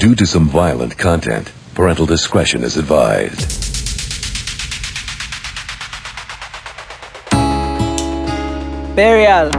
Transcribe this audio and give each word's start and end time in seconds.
Due 0.00 0.14
to 0.14 0.24
some 0.24 0.48
violent 0.48 0.96
content, 0.96 1.52
parental 1.74 2.06
discretion 2.06 2.64
is 2.64 2.78
advised. 2.78 3.52
Burial. 8.96 9.52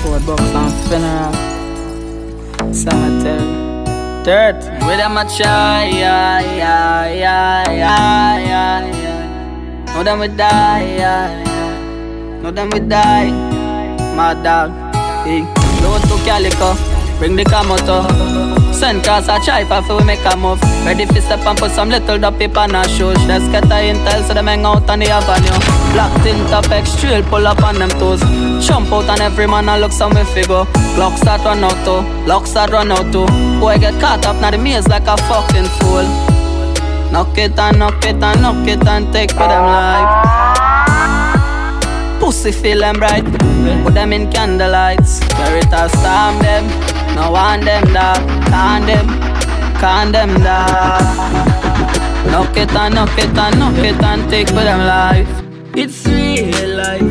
Four 0.00 0.18
bucks 0.24 0.50
on 0.56 0.70
funeral. 0.88 1.34
Cemetery. 2.72 4.24
Dirt. 4.24 4.64
With 4.88 5.04
a 5.04 5.36
try, 5.36 5.84
yeah, 5.92 6.40
yeah, 6.40 7.06
yeah, 7.12 7.70
yeah, 7.70 8.38
yeah, 8.38 8.86
yeah. 8.96 9.94
Know 9.94 10.02
them 10.02 10.20
we 10.20 10.28
die, 10.28 10.96
yeah, 10.96 11.42
yeah. 11.44 12.40
Know 12.40 12.50
them 12.50 12.70
we 12.70 12.80
die. 12.80 13.28
My 14.16 14.32
dog. 14.42 14.70
Hey. 15.26 15.44
Load 15.82 16.00
to 16.08 16.16
Calico. 16.24 16.89
Bring 17.20 17.36
the 17.36 17.44
Kamoto. 17.44 18.00
Send 18.72 19.04
cars 19.04 19.28
a 19.28 19.38
try 19.44 19.62
for 19.62 19.98
we 19.98 20.04
make 20.04 20.24
a 20.24 20.34
move. 20.38 20.58
Ready 20.86 21.04
for 21.04 21.20
step 21.20 21.40
and 21.40 21.58
put 21.58 21.70
some 21.70 21.90
little 21.90 22.18
dopey 22.18 22.46
on 22.46 22.74
our 22.74 22.88
shoes. 22.88 23.22
Let's 23.28 23.46
get 23.52 23.64
the 23.64 23.76
intel 23.92 24.26
so 24.26 24.32
them 24.32 24.46
hang 24.46 24.64
out 24.64 24.88
on 24.88 25.00
the 25.00 25.10
avenue. 25.10 25.60
Black 25.92 26.10
tint 26.22 26.48
up 26.48 26.70
extra, 26.70 27.20
pull 27.28 27.46
up 27.46 27.62
on 27.62 27.74
them 27.78 27.90
toes. 27.90 28.22
Jump 28.66 28.90
out 28.90 29.06
on 29.10 29.20
every 29.20 29.46
man 29.46 29.68
and 29.68 29.82
look 29.82 29.92
some 29.92 30.14
me 30.14 30.24
figure. 30.32 30.64
Glock 30.96 31.18
start 31.18 31.44
run 31.44 31.62
out 31.62 31.74
oh. 31.86 32.00
too, 32.00 32.26
lock 32.26 32.46
start 32.46 32.70
run 32.70 32.90
out 32.90 33.12
too. 33.12 33.26
Boy 33.60 33.76
get 33.76 34.00
caught 34.00 34.24
up 34.24 34.40
now 34.40 34.50
the 34.50 34.56
maze 34.56 34.88
like 34.88 35.06
a 35.06 35.18
fucking 35.28 35.68
fool. 35.76 36.08
Knock 37.12 37.36
it 37.36 37.58
and 37.58 37.78
knock 37.78 38.02
it 38.06 38.16
and 38.16 38.40
knock 38.40 38.66
it 38.66 38.88
and 38.88 39.12
take 39.12 39.32
for 39.32 39.46
them 39.46 39.66
life. 39.66 40.08
Pussy 42.18 42.50
feel 42.50 42.80
them 42.80 42.98
bright, 42.98 43.24
put 43.84 43.92
them 43.92 44.14
in 44.14 44.30
candlelights. 44.30 45.20
Veritas 45.36 45.92
storm 45.92 46.38
them. 46.38 46.89
No 47.20 47.30
want 47.32 47.64
them 47.64 47.84
dog, 47.92 48.16
can 48.48 48.86
them, 48.86 49.06
can 49.78 50.10
them 50.10 50.30
dog. 50.42 51.02
Knock 52.32 52.56
it 52.56 52.74
and 52.74 52.94
knock 52.94 53.18
it 53.18 53.36
and 53.36 53.58
knock 53.58 53.76
it 53.76 54.02
and 54.02 54.30
take 54.30 54.48
for 54.48 54.54
them 54.54 54.86
life. 54.86 55.28
It's 55.76 56.06
real 56.06 56.76
life. 56.76 57.02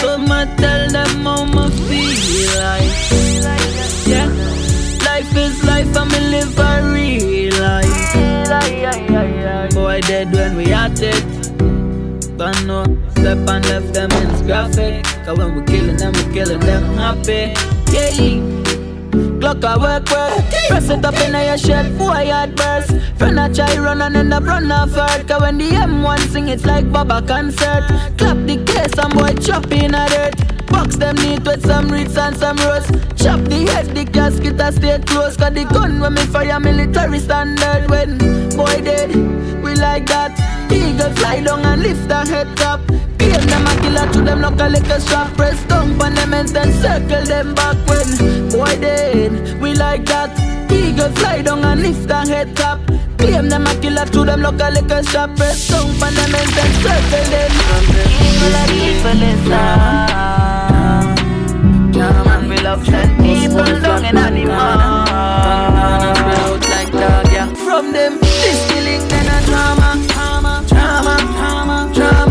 So 0.00 0.16
I 0.16 0.46
tell 0.56 0.88
them 0.88 1.26
how 1.26 1.42
I 1.42 1.68
feel 1.86 2.50
like. 2.64 2.92
Yeah, 4.08 4.28
life 5.04 5.36
is 5.36 5.62
life 5.64 5.94
and 5.94 6.10
me 6.12 6.20
live 6.34 6.58
a 6.58 6.80
real 6.94 7.54
life. 7.60 8.14
Boy 9.74 10.00
dead 10.00 10.32
when 10.32 10.56
we 10.56 10.72
at 10.72 10.98
it. 11.02 11.24
Don't 12.38 12.66
know, 12.66 12.84
step 13.10 13.46
and 13.52 13.66
left 13.68 13.92
them 13.92 14.10
in 14.12 14.46
graphic. 14.46 15.04
Cause 15.26 15.36
when 15.36 15.54
we 15.56 15.62
killing 15.64 15.98
them, 15.98 16.14
we 16.14 16.24
killing 16.32 16.60
them 16.60 16.96
happy. 16.96 17.52
Yeah. 17.92 18.69
Glock 19.10 19.64
a 19.64 19.78
work 19.78 20.08
work. 20.10 20.44
Press 20.68 20.88
it 20.90 21.04
up 21.04 21.14
in 21.20 21.32
your 21.32 21.58
shed, 21.58 21.98
boy 21.98 22.22
yard 22.22 22.54
burst. 22.54 22.92
Friend 23.18 23.38
a 23.38 23.52
try 23.52 23.76
run 23.78 24.02
and 24.02 24.16
end 24.16 24.32
up 24.32 24.44
run 24.44 24.70
off 24.70 24.90
hurt. 24.90 25.26
Cause 25.26 25.40
when 25.40 25.58
the 25.58 25.70
M1 25.70 26.18
sing, 26.30 26.48
it's 26.48 26.64
like 26.64 26.90
Baba 26.92 27.22
concert. 27.26 27.84
Clap 28.18 28.36
the 28.46 28.62
case 28.64 28.98
and 28.98 29.14
boy 29.14 29.34
chop 29.42 29.70
in 29.72 29.94
a 29.94 30.08
dirt. 30.08 30.34
Box 30.66 30.96
them 30.96 31.16
neat 31.16 31.44
with 31.44 31.64
some 31.66 31.88
roots 31.88 32.16
and 32.16 32.36
some 32.36 32.56
rust. 32.58 32.92
Chop 33.16 33.40
the 33.40 33.66
head, 33.70 33.86
the 33.94 34.04
casket 34.04 34.60
a 34.60 34.72
stay 34.72 34.98
close. 35.00 35.36
Cause 35.36 35.54
the 35.54 35.64
gun 35.64 36.00
when 36.00 36.14
me 36.14 36.22
fire 36.26 36.60
military 36.60 37.18
standard. 37.18 37.90
When 37.90 38.18
boy 38.56 38.80
dead, 38.82 39.14
we 39.62 39.74
like 39.74 40.06
that. 40.06 40.32
Eagle 40.70 41.12
fly 41.14 41.40
down 41.40 41.64
and 41.66 41.82
lift 41.82 42.08
the 42.08 42.20
head 42.26 42.56
top. 42.56 42.80
Them 43.60 43.68
a 43.68 43.80
killer 43.82 44.12
to 44.12 44.20
them 44.22 44.40
look 44.40 44.58
a 44.60 44.68
little 44.68 45.00
strap 45.00 45.36
Press. 45.36 45.62
Down 45.64 46.00
on 46.00 46.14
them 46.14 46.32
and 46.32 46.48
then 46.48 46.72
circle 46.80 47.24
them 47.24 47.54
back 47.54 47.76
when 47.86 48.08
Boy 48.48 48.80
dead, 48.80 49.60
we 49.60 49.74
like 49.74 50.06
that. 50.06 50.30
Eagle 50.72 51.10
fly 51.12 51.42
down 51.42 51.64
and 51.64 51.82
lift 51.82 52.08
the 52.08 52.16
head 52.16 52.56
top 52.56 52.80
Claim 53.18 53.48
them 53.48 53.66
a 53.66 53.74
killer 53.80 54.06
to 54.06 54.24
them 54.24 54.40
look 54.40 54.60
a 54.60 54.70
little 54.70 55.02
strap 55.04 55.36
Press. 55.36 55.68
Down 55.68 55.90
on 55.90 56.14
them 56.14 56.34
and 56.34 56.50
then 56.56 56.72
circle 56.80 57.26
them. 57.32 57.52
Evil 58.24 58.56
and 58.62 58.72
evil 58.80 59.22
is 59.30 59.48
now 59.48 61.14
Now 61.92 62.24
man 62.24 62.48
we 62.48 62.56
love 62.58 62.84
send 62.86 63.18
people 63.18 63.80
down 63.80 64.04
in 64.06 64.14
mud 64.48 65.10
From 67.64 67.92
them, 67.92 68.18
this 68.20 68.60
killing 68.70 69.08
then 69.08 69.26
a 69.26 69.46
drama. 69.46 69.96
Drama, 70.08 70.64
drama, 70.68 71.14
drama, 71.94 72.29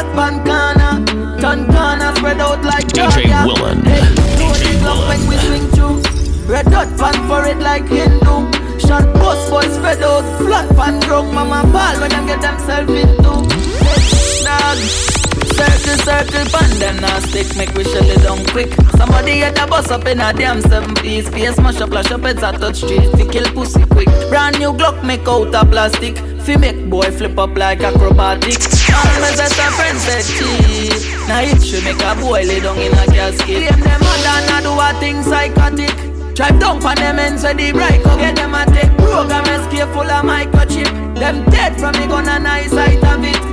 drama 0.00 0.44
Boss 0.44 0.44
boy 0.44 0.44
flat 0.44 0.44
pan 0.44 0.44
corner. 0.44 1.40
Turn 1.40 1.66
corner 1.66 2.16
spread 2.16 2.40
out 2.40 2.64
like 2.64 2.86
DJ 2.86 3.46
Willen. 3.46 3.84
Hey, 3.84 4.00
DJ 4.36 4.82
Willen. 4.82 5.08
when 5.08 5.28
we 5.28 5.36
swing 5.36 5.66
through. 5.70 6.02
Red 6.46 6.66
dot 6.66 6.88
pan 6.98 7.28
for 7.28 7.46
it 7.46 7.58
like 7.58 7.86
Hindu. 7.88 8.78
Shot 8.78 9.12
boss 9.14 9.50
boy 9.50 9.62
spread 9.62 10.02
out. 10.02 10.38
Flat 10.38 10.68
pan 10.76 11.00
drunk 11.00 11.32
mama 11.32 11.70
ball 11.72 12.00
when 12.00 12.10
them 12.10 12.26
get 12.26 12.40
themselves 12.40 12.92
into. 12.92 13.54
Hey, 13.84 14.44
dog. 14.44 15.19
Circle, 15.54 15.98
circle, 16.04 16.46
pan 16.50 16.70
them 16.78 16.96
now 17.00 17.18
stick, 17.20 17.54
make 17.56 17.72
we 17.74 17.84
shell 17.84 18.08
it 18.08 18.22
down 18.22 18.44
quick. 18.46 18.72
Somebody 18.96 19.42
at 19.42 19.54
the 19.54 19.66
bus 19.66 19.90
up 19.90 20.06
in 20.06 20.20
a 20.20 20.32
damn 20.32 20.60
seven 20.62 20.94
piece. 20.94 21.28
Face 21.28 21.58
mash 21.58 21.80
up, 21.80 21.90
lash 21.90 22.10
up, 22.10 22.24
it's 22.24 22.42
a 22.42 22.52
touch 22.52 22.76
street. 22.76 23.10
Fi 23.12 23.24
kill 23.30 23.44
pussy 23.52 23.84
quick. 23.86 24.08
Brand 24.28 24.58
new 24.58 24.72
Glock 24.72 25.04
make 25.04 25.26
out 25.28 25.54
of 25.54 25.70
plastic. 25.70 26.16
Fi 26.44 26.56
make 26.56 26.88
boy 26.88 27.10
flip 27.10 27.38
up 27.38 27.56
like 27.56 27.80
acrobatic. 27.80 28.58
All 28.90 29.20
my 29.20 29.32
best 29.36 29.54
friends 29.76 30.02
said 30.02 30.24
cheap. 30.24 31.28
Now 31.28 31.40
it 31.42 31.62
should 31.62 31.84
make 31.84 32.00
a 32.00 32.14
boy 32.20 32.42
lay 32.44 32.60
down 32.60 32.78
in 32.78 32.92
a 32.92 33.06
casket. 33.06 33.70
Them 33.70 33.80
them 33.80 34.00
mother 34.00 34.38
now 34.48 34.60
do 34.60 34.72
a 34.72 35.00
thing 35.00 35.22
psychotic. 35.22 35.94
Drive 36.34 36.58
down 36.58 36.80
for 36.80 36.94
them 36.94 37.18
and 37.18 37.38
say 37.38 37.52
the 37.54 37.72
bright 37.72 38.02
go 38.02 38.16
get 38.16 38.36
them 38.36 38.54
a 38.54 38.64
take 38.66 38.90
program 38.96 39.44
escape 39.44 39.92
full 39.92 40.10
of 40.10 40.24
microchip. 40.24 40.88
Them 41.18 41.44
dead 41.50 41.78
from 41.78 41.92
me 42.00 42.06
gonna 42.06 42.38
nice 42.38 42.70
sight 42.70 43.02
of 43.04 43.24
it. 43.24 43.50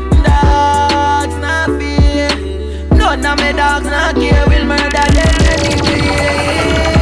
Dogs 1.27 1.41
not 1.41 1.67
fear. 1.77 2.29
None 2.97 3.25
of 3.25 3.37
me 3.39 3.51
dogs 3.51 3.85
not 3.85 4.15
care. 4.15 4.47
Will 4.47 4.63
murder 4.63 5.07
them 5.11 5.35
anyway. 5.51 6.96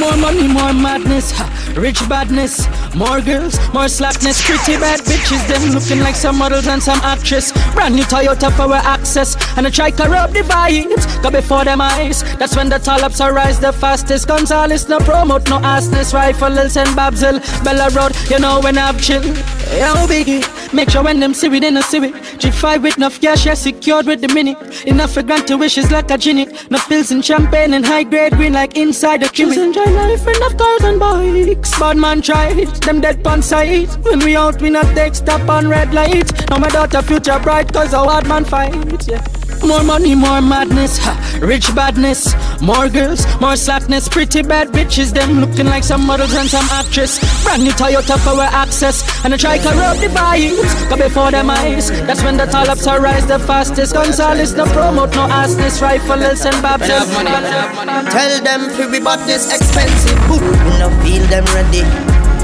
More 0.00 0.16
money, 0.16 0.48
more 0.48 0.72
madness. 0.72 1.30
Ha. 1.32 1.46
Rich 1.76 2.08
badness, 2.08 2.66
more 2.96 3.20
girls, 3.20 3.58
more 3.74 3.86
slackness. 3.86 4.42
Pretty 4.44 4.80
bad 4.80 5.00
bitches, 5.00 5.46
them 5.46 5.62
looking 5.72 6.00
like 6.00 6.14
some 6.14 6.38
models 6.38 6.66
and 6.66 6.82
some 6.82 6.98
actress. 7.00 7.52
Brand 7.74 7.94
new 7.94 8.02
Toyota 8.04 8.50
for 8.56 8.72
access, 8.74 9.36
and 9.58 9.66
I 9.66 9.70
try 9.70 9.90
to 9.90 10.04
rub 10.08 10.32
the 10.32 10.40
vibes. 10.40 11.22
Go 11.22 11.30
before 11.30 11.64
them 11.64 11.80
eyes. 11.80 12.22
That's 12.38 12.56
when 12.56 12.70
the 12.70 12.78
tall 12.78 13.00
arise 13.00 13.60
the 13.60 13.72
fastest. 13.72 14.26
Gonzales 14.26 14.88
no 14.88 14.98
promote, 15.00 15.48
no 15.50 15.58
assness. 15.58 16.14
Rifles 16.14 16.76
and 16.76 16.96
Babsel, 16.96 17.38
Bella 17.62 17.90
Road, 17.90 18.16
you 18.30 18.38
know 18.38 18.60
when 18.60 18.78
I've 18.78 19.00
chill. 19.02 19.22
Yo, 19.22 19.94
biggie, 20.08 20.42
make 20.72 20.90
sure 20.90 21.04
when 21.04 21.20
them 21.20 21.32
see 21.34 21.48
we, 21.48 21.60
they 21.60 21.70
no 21.70 21.82
see 21.82 22.00
we. 22.00 22.10
G5 22.10 22.82
with 22.82 22.96
enough 22.96 23.20
cash, 23.20 23.46
yeah, 23.46 23.54
secured 23.54 24.06
with 24.06 24.20
the 24.20 24.28
mini. 24.28 24.56
Enough 24.86 25.12
for 25.12 25.22
grant 25.22 25.46
to 25.48 25.56
wishes 25.56 25.90
like 25.92 26.10
a 26.10 26.18
genie. 26.18 26.48
No 26.70 26.78
pills 26.88 27.12
and 27.12 27.24
champagne 27.24 27.74
and 27.74 27.84
high 27.86 28.02
grade 28.02 28.32
green 28.32 28.54
like 28.54 28.76
inside 28.76 29.20
the 29.22 29.28
chimney. 29.28 29.54
Life, 29.94 30.26
enough 30.26 30.56
cars 30.56 30.84
and 30.84 31.00
bikes. 31.00 31.78
Bad 31.78 31.96
man 31.96 32.22
it, 32.24 32.80
them 32.82 33.00
dead 33.00 33.22
pan 33.24 33.42
sight. 33.42 33.88
When 34.02 34.20
we 34.20 34.36
out, 34.36 34.60
we 34.60 34.70
not 34.70 34.94
take 34.94 35.14
stop 35.14 35.48
on 35.48 35.68
red 35.68 35.92
light. 35.94 36.48
Now 36.50 36.58
my 36.58 36.68
daughter 36.68 37.02
future 37.02 37.38
bright, 37.40 37.72
cause 37.72 37.92
a 37.92 37.98
hard 37.98 38.26
man 38.26 38.44
fight, 38.44 39.08
yeah. 39.08 39.39
More 39.62 39.84
money, 39.84 40.14
more 40.14 40.40
madness, 40.40 40.98
ha. 40.98 41.14
rich 41.40 41.72
badness, 41.74 42.34
more 42.60 42.88
girls, 42.88 43.24
more 43.40 43.56
slackness, 43.56 44.08
pretty 44.08 44.42
bad 44.42 44.68
bitches, 44.68 45.12
them 45.12 45.40
looking 45.40 45.66
like 45.66 45.84
some 45.84 46.06
models 46.06 46.34
and 46.34 46.48
some 46.48 46.66
actress. 46.70 47.20
Brand 47.44 47.62
new 47.62 47.70
Toyota 47.72 48.18
for 48.18 48.30
our 48.30 48.50
access, 48.50 49.04
and 49.24 49.34
I 49.34 49.36
try 49.36 49.58
to 49.58 49.68
rub 49.68 49.98
the 49.98 50.08
vibes, 50.08 50.90
go 50.90 50.96
before 50.96 51.30
them 51.30 51.50
eyes. 51.50 51.90
That's 52.06 52.22
when 52.24 52.36
the 52.36 52.46
tall 52.46 52.68
ups 52.68 52.86
rise 52.86 53.26
the 53.26 53.38
fastest. 53.38 53.94
Gonzales 53.94 54.54
no 54.54 54.64
promote, 54.64 55.10
no 55.14 55.28
assness, 55.28 55.80
rifles 55.80 56.44
and 56.44 56.62
babs. 56.62 56.88
Tell 56.88 58.42
them 58.42 58.70
free 58.70 59.00
badness 59.00 59.52
expensive, 59.54 60.18
we 60.30 60.38
no 60.80 60.88
feel 61.04 61.22
them 61.28 61.44
ready. 61.54 61.84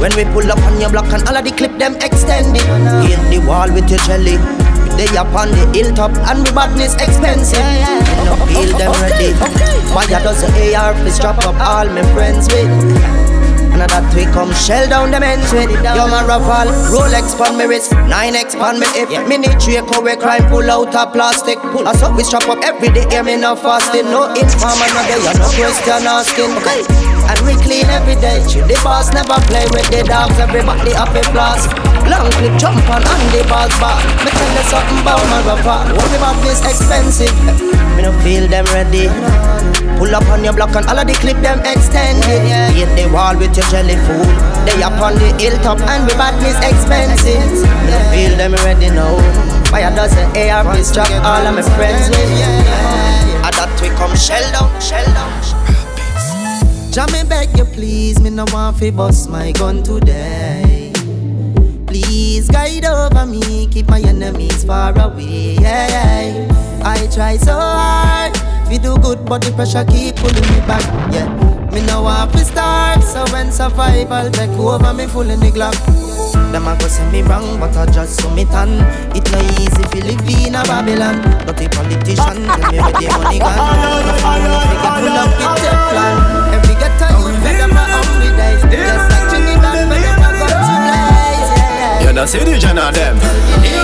When 0.01 0.15
we 0.15 0.25
pull 0.25 0.51
up 0.53 0.59
on 0.59 0.81
your 0.81 0.91
block 0.91 1.11
and 1.13 1.27
all 1.27 1.37
of 1.37 1.45
the 1.45 1.51
clip 1.51 1.79
them 1.79 1.97
extended, 1.97 2.63
hit 3.09 3.19
the 3.31 3.45
wall 3.47 3.73
with 3.73 3.89
your 3.91 4.01
jelly. 4.01 4.37
They 4.97 5.13
up 5.17 5.29
on 5.37 5.53
the 5.53 5.69
hilltop 5.77 6.17
and 6.25 6.41
we 6.41 6.51
badness 6.57 6.95
expensive. 6.97 7.61
Yeah, 7.61 8.01
yeah. 8.01 8.25
No 8.25 8.35
feel 8.49 8.73
them 8.81 8.93
ready. 9.05 9.37
My 9.93 10.09
does 10.09 10.41
the 10.41 10.49
AR, 10.73 10.95
please 10.95 11.19
drop 11.19 11.37
up 11.45 11.57
all 11.61 11.85
my 11.85 12.01
friends 12.17 12.49
with. 12.49 12.65
And 13.77 13.85
that 13.93 14.09
we 14.17 14.25
come 14.33 14.49
shell 14.57 14.89
down 14.89 15.13
the 15.13 15.21
men's 15.21 15.53
with 15.53 15.69
Yo, 15.85 16.09
my 16.09 16.25
Raval, 16.25 16.73
Rolex 16.89 17.37
pon 17.37 17.61
me 17.61 17.69
wrist, 17.69 17.93
9X 17.93 18.57
pon 18.57 18.81
me 18.81 18.89
hip. 18.97 19.13
Yeah. 19.13 19.29
Mini 19.29 19.53
Draco, 19.61 20.01
we 20.01 20.17
crime 20.17 20.49
pull 20.49 20.65
out 20.65 20.97
a 20.97 21.05
plastic. 21.13 21.61
Pull 21.77 21.85
us 21.85 22.01
up, 22.01 22.17
we 22.17 22.25
strap 22.25 22.49
up 22.49 22.65
every 22.65 22.89
day, 22.89 23.05
air 23.13 23.21
me 23.21 23.37
no 23.37 23.53
fasting. 23.53 24.09
No 24.09 24.33
informer, 24.33 24.89
no 24.97 25.01
day, 25.05 25.21
no 25.37 25.45
question 25.53 26.09
asking. 26.09 26.57
Okay. 26.57 26.89
And 27.29 27.39
we 27.45 27.53
clean 27.61 27.85
every 27.93 28.17
day. 28.17 28.41
The 28.65 28.81
boss 28.81 29.13
never 29.13 29.37
play 29.45 29.69
with 29.69 29.85
the 29.93 30.09
dogs, 30.09 30.41
everybody 30.41 30.97
up 30.97 31.13
a 31.13 31.21
blast. 31.37 31.69
Long 32.07 32.31
clip 32.39 32.55
jump 32.59 32.79
on, 32.89 33.03
and 33.03 33.25
the 33.35 33.43
balls 33.51 33.75
back. 33.83 33.99
Me 34.23 34.31
tell 34.31 34.53
you 34.55 34.65
something 34.71 35.01
about 35.03 35.23
my 35.27 35.43
Raval. 35.43 35.87
What 35.99 36.13
about 36.15 36.39
this 36.43 36.63
expensive? 36.63 37.35
Me 37.97 38.03
no 38.03 38.13
feel 38.23 38.47
them 38.47 38.65
ready. 38.71 39.11
Pull 39.99 40.15
up 40.15 40.29
on 40.29 40.45
your 40.45 40.53
block 40.53 40.77
and 40.77 40.87
all 40.87 40.99
of 40.99 41.07
the 41.07 41.15
clip 41.15 41.39
them 41.43 41.59
extended. 41.65 42.47
Hit 42.77 42.91
the 42.95 43.11
wall 43.11 43.35
with 43.37 43.57
your 43.57 43.67
jelly 43.73 43.97
food. 44.07 44.29
They 44.69 44.83
up 44.83 44.95
on 45.03 45.15
the 45.19 45.35
hilltop 45.41 45.81
and 45.81 46.07
we 46.07 46.15
badness 46.15 46.59
expensive. 46.63 47.67
Me 47.83 47.91
no 47.91 47.99
feel 48.13 48.37
them 48.37 48.53
ready 48.63 48.91
now. 48.95 49.17
Fire 49.71 49.91
dozen 49.97 50.31
AR 50.37 50.63
strap 50.85 51.11
all 51.25 51.47
of 51.47 51.55
my 51.55 51.63
friends 51.75 52.09
with. 52.11 52.31
I 53.43 53.51
that 53.51 53.73
we 53.83 53.89
come 53.99 54.15
shell 54.15 54.45
down, 54.53 54.71
shell 54.81 55.07
down. 55.17 55.33
Jah 56.93 57.07
me 57.13 57.29
beg 57.29 57.57
you 57.59 57.65
please, 57.65 58.21
me 58.21 58.31
no 58.31 58.45
want 58.53 58.79
fi 58.79 58.91
bust 58.91 59.29
my 59.29 59.53
gun 59.53 59.83
today. 59.83 60.76
Please 61.97 62.47
guide 62.51 62.85
over 62.85 63.25
me, 63.25 63.67
keep 63.69 63.89
my 63.89 64.01
enemies 64.01 64.65
far 64.65 64.93
away. 65.01 65.57
Yeah, 65.57 66.45
I 66.85 67.09
try 67.09 67.39
so 67.39 67.57
hard, 67.57 68.37
we 68.69 68.77
do 68.77 68.99
good, 68.99 69.25
but 69.25 69.41
the 69.41 69.51
pressure 69.53 69.83
keep 69.89 70.17
pulling 70.17 70.45
me 70.53 70.61
back. 70.69 70.85
Yeah, 71.09 71.25
me 71.73 71.81
no 71.87 72.03
want 72.03 72.33
to 72.33 72.45
start, 72.45 73.03
so 73.03 73.25
when 73.33 73.51
survival 73.51 74.31
take 74.31 74.51
over, 74.61 74.93
me 74.93 75.07
full 75.07 75.31
in 75.31 75.41
the 75.41 75.49
glock. 75.49 75.73
Them 76.53 76.69
a 76.69 76.77
go 76.77 76.87
say 76.87 77.11
me 77.11 77.23
wrong, 77.23 77.59
but 77.59 77.75
I 77.75 77.87
just 77.87 78.21
submit 78.21 78.53
on. 78.53 78.77
It 79.17 79.25
no 79.33 79.41
easy 79.57 79.83
fi 79.89 80.05
live 80.05 80.29
in 80.29 80.55
a 80.55 80.61
Babylon. 80.69 81.25
But 81.49 81.57
the 81.57 81.65
politician 81.73 82.45
tell 82.45 82.73
me 82.73 82.77
where 82.77 82.93
the 82.93 83.09
money 83.17 83.39
gone. 83.41 83.57
No 83.57 84.13
fool 84.21 84.37
no 84.45 84.61
fi 84.69 84.77
get 84.85 84.93
pull 85.01 85.17
up 85.17 85.33
with 85.33 85.65
Teflon. 85.65 86.17
Every 86.61 86.77
ghetto 86.77 87.09
youth 87.25 87.41
them 87.41 87.73
a 87.73 87.85
hungry 87.89 88.37
days. 88.37 89.16
Know 92.17 92.25
see 92.25 92.39
the 92.39 92.57
gen 92.57 92.79
of 92.79 92.95
them. 92.97 93.19
Hey, 93.61 93.77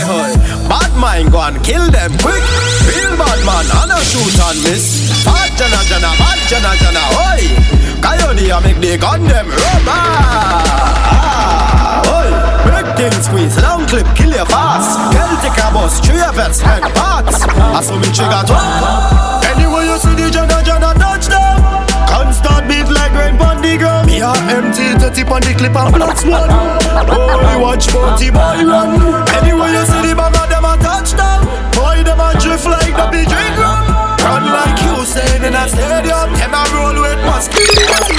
hey. 0.00 0.32
Bad 0.64 0.96
mind 0.96 1.30
go 1.30 1.44
and 1.44 1.60
kill 1.60 1.84
them 1.92 2.08
quick. 2.24 2.40
Real 2.88 3.12
bad 3.20 3.36
man, 3.44 3.68
and 3.68 3.92
a 3.92 4.00
shoot 4.00 4.32
and 4.48 4.56
miss. 4.64 5.12
Bad 5.28 5.52
jana 5.60 5.76
jana, 5.84 6.08
bad 6.16 6.40
jana 6.48 6.72
jana, 6.80 7.04
oi. 7.28 7.52
Coyote 8.00 8.48
a 8.48 8.56
make 8.64 8.80
the 8.80 8.96
gun 8.96 9.28
them 9.28 9.44
rubber. 9.44 9.92
Ah, 11.20 12.16
oi. 12.16 12.32
Break 12.64 12.96
things 12.96 13.28
squeeze, 13.28 13.60
long 13.60 13.84
clip, 13.84 14.08
kill 14.16 14.32
you 14.32 14.48
fast. 14.48 14.96
Celtic 15.12 15.52
a 15.52 15.68
bus, 15.68 16.00
three 16.00 16.16
it, 16.16 16.54
spend 16.56 16.88
parts. 16.96 17.44
I 17.44 17.84
saw 17.84 18.00
me 18.00 18.08
trigger 18.08 18.40
twat. 18.48 19.44
Anyway 19.52 19.84
you 19.84 20.00
see 20.00 20.16
the 20.16 20.32
jana 20.32 20.64
jana 20.64 20.96
pon 23.58 23.70
the 23.70 23.78
ground. 23.78 24.06
Me 24.06 24.20
a 24.20 24.32
empty, 24.50 24.94
dirty 24.98 25.24
pon 25.24 25.40
the 25.42 25.54
clip 25.54 25.74
and 25.74 25.92
blood. 25.92 26.50
Oh, 27.10 27.52
you 27.52 27.60
watch 27.60 27.86
bounty 27.92 28.30
boy 28.30 28.64
run. 28.64 29.00
Anyway 29.34 29.70
you 29.72 29.84
see 29.86 30.02
the 30.08 30.14
bag 30.14 30.36
of 30.36 30.48
them 30.48 30.64
a 30.64 30.76
touchdown. 30.78 31.44
Boy 31.74 32.02
them 32.02 32.20
a 32.20 32.32
drift 32.38 32.66
like 32.66 32.94
the 32.94 33.06
big 33.10 33.28
drink 33.28 33.56
rum. 33.58 33.86
Run 34.22 34.44
like 34.46 34.78
you 34.82 35.04
saying 35.04 35.44
in 35.44 35.54
a 35.54 35.68
stadium. 35.68 36.32
Them 36.34 36.54
a 36.54 36.62
roll 36.74 37.00
with 37.02 37.20
mosquitoes. 37.26 38.10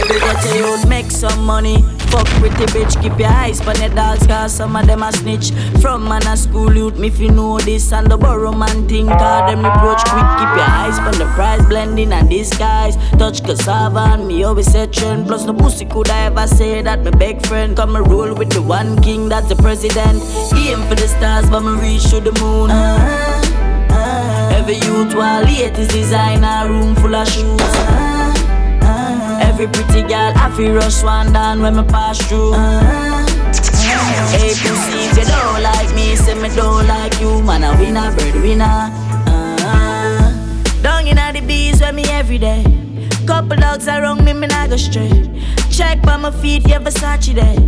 Every 0.00 0.20
ghetto 0.20 0.54
youth 0.56 0.88
make 0.88 1.10
some 1.10 1.44
money. 1.44 1.84
Fuck 2.10 2.26
pretty 2.40 2.64
bitch, 2.72 3.00
keep 3.02 3.18
your 3.18 3.28
eyes 3.28 3.60
on 3.60 3.76
the 3.76 3.92
dogs, 3.94 4.26
cause 4.26 4.54
some 4.54 4.76
of 4.76 4.86
them 4.86 5.02
a 5.02 5.12
snitch. 5.12 5.50
From 5.82 6.08
man 6.08 6.26
a 6.26 6.36
school 6.36 6.74
youth, 6.74 6.98
me 6.98 7.10
you 7.10 7.30
know 7.30 7.58
this, 7.58 7.92
and 7.92 8.10
the 8.10 8.16
borrow 8.16 8.52
man 8.52 8.88
thing, 8.88 9.06
cause 9.06 9.50
them 9.50 9.64
approach 9.64 10.02
quick. 10.06 10.28
Keep 10.38 10.52
your 10.56 10.70
eyes 10.80 10.98
on 11.00 11.18
the 11.18 11.26
price, 11.34 11.64
blending 11.66 12.12
and 12.12 12.30
disguise. 12.30 12.96
Touch 13.18 13.44
cassava 13.44 14.14
and 14.14 14.26
me 14.26 14.42
always 14.42 14.72
say 14.72 14.86
trend. 14.86 15.26
Plus 15.26 15.44
no 15.44 15.52
pussy 15.52 15.84
could 15.84 16.08
I 16.08 16.26
ever 16.26 16.46
say 16.46 16.80
that 16.80 17.04
my 17.04 17.10
big 17.10 17.44
friend. 17.46 17.76
Come 17.76 17.94
and 17.96 18.10
roll 18.10 18.34
with 18.34 18.50
the 18.50 18.62
one 18.62 19.00
king, 19.02 19.28
that's 19.28 19.48
the 19.48 19.56
president. 19.56 20.22
Aim 20.56 20.80
for 20.88 20.94
the 20.94 21.08
stars, 21.08 21.50
but 21.50 21.60
me 21.60 21.72
reach 21.80 22.08
to 22.10 22.20
the 22.20 22.32
moon. 22.40 22.70
Uh-huh, 22.70 23.94
uh-huh. 23.94 24.56
Every 24.56 24.76
youth 24.76 25.14
while 25.14 25.42
latest 25.42 25.90
designer, 25.90 26.70
room 26.70 26.94
full 26.94 27.14
of 27.14 27.28
shoes. 27.28 27.60
Uh-huh. 27.60 28.07
Every 29.60 29.72
pretty 29.72 30.02
girl, 30.02 30.32
I 30.36 30.54
feel 30.56 30.72
rush 30.74 31.02
one 31.02 31.32
down 31.32 31.60
when 31.60 31.74
me 31.74 31.82
pass 31.82 32.16
through. 32.28 32.52
Hey, 34.30 34.54
pussy, 34.54 35.10
if 35.10 35.18
you 35.18 35.24
don't 35.24 35.62
like 35.64 35.92
me, 35.96 36.14
say 36.14 36.40
me 36.40 36.48
don't 36.54 36.86
like 36.86 37.20
you. 37.20 37.42
Man, 37.42 37.64
a 37.64 37.76
winner, 37.76 38.14
bird 38.14 38.40
winner. 38.40 38.88
Uh, 39.26 40.30
down 40.80 41.08
in 41.08 41.16
the 41.16 41.40
bees 41.44 41.80
with 41.80 41.92
me 41.92 42.04
every 42.04 42.38
day. 42.38 42.62
Couple 43.26 43.56
dogs 43.56 43.88
around 43.88 44.24
me, 44.24 44.32
me 44.32 44.46
not 44.46 44.70
go 44.70 44.76
straight. 44.76 45.28
Check 45.72 46.02
by 46.02 46.16
my 46.18 46.30
feet, 46.30 46.64
yeah, 46.68 46.78
Versace 46.78 47.34
there. 47.34 47.58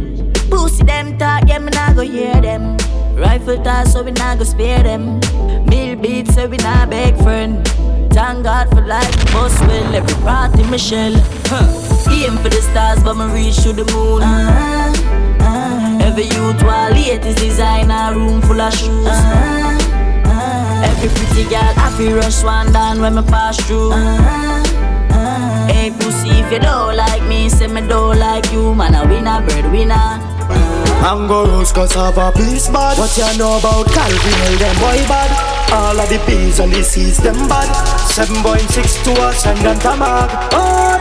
Pussy 0.48 0.84
them 0.84 1.18
talk, 1.18 1.48
yeah, 1.48 1.58
me 1.58 1.70
not 1.70 1.96
go 1.96 2.02
hear 2.02 2.40
them. 2.40 2.76
Rifle 3.16 3.60
toss, 3.64 3.94
so 3.94 4.04
we 4.04 4.12
not 4.12 4.38
go 4.38 4.44
spare 4.44 4.84
them. 4.84 5.18
Mill 5.66 5.96
beats, 5.96 6.36
so 6.36 6.46
we 6.46 6.56
not 6.58 6.88
beg 6.88 7.16
friend. 7.16 7.68
Thank 8.12 8.44
God 8.44 8.68
for 8.70 8.82
life, 8.86 9.32
boss 9.32 9.58
well, 9.62 9.94
every 9.94 10.14
party 10.22 10.64
Michelle. 10.64 11.14
Huh. 11.46 11.66
Aim 12.10 12.36
for 12.38 12.48
the 12.48 12.60
stars, 12.60 13.02
but 13.02 13.14
me 13.14 13.24
reach 13.32 13.62
to 13.62 13.72
the 13.72 13.84
moon. 13.92 14.22
Uh-huh. 14.22 14.92
Uh-huh. 15.40 16.06
Every 16.06 16.24
youth 16.24 16.62
while 16.62 16.90
latest 16.90 17.38
designer, 17.38 18.14
room 18.14 18.42
full 18.42 18.60
of 18.60 18.72
shoes. 18.74 19.06
Uh-huh. 19.06 20.84
Every 20.84 21.08
pretty 21.08 21.48
girl, 21.48 21.74
I 21.76 21.94
feel 21.96 22.16
rush 22.16 22.42
one 22.42 22.72
down 22.72 23.00
when 23.00 23.14
me 23.14 23.22
pass 23.22 23.56
through. 23.66 23.92
Uh-huh. 23.92 25.66
Hey 25.68 25.90
pussy, 25.90 26.28
if 26.28 26.52
you 26.52 26.58
don't 26.58 26.96
like 26.96 27.22
me, 27.28 27.48
say 27.48 27.66
me 27.66 27.80
don't 27.86 28.18
like 28.18 28.50
you. 28.52 28.74
Man, 28.74 28.94
a 28.94 29.06
winner, 29.06 29.40
bird 29.46 29.70
winner. 29.72 30.79
Mango 31.02 31.46
have 31.46 32.18
a 32.18 32.32
piece 32.32 32.68
bad. 32.68 32.98
What 32.98 33.16
you 33.16 33.38
know 33.38 33.58
about 33.58 33.86
Calvin 33.86 34.58
them 34.58 34.76
boy 34.76 35.00
bad? 35.08 35.30
All 35.72 35.98
of 35.98 36.08
the 36.08 36.18
B's 36.26 36.60
and 36.60 36.72
the 36.72 36.82
C's, 36.82 37.16
them 37.18 37.48
bad. 37.48 37.68
7.6 38.10 39.04
to 39.04 39.22
us 39.22 39.46
and 39.46 39.58
then 39.58 39.76
Tamag 39.78 40.30
Oi, 40.52 41.00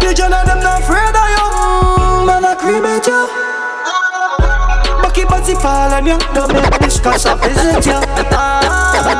the 0.00 0.14
gen 0.14 0.32
of 0.32 0.46
them 0.46 0.60
not 0.60 0.82
afraid 0.82 1.14
of 1.14 1.28
you. 1.36 2.26
Man, 2.26 2.44
I 2.44 2.54
cremate 2.58 3.06
you 3.06 3.43
Bucky 5.54 5.62
Buzzy 5.62 5.62
fall 5.62 5.92
and 5.92 6.06
you 6.06 6.18
Don't 6.34 6.52
make 6.52 6.78
this 6.80 7.00
cause 7.00 7.26
I 7.26 7.34
visit 7.36 7.86
you. 7.86 8.00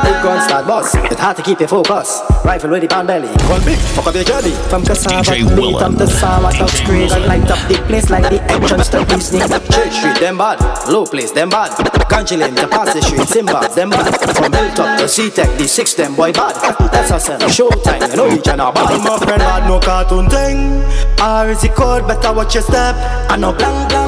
Big 0.03 0.21
gun 0.21 0.41
start 0.47 0.67
boss. 0.67 0.93
It's 0.95 1.19
hard 1.19 1.37
to 1.37 1.43
keep 1.43 1.59
your 1.59 1.69
focus. 1.69 2.21
Rifle 2.43 2.69
with 2.71 2.81
the 2.81 2.87
band 2.87 3.07
belly. 3.07 3.27
Call 3.47 3.59
big, 3.65 3.77
fuck 3.77 4.07
up 4.07 4.15
your 4.15 4.23
journey. 4.23 4.51
From 4.69 4.83
cassava 4.83 5.21
DJ 5.21 5.47
to 5.47 5.55
meat 5.55 5.73
Willem. 5.73 5.93
up 5.93 5.99
the 5.99 6.07
sour 6.07 6.51
Talk 6.51 6.69
screens 6.69 7.11
and 7.13 7.25
light 7.25 7.49
up 7.49 7.59
the 7.67 7.75
place 7.87 8.09
like 8.09 8.29
the 8.29 8.41
entrance 8.51 8.89
to 8.89 9.05
Disney. 9.05 9.39
Church 9.39 9.93
Street, 9.93 10.19
them 10.19 10.37
bad. 10.37 10.59
Low 10.89 11.05
place, 11.05 11.31
them 11.31 11.49
bad. 11.49 11.71
Country 12.09 12.37
the 12.37 12.67
passage 12.69 13.03
street 13.03 13.27
Simba, 13.27 13.67
them 13.73 13.89
bad. 13.89 14.13
From 14.35 14.53
Hilltop 14.53 14.99
to 14.99 15.07
C-Tech 15.07 15.57
The 15.57 15.67
six, 15.67 15.93
them 15.93 16.15
boy 16.15 16.31
bad. 16.33 16.55
That's 16.91 17.11
us, 17.11 17.27
them 17.27 17.39
showtime 17.49 18.09
You 18.09 18.15
know 18.15 18.27
each 18.31 18.47
and 18.47 18.61
our 18.61 18.73
bad 18.73 19.01
My 19.03 19.17
friend 19.17 19.39
bad, 19.39 19.67
no 19.67 19.79
cartoon 19.79 20.29
thing. 20.29 20.83
Or 21.19 21.49
is 21.49 21.63
it 21.63 21.73
cold, 21.73 22.07
better 22.07 22.33
watch 22.33 22.53
your 22.53 22.63
step. 22.63 22.95
I 23.29 23.37
know 23.37 23.53
blank 23.53 23.89
blank 23.89 24.04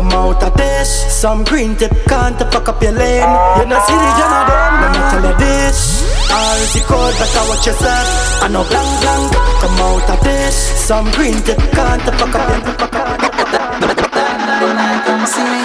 Come 0.00 0.12
out 0.12 0.42
of 0.42 0.56
this 0.56 0.88
Some 1.12 1.44
green 1.44 1.76
tip 1.76 1.92
can't 2.08 2.38
fuck 2.50 2.70
up 2.70 2.82
your 2.82 2.92
lane 2.92 3.28
You 3.60 3.66
know 3.68 3.76
see 3.84 3.92
the 3.92 4.10
gen 4.16 4.32
of 4.32 4.48
them 4.48 4.80
Let 4.80 4.90
me 4.96 5.00
tell 5.12 5.24
you 5.28 5.36
this 5.36 6.00
is 6.00 6.76
it 6.76 6.84
cold, 6.88 7.12
better 7.20 7.44
watch 7.52 7.66
yourself 7.66 8.08
I 8.40 8.48
know 8.48 8.64
blank 8.64 8.88
blank 9.04 9.28
Come 9.60 9.76
out 9.84 10.08
of 10.08 10.24
this 10.24 10.56
Some 10.88 11.04
green 11.12 11.36
tip 11.44 11.58
can't 11.76 12.00
fuck 12.00 12.32
up 12.32 12.48
your 12.48 12.80
Come 15.04 15.26
see 15.26 15.44
me. 15.44 15.60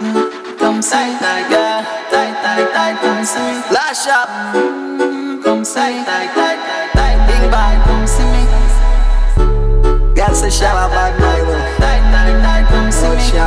Mm, 0.00 0.58
Come 0.58 0.80
see 0.80 0.96
me. 0.96 1.18
Tight. 1.20 1.84
Tight, 2.08 2.72
tight. 2.72 2.96
Come 2.96 3.24
see. 3.24 3.74
Lash 3.74 4.08
up. 4.08 4.28
Mm, 4.56 5.42
Come 5.44 5.64
see 5.64 5.80
me. 5.80 6.04
Tight, 6.04 6.32
tight, 6.32 6.60
tight. 6.92 7.18
Big 7.28 7.50
bag. 7.50 7.76
Come 7.84 8.06
see 8.06 8.24
me. 8.24 8.42
Girl 10.14 10.34
say 10.34 10.50
shower 10.50 10.88
bad 10.88 11.12
boy. 11.18 11.42
Tight, 11.78 12.31
Come 13.02 13.18
see 13.18 13.34
me. 13.34 13.42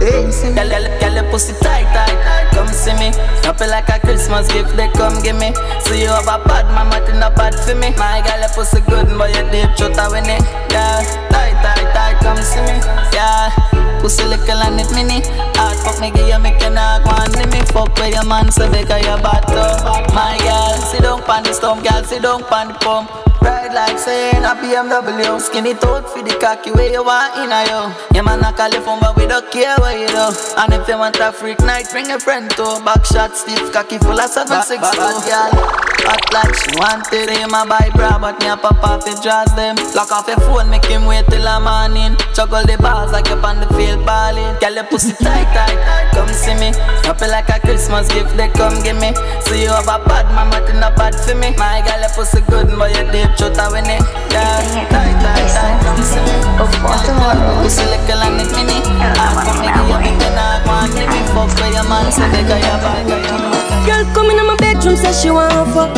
Hey, 0.00 0.54
girl, 0.54 0.68
girl, 0.68 1.00
girl, 1.00 1.14
your 1.14 1.30
pussy 1.30 1.52
tight, 1.60 1.84
tight. 1.92 2.50
Come 2.52 2.68
see 2.68 2.94
me. 2.94 3.12
Up 3.44 3.60
like 3.60 3.88
a 3.90 4.00
Christmas 4.00 4.48
gift, 4.48 4.74
they 4.76 4.88
come 4.88 5.22
give 5.22 5.36
me. 5.36 5.52
So 5.84 5.92
you 5.94 6.08
have 6.08 6.24
a 6.24 6.42
bad 6.48 6.66
mama, 6.74 6.96
it 7.06 7.14
not 7.18 7.36
bad 7.36 7.54
for 7.54 7.74
me. 7.74 7.90
My 7.98 8.22
girl, 8.24 8.40
your 8.40 8.48
pussy 8.54 8.80
good, 8.88 9.06
but 9.18 9.28
you 9.36 9.44
deep 9.50 9.76
shut 9.76 9.98
a 9.98 10.08
it. 10.16 10.40
Tight, 10.70 11.28
tight, 11.30 11.54
tight. 11.62 11.79
Come 12.22 12.42
see 12.42 12.60
me. 12.62 12.78
Yeah. 13.12 13.70
Pussy 14.00 14.24
little 14.24 14.64
and 14.64 14.80
it 14.80 14.88
mini 14.96 15.20
Hard 15.60 15.76
fuck 15.84 16.00
me 16.00 16.10
give 16.10 16.26
you 16.26 16.38
make 16.40 16.56
you 16.56 16.72
go 16.72 17.12
and 17.20 17.36
me 17.52 17.60
Fuck 17.68 17.94
where 18.00 18.08
your 18.08 18.24
man 18.24 18.50
so 18.50 18.64
because 18.72 19.04
you 19.04 19.16
bad 19.20 19.44
too 19.44 20.16
My 20.16 20.40
girl, 20.40 20.80
sit 20.88 21.02
down 21.02 21.22
pan 21.22 21.44
the 21.44 21.52
stump 21.52 21.84
Girl, 21.84 22.02
sit 22.02 22.22
down 22.22 22.42
pan 22.44 22.68
the 22.68 22.74
pump 22.80 23.10
Ride 23.42 23.74
like 23.74 23.98
saying 23.98 24.44
a 24.44 24.56
BMW 24.56 25.38
Skinny 25.40 25.74
toad 25.74 26.08
for 26.08 26.22
the 26.22 26.32
cocky 26.40 26.72
where 26.72 26.90
you 26.90 27.04
want 27.04 27.36
in 27.44 27.52
a 27.52 27.60
yo 27.68 27.92
Your 28.14 28.24
man 28.24 28.40
a 28.40 28.52
but 28.56 29.16
we 29.16 29.26
don't 29.26 29.50
care 29.52 29.76
what 29.76 30.00
you 30.00 30.08
do 30.08 30.32
And 30.56 30.72
if 30.72 30.88
you 30.88 30.96
want 30.96 31.20
a 31.20 31.32
freak 31.32 31.60
night 31.60 31.88
bring 31.92 32.10
a 32.10 32.18
friend 32.18 32.50
too 32.52 32.80
Back 32.84 33.04
shot 33.04 33.36
stiff 33.36 33.70
cocky 33.70 33.98
full 33.98 34.18
of 34.18 34.30
7 34.30 34.64
6 34.64 34.80
girl 34.96 35.89
Hot 36.06 36.24
like 36.32 36.54
she 36.56 36.70
wanted. 36.78 37.28
Say 37.28 37.44
my 37.46 37.66
buy 37.66 37.90
bra, 37.94 38.18
but 38.18 38.38
me 38.40 38.48
a 38.48 38.56
pop 38.56 38.82
off 38.82 39.06
it 39.06 39.20
draws 39.22 39.52
them. 39.54 39.76
Lock 39.94 40.12
off 40.12 40.28
your 40.28 40.40
phone, 40.48 40.70
make 40.70 40.84
him 40.86 41.04
wait 41.04 41.26
till 41.28 41.42
the 41.42 41.56
morning. 41.60 42.16
Juggle 42.34 42.64
the 42.64 42.76
balls 42.78 43.12
like 43.12 43.30
up 43.30 43.44
on 43.44 43.60
the 43.60 43.68
field 43.74 44.04
balling. 44.06 44.56
Girl, 44.60 44.74
your 44.74 44.84
pussy 44.88 45.12
tight, 45.18 45.48
tight. 45.52 45.78
Come 46.14 46.30
see 46.32 46.54
me. 46.56 46.72
Happy 47.04 47.26
like 47.28 47.48
a 47.48 47.60
Christmas 47.60 48.08
gift, 48.08 48.36
they 48.36 48.48
come 48.56 48.82
give 48.82 48.96
me. 48.96 49.12
So 49.44 49.54
you 49.54 49.68
have 49.68 49.88
a 49.88 49.98
bad 50.08 50.26
man, 50.32 50.48
but 50.50 50.66
not 50.78 50.96
bad 50.96 51.14
for 51.14 51.34
me. 51.34 51.52
My 51.56 51.84
girl, 51.84 52.00
your 52.00 52.12
pussy 52.16 52.40
good, 52.48 52.72
but 52.78 52.90
you 52.96 53.04
deep 53.12 53.30
shut 53.36 53.58
a 53.58 53.66
win 53.70 53.88
it. 53.88 54.02
Yeah, 54.32 54.64
tight, 54.88 55.16
tight, 55.20 55.48
tight. 55.52 55.76
Come 55.84 56.02
see 56.02 56.22
me. 56.22 56.34
Pussy 57.62 57.84
little 57.84 58.22
and 58.24 58.40
it 58.40 58.50
mini. 58.56 58.78
I'm 58.80 59.36
gonna 59.36 59.60
make 59.60 59.74
you 59.74 59.94
a 59.94 59.96
big 60.00 60.22
and 60.22 60.38
I 60.38 60.64
want 60.66 60.92
give 60.94 61.08
me 61.08 61.20
fuck 61.32 61.50
where 61.60 61.72
your 61.72 61.84
man 61.88 62.10
say 62.12 62.28
they 62.30 62.42
got 62.46 62.60
your 62.60 62.78
bag. 62.80 63.49
Girl 63.86 64.04
come 64.14 64.30
in 64.30 64.40
my 64.46 64.56
bedroom, 64.56 64.96
say 64.96 65.12
she 65.12 65.30
want 65.30 65.52
fuck. 65.74 65.90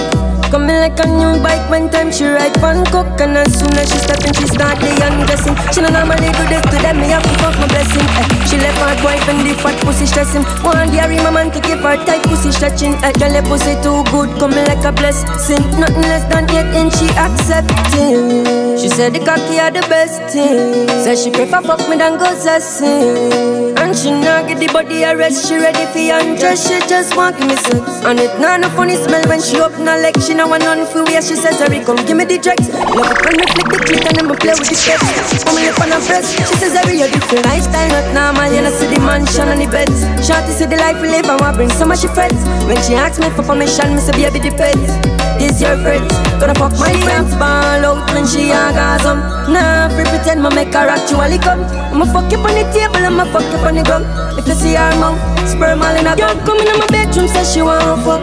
Coming 0.52 0.84
like 0.84 1.00
a 1.00 1.08
new 1.08 1.40
bike 1.40 1.64
when 1.70 1.88
time 1.88 2.12
she 2.12 2.26
ride 2.28 2.52
fun 2.60 2.84
cook. 2.92 3.08
And 3.24 3.40
as 3.40 3.56
soon 3.56 3.72
as 3.72 3.88
she 3.88 3.96
step 3.96 4.20
in 4.20 4.34
she 4.36 4.46
start 4.46 4.76
the 4.84 4.92
undressing. 5.00 5.56
She 5.72 5.80
know 5.80 5.88
don't 5.88 6.04
normally 6.04 6.28
do 6.28 6.44
this 6.52 6.60
to 6.68 6.76
them, 6.76 7.00
me 7.00 7.08
have 7.08 7.24
to 7.24 7.32
fuck 7.40 7.56
my 7.56 7.66
blessing. 7.72 8.04
Eh. 8.20 8.26
She 8.44 8.60
left 8.60 8.76
her 8.76 8.92
wife 9.00 9.26
and 9.32 9.40
the 9.48 9.56
fat 9.64 9.80
pussy 9.80 10.04
stressing. 10.04 10.44
One 10.60 10.92
day 10.92 11.00
my 11.24 11.30
man 11.32 11.50
to 11.52 11.60
give 11.60 11.80
her 11.80 11.96
tight 12.04 12.22
pussy 12.28 12.52
stretching. 12.52 12.92
Eh. 13.00 13.12
Girl, 13.16 13.32
your 13.32 13.42
pussy 13.48 13.72
too 13.80 14.04
good, 14.12 14.28
coming 14.36 14.68
like 14.68 14.84
a 14.84 14.92
blessing. 14.92 15.64
Nothing 15.80 16.04
less 16.04 16.28
than 16.28 16.44
eight 16.52 16.68
inch 16.76 16.92
she 17.00 17.08
accepting? 17.16 18.44
She 18.76 18.92
said 18.92 19.16
the 19.16 19.24
cocky 19.24 19.56
are 19.56 19.72
the 19.72 19.80
best 19.88 20.20
thing. 20.28 20.84
Said 21.00 21.16
she 21.16 21.30
prefer 21.30 21.62
fuck 21.64 21.80
me 21.88 21.96
than 21.96 22.20
go 22.20 22.28
zessing 22.36 23.71
And 23.82 23.98
she 23.98 24.14
not 24.14 24.46
get 24.46 24.62
the 24.62 24.70
body 24.70 25.02
arrest, 25.02 25.50
she 25.50 25.58
ready 25.58 25.82
for 25.90 25.98
undress 26.14 26.70
She 26.70 26.78
just 26.86 27.18
want 27.18 27.34
me 27.42 27.58
sex. 27.58 27.82
And 28.06 28.14
it 28.22 28.30
not 28.38 28.62
no 28.62 28.70
funny 28.78 28.94
smell 28.94 29.26
when 29.26 29.42
she 29.42 29.58
open 29.58 29.90
her 29.90 29.98
leg. 29.98 30.14
She 30.22 30.38
no 30.38 30.46
want 30.46 30.62
none 30.62 30.86
for 30.86 31.02
where 31.02 31.18
she 31.18 31.34
says 31.34 31.58
Harry 31.58 31.82
come 31.82 31.98
give 32.06 32.14
me 32.14 32.22
the 32.22 32.38
drugs. 32.38 32.70
Love 32.70 33.10
it 33.10 33.18
when 33.26 33.42
me 33.42 33.46
flick 33.50 33.66
the 33.74 33.78
clit 33.82 34.06
and 34.06 34.14
then 34.14 34.26
me 34.30 34.38
play 34.38 34.54
with 34.54 34.70
the 34.70 34.78
steps 34.78 35.02
Put 35.42 35.58
me 35.58 35.66
up 35.66 35.82
on 35.82 35.90
her 35.90 35.98
breast. 36.06 36.30
She 36.30 36.54
says 36.62 36.78
Harry 36.78 37.02
you're 37.02 37.10
different. 37.10 37.42
Lifestyle 37.42 37.90
not 37.90 38.06
normal 38.14 38.54
You 38.54 38.62
know 38.62 38.70
see 38.70 38.86
the 38.86 39.02
mansion 39.02 39.50
and 39.50 39.58
the 39.58 39.66
beds 39.66 39.98
Shorty 40.22 40.54
see 40.54 40.70
the 40.70 40.78
life 40.78 41.02
we 41.02 41.10
live 41.10 41.26
and 41.26 41.42
to 41.42 41.50
bring 41.50 41.70
so 41.74 41.82
much 41.82 42.06
friends. 42.14 42.38
When 42.70 42.78
she 42.86 42.94
asks 42.94 43.18
me 43.18 43.34
for 43.34 43.42
permission 43.42 43.98
Me 43.98 44.00
say 44.00 44.14
baby 44.14 44.38
depends 44.38 44.94
This 45.42 45.58
your 45.58 45.74
friends 45.82 46.06
Gonna 46.38 46.54
fuck 46.54 46.70
my 46.78 46.94
friends 47.02 47.34
ball 47.34 47.82
out 47.82 48.06
when 48.14 48.30
she 48.30 48.54
orgasm 48.54 49.41
Nah 49.48 49.88
free 49.90 50.04
pretend 50.04 50.42
me 50.42 50.50
make 50.54 50.74
her 50.74 50.86
actually 50.86 51.38
come. 51.38 51.64
I'ma 51.90 52.06
fuck 52.06 52.30
you 52.30 52.38
on 52.38 52.54
the 52.54 52.62
table 52.70 53.02
I'ma 53.02 53.24
fuck 53.32 53.46
you 53.50 53.58
on 53.58 53.74
the 53.74 53.82
ground. 53.82 54.06
If 54.38 54.46
you 54.46 54.54
see 54.54 54.74
her 54.74 54.94
mouth 55.00 55.18
Sperm 55.48 55.82
all 55.82 55.96
in 55.96 56.06
a 56.06 56.16
Girl 56.16 56.34
come 56.46 56.60
in 56.60 56.78
my 56.78 56.86
bedroom 56.88 57.28
Says 57.28 57.52
she 57.52 57.62
want 57.62 57.82
to 57.82 57.96
fuck. 58.04 58.22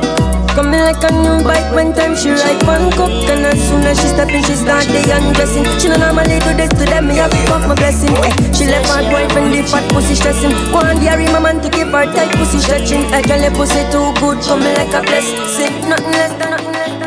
Coming 0.56 0.82
like 0.82 1.04
a 1.06 1.12
new 1.14 1.44
bike 1.46 1.72
when 1.72 1.94
time 1.94 2.18
she 2.18 2.32
ride 2.34 2.60
one 2.66 2.92
cook 2.98 3.14
And 3.30 3.46
as 3.46 3.60
soon 3.70 3.86
as 3.86 4.02
she 4.02 4.08
step 4.08 4.30
in, 4.30 4.44
she 4.44 4.56
start 4.56 4.84
the 4.92 5.00
undressing. 5.08 5.64
She 5.80 5.88
don't 5.88 6.00
normally 6.00 6.40
do 6.44 6.52
this 6.58 6.74
to 6.76 6.84
them, 6.84 7.08
me 7.08 7.16
have 7.16 7.32
to 7.32 7.38
fuck 7.48 7.64
my 7.68 7.76
blessing. 7.76 8.12
Eh. 8.12 8.34
She 8.52 8.66
left 8.66 8.90
her 8.90 9.06
boyfriend, 9.08 9.54
the 9.54 9.64
fat 9.64 9.88
pussy 9.92 10.16
stressing. 10.16 10.52
Go 10.74 10.84
One 10.84 11.00
day 11.00 11.16
my 11.32 11.40
man 11.40 11.62
to 11.62 11.70
give 11.70 11.88
her 11.96 12.06
tight 12.12 12.34
pussy 12.36 12.60
stretching. 12.60 13.06
I 13.14 13.22
girl, 13.22 13.40
your 13.40 13.56
pussy 13.56 13.86
too 13.94 14.12
good, 14.20 14.44
coming 14.44 14.74
like 14.76 14.92
a 14.92 15.02
blessing. 15.06 15.72
Nothing 15.88 16.12
less 16.12 16.34
than 16.36 16.50
than 16.52 16.59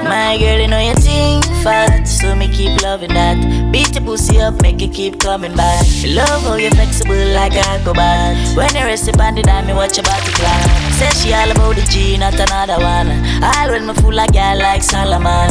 My 0.02 0.36
girl, 0.38 0.58
you 0.58 0.68
know 0.68 0.78
you 0.78 0.94
think 0.94 1.44
fat, 1.62 2.04
so 2.04 2.34
me 2.34 2.48
keep 2.48 2.82
loving 2.82 3.14
that. 3.14 3.38
Beat 3.72 3.94
your 3.94 4.04
pussy 4.04 4.40
up, 4.40 4.60
make 4.60 4.82
it 4.82 4.92
keep 4.92 5.20
coming 5.20 5.54
back. 5.54 5.86
Love 6.04 6.42
how 6.42 6.56
you 6.56 6.70
flexible 6.70 7.26
like 7.32 7.54
a 7.54 7.62
acrobat. 7.70 8.56
When 8.56 8.74
you 8.74 8.84
rest 8.84 9.08
upon 9.08 9.36
the 9.36 9.42
dime, 9.42 9.66
me 9.66 9.74
watch 9.74 9.96
your 9.96 10.04
body 10.04 10.32
clap. 10.34 10.68
Say 10.98 11.10
she 11.16 11.32
all 11.32 11.50
about 11.50 11.76
the 11.76 11.82
G, 11.82 12.18
not 12.18 12.34
another 12.34 12.82
one. 12.82 13.08
All 13.42 13.70
when 13.70 13.86
me 13.86 13.94
fool 13.94 14.12
like 14.12 14.32
girl 14.32 14.58
like 14.58 14.82
Solomon. 14.82 15.50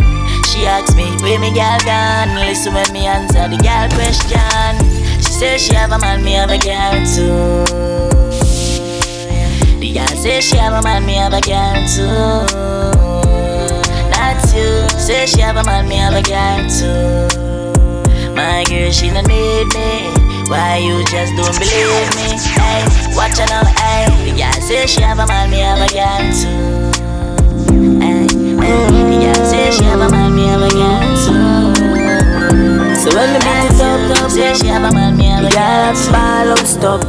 She 0.52 0.66
asks 0.68 0.96
me, 0.96 1.08
where 1.24 1.40
me 1.40 1.54
girl 1.54 1.80
gone? 1.88 2.36
Listen 2.36 2.74
when 2.74 2.92
me 2.92 3.08
answer 3.08 3.48
the 3.48 3.58
girl 3.58 3.88
question. 3.96 4.76
She 5.24 5.32
says 5.32 5.62
she 5.62 5.74
have 5.76 5.92
a 5.92 6.00
man, 6.00 6.24
me 6.24 6.34
have 6.34 6.52
a 6.52 6.58
girl 6.60 7.00
too. 7.08 7.64
The 9.80 9.94
girl 9.94 10.16
says 10.22 10.44
she 10.44 10.58
have 10.58 10.74
a 10.74 10.82
man, 10.84 11.06
me 11.06 11.16
have 11.16 11.34
a 11.34 11.42
girl 11.42 11.88
too. 11.88 13.01
Say 15.12 15.26
she 15.26 15.42
have 15.42 15.58
a 15.58 15.64
man, 15.66 15.90
me 15.90 15.98
have 15.98 16.14
a 16.14 16.24
girl 16.24 16.70
too. 16.72 17.28
My 18.34 18.64
girl, 18.64 18.92
she 18.92 19.10
don't 19.10 19.28
need 19.28 19.68
me. 19.76 20.08
Why 20.48 20.78
you 20.78 21.04
just 21.04 21.36
don't 21.36 21.52
believe 21.60 22.16
me? 22.16 22.40
Hey, 22.56 22.88
watch 23.14 23.38
her 23.38 23.46
now, 23.48 23.66
hey. 23.76 24.08
The 24.24 24.32
girl 24.40 24.62
say 24.66 24.88
she 24.88 25.02
have 25.02 25.20
a 25.20 25.28
man, 25.28 25.52
me 25.52 25.60
have 25.60 25.84
a 25.84 25.92
girl 25.92 26.32
too. 26.32 26.48
Hey, 28.00 28.24
hey. 28.24 28.88
The 29.12 29.18
girl 29.20 29.46
say 29.46 29.72
she 29.72 29.84
have 29.84 30.00
a 30.00 30.10
man, 30.10 30.34
me 30.34 30.48
have 30.48 30.62
a 30.62 30.70
girl 30.70 31.04
too. 31.20 31.92
So 32.96 33.14
when 33.14 33.34
the 33.34 33.40
beat 33.44 33.68
is 33.70 33.82
up, 33.82 34.24
up, 34.24 34.32
Say 34.32 34.54
she 34.54 34.68
have 34.68 34.90
a 34.90 34.96
man, 34.96 35.18
me 35.18 35.26
have 35.26 35.44
a 35.44 35.50
Girl, 35.50 35.94
ball 36.14 36.52
out, 36.58 36.66
stop 36.66 37.02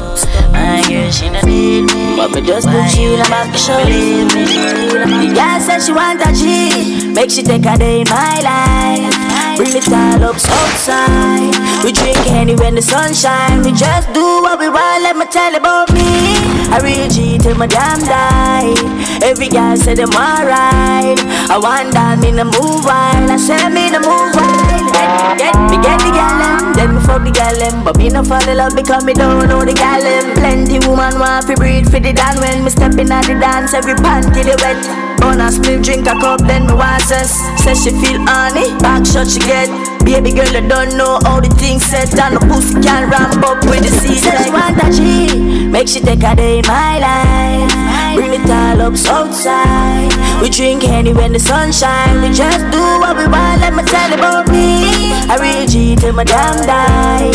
My 0.63 0.81
girl, 0.89 1.11
she 1.11 1.29
don't 1.29 1.45
need 1.45 1.83
me. 1.83 2.17
But 2.17 2.33
me 2.33 2.41
just 2.41 2.69
put 2.69 2.97
you 2.97 3.15
in 3.15 3.21
a 3.21 3.29
back 3.29 3.51
don't. 3.59 3.85
Believe 3.85 4.35
me. 4.35 4.45
The 5.27 5.35
girl 5.35 5.61
said 5.61 5.81
she 5.81 5.93
want 5.93 6.23
a 6.23 6.33
G 6.33 7.09
Make 7.13 7.31
she 7.31 7.43
take 7.43 7.67
a 7.67 7.77
day 7.77 8.03
in 8.03 8.09
my 8.09 8.41
life 8.41 9.22
Bring 9.57 9.77
it 9.77 9.89
all 9.93 10.23
up 10.25 10.37
outside. 10.37 11.53
We 11.85 11.93
drink 11.93 12.19
any 12.31 12.55
when 12.57 12.75
the 12.75 12.83
sun 12.83 13.15
shine. 13.15 13.63
We 13.63 13.73
just 13.73 14.13
do 14.13 14.25
what 14.43 14.59
we 14.59 14.69
want 14.69 15.03
Let 15.03 15.17
me 15.17 15.27
tell 15.27 15.55
about 15.55 15.93
me. 15.93 16.37
I 16.73 16.81
real 16.83 17.09
G 17.09 17.39
till 17.39 17.57
my 17.57 17.67
damn 17.67 18.01
die. 18.01 18.75
Every 19.23 19.49
girl 19.49 19.77
say 19.77 19.95
them 19.95 20.11
alright. 20.11 21.19
I 21.53 21.59
want 21.61 21.93
that 21.93 22.19
me 22.21 22.31
the 22.33 22.45
move 22.45 22.85
wild. 22.85 23.31
I 23.31 23.37
say 23.37 23.69
me 23.69 23.91
the 23.91 24.01
move 24.01 24.33
wild. 24.35 24.73
Get, 25.37 25.57
me 25.71 25.77
get 25.81 25.99
the 25.99 26.13
gal 26.13 26.39
them 26.39 26.73
Then 26.75 26.95
me 26.95 27.01
fuck 27.01 27.25
the 27.25 27.31
gal 27.31 27.57
them 27.59 27.85
But 27.85 27.97
me 27.97 28.09
no 28.09 28.23
fall 28.23 28.47
in 28.49 28.57
love 28.57 28.77
because 28.77 29.05
me 29.05 29.15
don't 29.15 29.49
know 29.49 29.65
the 29.65 29.73
gal 29.73 30.01
them 30.01 30.37
Plenty 30.37 30.79
woman 30.87 31.19
want 31.19 31.47
fi 31.47 31.55
breathe 31.55 31.91
for 31.91 32.01
the 32.01 32.13
dan 32.13 32.39
When 32.41 32.65
me 32.65 32.71
step 32.71 32.97
in 32.99 33.11
at 33.11 33.27
the 33.27 33.35
dance. 33.35 33.75
Every 33.75 33.95
panty 33.95 34.45
they 34.45 34.57
wet 34.61 35.12
Bonus 35.23 35.59
me 35.63 35.79
drink 35.79 36.07
a 36.11 36.19
cup 36.19 36.41
then 36.43 36.67
me 36.67 36.75
want 36.75 37.03
cess 37.03 37.31
Say 37.63 37.75
she 37.79 37.91
feel 37.95 38.19
honey 38.27 38.75
Back 38.83 39.07
shot 39.07 39.31
she 39.31 39.39
get 39.39 39.71
Baby 40.05 40.35
girl 40.35 40.51
you 40.51 40.67
don't 40.67 40.99
know 40.99 41.21
how 41.23 41.39
the 41.39 41.49
things 41.63 41.85
set. 41.85 42.11
And 42.19 42.35
the 42.35 42.41
pussy 42.51 42.75
can 42.83 43.09
ramp 43.09 43.39
up 43.47 43.63
with 43.71 43.87
the 43.87 43.93
seat 44.03 44.19
Say 44.19 44.35
she 44.43 44.51
want 44.51 44.83
a 44.83 44.91
G 44.91 45.67
Make 45.71 45.87
she 45.89 46.01
take 46.01 46.23
a 46.23 46.35
day 46.35 46.59
in 46.59 46.67
my 46.67 46.99
life. 46.99 47.73
Bring 48.17 48.35
it 48.35 48.51
all 48.51 48.83
up 48.83 48.95
outside. 49.09 50.13
We 50.43 50.51
drink 50.51 50.85
any 50.85 51.15
when 51.15 51.33
the 51.33 51.39
sun 51.39 51.73
shine. 51.73 52.21
We 52.21 52.29
just 52.35 52.67
do 52.75 52.83
what 53.01 53.17
we 53.17 53.25
want 53.25 53.63
Let 53.63 53.73
me 53.73 53.83
tell 53.85 54.11
you 54.11 54.17
about 54.17 54.49
me. 54.49 55.15
I 55.31 55.39
real 55.41 55.67
G 55.67 55.97
till 55.97 56.13
my 56.13 56.25
damn 56.25 56.67
die. 56.67 57.31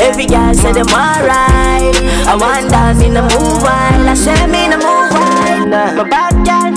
Every 0.00 0.26
girl 0.26 0.54
say 0.54 0.72
them 0.72 0.86
alright. 0.88 1.92
I 2.24 2.36
want 2.38 2.70
that 2.70 2.96
in 3.02 3.14
the 3.14 3.22
move 3.22 3.60
wild 3.60 4.06
I 4.06 4.14
say 4.14 4.46
me 4.46 4.70
no 4.70 4.78
move 4.78 5.10
wild 5.10 5.68
My 5.98 6.06
bad 6.08 6.32
girl, 6.46 6.70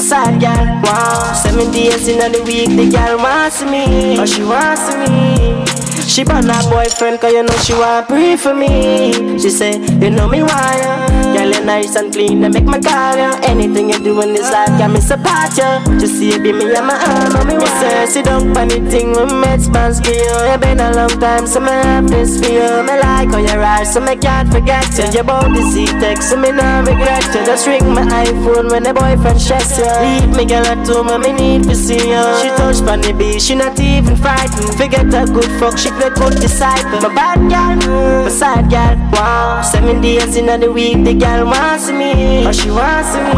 sad 0.00 0.40
girl. 0.40 0.82
Wow, 0.82 1.32
seven 1.32 1.70
days 1.70 2.08
in 2.08 2.32
the 2.32 2.42
week, 2.42 2.68
the 2.68 2.90
girl 2.90 3.18
wants 3.18 3.62
me, 3.64 4.18
or 4.18 4.26
she 4.26 4.42
wants 4.42 4.94
me. 4.94 5.85
She 6.06 6.24
burn 6.24 6.48
her 6.48 6.70
boyfriend, 6.70 7.20
cause 7.20 7.32
you 7.32 7.42
know 7.42 7.56
she 7.58 7.74
want 7.74 8.08
pray 8.08 8.36
for 8.36 8.54
me. 8.54 9.12
She 9.38 9.50
say, 9.50 9.76
you 10.00 10.08
know 10.10 10.28
me 10.28 10.42
why 10.42 10.78
ya? 10.80 11.34
Girl, 11.34 11.50
you 11.52 11.64
nice 11.64 11.94
and 11.96 12.12
clean, 12.12 12.40
they 12.40 12.48
make 12.48 12.64
my 12.64 12.80
call 12.80 13.16
ya. 13.16 13.38
Anything 13.42 13.90
you 13.90 13.98
do 13.98 14.20
in 14.22 14.32
this 14.32 14.50
life, 14.50 14.68
got 14.78 14.90
me 14.90 15.00
support 15.00 15.52
ya. 15.58 15.84
Just 15.98 16.16
see 16.16 16.32
you 16.32 16.40
be 16.40 16.52
me 16.52 16.74
and 16.74 16.86
my 16.86 16.96
arm, 16.96 17.46
me 17.48 17.58
why 17.58 17.80
say, 17.80 18.06
sit 18.06 18.24
down 18.24 18.56
on 18.56 18.68
the 18.68 18.80
thing 18.88 19.10
with 19.12 19.28
me, 19.28 19.58
spans 19.58 20.00
for 20.00 20.08
oh. 20.08 20.46
you. 20.46 20.52
You 20.52 20.58
been 20.58 20.80
a 20.80 20.94
long 20.94 21.12
time, 21.20 21.46
so 21.46 21.60
me 21.60 21.68
have 21.68 22.08
this 22.08 22.40
for 22.40 22.48
you. 22.48 22.82
Me 22.86 22.96
like 22.96 23.28
how 23.28 23.38
you 23.38 23.58
ride, 23.60 23.84
so 23.86 24.00
me 24.00 24.16
can't 24.16 24.48
forget 24.50 24.86
you. 24.96 25.10
Your 25.12 25.24
body 25.24 25.60
see 25.72 25.86
text, 26.00 26.30
so 26.30 26.36
me 26.40 26.50
not 26.52 26.86
regret 26.86 27.26
you. 27.34 27.44
Just 27.44 27.66
ring 27.66 27.92
my 27.92 28.02
iPhone 28.24 28.70
when 28.70 28.84
the 28.84 28.94
boyfriend 28.94 29.40
stress 29.40 29.76
you. 29.76 29.84
Leave 30.00 30.32
me 30.34 30.46
girl 30.46 30.64
at 30.64 30.86
home, 30.86 31.08
and 31.08 31.22
me 31.22 31.32
need 31.32 31.64
to 31.64 31.74
see 31.74 32.00
you. 32.08 32.24
She 32.40 32.48
touch 32.56 32.80
funny 32.80 33.12
beat, 33.12 33.42
she 33.42 33.54
not 33.54 33.78
even 33.80 34.16
frightened. 34.16 34.72
Forget 34.78 35.12
a 35.12 35.26
good 35.26 35.50
fuck, 35.60 35.76
she 35.76 35.90
play 35.96 36.10
good 36.10 36.40
disciple. 36.40 37.00
My 37.00 37.14
bad 37.14 37.38
girl, 37.48 37.76
my 38.24 38.28
side 38.28 38.70
girl. 38.70 38.96
Wow, 39.12 39.62
seven 39.62 40.00
days 40.00 40.36
in 40.36 40.46
the 40.60 40.70
week, 40.70 41.04
the 41.04 41.14
girl 41.14 41.46
wants 41.46 41.90
me, 41.90 42.46
or 42.46 42.52
she 42.52 42.70
wants 42.70 43.16
me. 43.16 43.32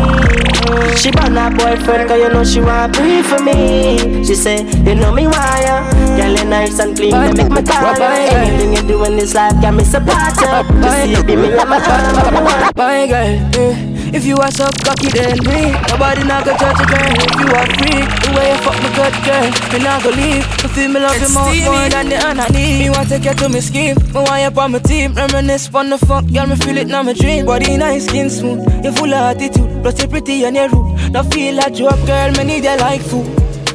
She 0.97 1.11
burn 1.11 1.37
her 1.37 1.51
boyfriend, 1.51 2.09
cause 2.09 2.19
you 2.21 2.29
know 2.29 2.45
she 2.45 2.61
want 2.61 2.95
pray 2.95 3.23
for 3.23 3.41
me. 3.43 4.25
She 4.25 4.35
say, 4.35 4.63
you 4.85 4.95
know 4.95 5.13
me 5.15 5.27
why 5.27 5.63
ya? 5.65 5.77
Girl, 6.17 6.35
you 6.37 6.45
nice 6.45 6.79
and 6.81 6.97
clean, 6.97 7.13
they 7.13 7.33
make 7.45 7.51
my 7.51 7.63
car. 7.63 7.95
Anything 8.01 8.75
you 8.75 8.83
do 8.83 9.05
in 9.05 9.17
this 9.17 9.35
life, 9.35 9.55
got 9.63 9.75
me 9.75 9.85
support 9.85 10.35
ya. 10.43 10.63
Just 10.83 11.03
see 11.03 11.13
you 11.13 11.23
be 11.25 11.37
me 11.37 11.53
and 11.57 11.69
my 11.71 11.79
heart. 11.79 12.77
My 12.77 13.07
girl, 13.07 13.39
eh, 13.55 14.08
if 14.15 14.25
you 14.25 14.37
are 14.37 14.51
so 14.51 14.67
cocky 14.85 15.09
then 15.09 15.37
me 15.45 15.73
Nobody 15.91 16.25
not 16.25 16.45
gonna 16.45 16.59
judge 16.59 16.81
a 16.81 16.87
girl. 16.87 17.13
If 17.19 17.35
you 17.41 17.49
are 17.53 17.69
free 17.77 18.03
The 18.09 18.31
way 18.37 18.47
you 18.53 18.59
fuck 18.65 18.79
me 18.83 18.89
good 18.97 19.15
girl, 19.25 19.47
me 19.73 19.79
not 19.85 20.03
gonna 20.03 20.17
leave. 20.17 20.45
You 20.63 20.69
feel 20.75 20.89
me 20.89 21.01
love 21.01 21.21
you 21.21 21.31
more, 21.33 21.45
more 21.45 21.89
than 21.89 22.09
the 22.09 22.19
honey 22.19 22.79
Me 22.79 22.91
want 22.91 23.09
take 23.09 23.25
you 23.25 23.35
to 23.35 23.49
me 23.49 23.61
scheme, 23.61 23.97
me 23.97 24.21
want 24.21 24.43
you 24.43 24.61
on 24.61 24.73
my 24.73 24.79
team. 24.81 25.15
Reminisce 25.15 25.69
on 25.75 25.91
the 25.91 25.99
fuck, 25.99 26.25
girl 26.33 26.47
me 26.47 26.57
feel 26.57 26.77
it 26.77 26.87
now 26.89 27.03
my 27.03 27.13
dream. 27.13 27.47
Body 27.47 27.77
nice, 27.77 28.07
skin 28.07 28.31
smooth, 28.31 28.61
you 28.85 28.93
full 28.93 29.13
of 29.13 29.37
attitude. 29.37 29.83
Plus 29.83 30.01
you 30.03 30.09
pretty 30.09 30.45
and 30.45 30.57
you 30.57 30.69
rude. 30.69 31.13
Don't 31.13 31.33
feel 31.33 31.55
like 31.55 31.75
joke 31.75 32.05
girl, 32.07 32.31
me 32.33 32.45
need 32.45 32.65
you 32.65 32.77
like 32.77 33.01
food. 33.03 33.27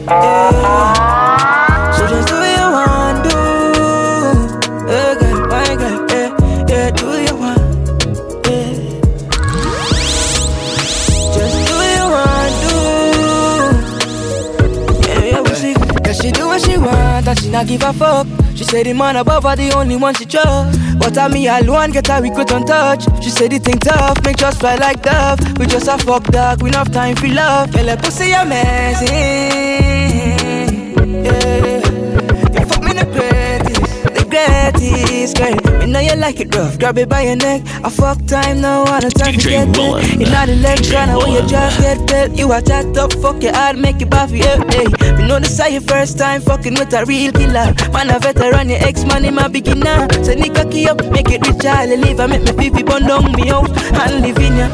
Yeah. 0.07 1.91
So 1.97 2.07
just 2.07 2.27
do 2.27 2.42
and 17.33 17.39
she 17.43 17.49
not 17.49 17.67
give 17.67 17.81
a 17.83 17.93
fuck. 17.93 18.27
She 18.55 18.63
said 18.63 18.85
the 18.85 18.93
man 18.93 19.15
above 19.15 19.43
her 19.43 19.55
the 19.55 19.73
only 19.73 19.95
one 19.95 20.13
she 20.13 20.25
trust. 20.25 20.79
But 20.99 21.17
I 21.17 21.27
me 21.27 21.47
alone 21.47 21.91
get 21.91 22.07
her 22.07 22.21
regret 22.21 22.51
on 22.51 22.65
touch. 22.65 23.03
She 23.23 23.29
said 23.29 23.51
the 23.51 23.59
thing 23.59 23.79
tough, 23.79 24.23
make 24.23 24.37
just 24.37 24.59
fly 24.59 24.75
like 24.75 25.01
dove. 25.01 25.39
We 25.57 25.65
just 25.65 25.87
a 25.87 25.97
fuck 25.97 26.23
dog, 26.25 26.61
we 26.61 26.69
enough 26.69 26.91
time 26.91 27.15
for 27.15 27.27
love. 27.27 27.71
Feel 27.71 27.85
like 27.85 28.01
pussy 28.03 28.31
amazing. 28.31 29.92
The 34.33 34.89
greatest, 34.89 35.37
girl. 35.37 35.79
Me 35.79 35.85
know 35.85 35.99
you 35.99 36.15
like 36.15 36.39
it 36.39 36.53
rough, 36.55 36.79
grab 36.79 36.97
it 36.97 37.09
by 37.09 37.21
your 37.21 37.35
neck. 37.35 37.61
I 37.83 37.89
fuck 37.89 38.25
time 38.25 38.61
now, 38.61 38.83
I 38.83 38.99
don't 38.99 39.11
time 39.11 39.37
to 39.37 39.49
get 39.49 39.75
Mullen. 39.77 40.03
it. 40.03 40.21
It's 40.21 40.31
not 40.31 40.49
left 40.49 41.23
when 41.23 41.31
you 41.33 41.47
just 41.47 41.79
get 41.79 42.07
built. 42.07 42.37
You 42.37 42.51
a 42.51 42.61
chat 42.61 42.97
up, 42.97 43.13
fuck 43.13 43.41
your 43.41 43.53
heart, 43.53 43.77
make 43.77 44.01
it 44.01 44.09
for 44.13 44.35
you. 44.35 44.43
Hey, 44.43 45.13
me 45.17 45.27
know 45.27 45.39
this 45.39 45.59
is 45.59 45.71
your 45.71 45.81
first 45.81 46.17
time 46.17 46.41
fucking 46.41 46.73
with 46.73 46.93
a 46.93 47.05
real 47.05 47.31
killer. 47.31 47.73
Man, 47.91 48.09
a 48.09 48.19
veteran, 48.19 48.69
your 48.69 48.79
ex 48.81 49.05
man, 49.05 49.23
him 49.23 49.37
a 49.37 49.49
beginner. 49.49 50.07
So 50.23 50.33
nigga 50.33 50.69
key 50.71 50.87
up, 50.87 51.03
make 51.11 51.29
it 51.29 51.45
rich, 51.47 51.65
I'll 51.65 51.87
live. 51.87 52.19
I 52.19 52.27
make 52.27 52.43
me 52.43 52.51
pipi 52.51 52.85
bun 52.85 53.03
down 53.03 53.31
me 53.33 53.49
out 53.49 53.69
and 53.69 54.21
live 54.21 54.37
in 54.37 54.57
ya. 54.57 54.67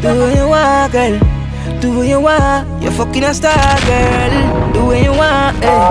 Do 0.00 0.20
what 0.20 0.36
you 0.36 0.48
want, 0.48 0.92
girl. 0.92 1.80
Do 1.80 1.96
what 1.96 2.06
you 2.06 2.20
want. 2.20 2.82
You're 2.82 2.92
fucking 2.92 3.24
a 3.24 3.34
star, 3.34 3.80
girl. 3.86 4.63
Do 4.84 4.90
what 4.90 5.02
you 5.02 5.12
want, 5.12 5.64
eh. 5.64 5.88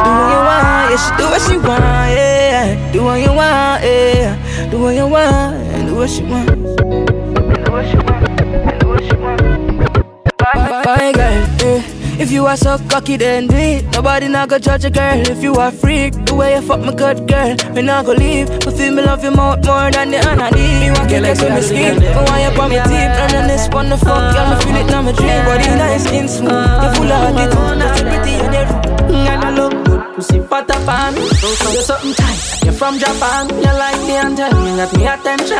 Do 0.00 0.10
what 0.16 0.30
you 0.32 0.40
want. 0.48 0.90
Yeah, 0.90 0.96
she 0.96 1.10
do 1.20 1.24
what 1.28 1.40
she 1.42 1.56
want, 1.58 2.10
yeah. 2.16 2.92
Do 2.92 3.04
what 3.04 3.20
you 3.20 3.32
want, 3.32 3.82
yeah. 3.84 4.70
Do 4.70 4.78
what 4.80 4.94
you 4.94 5.06
want, 5.06 5.56
and 5.74 5.88
do 5.88 5.94
what 5.96 6.08
she 6.08 6.22
want. 6.22 6.46
Do 6.48 7.72
what 7.72 7.84
she 7.86 7.96
want. 7.96 8.80
Do 8.80 8.88
what 8.88 9.04
she 9.04 9.14
want. 9.16 10.38
Bye, 10.38 10.82
bye, 10.84 11.12
girl. 11.12 11.46
eh. 11.68 11.99
If 12.20 12.30
you 12.30 12.44
are 12.44 12.56
so 12.56 12.76
cocky, 12.90 13.16
then 13.16 13.48
it. 13.50 13.84
Nobody 13.92 14.28
not 14.28 14.50
gonna 14.50 14.60
judge 14.60 14.84
a 14.84 14.90
girl. 14.90 15.18
If 15.26 15.42
you 15.42 15.54
are 15.54 15.72
freak, 15.72 16.12
the 16.26 16.34
way 16.34 16.54
you 16.54 16.60
fuck 16.60 16.80
my 16.80 16.92
good 16.92 17.26
girl, 17.26 17.56
me 17.72 17.80
not 17.80 18.04
gonna 18.04 18.18
leave. 18.18 18.48
But 18.60 18.76
feel 18.76 18.92
me 18.94 19.02
love 19.02 19.24
you 19.24 19.30
more, 19.30 19.56
more 19.56 19.90
than 19.90 20.10
the 20.10 20.18
anani. 20.18 20.80
Me 20.80 20.90
want 20.92 21.08
to 21.08 21.20
get 21.20 21.40
with 21.40 21.54
me 21.54 21.62
skin. 21.62 21.98
Me 21.98 22.06
want 22.12 22.40
you 22.44 22.60
on 22.60 22.68
me 22.68 22.76
teeth. 22.76 23.16
And 23.20 23.32
then 23.32 23.48
this 23.48 23.68
one 23.72 23.88
the 23.88 23.96
fuck, 23.96 24.34
girl, 24.34 24.46
me 24.50 24.56
feel 24.62 24.76
it 24.76 24.86
now 24.92 25.00
my 25.02 25.12
dream. 25.12 25.44
Body 25.48 25.64
nice, 25.80 26.04
skin 26.04 26.28
smooth. 26.28 26.52
Uh, 26.52 26.84
you 26.84 26.94
full 26.94 27.10
of 27.10 27.24
attitude, 27.24 27.80
but 27.80 27.96
you 27.96 28.04
pretty 28.04 28.34
in 28.36 28.52
your 28.52 28.66
mm, 29.08 29.26
And 29.32 29.44
I 29.44 29.50
look 29.56 29.72
good, 29.86 30.02
pussy 30.14 30.40
fat 30.44 30.70
up 30.70 30.88
on 30.88 31.14
me. 31.14 31.24
You're 31.24 31.88
something 31.88 32.12
tight, 32.14 32.62
you're 32.64 32.74
from 32.74 32.98
Japan. 32.98 33.48
You 33.48 33.72
like 33.80 34.00
me 34.04 34.14
and 34.20 34.36
tell 34.36 34.52
me 34.60 34.76
that 34.76 34.92
me 34.92 35.08
attention. 35.08 35.56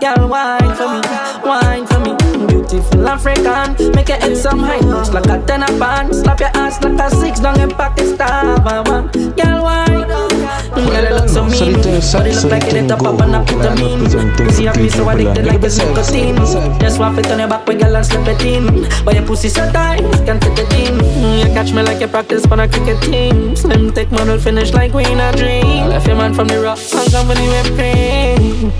Girl, 0.00 0.28
wine 0.32 0.74
for 0.80 0.88
me, 0.88 1.00
African, 4.12 4.12
make 4.12 4.20
your 4.20 4.20
head 4.20 4.36
some 4.36 4.58
high 4.58 4.80
notes 4.80 5.10
like 5.12 5.26
a 5.26 5.44
ten 5.46 5.62
a 5.62 5.66
band. 5.78 6.14
Slap 6.14 6.40
your 6.40 6.50
ass 6.54 6.82
like 6.82 7.00
a 7.00 7.10
six 7.10 7.40
down 7.40 7.60
in 7.60 7.70
Pakistan. 7.70 8.60
I. 8.66 8.82
Girl, 8.82 9.62
wine. 9.62 9.88
Mm, 10.72 10.90
girl, 10.90 11.04
you 11.04 11.14
look 11.14 11.28
so 11.28 11.44
mean. 11.44 11.74
Body 12.12 12.32
look 12.32 12.50
like 12.50 12.64
it 12.64 12.90
up 12.90 13.02
up 13.02 13.20
and 13.20 13.34
up 13.34 13.50
with 13.50 13.64
a 13.64 13.74
mean. 13.76 14.36
Pussy 14.36 14.64
have 14.64 14.76
me 14.76 14.88
so 14.88 15.08
addicted 15.08 15.46
like 15.46 15.62
it's 15.62 15.78
nicotine. 15.78 16.36
Just 16.80 16.98
walk 16.98 17.18
it 17.18 17.30
on 17.30 17.38
your 17.38 17.48
back 17.48 17.66
girl 17.66 17.96
and 17.96 18.06
slip 18.06 18.26
it 18.26 18.42
in. 18.42 18.88
But 19.04 19.14
your 19.14 19.26
pussy 19.26 19.48
so 19.48 19.70
tight, 19.72 20.00
can't 20.26 20.42
fit 20.42 20.58
it 20.58 20.72
in. 20.74 20.98
Mm, 20.98 21.38
you 21.38 21.54
catch 21.54 21.72
me 21.72 21.82
like 21.82 22.00
you 22.00 22.08
practice 22.08 22.46
for 22.46 22.60
a 22.60 22.68
cricket 22.68 23.00
team. 23.02 23.56
Slim 23.56 23.92
thick 23.92 24.10
model 24.10 24.38
finish 24.38 24.72
like 24.72 24.92
we 24.92 25.04
in 25.04 25.20
a 25.20 25.32
dream. 25.32 25.88
Left 25.88 26.06
your 26.06 26.16
man 26.16 26.34
from 26.34 26.48
the 26.48 26.60
rock 26.60 26.78
and 26.94 27.12
company 27.12 27.46
with 27.48 27.76
cream. 27.76 28.72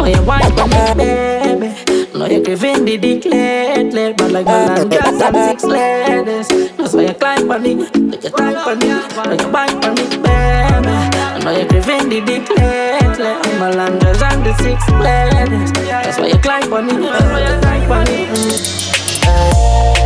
Oh, 0.00 0.06
you 0.06 0.22
me, 0.68 0.94
baby. 0.94 1.97
No, 2.18 2.26
you 2.26 2.42
craving 2.42 2.82
the 2.84 2.98
dick 2.98 3.24
lately, 3.26 4.12
but 4.12 4.32
like 4.32 4.44
ballad 4.44 4.90
girls 4.90 5.22
and 5.22 5.36
six 5.36 5.62
ladies. 5.62 6.48
That's 6.76 6.92
why 6.92 7.02
you 7.02 7.14
climb 7.14 7.48
on 7.48 7.64
it, 7.64 7.92
take 7.94 8.22
your 8.24 8.32
time 8.32 8.56
on 8.66 8.82
it, 8.82 9.14
now 9.14 9.30
you 9.38 9.46
bite 9.52 9.84
on 9.86 9.94
it, 9.94 10.10
baby. 10.18 10.26
I 10.26 11.38
know 11.44 11.52
you 11.54 11.62
craving 11.68 12.08
the 12.10 12.20
dick 12.26 12.50
lately, 12.50 13.22
I'm 13.22 13.62
a 13.62 13.70
girls 14.02 14.18
and 14.20 14.42
the 14.42 14.50
six 14.58 14.82
ladies. 14.98 15.70
That's 15.70 16.18
why 16.18 16.26
you 16.26 16.38
climb 16.38 16.72
on 16.72 16.88
it, 16.90 16.98
that's 16.98 17.22
why 17.30 17.46
you 17.46 17.54
climb 17.62 17.86
on. 17.92 18.06
Mm. 18.10 18.50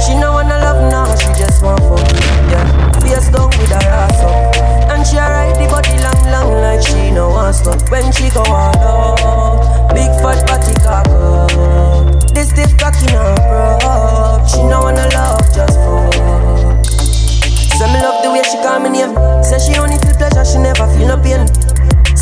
She 0.05 0.13
no 0.21 0.33
wanna 0.33 0.59
love 0.61 0.85
now, 0.93 1.09
she 1.17 1.33
just 1.41 1.65
want 1.65 1.81
fuck. 1.81 2.05
Yeah, 2.53 2.69
face 3.01 3.31
down 3.33 3.49
with 3.57 3.73
her 3.73 3.89
ass 3.89 4.21
up, 4.21 4.53
and 4.93 5.01
she 5.07 5.17
a 5.17 5.25
ride 5.25 5.57
the 5.57 5.65
body 5.73 5.97
long 6.05 6.22
like 6.63 6.81
she 6.81 7.11
no 7.11 7.29
want 7.29 7.57
stop. 7.57 7.83
When 7.91 8.11
she 8.13 8.31
go 8.31 8.43
all 8.47 8.79
out, 8.79 9.91
big 9.95 10.09
fat 10.23 10.47
body 10.47 10.75
cock 10.81 11.09
up. 11.11 12.33
This 12.33 12.51
stiff 12.51 12.79
cocky 12.79 13.07
no 13.13 13.35
broke. 13.51 14.49
She 14.49 14.63
no 14.63 14.81
wanna 14.87 15.07
love, 15.13 15.43
just 15.53 15.77
fuck. 15.83 16.15
Say 17.77 17.87
me 17.93 17.99
love 18.01 18.23
the 18.23 18.31
way 18.31 18.43
she 18.47 18.57
call 18.63 18.79
me 18.79 18.91
name. 18.91 19.13
Say 19.43 19.59
she 19.59 19.79
only 19.79 19.99
feel 19.99 20.15
pleasure, 20.15 20.45
she 20.45 20.59
never 20.59 20.87
feel 20.95 21.09
no 21.09 21.17
pain. 21.19 21.45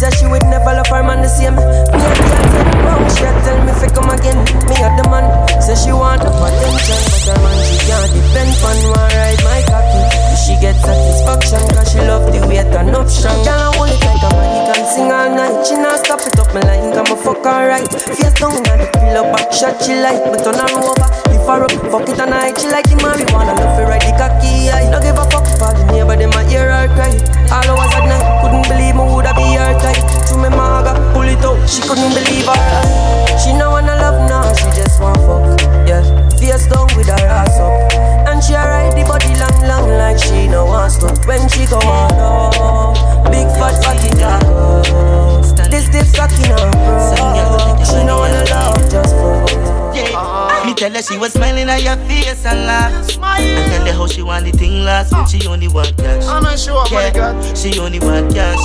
Say 0.00 0.08
she 0.16 0.24
would 0.24 0.40
never 0.48 0.72
love 0.72 0.88
her 0.88 1.04
man 1.04 1.20
the 1.20 1.28
same. 1.28 1.52
Me 1.52 1.60
and 1.60 2.48
the 2.56 2.62
me 2.64 2.80
wrong, 2.88 3.04
she 3.12 3.20
tell 3.44 3.60
me 3.68 3.72
fi 3.76 3.84
come 3.92 4.08
again. 4.08 4.40
Me 4.64 4.72
a 4.80 4.88
the 4.96 5.04
man. 5.12 5.28
Say 5.60 5.76
she 5.76 5.92
want 5.92 6.24
up 6.24 6.40
attention, 6.40 7.00
but 7.04 7.28
her 7.28 7.36
man 7.44 7.56
she 7.68 7.76
can't 7.84 8.08
depend 8.08 8.48
on 8.64 8.78
one 8.96 9.12
ride 9.12 9.40
my 9.44 9.60
cocky. 9.68 10.00
She 10.40 10.56
get 10.56 10.80
satisfaction 10.80 11.60
cause 11.76 11.92
she 11.92 12.00
love 12.00 12.32
the 12.32 12.40
it 12.48 12.72
turn 12.72 12.96
up 12.96 13.12
strong. 13.12 13.44
Girl 13.44 13.60
I 13.60 13.76
hold 13.76 13.92
it 13.92 14.00
like 14.00 14.24
a 14.24 14.30
man, 14.32 14.72
can 14.72 14.82
sing 14.88 15.12
all 15.12 15.28
night. 15.36 15.68
She 15.68 15.76
not 15.76 16.00
stop 16.00 16.24
it 16.24 16.32
up 16.40 16.48
me 16.56 16.64
line, 16.64 16.96
come 16.96 17.12
a 17.12 17.16
fuck 17.20 17.44
alright. 17.44 17.84
Face 17.92 18.32
down 18.40 18.56
on 18.56 18.80
the 18.80 18.88
pillow 18.96 19.28
back 19.36 19.52
shot 19.52 19.84
she 19.84 20.00
like, 20.00 20.24
me 20.32 20.40
turn 20.40 20.56
her 20.56 20.80
over. 20.80 21.08
Lift 21.28 21.44
her 21.44 21.60
up, 21.60 21.76
fuck 21.92 22.08
it 22.08 22.16
all 22.16 22.24
night. 22.24 22.56
She 22.56 22.72
like 22.72 22.88
the 22.88 22.96
marijuana, 23.04 23.52
love 23.52 23.76
to 23.76 23.84
right 23.84 24.00
the 24.00 24.16
cocky. 24.16 24.72
I 24.72 24.88
don't 24.88 25.04
give 25.04 25.20
a 25.20 25.28
fuck 25.28 25.44
for 25.60 25.76
the 25.76 25.84
neighbor, 25.92 26.16
them 26.16 26.32
a 26.32 26.40
hear 26.48 26.72
her 26.72 26.88
cry. 26.96 27.12
All 27.52 27.66
hours 27.74 27.92
at 27.98 28.06
night, 28.06 28.24
couldn't 28.40 28.62
believe 28.70 28.94
me 28.94 29.02
woulda 29.02 29.34
be 29.34 29.42
her 29.58 29.74
type. 29.82 29.89
To 30.28 30.36
me 30.36 30.48
maga, 30.48 30.94
pull 31.12 31.26
it 31.26 31.42
out, 31.44 31.58
she 31.68 31.82
couldn't 31.82 32.14
believe 32.14 32.46
her 32.46 32.54
eye. 32.54 33.36
She 33.42 33.52
no 33.52 33.70
wanna 33.70 33.96
love 33.96 34.28
now, 34.28 34.52
she 34.54 34.68
just 34.76 35.00
want 35.00 35.16
fuck. 35.26 35.60
Yeah, 35.88 36.02
face 36.38 36.66
down 36.68 36.88
with 36.96 37.08
her 37.08 37.26
ass 37.26 37.58
up, 37.58 37.92
and 38.28 38.42
she 38.42 38.54
a 38.54 38.62
ride 38.62 38.92
the 38.94 39.04
body 39.04 39.32
long, 39.40 39.58
long 39.66 39.88
like 39.98 40.18
she 40.18 40.46
no 40.46 40.66
want 40.66 40.92
stop. 40.92 41.16
When 41.26 41.48
she 41.48 41.66
go 41.66 41.78
on 41.78 42.12
up, 42.20 42.94
big 43.32 43.48
fat 43.58 43.80
body 43.82 44.10
cock 44.18 44.44
up. 44.44 45.70
This 45.70 45.86
stiff 45.86 46.12
cocky 46.14 46.48
now, 46.48 46.70
bro. 46.70 47.84
She 47.84 48.04
no 48.04 48.18
wanna 48.18 48.44
love, 48.50 48.90
just 48.90 49.14
fuck. 49.14 49.94
Yeah. 49.94 50.64
Me 50.66 50.74
tell 50.74 50.92
her 50.92 51.02
she 51.02 51.16
was 51.16 51.32
smiling 51.32 51.68
at 51.68 51.82
your 51.82 51.96
face 52.06 52.44
and 52.44 52.66
laugh. 52.66 52.92
And 53.22 53.72
tell 53.72 53.86
her 53.86 53.92
how 53.92 54.06
she 54.06 54.22
want 54.22 54.44
the 54.44 54.52
thing 54.52 54.84
last 54.84 55.12
when 55.12 55.26
she 55.26 55.46
only 55.48 55.68
want 55.68 55.96
cash. 55.96 56.24
I'm 56.26 56.42
not 56.42 56.58
sure, 56.58 56.84
my 56.90 57.10
God. 57.10 57.56
She 57.56 57.78
only 57.80 57.98
want 58.00 58.32
cash. 58.34 58.58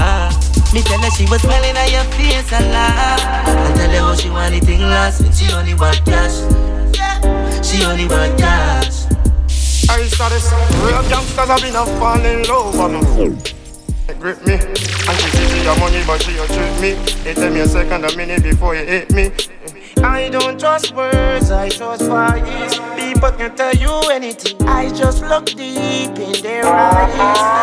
Ah. 0.00 0.31
Me 0.72 0.80
tell 0.80 1.02
her 1.02 1.10
she 1.10 1.26
was 1.26 1.42
smiling 1.42 1.76
at 1.76 1.92
your 1.92 2.04
face 2.16 2.50
and 2.52 2.72
laugh. 2.72 3.20
And 3.46 3.76
tell 3.76 3.90
her 3.90 3.98
how 3.98 4.14
she 4.14 4.30
want 4.30 4.54
the 4.54 4.60
thing 4.60 4.80
last 4.80 5.20
when 5.20 5.32
she 5.32 5.52
only 5.52 5.74
want 5.74 6.00
cash. 6.06 6.40
She 7.60 7.84
only 7.84 8.06
want 8.06 8.38
cash. 8.38 9.04
I 9.90 10.08
saw 10.08 10.30
this 10.30 10.50
real 10.80 11.02
gangsters 11.10 11.48
have 11.48 11.60
been 11.60 11.76
a 11.76 11.84
fall 12.00 12.24
in 12.24 12.42
love 12.44 12.72
with 12.74 13.18
me. 13.18 13.52
Grip 14.18 14.46
me, 14.46 14.54
and 14.54 15.16
she 15.18 15.46
she 15.48 15.64
got 15.64 15.78
money, 15.78 16.02
but 16.06 16.22
she 16.22 16.38
a 16.38 16.46
treat 16.46 16.80
me. 16.80 16.94
They 17.24 17.34
tell 17.34 17.52
me 17.52 17.60
a 17.60 17.66
second, 17.66 18.04
a 18.04 18.16
minute 18.16 18.42
before 18.42 18.74
you 18.74 18.86
hit 18.86 19.12
me. 19.12 19.30
I 20.04 20.28
don't 20.30 20.58
trust 20.58 20.94
words, 20.94 21.50
I 21.50 21.68
trust 21.68 22.02
vibes. 22.02 22.74
People 22.96 23.30
can 23.32 23.54
tell 23.54 23.74
you 23.74 23.90
anything. 24.10 24.60
I 24.66 24.88
just 24.92 25.22
look 25.22 25.46
deep 25.46 26.18
in 26.18 26.42
their 26.42 26.64
eyes, 26.66 27.14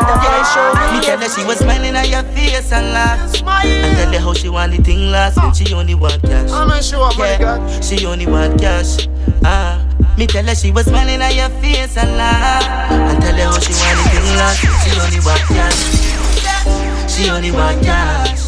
and 0.07 0.21
they 0.23 0.43
show 0.53 0.91
Me 0.91 0.99
me 0.99 1.05
tell 1.05 1.17
her 1.19 1.29
she 1.29 1.43
was 1.45 1.59
smiling 1.59 1.95
at 1.95 2.07
your 2.07 2.23
face 2.33 2.71
and 2.71 2.93
laugh. 2.93 3.19
And 3.43 3.97
tell 3.97 4.13
her 4.13 4.19
how 4.19 4.33
she 4.33 4.47
want 4.47 4.71
the 4.71 4.81
thing 4.81 5.11
last 5.11 5.37
when 5.37 5.53
she 5.53 5.73
only 5.73 5.95
want 5.95 6.21
cash. 6.21 6.49
I'm 6.51 6.69
not 6.69 6.83
sure, 6.83 7.11
my 7.17 7.37
God. 7.39 7.59
Yeah, 7.69 7.81
she 7.81 8.05
only 8.05 8.25
want 8.25 8.59
cash. 8.59 9.07
Ah, 9.43 9.85
me 10.17 10.25
tell 10.25 10.45
her 10.45 10.55
she 10.55 10.71
was 10.71 10.85
smiling 10.85 11.21
at 11.21 11.35
your 11.35 11.49
face 11.61 11.97
and 11.97 12.17
laugh. 12.17 12.63
And 12.91 13.21
tell 13.21 13.35
her 13.35 13.43
how 13.43 13.59
she 13.59 13.73
want 13.73 13.97
the 13.99 14.09
thing 14.15 14.35
last. 14.39 14.59
She 14.83 14.91
only 15.01 15.19
want 15.27 15.43
cash. 15.51 17.09
She 17.11 17.29
only 17.29 17.51
want 17.51 17.83
cash. 17.83 18.47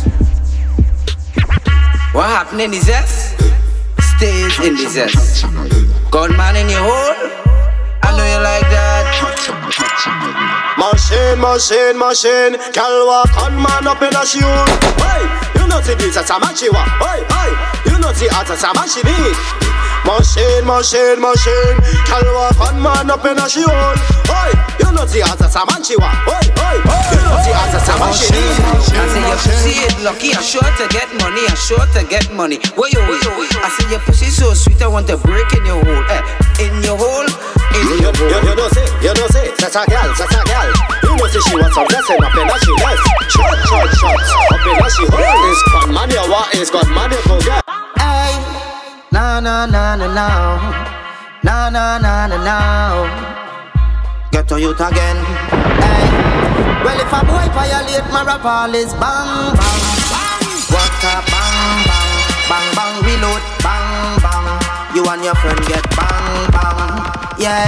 What 2.13 2.25
happening 2.27 2.73
is 2.73 2.85
this? 2.85 3.31
Stays 4.21 4.59
in 4.59 4.75
the 4.75 4.85
zest. 4.87 5.45
Gunman 6.11 6.55
in 6.55 6.69
your 6.69 6.85
hole. 6.85 7.17
I 8.05 8.13
know 8.13 8.21
you 8.21 8.37
like 8.37 8.69
that. 8.69 9.09
Machine, 10.77 11.41
machine, 11.41 11.97
machine. 11.97 12.53
Girl 12.69 13.07
walk 13.09 13.33
on 13.41 13.57
man 13.57 13.89
up 13.89 13.97
in 13.97 14.13
a 14.13 14.21
shoe. 14.21 14.45
Hey, 15.01 15.25
you 15.57 15.65
know 15.65 15.81
see 15.81 15.95
this 15.95 16.17
as 16.17 16.29
a 16.29 16.37
machiwa. 16.37 16.85
Hey, 17.01 17.25
hey, 17.33 17.49
you 17.89 17.97
know 17.97 18.13
see 18.13 18.29
as 18.29 18.61
a 18.61 18.69
machi 18.77 19.01
beat. 19.01 19.80
Machine, 20.05 20.65
machine, 20.65 21.21
machine. 21.21 21.77
Can 22.09 22.25
walk 22.33 22.57
one 22.59 22.81
man 22.81 23.09
up 23.09 23.23
in 23.23 23.37
a 23.37 23.45
she 23.47 23.61
hole. 23.61 23.95
Oi, 24.33 24.51
you 24.81 24.89
know 24.91 25.05
the 25.05 25.21
answer, 25.21 25.47
a 25.47 25.61
man 25.69 25.81
she 25.85 25.95
want. 25.95 26.17
Oi, 26.25 26.41
oi, 26.41 26.75
you 27.13 27.21
know 27.21 27.37
the 27.45 27.51
answer, 27.53 27.79
a 27.85 27.93
man 28.01 28.11
she 28.11 28.27
need. 28.33 28.57
I 28.97 29.05
say 29.07 29.21
your 29.21 29.37
pussy 29.37 29.73
is 29.77 29.95
lucky, 30.01 30.33
I'm 30.33 30.41
sure 30.41 30.65
to 30.65 30.85
get 30.89 31.07
money, 31.21 31.45
I'm 31.45 31.55
sure 31.55 31.85
to 31.85 32.01
get 32.09 32.27
money. 32.33 32.57
Where 32.75 32.89
you 32.89 33.01
with? 33.05 33.23
I 33.61 33.69
say 33.77 33.87
your 33.93 34.01
pussy 34.01 34.33
so 34.33 34.53
sweet, 34.57 34.81
I 34.81 34.89
want 34.89 35.05
to 35.13 35.17
break 35.21 35.47
in 35.53 35.63
your 35.69 35.77
hole. 35.79 36.03
Eh, 36.09 36.65
in 36.65 36.73
your 36.81 36.97
hole, 36.97 37.29
in 37.77 37.85
You, 37.93 38.09
your 38.09 38.13
you, 38.17 38.25
you, 38.25 38.39
you 38.41 38.55
know 38.57 38.67
say, 38.73 38.85
you 39.05 39.13
know 39.13 39.27
say, 39.29 39.53
that's 39.61 39.77
a 39.77 39.85
gal, 39.85 40.09
that's 40.17 40.33
a 40.33 40.41
gal. 40.49 40.67
You 41.05 41.13
know 41.13 41.27
say 41.29 41.39
she 41.45 41.53
wants 41.55 41.77
some 41.77 41.85
blessing 41.85 42.19
up 42.25 42.33
in 42.35 42.49
a 42.49 42.55
she 42.57 42.73
nest. 42.81 43.05
Shot, 43.37 43.53
shot, 43.69 43.85
shot, 44.01 44.17
up 44.49 44.65
in 44.65 44.75
a 44.81 44.87
she 44.89 45.05
hole. 45.13 45.45
Is 45.45 45.61
gun 45.69 45.93
man 45.93 46.09
you 46.09 46.25
want, 46.25 46.49
is 46.57 46.69
gun 46.73 46.89
man 46.89 47.13
you 47.13 47.21
go 47.29 47.37
get. 47.45 47.61
Hey, 48.00 48.00
na 49.11 49.41
na 49.43 49.65
na 49.67 49.95
na 49.99 50.07
na, 50.07 50.27
oh. 50.55 50.59
na 51.43 51.67
na 51.67 51.99
na 51.99 52.31
na 52.31 52.37
na. 52.39 52.57
Oh. 52.95 53.07
Get 54.31 54.47
to 54.47 54.55
youth 54.55 54.79
again. 54.79 55.19
Hey, 55.83 56.07
well 56.79 56.95
if 56.95 57.11
a 57.11 57.19
boy 57.27 57.45
violate 57.51 58.07
my 58.07 58.23
rap, 58.23 58.45
all 58.47 58.71
is 58.73 58.95
bang 58.95 59.51
bang. 59.59 59.83
What 60.71 61.03
a 61.03 61.15
bang 61.27 61.59
bang, 61.83 62.11
bang 62.47 62.67
bang 62.71 62.95
reload, 63.03 63.43
bang 63.59 63.91
bang. 64.23 64.47
You 64.95 65.03
and 65.03 65.23
your 65.27 65.35
friend 65.43 65.59
get 65.67 65.83
bang 65.91 66.31
bang. 66.55 66.79
Yeah. 67.35 67.67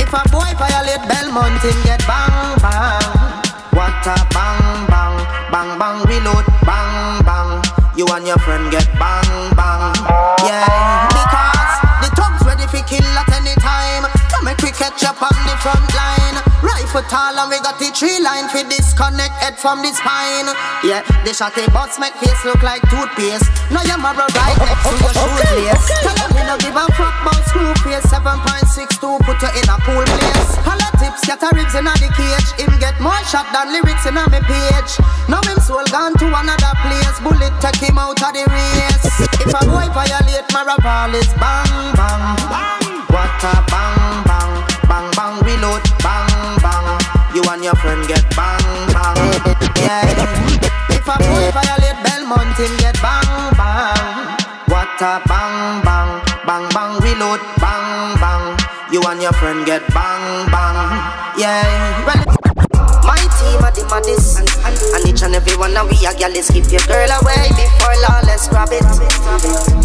If 0.00 0.08
a 0.08 0.24
boy 0.32 0.56
violate 0.56 1.04
Belmont, 1.04 1.60
him 1.60 1.76
get 1.84 2.00
bang 2.08 2.56
bang. 2.64 3.04
What 3.76 4.08
a 4.08 4.16
bang 4.32 4.88
bang, 4.88 5.14
bang 5.52 5.70
bang 5.76 5.98
reload, 6.08 6.48
bang 6.64 7.20
bang. 7.28 7.60
You 7.92 8.08
and 8.08 8.26
your 8.26 8.40
friend 8.40 8.72
get 8.72 8.88
bang. 8.96 9.25
Rifle 16.96 17.12
tall 17.12 17.36
and 17.36 17.52
we 17.52 17.60
got 17.60 17.76
the 17.76 17.92
tree 17.92 18.16
line 18.24 18.48
for 18.48 18.64
disconnect 18.72 19.36
head 19.36 19.60
from 19.60 19.84
the 19.84 19.92
spine. 19.92 20.48
Yeah, 20.80 21.04
they 21.28 21.36
shot 21.36 21.52
a 21.60 21.68
bus 21.68 22.00
make 22.00 22.16
face 22.16 22.40
look 22.48 22.64
like 22.64 22.80
toothpaste. 22.88 23.52
Now 23.68 23.84
your 23.84 24.00
marrow 24.00 24.24
right 24.32 24.56
next 24.64 24.80
to 24.88 24.96
your 25.04 25.12
shoelace. 25.12 25.84
Tell 26.00 26.16
them 26.16 26.32
we 26.32 26.40
no 26.48 26.56
give 26.56 26.72
a 26.72 26.88
fuck 26.96 27.12
about 27.20 27.44
screw 27.52 27.68
face. 27.84 28.00
7.62 28.08 28.96
put 29.28 29.36
you 29.44 29.52
in 29.60 29.68
a 29.68 29.76
cool 29.84 30.08
place. 30.08 30.56
Hollow 30.64 30.88
tips 30.96 31.20
get 31.28 31.44
a 31.44 31.52
ribs 31.52 31.76
in 31.76 31.84
a 31.84 31.92
the 32.00 32.08
cage. 32.16 32.48
Him 32.56 32.72
get 32.80 32.96
more 32.96 33.20
shot 33.28 33.44
than 33.52 33.76
lyrics 33.76 34.08
in 34.08 34.16
a 34.16 34.24
me 34.32 34.40
page. 34.48 34.92
Now 35.28 35.44
him 35.44 35.60
soul 35.60 35.84
gone 35.92 36.16
to 36.16 36.26
another 36.32 36.72
place. 36.80 37.16
Bullet 37.20 37.52
take 37.60 37.92
him 37.92 38.00
out 38.00 38.24
of 38.24 38.32
the 38.32 38.40
race. 38.48 39.04
If 39.44 39.52
a 39.52 39.60
boy 39.68 39.84
violate 39.92 40.48
my 40.48 40.64
rap, 40.64 40.80
all 40.80 41.12
is 41.12 41.28
bang 41.36 41.92
bang. 41.92 42.24
What 43.12 43.44
a 43.44 43.52
bang 43.52 43.66
bang, 43.68 43.68
bang 43.68 44.05
You 47.36 47.42
and 47.50 47.62
your 47.62 47.74
friend 47.74 48.00
get 48.08 48.24
bang 48.34 48.64
bang. 48.96 49.16
Yeah. 49.84 50.08
If 50.88 51.04
a 51.04 51.18
boy 51.20 51.52
violate 51.52 52.00
Belmont, 52.02 52.56
him 52.56 52.74
get 52.78 52.96
bang 53.02 53.52
bang. 53.52 54.40
What 54.72 54.88
a 55.02 55.20
bang 55.28 55.84
bang, 55.84 56.24
bang 56.46 56.64
bang 56.72 56.98
reload, 57.04 57.40
bang 57.60 58.16
bang. 58.16 58.56
You 58.90 59.02
and 59.02 59.20
your 59.20 59.34
friend 59.34 59.66
get 59.66 59.82
bang 59.92 60.50
bang. 60.50 60.96
Yeah. 61.36 62.06
Well, 62.06 62.35
my 63.06 63.16
team 63.38 63.62
are 63.62 63.70
the 63.70 63.86
maddest 63.86 64.36
and, 64.42 64.50
and, 64.66 64.74
and 64.98 65.02
each 65.06 65.22
and 65.22 65.34
every 65.34 65.54
one 65.56 65.76
of 65.78 65.86
we 65.86 65.96
a 66.02 66.12
gal 66.18 66.34
is 66.34 66.50
keep 66.50 66.66
your 66.74 66.82
girl 66.90 67.06
away 67.22 67.46
before 67.54 67.94
lawless 68.02 68.50
grab 68.50 68.74
it. 68.74 68.82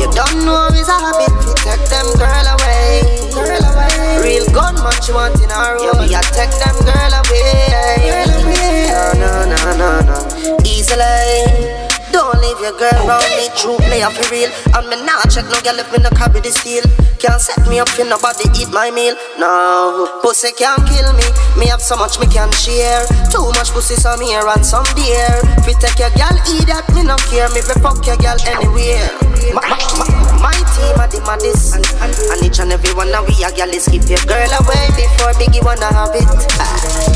You 0.02 0.10
don't 0.12 0.42
know 0.42 0.68
it's 0.74 0.90
a 0.90 0.98
habit 0.98 1.30
to 1.30 1.52
take 1.62 1.86
them 1.94 2.10
girl 2.18 2.48
away. 2.58 3.06
Girl 3.30 3.62
away. 3.62 4.26
Real 4.26 4.46
gunman 4.50 4.98
she 5.06 5.14
want 5.14 5.38
in 5.38 5.54
her 5.54 5.78
room. 5.78 5.86
Yeah, 5.86 6.02
we 6.02 6.18
a 6.18 6.22
take 6.34 6.54
them 6.58 6.78
girl 6.82 7.14
away. 7.22 7.70
Girl 8.10 8.32
away. 8.42 8.90
No, 8.90 9.14
no, 9.22 9.32
no, 9.46 9.62
no, 9.78 9.90
no. 10.02 10.58
Easily. 10.66 11.91
Don't 12.12 12.36
leave 12.44 12.60
your 12.60 12.76
girl 12.76 13.08
round 13.08 13.26
me, 13.40 13.48
true 13.56 13.80
play 13.88 14.04
for 14.04 14.28
real. 14.32 14.52
And 14.76 14.86
me 14.92 15.00
not 15.08 15.32
check 15.32 15.48
no 15.48 15.58
girl 15.64 15.80
if 15.80 15.88
me 15.92 16.04
no 16.04 16.12
carry 16.12 16.44
the 16.44 16.52
steel. 16.52 16.84
Can't 17.18 17.40
set 17.40 17.62
me 17.70 17.80
up 17.80 17.88
for 17.90 18.04
nobody 18.04 18.50
eat 18.60 18.70
my 18.74 18.92
meal. 18.92 19.16
No, 19.40 20.20
pussy 20.22 20.52
can't 20.52 20.82
kill 20.90 21.08
me. 21.14 21.28
Me 21.56 21.68
have 21.72 21.82
so 21.82 21.96
much 21.96 22.20
me 22.20 22.28
can 22.28 22.52
share. 22.52 23.08
Too 23.32 23.48
much 23.56 23.72
pussy 23.72 23.96
some 23.96 24.20
here 24.20 24.44
and 24.44 24.66
some 24.66 24.86
there. 25.00 25.40
If 25.62 25.72
you 25.72 25.78
take 25.80 26.00
your 26.02 26.12
girl, 26.20 26.36
eat 26.52 26.68
that 26.68 26.84
me 26.92 27.08
no 27.08 27.16
care. 27.32 27.48
Me 27.56 27.64
be 27.64 27.76
fuck 27.80 28.04
your 28.04 28.18
girl 28.20 28.38
anywhere. 28.44 29.08
My, 29.56 29.64
my, 29.64 29.80
my, 29.98 30.52
my 30.52 30.58
team 30.76 30.96
are 31.00 31.08
the 31.08 31.20
maddest 31.26 31.76
and, 31.76 31.86
and, 32.04 32.12
and 32.12 32.40
each 32.44 32.60
and 32.60 32.72
every 32.72 32.94
one 32.94 33.14
of 33.14 33.26
we 33.28 33.36
a 33.44 33.50
girl 33.56 33.72
is 33.72 33.88
keep 33.88 34.06
your 34.10 34.22
girl 34.28 34.52
away 34.62 34.86
before 34.96 35.34
Biggie 35.40 35.64
wanna 35.64 35.88
have 35.94 36.14
it. 36.14 36.28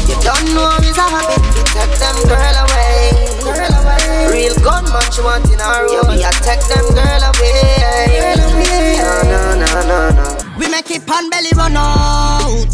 You 0.08 0.16
don't 0.24 0.46
know 0.56 0.72
it's 0.80 0.98
a 0.98 1.06
habit. 1.06 1.42
We 1.52 1.62
take 1.74 1.96
them 2.00 2.18
girl 2.30 2.56
away. 2.64 3.35
Girl 3.46 3.74
away. 3.78 4.34
Real 4.34 4.56
gunman 4.66 5.06
she 5.14 5.22
want 5.22 5.46
in 5.54 5.60
her 5.62 5.86
room. 5.86 5.94
Yeah, 5.94 6.10
we 6.10 6.24
a 6.26 6.32
take 6.42 6.66
them 6.66 6.86
girl 6.98 7.24
away. 7.30 7.78
Girl 8.18 8.42
away. 8.42 8.98
No, 8.98 9.22
no, 9.30 9.40
no, 9.62 9.70
no, 9.86 10.00
no. 10.18 10.26
We 10.58 10.68
make 10.70 10.90
it 10.90 11.06
pan 11.06 11.30
belly 11.30 11.54
run 11.56 11.78
out. 11.78 12.74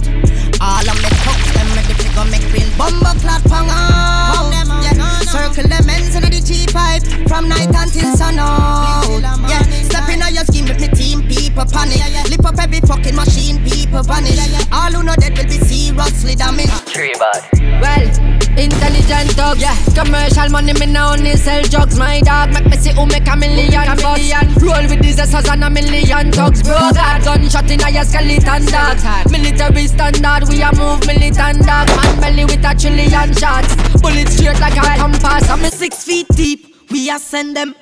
All 0.63 0.87
of 0.87 0.97
me 1.01 1.09
thugs 1.25 1.51
them 1.57 1.67
ready 1.75 1.93
to 1.97 2.07
go 2.15 2.23
make 2.29 2.45
real 2.53 2.69
bumbo 2.77 3.11
clot 3.19 3.43
pong 3.49 3.67
out. 3.67 4.53
Yeah, 4.79 4.95
circle 5.27 5.67
them 5.67 5.89
ends 5.89 6.15
in 6.15 6.21
the 6.23 6.39
G5 6.39 7.27
from 7.27 7.49
night 7.49 7.73
until 7.73 8.15
sun 8.15 8.37
out. 8.39 9.09
Yeah, 9.49 9.63
step 9.83 10.07
in 10.07 10.21
your 10.33 10.45
scheme 10.45 10.65
with 10.65 10.79
me 10.79 10.87
team 10.89 11.27
people 11.27 11.65
panic. 11.65 11.99
Lip 12.29 12.45
up 12.45 12.59
every 12.59 12.79
fucking 12.81 13.15
machine 13.15 13.57
people 13.65 14.03
vanish. 14.03 14.39
All 14.71 14.91
who 14.91 15.03
know 15.03 15.15
that 15.17 15.35
will 15.35 15.45
be 15.45 15.59
seriously 15.59 16.35
damaged. 16.35 16.71
Three 16.87 17.13
bad. 17.19 17.43
Well, 17.81 18.40
intelligent 18.57 19.35
dog, 19.35 19.57
yeah. 19.57 19.75
Commercial 19.93 20.49
money, 20.49 20.73
me 20.73 20.85
now 20.85 21.13
only 21.13 21.35
sell 21.35 21.61
drugs. 21.63 21.97
My 21.97 22.21
dog 22.21 22.53
make 22.53 22.65
me 22.65 22.77
see 22.77 22.93
who 22.93 23.05
make 23.05 23.27
a 23.27 23.35
million 23.35 23.85
bucks. 23.97 24.21
Roll 24.61 24.85
with 24.89 25.01
these 25.01 25.17
assas 25.17 25.47
and 25.51 25.63
a 25.63 25.69
million 25.69 26.31
thugs. 26.31 26.63
Bro, 26.63 26.91
God, 26.93 27.23
gunshot 27.23 27.69
in 27.71 27.81
a 27.81 27.89
your 27.89 28.03
skeleton 28.03 28.65
dog. 28.67 28.97
Military 29.31 29.87
standard, 29.87 30.47
we 30.49 30.61
a 30.61 30.71
move 30.75 31.05
militant 31.05 31.65
dog. 31.65 31.87
Man 31.87 32.19
belly 32.21 32.45
with 32.45 32.65
a 32.65 32.75
trillion 32.75 33.33
shots. 33.33 33.75
Bullet 34.01 34.29
straight 34.29 34.59
like 34.59 34.77
a 34.77 34.97
compass. 34.99 35.49
I'm 35.49 35.63
a 35.63 35.71
six 35.71 36.03
feet 36.03 36.27
deep. 36.29 36.75
We 36.91 37.09
a 37.09 37.19
send 37.19 37.55
them. 37.55 37.75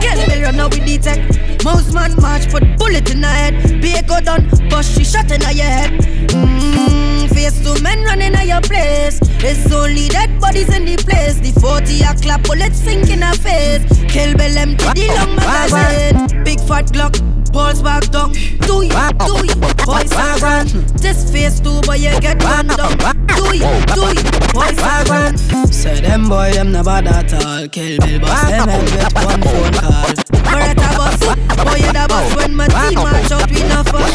Get 0.00 0.28
me 0.28 0.42
run 0.42 0.58
out 0.58 0.74
with 0.74 0.84
the 0.84 0.98
tech. 0.98 1.64
Mouse 1.64 1.92
man 1.92 2.16
march, 2.20 2.50
put 2.50 2.64
bullet 2.78 3.08
in 3.10 3.22
her 3.22 3.28
head. 3.28 3.80
Be 3.80 3.92
a 3.92 4.02
go 4.02 4.18
done, 4.20 4.48
but 4.68 4.82
she 4.82 5.04
shot 5.04 5.30
in 5.30 5.40
her 5.40 5.52
head. 5.52 5.90
Mmm, 6.30 7.09
face 7.34 7.58
two 7.62 7.80
men 7.82 8.02
running 8.04 8.34
at 8.34 8.46
your 8.46 8.60
place. 8.60 9.18
It's 9.42 9.72
only 9.72 10.08
dead 10.08 10.40
bodies 10.40 10.74
in 10.74 10.84
the 10.84 10.96
place. 10.96 11.38
The 11.40 11.52
40 11.60 12.02
a 12.02 12.14
clap, 12.14 12.42
bullet 12.44 12.74
sink 12.74 13.10
in 13.10 13.22
her 13.22 13.34
face. 13.34 13.82
Kill 14.12 14.36
Bell 14.36 14.56
empty 14.58 14.84
the 14.94 15.06
long 15.16 15.36
magazine. 15.36 16.44
Big 16.44 16.60
fat 16.60 16.86
Glock, 16.86 17.14
balls 17.52 17.82
back 17.82 18.10
down. 18.10 18.32
Do 18.32 18.82
it, 18.82 18.90
do 19.18 19.36
it, 19.44 19.76
boys 19.86 20.12
run. 20.42 20.66
This 20.96 21.30
face 21.30 21.60
too, 21.60 21.80
but 21.86 22.00
you 22.00 22.18
get 22.20 22.42
one 22.42 22.66
down. 22.68 22.96
Do 23.36 23.50
it, 23.52 23.86
do 23.94 24.06
it, 24.10 24.52
boys 24.52 24.78
run. 25.08 25.36
Say 25.72 26.00
them 26.00 26.28
boy, 26.28 26.52
them 26.52 26.72
never 26.72 27.02
that 27.02 27.32
all. 27.34 27.68
Kill 27.68 27.98
Bill 27.98 28.20
boss, 28.20 28.48
them 28.48 28.68
head 28.68 28.84
with 28.90 29.24
one 29.24 29.42
phone 29.42 29.72
call. 29.74 30.10
Beretta 30.46 30.88
boss, 30.96 31.18
boy 31.64 31.76
you 31.76 31.92
the 31.92 32.06
boss 32.08 32.36
when 32.36 32.54
my 32.54 32.68
team 32.68 32.94
march 32.94 33.30
out, 33.30 33.50
we 33.50 33.62
no 33.68 33.82
fuck. 33.84 34.10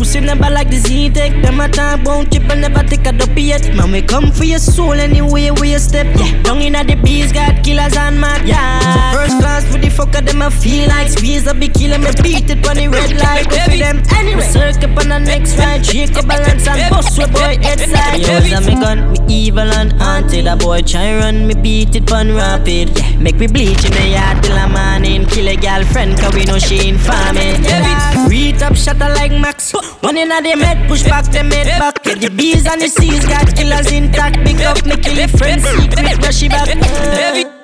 Pussy 0.00 0.20
never 0.20 0.48
like 0.48 0.70
the 0.70 0.78
Z-Tech 0.78 1.42
Them 1.42 1.60
a 1.60 1.66
about 1.68 2.32
chip 2.32 2.48
and 2.48 2.62
never 2.62 2.82
take 2.82 3.06
a 3.06 3.12
dopey 3.12 3.42
yet. 3.52 3.74
Man, 3.76 3.92
we 3.92 4.00
come 4.00 4.32
for 4.32 4.44
your 4.44 4.58
soul 4.58 4.94
anyway 4.94 5.50
where 5.50 5.66
you 5.66 5.78
step. 5.78 6.06
Yeah, 6.16 6.42
down 6.42 6.62
inna 6.62 6.82
the 6.84 6.94
bees 6.96 7.32
got 7.32 7.62
killers 7.62 7.98
on 7.98 8.18
my 8.18 8.40
Yeah, 8.42 9.12
first 9.12 9.38
class 9.38 9.70
with 9.70 9.82
the 9.82 9.88
fucker 9.88 10.24
them 10.24 10.40
a 10.40 10.50
feel 10.50 10.88
like 10.88 11.10
Squeeze 11.10 11.46
a 11.46 11.52
big 11.52 11.74
killer, 11.74 11.98
me 11.98 12.12
beat 12.30 12.50
it 12.50 12.66
on 12.68 12.76
the 12.76 12.86
red 12.88 13.12
light. 13.18 13.48
Go 13.50 13.58
for 13.66 13.76
them 13.76 13.98
anyway. 14.14 14.46
Circle 14.54 14.98
on 15.00 15.08
the 15.08 15.18
next 15.18 15.58
ride 15.58 15.84
Shake 15.84 16.16
a 16.16 16.22
balance 16.22 16.66
and 16.66 16.90
bust 16.90 17.18
with 17.18 17.32
boy 17.32 17.58
head 17.58 17.80
side. 17.80 18.20
Use 18.20 18.52
a 18.52 18.60
me 18.60 18.74
gun, 18.74 19.12
me 19.12 19.18
evil 19.28 19.70
and 19.80 19.92
haunted. 20.00 20.46
A 20.46 20.56
boy 20.56 20.82
try 20.82 21.16
run, 21.18 21.46
me 21.46 21.54
beat 21.54 21.94
it 21.94 22.06
pun 22.06 22.34
rapid. 22.34 22.88
Make 23.18 23.36
me 23.36 23.46
bleach 23.46 23.84
in 23.84 23.92
the 23.92 24.06
yard 24.14 24.42
till 24.42 24.56
a 24.56 24.68
morning. 24.68 25.26
Kill 25.26 25.48
a 25.48 25.56
girlfriend 25.56 26.18
cause 26.18 26.34
we 26.34 26.44
know 26.44 26.58
she 26.58 26.88
infaming 26.88 27.62
Yeah, 27.64 28.28
We 28.28 28.52
top 28.52 28.74
shatter 28.74 29.10
like 29.18 29.32
Max. 29.32 29.72
One 30.00 30.16
in 30.16 30.30
a 30.30 30.40
them 30.40 30.60
head, 30.60 30.88
push 30.88 31.02
back 31.04 31.26
them 31.26 31.50
head 31.50 31.78
back. 31.78 32.02
Get 32.02 32.20
the 32.20 32.30
bees 32.30 32.66
and 32.66 32.80
the 32.80 32.88
seas, 32.88 33.26
got 33.26 33.54
killers 33.56 33.90
intact. 33.92 34.44
Big 34.44 34.60
up, 34.62 34.84
me 34.84 34.96
kill 34.96 35.18
it, 35.18 35.30
friends, 35.30 35.64
secret, 35.64 36.18
rush 36.18 36.38
she 36.38 36.48
back. 36.48 36.68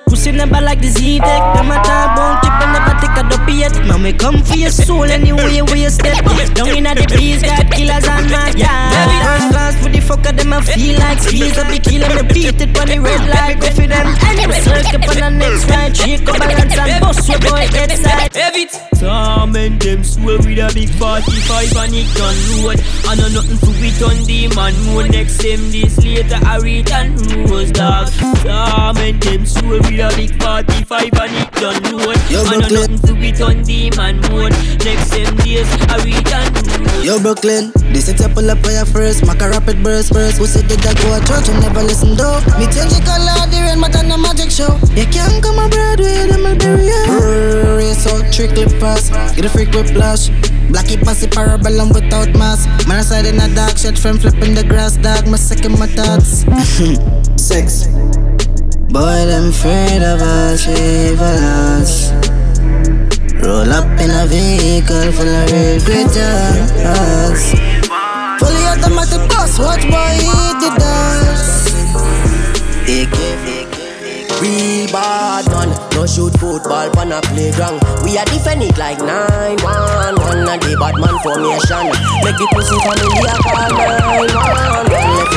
Pussy 0.07 0.31
never 0.31 0.61
like 0.61 0.79
the 0.79 0.87
Z-Tech. 0.87 1.41
Them 1.55 1.71
a 1.71 1.75
talk 1.83 2.15
about 2.15 2.41
chip 2.41 2.53
and 2.63 2.86
take 3.01 3.17
a 3.17 3.23
dopey 3.27 3.53
yet 3.65 3.73
Man, 3.87 4.03
we 4.03 4.13
come 4.13 4.43
for 4.43 4.55
your 4.55 4.71
soul 4.71 5.03
anyway 5.03 5.61
where 5.61 5.75
you 5.75 5.89
step 5.89 6.23
Down 6.53 6.69
inna 6.69 6.95
the 6.95 7.05
bees, 7.17 7.41
got 7.41 7.71
killers 7.71 8.07
and 8.07 8.29
mad 8.29 8.53
yeah 8.57 9.25
First 9.25 9.51
class 9.51 9.83
with 9.83 9.93
the 9.93 9.99
fucker, 9.99 10.35
them 10.35 10.53
a 10.53 10.61
feel 10.61 10.97
like 10.99 11.07
light. 11.07 11.21
Squeeze 11.21 11.57
up 11.57 11.67
the 11.67 11.79
key, 11.79 11.99
let 11.99 12.11
me 12.15 12.33
beat 12.33 12.61
it 12.61 12.79
on 12.79 12.87
the 12.87 12.99
red 12.99 13.23
light. 13.29 13.59
Go 13.59 13.69
for 13.71 13.87
them. 13.87 14.07
Anyway, 14.27 14.59
circle 14.61 15.01
up 15.01 15.09
on 15.09 15.15
the 15.15 15.29
next 15.29 15.69
right. 15.69 15.95
Shake 15.95 16.27
up 16.29 16.37
balance 16.37 16.77
and 16.77 17.01
bust 17.01 17.29
your 17.29 17.39
boy 17.39 17.65
head 17.75 17.91
side. 17.91 18.35
Have 18.35 18.57
Tom 18.99 19.55
and 19.55 19.79
them 19.79 20.03
swell 20.03 20.37
with 20.39 20.57
a 20.57 20.71
big 20.73 20.89
45 20.89 21.77
and 21.77 21.93
it 21.93 22.09
done 22.17 22.39
road. 22.65 22.81
I 23.05 23.13
know 23.15 23.29
nothing 23.29 23.59
to 23.61 23.71
it 23.85 24.01
on 24.01 24.17
the 24.25 24.49
man 24.57 24.73
mode. 24.89 25.11
Next 25.11 25.37
them 25.37 25.69
days 25.69 25.97
later, 26.03 26.39
I 26.41 26.57
read 26.57 26.89
and 26.91 27.13
rose 27.49 27.71
dog. 27.71 28.09
Tom 28.41 28.97
and 28.97 29.21
them 29.21 29.45
swell 29.45 29.79
with 29.85 30.01
a 30.01 30.09
big 30.17 30.33
45 30.41 31.13
and 31.13 31.35
it 31.37 31.51
done 31.53 31.83
road. 31.93 32.17
I 32.17 32.57
know 32.57 32.67
nothing 32.67 32.86
to 32.95 33.13
it 33.19 33.41
on 33.41 33.63
the 33.63 33.91
man 33.99 34.21
mode. 34.31 34.55
Next 34.87 35.11
them 35.11 35.35
days, 35.43 35.67
I 35.91 35.99
and 35.99 36.55
rose. 36.79 37.05
Yo, 37.05 37.19
Brooklyn, 37.19 37.71
this 37.91 38.07
is 38.07 38.19
a 38.23 38.29
pull 38.29 38.49
up 38.49 38.63
fire 38.63 38.85
first. 38.85 39.25
Mac 39.25 39.41
a 39.41 39.49
rapid 39.49 39.83
burst 39.83 40.13
first. 40.13 40.37
Who 40.37 40.47
said 40.47 40.69
that 40.71 40.85
I 40.85 40.93
go 40.95 41.11
to 41.11 41.21
church 41.27 41.49
and 41.49 41.59
never 41.61 41.83
listen 41.83 42.15
though? 42.15 42.39
Me 42.55 42.65
change 42.71 42.95
the 42.95 43.03
color, 43.03 43.35
the 43.51 43.59
rain, 43.59 43.81
but 43.81 43.95
on 43.99 44.11
a 44.11 44.17
magic 44.17 44.51
show. 44.51 44.79
You 44.95 45.05
can't 45.11 45.43
come 45.43 45.59
a 45.59 45.67
Broadway, 45.67 46.27
them 46.31 46.43
will 46.43 46.55
bury 46.55 46.87
you. 46.87 47.75
Race 47.75 48.07
out, 48.07 48.31
trick 48.31 48.55
lip 48.55 48.71
pass. 48.79 49.09
Get 49.35 49.45
a 49.45 49.49
freak 49.49 49.71
with 49.71 49.91
flash. 49.91 50.29
Blacky 50.71 50.97
passy 50.99 51.27
parabellum 51.27 51.93
without 51.93 52.31
mask. 52.37 52.67
Man 52.87 53.03
side 53.03 53.25
in 53.25 53.39
a 53.39 53.47
dark 53.55 53.77
shit 53.77 53.97
from 53.97 54.17
flipping 54.17 54.53
the 54.55 54.63
grass, 54.63 54.97
dog. 54.97 55.27
My 55.27 55.37
second 55.37 55.79
my 55.79 55.87
thoughts. 55.87 56.45
Six. 57.41 57.87
Boy, 58.87 59.25
them 59.27 59.49
afraid 59.49 60.01
of 60.01 60.21
us, 60.21 60.65
Evilous. 60.67 62.36
Roll 63.41 63.71
up 63.71 63.85
in 64.01 64.11
a 64.11 64.25
vehicle 64.25 65.11
full 65.11 65.27
of 65.27 65.51
regreters. 65.51 67.43
Fully 68.39 68.63
automatic 68.65 69.29
boss, 69.29 69.59
watch 69.59 69.83
boy 69.89 70.17
eat 70.17 70.57
the 70.61 70.69
dust. 70.79 71.73
Real 74.41 74.87
bad 74.91 75.45
man, 75.49 75.69
no 75.93 76.05
shoot 76.05 76.33
football 76.39 76.89
on 76.99 77.11
a 77.11 77.21
playground. 77.21 77.81
We 78.03 78.17
are 78.17 78.25
defend 78.25 78.61
it 78.63 78.77
like 78.77 78.99
9 78.99 79.07
1 79.07 79.57
1 79.65 80.47
a 80.47 80.57
day 80.57 80.75
bad 80.77 80.95
man 81.01 81.17
formation. 81.25 81.89
Make 82.21 82.37
the 82.37 82.47
pussy 82.53 82.77
family 82.85 83.25
a 83.25 83.35
call 83.41 83.69
9 83.69 84.17
1 84.17 84.33
1 84.33 85.07
Left 85.17 85.33
him 85.33 85.36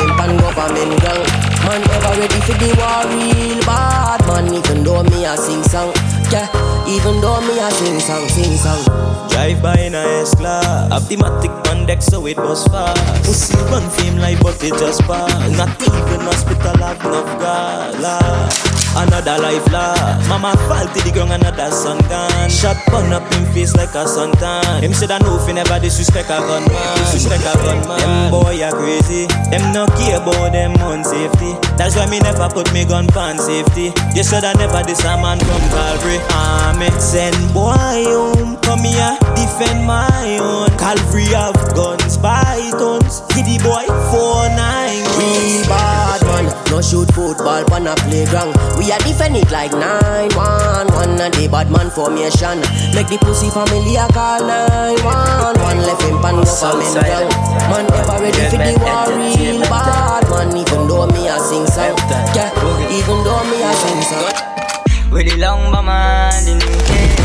government 0.55 1.01
gang. 1.01 1.23
Man 1.65 1.81
ever 1.81 2.13
ready 2.19 2.39
for 2.45 2.55
the 2.59 2.69
war, 2.77 3.03
real 3.09 3.59
bad 3.65 4.21
man. 4.27 4.53
Even 4.53 4.83
though 4.83 5.03
me 5.03 5.25
a 5.25 5.37
sing 5.37 5.63
song, 5.63 5.93
yeah. 6.31 6.47
Even 6.87 7.21
though 7.21 7.41
me 7.41 7.59
a 7.59 7.69
sing 7.71 7.99
song, 7.99 8.27
sing 8.27 8.57
song. 8.57 9.11
Drive 9.31 9.61
by 9.61 9.79
in 9.79 9.95
a 9.95 10.03
S-Class 10.27 10.91
Automatic 10.91 11.51
on 11.69 11.85
deck 11.85 12.01
so 12.01 12.27
it 12.27 12.35
was 12.37 12.67
fast 12.67 13.23
Pussy 13.23 13.55
run 13.71 13.89
fame 13.89 14.17
like 14.17 14.41
but 14.43 14.61
it 14.61 14.77
just 14.77 15.01
pass 15.03 15.57
Not 15.57 15.69
even 15.81 16.19
hospital 16.19 16.77
have 16.83 16.99
enough 16.99 17.39
gas 17.39 18.80
Another 18.95 19.37
life 19.39 19.65
lost 19.71 20.27
Mama 20.27 20.51
fall 20.67 20.85
to 20.85 20.99
the 21.03 21.11
ground 21.11 21.31
another 21.31 21.71
son 21.71 21.97
gone 22.11 22.49
Shot 22.49 22.77
bun 22.91 23.13
up 23.13 23.23
in 23.33 23.45
face 23.53 23.73
like 23.75 23.95
a 23.95 24.03
suntan. 24.03 24.81
Him 24.81 24.93
said 24.93 25.11
I 25.11 25.19
know 25.19 25.39
you 25.45 25.53
never 25.53 25.79
disrespect 25.79 26.29
a 26.29 26.39
gunman. 26.39 26.67
Disrespect 26.99 27.43
a 27.47 27.53
gunman. 27.63 27.99
Them 27.99 28.31
boy 28.31 28.63
are 28.63 28.71
crazy. 28.71 29.27
Them 29.49 29.71
no 29.71 29.87
care 29.95 30.19
about 30.19 30.51
them 30.51 30.75
own 30.81 31.03
safety. 31.03 31.55
That's 31.77 31.95
why 31.95 32.07
me 32.07 32.19
never 32.19 32.49
put 32.49 32.71
me 32.73 32.85
gun 32.85 33.07
pan 33.07 33.37
safety. 33.37 33.91
You 34.15 34.23
said 34.23 34.43
I 34.43 34.53
never 34.53 34.83
diss 34.83 35.03
a 35.03 35.15
man 35.15 35.39
from 35.39 35.61
Calvary. 35.71 36.19
Ah, 36.31 36.71
Army 36.71 36.89
Send 36.99 37.35
boy 37.53 38.03
home. 38.07 38.57
Come 38.61 38.83
here 38.83 39.17
defend 39.35 39.85
my 39.85 40.37
own. 40.39 40.69
Calvary 40.77 41.25
have 41.35 41.55
guns 41.75 42.17
by 42.17 42.59
tons. 42.71 43.21
Giddy 43.33 43.57
boy 43.59 43.85
4-9 43.87 44.11
Real 44.11 44.19
bad 44.31 44.57
man, 44.57 44.90
no 46.71 46.79
shoot 46.81 47.11
football 47.11 47.67
on 47.75 47.85
a 47.85 47.95
playground. 48.07 48.55
We 48.79 48.91
are 48.95 48.99
defend 49.03 49.35
it 49.35 49.51
like 49.51 49.75
911. 49.75 50.87
1 50.87 51.19
1 51.19 51.19
a 51.19 51.29
day 51.29 51.47
bad 51.51 51.69
man 51.69 51.91
formation. 51.91 52.63
Make 52.95 53.11
the 53.11 53.19
pussy 53.19 53.51
family 53.51 53.99
a 53.99 54.07
call 54.07 54.39
9 54.39 55.03
1 55.03 55.59
1 55.59 55.77
Left 55.83 56.01
him 56.01 56.17
pan 56.23 56.39
government 56.39 56.95
gang. 57.03 57.27
Man 57.67 57.85
ever 57.91 58.17
ready 58.23 58.43
for 58.47 58.57
the 58.63 58.73
war, 58.79 59.11
real 59.19 59.59
bad 59.67 60.23
man. 60.31 60.55
Even 60.55 60.87
though 60.87 61.07
me 61.11 61.27
a 61.27 61.35
sing 61.43 61.67
song, 61.67 61.99
yeah. 62.31 62.49
Even 62.95 63.19
though 63.27 63.43
me 63.51 63.59
a 63.59 63.71
sing 63.75 64.01
song. 64.07 64.31
With 65.11 65.27
the 65.27 65.35
long 65.37 65.71
bomb 65.75 65.89
and 65.89 66.47
the 66.47 67.20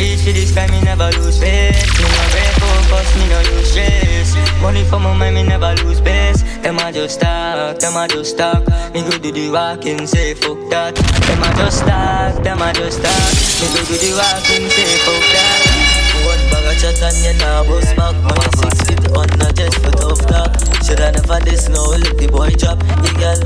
Reach 0.00 0.24
for 0.24 0.32
the 0.32 0.46
sky, 0.48 0.66
me 0.72 0.80
never 0.80 1.12
lose 1.20 1.36
faith 1.36 1.76
Me 2.00 2.08
no 2.08 2.24
break 2.32 2.56
focus, 2.56 3.08
me 3.20 3.28
no 3.28 3.36
lose 3.52 3.68
stress. 3.68 4.32
Money 4.62 4.82
for 4.84 4.98
my 4.98 5.12
mind, 5.12 5.34
me 5.34 5.42
never 5.42 5.76
lose 5.84 6.00
base. 6.00 6.40
Them 6.64 6.78
a 6.80 6.90
just 6.90 7.20
talk, 7.20 7.78
them 7.78 7.96
a 7.96 8.08
just 8.08 8.38
talk. 8.38 8.64
Me 8.94 9.04
go 9.04 9.18
do 9.20 9.30
the 9.30 9.50
walking, 9.52 10.06
say 10.06 10.32
fuck 10.32 10.56
that. 10.72 10.96
Them 10.96 11.44
a 11.44 11.52
just 11.52 11.84
talk, 11.84 12.32
them 12.42 12.64
a 12.64 12.72
just 12.72 13.04
talk. 13.04 13.32
Me 13.60 13.66
go 13.76 13.80
do 13.84 13.96
the 14.00 14.10
walking, 14.16 14.64
say 14.72 14.88
fuck 15.04 15.24
that. 15.36 15.90
One 16.24 16.44
bag 16.48 16.64
of 16.64 16.80
chat 16.80 17.00
and 17.04 17.20
you 17.20 17.36
nah 17.36 17.60
bust 17.68 17.92
back. 17.92 18.16
Money 18.24 18.48
six 18.56 18.80
feet 18.88 19.04
on 19.12 19.28
a 19.36 19.52
jet 19.52 19.74
for 19.84 19.92
tough 20.00 20.24
talk. 20.24 20.48
Shoulda 20.80 21.12
never 21.12 21.44
this 21.44 21.68
now, 21.68 21.92
let 21.92 22.16
the 22.16 22.26
boy 22.32 22.48
drop. 22.56 22.80
Yeah, 23.04 23.36
girl, 23.36 23.40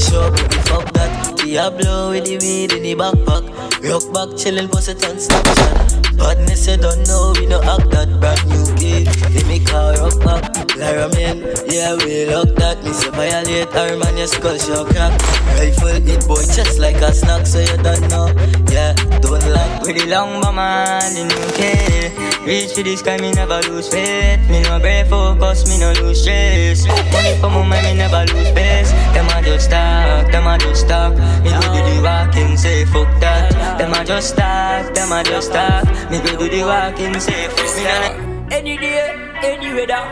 show 0.00 0.30
baby 0.30 0.56
fuck 0.64 0.92
that. 0.94 1.36
Diablo 1.50 2.10
with 2.10 2.24
the 2.26 2.38
weed 2.38 2.72
in 2.72 2.82
the 2.82 2.94
backpack 2.94 3.44
Rock 3.82 4.04
back 4.14 4.28
chillin' 4.38 4.70
bust 4.70 4.88
it 4.88 5.02
on 5.04 5.16
Snapchat 5.16 6.16
Badness 6.16 6.68
you 6.68 6.76
don't 6.76 7.00
know, 7.08 7.32
we 7.36 7.46
no 7.46 7.58
act 7.64 7.90
that 7.90 8.12
brand 8.20 8.44
new 8.48 8.64
kid. 8.76 9.08
Let 9.34 9.46
me 9.46 9.58
car 9.64 9.96
rock 9.98 10.20
back, 10.20 10.76
Lara 10.76 11.08
man 11.16 11.40
Yeah, 11.66 11.96
we 11.96 12.28
lock 12.28 12.54
that, 12.60 12.84
me 12.84 12.92
say 12.92 13.10
violate 13.10 13.72
her 13.72 13.96
man, 13.96 14.16
your 14.16 14.28
skull 14.28 14.58
show 14.58 14.84
crack. 14.84 15.16
Rifle 15.56 15.96
hit 16.00 16.28
boy 16.28 16.44
just 16.44 16.78
like 16.78 17.00
a 17.00 17.12
snack, 17.12 17.46
so 17.46 17.58
you 17.58 17.76
don't 17.82 18.04
know. 18.12 18.28
Yeah, 18.68 18.92
don't 19.24 19.44
like 19.48 19.82
With 19.82 19.96
the 19.96 20.06
long 20.06 20.40
bomb 20.40 20.58
and 20.58 21.16
the 21.16 21.24
new 21.24 22.46
Reach 22.46 22.72
for 22.72 22.82
the 22.82 22.96
sky, 22.96 23.16
me 23.18 23.32
never 23.32 23.60
lose 23.68 23.88
faith. 23.88 24.40
Me 24.48 24.62
no 24.62 24.78
break 24.80 25.06
focus, 25.08 25.68
me 25.68 25.78
no 25.78 25.92
lose 26.00 26.22
stress. 26.22 26.86
Money 26.86 27.36
for 27.40 27.50
my 27.50 27.66
mind, 27.66 27.86
me 27.86 27.94
never 27.96 28.24
lose 28.32 28.50
base. 28.52 28.90
Them 29.12 29.28
a 29.28 29.42
just 29.42 29.70
talk, 29.90 30.32
them 30.32 30.46
a 30.46 30.58
just 30.58 30.88
talk 30.88 31.12
Me 31.42 31.50
go 31.50 31.66
do 31.74 31.80
the 31.88 32.00
walking, 32.02 32.56
say 32.56 32.84
fuck 32.86 33.10
that 33.20 33.50
Them 33.78 33.92
a 33.92 34.04
just 34.04 34.36
talk, 34.36 34.94
them 34.94 35.12
a 35.12 35.22
just 35.24 35.52
talk 35.52 35.84
Me 36.10 36.18
go 36.18 36.36
do 36.38 36.48
the 36.48 36.62
walking, 36.64 37.18
say 37.20 37.48
fuck 37.48 37.74
that 37.84 38.12
Any 38.52 38.76
day, 38.76 38.98
any 39.44 39.72
weather. 39.74 40.02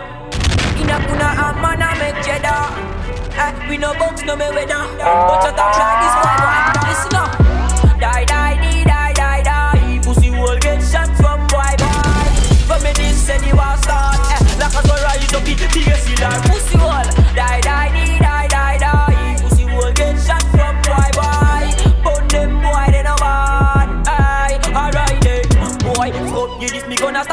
In 0.79 0.91
a 0.95 0.97
kuna 1.07 1.29
a 1.43 1.47
man 1.59 1.83
a 1.83 1.91
make 1.99 2.23
cheddar. 2.23 2.71
Eh, 3.35 3.69
we 3.69 3.77
no 3.77 3.93
box, 3.99 4.23
no 4.25 4.37
me 4.37 4.47
weather. 4.55 4.79
But 4.95 5.43
you 5.43 5.53
talk 5.59 5.75
like 5.75 5.99
this 6.03 6.15
boy, 6.23 6.37
boy. 6.39 6.59
Listen 6.87 7.17
up. 7.19 7.31
Die, 7.99 8.25
die, 8.31 8.55
die, 8.63 8.85
die, 8.87 9.13
die, 9.13 9.43
die. 9.43 10.01
Pussy 10.05 10.31
will 10.31 10.57
get 10.61 10.79
shot 10.87 11.11
from 11.19 11.41
boy, 11.51 11.75
boy. 11.83 12.31
From 12.71 12.81
me 12.85 12.93
this 12.95 13.29
and 13.29 13.45
you 13.45 13.57
want 13.57 13.83
start. 13.83 14.23
Eh, 14.31 14.39
like 14.63 14.71
a 14.71 14.81
sun 14.87 15.01
rise 15.03 15.35
up 15.35 15.43
in 15.51 15.57
the 15.59 15.67
BSC 15.75 16.09
like 16.23 16.43
pussy. 16.47 16.79
Die, 16.79 17.11
die, 17.35 17.61
die, 17.61 17.91
die, 17.91 17.98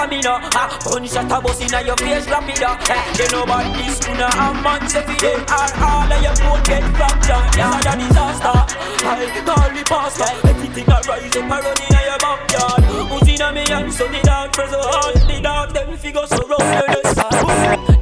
stamina. 0.05 0.39
Ah, 0.53 0.77
punch 0.83 1.09
shot 1.11 1.31
a 1.31 1.41
bus 1.41 1.61
inna 1.61 1.81
your 1.81 1.97
face 1.97 2.25
rapida. 2.27 2.77
Eh, 2.89 3.13
they 3.17 3.27
know 3.29 3.43
about 3.43 3.65
this 3.75 3.99
kuna 3.99 4.27
a 4.27 4.53
man 4.61 4.87
say 4.89 5.01
fi 5.01 5.15
them. 5.17 5.45
All 5.49 5.71
all 5.81 6.11
of 6.11 6.21
your 6.21 6.35
boat 6.45 6.63
get 6.65 6.83
fractured. 6.95 7.45
Yeah, 7.57 7.79
a 7.79 7.93
disaster. 7.97 8.57
I 9.05 9.41
call 9.45 9.69
the 9.73 9.83
pastor. 9.85 10.29
Everything 10.47 10.87
a 10.89 10.97
rise 11.07 11.35
up 11.35 11.45
a 11.45 11.57
run 11.61 11.77
inna 11.85 12.01
your 12.05 12.19
backyard. 12.21 12.83
Who's 13.09 13.27
inna 13.29 13.51
me 13.53 13.63
hand 13.67 13.93
so 13.93 14.07
the 14.07 14.19
dog 14.21 14.53
press 14.53 14.71
so 14.71 14.79
hard. 14.81 15.15
The 15.15 15.41
dog 15.41 15.73
them 15.73 15.97
figure 15.97 16.27
so 16.27 16.37
rough 16.47 16.61
you 16.61 16.87
just 17.01 17.15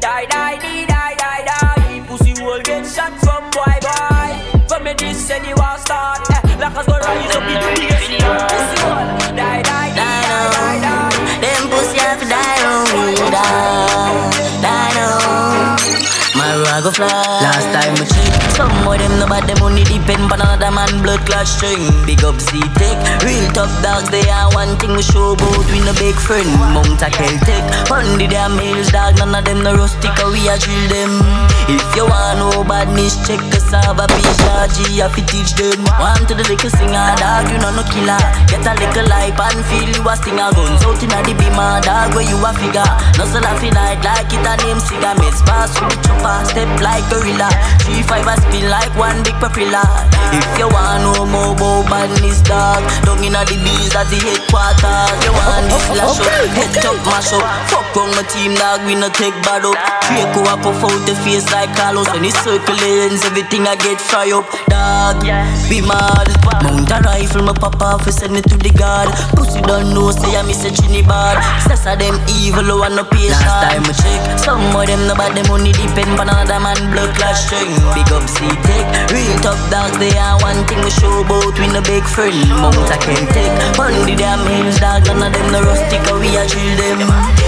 Die, 0.01 0.25
die, 0.25 0.57
die, 0.59 0.85
die, 0.85 1.15
die, 1.15 1.43
die. 1.47 2.05
Pussy 2.07 2.33
will 2.43 2.61
get 2.61 2.85
shot 2.85 3.13
from 3.19 3.43
boy, 3.51 3.75
boy. 3.79 4.67
From 4.67 4.83
me 4.83 4.93
this 4.93 5.29
and 5.31 5.45
you 5.47 5.55
want 5.55 5.79
start. 5.79 6.29
Eh, 6.31 6.57
like 6.59 6.75
a 6.75 6.83
go 6.83 6.97
rise 6.99 7.35
up 7.35 7.43
in 7.43 7.59
the 7.59 7.71
die, 7.79 8.43
die, 9.35 9.61
die, 9.61 9.61
die, 9.63 9.95
die. 9.95 10.32
On 13.35 14.42
My 16.73 16.81
rag 16.81 16.95
fly. 16.95 17.05
Last 17.05 17.69
time 17.69 17.93
we 18.01 18.05
check, 18.09 18.33
some 18.57 18.73
of 18.89 18.97
them 18.97 19.13
no 19.21 19.29
bad. 19.29 19.45
Them 19.45 19.61
only 19.61 19.85
depend 19.85 20.25
on 20.33 20.41
another 20.41 20.73
man 20.73 20.89
blood 21.05 21.21
clot 21.29 21.45
string. 21.45 21.85
Big 22.01 22.25
up 22.25 22.41
Z-Tech, 22.41 22.97
real 23.21 23.45
top 23.53 23.69
dogs. 23.85 24.09
They 24.09 24.25
are 24.25 24.49
one 24.57 24.73
thing 24.81 24.97
we 24.97 25.05
show 25.05 25.37
about. 25.37 25.69
We 25.69 25.85
no 25.85 25.93
big 26.01 26.17
friend. 26.17 26.49
Mount 26.73 26.97
a 27.05 27.13
Celtic, 27.13 27.61
on 27.93 28.17
the 28.17 28.25
damn 28.25 28.57
males 28.57 28.89
dog. 28.89 29.21
None 29.21 29.37
of 29.37 29.45
them 29.45 29.61
no 29.61 29.77
rustic. 29.77 30.17
We 30.33 30.49
a 30.49 30.57
drill 30.57 30.89
them. 30.89 31.21
If 31.69 31.85
you 31.93 32.09
want 32.09 32.41
no 32.41 32.65
badness, 32.65 33.21
check 33.21 33.37
us 33.53 33.69
have 33.69 34.01
a 34.01 34.09
piece 34.09 34.41
G. 34.73 34.97
Have 34.97 35.13
to 35.13 35.21
teach 35.29 35.53
them. 35.53 35.77
Want 36.01 36.25
to 36.25 36.33
the 36.33 36.41
little 36.41 36.73
singer 36.73 37.13
dog, 37.21 37.53
you 37.53 37.61
know 37.61 37.69
no 37.69 37.85
killer. 37.85 38.17
Get 38.49 38.65
a 38.65 38.73
little 38.81 39.05
life 39.13 39.37
and 39.37 39.61
feel 39.69 39.93
you 39.93 40.01
a 40.09 40.17
stinger. 40.17 40.49
Guns 40.57 40.81
out 40.81 40.97
inna 41.05 41.21
the 41.21 41.37
beamer 41.37 41.85
dog 41.85 42.17
where 42.17 42.25
you 42.25 42.41
a 42.41 42.49
figure. 42.57 42.81
No 43.21 43.29
so 43.29 43.37
laugh 43.45 43.61
night 43.61 44.01
like 44.01 44.33
it 44.33 44.41
a 44.41 44.53
name 44.65 44.81
cigar. 44.81 45.13
Miss 45.21 45.37
pass 45.45 45.77
with 45.77 45.93
the 45.93 45.97
chopper, 46.01 46.41
step 46.63 46.79
like 46.79 47.03
gorilla. 47.11 47.49
Three 47.83 48.03
five 48.03 48.27
a 48.27 48.35
spin 48.39 48.69
like 48.71 48.91
one 48.95 49.19
big 49.23 49.35
propeller. 49.35 49.83
If 50.31 50.47
you 50.57 50.67
want 50.71 51.03
no 51.03 51.25
more 51.27 51.53
about 51.53 51.89
badness, 51.91 52.41
dog, 52.41 52.81
down 53.03 53.23
inna 53.23 53.43
the 53.45 53.59
bees 53.59 53.93
at 53.95 54.07
the 54.07 54.17
headquarters. 54.23 55.19
You 55.23 55.33
want 55.35 55.67
this 55.67 55.87
lash 55.99 56.19
up, 56.23 56.31
head 56.55 56.85
up, 56.87 56.97
mash 57.05 57.33
up. 57.35 57.43
Fuck 57.67 57.97
on 57.99 58.09
my 58.15 58.23
team, 58.31 58.55
dog, 58.55 58.81
we 58.87 58.95
no 58.95 59.09
take 59.11 59.35
bad 59.43 59.67
up. 59.67 59.75
Draco 60.07 60.41
a 60.47 60.55
puff 60.57 60.83
out 60.83 60.99
the 61.05 61.13
face 61.21 61.45
like 61.51 61.75
Carlos 61.75 62.07
he 62.23 62.31
circle 62.31 62.75
lanes, 62.79 63.23
everything 63.25 63.67
I 63.67 63.75
get 63.75 63.99
fry 63.99 64.31
up, 64.31 64.47
dog. 64.67 65.21
Be 65.69 65.81
mad. 65.83 66.31
Mount 66.63 66.87
a 66.87 66.97
rifle, 67.03 67.43
my 67.43 67.51
papa 67.51 67.99
fi 67.99 68.11
send 68.11 68.37
it 68.37 68.47
to 68.47 68.55
the 68.55 68.71
guard. 68.71 69.11
Pussy 69.35 69.59
don't 69.61 69.93
know, 69.93 70.11
say 70.11 70.31
I 70.37 70.43
miss 70.47 70.63
a 70.63 70.71
chinny 70.71 71.03
bad. 71.03 71.35
Sess 71.67 71.83
of 71.85 71.99
them 71.99 72.15
evil, 72.39 72.63
who 72.63 72.79
want 72.79 72.95
no 72.95 73.03
patient. 73.03 73.43
Last 73.43 73.67
time 73.67 73.83
I 73.83 73.91
check, 73.91 74.39
some 74.39 74.63
of 74.71 74.87
them 74.87 75.03
no 75.07 75.13
bad, 75.15 75.35
them 75.35 75.43
money 75.51 75.75
depend 75.75 76.15
on 76.15 76.31
another 76.31 76.52
man 76.59 76.77
blood 76.91 77.15
clash 77.15 77.45
string. 77.45 77.71
Big 77.93 78.09
up 78.11 78.25
C-Tech, 78.27 78.85
real 79.09 79.37
tough 79.39 79.61
dogs, 79.71 79.97
they 79.97 80.13
are 80.17 80.37
one 80.41 80.61
thing 80.67 80.81
we 80.83 80.91
show 80.91 81.21
about, 81.21 81.57
we 81.57 81.67
no 81.67 81.81
big 81.81 82.03
friend. 82.03 82.35
Mount 82.49 82.89
I 82.91 82.97
can 82.97 83.25
take, 83.31 83.53
run 83.77 83.93
the 84.05 84.15
damn 84.15 84.43
hills, 84.45 84.79
dog, 84.79 85.05
none 85.07 85.23
of 85.23 85.33
them 85.33 85.51
no 85.51 85.61
rustic, 85.61 86.03
we 86.19 86.35
a 86.35 86.43
chill 86.45 86.73
them. 86.77 86.99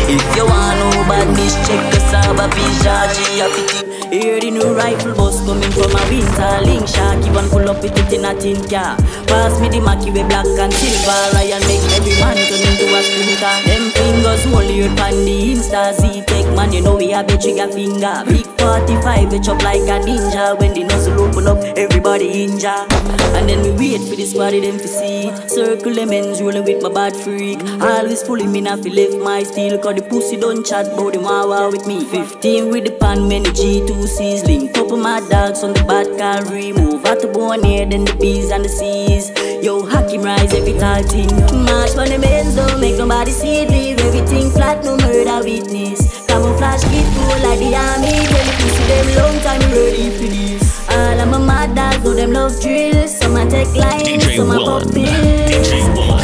If 0.08 0.24
you 0.36 0.46
want 0.46 0.80
no 0.80 1.04
badness, 1.10 1.56
check 1.68 1.82
us 1.94 2.14
out, 2.14 2.40
a 2.40 2.46
of 2.48 3.08
G, 3.14 3.40
a 3.42 3.48
fitty. 3.50 3.95
Hear 4.12 4.40
the 4.40 4.52
new 4.52 4.74
rifle 4.76 5.14
bus 5.16 5.44
coming 5.46 5.72
from 5.72 5.92
a 5.92 6.02
winter 6.10 6.54
link 6.64 6.88
shot. 6.88 7.22
Keep 7.24 7.36
on 7.36 7.50
pull 7.50 7.70
up 7.70 7.82
with 7.82 7.98
it 7.98 8.14
in 8.14 8.26
a 8.26 8.34
tin 8.38 8.62
car. 8.70 8.96
Pass 9.28 9.60
me 9.60 9.70
the 9.70 9.82
Mackie 9.82 10.12
with 10.12 10.28
black 10.30 10.46
and 10.46 10.74
silver. 10.74 11.20
Ryan 11.34 11.62
make 11.68 11.84
every 11.96 12.16
man 12.22 12.38
turn 12.48 12.64
into 12.64 12.86
a 12.86 13.00
splinter. 13.02 13.56
Them 13.68 13.84
fingers 13.92 14.44
hold 14.46 14.70
your 14.70 14.94
pan 14.96 15.14
the 15.26 15.36
Insta 15.54 15.94
Z-Tech 15.94 16.46
man. 16.56 16.72
You 16.72 16.82
know 16.82 16.96
we 16.96 17.12
have 17.12 17.28
a 17.30 17.38
trigger 17.38 17.68
finger. 17.68 18.24
Big 18.28 18.46
45 18.60 19.32
we 19.32 19.40
chop 19.40 19.62
like 19.64 19.82
a 19.90 20.00
ninja. 20.06 20.58
When 20.60 20.74
the 20.74 20.84
nozzle 20.84 21.22
open 21.22 21.48
up, 21.48 21.58
everybody 21.78 22.44
injure. 22.44 22.86
And 23.36 23.50
then 23.50 23.62
we 23.64 23.72
wait 23.72 24.02
for 24.08 24.16
the 24.16 24.26
squad 24.26 24.52
them 24.52 24.78
to 24.78 24.88
see. 24.88 25.32
Circle 25.48 25.92
lemons 25.92 26.42
rolling 26.42 26.64
with 26.64 26.82
my 26.82 26.90
bad 26.90 27.16
freak. 27.16 27.60
Always 27.82 28.24
pulling 28.24 28.52
me 28.52 28.62
now 28.62 28.78
fi 28.78 28.90
left 28.90 29.18
my 29.18 29.44
steel. 29.44 29.78
Cause 29.78 29.96
the 29.96 30.02
pussy 30.04 30.38
don't 30.38 30.66
chat 30.66 30.88
about 30.88 31.14
the 31.14 31.20
mawa 31.20 31.72
with 31.72 31.86
me. 31.86 32.06
15 32.06 32.70
with 32.72 32.86
the 32.86 32.92
pan, 32.92 33.28
many 33.28 33.52
G2Cs. 33.86 34.48
Link 34.48 34.78
up 34.78 34.90
with 34.90 35.02
my 35.02 35.20
dogs 35.30 35.64
on 35.64 35.74
the 35.74 35.84
bad 35.84 36.08
car. 36.18 36.44
Remove 36.52 37.06
out 37.06 37.22
the 37.22 37.28
bone 37.28 37.64
here, 37.64 37.86
then 37.86 38.06
the 38.06 38.16
bees 38.16 38.52
and 38.52 38.66
the 38.66 38.70
seas. 38.70 39.32
Yo, 39.64 39.86
hack 39.86 40.10
him 40.10 40.24
rise 40.24 40.54
every 40.54 40.74
tall 40.74 41.04
thing. 41.04 41.30
March 41.66 41.96
when 41.96 42.10
the 42.10 42.18
men's 42.18 42.56
don't 42.56 42.80
make 42.80 42.98
nobody 42.98 43.32
see 43.32 43.62
it. 43.62 43.70
Leave 43.70 44.00
everything 44.00 44.50
flat, 44.50 44.84
no 44.84 44.98
murder 44.98 45.44
witness. 45.44 46.26
Camouflage 46.26 46.84
keep 46.90 47.06
cool 47.14 47.38
like 47.46 47.60
the 47.60 47.76
army. 47.76 48.14
Tell 48.26 48.46
the 48.46 48.54
pussy 48.58 48.84
them 48.90 49.08
long 49.18 49.36
time 49.46 49.62
ready 49.72 50.10
for 50.18 50.30
this. 50.34 50.90
All 50.90 51.20
of 51.20 51.30
my 51.30 51.40
mad 51.40 51.76
dogs 51.76 52.04
know 52.04 52.14
them 52.14 52.34
love 52.34 52.60
drills. 52.62 53.18
Some 53.18 53.36
a 53.38 53.50
take 53.50 53.74
lines, 53.76 54.36
some 54.36 54.52
a 54.52 54.58
pop 54.58 54.84
pills. 54.94 55.70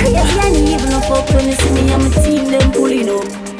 Crazy 0.02 0.18
and 0.18 0.56
evil 0.58 0.90
no 0.90 1.00
fuck 1.02 1.30
when 1.30 1.46
you 1.46 1.54
see 1.54 1.72
me 1.74 1.92
and 1.92 2.04
my 2.04 2.10
team 2.24 2.46
them 2.50 2.72
pulling 2.72 3.10
up. 3.10 3.51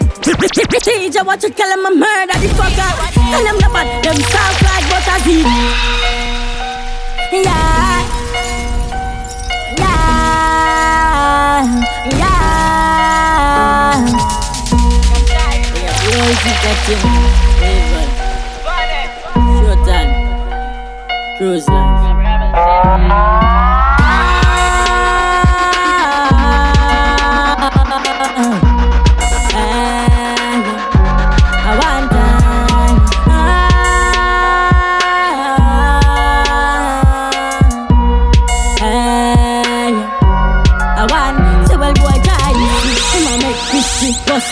DJ, 0.50 1.24
what 1.26 1.44
you 1.44 1.52
call 1.52 1.70
him 1.70 1.86
a 1.86 1.92
murder 1.96 2.34
the 2.40 2.48
fucker 2.58 2.92
And 3.20 3.46
them 3.46 3.58
the 3.58 3.70
bad, 3.72 4.04
them 4.04 4.16
soft 4.16 4.62
like 4.64 4.90
butter 4.90 5.20
Yeah 7.32 8.02
Yeah 9.78 10.02
Yeah 12.10 12.32
Yeah, 15.76 15.94
boys, 16.10 16.42
you 16.46 16.54
got 16.64 16.88
him 16.90 17.02
Short 19.60 19.82
time 19.86 20.12
Cruise 21.38 21.68
life 21.70 21.91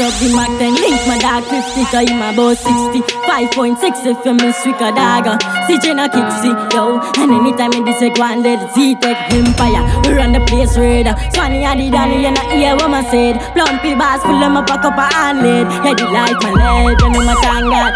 up 0.09 0.17
the 0.17 0.33
Mac 0.33 0.49
then 0.57 0.73
link 0.73 0.97
my 1.05 1.17
dog 1.21 1.45
50 1.45 1.85
Cause 1.93 2.09
him 2.09 2.21
about 2.21 2.57
60 2.57 3.05
5.6 3.29 3.77
if 4.09 4.25
you 4.25 4.33
miss 4.33 4.57
with 4.65 4.81
a 4.81 4.89
dagger 4.89 5.37
CJ 5.69 5.95
na 5.95 6.09
kicksy, 6.09 6.49
yo. 6.73 6.97
And 7.21 7.31
anytime 7.31 7.73
in 7.77 7.85
this 7.85 8.01
one 8.17 8.41
dead 8.41 8.57
Z-Tech 8.73 9.29
Empire 9.29 9.85
We 10.05 10.17
run 10.17 10.33
the 10.33 10.41
place 10.49 10.77
radar 10.77 11.13
Swanny 11.33 11.63
and 11.63 11.79
the 11.79 11.91
Danny 11.91 12.25
You 12.25 12.31
not 12.31 12.49
hear 12.51 12.73
what 12.73 12.89
I 12.89 13.05
said. 13.05 13.37
Plumpy 13.53 13.93
Boss 13.93 14.21
full 14.25 14.41
of 14.41 14.51
my 14.51 14.65
pack 14.65 14.85
up 14.85 14.97
a 14.97 15.05
lid 15.37 15.69
Yeah 15.85 15.93
the 15.93 16.05
life 16.09 16.41
my 16.41 16.51
leg 16.57 16.97
You 16.97 17.09
know 17.13 17.21
my 17.21 17.35
thank 17.45 17.69
God 17.69 17.93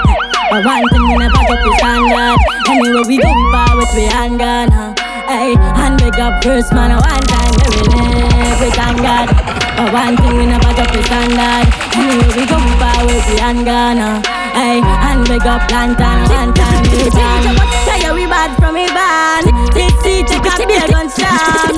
But 0.54 0.62
one 0.66 0.86
thing 0.94 1.06
we 1.10 1.18
never 1.18 1.34
drop 1.34 1.60
the 1.66 1.72
standard. 1.82 2.38
Anywhere 2.70 3.06
we 3.10 3.18
go 3.18 3.32
we 3.34 3.46
power 3.50 3.78
with 3.78 3.94
we 3.98 4.06
handgun 4.06 4.70
huh? 4.70 4.94
Hey, 5.26 5.56
and 5.58 5.98
big 5.98 6.20
up 6.20 6.44
first 6.44 6.74
man, 6.74 6.92
one 6.92 7.26
time 7.26 7.54
we 7.58 8.22
live 8.22 8.33
with 8.64 8.74
thank 8.76 8.98
God. 9.04 9.28
But 9.76 9.92
one 9.92 10.16
thing 10.18 10.36
we 10.40 10.46
never 10.48 10.72
drop 10.72 10.92
the 10.92 11.04
standard. 11.04 11.68
Anyway, 12.00 12.32
we 12.40 12.44
go 12.48 12.58
with 13.04 13.26
the 13.28 13.36
handgun. 13.44 14.00
uh. 14.00 14.24
Hey, 14.54 14.80
and 14.80 15.26
up 15.50 15.66
lantern, 15.72 16.30
one 16.30 16.54
time 16.54 16.86
we 16.94 17.10
bang. 17.10 17.58
Tell 17.84 18.00
you 18.00 18.14
we 18.14 18.26
bad 18.30 18.54
from 18.62 18.76
we 18.76 18.86
band. 18.88 19.50
This 19.74 19.92
seat 20.06 20.30
you 20.30 20.40
got 20.40 20.62
be 20.62 20.76
a 20.78 20.86
gun 20.88 21.10
slam. 21.10 21.74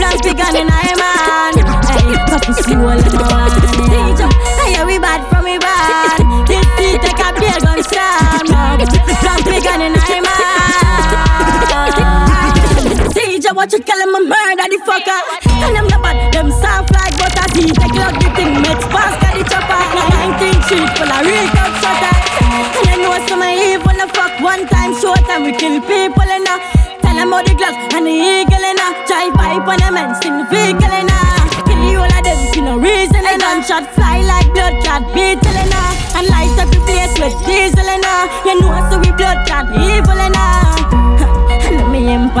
Plastic 0.00 0.36
gun 0.36 0.56
in 0.56 0.66
a 0.66 0.80
man. 0.96 1.54
Hey, 1.86 2.16
couple 2.26 2.54
soul 2.56 2.96
in 2.96 3.04
a 3.04 3.22
one. 3.30 3.52
Tell 3.92 4.70
you 4.72 4.82
we 4.88 4.96
bad 4.98 5.20
from 5.28 5.44
we 5.44 5.58
band. 5.60 6.48
This 6.48 6.64
seat 6.80 7.04
you 7.04 7.12
got 7.20 7.36
be 7.38 7.46
a 7.46 7.60
gun 7.60 7.82
slam. 7.84 8.48
Plastic 9.20 9.62
gun 9.62 9.80
in 9.84 9.92
a 9.92 10.20
man. 10.24 10.40
CJ, 13.12 13.54
what 13.54 13.70
you 13.72 13.80
call 13.84 14.00
him 14.00 14.14
a 14.14 14.20
murder 14.24 14.66
the 14.72 14.78
fucker 14.88 15.20
street 20.70 20.90
full 20.94 21.10
of 21.10 21.26
real 21.26 21.46
top 21.50 21.72
shutter 21.82 22.14
And 22.78 22.86
I 22.86 22.96
know 23.02 23.18
some 23.26 23.42
evil 23.42 23.96
the 23.98 24.06
fuck 24.14 24.38
One 24.38 24.62
time 24.70 24.94
short 25.02 25.26
and 25.26 25.42
we 25.44 25.52
kill 25.58 25.82
people 25.82 26.30
in 26.30 26.46
a. 26.46 26.54
Tell 27.02 27.16
them 27.18 27.34
how 27.34 27.42
the 27.42 27.54
gloves 27.58 27.78
and 27.90 28.06
the 28.06 28.14
eagle 28.14 28.64
in 28.70 28.78
a. 28.78 28.88
Drive 29.08 29.34
pipe 29.34 29.66
on 29.66 29.78
them 29.82 29.98
and 29.98 30.14
sing 30.22 30.38
the 30.38 30.46
vehicle 30.46 30.94
in 30.94 31.10
a. 31.10 31.20
Kill 31.66 31.82
you 31.90 31.98
all 31.98 32.14
of 32.14 32.22
them 32.22 32.38
for 32.54 32.62
no 32.62 32.74
reason 32.78 33.18
in 33.18 33.42
a. 33.42 33.42
Gunshot 33.42 33.86
fly 33.98 34.22
like 34.22 34.46
blood 34.54 34.74
clot 34.82 35.02
beetle 35.10 35.58
in 35.58 35.74
a. 35.74 35.84
And 36.14 36.26
light 36.30 36.54
up 36.62 36.70
the 36.70 36.80
place 36.86 37.14
with 37.18 37.34
diesel 37.46 37.88
in 37.90 38.02
a. 38.06 38.16
You 38.46 38.54
know 38.62 38.74
so 38.90 39.02
we 39.02 39.10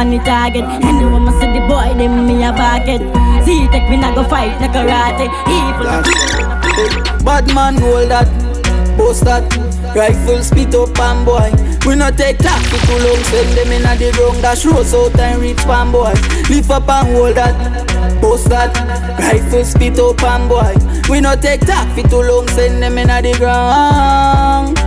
on 0.00 0.10
the 0.10 0.18
target. 0.24 0.64
The 0.64 1.08
woman 1.12 1.32
say 1.38 1.52
the 1.52 1.60
boy 1.68 1.92
them 1.98 2.26
me 2.26 2.42
a 2.42 2.52
pocket. 2.52 3.02
See 3.44 3.68
take 3.68 3.88
me 3.90 3.96
not 3.98 4.14
go 4.14 4.24
fight 4.24 4.56
no 4.60 4.68
karate 4.72 5.28
Evil. 5.56 5.86
Bad 7.24 7.46
man 7.54 7.76
hold 7.76 8.10
that, 8.10 8.28
post 8.96 9.24
that. 9.24 9.44
Rifle 9.94 10.42
spit 10.42 10.74
up 10.74 10.98
and 10.98 11.26
boy. 11.26 11.50
We 11.84 11.96
not 11.96 12.16
take 12.16 12.38
talk 12.38 12.62
for 12.62 12.78
too 12.86 12.98
long 13.04 13.22
Send 13.24 13.56
them 13.56 13.72
in 13.72 13.82
the 13.82 14.12
ground 14.14 14.42
Dash 14.42 14.64
rose 14.64 14.94
out 14.94 15.18
and 15.18 15.40
reach 15.42 15.58
pan 15.58 15.90
boy. 15.92 16.14
Lift 16.48 16.70
up 16.70 16.88
and 16.88 17.08
hold 17.08 17.36
that, 17.36 18.20
post 18.20 18.48
that. 18.48 18.72
Rifle 19.18 19.64
spit 19.64 19.98
up 19.98 20.22
and 20.22 20.48
boy. 20.48 20.74
We 21.10 21.20
not 21.20 21.42
take 21.42 21.60
talk 21.66 21.88
for 21.94 22.08
too 22.08 22.22
long 22.22 22.48
Send 22.48 22.82
them 22.82 22.96
in 22.98 23.08
the 23.08 23.34
ground 23.36 24.78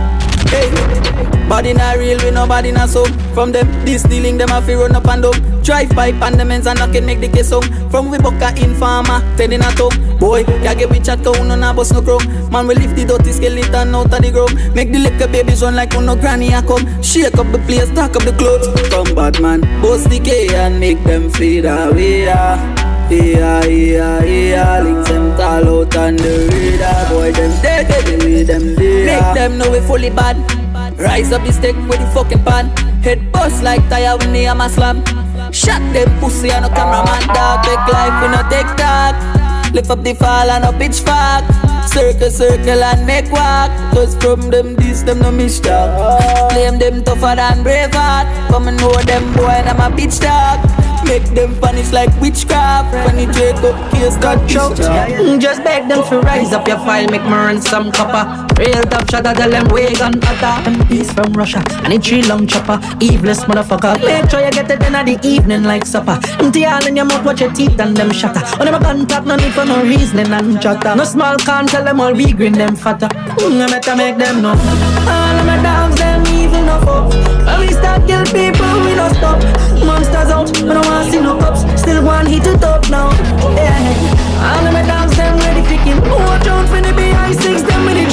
Hey, 0.50 1.33
body 1.54 1.72
not 1.72 1.96
real, 1.98 2.18
we 2.24 2.32
nobody 2.32 2.72
not 2.72 2.88
so. 2.88 3.04
From 3.32 3.52
them, 3.52 3.66
this 3.84 4.02
dealing 4.02 4.36
them 4.38 4.48
have 4.48 4.66
to 4.66 4.76
run 4.76 4.96
up 4.96 5.06
and 5.06 5.22
down. 5.22 5.62
Drive 5.62 5.90
pipe 5.90 6.20
and 6.20 6.40
and 6.40 6.64
knock 6.64 6.94
and 6.96 7.06
make 7.06 7.20
the 7.20 7.28
case 7.28 7.50
song. 7.50 7.62
From 7.90 8.10
we 8.10 8.18
buck 8.18 8.42
a 8.42 8.50
informer, 8.60 9.20
ten 9.36 9.52
in 9.52 9.62
a 9.62 9.70
tongue. 9.78 10.18
Boy, 10.18 10.40
ya 10.64 10.74
get 10.74 10.90
we 10.90 10.98
chat 10.98 11.22
count 11.22 11.38
on 11.38 11.62
a 11.62 11.72
bus 11.72 11.92
no 11.92 12.02
chrome. 12.02 12.26
Man, 12.50 12.66
we 12.66 12.74
lift 12.74 12.96
the 12.96 13.04
dirty 13.04 13.30
skeleton 13.30 13.94
out 13.94 14.12
of 14.12 14.22
the 14.22 14.30
ground. 14.32 14.74
Make 14.74 14.90
the 14.90 14.98
little 14.98 15.28
babies 15.28 15.62
run 15.62 15.76
like 15.76 15.92
no 15.92 16.16
granny 16.16 16.52
a 16.52 16.60
come. 16.60 16.84
Shake 17.02 17.38
up 17.38 17.46
the 17.52 17.58
place, 17.66 17.86
stack 17.86 18.16
up 18.16 18.24
the 18.24 18.32
clothes. 18.32 18.66
Come 18.90 19.14
bad 19.14 19.40
man, 19.40 19.60
bust 19.80 20.10
the 20.10 20.18
K 20.18 20.52
and 20.56 20.80
make 20.80 21.02
them 21.04 21.30
fade 21.30 21.66
away. 21.66 22.24
Yeah. 22.24 22.80
Yeah, 23.10 23.62
yeah, 23.66 24.24
yeah, 24.24 24.80
links 24.80 25.10
them 25.10 25.36
tall 25.36 25.82
out 25.82 25.94
on 25.94 26.16
the 26.16 26.48
radar 26.50 27.10
Boy, 27.10 27.32
them 27.32 27.50
dead, 27.60 27.86
dead, 27.86 28.22
way 28.24 28.42
them 28.44 28.74
there 28.76 29.04
Make 29.04 29.34
them 29.34 29.58
know 29.58 29.70
we 29.70 29.80
fully 29.80 30.08
bad 30.08 30.63
Rise 31.04 31.32
up 31.32 31.44
the 31.44 31.52
stick 31.52 31.76
with 31.88 32.00
the 32.00 32.06
fucking 32.14 32.42
pan 32.44 32.66
Head 33.02 33.30
bust 33.32 33.62
like 33.62 33.86
tire 33.88 34.16
when 34.16 34.32
they 34.32 34.46
am 34.46 34.60
a 34.60 34.68
slam 34.68 35.04
Shot 35.52 35.82
them 35.92 36.08
pussy 36.18 36.50
and 36.50 36.64
no 36.64 36.68
cameraman 36.70 37.28
dog 37.28 37.62
Take 37.64 37.86
life 37.92 38.16
we 38.22 38.28
no 38.32 38.40
take 38.48 38.70
talk 38.80 39.14
Lift 39.74 39.90
up 39.90 40.02
the 40.02 40.14
fall 40.14 40.48
and 40.50 40.64
no 40.64 40.72
fuck 41.04 41.44
Circle, 41.92 42.30
circle 42.30 42.82
and 42.82 43.06
make 43.06 43.30
walk 43.30 43.70
Cause 43.92 44.16
from 44.16 44.50
them 44.50 44.74
this, 44.76 45.02
them 45.02 45.20
no 45.20 45.30
miss 45.30 45.60
talk 45.60 46.34
claim 46.54 46.78
them 46.78 47.02
tougher 47.04 47.34
than 47.36 47.64
Braveheart. 47.64 48.26
Come 48.48 48.68
and 48.68 48.78
know 48.78 48.94
them 49.02 49.32
boy, 49.34 49.58
and 49.58 49.68
I'm 49.68 49.92
a 49.92 49.94
bitch 49.94 50.20
dog. 50.20 50.58
Make 51.04 51.26
them 51.34 51.58
punish 51.60 51.92
like 51.92 52.10
witchcraft. 52.20 52.94
When 52.94 53.16
take 53.32 53.56
up 53.56 53.76
case 53.92 54.16
got 54.16 54.48
choke. 54.48 54.78
Mm, 54.78 55.40
Just 55.40 55.62
beg 55.64 55.88
them 55.88 56.02
to 56.08 56.20
rise 56.20 56.52
up 56.52 56.66
your 56.66 56.78
file, 56.78 57.08
make 57.10 57.24
me 57.24 57.30
run 57.30 57.60
some 57.60 57.92
copper. 57.92 58.43
Real 58.58 58.82
top 58.84 59.10
shot, 59.10 59.24
tell 59.24 59.50
them 59.50 59.66
wagon 59.68 60.14
utter. 60.22 60.70
And 60.70 60.88
peace 60.88 61.12
from 61.12 61.32
Russia, 61.32 61.62
and 61.82 61.92
a 61.92 61.98
tree 61.98 62.22
long 62.22 62.46
chopper. 62.46 62.78
Evilest 63.02 63.46
motherfucker. 63.46 63.98
Make 64.00 64.30
sure 64.30 64.44
you 64.44 64.50
get 64.52 64.70
it 64.70 64.82
in 64.82 64.92
the 64.92 65.18
evening 65.26 65.64
like 65.64 65.84
supper. 65.84 66.18
Empty 66.38 66.64
all 66.64 66.86
in 66.86 66.96
your 66.96 67.04
mouth, 67.04 67.24
watch 67.24 67.40
your 67.40 67.52
teeth 67.52 67.78
and 67.80 67.96
them 67.96 68.12
shatter. 68.12 68.40
When 68.56 68.66
them 68.66 68.80
a 68.80 68.84
contact, 68.84 69.26
no 69.26 69.36
need 69.36 69.52
for 69.52 69.64
no 69.64 69.82
reasoning 69.82 70.32
and 70.32 70.62
chatter. 70.62 70.94
No 70.94 71.04
small 71.04 71.36
can 71.38 71.66
tell 71.66 71.84
them 71.84 72.00
all 72.00 72.12
we 72.12 72.32
green 72.32 72.52
them 72.52 72.76
fatter. 72.76 73.08
Mm, 73.42 73.60
I 73.60 73.66
better 73.70 73.96
make 73.96 74.18
them 74.18 74.42
know. 74.42 74.54
All 74.54 75.36
of 75.40 75.46
my 75.46 75.60
dogs, 75.62 75.96
them 75.96 76.22
evil 76.28 76.62
no 76.62 76.78
fuck. 76.86 77.12
When 77.46 77.60
we 77.60 77.72
start 77.72 78.06
kill 78.06 78.24
people, 78.26 78.70
we 78.86 78.94
no 78.94 79.08
stop. 79.18 79.42
Monsters 79.84 80.30
out, 80.30 80.48
we 80.62 80.68
don't 80.68 80.86
want 80.86 81.10
see 81.10 81.20
no 81.20 81.36
cops. 81.38 81.62
Still 81.80 82.04
one 82.04 82.26
hit 82.26 82.46
it 82.46 82.62
up 82.62 82.88
now. 82.88 83.10
Yeah. 83.58 84.22
All 84.46 84.66
of 84.66 84.72
my 84.72 84.86
dogs, 84.86 85.16
them 85.16 85.36
ready 85.38 85.62
for 85.66 85.82
kill. 85.82 86.00
Watch 86.00 86.46
out 86.46 86.68
for 86.68 86.80
the 86.80 86.92
BI6, 86.94 87.66
them 87.66 87.84
with. 87.86 88.03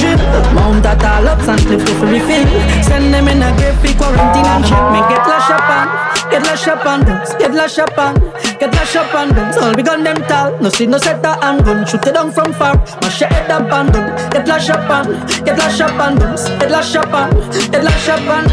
Mount 0.54 0.84
at 0.84 1.04
all 1.04 1.28
ups 1.28 1.48
and 1.48 1.60
clip 1.60 1.80
to 1.80 1.94
refill. 2.06 2.44
Send 2.82 3.12
them 3.12 3.28
in 3.28 3.42
a 3.42 3.50
grave 3.56 3.76
for 3.80 3.92
quarantine 3.98 4.46
and 4.46 4.64
check 4.64 4.84
me. 4.92 5.00
Get 5.08 5.24
lash 5.26 5.50
up 5.50 5.68
on, 5.68 5.86
get 6.30 6.42
lash 6.42 6.68
up 6.68 6.86
on 6.86 7.00
them, 7.04 7.18
get 7.38 7.54
lash 7.54 7.78
up 7.78 7.98
on, 7.98 8.14
get 8.58 8.72
lash 8.74 8.96
up 8.96 9.14
on 9.14 9.28
them. 9.34 9.48
All 9.62 9.74
we 9.74 9.82
gun 9.82 10.04
them 10.04 10.16
tall, 10.28 10.58
no 10.60 10.68
see 10.68 10.86
no 10.86 10.98
setter 10.98 11.36
and 11.42 11.64
gun. 11.64 11.86
Shoot 11.86 12.06
it 12.06 12.14
down 12.14 12.32
from 12.32 12.52
far, 12.52 12.76
mash 13.00 13.20
your 13.20 13.30
head 13.30 13.50
up 13.50 13.72
on 13.72 13.86
them. 13.92 14.06
Get 14.30 14.46
lash 14.46 14.70
up 14.70 14.88
on, 14.90 15.06
get 15.44 15.58
lash 15.58 15.80
up 15.80 15.98
on 15.98 16.18
them, 16.18 16.36
get 16.58 16.70
lash 16.70 16.94
up 16.94 17.12
on, 17.12 17.30
get 17.70 17.84
lash 17.84 18.08
up 18.08 18.28
on. 18.28 18.44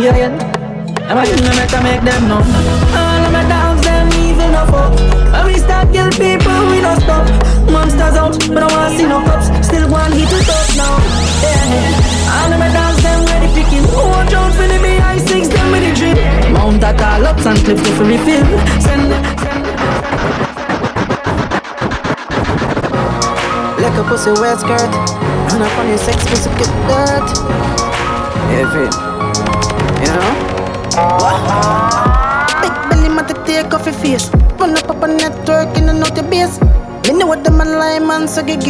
Yeah, 0.00 0.16
yeah. 0.16 0.58
I'm 1.08 1.16
a 1.16 1.24
thing 1.24 1.40
I 1.42 1.66
to 1.66 1.80
make 1.82 2.02
them 2.04 2.28
know. 2.28 2.36
All 2.36 3.24
of 3.24 3.32
my 3.32 3.42
dogs, 3.48 3.80
them 3.82 4.12
evil 4.12 4.48
no 4.52 4.62
fuck. 4.70 4.92
When 5.32 5.46
we 5.46 5.58
start 5.58 5.90
kill 5.90 6.10
people, 6.10 6.47
we 6.70 6.80
don't 6.80 7.00
stop. 7.00 7.24
Monsters 7.70 8.16
out, 8.16 8.34
but 8.54 8.62
I 8.62 8.68
wanna 8.72 8.96
see 8.96 9.06
no 9.06 9.18
cops. 9.24 9.48
Still 9.66 9.88
one 9.90 10.12
hit 10.12 10.28
to 10.28 10.38
top 10.48 10.68
now. 10.76 10.94
Yeah. 11.44 12.34
All 12.34 12.52
of 12.52 12.58
my 12.58 12.70
dogs, 12.72 13.02
them 13.02 13.20
ready 13.30 13.48
kill. 13.70 13.84
Watch 14.12 14.34
out 14.34 14.52
for 14.52 14.66
the 14.72 14.78
BI6, 14.84 15.48
them 15.54 15.68
with 15.72 15.84
the 15.86 15.92
drip. 15.98 16.18
Mount 16.52 16.80
that 16.80 17.00
all 17.00 17.26
ups 17.26 17.46
and 17.46 17.58
clip 17.64 17.78
to 17.78 18.04
refill. 18.04 18.46
Send 18.80 19.10
them. 19.12 19.38
Like 23.78 23.96
a 23.96 24.02
pussy 24.02 24.32
wear 24.40 24.56
skirt 24.58 24.92
And 25.52 25.62
up 25.62 25.78
on 25.78 25.88
your 25.88 25.98
sex 25.98 26.26
pussy 26.26 26.50
get 26.58 26.68
dirt 26.88 27.28
it 28.50 28.94
You 30.02 30.12
know 30.12 30.48
to 30.98 32.07
take 33.68 33.78
off 33.78 33.86
your 33.86 33.94
face. 33.94 34.30
Run 34.58 34.76
up 34.76 34.88
up 34.88 35.02
a 35.02 35.08
network 35.08 35.76
in 35.76 35.86
the 35.86 35.92
naughty 35.92 36.22
base. 36.22 36.60
Me 37.04 37.12
know 37.18 37.26
what 37.26 37.44
them 37.44 37.60
a 37.60 37.64
lie 37.64 37.98
man 37.98 38.28
so 38.28 38.42
get 38.42 38.64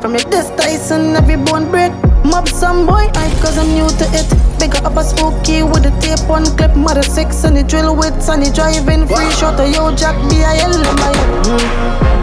From 0.00 0.12
your 0.12 0.24
this 0.30 0.50
Tyson 0.50 1.16
every 1.16 1.36
bone 1.36 1.70
break. 1.70 1.92
Mob 2.24 2.48
some 2.48 2.86
boy 2.86 3.10
I 3.14 3.28
cause 3.42 3.58
I'm 3.58 3.68
new 3.74 3.88
to 3.88 4.06
it. 4.14 4.28
Bigger 4.58 4.78
up 4.86 4.96
a 4.96 5.04
spooky 5.04 5.62
with 5.62 5.86
a 5.86 5.92
tape 6.00 6.28
on 6.30 6.44
clip. 6.56 6.76
Mother 6.76 7.02
six 7.02 7.44
and 7.44 7.56
the 7.56 7.62
drill 7.64 7.96
with 7.96 8.22
sunny 8.22 8.50
driving 8.50 9.06
Free. 9.06 9.30
Shot 9.32 9.58
of 9.60 9.70
yo 9.74 9.94
jack 9.96 10.16
B-I-L 10.30 10.74
in 10.74 10.82
my 10.82 11.12
mm. 11.42 12.14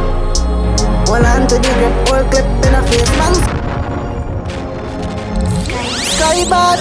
Hold 1.07 1.25
on 1.25 1.47
to 1.47 1.55
the 1.55 1.71
grip, 1.77 1.95
whole 2.07 2.25
clip 2.31 2.47
in 2.65 2.73
a 2.73 2.81
face, 2.87 3.13
man. 3.19 3.33
Sky 6.15 6.39
bad, 6.49 6.79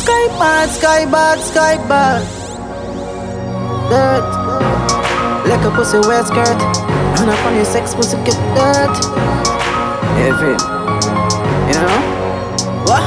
sky 0.00 0.24
bad, 0.38 0.68
sky 0.70 1.04
bad, 1.10 1.38
sky 1.40 1.76
bad. 1.88 2.37
Like 3.88 5.64
a 5.64 5.70
pussy 5.70 5.96
wear 6.06 6.22
skirt, 6.22 6.60
and 7.18 7.30
up 7.30 7.46
on 7.46 7.56
your 7.56 7.64
sex 7.64 7.94
pussy 7.94 8.18
get 8.18 8.36
dirt. 8.54 8.96
It, 10.20 10.60
you 11.68 11.80
know? 11.80 12.00
What? 12.84 13.02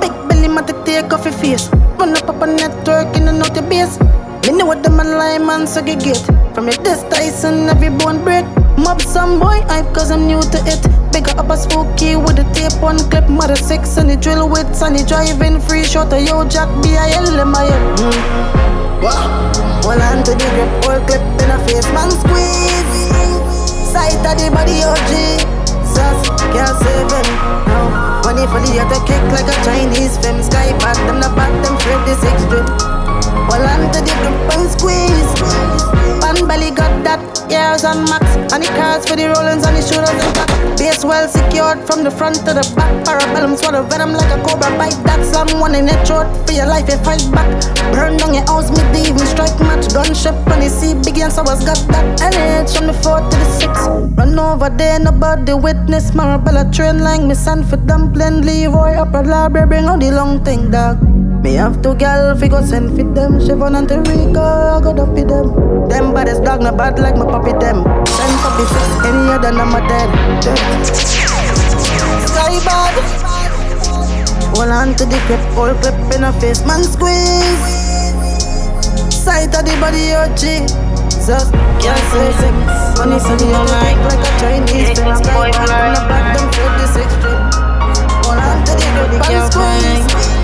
Big 0.00 0.12
belly 0.28 0.48
man 0.48 0.64
take 0.86 1.12
off 1.12 1.24
your 1.24 1.34
face, 1.34 1.68
run 1.98 2.16
up 2.16 2.28
up 2.28 2.40
a 2.40 2.46
network 2.46 3.14
in 3.16 3.26
the 3.26 3.32
naughty 3.32 3.60
base. 3.68 4.00
Me 4.46 4.56
know 4.56 4.64
what 4.64 4.82
the 4.82 4.88
a 4.88 5.04
lie 5.04 5.36
man 5.36 5.66
so 5.66 5.82
get 5.82 6.00
get. 6.00 6.16
From 6.54 6.64
your 6.64 6.76
this 6.82 7.02
Tyson 7.10 7.68
every 7.68 7.90
bone 7.90 8.24
break 8.24 8.46
Mob 8.78 9.00
some 9.02 9.38
boy 9.38 9.60
hype 9.68 9.92
cause 9.94 10.10
I'm 10.10 10.26
new 10.26 10.40
to 10.40 10.58
it. 10.64 11.12
Bigger 11.12 11.38
up 11.38 11.50
a 11.50 11.56
spooky 11.56 12.16
with 12.16 12.38
a 12.38 12.44
tape 12.54 12.82
on 12.82 12.98
clip. 13.10 13.28
Mother 13.28 13.56
six 13.56 13.98
and 13.98 14.08
the 14.08 14.16
drill 14.16 14.48
with 14.48 14.74
sunny 14.74 15.04
driving 15.04 15.60
Free. 15.60 15.84
Shot 15.84 16.12
of 16.14 16.22
yo 16.22 16.48
jack 16.48 16.68
B-I-L 16.82 17.38
in 17.38 17.48
my 17.48 17.64
head 17.64 17.98
mm. 17.98 18.59
Hold 19.00 20.00
on 20.00 20.22
to 20.24 20.32
the 20.36 20.48
grip, 20.52 20.72
whole 20.84 21.00
clip 21.08 21.24
in 21.40 21.48
a 21.48 21.58
face 21.64 21.88
man 21.96 22.10
squeeze. 22.10 23.08
Sight 23.88 24.20
of 24.20 24.36
the 24.36 24.50
body 24.52 24.84
oh, 24.84 24.92
OG 24.92 25.12
Sus, 25.88 26.28
can't 26.52 26.76
save 26.84 27.08
him. 27.08 27.28
No. 27.64 28.20
Money 28.28 28.46
for 28.46 28.60
the 28.60 28.78
other 28.78 29.00
kick 29.08 29.22
like 29.32 29.48
a 29.48 29.56
Chinese 29.64 30.18
film 30.18 30.42
Sky 30.42 30.76
back, 30.78 30.96
them 31.08 31.20
the 31.20 31.28
back, 31.34 31.50
them 31.64 31.76
afraid 31.76 32.00
the 32.06 32.14
six 32.20 32.44
drip 32.44 32.89
Hold 33.48 33.66
on 33.66 33.80
the 33.92 34.00
grip 34.04 34.36
and 34.54 34.64
squeeze. 34.70 35.30
Pan 36.20 36.46
belly 36.46 36.70
got 36.70 36.92
that, 37.04 37.20
yeah, 37.50 37.74
it's 37.74 37.84
on 37.84 38.04
max. 38.04 38.24
And 38.52 38.62
the 38.62 38.68
cars 38.78 39.06
for 39.08 39.16
the 39.16 39.28
rollings 39.28 39.66
on 39.66 39.74
the 39.74 39.82
shoulders 39.82 40.10
and 40.10 40.34
back 40.34 40.50
Base 40.80 41.04
well 41.04 41.28
secured 41.28 41.84
from 41.86 42.04
the 42.04 42.10
front 42.10 42.36
to 42.48 42.56
the 42.56 42.64
back. 42.74 42.88
Parabellum 43.04 43.56
swallow 43.56 43.82
venom 43.84 44.12
like 44.12 44.32
a 44.32 44.40
cobra 44.40 44.70
bite. 44.80 44.96
That 45.04 45.20
someone 45.28 45.74
in 45.74 45.88
it 45.88 46.00
throat 46.08 46.24
for 46.46 46.52
your 46.52 46.64
life, 46.64 46.88
you 46.88 46.96
fight 47.04 47.20
back. 47.36 47.48
Burn 47.92 48.16
down 48.16 48.32
your 48.32 48.46
house, 48.48 48.70
me 48.70 48.80
they 48.92 49.12
even 49.12 49.26
strike 49.28 49.58
match. 49.60 49.92
Gunship 49.92 50.32
on 50.48 50.60
the 50.60 50.70
sea, 50.72 50.94
big 51.04 51.20
and 51.20 51.30
so 51.30 51.42
was 51.42 51.60
got 51.68 51.76
that 51.92 52.32
NH 52.32 52.76
from 52.76 52.86
the 52.86 52.94
4 52.94 53.20
to 53.20 53.36
the 53.36 53.48
6 53.60 54.16
Run 54.16 54.38
over 54.38 54.70
there, 54.70 54.98
nobody 54.98 55.52
witness. 55.52 56.12
Marabella 56.12 56.64
train 56.72 57.04
like 57.04 57.22
me 57.22 57.34
for 57.36 57.76
dumpling 57.76 58.40
Leroy 58.40 58.96
upper 58.96 59.22
library, 59.22 59.66
bring 59.66 59.84
out 59.84 60.00
the 60.00 60.10
long 60.10 60.42
thing, 60.44 60.70
dog 60.70 61.19
me 61.42 61.54
have 61.54 61.80
two 61.82 61.94
gal 61.94 62.36
fi 62.36 62.48
go 62.48 62.60
send 62.62 62.96
fit 62.96 63.14
them. 63.14 63.40
Chevron 63.40 63.74
and 63.74 63.88
Terrica, 63.88 64.76
I 64.76 64.80
got 64.82 64.98
up 64.98 65.08
with 65.08 65.28
them. 65.28 65.88
Them 65.88 66.12
baddest 66.12 66.44
dog 66.44 66.62
no 66.62 66.72
bad 66.72 66.98
like 66.98 67.16
my 67.16 67.24
puppy 67.24 67.52
them. 67.52 67.84
Send 68.06 68.34
puppy 68.42 68.64
six 68.72 68.86
any 69.08 69.32
other 69.32 69.48
I'm 69.48 69.74
a 69.74 69.80
dead. 69.88 70.10
Sky 72.28 72.56
bad 72.64 72.94
Hold 74.54 74.70
on 74.70 74.94
to 74.96 75.04
the 75.04 75.18
grip, 75.26 75.40
all 75.56 75.74
clip 75.80 75.94
in 76.14 76.24
a 76.24 76.32
face 76.40 76.64
Man 76.66 76.84
squeeze. 76.84 77.64
Sight 79.08 79.54
of 79.56 79.64
the 79.64 79.76
body 79.80 80.12
OG 80.12 80.68
just 81.26 81.52
can't 81.80 82.04
say 82.12 82.32
sex. 82.40 82.98
Money 82.98 83.18
for 83.20 83.36
the 83.36 83.48
online 83.54 83.98
like 84.08 84.24
a 84.24 84.32
Chinese 84.40 84.98
Sky 84.98 85.50
bad, 85.50 85.70
on 85.70 85.94
the 85.94 86.02
back 86.08 86.36
them 86.36 86.46
46 86.52 87.14
drip 87.22 87.40
Hold 88.24 88.38
on 88.38 88.58
to 88.66 88.72
the 88.72 88.86
grip, 88.96 89.28
man 89.28 89.52
squeeze 89.52 90.39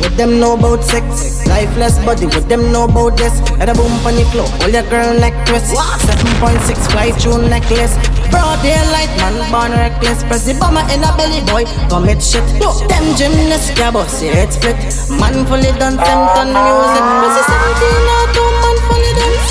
what 0.00 0.16
them 0.16 0.40
know 0.40 0.56
about 0.56 0.82
sex? 0.82 1.46
Lifeless 1.46 1.98
body, 2.04 2.26
what 2.26 2.48
them 2.48 2.72
know 2.72 2.84
about 2.84 3.16
this? 3.16 3.34
At 3.60 3.68
a 3.68 3.74
boom 3.74 3.92
the 4.02 4.24
floor, 4.32 4.48
hold 4.58 4.72
your 4.72 4.84
girl 4.88 5.14
like 5.20 5.36
twist. 5.46 5.76
7.6 5.76 6.90
fly 6.90 7.10
tune 7.20 7.48
necklace. 7.48 7.94
Broad 8.32 8.58
daylight, 8.62 9.12
man, 9.20 9.36
born 9.52 9.72
reckless. 9.72 10.24
Press 10.24 10.44
the 10.46 10.54
bomber 10.58 10.84
in 10.92 11.04
a 11.04 11.10
belly 11.16 11.44
boy, 11.44 11.64
commit 11.88 12.22
shit. 12.22 12.44
Them 12.88 13.04
gymnasts, 13.16 13.76
yeah, 13.76 14.44
it's 14.44 14.56
split. 14.56 14.78
Man 15.20 15.44
fully 15.46 15.72
done, 15.78 15.96
them 16.00 16.20
done 16.34 16.52
music. 16.54 17.04
Pussy 17.20 17.42
17, 17.44 18.08
now 18.08 18.24
two 18.34 18.48
man 18.62 18.76
fully 18.88 19.12
dunce. 19.20 19.46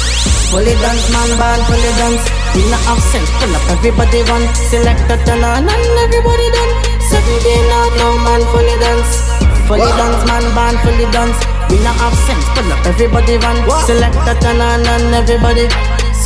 Fully 0.49 0.75
dunce, 0.81 1.05
man, 1.13 1.29
born 1.37 1.61
fully 1.69 1.93
dunce. 2.01 2.23
We 2.55 2.65
not 2.73 2.81
have 2.89 3.01
sense, 3.13 3.29
pull 3.37 3.53
up 3.53 3.63
everybody 3.69 4.21
run. 4.25 4.43
Select 4.55 5.05
a 5.13 5.15
turn 5.25 5.43
on 5.45 5.69
and 5.69 5.95
everybody 6.05 6.47
done. 6.51 6.71
17, 6.97 7.69
now 7.69 7.85
two 7.93 8.13
man 8.25 8.41
fully 8.49 8.75
dunce. 8.81 9.38
Fully 9.69 9.85
dunce, 9.85 10.25
man, 10.25 10.41
band 10.55 10.79
fully 10.79 11.05
dunce. 11.11 11.37
We 11.69 11.77
not 11.85 11.93
have 12.01 12.17
sense, 12.25 12.43
pull 12.57 12.73
up 12.73 12.83
everybody 12.87 13.37
run. 13.37 13.57
Select 13.85 14.15
a 14.25 14.33
turn 14.41 14.59
on 14.59 14.81
and 14.81 15.13
everybody 15.13 15.69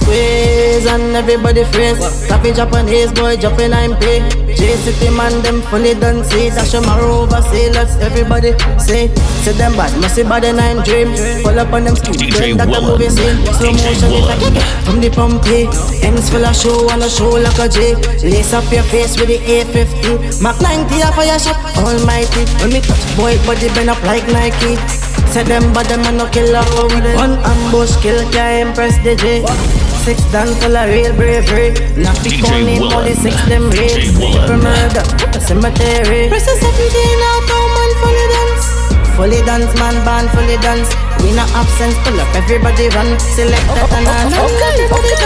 squeeze 0.04 0.86
and 0.86 1.16
everybody 1.16 1.64
freeze. 1.72 2.00
Copy 2.28 2.52
Japanese 2.52 3.12
boy, 3.12 3.36
jumping 3.38 3.74
I'm 3.74 3.96
play. 3.98 4.20
G 4.54 4.76
City 4.84 5.10
man, 5.10 5.42
them 5.42 5.62
fully 5.64 5.94
done. 5.96 6.24
See 6.24 6.50
dash 6.50 6.72
them 6.72 6.86
over, 6.86 7.42
say 7.50 7.72
let's 7.72 7.96
everybody 7.98 8.52
say. 8.78 9.08
Say 9.44 9.54
them 9.54 9.74
bad, 9.74 9.92
must 10.00 10.16
see 10.16 10.24
bad 10.24 10.44
and 10.44 10.60
I'm 10.60 10.84
dream. 10.84 11.10
Pull 11.44 11.60
up 11.60 11.72
on 11.74 11.86
them 11.86 11.96
skills, 11.96 12.18
DJ 12.18 12.56
that 12.58 12.68
the 12.70 12.80
movie 12.82 13.10
scene. 13.10 13.40
Slow 13.56 13.72
motion 13.72 14.12
if 14.12 14.28
I 14.28 14.36
kick 14.40 14.56
it 14.60 14.66
from 14.86 15.00
the 15.02 15.10
pumpy. 15.10 15.68
Ends 16.04 16.30
full 16.30 16.46
of 16.46 16.56
show 16.56 16.90
on 16.92 17.02
a 17.02 17.10
show 17.10 17.32
like 17.40 17.60
a 17.60 17.68
J. 17.68 17.96
Lace 18.28 18.54
up 18.54 18.68
your 18.72 18.84
face 18.84 19.18
with 19.20 19.30
the 19.32 19.40
A50. 19.40 20.42
Mac 20.44 20.60
90 20.62 21.02
off 21.04 21.18
of 21.18 21.26
your 21.26 21.40
shop, 21.40 21.58
almighty. 21.80 22.44
When 22.62 22.72
me 22.76 22.82
touch 22.82 23.04
boy, 23.16 23.40
body 23.48 23.68
bend 23.74 23.90
up 23.90 24.02
like 24.04 24.28
Nike. 24.28 24.76
Say 25.32 25.44
them 25.44 25.74
bad, 25.74 25.88
them 25.88 26.06
a 26.06 26.12
no 26.12 26.30
killer 26.30 26.64
for. 26.76 26.88
One 27.18 27.40
ambush 27.42 27.96
kill, 28.02 28.20
can't 28.32 28.70
impress 28.70 28.96
the 29.04 29.16
J. 29.16 29.83
six 30.04 30.20
done 30.36 30.52
full 30.60 30.76
of 30.76 30.90
real 30.92 31.16
bravery. 31.16 31.72
Not 31.96 32.20
be 32.24 32.36
only 32.52 32.76
only 32.84 33.16
six 33.16 33.40
them 33.48 33.72
real. 33.72 33.96
For 34.44 34.60
murder, 34.60 35.04
a 35.32 35.40
cemetery. 35.40 36.28
Presses 36.28 36.60
every 36.60 36.90
day 36.92 37.12
now, 37.24 37.40
two 37.48 37.64
man 37.72 37.92
fully 38.04 38.28
dunce. 38.36 38.66
Fully 39.16 39.40
dunce, 39.48 39.72
man, 39.80 39.96
band 40.04 40.28
fully 40.36 40.58
dunce. 40.60 40.92
We 41.24 41.32
not 41.32 41.48
absence, 41.56 41.96
pull 42.04 42.20
up, 42.20 42.28
everybody 42.36 42.92
run. 42.92 43.16
Select 43.20 43.64
that 43.72 43.92
and 43.96 44.08
on. 44.12 44.28
Okay, 44.44 44.84
okay, 44.92 45.24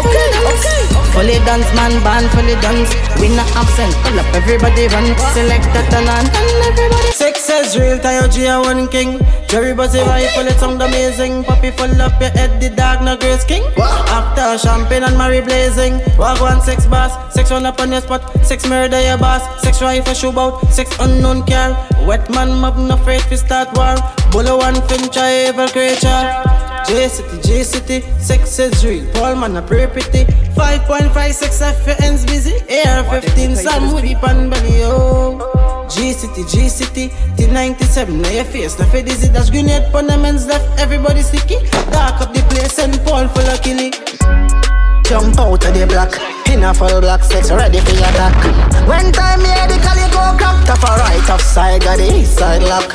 okay. 0.00 0.80
Fully 1.12 1.36
dunce, 1.44 1.68
man, 1.76 1.92
band 2.00 2.30
fully 2.32 2.56
dunce. 2.64 2.88
We 3.20 3.28
not 3.36 3.50
absent, 3.52 3.92
pull 4.00 4.16
up, 4.16 4.28
everybody 4.32 4.88
run. 4.88 5.12
Select 5.36 5.68
that 5.76 5.92
and 5.92 6.08
on. 6.08 6.24
Everybody. 6.64 7.17
Six 7.28 7.44
says 7.44 7.78
real, 7.78 7.98
Tayo 7.98 8.24
G, 8.32 8.46
a 8.46 8.58
one 8.58 8.88
king. 8.88 9.20
Jerry 9.48 9.74
Buzzy 9.74 10.00
rifle, 10.00 10.46
it 10.46 10.58
sound 10.58 10.80
amazing. 10.80 11.44
Poppy 11.44 11.70
full 11.72 12.00
up 12.00 12.18
your 12.22 12.30
head, 12.30 12.58
the 12.58 12.70
dog, 12.74 13.04
no 13.04 13.18
grace 13.18 13.44
king. 13.44 13.62
After 13.76 14.56
champagne 14.56 15.02
and 15.02 15.18
Mary 15.18 15.42
blazing. 15.42 16.00
Walk 16.16 16.40
one 16.40 16.62
six 16.62 16.86
boss, 16.86 17.12
six 17.34 17.50
run 17.50 17.66
up 17.66 17.78
on 17.80 17.92
your 17.92 18.00
spot, 18.00 18.22
six 18.46 18.66
murder 18.66 18.98
your 19.02 19.18
boss, 19.18 19.44
six 19.60 19.82
rifle 19.82 20.14
shoot 20.14 20.38
out, 20.38 20.64
six 20.72 20.88
unknown 21.00 21.44
car. 21.44 21.76
Wet 22.06 22.30
man 22.30 22.58
mob, 22.58 22.78
no 22.78 22.94
afraid 22.94 23.20
to 23.28 23.36
start 23.36 23.76
war. 23.76 23.96
Bullet 24.32 24.56
one 24.56 24.80
finch, 24.88 25.18
a 25.18 25.50
evil 25.50 25.68
creature. 25.68 26.24
G 26.88 27.08
City, 27.08 27.42
G 27.46 27.62
City, 27.62 28.00
six 28.18 28.58
is 28.58 28.82
real. 28.86 29.04
Paul 29.12 29.36
man 29.36 29.54
a 29.54 29.60
pray 29.60 29.86
pretty. 29.86 30.24
5.56 30.56 31.60
F 31.60 31.86
your 31.86 31.96
ends 32.00 32.24
busy. 32.24 32.54
AR 32.88 33.04
15 33.20 33.54
Sam 33.54 33.92
with 33.92 34.04
the 34.04 34.14
pan 34.14 34.48
belly, 34.48 34.80
oh. 34.84 35.67
G 35.88 36.12
City, 36.12 36.44
G 36.44 36.68
City, 36.68 37.08
T97, 37.36 38.20
now 38.20 38.28
your 38.28 38.44
face, 38.44 38.78
now 38.78 38.86
for 38.90 39.02
dizzy. 39.02 39.28
That's 39.28 39.48
grenade 39.48 39.90
pon 39.90 40.06
the 40.06 40.18
men's 40.18 40.46
left, 40.46 40.78
everybody 40.78 41.22
sticky. 41.22 41.56
Dark 41.90 42.20
up 42.20 42.34
the 42.34 42.42
place 42.50 42.78
and 42.78 42.92
Paul 43.04 43.26
full 43.28 43.48
of 43.48 43.62
killing. 43.62 43.92
Jump 45.08 45.38
out 45.40 45.64
of 45.64 45.72
the 45.72 45.86
block, 45.88 46.12
in 46.52 46.62
a 46.62 46.74
full 46.74 47.00
black 47.00 47.24
sex, 47.24 47.50
ready 47.50 47.80
for 47.80 47.92
your 47.96 48.04
attack. 48.04 48.36
When 48.86 49.10
time 49.12 49.40
here, 49.40 49.66
the 49.66 49.80
cali 49.80 50.04
go 50.12 50.36
crack, 50.36 50.66
top 50.66 50.84
a 50.84 51.00
right, 51.00 51.30
off 51.30 51.40
side, 51.40 51.80
got 51.80 51.96
the 51.96 52.04
east 52.04 52.36
side 52.36 52.62
lock. 52.62 52.92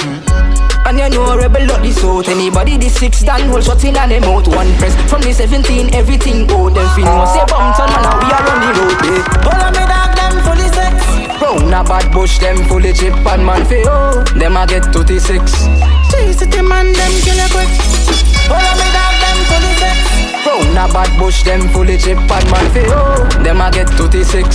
And 0.85 0.99
you 0.99 1.09
know 1.09 1.37
rebel 1.37 1.65
not 1.65 1.81
this 1.81 2.03
out 2.03 2.27
Anybody 2.27 2.75
this 2.75 2.99
six 2.99 3.23
dan 3.23 3.47
hold 3.49 3.63
shot 3.63 3.81
in 3.85 3.95
and 3.95 4.11
them 4.11 4.23
out 4.25 4.45
One 4.49 4.67
press 4.75 4.93
from 5.09 5.21
the 5.21 5.31
17 5.31 5.95
everything 5.95 6.43
out 6.51 6.75
Them 6.75 6.89
fin 6.93 7.05
was 7.07 7.31
say 7.31 7.39
bump 7.47 7.79
on 7.79 7.87
and 7.87 8.19
we 8.19 8.27
are 8.27 8.43
on 8.51 8.59
the 8.59 8.71
road 8.75 8.99
eh. 9.07 9.47
All 9.47 9.63
of 9.63 9.71
me 9.71 9.79
dog 9.87 10.03
them 10.03 10.12
fully 10.12 10.12
sex 10.12 10.12
Round 11.53 11.69
a 11.71 11.83
bad 11.83 12.11
bush 12.11 12.39
them 12.39 12.57
fully 12.65 12.93
chip 12.93 13.13
and 13.13 13.45
man 13.45 13.63
fi 13.65 13.83
oh 13.85 14.23
Them 14.33 14.57
a 14.57 14.65
get 14.65 14.85
36 14.85 15.21
G 16.09 16.33
City 16.33 16.61
man 16.63 16.91
them 16.93 17.13
kill 17.21 17.37
you 17.37 17.49
quick. 17.53 17.69
All 18.49 18.57
of 18.57 18.73
me 18.73 18.87
dog 18.89 19.13
them 19.21 19.37
fully 19.45 19.73
sex. 19.77 20.01
Round 20.49 20.77
a 20.81 20.91
bad 20.91 21.19
bush 21.19 21.43
them 21.43 21.69
fully 21.69 21.99
chip 21.99 22.17
and 22.17 22.49
man 22.49 22.65
fi 22.73 22.81
oh 22.89 23.29
Them 23.43 23.61
a 23.61 23.69
get 23.69 23.87
36 23.89 24.49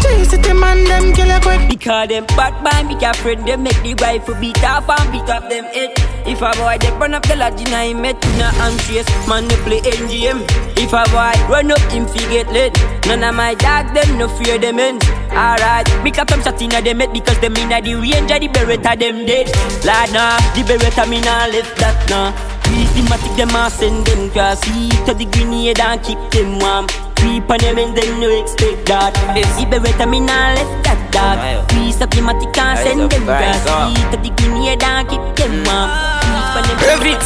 G 0.00 0.24
City 0.24 0.52
man 0.54 0.82
them 0.84 1.12
kill 1.12 1.28
you 1.28 1.40
quick. 1.40 1.68
Because 1.68 2.08
them 2.08 2.24
bad 2.28 2.56
by 2.64 2.84
me 2.84 2.96
a 3.04 3.12
friend 3.12 3.46
Them 3.46 3.62
make 3.62 3.82
the 3.82 3.92
wife 4.00 4.24
beat 4.40 4.64
off 4.64 4.88
and 4.88 5.12
beat 5.12 5.28
off 5.28 5.46
them 5.50 5.64
head. 5.76 5.92
If 6.24 6.40
a 6.40 6.52
boy 6.56 6.78
they 6.80 6.90
burn 6.98 7.12
up 7.12 7.22
the 7.24 7.36
lodge 7.36 7.60
in 7.60 7.74
I 7.74 7.92
met 7.92 8.16
in 8.24 8.40
a 8.40 8.50
trace 8.84 9.08
Man 9.28 9.46
they 9.48 9.56
play 9.68 9.80
NGM 9.80 10.40
If 10.76 10.92
a 10.92 11.04
boy 11.12 11.36
run 11.52 11.70
up 11.70 11.80
him 11.92 12.06
fi 12.06 12.20
get 12.32 12.48
lit 12.52 12.72
None 13.06 13.24
of 13.24 13.34
my 13.34 13.54
dog 13.54 13.92
them 13.92 14.16
no 14.16 14.28
fear 14.28 14.58
them 14.58 14.78
ends 14.78 15.04
Alright, 15.32 15.86
pick 16.02 16.18
up 16.18 16.28
them 16.28 16.42
shot 16.42 16.60
inna 16.60 16.82
them 16.82 17.00
head 17.00 17.12
Because 17.12 17.38
them 17.40 17.56
inna 17.56 17.80
the 17.80 17.94
range 17.94 18.30
of 18.30 18.40
the 18.40 18.48
beretta 18.48 18.98
them 18.98 19.24
dead 19.26 19.46
Lad 19.84 20.12
nah, 20.12 20.36
the 20.54 20.62
beretta 20.62 21.08
me 21.08 21.20
nah 21.20 21.46
left 21.46 21.76
that 21.78 21.96
nah. 22.10 22.32
Systematic 22.70 23.34
them 23.36 23.54
a 23.54 23.70
send 23.70 24.06
them 24.06 24.30
cross 24.30 24.62
Heat 24.64 24.92
to 25.06 25.14
the 25.14 25.24
grenade 25.26 25.80
and 25.80 26.02
keep 26.02 26.18
them 26.30 26.58
warm. 26.60 26.86
Creep 27.16 27.50
on 27.50 27.58
them 27.58 27.78
and 27.78 27.96
then 27.96 28.20
no 28.20 28.30
expect 28.30 28.86
that. 28.86 29.12
The 29.34 29.66
beretta 29.66 30.08
me 30.08 30.20
nah 30.20 30.54
left 30.54 30.84
that 30.84 31.00
dog. 31.10 31.38
We 31.74 31.90
systematic 31.92 32.56
and 32.56 32.78
send 32.78 33.10
them 33.10 33.24
cross 33.26 33.66
Heat 33.90 34.06
to 34.10 34.16
the 34.22 34.30
grenade 34.38 34.82
and 34.82 35.08
keep 35.08 35.22
them 35.34 35.54
warm. 35.66 35.90
Creep 36.22 36.54
on 36.58 36.62
them 36.66 36.78
Rev 36.86 37.06
it. 37.10 37.24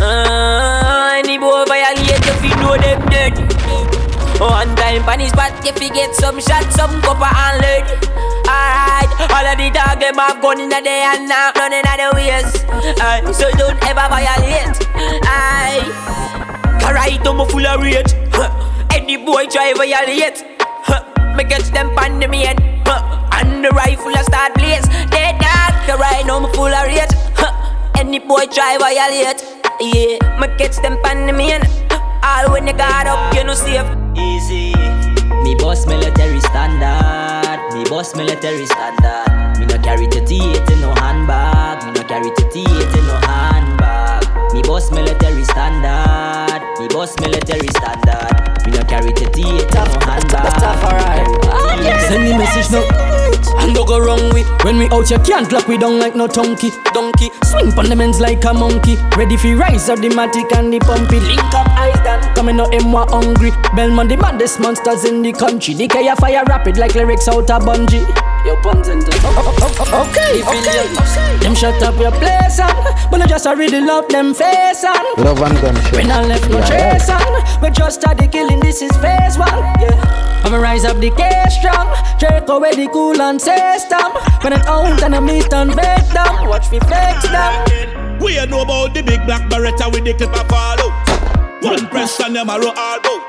uh, 0.00 1.18
Any 1.18 1.38
boy 1.38 1.64
violate 1.66 2.26
if 2.26 2.42
you 2.44 2.54
know 2.62 2.76
them 2.78 3.00
dead 3.10 3.97
One 4.38 4.70
time 4.76 5.02
pan 5.02 5.18
his 5.18 5.30
spot 5.30 5.50
if 5.66 5.82
you 5.82 5.90
get 5.90 6.14
some 6.14 6.38
shot, 6.38 6.70
some 6.72 7.02
copper 7.02 7.26
and 7.26 7.58
lead 7.58 7.86
Alright, 8.46 9.10
all 9.34 9.46
of 9.46 9.58
the 9.58 9.68
dog 9.74 9.98
them 9.98 10.14
have 10.14 10.40
gun 10.40 10.60
in 10.60 10.68
the 10.68 10.80
day 10.80 11.02
and 11.10 11.28
now 11.28 11.50
running 11.56 11.82
out 11.82 11.98
the 11.98 12.08
ways 12.14 12.46
Aye, 13.02 13.26
So 13.32 13.50
don't 13.58 13.74
ever 13.82 14.06
violate 14.06 14.78
Aye 15.26 15.82
Alright, 16.86 17.26
I'm 17.26 17.48
full 17.48 17.66
of 17.66 17.82
rage. 17.82 18.14
Any 18.94 19.16
boy 19.16 19.46
try 19.46 19.74
violate. 19.74 20.44
Me 21.36 21.44
catch 21.44 21.68
them 21.74 21.94
pan 21.96 22.20
the 22.20 22.26
huh. 22.86 23.28
And 23.32 23.64
the 23.64 23.70
rifle 23.70 24.14
a 24.14 24.22
start 24.22 24.54
blaze 24.54 24.86
They 25.10 25.34
dog, 25.42 25.98
right 25.98 26.24
now 26.24 26.38
I'm 26.38 26.52
full 26.54 26.66
of 26.66 26.86
rage. 26.86 27.10
Any 27.98 28.20
boy 28.20 28.46
try 28.46 28.78
violate 28.78 29.42
Yeah, 29.80 30.38
me 30.38 30.46
catch 30.56 30.76
them 30.76 31.02
pan 31.02 31.26
the 31.26 31.32
main 31.32 31.60
All 32.22 32.52
when 32.52 32.66
you 32.66 32.72
got 32.72 33.06
up, 33.06 33.34
you 33.34 33.44
know 33.44 33.54
safe 33.54 33.86
Easy. 34.16 34.74
Me 35.42 35.54
boss 35.54 35.86
military 35.86 36.40
standard. 36.40 37.58
Me 37.74 37.84
boss 37.84 38.14
military 38.16 38.66
standard. 38.66 39.58
Me 39.58 39.66
no 39.66 39.78
carry 39.78 40.06
38 40.06 40.70
in 40.70 40.80
no 40.80 40.94
handbag. 40.94 41.84
Me 41.84 41.92
no 41.92 42.02
carry 42.08 42.30
38 42.30 42.66
in 42.66 43.06
no 43.06 43.16
handbag. 43.22 44.52
Me 44.52 44.62
boss 44.62 44.90
military 44.90 45.44
standard. 45.44 46.62
Me 46.80 46.88
boss 46.88 47.18
military 47.20 47.68
standard. 47.68 48.66
Me 48.66 48.72
no 48.72 48.82
carry 48.84 49.12
38 49.12 49.44
in 49.44 49.70
no 49.70 49.84
handbag. 50.06 51.47
Tough. 51.82 52.00
Send 52.08 52.26
the 52.26 52.36
message 52.36 52.70
now. 52.72 53.08
And 53.58 53.74
don't 53.74 53.86
go 53.86 53.98
wrong 53.98 54.32
with 54.32 54.46
When 54.64 54.78
we 54.78 54.86
out 54.90 55.10
you 55.10 55.18
can't 55.20 55.50
lock 55.52 55.68
we 55.68 55.78
down 55.78 55.98
like 55.98 56.14
no 56.14 56.26
donkey 56.26 56.70
Donkey. 56.92 57.30
Swing 57.44 57.72
pon 57.72 57.88
the 57.88 57.96
men's 57.96 58.20
like 58.20 58.44
a 58.44 58.54
monkey. 58.54 58.96
Ready 59.16 59.36
for 59.36 59.54
rise 59.56 59.88
of 59.88 60.00
the 60.00 60.08
matic 60.08 60.50
and 60.56 60.72
the 60.72 60.78
pumpy. 60.80 61.20
Link 61.20 61.54
up 61.54 61.68
eyes 61.78 61.98
done 62.04 62.22
Coming 62.34 62.60
out 62.60 62.70
them 62.72 62.92
what 62.92 63.10
hungry. 63.10 63.50
Belmont 63.74 64.08
the 64.08 64.16
baddest 64.16 64.60
monsters 64.60 65.04
in 65.04 65.22
the 65.22 65.32
country. 65.32 65.74
The 65.74 65.88
Kaya 65.88 66.16
fire 66.16 66.44
rapid 66.46 66.78
like 66.78 66.94
lyrics 66.94 67.28
out 67.28 67.50
of 67.50 67.62
bungee. 67.62 68.06
Yo 68.46 68.54
puns 68.62 68.88
and 68.88 69.02
oh, 69.02 69.54
oh, 69.60 69.74
oh, 69.80 70.10
Okay, 70.10 70.42
okay. 70.42 71.38
Them 71.42 71.54
shut 71.54 71.82
up 71.82 71.98
your 71.98 72.12
place 72.12 72.60
on 72.60 72.70
But 73.10 73.22
I 73.22 73.26
just 73.26 73.46
a 73.46 73.56
really 73.56 73.80
love 73.80 74.08
them 74.08 74.32
face 74.32 74.84
on 74.84 75.24
Love 75.24 75.42
and 75.42 75.60
gunshot. 75.60 75.92
When 75.92 76.10
I 76.10 76.22
left 76.24 76.48
no 76.48 76.58
Yeah, 76.58 76.96
trace 76.96 77.10
on 77.10 77.60
We 77.60 77.70
just 77.70 78.00
started 78.00 78.30
killing 78.30 78.60
this 78.60 78.80
is 78.80 78.92
phase 78.98 79.36
one. 79.36 79.58
Yeah. 79.82 80.38
I'ma 80.44 80.58
rise 80.58 80.84
up 80.84 80.98
the 80.98 81.10
case 81.10 81.58
strong 81.68 81.92
Drake 82.18 82.48
away 82.48 82.74
the 82.74 82.88
cool 82.88 83.20
and 83.20 83.40
system 83.40 84.12
When 84.42 84.52
it 84.52 84.66
out 84.66 85.02
and 85.02 85.14
I 85.14 85.20
meet 85.20 85.52
and 85.52 85.70
bake 85.76 86.08
them 86.16 86.48
Watch 86.48 86.70
me 86.72 86.80
flex 86.80 87.28
them 87.28 88.18
We 88.20 88.38
a 88.38 88.46
know 88.46 88.62
about 88.62 88.94
the 88.94 89.02
big 89.02 89.24
black 89.26 89.48
beretta 89.50 89.92
with 89.92 90.04
the 90.04 90.14
clip 90.14 90.34
fall 90.48 90.80
out. 90.80 91.62
One 91.62 91.86
press 91.88 92.18
and 92.20 92.34
them 92.34 92.50
a 92.50 92.58
roll 92.58 92.74
all 92.74 93.00
bout. 93.00 93.22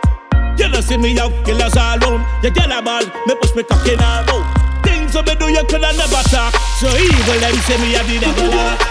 You 0.57 0.67
know 0.67 0.81
see 0.81 0.97
me 0.97 1.17
out, 1.19 1.31
killers 1.45 1.77
all 1.77 1.97
round. 1.99 2.25
You 2.43 2.51
get 2.51 2.71
a 2.71 2.81
ball, 2.81 3.05
me 3.27 3.35
push 3.35 3.55
me 3.55 3.63
cock 3.63 3.85
in 3.87 4.01
all 4.01 4.25
bout. 4.25 4.83
Things 4.83 5.13
so 5.13 5.21
me 5.21 5.35
do 5.35 5.45
you 5.49 5.63
coulda 5.69 5.93
never 5.93 6.23
talk. 6.33 6.53
So 6.81 6.89
evil 6.89 7.39
them 7.39 7.55
say 7.69 7.77
me 7.77 7.95
a 7.95 8.01
the 8.01 8.17
devil 8.19 8.89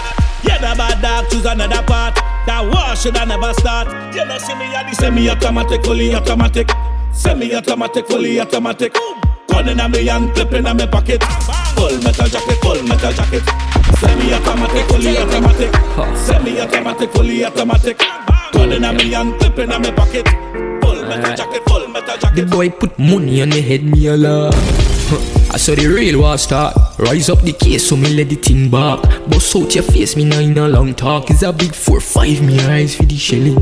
the 0.59 0.75
bad 0.75 1.01
dog 1.01 1.29
choose 1.29 1.45
another 1.45 1.83
part. 1.83 2.15
That 2.47 2.63
war 2.63 2.95
shoulda 2.95 3.25
never 3.25 3.53
start. 3.53 3.87
You 4.15 4.25
know 4.25 4.37
see 4.37 4.55
me 4.55 4.65
a 4.75 4.83
the 4.83 4.95
semi-automatic, 4.95 5.83
fully 5.83 6.15
automatic. 6.15 6.71
Semi-automatic, 7.11 8.07
fully 8.07 8.39
automatic. 8.39 8.95
Gun 9.49 9.69
in 9.69 9.79
a 9.79 9.89
me 9.89 10.09
and 10.09 10.33
clip 10.33 10.53
in 10.53 10.65
a 10.65 10.73
me 10.73 10.87
pocket. 10.87 11.23
Full 11.75 11.97
metal 12.03 12.27
jacket, 12.27 12.57
full 12.61 12.81
metal 12.83 13.11
jacket. 13.11 13.43
Semi-automatic, 13.99 14.85
fully 14.87 15.17
automatic. 15.17 15.75
Semi-automatic, 16.17 17.11
fully 17.11 17.45
automatic. 17.45 17.97
Gun 18.53 18.71
in 18.71 18.83
a 18.83 18.93
me 18.93 19.13
and 19.13 19.39
clip 19.39 19.59
in 19.59 19.71
a 19.71 19.79
me 19.79 19.91
pocket. 19.91 20.27
Full 20.81 21.01
metal 21.07 21.35
jacket, 21.35 21.63
full 21.67 21.87
metal 21.87 22.17
jacket. 22.17 22.35
The 22.35 22.45
boy 22.45 22.69
put 22.69 22.97
money 22.99 23.41
on 23.41 23.49
the 23.49 23.61
head, 23.61 23.83
me 23.83 24.07
a. 24.07 24.15
I 25.51 25.57
saw 25.57 25.73
the 25.73 25.87
real 25.87 26.21
war 26.21 26.37
start. 26.37 26.75
Rise 26.99 27.29
up 27.29 27.41
the 27.41 27.53
case, 27.53 27.89
so 27.89 27.97
me 27.97 28.13
let 28.13 28.29
the 28.29 28.35
thing 28.35 28.69
back. 28.69 29.01
Bust 29.27 29.55
out 29.55 29.73
your 29.73 29.83
face, 29.83 30.15
me 30.15 30.25
now 30.25 30.39
in 30.39 30.57
a 30.57 30.67
long 30.67 30.93
talk. 30.93 31.31
It's 31.31 31.41
a 31.41 31.51
big 31.51 31.73
four 31.73 31.99
five, 31.99 32.41
me 32.43 32.59
eyes 32.61 32.95
for 32.95 33.03
the 33.03 33.17
shelling. 33.17 33.57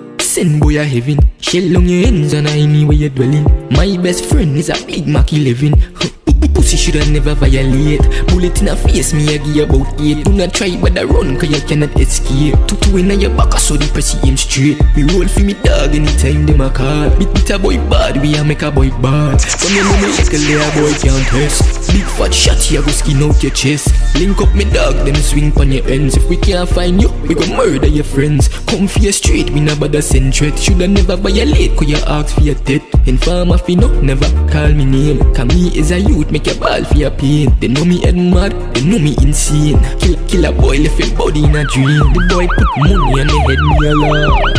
Send 0.34 0.58
boy 0.58 0.80
a 0.80 0.82
heaven. 0.82 1.20
Shell 1.38 1.76
on 1.76 1.88
your 1.88 2.06
hands 2.06 2.32
and 2.32 2.48
I 2.48 2.66
me 2.66 2.84
where 2.84 2.96
you 2.96 3.08
dwelling. 3.08 3.44
My 3.70 3.96
best 4.02 4.24
friend 4.24 4.56
is 4.56 4.68
a 4.68 4.74
big 4.84 5.06
Mac 5.06 5.32
11. 5.32 6.23
Pussy 6.54 6.76
shoulda 6.76 7.04
never 7.10 7.34
violate. 7.34 8.02
Bullet 8.28 8.60
in 8.62 8.68
a 8.68 8.76
face, 8.76 9.12
me 9.12 9.34
a 9.34 9.38
give 9.38 9.68
about 9.68 10.00
eight. 10.00 10.24
Do 10.24 10.32
not 10.32 10.54
try 10.54 10.76
but 10.80 10.96
I 10.98 11.04
run, 11.04 11.36
cause 11.38 11.50
you 11.50 11.60
cannot 11.66 11.98
escape. 12.00 12.54
Two 12.68 12.96
in 12.96 13.10
your 13.20 13.30
back, 13.36 13.52
so 13.58 13.76
the 13.76 13.86
press 13.92 14.16
aim 14.24 14.36
straight. 14.36 14.78
Me 14.96 15.02
roll 15.12 15.26
for 15.26 15.40
me 15.40 15.54
dog 15.54 15.94
anytime 15.94 16.46
them 16.46 16.60
a 16.60 16.70
call. 16.70 17.10
Beat 17.18 17.32
beat 17.34 17.50
a 17.50 17.58
boy 17.58 17.76
bad, 17.90 18.20
we 18.22 18.34
a 18.36 18.44
make 18.44 18.62
a 18.62 18.70
boy 18.70 18.90
bad. 19.02 19.40
Come 19.42 19.72
here, 19.72 19.84
me 20.00 20.08
like 20.14 20.32
a 20.32 20.38
layer 20.38 20.70
boy 20.78 20.92
can't 21.02 21.26
test. 21.28 21.92
Big 21.92 22.06
fat 22.16 22.32
shot 22.32 22.58
here 22.58 22.82
go 22.82 22.90
skin 22.90 23.22
out 23.22 23.42
your 23.42 23.52
chest. 23.52 23.90
Link 24.16 24.40
up 24.40 24.54
me 24.54 24.64
dog, 24.64 24.94
them 25.04 25.16
swing 25.16 25.52
pon 25.52 25.72
your 25.72 25.86
ends. 25.88 26.16
If 26.16 26.28
we 26.28 26.36
can't 26.36 26.68
find 26.68 27.00
you, 27.00 27.10
we 27.28 27.34
go 27.34 27.46
murder 27.56 27.88
your 27.88 28.04
friends. 28.04 28.48
Come 28.66 28.88
for 28.88 29.00
your 29.00 29.12
street, 29.12 29.50
we 29.50 29.60
never 29.60 29.80
bother 29.80 30.02
send 30.02 30.34
threat. 30.34 30.58
Shoulda 30.58 30.88
never 30.88 31.16
violate, 31.16 31.76
cause 31.76 31.88
you 31.88 31.98
ask 32.06 32.34
for 32.34 32.42
your 32.42 32.54
death. 32.66 32.82
Informer 33.06 33.58
fi 33.58 33.74
no, 33.74 33.88
never 34.00 34.26
call 34.50 34.72
me 34.72 34.84
name. 34.84 35.18
Cause 35.34 35.46
me 35.48 35.76
is 35.76 35.90
a 35.90 36.00
youth, 36.00 36.30
make 36.30 36.43
your 36.46 36.56
ball 36.56 36.84
for 36.84 36.96
your 36.96 37.10
pain. 37.10 37.54
They 37.60 37.68
know 37.68 37.84
me 37.84 38.00
head 38.00 38.16
mad, 38.16 38.52
they 38.74 38.84
know 38.84 38.98
me 38.98 39.16
insane. 39.22 39.78
Kill, 39.98 40.16
kill 40.26 40.44
a 40.44 40.52
boy, 40.52 40.78
left 40.78 41.00
him 41.00 41.16
body 41.16 41.44
in 41.44 41.56
a 41.56 41.64
dream. 41.64 42.12
The 42.12 42.20
boy 42.28 42.46
put 42.46 42.70
money 42.78 42.94
on 43.20 43.26
the 43.26 43.38
head, 43.46 43.60
me 43.60 43.86
alone. 43.88 44.54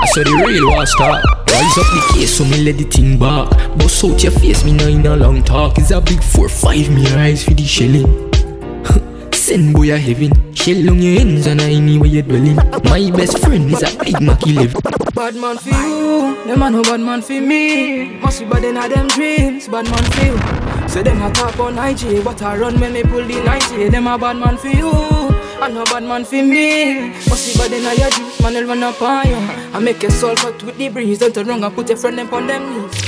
I 0.00 0.06
saw 0.06 0.22
the 0.22 0.44
real 0.46 0.66
war 0.68 0.86
start. 0.86 1.24
Rise 1.48 1.78
up 1.78 1.86
the 1.86 2.12
case, 2.14 2.36
so 2.36 2.44
me 2.44 2.64
let 2.64 2.78
the 2.78 2.84
thing 2.84 3.18
back. 3.18 3.50
Bust 3.78 4.04
out 4.04 4.22
your 4.22 4.32
face, 4.32 4.64
me 4.64 4.72
now 4.72 4.86
in 4.86 5.06
a 5.06 5.16
long 5.16 5.42
talk. 5.42 5.78
It's 5.78 5.90
a 5.90 6.00
big 6.00 6.22
four 6.22 6.48
five, 6.48 6.90
me 6.90 7.06
eyes 7.14 7.44
for 7.44 7.54
the 7.54 7.64
shelling. 7.64 8.30
Send 9.32 9.74
boy 9.74 9.92
a 9.92 9.98
heaven, 9.98 10.32
shell 10.54 10.90
on 10.90 11.02
your 11.02 11.20
ends 11.20 11.46
and 11.46 11.60
anywhere 11.60 12.08
you 12.08 12.22
dwelling. 12.22 12.56
My 12.84 13.10
best 13.14 13.38
friend 13.38 13.70
is 13.70 13.82
a 13.82 13.98
big 13.98 14.20
Mackie 14.20 14.54
live. 14.54 14.74
Bad 15.14 15.36
man 15.36 15.58
for 15.58 15.68
you, 15.68 16.44
them 16.46 16.62
a 16.62 16.70
no 16.70 16.82
bad 16.82 17.00
man 17.00 17.22
for 17.22 17.38
me. 17.40 18.18
Must 18.18 18.40
be 18.40 18.46
bad 18.46 18.64
in 18.64 18.76
a 18.76 18.88
them 18.88 19.06
dreams, 19.08 19.68
bad 19.68 19.84
man 19.84 20.02
for 20.02 20.24
you. 20.24 20.73
Say 20.88 21.02
them 21.02 21.22
a 21.22 21.30
talk 21.32 21.58
on 21.58 21.78
IG, 21.78 22.22
but 22.22 22.40
I 22.42 22.56
run 22.56 22.78
when 22.80 22.92
me 22.92 23.02
pull 23.02 23.24
the 23.24 23.42
90. 23.44 23.88
Them 23.88 24.06
a 24.06 24.18
bad 24.18 24.36
man 24.36 24.56
for 24.56 24.68
you, 24.68 24.90
I 24.90 25.68
no 25.72 25.84
bad 25.84 26.04
man 26.04 26.24
for 26.24 26.36
me. 26.42 27.10
Bad 27.58 27.72
in 27.72 27.84
a 27.86 27.94
your 27.94 28.10
dreams, 28.10 28.40
man, 28.40 28.54
will 28.54 28.66
run 28.68 28.82
up 28.82 29.02
on 29.02 29.26
you. 29.26 29.36
I 29.72 29.78
make 29.80 30.02
your 30.02 30.10
soul 30.12 30.36
cut 30.36 30.62
with 30.62 30.76
the 30.78 30.88
breeze, 30.88 31.18
don't 31.18 31.34
turn 31.34 31.48
wrong 31.48 31.64
and 31.64 31.74
put 31.74 31.88
your 31.88 31.98
friend 31.98 32.18
them 32.18 32.32
on 32.32 32.46
them 32.46 32.82
knees. 32.82 33.04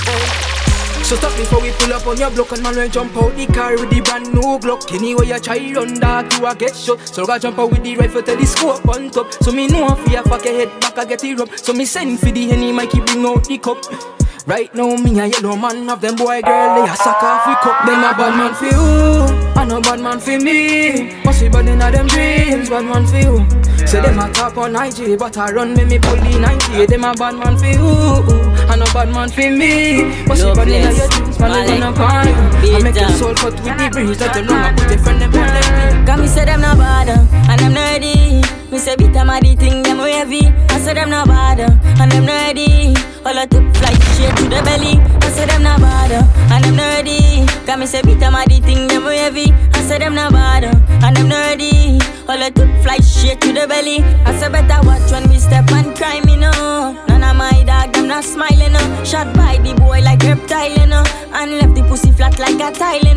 So 1.07 1.15
stop 1.15 1.37
before 1.37 1.63
we 1.63 1.71
pull 1.79 1.93
up 1.93 2.05
on 2.09 2.17
your 2.19 2.33
block 2.33 2.51
and 2.51 2.63
man 2.65 2.75
will 2.75 2.89
jump 2.89 3.17
out 3.17 3.33
the 3.37 3.47
car 3.47 3.79
with 3.79 3.91
the 3.91 4.01
brand 4.01 4.35
new 4.35 4.59
Glock. 4.59 4.93
Anyway 4.93 5.29
you 5.29 5.39
try 5.39 5.73
run 5.73 5.95
that 6.01 6.37
you 6.37 6.45
a 6.45 6.53
get 6.57 6.75
shot. 6.75 6.99
So 7.07 7.31
I 7.31 7.39
jump 7.39 7.61
out 7.61 7.71
with 7.71 7.85
the 7.85 7.97
rifle 7.97 8.23
till 8.23 8.37
the 8.37 8.45
scope 8.45 8.89
on 8.89 9.11
top. 9.11 9.33
So 9.35 9.53
me 9.53 9.69
know 9.69 9.97
if 9.97 10.11
you 10.11 10.21
fuck 10.25 10.45
your 10.45 10.55
head 10.55 10.81
back 10.81 10.99
I 10.99 11.05
get 11.05 11.23
it 11.23 11.39
up. 11.39 11.57
So 11.57 11.73
me 11.73 11.85
send 11.85 12.19
for 12.19 12.33
the 12.33 12.49
henny 12.49 12.73
Mikey 12.73 12.99
bring 13.03 13.25
out 13.25 13.45
the 13.45 13.57
cup. 13.59 14.16
Right 14.47 14.73
now 14.77 14.95
me 14.95 15.19
a 15.19 15.27
yellow 15.27 15.57
man 15.57 15.91
of 15.91 16.01
them 16.01 16.15
boy 16.15 16.41
girl 16.41 16.75
they 16.77 16.89
a 16.89 16.95
suck 16.95 17.21
off 17.21 17.49
we 17.49 17.55
cup. 17.57 17.85
Them 17.85 17.99
a 17.99 18.15
bad 18.15 18.37
man 18.39 18.55
for 18.55 18.67
you, 18.67 19.61
I 19.61 19.65
no 19.65 19.81
bad 19.81 19.99
man 19.99 20.21
for 20.21 20.39
me. 20.39 21.21
Must 21.25 21.41
be 21.43 21.49
bad 21.49 21.67
inna 21.67 21.91
them 21.91 22.07
dreams, 22.07 22.71
bad 22.71 22.85
man 22.85 23.05
for 23.07 23.17
you. 23.19 23.87
Say 23.89 24.01
them 24.01 24.21
a 24.21 24.33
talk 24.33 24.57
on 24.57 24.77
IG, 24.77 25.19
but 25.19 25.37
I 25.37 25.51
run 25.51 25.75
me 25.75 25.85
me 25.85 25.99
pull 25.99 26.15
the 26.15 26.39
90. 26.39 26.87
Them 26.87 27.03
a 27.05 27.15
bad 27.15 27.35
man 27.35 27.59
for 27.59 27.67
you, 27.67 27.91
I 28.71 28.77
no 28.79 28.87
bad 28.95 29.11
man 29.11 29.29
for 29.31 29.51
me. 29.51 30.15
Must 30.27 30.45
be 30.45 30.55
bad 30.55 30.69
inna 30.69 30.93
your 30.95 31.09
dreams, 31.09 31.39
man 31.41 31.67
they 31.67 31.83
up 31.83 31.99
on 31.99 32.29
you. 32.63 32.77
I 32.77 32.83
make 32.83 32.95
your 32.95 33.11
soul 33.19 33.35
cut 33.35 33.53
with 33.53 33.65
the 33.65 33.89
breeze, 33.91 34.19
that 34.19 34.37
you 34.37 34.43
know 34.43 34.55
I 34.55 34.73
put 34.79 34.91
your 34.91 34.99
friend 35.01 35.23
them 35.23 35.35
on 35.35 35.43
them. 35.43 36.07
Cause 36.07 36.21
me 36.21 36.29
say 36.29 36.45
them 36.45 36.61
not 36.61 36.79
bother, 36.79 37.19
and 37.51 37.59
them 37.59 37.75
nerdy. 37.75 38.66
Me 38.77 38.83
say 38.83 38.95
beat 38.95 39.15
them 39.15 39.31
a 39.31 39.41
the 39.41 39.57
thing 39.57 39.83
them 39.83 39.97
wavy. 39.97 40.53
I 40.69 40.79
say 40.81 40.93
them 40.93 41.09
not 41.09 41.29
bother, 41.29 41.65
and 41.99 42.13
them 42.13 42.27
nerdy. 42.27 42.93
All 43.25 43.39
I 43.39 43.47
took 43.47 43.65
flight 43.75 43.97
straight 44.13 44.37
to 44.37 44.43
the 44.53 44.61
belly. 44.69 45.01
I 45.01 45.31
say 45.31 45.47
them 45.47 45.63
not 45.63 45.81
bother, 45.81 46.21
and 46.53 46.63
them 46.63 46.77
nerdy. 46.77 47.49
Cause 47.65 47.79
me 47.79 47.87
say 47.87 48.03
beat 48.03 48.21
them 48.21 48.35
a 48.35 48.45
the 48.45 48.61
thing 48.61 48.87
them 48.87 49.05
wavy. 49.05 49.51
I 49.73 49.81
say 49.81 49.99
them 49.99 50.15
not 50.15 50.33
bother, 50.33 50.77
and 51.01 51.17
them 51.17 51.31
nerdy. 51.31 52.05
All 52.29 52.37
I 52.37 52.51
took 52.51 52.69
flight 52.83 53.03
straight 53.03 53.41
to 53.41 53.53
the 53.55 53.67
belly. 53.67 54.05
I 54.27 54.39
say 54.39 54.51
better 54.51 54.87
watch 54.87 55.11
when 55.11 55.27
we 55.31 55.39
step 55.39 55.73
and 55.73 55.97
cry 55.97 56.21
me 56.27 56.37
no. 56.37 56.53
None 57.09 57.25
of 57.25 57.35
my 57.35 57.65
dog 57.65 57.95
them 57.95 58.09
not 58.09 58.25
smiling 58.25 58.75
no. 58.75 59.05
Shot 59.05 59.35
by 59.35 59.57
the 59.57 59.73
boy 59.73 60.03
like 60.03 60.23
reptile 60.23 60.69
you 60.69 60.85
and 61.33 61.51
left 61.59 61.75
the 61.75 61.83
pussy 61.89 62.13
flat 62.13 62.39
like 62.39 62.61
a 62.61 62.77
tile 62.77 63.01
you. 63.01 63.17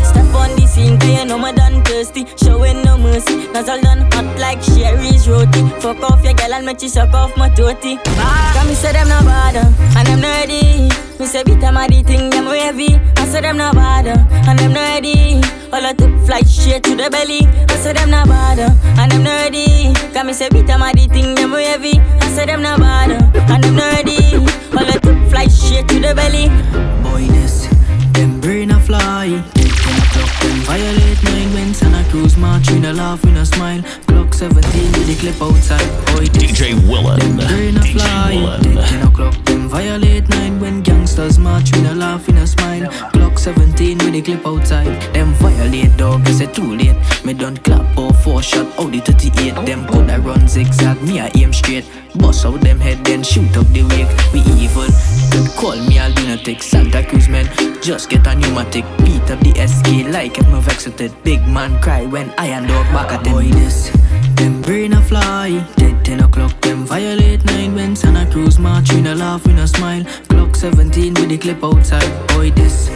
Step 0.00 0.32
on 0.32 0.56
the 0.56 0.66
scene 0.66 0.98
'cause 0.98 1.10
you 1.10 1.24
know 1.26 1.38
me 1.38 1.52
done 1.52 1.82
thirsty, 1.84 2.24
showing 2.42 2.82
no 2.84 2.96
mercy. 2.96 3.48
Nozzle 3.52 3.82
done 3.82 4.08
hot 4.12 4.38
like 4.38 4.62
Sherry's 4.94 5.28
roti. 5.28 5.68
Fuck 5.80 6.02
off 6.02 6.24
your 6.24 6.34
girl 6.34 6.54
and 6.54 6.66
make 6.66 6.82
you 6.82 6.88
suck 6.88 7.12
off 7.12 7.36
my 7.36 7.48
tootie. 7.50 7.98
Ah. 8.06 8.52
Cause 8.54 8.68
me 8.68 8.74
say 8.74 8.92
them 8.92 9.08
not 9.08 9.24
bother, 9.24 9.66
and 9.98 10.06
them 10.06 10.20
nerdy. 10.20 10.88
Me 11.18 11.26
say 11.26 11.42
beat 11.42 11.60
them 11.60 11.76
a 11.76 11.86
the 11.88 12.02
thing 12.02 12.30
them 12.30 12.46
wavy. 12.46 12.94
I 13.16 13.26
say 13.26 13.40
them 13.40 13.56
not 13.56 13.74
bother, 13.74 14.14
and 14.30 14.58
them 14.58 14.72
nerdy. 14.72 15.42
All 15.72 15.84
I 15.84 15.92
took 15.92 16.14
flight 16.26 16.46
straight 16.46 16.84
to 16.84 16.94
the 16.94 17.10
belly. 17.10 17.46
I 17.68 17.76
say 17.76 17.92
them 17.92 18.10
not 18.10 18.28
bother, 18.28 18.70
and 19.00 19.10
them 19.10 19.24
nerdy. 19.24 19.94
Cause 20.12 20.24
me 20.24 20.32
say 20.32 20.48
beat 20.50 20.66
them 20.66 20.82
a 20.82 20.92
the 20.92 21.08
thing 21.08 21.34
them 21.34 21.52
wavy. 21.52 21.98
I 21.98 22.28
say 22.28 22.46
them 22.46 22.62
not 22.62 22.78
bother, 22.78 23.18
and 23.52 23.64
them 23.64 23.76
nerdy. 23.76 24.46
All 24.76 24.86
I 24.86 24.98
took 24.98 25.18
flight 25.30 25.50
straight 25.50 25.88
to 25.88 26.00
the 26.00 26.14
belly. 26.14 26.48
Boy, 27.02 27.26
this, 27.32 27.66
them 28.12 28.40
brain 28.40 28.70
a 28.70 28.80
fly. 28.80 29.42
Them 30.54 30.62
violate 30.62 31.20
nine 31.24 31.52
when 31.52 31.74
Santa 31.74 32.08
Cruz 32.10 32.36
march. 32.36 32.70
We 32.70 32.78
no 32.78 32.92
laugh, 32.92 33.24
we 33.24 33.32
no 33.32 33.42
smile. 33.42 33.82
Clock 34.06 34.32
17 34.34 34.92
with 34.92 35.08
the 35.08 35.16
clip 35.18 35.42
outside. 35.42 35.82
Boy, 36.14 36.26
this, 36.26 36.52
DJ 36.52 36.74
Willem. 36.88 37.18
them 37.18 37.36
brain 37.48 37.76
a 37.76 37.82
fly. 37.82 38.36
Willem. 38.36 38.86
Ten 38.86 39.04
o'clock, 39.04 39.34
them 39.46 39.68
violate 39.68 40.28
nine 40.28 40.60
when 40.60 40.84
gangsters 41.14 41.38
march. 41.38 41.74
We 41.74 41.82
no 41.82 41.92
laugh, 41.92 42.26
we 42.26 42.34
no 42.34 42.44
smile. 42.44 42.90
Clock 43.12 43.38
17 43.38 43.98
with 43.98 44.12
the 44.12 44.22
clip 44.22 44.46
outside. 44.46 45.00
Them 45.14 45.32
violate 45.34 45.96
dog, 45.96 46.28
is 46.28 46.40
it 46.40 46.54
too 46.54 46.76
late? 46.76 46.96
Me 47.24 47.34
done 47.34 47.56
clap 47.58 47.96
or 47.96 48.12
four 48.12 48.42
shot, 48.42 48.66
Audi 48.78 49.00
38. 49.00 49.66
Them 49.66 49.86
coulda 49.86 50.20
run 50.20 50.48
zigzag, 50.48 51.00
me 51.02 51.20
I 51.20 51.30
aim 51.36 51.52
straight. 51.52 51.84
Bust 52.16 52.46
out 52.46 52.60
them 52.60 52.80
head, 52.80 53.04
then 53.04 53.22
shoot 53.22 53.56
up 53.56 53.66
the 53.68 53.82
wake. 53.82 54.10
We 54.32 54.40
evil. 54.60 54.88
Could 55.30 55.50
call 55.56 55.76
me 55.88 55.98
a 55.98 56.08
lunatic, 56.08 56.62
Santa 56.62 57.04
Cruz 57.04 57.28
man. 57.28 57.46
Just 57.82 58.10
get 58.10 58.26
a 58.26 58.34
pneumatic, 58.34 58.84
beat 58.98 59.30
up 59.30 59.40
the 59.40 59.54
SK 59.66 60.12
like 60.12 60.38
if 60.38 60.46
me 60.48 61.04
it. 61.04 61.24
Big 61.24 61.46
man 61.46 61.80
cry 61.80 62.06
when 62.06 62.32
iron 62.38 62.66
dog 62.66 62.86
back 62.92 63.12
at 63.12 63.24
them. 63.24 63.34
Boy, 63.34 63.48
this, 63.50 63.90
them 64.44 64.60
brain 64.60 64.92
a 64.92 65.00
fly. 65.00 65.48
Dead 65.76 66.04
10 66.04 66.20
o'clock, 66.20 66.60
them 66.60 66.84
violate 66.84 67.42
9 67.44 67.74
when 67.74 67.96
Santa 67.96 68.30
Cruz 68.30 68.58
march. 68.58 68.92
We 68.92 69.00
no 69.00 69.14
laugh, 69.14 69.46
we 69.46 69.54
no 69.54 69.64
smile. 69.64 70.04
Clock 70.28 70.54
17 70.54 71.14
with 71.14 71.30
the 71.30 71.38
clip 71.38 71.64
outside. 71.64 72.10
Boy, 72.28 72.50
this, 72.50 72.88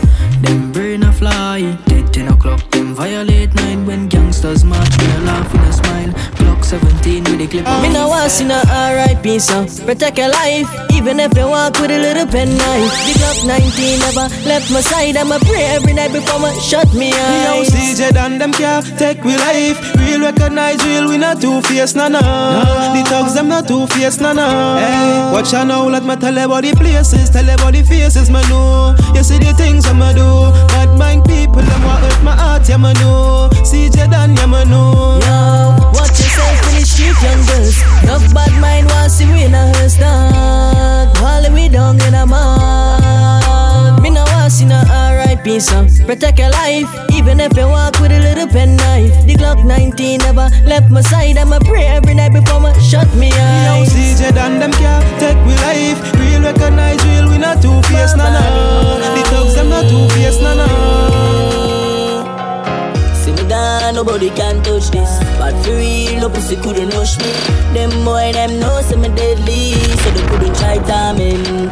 them 0.42 0.72
brain 0.72 1.02
a 1.04 1.12
fly. 1.12 1.78
Dead 1.86 2.12
10 2.12 2.28
o'clock, 2.28 2.70
them 2.70 2.94
violate 2.94 3.54
9 3.54 3.86
when 3.86 4.08
gangsters 4.08 4.62
march. 4.62 4.94
We 4.98 5.06
no 5.06 5.18
laugh, 5.30 5.50
we 5.52 5.58
no 5.60 5.70
smile. 5.70 6.37
Clock 6.68 6.82
17 6.84 7.24
with 7.24 7.38
the 7.38 7.46
clip 7.46 7.66
outside. 7.66 7.88
Me 7.88 7.94
no 7.94 8.08
want 8.08 8.30
see 8.30 8.44
no 8.44 8.60
R.I.P. 8.68 9.38
so 9.38 9.64
protect 9.86 10.18
your 10.18 10.28
life, 10.28 10.68
even 10.92 11.18
if 11.20 11.32
you 11.36 11.48
walk 11.48 11.80
with 11.80 11.90
a 11.90 11.98
little 11.98 12.26
pen 12.26 12.48
knife. 12.48 12.92
The 13.08 13.12
Glock 13.16 13.46
19 13.48 13.98
never 14.04 14.26
left 14.44 14.70
my 14.70 14.80
side. 14.80 15.16
I'ma 15.16 15.38
pray 15.48 15.64
every 15.64 15.94
night 15.94 16.12
before 16.12 16.38
my 16.40 16.52
shut 16.60 16.92
me 16.92 17.08
Yo, 17.08 17.16
eyes. 17.16 17.70
CJ 17.70 18.16
and 18.16 18.40
them 18.40 18.52
care 18.52 18.82
take 18.98 19.24
we 19.24 19.36
life. 19.36 19.80
Real 19.96 20.20
recognize 20.20 20.84
real, 20.84 21.08
we 21.08 21.16
not 21.16 21.40
two 21.40 21.60
face, 21.62 21.94
nah 21.94 22.08
nah. 22.08 22.92
The 22.92 23.02
thugs 23.08 23.34
them 23.34 23.48
not 23.48 23.66
two 23.66 23.86
face, 23.86 24.20
nah 24.20 24.32
nah. 24.34 24.78
Hey, 24.78 25.32
watch 25.32 25.54
out 25.54 25.68
now, 25.68 25.88
let 25.88 26.04
me 26.04 26.16
tell 26.16 26.34
you 26.34 26.44
about 26.44 26.64
the 26.64 26.72
places, 26.76 27.30
tell 27.30 27.44
you 27.46 27.54
about 27.54 27.72
the 27.72 27.82
faces, 27.82 28.28
man 28.30 28.44
know. 28.50 28.94
You 29.14 29.22
see 29.22 29.38
the 29.38 29.54
things 29.54 29.86
I'ma 29.86 30.12
do. 30.12 30.52
Bad 30.68 30.98
mind 30.98 31.24
people, 31.24 31.62
them 31.62 31.82
want 31.82 32.04
hurt 32.04 32.22
my 32.22 32.36
heart, 32.36 32.68
yeah 32.68 32.76
man 32.76 32.94
know. 32.96 33.48
CJ 33.64 34.10
Dan, 34.10 34.36
yeah 34.36 34.46
man 34.46 34.68
know. 34.68 35.18
Yo, 35.24 35.92
watch 35.96 36.27
yourself 36.38 36.68
in 36.68 36.74
the 36.78 36.86
street, 36.86 37.18
young 37.22 37.42
girls. 37.46 37.76
Enough 38.02 38.34
bad 38.34 38.52
mind 38.60 38.86
want 38.90 39.10
see 39.10 39.26
we 39.26 39.44
in 39.44 39.54
a 39.54 39.66
hearse 39.74 39.96
dog. 39.96 41.52
We 41.52 41.68
down 41.68 42.00
in 42.02 42.14
a 42.14 42.26
mud. 42.26 44.02
Me 44.02 44.10
no 44.10 44.24
want 44.24 44.52
see 44.52 44.64
no 44.64 44.82
R.I.P. 44.88 45.60
so 45.60 45.86
protect 46.06 46.38
your 46.38 46.50
life, 46.50 46.88
even 47.12 47.40
if 47.40 47.56
you 47.56 47.66
walk 47.66 47.98
with 48.00 48.12
a 48.12 48.20
little 48.20 48.46
pen 48.46 48.76
knife. 48.76 49.12
The 49.26 49.34
Glock 49.34 49.64
19 49.64 50.20
never 50.20 50.48
left 50.64 50.90
my 50.90 51.00
side. 51.00 51.38
I'ma 51.38 51.58
pray 51.60 51.86
every 51.86 52.14
night 52.14 52.32
before 52.32 52.60
my 52.60 52.72
shut 52.78 53.08
me 53.14 53.32
eyes. 53.32 53.88
CJ 53.90 54.34
Dan, 54.34 54.60
them 54.60 54.72
care 54.72 55.00
take 55.18 55.38
we 55.46 55.54
life. 55.66 55.98
Real 56.14 56.42
recognize 56.42 57.02
real, 57.06 57.28
we 57.30 57.38
not 57.38 57.62
two 57.62 57.80
face, 57.88 58.14
nah 58.16 58.30
nah. 58.30 59.14
The 59.14 59.22
thugs 59.30 59.54
them 59.54 59.70
not 59.70 59.88
two 59.88 60.08
face, 60.14 60.40
nah 60.40 60.54
nah. 60.54 61.27
Nobody 63.98 64.30
can 64.30 64.62
touch 64.62 64.90
this. 64.90 65.18
But 65.38 65.54
for 65.64 65.70
real, 65.70 66.20
no 66.20 66.28
pussy 66.28 66.56
couldn't 66.56 66.90
rush 66.90 67.18
me. 67.18 67.30
Them 67.74 67.90
boy, 68.04 68.32
them 68.32 68.60
know 68.60 68.80
say 68.82 68.96
me 68.96 69.08
deadly, 69.08 69.74
so 70.02 70.10
they 70.10 70.26
couldn't 70.28 70.54
try 70.56 70.78
timing. 70.86 71.70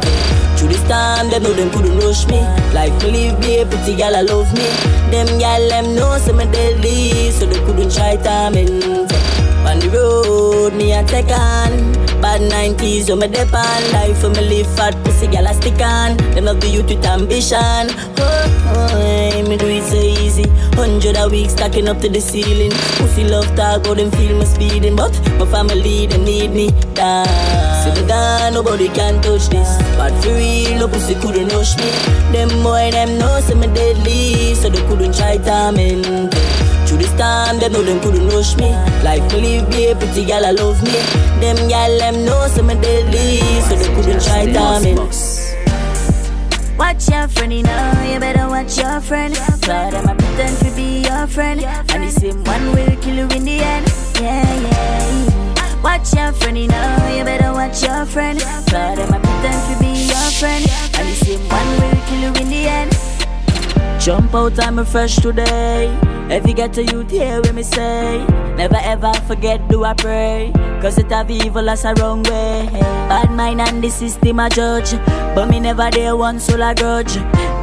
Through 0.57 0.69
this 0.69 0.83
time, 0.87 1.29
them 1.29 1.43
know 1.43 1.53
them 1.53 1.69
couldn't 1.71 1.99
rush 1.99 2.27
me. 2.27 2.39
Life 2.73 3.01
me 3.03 3.35
be 3.39 3.59
a 3.59 3.65
pretty 3.65 3.95
gal, 3.95 4.15
I 4.15 4.21
love 4.21 4.51
me. 4.53 4.67
Them 5.11 5.27
gal, 5.39 5.69
them 5.69 5.95
know 5.95 6.17
say 6.17 6.33
me 6.33 6.45
deadly, 6.51 7.31
so 7.31 7.45
they 7.45 7.59
couldn't 7.65 7.93
try 7.93 8.15
timing. 8.17 9.07
On 9.67 9.79
the 9.79 9.89
road, 9.93 10.73
me 10.73 10.93
a 10.93 11.03
take 11.05 11.31
on. 11.31 12.07
Bad 12.21 12.41
90s, 12.41 13.09
when 13.09 13.19
me 13.19 13.27
dep 13.27 13.53
on 13.53 13.91
Life 13.93 14.23
when 14.23 14.31
me 14.33 14.41
live 14.41 14.75
fat, 14.75 14.95
pussy 15.03 15.27
gal 15.27 15.45
a 15.45 15.53
stick 15.53 15.79
on 15.79 16.17
Them 16.33 16.45
love 16.45 16.59
the 16.59 16.67
youth 16.67 16.89
with 16.89 17.05
ambition 17.05 17.93
oh, 18.17 18.17
oh, 18.73 19.47
Me 19.47 19.55
do 19.55 19.67
it 19.67 19.83
so 19.83 20.01
hundred 20.77 21.17
a 21.17 21.27
week 21.27 21.49
stacking 21.49 21.87
up 21.89 21.99
to 22.01 22.07
the 22.07 22.21
ceiling. 22.21 22.71
Pussy 23.01 23.23
love 23.23 23.49
talk, 23.55 23.85
how 23.85 23.93
them 23.95 24.11
feel 24.11 24.37
me 24.37 24.45
speeding, 24.45 24.95
but 24.95 25.11
my 25.39 25.45
family 25.49 26.05
them 26.05 26.23
need 26.23 26.51
me. 26.51 26.69
Damn. 26.93 27.25
See 27.81 27.99
me 27.99 28.07
gone, 28.07 28.53
nobody 28.53 28.87
can 28.87 29.21
touch 29.21 29.49
this. 29.49 29.69
But 29.97 30.13
for 30.21 30.33
real, 30.37 30.77
no 30.79 30.87
pussy 30.87 31.15
couldn't 31.15 31.49
rush 31.49 31.75
me. 31.77 31.89
Them 32.31 32.49
boy, 32.61 32.91
them 32.91 33.17
know 33.17 33.39
say 33.41 33.55
me 33.55 33.67
deadly, 33.73 34.53
so 34.53 34.69
they 34.69 34.81
couldn't 34.87 35.15
try 35.15 35.37
torment. 35.37 36.33
Through 36.87 36.99
this 36.99 37.13
time, 37.17 37.59
them 37.59 37.73
know 37.73 37.81
them 37.81 37.99
couldn't 37.99 38.29
rush 38.29 38.55
me. 38.57 38.69
Life 39.03 39.25
me 39.33 39.41
live, 39.41 39.69
be 39.71 39.87
a 39.87 39.95
pretty 39.95 40.25
gal, 40.25 40.45
I 40.45 40.51
love 40.51 40.81
me. 40.83 40.97
Them 41.41 41.57
gal, 41.67 41.97
them 41.97 42.23
know 42.23 42.47
say 42.47 42.61
me 42.61 42.75
deadly, 42.75 43.41
so 43.67 43.75
they 43.75 43.89
couldn't 43.95 44.21
try 44.23 44.45
torment. 44.53 45.46
Watch 46.77 47.09
your 47.09 47.27
friend, 47.27 47.53
you 47.53 47.63
know, 47.63 48.03
you 48.11 48.19
better 48.19 48.47
watch 48.47 48.77
your 48.77 49.01
friend. 49.01 49.35
Cause 49.35 49.61
them 49.61 50.07
a 50.07 50.15
pretend 50.15 50.57
to 50.59 50.71
be 50.75 51.01
your 51.01 51.27
friend. 51.27 51.63
And 51.63 52.03
the 52.03 52.11
same 52.11 52.43
one 52.43 52.65
will 52.71 52.95
kill 53.01 53.15
you 53.15 53.27
in 53.35 53.45
the 53.45 53.59
end. 53.59 53.87
Yeah, 54.21 54.61
yeah. 54.61 55.81
Watch 55.83 56.13
your 56.13 56.31
friend, 56.33 56.57
you 56.57 56.67
know, 56.67 57.13
you 57.15 57.23
better 57.23 57.51
watch 57.53 57.83
your 57.83 58.05
friend. 58.05 58.39
Cause 58.39 58.71
them 58.71 59.13
a 59.13 59.19
pretend 59.19 59.73
to 59.73 59.79
be 59.79 59.91
your 60.05 60.29
friend. 60.39 60.65
And 60.97 61.07
the 61.07 61.15
same 61.15 61.41
one 61.49 61.67
will 61.79 62.01
kill 62.07 62.19
you 62.21 62.41
in 62.41 62.49
the 62.49 62.67
end. 62.67 63.16
Jump 63.99 64.33
out, 64.35 64.57
I'm 64.63 64.83
fresh 64.85 65.15
today. 65.17 65.93
If 66.29 66.47
you 66.47 66.53
get 66.53 66.73
to 66.73 66.83
youth, 66.83 67.09
hear 67.09 67.41
me 67.53 67.63
say. 67.63 68.25
Never 68.55 68.77
ever 68.77 69.13
forget, 69.27 69.67
do 69.69 69.83
I 69.83 69.93
pray. 69.93 70.51
Cause 70.81 70.97
it 70.97 71.11
have 71.11 71.31
evil 71.31 71.69
as 71.69 71.85
a 71.85 71.93
wrong 71.95 72.23
way. 72.23 72.67
Bad 73.09 73.31
mind 73.31 73.61
and 73.61 73.83
the 73.83 73.89
system 73.89 74.39
a 74.39 74.49
judge. 74.49 74.91
But 75.35 75.49
me 75.49 75.59
never 75.59 75.89
there 75.89 76.15
one 76.15 76.39
soul 76.39 76.61
a 76.61 76.75
grudge. 76.75 77.13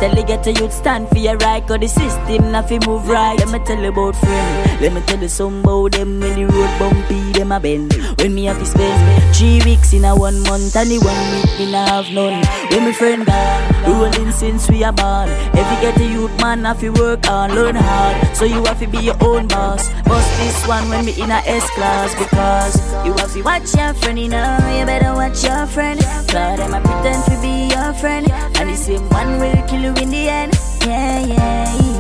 Tell 0.01 0.15
you 0.15 0.25
get 0.25 0.43
to 0.45 0.53
youth 0.53 0.73
stand 0.73 1.09
for 1.09 1.19
your 1.19 1.37
right. 1.39 1.67
Cause 1.67 1.81
the 1.81 1.89
system 1.89 2.53
nothing 2.53 2.81
move 2.87 3.09
right. 3.09 3.39
Let 3.39 3.51
me 3.51 3.65
tell 3.65 3.81
you 3.81 3.91
about 3.91 4.17
friend. 4.17 4.81
Let 4.81 4.93
me 4.93 5.01
tell 5.03 5.21
you 5.21 5.29
some 5.29 5.61
about 5.61 5.93
them 5.93 6.21
when 6.21 6.35
the 6.35 6.53
road 6.53 6.79
bumpy, 6.79 7.33
them 7.33 7.53
a 7.53 7.61
bend. 7.61 7.93
When 8.25 8.35
me 8.35 8.45
have 8.45 8.59
to 8.59 8.65
spend 8.65 9.37
three 9.37 9.61
weeks 9.67 9.93
in 9.93 10.03
a 10.07 10.17
one 10.17 10.41
month 10.45 10.75
and 10.77 10.91
the 10.91 10.97
one 10.97 11.25
week 11.37 11.59
me 11.59 11.71
not 11.71 11.89
have 11.91 12.11
none. 12.11 12.41
When 12.71 12.85
my 12.85 12.93
friend 12.93 13.27
gone, 13.27 13.85
rolling 13.85 14.33
since 14.33 14.67
we 14.71 14.83
are 14.83 14.95
born. 14.95 15.29
If 15.29 15.67
you 15.69 15.79
get 15.85 15.95
to 15.99 16.07
youth 16.07 16.35
man, 16.41 16.65
have 16.65 16.81
to 16.81 16.89
work 16.89 17.27
hard, 17.27 17.53
learn 17.53 17.75
hard. 17.75 18.35
So 18.35 18.47
you 18.47 18.65
have 18.65 18.81
to 18.81 18.87
be 18.87 18.97
your 18.97 19.17
own 19.21 19.47
boss. 19.47 19.91
Bust 20.05 20.31
this 20.41 20.67
one 20.67 20.89
when 20.89 21.05
me 21.05 21.13
in 21.21 21.31
a 21.31 21.43
S 21.45 21.69
class 21.77 22.15
because 22.15 22.81
you 23.05 23.13
have 23.13 23.31
to 23.35 23.43
Watch 23.43 23.75
your 23.77 23.93
friend, 23.93 24.19
you 24.19 24.29
know, 24.31 24.57
you 24.73 24.87
better 24.87 25.13
watch 25.13 25.45
your 25.45 25.67
friend. 25.67 26.01
Cause 26.01 26.57
them 26.57 26.73
a 26.73 26.81
pretend 26.81 27.25
to 27.27 27.37
be 27.43 27.75
your 27.77 27.93
friend. 27.93 28.33
And 28.57 28.71
the 28.71 28.75
same 28.75 29.07
one 29.11 29.39
will 29.39 29.69
kill 29.69 29.83
you 29.83 29.95
in 30.03 30.09
the 30.09 30.29
end. 30.31 30.55
Yeah, 30.81 31.27
yeah, 31.27 31.77
yeah. 31.77 31.94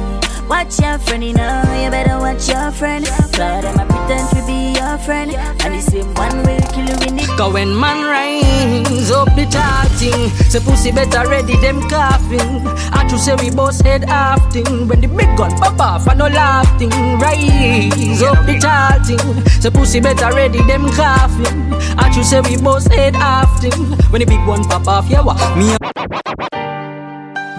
Watch 0.49 0.78
your 0.78 0.99
friend, 0.99 1.24
you 1.24 1.32
know, 1.32 1.62
you 1.82 1.90
better 1.90 2.18
watch 2.18 2.49
your 2.49 2.70
friend. 2.72 3.07
Cause 3.07 3.30
them 3.32 3.78
a 3.80 3.86
pretend 3.86 4.28
to 4.30 4.47
be 4.47 4.78
your 4.78 4.99
friend. 4.99 5.32
And 5.64 5.74
the 5.74 5.80
same 5.80 6.12
one 6.14 6.36
will 6.45 6.61
kill 6.72 6.84
you 6.84 7.09
in 7.09 7.16
the 7.16 7.34
Cause 7.38 7.53
when 7.55 7.78
man 7.78 8.05
rise 8.05 9.11
up 9.11 9.28
the 9.34 9.47
tall 9.47 9.88
thing 9.99 10.28
Say 10.51 10.61
pussy 10.61 10.92
better 10.92 11.28
ready 11.28 11.57
them 11.57 11.80
coughing. 11.88 12.61
I 12.92 13.07
to 13.09 13.18
say 13.18 13.34
we 13.36 13.51
boss 13.51 13.80
head 13.80 14.05
half 14.05 14.53
thing. 14.53 14.86
When 14.86 15.01
the 15.01 15.09
big 15.09 15.34
gun 15.36 15.57
pop 15.57 15.80
off 15.80 16.09
I 16.09 16.14
no 16.14 16.26
laughing. 16.26 16.90
Rise 17.18 18.22
up 18.22 18.45
the 18.45 18.59
tall 18.61 19.03
thing 19.03 19.47
Say 19.62 19.70
pussy 19.70 20.01
better 20.01 20.28
ready 20.34 20.62
them 20.64 20.88
coughing. 20.90 21.72
I 21.99 22.12
to 22.14 22.22
say 22.22 22.42
we 22.42 22.57
boss 22.59 22.86
head 22.86 23.16
half 23.16 23.62
thing. 23.62 23.72
When 24.12 24.20
the 24.20 24.26
big 24.26 24.47
one 24.47 24.62
pop 24.64 24.86
off 24.86 25.09
yeah 25.09 25.22
what? 25.22 25.38
Me 25.57 26.74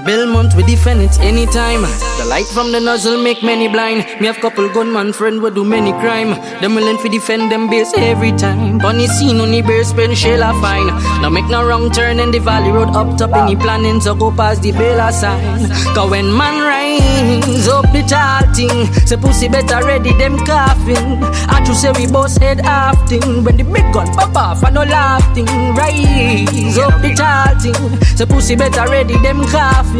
Belmont, 0.05 0.53
we 0.53 0.61
defend 0.61 1.01
it 1.01 1.19
anytime. 1.19 1.81
The 1.81 2.25
light 2.29 2.45
from 2.45 2.71
the 2.71 2.79
nozzle 2.79 3.17
make 3.23 3.41
many 3.41 3.67
blind. 3.67 4.05
Me 4.21 4.27
have 4.27 4.37
couple 4.37 4.69
gunman 4.69 5.11
friend 5.13 5.41
we 5.41 5.49
do 5.49 5.65
many 5.65 5.93
crime. 5.93 6.29
Them 6.61 6.75
willing 6.75 7.01
to 7.01 7.09
defend 7.09 7.51
them 7.51 7.67
base 7.67 7.91
every 7.97 8.31
time. 8.33 8.77
Bunny 8.77 9.07
scene 9.07 9.39
on 9.41 9.49
the 9.49 9.63
bear 9.63 9.83
spend 9.83 10.15
shell 10.15 10.43
a 10.43 10.53
fine. 10.61 10.85
Now 11.23 11.29
make 11.29 11.45
no 11.49 11.65
wrong 11.65 11.89
turn 11.89 12.19
in 12.19 12.29
the 12.29 12.37
valley 12.37 12.69
road 12.71 12.89
up 12.95 13.17
top 13.17 13.33
any 13.33 13.55
planning 13.55 13.99
to 14.01 14.13
go 14.13 14.31
past 14.31 14.61
the 14.61 14.71
Bella 14.73 15.11
sign. 15.11 15.69
Cause 15.95 16.11
when 16.11 16.31
man 16.37 16.61
rise 16.61 17.67
up 17.67 17.91
the 17.91 18.03
tall 18.07 18.45
thing, 18.53 18.85
say 19.07 19.17
pussy 19.17 19.49
better 19.49 19.83
ready 19.83 20.13
them 20.13 20.37
coughing. 20.45 21.23
I 21.49 21.63
to 21.65 21.73
say 21.73 21.91
we 21.93 22.05
boss 22.05 22.37
head 22.37 22.59
half 22.59 23.09
thing. 23.09 23.43
When 23.43 23.57
the 23.57 23.63
big 23.63 23.91
gun 23.91 24.05
pop 24.13 24.35
off, 24.35 24.63
I 24.63 24.69
no 24.69 24.83
laughing. 24.83 25.47
Rise 25.73 26.77
up 26.77 27.01
the 27.01 27.11
tall 27.17 27.57
thing, 27.59 28.05
say 28.15 28.25
pussy 28.27 28.55
better 28.55 28.85
ready 28.91 29.17
them 29.17 29.41
coughing. 29.45 29.94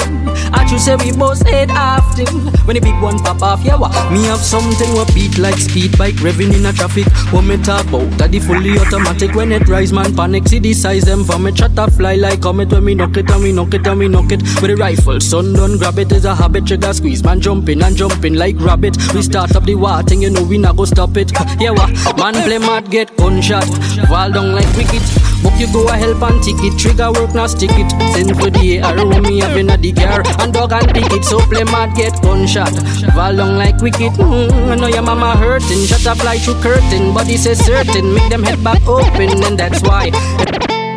I 0.54 0.66
to 0.70 0.80
say 0.80 0.96
we 0.96 1.12
boss 1.12 1.42
head 1.42 1.70
thing. 2.16 2.28
When 2.66 2.76
the 2.76 2.82
big 2.82 3.02
one 3.02 3.20
pop 3.20 3.42
off, 3.42 3.64
yeah 3.64 3.76
what? 3.76 3.92
Me 4.12 4.24
have 4.26 4.40
something 4.40 4.94
what 4.94 5.14
beat 5.14 5.38
like 5.38 5.58
speed 5.58 5.98
bike 5.98 6.16
revving 6.16 6.54
in 6.54 6.66
a 6.66 6.74
traffic. 6.74 7.06
What 7.32 7.44
me 7.44 7.58
talk 7.58 7.88
about? 7.88 8.10
That 8.18 8.32
the 8.32 8.40
fully 8.40 8.78
automatic 8.80 9.36
when 9.36 9.52
it 9.52 9.68
rise 9.68 9.94
man 9.94 10.16
panic. 10.16 10.48
See 10.48 10.60
the 10.60 10.74
size 10.74 11.04
them 11.04 11.24
for 11.24 11.40
me 11.40 11.52
chat 11.52 11.78
a 11.78 11.90
fly 11.92 12.16
like 12.16 12.42
comet 12.42 12.72
when 12.72 12.86
me 12.86 12.96
knock 12.96 13.18
it 13.18 13.30
and 13.30 13.44
me 13.44 13.52
knock 13.52 13.74
it 13.74 13.88
and 13.88 14.00
me 14.00 14.08
knock 14.08 14.32
it. 14.32 14.42
With 14.62 14.72
the 14.72 14.76
rifle, 14.76 15.20
son 15.20 15.54
don't 15.54 15.78
grab 15.78 16.00
it. 16.00 16.12
is 16.12 16.26
a 16.26 16.36
habit. 16.36 16.66
Trigger 16.66 16.94
squeeze 16.94 17.24
man 17.24 17.42
jumping 17.42 17.82
and 17.82 17.96
jumping 17.96 18.36
like 18.36 18.60
rabbit. 18.60 18.98
We 19.14 19.22
start 19.22 19.56
up 19.56 19.64
the 19.64 19.76
war 19.76 20.04
thing, 20.04 20.22
you 20.22 20.30
know 20.30 20.44
we 20.44 20.58
not 20.58 20.78
go 20.78 20.86
stop 20.86 21.18
it. 21.18 21.32
Yeah 21.60 21.72
what? 21.72 21.90
Man 22.18 22.34
play 22.44 22.58
mad 22.58 22.92
get 22.92 23.16
gunshot. 23.18 23.66
Fall 24.08 24.32
down 24.32 24.54
like 24.54 24.76
wicked. 24.76 25.35
Book 25.46 25.54
you 25.62 25.70
go 25.70 25.86
a 25.86 25.94
help 25.94 26.24
and 26.26 26.42
ticket. 26.42 26.74
Trigger 26.82 27.14
work 27.14 27.36
now 27.38 27.46
stick 27.46 27.70
it. 27.78 27.90
Send 28.18 28.34
for 28.34 28.50
the 28.50 28.80
arrow 28.82 29.22
me 29.22 29.40
having 29.40 29.70
a 29.70 29.78
the 29.78 29.94
car 29.94 30.26
and 30.42 30.52
dog 30.52 30.74
and 30.74 30.90
pick 30.90 31.14
it. 31.14 31.24
So 31.24 31.38
play 31.46 31.64
mad 31.64 31.96
get 31.96 32.18
gunshot. 32.26 32.74
Down 33.14 33.56
like 33.56 33.78
wicked. 33.78 34.18
Mm, 34.18 34.72
I 34.72 34.76
know 34.76 34.88
your 34.88 35.04
mama 35.04 35.38
hurting. 35.38 35.86
Shut 35.86 36.08
up 36.08 36.18
fly 36.18 36.40
through 36.40 36.60
curtain. 36.66 37.14
Body 37.14 37.38
say 37.38 37.54
certain. 37.54 38.16
Make 38.16 38.30
them 38.30 38.42
head 38.42 38.64
back 38.64 38.82
open 38.88 39.44
and 39.46 39.58
that's 39.58 39.84
why. 39.84 40.10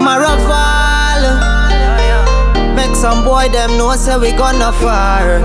Maraval 0.00 1.22
Make 2.74 2.94
some 2.94 3.24
boy 3.24 3.48
them 3.50 3.76
know 3.76 3.94
say 3.96 4.16
we 4.16 4.32
gonna 4.32 4.72
fire 4.72 5.42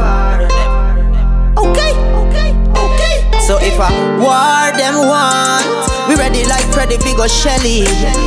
Okay, 1.58 1.92
okay, 2.22 2.50
okay 2.78 3.40
So 3.40 3.58
if 3.60 3.76
I 3.80 3.90
war 4.22 4.72
them 4.78 4.96
want 5.10 5.66
We 6.08 6.16
ready 6.16 6.46
like 6.46 6.63
Freddy 6.74 6.98
Figo 6.98 7.30
Shelly. 7.30 7.86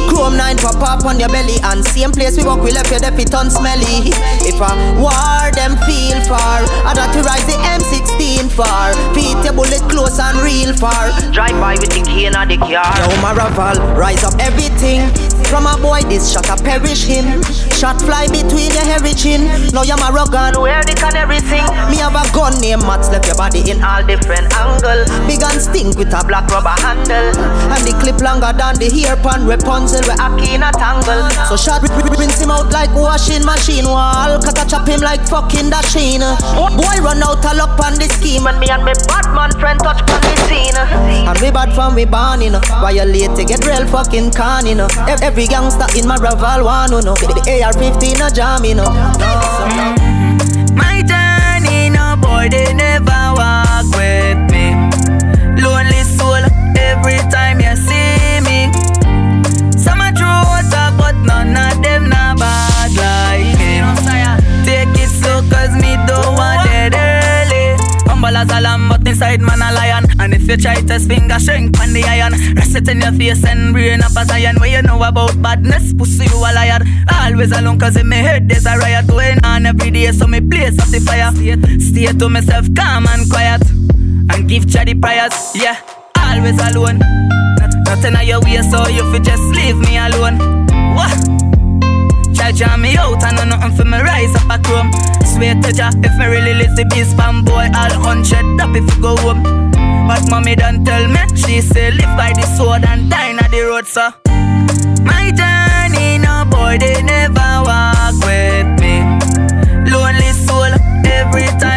Chrome 0.08 0.36
9 0.36 0.56
pop 0.58 0.80
up 0.80 1.04
on 1.04 1.18
your 1.18 1.28
belly 1.28 1.58
And 1.62 1.84
same 1.84 2.12
place 2.12 2.36
we 2.38 2.44
walk 2.44 2.62
we 2.62 2.70
left 2.70 2.90
your 2.90 3.00
deputy 3.00 3.26
ton 3.26 3.50
smelly. 3.50 4.14
If 4.46 4.62
a 4.62 4.70
war 5.02 5.50
them 5.52 5.74
feel 5.82 6.22
far 6.30 6.62
I'd 6.86 6.94
got 6.94 7.12
to 7.12 7.22
rise 7.26 7.44
the 7.44 7.58
M16 7.74 8.48
far. 8.54 8.94
Feet 9.14 9.36
your 9.44 9.52
bullet 9.52 9.82
close 9.90 10.18
and 10.18 10.38
real 10.38 10.72
far. 10.74 11.10
Drive 11.32 11.58
by 11.60 11.74
with 11.74 11.90
the 11.90 12.02
key 12.06 12.26
in 12.26 12.32
the 12.32 12.56
car. 12.56 12.94
Yo 12.96 13.10
Maraval, 13.20 13.76
rise 13.98 14.22
up 14.24 14.38
everything. 14.38 15.10
From 15.46 15.66
a 15.66 15.78
boy 15.78 16.02
this 16.08 16.32
shot 16.32 16.48
a 16.48 16.56
perish 16.56 17.04
him. 17.04 17.42
Shot 17.78 18.00
fly 18.02 18.26
between 18.26 18.72
your 18.72 18.82
hairy 18.82 19.14
chin. 19.14 19.46
Now 19.70 19.82
you're 19.82 19.96
Marogan, 19.96 20.58
where 20.58 20.82
the 20.82 20.94
canary 20.98 21.38
sing 21.46 21.62
Me 21.86 22.02
have 22.02 22.16
a 22.18 22.24
gun 22.34 22.58
named 22.60 22.82
Mats 22.82 23.10
Left 23.10 23.26
your 23.26 23.36
body 23.36 23.62
in 23.70 23.78
all 23.84 24.02
different 24.02 24.50
angle. 24.56 25.04
Big 25.28 25.42
and 25.42 25.60
stink 25.62 25.94
with 25.98 26.10
a 26.10 26.24
black 26.26 26.50
rubber 26.50 26.74
handle. 26.82 27.30
And 27.70 27.82
the 27.86 27.94
clip 28.02 28.18
longer 28.36 28.52
than 28.58 28.76
the 28.76 28.88
hairpin 28.92 29.48
Rapunzel 29.48 30.04
we 30.04 30.12
a 30.12 30.28
key 30.36 30.54
in 30.54 30.62
a 30.62 30.70
tangle. 30.72 31.24
So 31.48 31.56
shot 31.56 31.80
rinse 32.20 32.40
him 32.40 32.50
out 32.50 32.70
like 32.70 32.92
washing 32.92 33.44
machine 33.44 33.86
Wall. 33.86 34.36
Cut 34.40 34.60
a 34.60 34.68
chop 34.68 34.86
him 34.88 35.00
like 35.00 35.24
fucking 35.24 35.72
sheen. 35.88 36.20
Boy 36.20 36.96
run 37.00 37.22
out 37.24 37.44
a 37.44 37.52
luck 37.56 37.80
on 37.80 37.96
the 37.96 38.08
scheme. 38.12 38.46
And 38.46 38.60
me 38.60 38.68
and 38.68 38.84
me 38.84 38.92
Batman 39.08 39.52
friend 39.56 39.80
touch 39.80 40.04
on 40.04 40.20
the 40.20 40.36
scene. 40.48 40.76
And 40.76 41.38
we 41.40 41.50
bad 41.50 41.72
from 41.72 41.94
we 41.94 42.04
born 42.04 42.42
you 42.42 42.50
know. 42.50 42.60
Violate 42.80 43.34
to 43.36 43.44
get 43.44 43.64
real 43.64 43.86
fucking 43.88 44.32
con 44.32 44.66
you 44.66 44.74
know. 44.74 44.88
Every 45.22 45.46
gangster 45.46 45.88
in 45.96 46.06
my 46.06 46.16
rival 46.16 46.64
one 46.64 46.92
you 46.92 47.00
know. 47.02 47.16
The 47.16 47.32
the 47.32 47.64
AR-15 47.64 48.20
a 48.20 48.28
jam 48.30 48.64
you 48.64 48.74
know. 48.76 48.90
My 50.76 51.00
journey, 51.00 51.88
no 51.88 52.16
boy, 52.20 52.48
they 52.50 52.74
never 52.74 53.32
walk 53.32 53.88
with 53.96 54.40
me. 54.52 54.76
Lonely 55.56 56.04
soul, 56.04 56.44
every 56.76 57.18
time 57.32 57.45
as 68.46 68.58
a 68.58 68.60
lamb, 68.60 68.88
but 68.88 69.06
inside 69.06 69.40
man 69.40 69.60
a 69.62 69.72
lion. 69.72 70.04
And 70.20 70.34
if 70.34 70.48
you 70.48 70.56
try 70.56 70.80
to 70.80 70.98
finger 70.98 71.38
shrink 71.38 71.78
on 71.80 71.92
the 71.92 72.02
iron, 72.04 72.32
rest 72.54 72.74
it 72.76 72.88
in 72.88 73.00
your 73.00 73.12
face 73.12 73.44
and 73.44 73.72
brain 73.72 74.02
up 74.02 74.16
as 74.16 74.30
iron. 74.30 74.56
What 74.56 74.70
you 74.70 74.82
know 74.82 75.02
about 75.02 75.40
badness, 75.42 75.92
pussy 75.94 76.24
you 76.24 76.38
a 76.38 76.50
liar. 76.54 76.80
Always 77.12 77.52
alone, 77.52 77.78
cause 77.78 77.96
in 77.96 78.08
my 78.08 78.16
head 78.16 78.48
there's 78.48 78.66
a 78.66 78.76
riot 78.78 79.06
going 79.06 79.42
on 79.44 79.66
every 79.66 79.90
day. 79.90 80.10
So 80.12 80.26
me 80.26 80.40
blaze 80.40 80.78
up 80.78 80.88
the 80.88 81.00
fire. 81.00 81.32
Stay 81.80 82.06
to 82.06 82.28
myself 82.28 82.66
calm 82.74 83.06
and 83.08 83.28
quiet. 83.30 83.62
And 84.30 84.48
give 84.48 84.70
charity 84.70 84.94
prayers, 84.94 85.34
yeah. 85.54 85.80
Always 86.18 86.58
alone. 86.58 86.98
Not- 86.98 87.74
Nothing 87.86 88.16
on 88.16 88.26
your 88.26 88.40
way, 88.40 88.60
so 88.62 88.86
you 88.88 89.02
just 89.20 89.42
leave 89.54 89.76
me 89.78 89.96
alone. 89.96 90.38
What? 90.94 91.55
Girl 92.46 92.54
jam 92.54 92.80
me 92.82 92.96
out 92.96 93.24
and 93.24 93.40
I 93.40 93.44
nothing 93.44 93.76
for 93.76 93.84
me 93.84 93.98
rise 93.98 94.32
up 94.36 94.46
a 94.48 94.62
chrome. 94.62 94.92
Swear 95.26 95.60
to 95.62 95.72
Jah, 95.72 95.90
if 96.06 96.16
me 96.16 96.26
really 96.26 96.54
list 96.54 96.76
the 96.76 96.84
beast 96.84 97.16
spam 97.16 97.44
boy, 97.44 97.66
all 97.74 97.90
hundred 97.98 98.60
up 98.62 98.70
if 98.76 98.86
you 98.86 99.02
go 99.02 99.16
home. 99.16 99.42
But 100.06 100.30
mommy 100.30 100.54
don't 100.54 100.84
tell 100.84 101.08
me, 101.08 101.18
she 101.34 101.60
say 101.60 101.90
live 101.90 102.14
by 102.16 102.32
the 102.34 102.46
sword 102.56 102.84
and 102.84 103.10
die 103.10 103.32
on 103.32 103.50
the 103.50 103.62
road, 103.66 103.86
so. 103.86 104.14
My 105.02 105.34
journey, 105.34 106.18
no 106.22 106.46
boy, 106.46 106.78
they 106.78 107.02
never 107.02 107.50
walk 107.66 108.14
with 108.22 108.78
me. 108.78 109.02
Lonely 109.90 110.30
soul, 110.46 110.70
every 111.02 111.50
time 111.58 111.75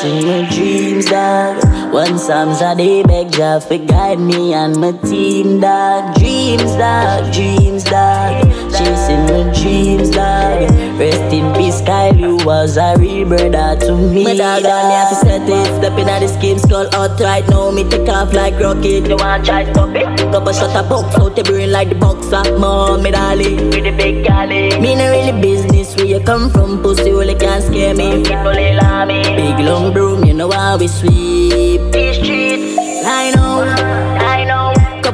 Chasing 0.00 0.26
my 0.26 0.48
dreams, 0.48 1.04
dog. 1.06 1.92
One 1.92 2.18
Psalms 2.18 2.62
a 2.62 2.74
day, 2.74 3.02
beg 3.02 3.32
Jah 3.32 3.60
for 3.60 3.76
guide 3.76 4.18
me 4.18 4.54
and 4.54 4.74
my 4.80 4.92
team, 4.92 5.60
dog. 5.60 6.14
Dreams, 6.14 6.72
dog, 6.80 7.30
dreams, 7.34 7.84
dog. 7.84 8.59
Chasing 8.80 9.24
my 9.28 9.52
dreams, 9.52 10.08
dog. 10.08 10.70
Rest 10.98 11.32
in 11.34 11.52
peace, 11.52 11.82
Kyle, 11.82 12.16
you 12.16 12.36
was 12.46 12.78
a 12.78 12.94
real 12.98 13.28
brother 13.28 13.78
to 13.80 13.94
me. 13.94 14.24
My 14.24 14.34
dog, 14.34 14.64
and 14.64 14.88
me 14.88 14.94
have 14.94 15.10
to 15.10 15.16
set 15.16 15.48
it. 15.48 15.66
Stepping 15.76 16.08
at 16.08 16.20
the 16.20 16.28
scheme, 16.28 16.58
skull 16.58 16.88
out 16.94 17.20
right 17.20 17.46
now. 17.50 17.70
Me 17.70 17.84
take 17.84 18.08
off 18.08 18.32
like 18.32 18.58
rocket. 18.58 19.06
You 19.06 19.16
want 19.16 19.44
try 19.44 19.70
stop 19.70 19.94
it? 19.94 20.06
Couple 20.32 20.52
shot 20.54 20.74
a 20.74 20.88
box 20.88 21.14
out 21.16 21.36
the 21.36 21.42
brain 21.42 21.70
like 21.70 21.90
the 21.90 21.94
boxer. 21.94 22.56
Mom, 22.58 23.02
me 23.02 23.10
dolly, 23.10 23.56
with 23.56 23.84
the 23.84 23.92
big 23.92 24.24
galley. 24.24 24.80
Me 24.80 24.94
no 24.94 25.10
really 25.10 25.38
business 25.42 25.94
where 25.96 26.06
you 26.06 26.20
come 26.20 26.48
from, 26.48 26.82
pussy 26.82 27.10
only 27.10 27.34
can't 27.34 27.62
scare 27.62 27.94
me. 27.94 28.22
People 28.22 28.54
they 28.54 28.74
love 28.74 29.08
me. 29.08 29.22
Big 29.22 29.58
long 29.60 29.92
broom, 29.92 30.24
you 30.24 30.32
know 30.32 30.50
how 30.50 30.78
we 30.78 30.88
sweep 30.88 31.82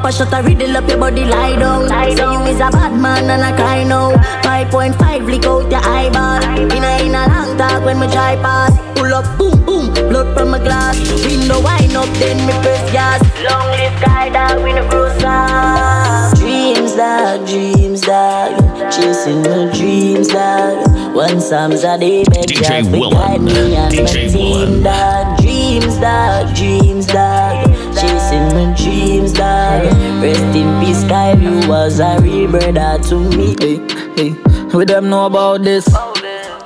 know. 0.07 0.13
Couple 0.13 0.27
shot 0.27 0.45
a 0.45 0.47
riddle 0.47 0.77
up 0.77 0.89
your 0.89 0.99
body, 0.99 1.25
lie 1.25 1.57
down. 1.59 1.89
Lie 1.89 2.15
Say 2.15 2.23
you 2.23 2.41
is 2.43 2.61
a 2.61 2.71
bad 2.71 2.93
man 3.01 3.31
and 3.31 3.43
I 3.43 3.53
cry 3.57 3.85
now. 3.85 4.13
5.5 4.43 5.27
lick 5.27 5.45
out 5.47 5.71
your 5.71 5.81
eyeball. 5.83 6.43
In 6.73 6.85
a 6.85 7.05
in 7.05 7.15
a 7.15 7.27
long 7.27 7.57
talk 7.57 7.85
when 7.85 7.99
me 7.99 8.07
try 8.09 8.37
pass. 8.37 8.73
Pull 8.95 9.13
up, 9.13 9.39
boom 9.39 9.65
boom, 9.65 9.93
blood 10.09 10.35
from 10.37 10.51
my 10.51 10.59
glass. 10.59 10.97
Window 11.25 11.61
wine 11.63 11.97
up, 11.97 12.09
then 12.19 12.39
me 12.47 12.53
press 12.63 12.93
gas. 12.93 13.21
Long 13.43 13.67
live 13.71 13.99
sky 13.99 14.29
dog, 14.31 14.63
we 14.63 14.73
no 14.73 14.89
grow 14.89 15.09
soft. 15.19 16.41
Dreams 16.41 16.95
dog, 16.95 17.47
dreams 17.47 18.01
dog. 18.03 18.93
Chasing 18.93 19.43
my 19.43 19.73
dreams 19.75 20.29
dog. 20.29 21.15
One 21.15 21.41
Psalms 21.41 21.83
a 21.83 21.99
day, 21.99 22.25
beg 22.25 22.47
DJ 22.47 22.85
Jah 22.85 22.91
Willem, 22.91 23.13
guide 23.13 23.41
me 23.41 23.75
and 23.75 23.97
my 23.97 24.03
DJ 24.03 24.33
team 24.33 24.83
dog. 24.83 25.41
Dreams 25.41 25.97
dog, 25.99 26.55
dreams 26.55 27.07
dog. 27.07 27.67
Chasing 27.97 28.49
my 28.55 28.75
dreams 28.77 29.16
dog. 29.37 29.85
Rest 30.23 30.57
in 30.57 30.69
peace, 30.81 31.05
Kyle, 31.05 31.39
you 31.39 31.69
was 31.69 32.01
a 32.01 32.19
real 32.21 32.51
brother 32.51 32.99
to 33.09 33.17
me. 33.37 33.55
Hey, 33.61 33.79
hey, 34.17 34.31
with 34.75 34.89
them 34.89 35.09
know 35.09 35.27
about 35.27 35.63
this. 35.63 35.87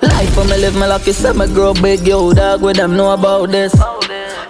Life 0.03 0.35
for 0.35 0.45
me 0.45 0.57
live 0.59 0.77
my 0.77 0.87
lucky, 0.87 1.13
say 1.13 1.33
me 1.33 1.47
grow 1.47 1.75
big, 1.75 2.07
yo 2.07 2.33
dog. 2.33 2.63
With 2.63 2.77
them 2.77 2.97
know 2.97 3.13
about 3.13 3.51
this. 3.51 3.75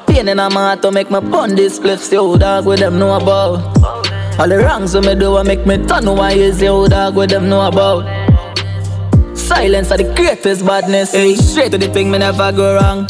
Pain 0.07 0.29
in 0.29 0.37
my 0.37 0.51
heart 0.51 0.83
to 0.83 0.91
make 0.91 1.11
me 1.11 1.21
pon 1.21 1.55
this 1.55 1.79
spliffs, 1.79 2.13
yo 2.13 2.37
dog. 2.37 2.67
With 2.67 2.81
them 2.81 2.99
know 2.99 3.15
about. 3.15 3.77
All 4.39 4.49
the 4.49 4.59
wrongs 4.59 4.95
when 4.95 5.05
me 5.07 5.15
do, 5.15 5.37
I 5.37 5.43
make 5.43 5.67
me 5.67 5.77
turn 5.87 6.07
why 6.07 6.33
is 6.33 6.63
yo 6.63 6.89
dog. 6.89 7.17
With 7.17 7.31
them 7.31 7.49
know 7.49 7.67
about. 7.67 8.05
Silence 9.37 9.91
are 9.91 9.99
the 9.99 10.13
greatest 10.15 10.65
badness. 10.65 11.13
Hey, 11.13 11.35
straight 11.35 11.73
to 11.73 11.79
the 11.79 11.89
thing, 11.89 12.11
me 12.11 12.19
never 12.19 12.53
go 12.53 12.77
wrong. 12.77 13.07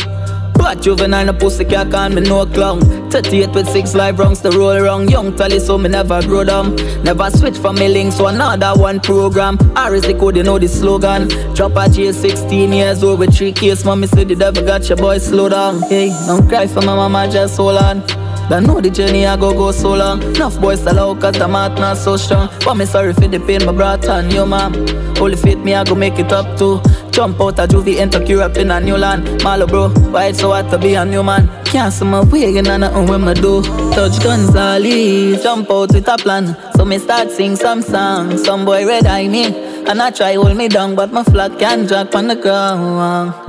Bad 0.60 0.82
juvenile, 0.82 1.24
no 1.24 1.32
pussy 1.32 1.64
can't 1.64 1.90
call 1.90 2.10
me 2.10 2.20
no 2.20 2.44
clown. 2.44 2.80
38 3.10 3.50
with 3.54 3.68
six 3.68 3.94
live 3.94 4.18
wrongs 4.18 4.40
to 4.42 4.50
roll 4.50 4.78
wrong. 4.78 5.08
Young 5.08 5.34
tally, 5.34 5.58
so 5.58 5.78
me 5.78 5.88
never 5.88 6.20
grow 6.22 6.44
down. 6.44 6.76
Never 7.02 7.30
switch 7.30 7.56
from 7.56 7.76
me 7.76 7.88
links 7.88 8.16
to 8.18 8.26
another 8.26 8.78
one 8.80 9.00
program. 9.00 9.56
The 9.56 10.16
code, 10.18 10.36
you 10.36 10.42
know 10.42 10.58
the 10.58 10.68
slogan. 10.68 11.28
Drop 11.54 11.76
a 11.76 11.88
J 11.88 12.12
16 12.12 12.72
years 12.72 13.02
old 13.02 13.18
with 13.20 13.34
three 13.34 13.52
case. 13.52 13.84
Mommy 13.84 14.06
said 14.06 14.28
the 14.28 14.36
devil 14.36 14.62
got 14.64 14.88
your 14.88 14.98
boy 14.98 15.18
slow 15.18 15.48
down. 15.48 15.80
Hey, 15.82 16.10
don't 16.26 16.46
cry 16.46 16.66
for 16.66 16.82
my 16.82 16.94
mama, 16.94 17.28
just 17.32 17.56
hold 17.56 17.78
on. 17.78 18.29
But 18.50 18.64
know 18.64 18.80
the 18.80 18.90
journey 18.90 19.24
I 19.26 19.36
go 19.36 19.52
go 19.52 19.70
so 19.70 19.94
long. 19.94 20.20
Enough 20.22 20.60
boys 20.60 20.84
allow 20.84 21.14
cause 21.14 21.38
the 21.38 21.46
heart 21.46 21.78
not 21.78 21.96
so 21.96 22.16
strong. 22.16 22.48
But 22.64 22.74
me 22.74 22.84
sorry 22.84 23.12
for 23.12 23.28
the 23.28 23.38
pain 23.38 23.64
my 23.64 23.70
brought 23.70 24.08
on 24.08 24.28
you, 24.28 24.44
mom. 24.44 24.74
Only 25.20 25.36
faith 25.36 25.58
me 25.58 25.72
I 25.72 25.84
go 25.84 25.94
make 25.94 26.18
it 26.18 26.32
up 26.32 26.58
too. 26.58 26.80
Jump 27.12 27.40
out 27.40 27.60
of 27.60 27.68
juvie, 27.68 27.98
enter 27.98 28.20
Europe 28.24 28.56
in 28.56 28.72
a 28.72 28.80
new 28.80 28.96
land. 28.96 29.44
Malo 29.44 29.68
bro, 29.68 29.90
why 30.10 30.26
it's 30.26 30.40
so 30.40 30.50
hard 30.50 30.68
to 30.70 30.78
be 30.78 30.94
a 30.94 31.04
new 31.04 31.22
man? 31.22 31.48
Can't 31.66 31.92
see 31.92 32.04
my 32.04 32.24
way, 32.24 32.50
you 32.50 32.62
know 32.62 33.04
when 33.04 33.24
me 33.24 33.34
do. 33.34 33.62
Touch 33.92 34.20
guns 34.20 34.50
Gonzales, 34.50 35.44
jump 35.44 35.70
out 35.70 35.92
with 35.94 36.08
a 36.08 36.16
plan. 36.18 36.56
So 36.74 36.84
me 36.84 36.98
start 36.98 37.30
sing 37.30 37.54
some 37.54 37.82
songs. 37.82 38.42
Some 38.42 38.64
boy 38.64 38.84
red 38.84 39.06
eye 39.06 39.28
me. 39.28 39.44
And 39.86 40.02
I 40.02 40.10
try 40.10 40.34
hold 40.34 40.56
me 40.56 40.66
down, 40.66 40.96
but 40.96 41.12
my 41.12 41.22
flag 41.22 41.56
can't 41.60 41.86
drag 41.86 42.12
on 42.16 42.26
the 42.26 42.34
ground. 42.34 43.39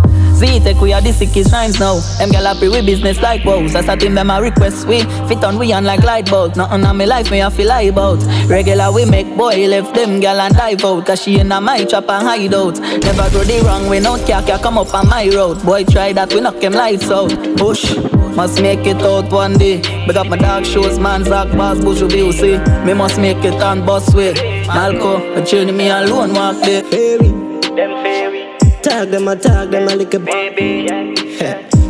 See, 0.42 0.60
take 0.60 0.82
we 0.82 0.92
are 0.92 1.02
the 1.02 1.14
sickest 1.14 1.54
rhymes 1.54 1.80
now. 1.80 2.00
Them 2.18 2.32
gal 2.32 2.46
happy 2.46 2.68
with 2.68 2.84
business 2.84 3.22
like 3.22 3.46
wows. 3.46 3.76
I 3.76 3.82
satin 3.82 4.16
them 4.16 4.32
a 4.32 4.42
request 4.42 4.88
we 4.88 5.04
fit 5.30 5.44
on 5.44 5.60
we 5.60 5.72
on 5.72 5.84
like 5.84 6.02
light 6.02 6.32
bulbs. 6.32 6.58
Nothing 6.58 6.84
on 6.84 6.98
me 6.98 7.06
life 7.06 7.30
me 7.30 7.44
I 7.44 7.52
feel 7.52 7.68
lie 7.68 7.82
about. 7.94 8.24
Regular 8.50 8.92
we 8.92 9.06
make 9.06 9.28
boy 9.38 9.68
left 9.68 9.94
them 9.94 10.20
gal 10.20 10.42
and 10.42 10.56
dive 10.56 10.84
out. 10.84 11.06
Cause 11.06 11.22
she 11.22 11.40
in 11.40 11.52
a 11.52 11.62
my 11.62 11.86
trap 11.86 12.10
and 12.10 12.26
hide 12.26 12.56
out. 12.56 12.80
Never 12.80 13.30
go 13.30 13.44
the 13.44 13.62
wrong 13.64 13.88
way, 13.88 14.00
no 14.00 14.18
care 14.26 14.42
care 14.42 14.58
come 14.58 14.80
up 14.80 14.92
on 14.96 15.08
my 15.10 15.30
road. 15.30 15.64
Boy 15.64 15.84
try 15.84 16.12
that 16.14 16.34
we 16.34 16.42
knock 16.42 16.60
them 16.60 16.74
lights 16.74 17.12
out. 17.12 17.30
Push. 17.58 17.96
Must 18.36 18.60
make 18.64 18.88
it 18.88 19.02
out 19.04 19.32
one 19.32 19.60
day. 19.60 19.82
Big 20.08 20.18
up 20.18 20.26
my 20.26 20.38
dog 20.38 20.66
shows, 20.66 20.98
man, 20.98 21.24
Zach, 21.24 21.56
Boss, 21.56 21.80
Bush, 21.84 22.02
you 22.02 22.32
see. 22.32 22.58
Me 22.86 22.94
must 22.94 23.20
make 23.20 23.44
it 23.44 23.62
on 23.62 23.86
bus 23.86 24.12
way. 24.16 24.34
Malco, 24.64 25.38
a 25.38 25.46
journey 25.46 25.74
me 25.74 25.90
alone 25.90 26.34
walk 26.34 26.56
there. 26.64 26.82
Fairy, 26.86 27.28
them 27.28 27.92
fairy, 28.02 28.41
tag 28.82 29.10
them, 29.10 29.28
I 29.28 29.36
tag 29.36 29.72
them, 29.72 29.88
I 29.88 29.94
like 29.94 30.14
a 30.14 30.20
baby. 30.20 30.88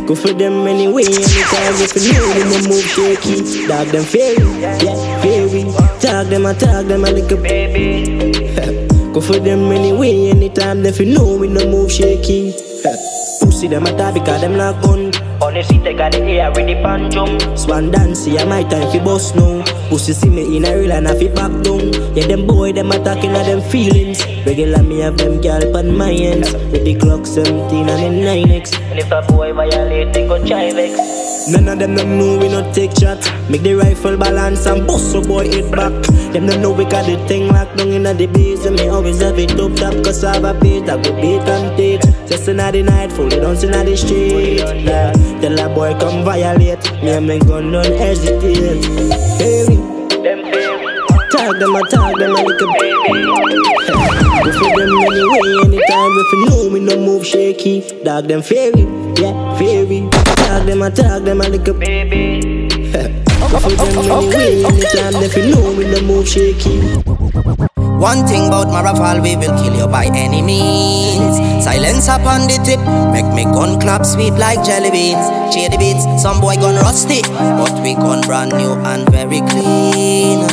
Go 0.06 0.14
for 0.14 0.32
them 0.32 0.66
anyway, 0.66 1.04
anytime 1.04 1.74
if 1.78 1.94
you 1.96 2.12
know 2.12 2.32
them, 2.34 2.68
move 2.68 2.84
shaky. 2.84 3.66
Dog 3.66 3.88
them 3.88 4.04
fairy, 4.04 4.60
yeah, 4.60 5.22
fairy. 5.22 5.64
Tag 6.00 6.26
them, 6.26 6.46
I 6.46 6.54
tag 6.54 6.86
them, 6.86 7.04
I 7.04 7.10
like 7.10 7.30
a 7.30 7.36
baby. 7.36 8.42
Go 9.12 9.20
for 9.20 9.38
them 9.38 9.72
anyway, 9.72 10.30
anytime 10.30 10.84
if 10.84 10.98
you 11.00 11.06
know 11.06 11.38
me, 11.38 11.48
no 11.48 11.66
move 11.66 11.90
shaky. 11.90 12.52
Pussy 13.62 13.70
them 13.70 13.86
a 13.86 13.96
tie 13.96 14.10
because 14.10 14.40
them 14.40 14.56
not 14.56 14.82
gun. 14.82 15.12
Honestly, 15.40 15.78
they 15.78 15.94
got 15.94 16.10
the 16.10 16.18
air 16.18 16.50
with 16.50 16.66
the 16.66 16.74
pan 16.82 17.08
jump. 17.12 17.40
Swan 17.56 17.92
dance, 17.92 18.26
yeah, 18.26 18.44
my 18.44 18.64
time 18.64 18.90
fi 18.90 18.98
boss 18.98 19.36
now. 19.36 19.62
Pussy 19.88 20.12
see 20.14 20.30
me 20.30 20.56
in 20.56 20.64
a 20.64 20.76
real 20.76 20.90
and 20.90 21.06
I 21.06 21.16
fit 21.16 21.32
back 21.32 21.52
down. 21.62 21.92
Yeah, 22.16 22.26
them 22.26 22.48
boy, 22.48 22.72
them 22.72 22.90
attacking 22.90 23.30
at 23.30 23.46
them 23.46 23.60
feelings. 23.60 24.26
Regular 24.44 24.82
me 24.82 24.98
have 24.98 25.16
them 25.16 25.40
gal 25.40 25.76
on 25.76 25.96
my 25.96 26.10
ends. 26.10 26.52
With 26.52 26.84
the 26.84 26.96
Glock 26.96 27.24
17 27.24 27.88
and 27.88 28.16
the 28.16 28.26
9X. 28.26 28.74
And 28.90 28.98
if 28.98 29.12
a 29.12 29.22
boy 29.30 29.52
violate, 29.52 30.12
they 30.12 30.26
go 30.26 30.42
vex. 30.42 31.31
None 31.48 31.68
of 31.68 31.78
them 31.78 31.96
don't 31.96 32.18
know 32.18 32.38
we 32.38 32.48
not 32.48 32.74
take 32.74 32.92
shot. 32.92 33.18
Make 33.50 33.62
the 33.62 33.74
rifle 33.74 34.16
balance 34.16 34.64
and 34.66 34.86
bust 34.86 35.14
a 35.14 35.20
boy 35.20 35.48
hit 35.48 35.70
back. 35.72 35.92
Them 36.32 36.46
don't 36.46 36.62
know 36.62 36.70
we 36.70 36.84
got 36.84 37.06
the 37.06 37.16
thing 37.26 37.48
locked 37.48 37.76
down 37.76 37.88
in 37.88 38.04
the 38.04 38.26
base. 38.26 38.64
And 38.64 38.76
me 38.76 38.88
always 38.88 39.20
have 39.20 39.38
it 39.38 39.58
up 39.58 39.74
top 39.74 39.94
cause 40.04 40.22
I 40.22 40.34
have 40.34 40.44
a 40.44 40.54
beat. 40.60 40.88
I 40.88 41.02
go 41.02 41.14
beat 41.20 41.42
and 41.48 41.76
take. 41.76 42.00
Just 42.28 42.48
another 42.48 42.82
night, 42.82 43.12
fully 43.12 43.36
done 43.36 43.56
in 43.56 43.86
the 43.86 43.96
street. 43.96 44.58
Yeah. 44.58 45.12
Tell 45.40 45.58
a 45.58 45.74
boy 45.74 45.98
come 45.98 46.24
violate. 46.24 46.82
Me 47.02 47.10
and 47.10 47.26
my 47.26 47.38
gun 47.38 47.72
don't 47.72 47.84
hesitate. 47.86 48.82
Baby, 49.38 49.76
them 50.22 50.42
baby. 50.46 50.86
Tag 51.32 51.58
them, 51.58 51.74
I 51.74 51.82
tag 51.90 52.16
them, 52.18 52.36
I 52.36 52.42
like 52.42 52.60
a 52.60 52.66
baby. 52.78 53.24
Go 54.44 54.52
for 54.52 54.70
them 54.78 54.90
anyway, 55.10 55.52
anytime 55.64 56.12
if 56.22 56.32
you 56.32 56.46
know 56.46 56.70
me, 56.70 56.80
no 56.80 56.96
move 56.96 57.26
shaky. 57.26 57.80
Dog 58.04 58.28
them 58.28 58.42
fairy, 58.42 58.86
yeah, 59.18 59.58
fairy. 59.58 60.21
Tag 60.52 60.66
them, 60.66 60.82
I 60.82 60.90
tag 60.90 61.24
them, 61.24 61.40
I 61.40 61.46
like 61.48 61.66
a 61.66 61.72
baby. 61.72 62.68
Go 62.68 63.58
for 63.58 63.70
them 63.70 64.10
anyway, 64.12 64.62
anytime 64.62 65.16
if 65.24 65.34
you 65.34 65.48
know 65.48 65.72
me, 65.72 65.90
no 65.90 66.02
move 66.02 66.28
shaky. 66.28 66.78
One 67.96 68.26
thing 68.26 68.48
about 68.48 68.68
my 68.68 68.82
rifle, 68.82 69.22
we 69.22 69.34
will 69.34 69.56
kill 69.56 69.74
you 69.74 69.86
by 69.86 70.04
any 70.12 70.42
means. 70.42 71.64
Silence 71.64 72.06
upon 72.08 72.48
the 72.48 72.60
tip, 72.68 72.80
make 73.16 73.32
me 73.32 73.44
gun 73.44 73.80
clap 73.80 74.04
sweet 74.04 74.32
like 74.32 74.62
jelly 74.62 74.90
beans. 74.90 75.24
Cheer 75.54 75.70
the 75.70 75.78
beats, 75.78 76.04
some 76.20 76.38
boy 76.42 76.56
gone 76.56 76.76
rusty, 76.84 77.22
but 77.22 77.72
we 77.80 77.94
gone 77.94 78.20
brand 78.20 78.52
new 78.52 78.72
and 78.92 79.08
very 79.08 79.40
clean. 79.48 80.44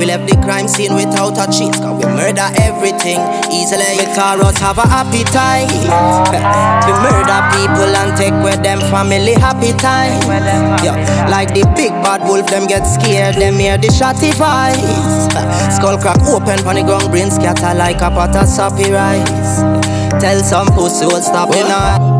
We 0.00 0.06
left 0.06 0.32
the 0.32 0.36
crime 0.40 0.66
scene 0.66 0.94
without 0.94 1.36
a 1.36 1.44
chase, 1.52 1.76
cause 1.76 1.92
we 2.00 2.08
murder 2.16 2.48
everything 2.56 3.20
easily. 3.52 3.84
We 4.00 4.08
us 4.08 4.56
have 4.56 4.80
a 4.80 4.88
appetite. 4.88 5.68
we 6.88 6.92
murder 7.04 7.40
people 7.52 7.92
and 7.92 8.16
take 8.16 8.32
with 8.40 8.64
them 8.64 8.80
family 8.88 9.36
happy 9.36 9.76
time. 9.76 10.16
Yeah, 10.80 11.28
like 11.28 11.52
the 11.52 11.68
big 11.76 11.92
bad 12.00 12.26
wolf, 12.26 12.48
them 12.48 12.66
get 12.66 12.84
scared, 12.84 13.34
them 13.34 13.60
hear 13.60 13.76
the 13.76 13.88
shotty 13.88 14.32
voice. 14.40 15.28
Skull 15.76 15.98
crack 16.00 16.24
open, 16.24 16.64
the 16.64 16.82
ground, 16.82 17.12
brain 17.12 17.30
scatter 17.30 17.76
like 17.76 18.00
a 18.00 18.08
pot 18.08 18.34
of 18.34 18.48
soppy 18.48 18.90
rice. 18.90 19.60
Tell 20.16 20.40
some 20.42 20.68
pussy 20.68 21.04
will 21.04 21.20
stop 21.20 21.50
now. 21.50 22.19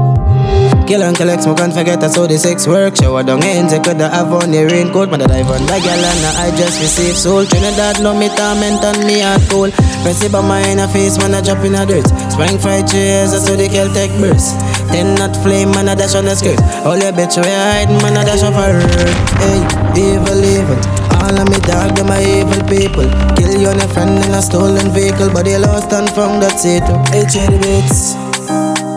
Kill 0.91 1.07
and 1.07 1.15
collect, 1.15 1.47
smoke 1.47 1.61
and 1.63 1.73
forget 1.73 2.01
that's 2.01 2.17
how 2.19 2.27
the 2.27 2.35
sex 2.35 2.67
work. 2.67 2.99
Shower 2.99 3.23
down 3.23 3.39
ends, 3.47 3.71
I 3.73 3.79
could 3.79 4.03
have 4.03 4.35
on 4.35 4.51
the 4.51 4.67
raincoat. 4.67 5.07
Man, 5.07 5.23
I 5.23 5.31
dive 5.31 5.47
on 5.47 5.63
the 5.63 5.79
gal 5.79 6.03
and 6.03 6.25
I 6.35 6.51
just 6.59 6.83
receive 6.83 7.15
soul. 7.15 7.47
Trinidad 7.47 8.03
love 8.03 8.19
me 8.19 8.27
torment 8.35 8.83
and 8.83 8.99
me 9.07 9.23
heart 9.23 9.39
cold. 9.47 9.71
Press 10.03 10.19
by 10.27 10.43
my 10.43 10.59
inner 10.67 10.91
face, 10.91 11.15
man, 11.23 11.39
I 11.39 11.47
drop 11.47 11.63
in 11.63 11.79
a 11.79 11.87
dirt. 11.87 12.11
Spring 12.35 12.59
fried 12.59 12.91
chairs, 12.91 13.31
that's 13.31 13.47
how 13.47 13.55
the 13.55 13.71
kill 13.71 13.87
take 13.95 14.11
burst. 14.19 14.59
Ten 14.91 15.15
not 15.15 15.31
flame, 15.47 15.71
man, 15.71 15.87
I 15.87 15.95
dash 15.95 16.19
on 16.19 16.27
the 16.27 16.35
skirt. 16.35 16.59
All 16.83 16.99
your 16.99 17.15
bitch 17.15 17.39
where 17.39 17.55
I 17.55 17.87
hide, 17.87 17.95
man, 18.03 18.19
I 18.19 18.27
dash 18.27 18.43
off 18.43 18.59
her. 18.59 18.83
Hey, 19.47 19.63
evil, 19.95 20.43
evil. 20.43 20.75
All 21.23 21.39
of 21.39 21.47
me 21.47 21.63
dog, 21.71 21.95
them 21.95 22.11
are 22.11 22.19
evil 22.19 22.67
people. 22.67 23.07
Kill 23.39 23.63
you 23.63 23.71
and 23.71 23.79
your 23.79 23.91
friend 23.95 24.19
in 24.19 24.35
a 24.35 24.43
stolen 24.43 24.91
vehicle, 24.91 25.31
but 25.31 25.47
they 25.47 25.55
lost 25.55 25.95
and 25.95 26.11
found 26.11 26.43
that's 26.43 26.67
it. 26.67 26.83
Hey, 27.15 27.31
cherry 27.31 27.63
bits. 27.63 28.19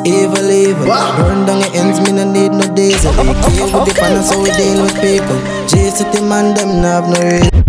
Evil, 0.06 0.52
evil. 0.52 0.86
Wow. 0.86 1.16
Burn 1.16 1.46
down 1.46 1.62
the 1.64 1.72
ends, 1.80 2.02
me 2.04 2.12
no 2.12 2.28
need 2.28 2.52
no 2.52 2.68
days. 2.76 3.06
I 3.06 3.16
be 3.24 3.32
clear 3.40 3.72
with 3.72 3.88
the 3.88 3.96
pan, 3.96 4.20
so 4.22 4.36
we 4.36 4.52
deal 4.52 4.84
with 4.84 5.00
people. 5.00 5.40
G 5.64 5.88
City 5.90 6.20
man, 6.20 6.54
them 6.54 6.84
no 6.84 7.00
have 7.00 7.08
no 7.08 7.24
reason. 7.24 7.64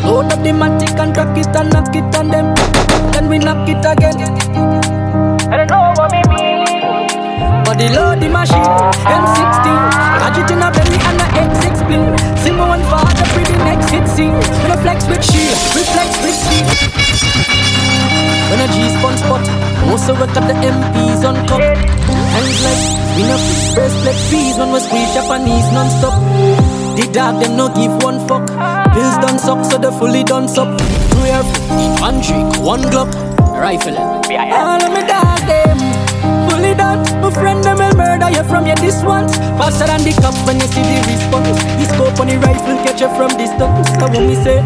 Load 0.00 0.32
up 0.32 0.40
the 0.40 0.56
matic 0.56 0.96
and 0.96 1.12
crack 1.12 1.36
it 1.36 1.52
and 1.52 1.68
knock 1.68 1.92
it 1.92 2.08
on 2.16 2.32
them. 2.32 2.54
Then 3.12 3.28
we 3.28 3.36
knock 3.36 3.68
it 3.68 3.84
again. 3.84 4.16
I 5.52 5.60
don't 5.60 5.68
know 5.68 5.92
what 5.92 6.08
me 6.08 6.24
mean. 6.32 6.64
But 7.68 7.76
Body 7.76 7.88
load 7.92 8.24
the 8.24 8.32
machine, 8.32 8.72
M16. 9.04 9.76
Catch 10.24 10.40
it 10.40 10.50
in 10.56 10.64
a 10.64 10.72
belly 10.72 10.96
and 11.04 11.20
a 11.20 11.26
X6 11.36 11.84
spin. 11.84 12.02
Simple 12.40 12.64
one 12.64 12.80
father 12.88 13.28
for 13.28 13.44
the 13.44 13.56
next 13.68 13.90
hit 13.92 14.08
scene. 14.08 14.40
When 14.64 14.72
a 14.72 14.78
flex 14.80 15.04
with 15.04 15.20
shield, 15.20 15.58
reflex 15.76 16.16
with 16.24 16.32
speed. 16.32 17.01
When 18.52 18.60
a 18.60 18.68
G-spun 18.68 19.16
spot, 19.16 19.48
also 19.88 20.12
work 20.12 20.36
at 20.36 20.44
the 20.44 20.52
MPs 20.52 21.24
on 21.24 21.40
top. 21.48 21.64
Hands 21.64 22.58
like 22.60 22.84
we 23.16 23.24
no 23.24 23.40
breast 23.72 23.96
like 24.04 24.20
peas 24.28 24.58
when 24.60 24.68
we 24.76 24.80
squeeze 24.80 25.08
Japanese 25.16 25.72
non-stop. 25.72 26.12
The 26.92 27.08
dog 27.16 27.40
them 27.40 27.56
no 27.56 27.72
give 27.72 27.96
one 28.04 28.20
fuck. 28.28 28.44
Pills 28.92 29.16
done 29.24 29.38
suck, 29.38 29.64
so 29.64 29.78
they 29.78 29.88
fully 29.96 30.22
done 30.22 30.48
suck. 30.48 30.68
Two 30.76 31.24
air 31.32 31.40
one 32.04 32.20
drink, 32.20 32.52
one 32.60 32.84
Glock, 32.92 33.08
rifle. 33.56 33.96
All 33.96 34.84
of 34.84 34.92
me 34.92 35.00
dog 35.08 35.40
them 35.48 35.78
fully 36.52 36.74
done. 36.74 37.00
My 37.24 37.30
friend 37.32 37.64
them 37.64 37.78
will 37.78 37.96
murder 37.96 38.28
you 38.36 38.44
from 38.44 38.66
your 38.66 38.76
this 38.76 39.02
once. 39.02 39.34
Faster 39.56 39.86
than 39.86 40.04
the 40.04 40.12
cop 40.20 40.36
when 40.46 40.60
you 40.60 40.68
see 40.68 40.84
the 40.84 41.00
response. 41.08 41.56
The 41.80 41.84
scope 41.88 42.20
on 42.20 42.28
the 42.28 42.36
rifle 42.36 42.76
catch 42.84 43.00
you 43.00 43.08
from 43.16 43.32
distance. 43.40 43.88
So 43.96 44.12
when 44.12 44.28
me 44.28 44.36
say 44.44 44.60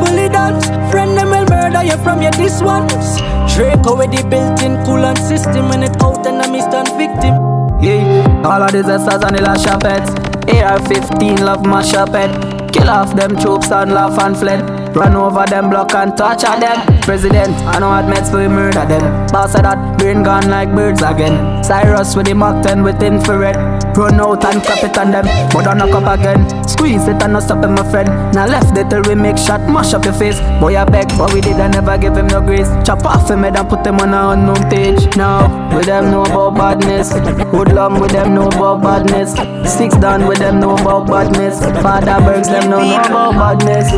fully 0.00 0.28
done, 0.28 0.60
friend 0.90 1.16
them 1.16 1.30
will 1.30 1.46
murder 1.46 1.82
you 1.82 1.96
from 2.02 2.22
your 2.22 2.32
this 2.32 2.62
ones. 2.62 3.20
Draco 3.54 3.90
already 3.90 4.22
built-in 4.22 4.76
coolant 4.84 5.18
system 5.18 5.68
when 5.68 5.82
it 5.82 6.02
out 6.02 6.26
and 6.26 6.40
I'm 6.42 6.60
stand 6.60 6.88
victim. 6.96 7.34
Yeah, 7.82 8.42
all 8.44 8.62
of 8.62 8.72
these 8.72 8.84
essers 8.84 9.22
and 9.26 9.36
the 9.36 9.78
pets. 9.82 10.10
AR-15 10.48 11.40
love 11.40 11.64
my 11.64 11.82
head. 11.84 12.72
Kill 12.72 12.88
off 12.88 13.14
them 13.14 13.36
troops 13.36 13.70
and 13.70 13.92
laugh 13.92 14.18
and 14.22 14.36
fled. 14.36 14.96
Run 14.96 15.14
over 15.14 15.44
them 15.46 15.70
block 15.70 15.94
and 15.94 16.16
torture 16.16 16.58
them. 16.58 17.00
President, 17.02 17.52
I 17.66 17.78
know 17.78 17.92
admits 17.92 18.30
we 18.30 18.48
murder 18.48 18.86
them. 18.86 19.26
Boss 19.28 19.54
of 19.54 19.62
that, 19.62 19.98
brain 19.98 20.22
gone 20.22 20.48
like 20.48 20.74
birds 20.74 21.02
again. 21.02 21.62
Cyrus 21.64 22.14
with 22.16 22.26
the 22.26 22.34
Mac 22.34 22.62
10 22.64 22.82
with 22.82 23.02
infrared. 23.02 23.56
Run 23.94 24.20
out 24.20 24.44
and 24.44 24.62
clap 24.62 24.82
it 24.82 24.96
on 24.96 25.10
them, 25.10 25.24
but 25.52 25.64
don't 25.64 25.76
knock 25.76 25.94
up 25.94 26.18
again. 26.18 26.48
Squeeze 26.66 27.06
it 27.08 27.22
and 27.22 27.34
no 27.34 27.40
stop 27.40 27.62
it, 27.62 27.68
my 27.68 27.88
friend. 27.90 28.08
Now 28.34 28.46
left 28.46 28.76
it 28.76 28.88
till 28.88 29.02
we 29.02 29.14
make 29.14 29.36
shot, 29.36 29.60
mash 29.68 29.92
up 29.92 30.04
your 30.04 30.14
face. 30.14 30.40
Boy, 30.60 30.76
I 30.76 30.84
beg, 30.84 31.08
but 31.18 31.32
we 31.32 31.40
did, 31.40 31.60
I 31.60 31.68
never 31.68 31.98
give 31.98 32.16
him 32.16 32.26
no 32.26 32.40
grace. 32.40 32.68
Chop 32.84 33.04
off 33.04 33.30
him 33.30 33.42
head 33.42 33.56
and 33.56 33.68
put 33.68 33.86
him 33.86 34.00
on 34.00 34.14
a 34.14 34.30
unknown 34.30 34.70
page. 34.70 35.14
Now, 35.16 35.76
with 35.76 35.86
them 35.86 36.10
know 36.10 36.22
about 36.24 36.54
badness. 36.54 37.12
Hoodlum 37.52 38.00
with 38.00 38.12
them 38.12 38.34
know 38.34 38.48
about 38.48 38.82
badness. 38.82 39.34
Six 39.70 39.96
down 39.98 40.26
with 40.26 40.38
them 40.38 40.58
know 40.58 40.74
about 40.74 41.06
badness. 41.06 41.60
Father 41.82 42.18
Bergs 42.24 42.48
them 42.48 42.70
know, 42.70 42.80
know 42.80 43.02
about 43.02 43.60
badness. 43.60 43.92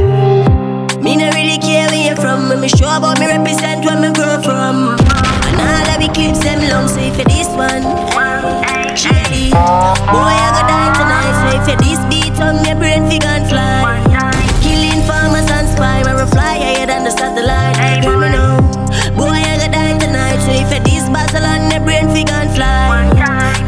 Me 1.02 1.16
no 1.16 1.30
really 1.30 1.58
care 1.58 1.88
where 1.88 2.10
you 2.10 2.16
from. 2.16 2.48
Me 2.60 2.68
sure 2.68 2.96
about 2.96 3.20
me 3.20 3.26
represent 3.26 3.84
where 3.84 4.00
me 4.00 4.12
grow 4.12 4.42
from. 4.42 4.96
And 4.98 5.60
all 5.60 5.94
of 5.94 6.00
the 6.02 6.10
clips 6.12 6.42
them 6.42 6.60
long, 6.68 6.88
so 6.88 6.98
you 6.98 7.12
this 7.24 7.48
one, 7.48 7.82
Boy, 8.94 9.10
I 9.10 10.54
go 10.54 10.62
die 10.70 10.94
tonight, 10.94 11.34
so 11.42 11.46
if 11.58 11.66
you 11.66 11.76
this 11.82 11.98
beat 12.06 12.38
on 12.40 12.62
me 12.62 12.74
brain, 12.78 13.10
and 13.26 13.46
fly. 13.48 13.82
Killing 14.62 15.02
farmers 15.02 15.50
and 15.50 15.66
spy, 15.68 16.06
I 16.06 16.26
fly 16.30 16.58
higher 16.62 16.86
than 16.86 17.02
the 17.02 17.10
satellite. 17.10 17.74
Me 18.06 18.30
know. 18.30 18.62
Boy, 19.18 19.34
I 19.34 19.58
go 19.58 19.66
die 19.72 19.98
tonight, 19.98 20.38
so 20.46 20.52
if 20.54 20.70
you 20.70 20.78
this 20.86 21.08
battle 21.10 21.42
on 21.42 21.66
me 21.68 21.78
brain, 21.82 22.06
fly. 22.54 23.10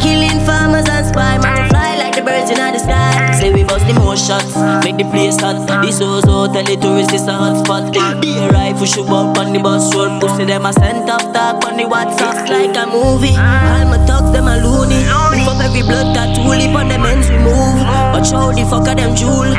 Killing 0.00 0.38
farmers 0.46 0.88
and 0.88 1.04
spy, 1.04 1.38
I 1.42 1.68
fly 1.70 1.96
like 1.96 2.14
the 2.14 2.22
birds 2.22 2.50
in 2.50 2.58
the 2.58 2.78
sky. 2.78 3.32
Say 3.34 3.52
we 3.52 3.64
bust 3.64 3.84
the 3.88 3.94
more 3.94 4.16
shots, 4.16 4.55
the 4.96 5.04
place 5.12 5.38
hot. 5.40 5.68
This 5.84 6.00
Ozo 6.00 6.48
tell 6.52 6.64
the 6.64 6.76
tourists 6.76 7.12
it's 7.12 7.28
a 7.28 7.32
hot 7.32 7.64
spot. 7.64 7.92
Be 7.92 8.32
a 8.38 8.48
rifle 8.48 8.86
shoot 8.86 9.08
up 9.08 9.36
on 9.36 9.52
the 9.52 9.60
bus 9.60 9.94
road. 9.94 10.20
Pussy 10.20 10.44
them 10.44 10.64
a 10.64 10.72
send 10.72 11.08
off 11.10 11.22
talk 11.32 11.64
on 11.68 11.76
the 11.76 11.84
WhatsApp. 11.84 12.40
It's 12.40 12.50
like 12.50 12.76
a 12.76 12.88
movie. 12.88 13.36
All 13.36 13.84
my 13.92 14.00
thugs 14.08 14.32
them 14.32 14.48
a 14.48 14.56
loony. 14.56 15.04
Lift 15.04 15.48
up 15.48 15.60
every 15.60 15.82
blood 15.82 16.14
tattoo, 16.16 16.48
leap 16.48 16.74
on 16.74 16.88
them 16.88 17.04
ends 17.04 17.28
remove. 17.28 17.76
But 18.12 18.24
show 18.24 18.52
the 18.52 18.64
fuck 18.64 18.88
of 18.88 18.96
them 18.96 19.14
jewel. 19.14 19.52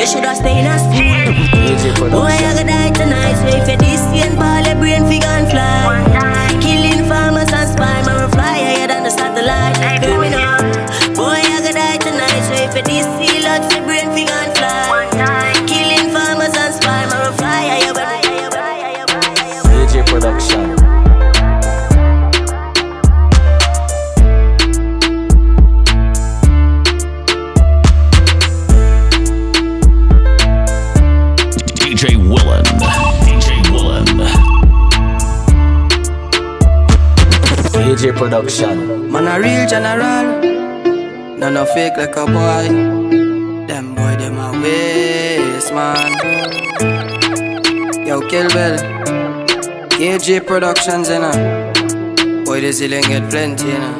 You 0.00 0.06
shoulda 0.08 0.32
stay 0.34 0.60
in 0.60 0.66
a 0.66 0.80
school. 0.80 2.08
Boy, 2.08 2.32
I 2.32 2.40
gonna 2.40 2.64
die 2.64 2.90
tonight. 2.96 3.36
So 3.36 3.52
if 3.52 3.68
you 3.68 3.76
this 3.76 4.00
and 4.24 4.36
ball 4.40 4.64
your 4.64 4.76
brain 4.80 5.04
figure 5.04 5.28
and 5.28 5.48
fly. 5.52 5.84
Killing 6.64 7.04
farmers 7.04 7.52
and 7.52 7.68
spy, 7.68 8.00
man, 8.08 8.30
fly 8.32 8.56
higher 8.64 8.88
than 8.88 9.04
the 9.04 9.10
satellite. 9.10 9.76
None 41.52 41.66
no 41.66 41.74
fake 41.74 41.96
like 41.96 42.16
a 42.16 42.26
boy. 42.26 42.66
Them 43.66 43.94
boy 43.94 44.16
them 44.16 44.38
a 44.38 44.52
waste 44.62 45.72
man. 45.72 46.12
Yo, 48.06 48.20
Kill 48.28 48.48
Bill, 48.50 48.76
KJ 49.90 50.46
Productions, 50.46 51.08
you 51.08 51.18
know. 51.18 52.44
Boy, 52.44 52.60
the 52.60 52.72
ceiling 52.72 53.02
get 53.02 53.28
plenty, 53.30 53.66
you 53.66 53.78
know. 53.78 53.98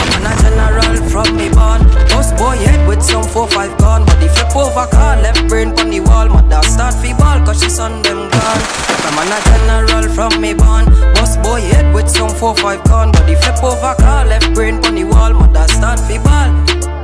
I'm 0.00 0.26
a 0.26 0.32
general 0.42 1.08
from 1.10 1.36
me 1.36 1.48
born. 1.48 1.82
Boss 2.10 2.32
boy 2.32 2.56
head 2.56 2.86
with 2.86 3.02
some 3.02 3.24
4-5 3.24 3.78
gun. 3.78 4.13
Flip 4.54 4.66
over 4.66 4.86
car, 4.86 5.20
left 5.20 5.48
brain 5.48 5.70
on 5.80 5.90
the 5.90 5.98
wall. 5.98 6.28
Mother 6.28 6.62
start 6.62 6.94
fi 6.94 7.12
ball 7.18 7.44
cause 7.44 7.60
she 7.60 7.68
son 7.68 8.00
them 8.02 8.30
gone. 8.30 8.62
I'm 9.02 9.18
a 9.18 9.38
general 9.50 10.08
from 10.14 10.40
me 10.40 10.54
born. 10.54 10.84
Boss 11.14 11.36
boy 11.38 11.60
head 11.60 11.92
with 11.92 12.08
some 12.08 12.28
4-5 12.28 12.84
gun. 12.84 13.10
Body 13.10 13.34
flip 13.34 13.64
over 13.64 13.94
car, 13.98 14.24
left 14.24 14.54
brain 14.54 14.76
on 14.86 14.94
the 14.94 15.02
wall. 15.02 15.32
Mother 15.34 15.66
start 15.66 15.98
fi 15.98 16.18
ball. 16.18 16.54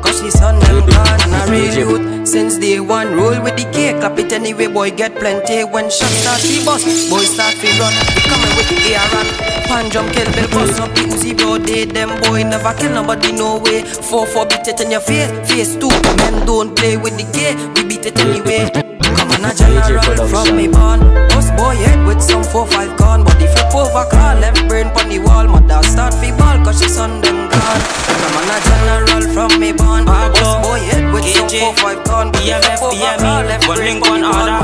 Cause 0.00 0.20
she 0.20 0.30
son 0.30 0.60
them 0.60 0.86
gone 0.86 1.20
And 1.22 1.34
I 1.34 1.50
real 1.50 1.74
youth 1.74 2.09
Since 2.24 2.58
day 2.58 2.80
one 2.80 3.14
Roll 3.16 3.40
with 3.42 3.56
the 3.56 3.66
cake. 3.72 4.00
Clap 4.00 4.18
it 4.18 4.32
anyway 4.32 4.66
Boy 4.66 4.90
get 4.90 5.14
plenty. 5.16 5.64
When 5.64 5.90
shots 5.90 6.22
start 6.22 6.40
fi 6.40 6.64
bust 6.64 7.10
Boy 7.10 7.24
start 7.24 7.54
fi 7.54 7.70
run. 7.78 7.94
We 8.14 8.22
coming 8.28 8.54
with 8.56 8.68
the 8.68 8.78
air 8.94 9.08
and 9.20 9.30
Pan 9.66 9.90
jump 9.90 10.12
kill 10.12 10.30
bill 10.32 10.48
Bust 10.50 10.80
up. 10.80 10.90
The 10.94 11.02
Uzi 11.02 11.36
bro 11.36 11.58
They 11.58 11.84
them 11.84 12.20
boy 12.22 12.42
Never 12.44 12.74
kill 12.78 12.92
nobody 12.92 13.32
no 13.32 13.58
way. 13.58 13.82
Four 13.82 14.26
four 14.26 14.46
beat 14.46 14.68
it 14.68 14.80
in 14.80 14.90
your 14.90 15.00
face. 15.00 15.30
Face 15.48 15.74
two 15.76 15.90
Men 16.18 16.46
don't 16.46 16.76
play 16.76 16.96
with 16.96 17.16
the 17.16 17.24
K. 17.32 17.56
We 17.74 17.88
beat 17.88 18.06
it 18.06 18.18
anyway 18.20 18.99
On 19.40 19.50
a 19.50 19.54
general 19.54 20.28
from 20.28 20.54
me 20.54 20.68
born 20.68 21.00
Boss 21.32 21.48
boy 21.52 21.74
head 21.74 22.06
with 22.06 22.20
some 22.20 22.42
4-5 22.42 22.98
gun 22.98 23.24
Body 23.24 23.46
flip 23.46 23.74
over 23.74 24.04
car 24.10 24.38
Left 24.38 24.68
brain 24.68 24.90
pon 24.90 25.08
the 25.08 25.18
wall. 25.18 25.46
Mother 25.48 25.82
start 25.82 26.12
fi 26.12 26.30
ball 26.36 26.62
Cause 26.62 26.82
she 26.82 26.88
son 26.90 27.22
them 27.22 27.48
gone. 27.48 27.80
Come 28.04 28.36
on 28.36 28.50
a 28.52 28.58
general 28.68 29.32
from 29.32 29.58
me 29.58 29.72
born. 29.72 30.04
Boss 30.04 30.66
boy 30.66 30.78
head 30.92 31.10
with 31.14 31.24
some 31.24 31.48
four 31.48 31.74
five 31.76 32.04
gun. 32.04 32.32
BMF, 32.32 32.80
BME, 32.92 33.66
one 33.66 33.78
link, 33.78 34.02
one 34.02 34.24
order. 34.24 34.60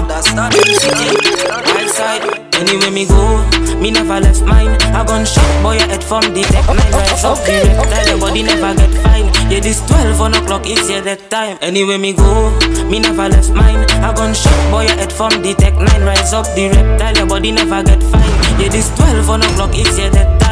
City, 0.74 1.16
right 1.72 1.88
side. 1.88 2.45
Anywhere 2.56 2.90
me 2.90 3.04
go, 3.04 3.44
me 3.80 3.90
never 3.90 4.18
left 4.18 4.42
mine. 4.42 4.72
A 4.96 5.04
gunshot 5.04 5.62
boy 5.62 5.78
head 5.78 6.02
from 6.02 6.22
the 6.32 6.42
tech 6.48 6.64
nine 6.66 6.92
rise 6.92 7.24
up 7.24 7.36
the 7.44 7.52
reptile. 7.68 8.08
Your 8.08 8.18
body 8.18 8.42
never 8.42 8.74
get 8.74 8.92
fine. 9.02 9.26
Yeah, 9.50 9.60
this 9.60 9.84
12 9.86 10.20
on 10.20 10.34
o'clock 10.34 10.66
is 10.66 10.88
yeah 10.88 11.02
that 11.02 11.30
time. 11.30 11.58
Anywhere 11.60 11.98
me 11.98 12.14
go, 12.14 12.50
me 12.88 12.98
never 12.98 13.28
left 13.28 13.50
mine. 13.52 13.84
A 14.00 14.14
gunshot 14.16 14.70
boy 14.72 14.88
head 14.88 15.12
from 15.12 15.42
the 15.42 15.54
tech 15.54 15.74
nine 15.74 16.02
rise 16.02 16.32
up 16.32 16.46
the 16.56 16.72
reptile. 16.72 17.16
Your 17.16 17.26
body 17.26 17.52
never 17.52 17.82
get 17.82 18.02
fine. 18.02 18.36
Yeah, 18.58 18.68
this 18.68 18.88
12 18.96 19.28
on 19.28 19.42
o'clock 19.42 19.76
is 19.76 19.98
yeah 19.98 20.08
that 20.10 20.40
time. 20.40 20.45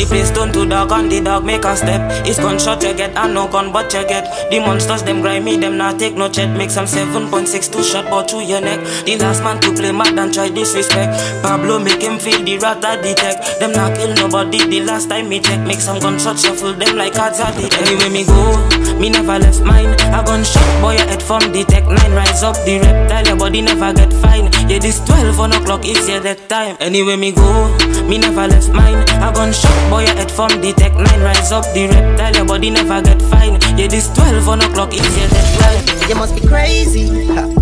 The 0.00 0.06
place 0.06 0.30
turn 0.30 0.50
to 0.54 0.64
dark 0.64 0.92
and 0.92 1.12
the 1.12 1.20
dog 1.20 1.44
make 1.44 1.62
a 1.62 1.76
step. 1.76 2.00
It's 2.24 2.38
gunshot 2.40 2.82
you 2.82 2.94
get 2.94 3.14
and 3.16 3.34
no 3.34 3.46
gun 3.46 3.70
but 3.70 3.92
you 3.92 4.00
get. 4.08 4.24
The 4.50 4.58
monsters 4.58 5.02
them 5.02 5.20
grimy 5.20 5.58
them 5.58 5.76
not 5.76 5.98
take 5.98 6.14
no 6.14 6.30
chat 6.30 6.56
Make 6.56 6.70
some 6.70 6.86
7.62 6.86 7.84
shot 7.84 8.08
but 8.08 8.30
through 8.30 8.48
your 8.48 8.62
neck. 8.62 8.80
The 9.04 9.18
last 9.18 9.42
man 9.44 9.60
to 9.60 9.74
play 9.74 9.92
mad 9.92 10.18
and 10.18 10.32
try 10.32 10.48
disrespect. 10.48 11.12
Pablo 11.42 11.78
make 11.78 12.00
him 12.00 12.18
feel 12.18 12.42
the 12.42 12.56
rat 12.56 12.82
at 12.82 13.02
the 13.02 13.12
tech 13.12 13.44
Them 13.60 13.72
not 13.72 13.94
kill 13.94 14.14
nobody 14.14 14.64
the 14.64 14.80
last 14.86 15.10
time 15.10 15.28
me 15.28 15.38
check. 15.38 15.60
Make 15.66 15.80
some 15.80 16.00
gunshot 16.00 16.38
shuffle 16.38 16.72
them 16.72 16.96
like 16.96 17.12
cards 17.12 17.38
at 17.38 17.52
the 17.52 17.68
Anyway 17.84 18.08
me 18.08 18.24
go, 18.24 18.89
me 19.00 19.08
never 19.08 19.38
left 19.38 19.62
mine. 19.62 19.88
A 20.12 20.22
gunshot 20.22 20.82
boy 20.82 20.92
your 20.92 21.06
head 21.08 21.22
from 21.22 21.40
the 21.52 21.64
tech 21.64 21.86
9 21.86 21.96
Rise 22.12 22.42
up 22.42 22.54
the 22.64 22.78
reptile 22.78 23.26
your 23.26 23.36
body 23.36 23.62
never 23.62 23.92
get 23.92 24.12
fine. 24.12 24.52
Yeah 24.68 24.78
this 24.78 25.00
12 25.00 25.40
on 25.40 25.52
o'clock 25.52 25.86
is 25.86 26.06
yeah 26.08 26.20
that 26.20 26.48
time. 26.48 26.76
Anyway 26.80 27.16
me 27.16 27.32
go, 27.32 27.48
me 28.06 28.18
never 28.18 28.46
left 28.46 28.68
mine. 28.70 29.00
A 29.24 29.32
gunshot 29.32 29.90
boy 29.90 30.04
your 30.04 30.14
head 30.14 30.30
from 30.30 30.50
the 30.60 30.72
tech 30.76 30.92
9 30.94 31.04
Rise 31.20 31.50
up 31.50 31.64
the 31.72 31.88
reptile 31.88 32.36
your 32.36 32.44
body 32.44 32.70
never 32.70 33.00
get 33.02 33.20
fine. 33.22 33.58
Yeah 33.76 33.88
this 33.88 34.12
12 34.14 34.48
on 34.48 34.60
o'clock 34.60 34.92
is 34.92 35.16
yeah 35.16 35.26
that 35.26 35.48
time. 35.58 36.08
You 36.08 36.16
must 36.16 36.34
be 36.34 36.46
crazy. 36.46 37.59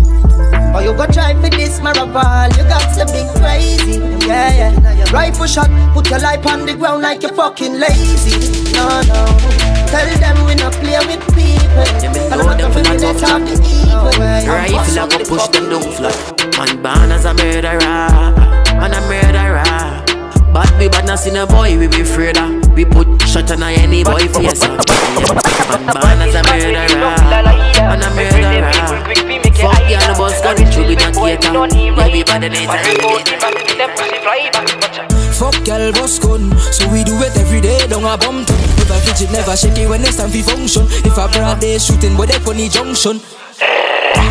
Or 0.75 0.81
you 0.83 0.93
go 0.93 1.05
try 1.07 1.33
for 1.33 1.49
this 1.49 1.79
maraval, 1.79 2.55
you 2.57 2.63
got 2.69 2.85
to 2.97 3.05
be 3.11 3.25
crazy. 3.39 3.99
Yeah, 4.27 4.71
yeah. 4.71 5.11
Rifle 5.11 5.47
shot, 5.47 5.69
put 5.93 6.09
your 6.09 6.19
life 6.19 6.45
on 6.45 6.65
the 6.65 6.75
ground 6.75 7.01
like 7.01 7.23
you're 7.23 7.33
fucking 7.33 7.79
lazy. 7.79 8.71
No, 8.73 9.01
no. 9.09 9.25
Tell 9.89 10.05
them 10.19 10.45
we 10.45 10.53
not 10.53 10.73
play 10.73 10.99
with 11.09 11.25
people. 11.33 11.85
And 12.29 12.41
I'm 12.41 12.57
not 12.57 12.71
for 12.71 12.81
the 12.81 12.97
next 13.01 13.23
of 13.25 13.41
the 13.41 13.55
evil. 13.65 14.13
Rifle 14.45 14.99
I 14.99 15.07
go 15.09 15.17
push 15.25 15.47
them 15.47 15.69
down 15.69 15.81
flat. 15.97 16.15
Man 16.57 16.81
born 16.83 17.11
as 17.11 17.25
a 17.25 17.33
murderer, 17.33 17.79
and 17.81 18.93
a 18.93 19.01
murderer. 19.09 20.05
Bad 20.53 20.79
we 20.79 20.89
bad 20.89 21.05
not 21.07 21.25
in 21.25 21.37
a 21.37 21.47
boy 21.47 21.77
we 21.77 21.87
be 21.87 22.01
afraid 22.01 22.37
of. 22.37 22.71
We 22.73 22.85
put 22.85 23.21
shot 23.23 23.51
on 23.51 23.63
any 23.63 24.03
boy 24.03 24.27
face. 24.29 24.61
Man 24.61 24.77
born 25.89 26.21
as 26.21 26.35
a 26.35 26.43
murderer, 26.45 27.68
and 27.79 28.03
um, 28.03 28.11
a 28.11 28.15
murderer. 28.15 28.71
Fuck 29.59 29.75
the 29.87 29.95
other 29.99 30.15
boss 30.15 30.41
gun, 30.41 30.55
true 30.71 30.87
be 30.87 30.95
not 30.95 31.13
cater. 31.15 31.51
Everybody 31.99 32.49
needs 32.49 32.71
a 32.71 32.79
Fuck 35.39 35.55
girl 35.63 35.91
boss 35.93 36.19
gun. 36.19 36.51
So 36.71 36.87
we 36.91 37.03
do 37.03 37.15
it 37.23 37.35
every 37.37 37.61
day 37.61 37.79
down 37.87 38.03
a 38.03 38.17
bum 38.17 38.45
too. 38.45 38.55
Never 38.75 38.99
fidget, 39.03 39.31
never 39.31 39.55
shake 39.55 39.77
it 39.77 39.89
when 39.89 40.01
it's 40.01 40.17
time 40.17 40.29
for 40.29 40.43
function. 40.43 40.83
If 41.07 41.17
a 41.17 41.27
broad 41.27 41.59
day 41.59 41.77
shooting 41.79 42.15
boy 42.15 42.27
they 42.27 42.39
funny 42.39 42.69
junction. 42.69 43.21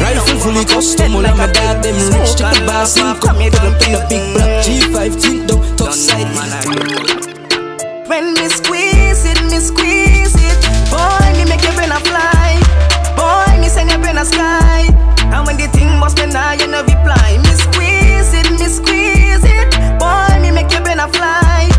Rifle 0.00 0.38
fully 0.38 0.64
custom, 0.64 1.16
all 1.16 1.26
of 1.26 1.36
my 1.36 1.50
dad 1.50 1.82
them 1.82 1.96
rich 1.96 2.36
Check 2.36 2.54
the 2.54 2.60
bass 2.66 2.96
income, 2.96 3.36
fill 3.36 3.56
up 3.66 3.82
in 3.82 3.94
a 3.94 4.00
big 4.08 4.34
black 4.34 4.64
G5 4.64 5.20
tint 5.20 5.48
down, 5.48 5.76
top 5.76 5.92
side. 5.92 6.28
When 8.08 8.34
me 8.34 8.48
squeeze 8.48 9.24
it, 9.24 9.42
me 9.50 9.58
squeeze 9.58 10.36
it. 10.36 10.58
Boy, 10.90 11.32
me 11.36 11.44
make 11.48 11.62
your 11.62 11.72
brain 11.74 11.90
a 11.90 12.00
fly. 12.00 12.37
Boy, 14.18 14.24
me 14.26 14.26
send 14.26 14.58
your 14.58 14.58
brain 14.58 14.82
a 14.82 14.82
sky. 14.82 15.30
And 15.30 15.46
when 15.46 15.56
the 15.56 15.68
thing 15.68 15.98
must 15.98 16.16
be 16.16 16.26
now, 16.26 16.50
you 16.52 16.66
no 16.66 16.82
reply. 16.82 17.38
Me 17.38 17.52
squeeze 17.54 18.34
it, 18.34 18.50
me 18.50 18.66
squeeze 18.66 19.46
it. 19.46 19.70
Boy, 20.02 20.42
me 20.42 20.50
make 20.50 20.72
your 20.72 20.82
brain 20.82 20.98
a 20.98 21.06
fly. 21.06 21.70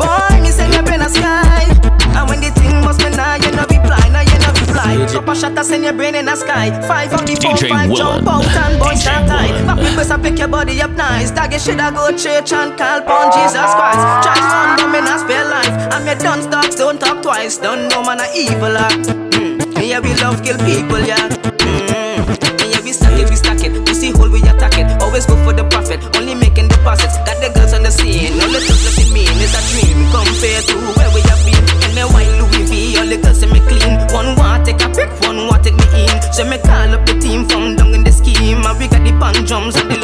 Boy, 0.00 0.40
me 0.40 0.48
send 0.50 0.72
your 0.72 0.82
brain 0.82 1.02
a 1.02 1.08
sky. 1.12 1.68
And 2.16 2.24
when 2.30 2.40
the 2.40 2.48
thing 2.56 2.80
must 2.80 3.00
be 3.00 3.10
now, 3.12 3.36
you 3.36 3.52
no 3.52 3.68
reply. 3.68 4.00
Now 4.08 4.24
you 4.24 4.38
no 4.40 4.50
reply. 4.56 5.04
Drop 5.12 5.28
a 5.28 5.34
shot, 5.36 5.58
I 5.58 5.62
send 5.62 5.84
your 5.84 5.92
brain 5.92 6.14
in 6.14 6.24
the 6.24 6.36
sky. 6.36 6.72
Five 6.88 7.12
on 7.12 7.26
the 7.28 7.36
five 7.68 7.92
jump 7.92 8.24
Willen. 8.24 8.48
out 8.48 8.88
and 8.88 8.98
start 8.98 9.28
tight. 9.28 9.52
Pop 9.68 9.76
me 9.76 9.92
best, 9.92 10.10
I 10.10 10.16
pick 10.16 10.38
your 10.38 10.48
body 10.48 10.80
up 10.80 10.92
nice. 10.92 11.30
Dog, 11.30 11.52
you 11.52 11.58
shoulda 11.58 11.92
go 11.92 12.08
church 12.16 12.56
and 12.56 12.72
call 12.72 13.04
upon 13.04 13.36
Jesus 13.36 13.68
Christ. 13.76 14.00
Try 14.24 14.40
to 14.40 14.48
run, 14.48 14.70
but 14.80 14.88
me 14.88 15.00
not 15.04 15.20
spare 15.20 15.44
life. 15.44 15.76
I'm 15.92 16.06
your 16.08 16.16
done 16.16 16.48
dogs, 16.48 16.76
don't 16.76 16.98
talk 16.98 17.20
twice. 17.20 17.58
Don't 17.58 17.88
know 17.88 18.00
man 18.02 18.20
a 18.20 18.26
evil 18.32 18.80
act. 18.80 19.12
Mm. 19.36 19.60
Yeah, 19.84 20.00
we 20.00 20.14
love 20.24 20.42
kill 20.42 20.56
people, 20.64 21.00
yeah. 21.00 21.41
Mm. 21.62 22.26
Me 22.58 22.66
yeah, 22.70 22.82
we 22.82 22.92
stack 22.92 23.18
it, 23.18 23.30
we 23.30 23.36
stack 23.36 23.62
it. 23.64 23.72
See 23.94 24.10
hole, 24.10 24.30
we 24.30 24.40
attack 24.42 24.78
it. 24.78 24.86
Always 25.02 25.26
go 25.26 25.36
for 25.44 25.52
the 25.52 25.64
profit, 25.64 26.02
only 26.16 26.34
making 26.34 26.68
deposits. 26.68 27.16
Got 27.22 27.38
the 27.38 27.50
girls 27.54 27.72
on 27.72 27.82
the 27.82 27.90
scene, 27.90 28.34
all 28.40 28.50
the 28.50 28.60
things 28.60 28.82
that 28.82 29.08
mean 29.14 29.30
is 29.38 29.54
a 29.54 29.62
dream 29.70 29.98
compared 30.10 30.64
to 30.70 30.76
where 30.98 31.10
we 31.14 31.20
have 31.30 31.42
been. 31.46 31.62
And 31.86 31.94
the 31.94 32.04
white 32.10 32.32
Louis 32.40 32.64
V, 32.66 32.98
all 32.98 33.06
the 33.06 33.18
girls 33.22 33.38
say 33.40 33.46
me 33.46 33.60
clean. 33.70 33.94
One 34.10 34.34
want 34.34 34.66
take 34.66 34.82
a 34.82 34.88
pic, 34.90 35.10
one 35.22 35.46
want 35.46 35.62
take 35.62 35.78
me 35.78 35.86
in. 36.02 36.14
So 36.34 36.42
me 36.44 36.58
call 36.58 36.90
up 36.94 37.06
the 37.06 37.14
team 37.20 37.46
from 37.46 37.76
down 37.76 37.94
in 37.94 38.02
the 38.02 38.12
scheme. 38.12 38.64
And 38.66 38.78
we 38.78 38.88
got 38.88 39.04
the 39.04 39.12
pan 39.20 39.44
drums 39.44 39.76
and 39.76 39.90
the? 39.90 40.01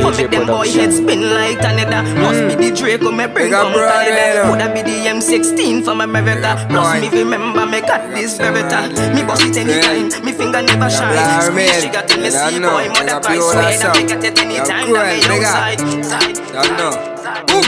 But 0.00 0.16
make 0.16 0.30
them 0.30 0.46
boy 0.46 0.68
head 0.70 0.92
spin 0.92 1.34
like 1.34 1.60
Canada. 1.60 2.02
Must 2.20 2.40
be 2.48 2.54
the 2.56 2.74
Draco 2.74 3.10
me 3.10 3.26
bring 3.26 3.50
from 3.50 3.72
Canada. 3.74 4.48
Coulda 4.48 4.72
be 4.72 4.82
the 4.82 5.06
M16 5.12 5.84
from 5.84 6.00
America. 6.00 6.56
Plus 6.68 7.00
me 7.00 7.08
remember 7.10 7.66
me 7.66 7.80
got 7.80 8.08
this 8.14 8.38
Beretta. 8.38 8.88
Me 9.14 9.22
boss 9.22 9.42
it 9.44 9.56
anytime, 9.56 10.24
me 10.24 10.32
finger 10.32 10.62
never 10.62 10.88
shine. 10.88 11.42
Squeeze 11.42 11.82
she 11.82 11.88
got 11.88 12.08
till 12.08 12.22
me 12.22 12.30
see 12.30 12.58
boy 12.60 12.88
mother 12.88 13.20
price 13.20 13.36
you 13.36 13.42
all 13.42 13.56
way. 13.56 13.72
yourself. 13.72 13.94
That 13.94 14.02
me 14.02 14.08
get 14.08 14.24
it 14.24 14.38
anytime, 14.38 14.66
that 14.66 14.86
me 14.86 14.92
great, 14.92 15.22
big 15.28 15.44
up. 15.44 15.52
outside. 15.52 15.80
Side. 16.04 17.46
Boom. 17.46 17.66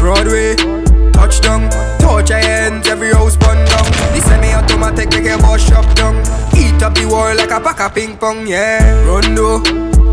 Broadway, 0.00 0.56
touchdown, 1.12 1.68
touch 2.00 2.30
your 2.30 2.38
hands, 2.38 2.88
every 2.88 3.12
house 3.12 3.36
burn 3.36 3.58
down. 3.68 3.84
The 4.16 4.20
semi-automatic 4.24 5.10
make 5.10 5.30
a 5.30 5.36
boss 5.38 5.60
shop 5.68 5.84
down. 5.94 6.16
Eat 6.56 6.82
up 6.82 6.94
the 6.94 7.06
wall 7.06 7.36
like 7.36 7.50
a 7.50 7.60
pack 7.60 7.80
of 7.80 7.94
ping 7.94 8.16
pong, 8.16 8.46
yeah. 8.46 9.04
Rondo, 9.04 9.60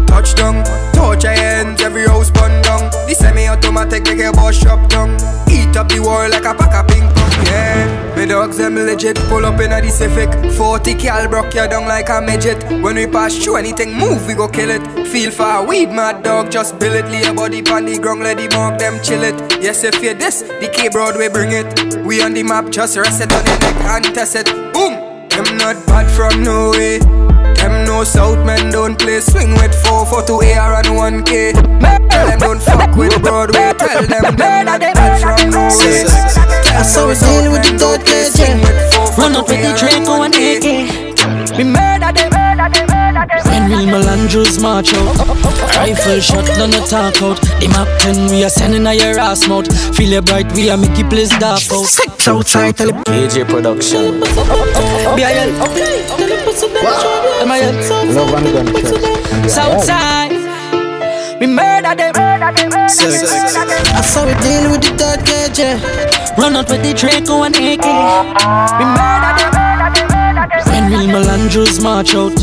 touchdown, 0.07 0.63
touch 0.93 1.23
your 1.23 1.33
hands, 1.33 1.81
every 1.81 2.07
house 2.07 2.31
burn 2.31 2.61
down. 2.63 2.89
The 3.07 3.13
semi-automatic 3.13 4.03
make 4.05 4.17
your 4.17 4.33
boss 4.33 4.55
shop 4.55 4.89
down. 4.89 5.15
Eat 5.49 5.75
up 5.75 5.89
the 5.89 5.99
world 5.99 6.31
like 6.31 6.45
a 6.45 6.53
pack 6.53 6.73
of 6.73 6.87
ping 6.87 7.07
pong, 7.13 7.45
yeah. 7.45 8.15
Me 8.15 8.25
dogs 8.25 8.57
them 8.57 8.75
legit, 8.75 9.17
pull 9.29 9.45
up 9.45 9.59
in 9.59 9.71
a 9.71 9.81
the 9.81 9.89
Civic. 9.89 10.31
40 10.55 10.95
cal 10.95 11.27
broke 11.27 11.53
you 11.53 11.67
down 11.67 11.87
like 11.87 12.09
a 12.09 12.21
midget. 12.21 12.63
When 12.81 12.95
we 12.95 13.05
pass 13.05 13.37
through 13.37 13.57
anything, 13.57 13.93
move 13.93 14.25
we 14.25 14.33
go 14.33 14.47
kill 14.47 14.71
it. 14.71 15.07
Feel 15.07 15.31
for 15.31 15.49
a 15.49 15.63
weed, 15.63 15.89
mad 15.89 16.23
dog, 16.23 16.49
just 16.49 16.79
bill 16.79 16.93
it. 16.93 17.05
Lay 17.05 17.23
your 17.23 17.35
body 17.35 17.61
pon 17.61 17.85
the 17.85 17.99
ground, 17.99 18.23
let 18.23 18.37
the 18.37 18.47
mark 18.55 18.79
them 18.79 18.99
chill 19.03 19.23
it. 19.23 19.35
Yes, 19.61 19.83
if 19.83 20.01
you 20.01 20.13
this, 20.13 20.41
the 20.41 20.69
K 20.73 20.89
Broadway 20.89 21.29
bring 21.29 21.51
it. 21.51 21.97
We 22.05 22.23
on 22.23 22.33
the 22.33 22.43
map, 22.43 22.69
just 22.69 22.97
rest 22.97 23.21
it 23.21 23.31
on 23.31 23.45
your 23.45 23.59
neck 23.59 23.75
and 23.85 24.15
test 24.15 24.35
it. 24.35 24.47
Boom! 24.73 25.17
I'm 25.37 25.57
not 25.57 25.85
bad 25.85 26.09
from 26.09 26.41
no 26.43 26.71
way. 26.71 27.26
Them 27.57 27.85
no 27.85 28.03
South 28.03 28.45
men 28.45 28.71
don't 28.71 28.97
play 28.97 29.19
swing 29.19 29.53
with 29.55 29.73
4 29.85 30.05
for 30.05 30.23
2 30.23 30.33
AR 30.33 30.75
and 30.75 30.87
1K. 30.87 31.53
Tell 32.09 32.27
them 32.27 32.39
don't 32.39 32.61
fuck 32.61 32.95
with 32.95 33.21
Broadway. 33.21 33.73
Tell 33.77 34.05
them 34.05 34.35
them 34.35 34.65
not 34.65 34.79
bad 34.79 35.21
from 35.21 35.49
no 35.49 35.67
way. 35.79 36.05
I 36.77 36.83
saw 36.83 37.09
it 37.09 37.19
deal 37.19 37.51
with 37.51 37.63
the 37.63 37.77
third 37.77 38.01
KJ 38.05 39.17
Run 39.17 39.35
up 39.35 39.47
with 39.49 39.61
the 39.61 39.73
Draco 39.77 40.21
and 40.23 40.35
AK 40.35 41.06
We 41.57 41.63
murder 41.63 42.11
them. 42.13 42.37
When 43.45 43.69
Real 43.69 43.85
Melandros 43.87 44.61
march 44.61 44.93
out 44.93 45.17
Rifle 45.75 46.19
shot, 46.19 46.45
none 46.57 46.71
no 46.71 46.85
talk 46.85 47.21
out 47.21 47.39
The 47.59 47.67
map 47.69 47.87
10, 48.01 48.31
we 48.31 48.43
are 48.43 48.49
sending 48.49 48.85
a 48.85 48.93
your 48.93 49.19
ass 49.19 49.47
mouth. 49.47 49.67
Feel 49.95 50.13
it 50.13 50.25
bright, 50.25 50.51
we 50.53 50.69
are 50.69 50.77
make 50.77 50.97
you 50.97 51.05
place 51.05 51.29
dark 51.37 51.61
out 51.71 51.85
Sex 51.85 52.27
outside, 52.27 52.77
tell 52.77 52.89
it 52.89 52.95
KJ 53.05 53.45
Production. 53.49 54.21
BIL 55.15 55.51
MIL 57.47 57.75
Love 58.13 58.33
and 58.33 58.73
gunshot. 58.73 59.49
Southside 59.49 60.31
We 61.39 61.47
murder 61.47 61.95
them. 61.95 62.15
I 62.17 64.01
saw 64.01 64.25
we 64.25 64.33
deal 64.41 64.71
with 64.71 64.81
the 64.81 64.93
third 64.97 65.19
KJ 65.25 66.37
Run 66.37 66.55
out 66.55 66.69
with 66.69 66.83
the 66.83 66.93
Draco 66.93 67.43
and 67.43 67.55
AK 67.55 67.85
We 68.79 68.85
murder 68.85 69.51
them 69.51 70.26
When 70.67 70.91
Real 70.91 71.07
Melandros 71.07 71.81
march 71.83 72.15
out 72.15 72.35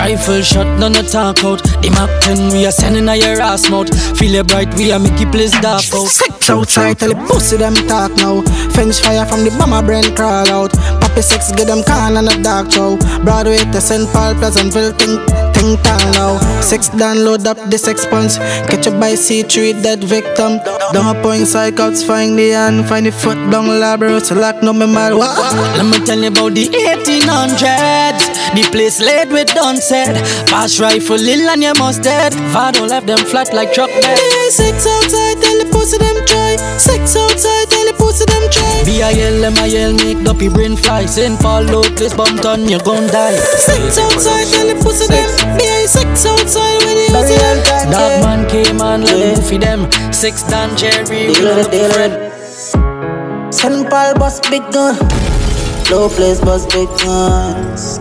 Rifle 0.00 0.42
shot, 0.42 0.66
none 0.78 0.92
no 0.92 1.02
talk 1.02 1.44
out 1.44 1.62
The 1.82 1.90
map 1.90 2.10
10, 2.24 2.52
we 2.52 2.66
are 2.66 2.72
sending 2.72 3.08
a 3.08 3.16
your 3.16 3.40
ass 3.40 3.70
mouth 3.70 3.88
Feel 4.18 4.34
it 4.34 4.48
bright, 4.48 4.72
we 4.74 4.92
are 4.92 4.98
make 4.98 5.18
you 5.18 5.30
place 5.30 5.52
dark 5.60 5.84
out 5.94 6.08
Sex 6.08 6.38
outside, 6.50 6.98
tell 6.98 7.10
the 7.10 7.20
pussy 7.28 7.56
them 7.56 7.74
talk 7.88 8.12
now. 8.16 8.42
French 8.72 9.00
fire 9.00 9.24
from 9.26 9.44
the 9.44 9.50
bomber 9.58 9.84
brain 9.84 10.04
crawl 10.14 10.48
out. 10.48 10.72
Poppy 11.00 11.22
sex 11.22 11.52
get 11.52 11.66
them 11.66 11.82
can 11.84 12.16
and 12.16 12.28
a 12.28 12.42
dark 12.42 12.70
show. 12.70 12.96
Broadway 13.24 13.58
to 13.58 13.80
St. 13.80 14.08
Paul, 14.12 14.34
Pleasantville, 14.34 14.92
think 14.96 15.20
think 15.54 15.80
tall 15.82 16.04
now. 16.16 16.32
Six 16.60 16.88
download 16.90 17.46
up 17.46 17.58
the 17.70 17.78
sex 17.78 18.06
punch. 18.06 18.36
Catch 18.70 18.86
a 18.86 18.90
by 18.92 19.12
C3 19.12 19.82
dead 19.82 20.04
victim. 20.04 20.58
Down 20.92 21.16
a 21.16 21.22
point 21.22 21.44
psychots, 21.44 22.04
find 22.04 22.38
the 22.38 22.50
hand, 22.50 22.88
find 22.88 23.06
the 23.06 23.12
foot 23.12 23.38
down 23.50 23.66
labro, 23.66 24.20
so 24.20 24.34
lock 24.34 24.62
no 24.62 24.72
me 24.72 24.86
mad. 24.86 25.14
What? 25.14 25.36
Let 25.76 25.86
me 25.86 26.04
tell 26.04 26.18
you 26.18 26.28
about 26.28 26.54
the 26.54 26.64
1800s. 27.46 28.54
The 28.54 28.64
place 28.72 29.00
laid 29.00 29.30
with 29.30 29.48
said. 29.78 30.16
Pass 30.48 30.80
rifle 30.80 31.20
ill 31.20 31.48
and 31.50 31.62
you 31.62 31.72
must 31.74 32.02
dead. 32.02 32.34
Vado 32.52 32.86
left 32.86 33.06
them 33.06 33.18
flat 33.18 33.52
like 33.52 33.72
truck 33.72 33.90
bed. 34.02 34.18
Sex 34.50 34.86
outside, 34.86 35.40
tell 35.40 35.58
the 35.62 35.68
pussy 35.70 35.98
them 35.98 36.16
try. 36.26 36.56
Sex 36.78 37.14
outside, 37.16 37.68
tell 37.70 37.84
the 37.86 37.94
pussy 37.98 38.24
them 38.24 38.50
try. 38.50 38.82
B-I-L, 38.84 39.44
M-I-L, 39.44 39.92
make 39.94 40.24
dopey 40.24 40.48
brain 40.48 40.76
fly. 40.76 41.06
St. 41.06 41.38
Paul, 41.38 41.64
low 41.64 41.82
place, 41.82 42.14
bump 42.14 42.44
on, 42.44 42.68
you 42.68 42.80
gon' 42.80 43.06
die. 43.06 43.36
Sex 43.36 43.98
outside, 43.98 44.46
tell 44.48 44.66
the 44.66 44.74
pussy 44.82 45.06
them. 45.06 45.28
Yeah, 45.60 45.86
sex 45.86 46.26
outside, 46.26 46.82
when 46.84 46.96
you 46.96 47.08
use 47.14 47.30
it. 47.30 47.92
Dog 47.92 48.22
man 48.24 48.48
came 48.48 48.80
and 48.80 49.04
let 49.04 49.44
for 49.44 49.58
them. 49.58 49.86
Six 50.12 50.42
Dan 50.44 50.76
Jerry, 50.76 51.28
we 51.28 51.34
the 51.34 51.90
friend. 51.92 53.54
St. 53.54 53.88
Paul 53.88 54.14
bust 54.14 54.42
big 54.50 54.62
gun. 54.72 55.37
Low 55.90 56.08
place 56.10 56.38
bust 56.40 56.68
big 56.70 56.88
guns. 56.98 57.98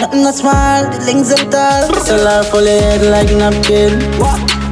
Nothing 0.00 0.22
not 0.22 0.34
small, 0.34 0.84
the 0.90 1.02
links 1.04 1.34
them 1.34 1.50
tall. 1.50 1.92
Still 2.00 2.28
are 2.28 2.44
full 2.44 2.64
head 2.64 3.02
like 3.10 3.30
napkin. 3.34 3.98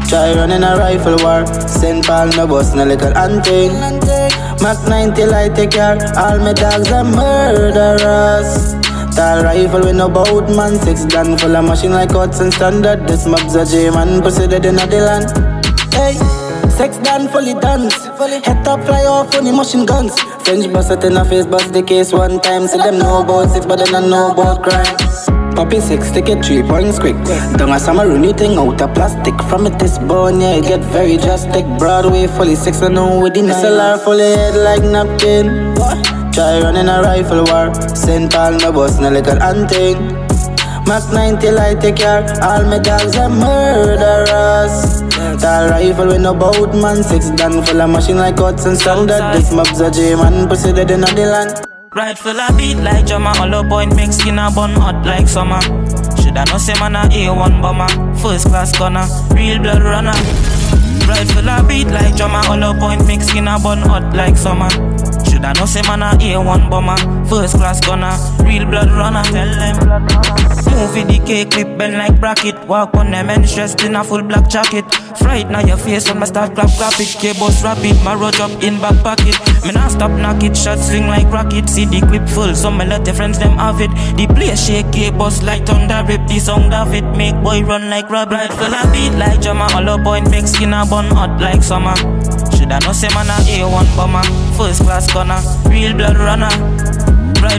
Try 0.08 0.34
running 0.34 0.62
a 0.62 0.76
rifle 0.76 1.16
war. 1.24 1.44
St. 1.66 2.06
Paul 2.06 2.28
no 2.36 2.46
bust 2.46 2.76
no 2.76 2.84
little 2.84 3.12
hunting. 3.14 3.72
Mac 4.62 4.78
90 4.86 5.26
light 5.26 5.56
take 5.56 5.72
care. 5.72 5.98
All 6.16 6.38
my 6.38 6.52
dogs 6.52 6.92
are 6.92 7.02
murderers. 7.02 8.74
Tall 9.16 9.42
rifle 9.42 9.80
with 9.80 9.96
no 9.96 10.08
bout 10.08 10.48
man. 10.54 10.78
Six 10.78 11.06
gun 11.06 11.36
full 11.36 11.56
of 11.56 11.64
machine 11.64 11.92
like 11.92 12.12
Hudson 12.12 12.52
standard. 12.52 13.08
This 13.08 13.26
mob's 13.26 13.56
a 13.56 13.66
J 13.66 13.90
man. 13.90 14.20
Dead 14.20 14.64
in 14.64 14.76
the 14.76 15.00
land. 15.02 15.92
Hey. 15.92 16.43
Sex 16.76 16.98
done, 16.98 17.28
fully 17.28 17.54
dunce. 17.54 17.94
Head 18.44 18.64
top 18.64 18.80
fly 18.84 19.04
off 19.04 19.32
on 19.36 19.44
the 19.44 19.84
guns. 19.86 20.18
French 20.42 20.72
bust 20.72 20.90
it 20.90 21.04
in 21.04 21.14
the 21.14 21.24
face, 21.24 21.46
bust 21.46 21.72
the 21.72 21.82
case 21.82 22.12
one 22.12 22.40
time. 22.40 22.66
See 22.66 22.78
them 22.78 22.98
know 22.98 23.22
about 23.22 23.50
six, 23.50 23.64
but 23.64 23.76
they 23.78 23.84
don't 23.84 24.10
know 24.10 24.32
about 24.32 24.64
crime. 24.64 25.54
Poppy 25.54 25.78
six, 25.78 26.10
take 26.10 26.28
it 26.28 26.44
three 26.44 26.62
points 26.62 26.98
quick. 26.98 27.14
Don't 27.58 27.70
a 27.70 27.78
summer 27.78 28.10
anything 28.10 28.58
out 28.58 28.82
of 28.82 28.92
plastic. 28.92 29.40
From 29.48 29.66
it 29.68 29.78
this 29.78 29.98
bone, 29.98 30.40
yeah, 30.40 30.56
it 30.56 30.64
get 30.66 30.80
very 30.80 31.16
drastic. 31.16 31.64
Broadway 31.78 32.26
fully 32.26 32.56
six, 32.56 32.82
I 32.82 32.88
know 32.88 33.20
with 33.20 33.34
the 33.34 33.42
SLR 33.42 34.02
fully 34.02 34.34
head 34.34 34.56
like 34.56 34.82
napkin. 34.82 35.76
Try 36.32 36.58
running 36.58 36.88
a 36.88 37.02
rifle 37.02 37.44
war. 37.44 37.72
St. 37.94 38.32
Paul, 38.32 38.58
no 38.58 38.72
bust, 38.72 39.00
no 39.00 39.10
little 39.10 39.38
hunting. 39.38 40.23
Mac 40.86 41.02
90 41.12 41.50
light 41.52 41.80
take 41.80 41.96
care. 41.96 42.22
All 42.42 42.64
my 42.64 42.78
dogs 42.78 43.16
are 43.16 43.28
murderers. 43.30 45.00
Tall 45.40 45.68
rifle 45.68 46.06
with 46.08 46.20
no 46.20 46.34
bout 46.34 46.74
man. 46.74 47.02
Six 47.02 47.30
gun 47.30 47.64
full 47.64 47.80
of 47.80 47.90
machine 47.90 48.18
like 48.18 48.38
Hudson 48.38 48.76
standard. 48.76 49.22
This 49.34 49.52
mob's 49.52 49.80
a 49.80 49.90
J 49.90 50.14
man. 50.14 50.48
Pussy 50.48 50.72
dead 50.72 50.90
in 50.90 51.00
the 51.00 51.26
land. 51.26 51.66
Right 51.94 52.18
full 52.18 52.38
of 52.40 52.56
beat 52.58 52.76
like 52.78 53.06
drummer 53.06 53.30
Hollow 53.30 53.62
point 53.68 53.94
make 53.94 54.12
skin 54.12 54.36
a 54.36 54.50
bun 54.50 54.72
hot 54.72 55.06
like 55.06 55.28
summer 55.28 55.60
Shoulda 56.18 56.44
know 56.46 56.58
say 56.58 56.74
man 56.80 56.96
a 56.96 57.02
A1 57.06 57.62
bomber 57.62 57.86
First 58.18 58.48
class 58.48 58.76
gunner, 58.76 59.06
real 59.30 59.60
blood 59.60 59.80
runner 59.80 60.10
Right 61.06 61.28
full 61.30 61.48
of 61.48 61.68
beat 61.68 61.86
like 61.86 62.16
drummer 62.16 62.42
Hollow 62.42 62.74
point 62.80 63.06
make 63.06 63.22
skin 63.22 63.46
a 63.46 63.60
bun 63.60 63.78
hot 63.78 64.12
like 64.12 64.36
summer 64.36 64.66
Shoulda 65.44 65.60
know 65.60 65.66
say 65.66 65.82
man 65.82 66.02
a 66.02 66.16
A1 66.16 66.70
bomber 66.70 66.96
First 67.28 67.56
class 67.56 67.78
gunner, 67.80 68.16
real 68.44 68.64
blood 68.64 68.90
runner 68.90 69.22
Tell 69.24 69.50
them. 69.52 69.76
The 70.94 71.22
cake 71.26 71.50
clip 71.50 71.76
bend 71.76 71.98
like 71.98 72.18
bracket. 72.18 72.66
Walk 72.66 72.94
on 72.94 73.10
them 73.10 73.28
and 73.28 73.48
stressed 73.48 73.82
in 73.82 73.94
a 73.94 74.02
full 74.02 74.22
black 74.22 74.48
jacket. 74.48 74.84
Fright 75.18 75.50
now 75.50 75.60
your 75.60 75.76
face 75.76 76.08
when 76.08 76.22
I 76.22 76.26
start 76.26 76.54
clap 76.54 76.70
clap 76.70 76.98
it. 76.98 77.08
K-boss 77.20 77.62
rapid, 77.62 78.02
my 78.02 78.14
road 78.14 78.40
up 78.40 78.50
in 78.62 78.80
back 78.80 79.02
pocket. 79.02 79.36
Me 79.64 79.72
not 79.72 79.90
stop 79.90 80.10
knock 80.12 80.42
it, 80.42 80.56
shot 80.56 80.78
swing 80.78 81.08
like 81.08 81.30
rocket. 81.30 81.68
See 81.68 81.84
the 81.84 82.00
clip 82.00 82.28
full, 82.28 82.54
so 82.54 82.70
me 82.70 82.86
let 82.86 83.04
the 83.04 83.12
friends 83.12 83.38
them 83.38 83.58
have 83.58 83.80
it. 83.80 83.90
The 84.16 84.26
place 84.34 84.66
shake, 84.66 84.90
K-boss 84.92 85.42
like 85.42 85.66
thunder 85.66 86.04
Rip. 86.08 86.26
The 86.26 86.38
of 86.72 86.94
it, 86.94 87.04
make 87.16 87.36
boy 87.42 87.62
run 87.62 87.90
like 87.90 88.08
rabbit. 88.08 88.52
Full 88.52 88.74
of 88.74 88.92
beat 88.92 89.12
like 89.18 89.42
drummer 89.42 89.70
Hollow 89.70 90.02
point, 90.02 90.30
make 90.30 90.46
skin 90.46 90.72
a 90.72 90.86
bun 90.86 91.06
hot 91.06 91.40
like 91.40 91.62
summer 91.62 91.94
Shoulda 92.64 92.80
know 92.80 92.92
say 92.96 93.12
man 93.12 93.28
a 93.28 93.36
A1 93.44 93.92
bomber 93.92 94.24
First 94.56 94.88
class 94.88 95.04
gunner, 95.12 95.36
real 95.68 95.92
blood 95.92 96.16
runner. 96.16 96.48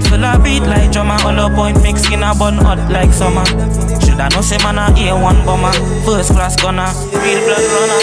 Full 0.09 0.25
of 0.25 0.43
beat 0.43 0.65
like 0.65 0.91
drummer. 0.91 1.13
Hollow 1.21 1.53
point, 1.53 1.77
make 1.83 1.97
skin 1.97 2.25
a 2.25 2.33
bun 2.33 2.57
hot 2.57 2.81
like 2.89 3.13
summer. 3.13 3.45
Shoulda 4.01 4.33
know 4.33 4.41
say 4.41 4.57
man 4.65 4.81
a 4.81 4.89
A1 4.97 5.45
bomber 5.45 5.69
First 6.09 6.33
class 6.33 6.57
gunner, 6.57 6.89
real 7.21 7.37
blood 7.45 7.61
runner. 7.69 8.01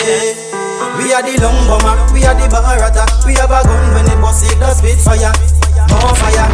We 1.02 1.10
are 1.10 1.26
the 1.26 1.34
long 1.42 1.58
bomber, 1.66 1.98
we 2.14 2.22
are 2.22 2.38
the 2.38 2.46
barata 2.46 3.02
We 3.26 3.34
have 3.34 3.50
a 3.50 3.66
gun 3.66 3.82
when 3.98 4.06
it 4.06 4.22
bust 4.22 4.46
it 4.46 4.54
does 4.62 4.78
spit 4.78 5.02
fire. 5.02 5.34
More 5.90 6.14
fire, 6.14 6.46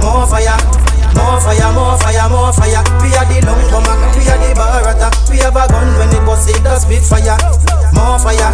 more 0.00 0.24
fire 0.24 0.56
more 1.12 1.40
fire, 1.42 1.72
more 1.76 1.98
fire, 2.00 2.28
more 2.30 2.52
fire. 2.56 2.80
We 3.04 3.12
are 3.20 3.28
the 3.28 3.44
long 3.44 3.60
bomber, 3.68 4.00
we 4.16 4.24
are 4.32 4.40
the 4.40 4.56
barata. 4.56 5.12
We 5.28 5.44
have 5.44 5.60
a 5.60 5.68
gun 5.68 5.92
when 6.00 6.08
it 6.08 6.24
bust 6.24 6.48
it 6.48 6.64
does 6.64 6.88
spit 6.88 7.04
fire. 7.04 7.36
More 7.92 8.16
fire, 8.16 8.48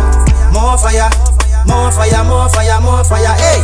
more 0.51 0.75
fire. 0.77 1.36
More 1.67 1.91
fire, 1.91 2.25
more 2.25 2.49
fire, 2.49 2.81
more 2.81 3.05
fire, 3.05 3.35
hey. 3.37 3.61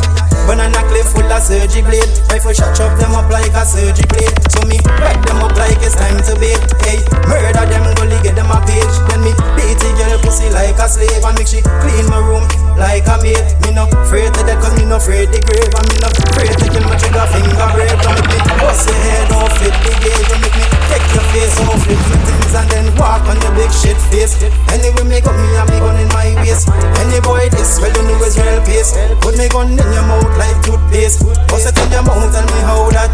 Banana 0.47 0.83
clip 0.91 1.07
full 1.07 1.31
of 1.31 1.39
surgery 1.39 1.87
blade 1.87 2.11
Rifle 2.27 2.53
shot 2.53 2.75
chop 2.75 2.99
them 2.99 3.15
up 3.15 3.31
like 3.31 3.55
a 3.55 3.63
surgery 3.63 4.03
blade. 4.11 4.35
So 4.51 4.67
me 4.67 4.83
wreck 4.99 5.23
them 5.23 5.39
up 5.39 5.55
like 5.55 5.79
it's 5.79 5.95
time 5.95 6.19
to 6.19 6.35
bait 6.35 6.59
Hey, 6.83 6.99
murder 7.31 7.63
them, 7.63 7.87
gully 7.95 8.19
get 8.27 8.35
them 8.35 8.51
a 8.51 8.59
page. 8.67 8.95
Then 9.07 9.23
me 9.23 9.31
beat 9.55 9.79
the 9.79 9.91
girl 9.95 10.19
pussy 10.19 10.51
like 10.51 10.83
a 10.83 10.87
slave 10.91 11.23
And 11.23 11.39
make 11.39 11.47
she 11.47 11.63
clean 11.63 12.11
my 12.11 12.19
room 12.19 12.43
like 12.75 13.07
a 13.07 13.23
maid. 13.23 13.39
Me 13.63 13.71
no 13.71 13.87
afraid 14.03 14.35
to 14.35 14.43
death 14.43 14.59
cause 14.59 14.75
me 14.75 14.85
no 14.85 14.99
afraid 14.99 15.31
the 15.31 15.39
grave 15.47 15.71
And 15.71 15.87
me 15.87 15.97
no 16.03 16.11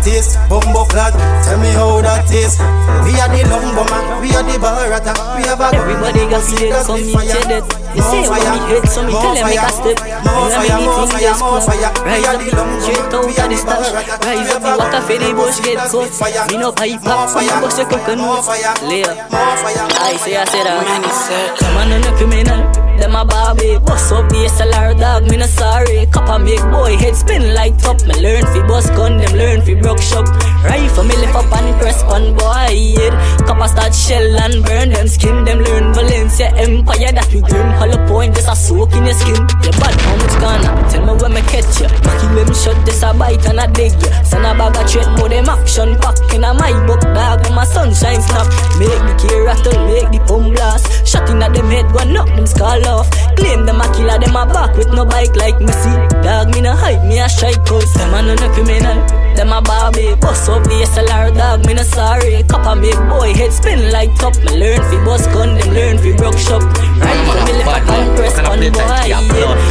taste 0.09 0.39
Bumbo 0.49 0.85
clad, 0.87 1.13
tell 1.45 1.59
me 1.61 1.69
how 1.77 2.01
that 2.01 2.25
taste 2.27 2.59
We 3.05 3.13
are 3.21 3.29
the 3.29 3.45
long 3.53 3.69
bomber, 3.77 4.21
we 4.21 4.33
are 4.33 4.43
the 4.43 4.57
barata 4.57 5.13
We 5.37 5.45
have 5.45 5.61
a 5.61 5.69
Everybody 5.77 6.25
got 6.33 6.43
feel 6.43 6.73
it, 6.73 6.87
come 6.87 7.05
meet 7.05 7.88
you 7.95 8.03
say 8.03 8.29
want 8.29 8.45
me 8.53 8.59
hate, 8.69 8.89
so 8.89 9.01
me 9.05 9.13
tell 9.13 9.35
them 9.35 9.47
make 9.47 9.63
a 9.63 9.71
step 9.71 9.99
More 10.25 10.51
fire, 10.51 10.81
more 10.81 11.07
fire, 11.07 11.35
more 11.39 11.61
fire 11.61 11.91
Rise 12.05 12.27
up 12.27 12.37
the 12.41 12.51
straight 12.81 12.99
out 12.99 13.15
of 13.15 13.49
the 13.49 13.57
stash 13.57 13.89
Rise 14.25 14.51
up 14.53 14.63
the 14.63 14.73
water 14.77 15.03
for 15.03 15.17
the 15.17 15.31
bush 15.35 15.61
get 15.65 15.79
cut 15.89 16.51
Me 16.51 16.57
no 16.59 16.73
pipe 16.73 17.07
up, 17.07 17.29
so 17.29 17.41
me 17.41 17.49
bust 17.61 17.81
a 17.81 17.85
coconut 17.85 18.45
Layer 18.85 19.15
I 19.33 20.17
say 20.21 20.37
I 20.37 20.45
say 20.45 20.63
that 20.65 21.57
Come 21.59 21.77
on, 21.77 22.01
no 22.01 22.11
criminal 22.17 22.89
them 22.99 23.15
a 23.15 23.25
Barbie, 23.25 23.79
bust 23.79 24.11
up 24.11 24.29
the 24.29 24.51
SLR 24.51 24.99
dog, 24.99 25.31
me 25.31 25.37
no 25.37 25.47
sorry 25.47 26.07
Copper 26.11 26.43
make 26.43 26.61
boy 26.75 26.97
head 26.99 27.15
spin 27.15 27.55
like 27.55 27.79
top 27.79 28.03
Me 28.03 28.15
learn 28.19 28.43
fi 28.51 28.59
bust 28.67 28.91
gun, 28.99 29.19
them 29.19 29.39
learn 29.39 29.63
fi 29.63 29.79
broke 29.79 30.03
shop 30.03 30.27
Rifle 30.67 31.05
me 31.05 31.15
lift 31.15 31.35
up 31.37 31.47
and 31.47 31.79
press 31.79 32.03
on 32.11 32.35
boy 32.35 32.75
head 32.99 33.15
Copper 33.47 33.69
start 33.69 33.95
shell 33.95 34.27
and 34.43 34.65
burn 34.65 34.91
them 34.91 35.07
skin 35.07 35.45
Them 35.45 35.61
learn 35.63 35.95
Valencia 35.95 36.51
Empire 36.59 37.13
that 37.15 37.31
we 37.33 37.41
grim 37.41 37.71
Hollow 37.89 38.07
point 38.07 38.35
just 38.35 38.49
a 38.49 38.57
soak 38.57 38.93
in 38.93 39.05
your 39.05 39.15
skin. 39.15 39.41
You 39.65 39.73
bad 39.81 39.97
how 39.97 40.17
much 40.17 40.37
gonna 40.41 40.91
Tell 40.91 41.07
me 41.07 41.13
when 41.23 41.33
me 41.33 41.41
catch 41.49 41.81
ya. 41.81 41.89
Kill 41.89 42.35
them 42.37 42.53
shot 42.53 42.77
this 42.85 43.03
a 43.03 43.15
bite 43.15 43.45
and 43.47 43.61
a 43.61 43.67
dig 43.73 43.93
ya. 43.93 44.23
Send 44.23 44.45
a 44.45 44.53
bag 44.53 44.77
of 44.77 44.91
trade 44.91 45.09
more 45.17 45.29
them 45.29 45.49
action 45.49 45.97
pack 45.97 46.17
In 46.35 46.45
a 46.45 46.53
my 46.53 46.73
book 46.87 47.01
dog 47.01 47.41
when 47.45 47.55
my 47.55 47.65
sunshine 47.65 48.21
snap. 48.21 48.47
Make 48.77 48.93
the 48.93 49.15
key 49.17 49.41
rattle, 49.41 49.87
make 49.89 50.11
the 50.13 50.21
pump 50.29 50.55
blast. 50.55 51.07
Shot 51.07 51.29
in 51.31 51.43
at 51.43 51.55
them 51.55 51.71
head, 51.71 51.91
one 51.93 52.17
up 52.17 52.29
them 52.29 52.47
skull 52.47 52.87
off. 52.89 53.11
Claim 53.37 53.65
them 53.65 53.81
a 53.81 53.87
killer, 53.97 54.19
them 54.19 54.37
a 54.37 54.45
back 54.45 54.77
with 54.77 54.93
no 54.93 55.05
bike 55.05 55.35
like 55.37 55.59
me. 55.61 55.73
See 55.73 55.97
Dog 56.21 56.53
me 56.55 56.61
no 56.61 56.75
hype, 56.77 57.03
me 57.05 57.19
a 57.19 57.29
strike 57.29 57.65
cause 57.65 57.93
Them 57.95 58.13
a 58.13 58.23
no 58.23 58.53
criminal 58.53 59.28
Them 59.39 59.53
a 59.53 59.63
Barbie, 59.63 60.19
bust 60.19 60.51
up 60.51 60.65
the 60.65 60.83
SLR 60.83 61.31
dog, 61.31 61.65
me 61.65 61.75
no 61.75 61.87
sorry. 61.87 62.43
Copper 62.51 62.75
make 62.75 62.99
boy 63.07 63.31
head 63.39 63.53
spin 63.53 63.93
like 63.95 64.11
top. 64.19 64.35
Me 64.43 64.51
learn 64.59 64.83
fi 64.91 64.99
bust 65.07 65.31
gun, 65.31 65.55
them 65.55 65.71
learn 65.79 65.97
fi 65.97 66.11
broke 66.19 66.37
shop. 66.37 66.59
Right 66.99 67.23
from 67.23 67.47
me 67.47 67.53
left 67.63 67.71
up 67.71 67.87
and 67.87 68.19
press 68.19 68.35
on 68.43 68.59
boy 68.59 68.83
yeah. 69.07 69.23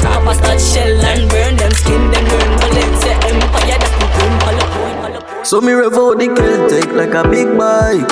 Copper 0.07 0.35
start 0.39 0.61
shell 0.63 1.03
and 1.11 1.27
burn 1.27 1.59
them 1.59 1.71
skin 1.75 1.99
Them 1.99 2.23
learn 2.31 2.51
Valencia 2.63 3.11
Empire, 3.27 3.75
that 3.75 3.91
we 3.99 4.07
grim 4.15 4.35
hollow 4.39 4.67
point 4.71 5.43
so 5.43 5.59
me 5.59 5.73
rev 5.73 5.93
out 5.93 6.17
the 6.17 6.27
Celtic 6.27 6.91
like 6.93 7.13
a 7.13 7.27
big 7.29 7.57
bike. 7.57 8.07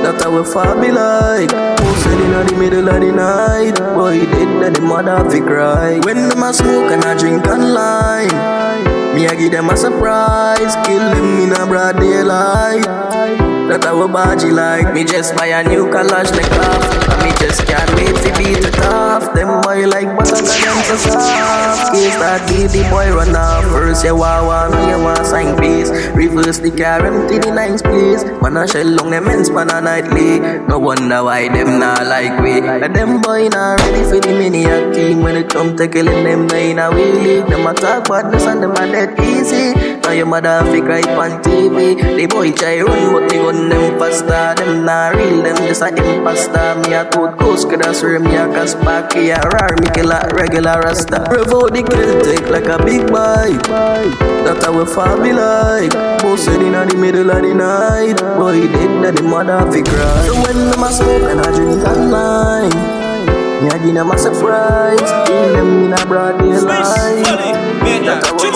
That 0.00 0.20
how 0.20 0.32
we 0.32 0.44
fall 0.44 0.76
me 0.76 0.92
like. 0.92 1.48
Posted 1.76 2.20
in 2.20 2.32
the 2.32 2.56
middle 2.58 2.88
of 2.88 3.00
the 3.00 3.12
night? 3.12 3.76
Boy 3.94 4.24
dead 4.24 4.62
then 4.62 4.72
the 4.72 4.80
mother 4.80 5.28
fi 5.28 5.40
cry. 5.40 6.00
When 6.04 6.16
them 6.16 6.42
a 6.42 6.52
smoke 6.52 6.90
and 6.90 7.04
a 7.04 7.18
drink 7.18 7.46
and 7.46 7.74
lime 7.74 8.99
Me 9.14 9.26
a 9.26 9.36
give 9.36 9.52
them 9.52 9.70
a 9.70 9.76
surprise. 9.76 10.76
Kill 10.86 11.10
them 11.10 11.40
in 11.40 11.52
a 11.52 11.66
broad 11.66 11.98
daylight 11.98 13.59
I 13.72 13.92
will 13.92 14.08
body 14.08 14.50
like. 14.50 14.92
Me 14.94 15.04
just 15.04 15.36
buy 15.36 15.46
a 15.46 15.62
new 15.62 15.86
Kalashnikov 15.86 16.82
And 17.10 17.20
me 17.22 17.30
just 17.38 17.66
can't 17.66 17.90
wait 17.94 18.16
to 18.24 18.30
beat 18.38 18.58
it 18.58 18.78
off 18.86 19.32
Them 19.34 19.60
boy 19.62 19.86
like 19.86 20.10
and 20.10 20.18
them 20.18 20.46
so 20.86 20.96
soft. 20.96 21.92
Case 21.92 22.16
that 22.18 22.42
baby 22.50 22.82
boy 22.90 23.14
run 23.14 23.36
off. 23.36 23.64
First 23.70 24.04
you 24.04 24.16
want 24.16 24.46
one, 24.46 24.70
now 24.72 24.96
you 24.96 25.02
want 25.02 25.26
sign 25.26 25.56
please 25.56 25.90
Reverse 26.16 26.58
the 26.58 26.70
car, 26.70 27.04
empty 27.04 27.38
the 27.38 27.52
nice 27.54 27.82
place. 27.82 28.24
Man 28.42 28.56
I 28.56 28.66
shell 28.66 28.86
long 28.86 29.10
them 29.10 29.28
ends 29.28 29.50
pan 29.50 29.70
a 29.70 29.80
nightly. 29.80 30.40
No 30.66 30.78
wonder 30.78 31.22
why 31.24 31.48
them 31.48 31.78
not 31.78 32.06
like 32.06 32.40
we. 32.42 32.58
And 32.58 32.94
them 32.94 33.20
boy 33.20 33.48
not 33.48 33.78
ready 33.80 34.02
for 34.04 34.20
the 34.20 34.32
maniac 34.34 34.94
team 34.94 35.22
When 35.22 35.36
it 35.36 35.48
come 35.50 35.76
to 35.76 35.86
killing 35.86 36.24
them, 36.24 36.48
they 36.48 36.72
in 36.72 36.78
a 36.78 36.90
wheelie 36.90 37.48
Them 37.48 37.66
a 37.66 37.74
talk 37.74 38.08
badness 38.08 38.46
and 38.46 38.62
them 38.62 38.72
a 38.72 38.86
dead 38.90 39.18
easy 39.20 39.89
Now 40.02 40.12
your 40.12 40.26
mother 40.26 40.62
fi 40.70 40.80
cry 40.80 41.02
on 41.14 41.42
TV 41.42 41.96
The 41.96 42.26
boy 42.26 42.52
try 42.52 42.80
run 42.80 43.12
but 43.12 43.30
me 43.30 43.38
gun 43.38 43.68
them 43.68 43.98
faster. 43.98 44.54
Them 44.56 44.84
not 44.84 45.14
real, 45.14 45.42
them 45.42 45.56
just 45.56 45.82
a 45.82 45.88
imposter. 45.88 46.74
Me 46.82 46.94
a 46.94 47.04
code 47.10 47.38
ghost, 47.38 47.68
could 47.68 47.86
I 47.86 47.92
swear 47.92 48.18
me 48.18 48.34
a 48.34 48.48
Kaspaki 48.48 49.30
A 49.30 49.40
rar, 49.48 49.76
me 49.76 49.88
kill 49.94 50.10
a 50.10 50.26
regular 50.34 50.80
rasta. 50.80 51.26
Rev 51.30 51.52
out 51.54 51.72
the 51.72 51.82
kill, 51.82 52.10
like 52.50 52.66
a 52.66 52.82
big 52.84 53.06
bike 53.12 53.62
That 54.44 54.62
how 54.62 54.72
we 54.72 54.84
be 55.22 55.32
like 55.32 55.92
Posted 56.20 56.60
in 56.60 56.72
the 56.72 56.96
middle 56.96 57.30
of 57.30 57.42
the 57.42 57.54
night. 57.54 58.18
Boy 58.36 58.66
dead 58.66 59.04
that 59.04 59.16
the 59.16 59.22
mother 59.22 59.70
fi 59.70 59.82
cry 59.82 60.26
So 60.26 60.34
when 60.42 60.70
them 60.70 60.82
a 60.82 60.90
smoke 60.90 61.30
and 61.30 61.40
I 61.40 61.54
drink 61.54 61.84
online 61.86 62.74
Me 63.62 63.68
a 63.68 63.78
give 63.78 63.94
them 63.94 64.10
a 64.10 64.18
surprise. 64.18 65.28
Kill 65.28 65.52
them 65.52 65.84
in 65.84 65.92
a 65.92 66.06
broad 66.06 66.38
daylight 66.38 67.69
That 67.80 68.24
how 68.26 68.36
we 68.36 68.50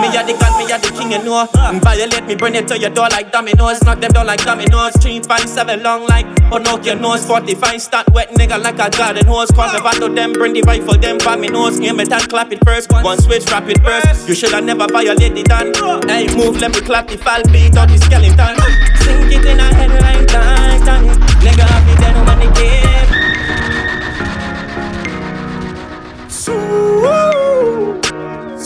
Me 0.00 0.08
a 0.12 0.20
the 0.26 0.34
god, 0.34 0.52
me 0.58 0.64
a 0.66 0.76
the 0.78 0.90
king, 0.92 1.12
you 1.12 1.22
know. 1.22 1.46
Violate 1.80 2.26
me, 2.26 2.34
bring 2.34 2.54
it 2.54 2.68
to 2.68 2.78
your 2.78 2.90
door 2.90 3.08
like 3.08 3.30
dominoes. 3.32 3.82
Knock 3.82 4.00
them 4.00 4.12
down 4.12 4.26
like 4.26 4.44
dominoes. 4.44 4.92
Three, 5.00 5.20
five, 5.20 5.48
seven 5.48 5.82
long 5.82 6.06
like 6.06 6.26
Pinocchio 6.50 6.94
oh, 6.94 6.98
nose. 6.98 7.24
45 7.24 7.80
start 7.80 8.10
wet 8.12 8.30
nigga 8.30 8.60
like 8.62 8.78
a 8.78 8.90
garden 8.90 9.26
hose. 9.26 9.50
Call 9.50 9.72
me 9.72 9.80
to 10.00 10.08
them, 10.08 10.32
bring 10.32 10.52
the 10.52 10.62
rifle, 10.62 10.98
them 10.98 11.20
for 11.20 11.36
me 11.36 11.48
nose. 11.48 11.80
Aim 11.80 12.00
it 12.00 12.12
and 12.12 12.28
clap 12.28 12.52
it 12.52 12.58
first. 12.64 12.90
One 12.92 13.18
switch, 13.20 13.46
drop 13.46 13.68
it 13.68 13.80
first. 13.82 14.28
You 14.28 14.34
shoulda 14.34 14.60
never 14.60 14.86
violated 14.86 15.46
done. 15.46 15.72
Hey, 16.08 16.26
move, 16.36 16.60
let 16.60 16.72
me 16.74 16.80
clap 16.80 17.08
the 17.08 17.18
fall 17.18 17.42
beat 17.52 17.76
out 17.76 17.88
the 17.88 17.98
skeleton. 17.98 18.56
Sink 19.02 19.32
it 19.32 19.44
in 19.46 19.60
a 19.60 19.74
head 19.74 19.90
like 20.02 20.26
Titanic. 20.28 21.18
Nigga, 21.42 21.64
I 21.64 21.80
be 21.86 21.94
dead 22.00 22.16
when 22.26 22.38
they 22.40 22.50
give. 22.60 22.82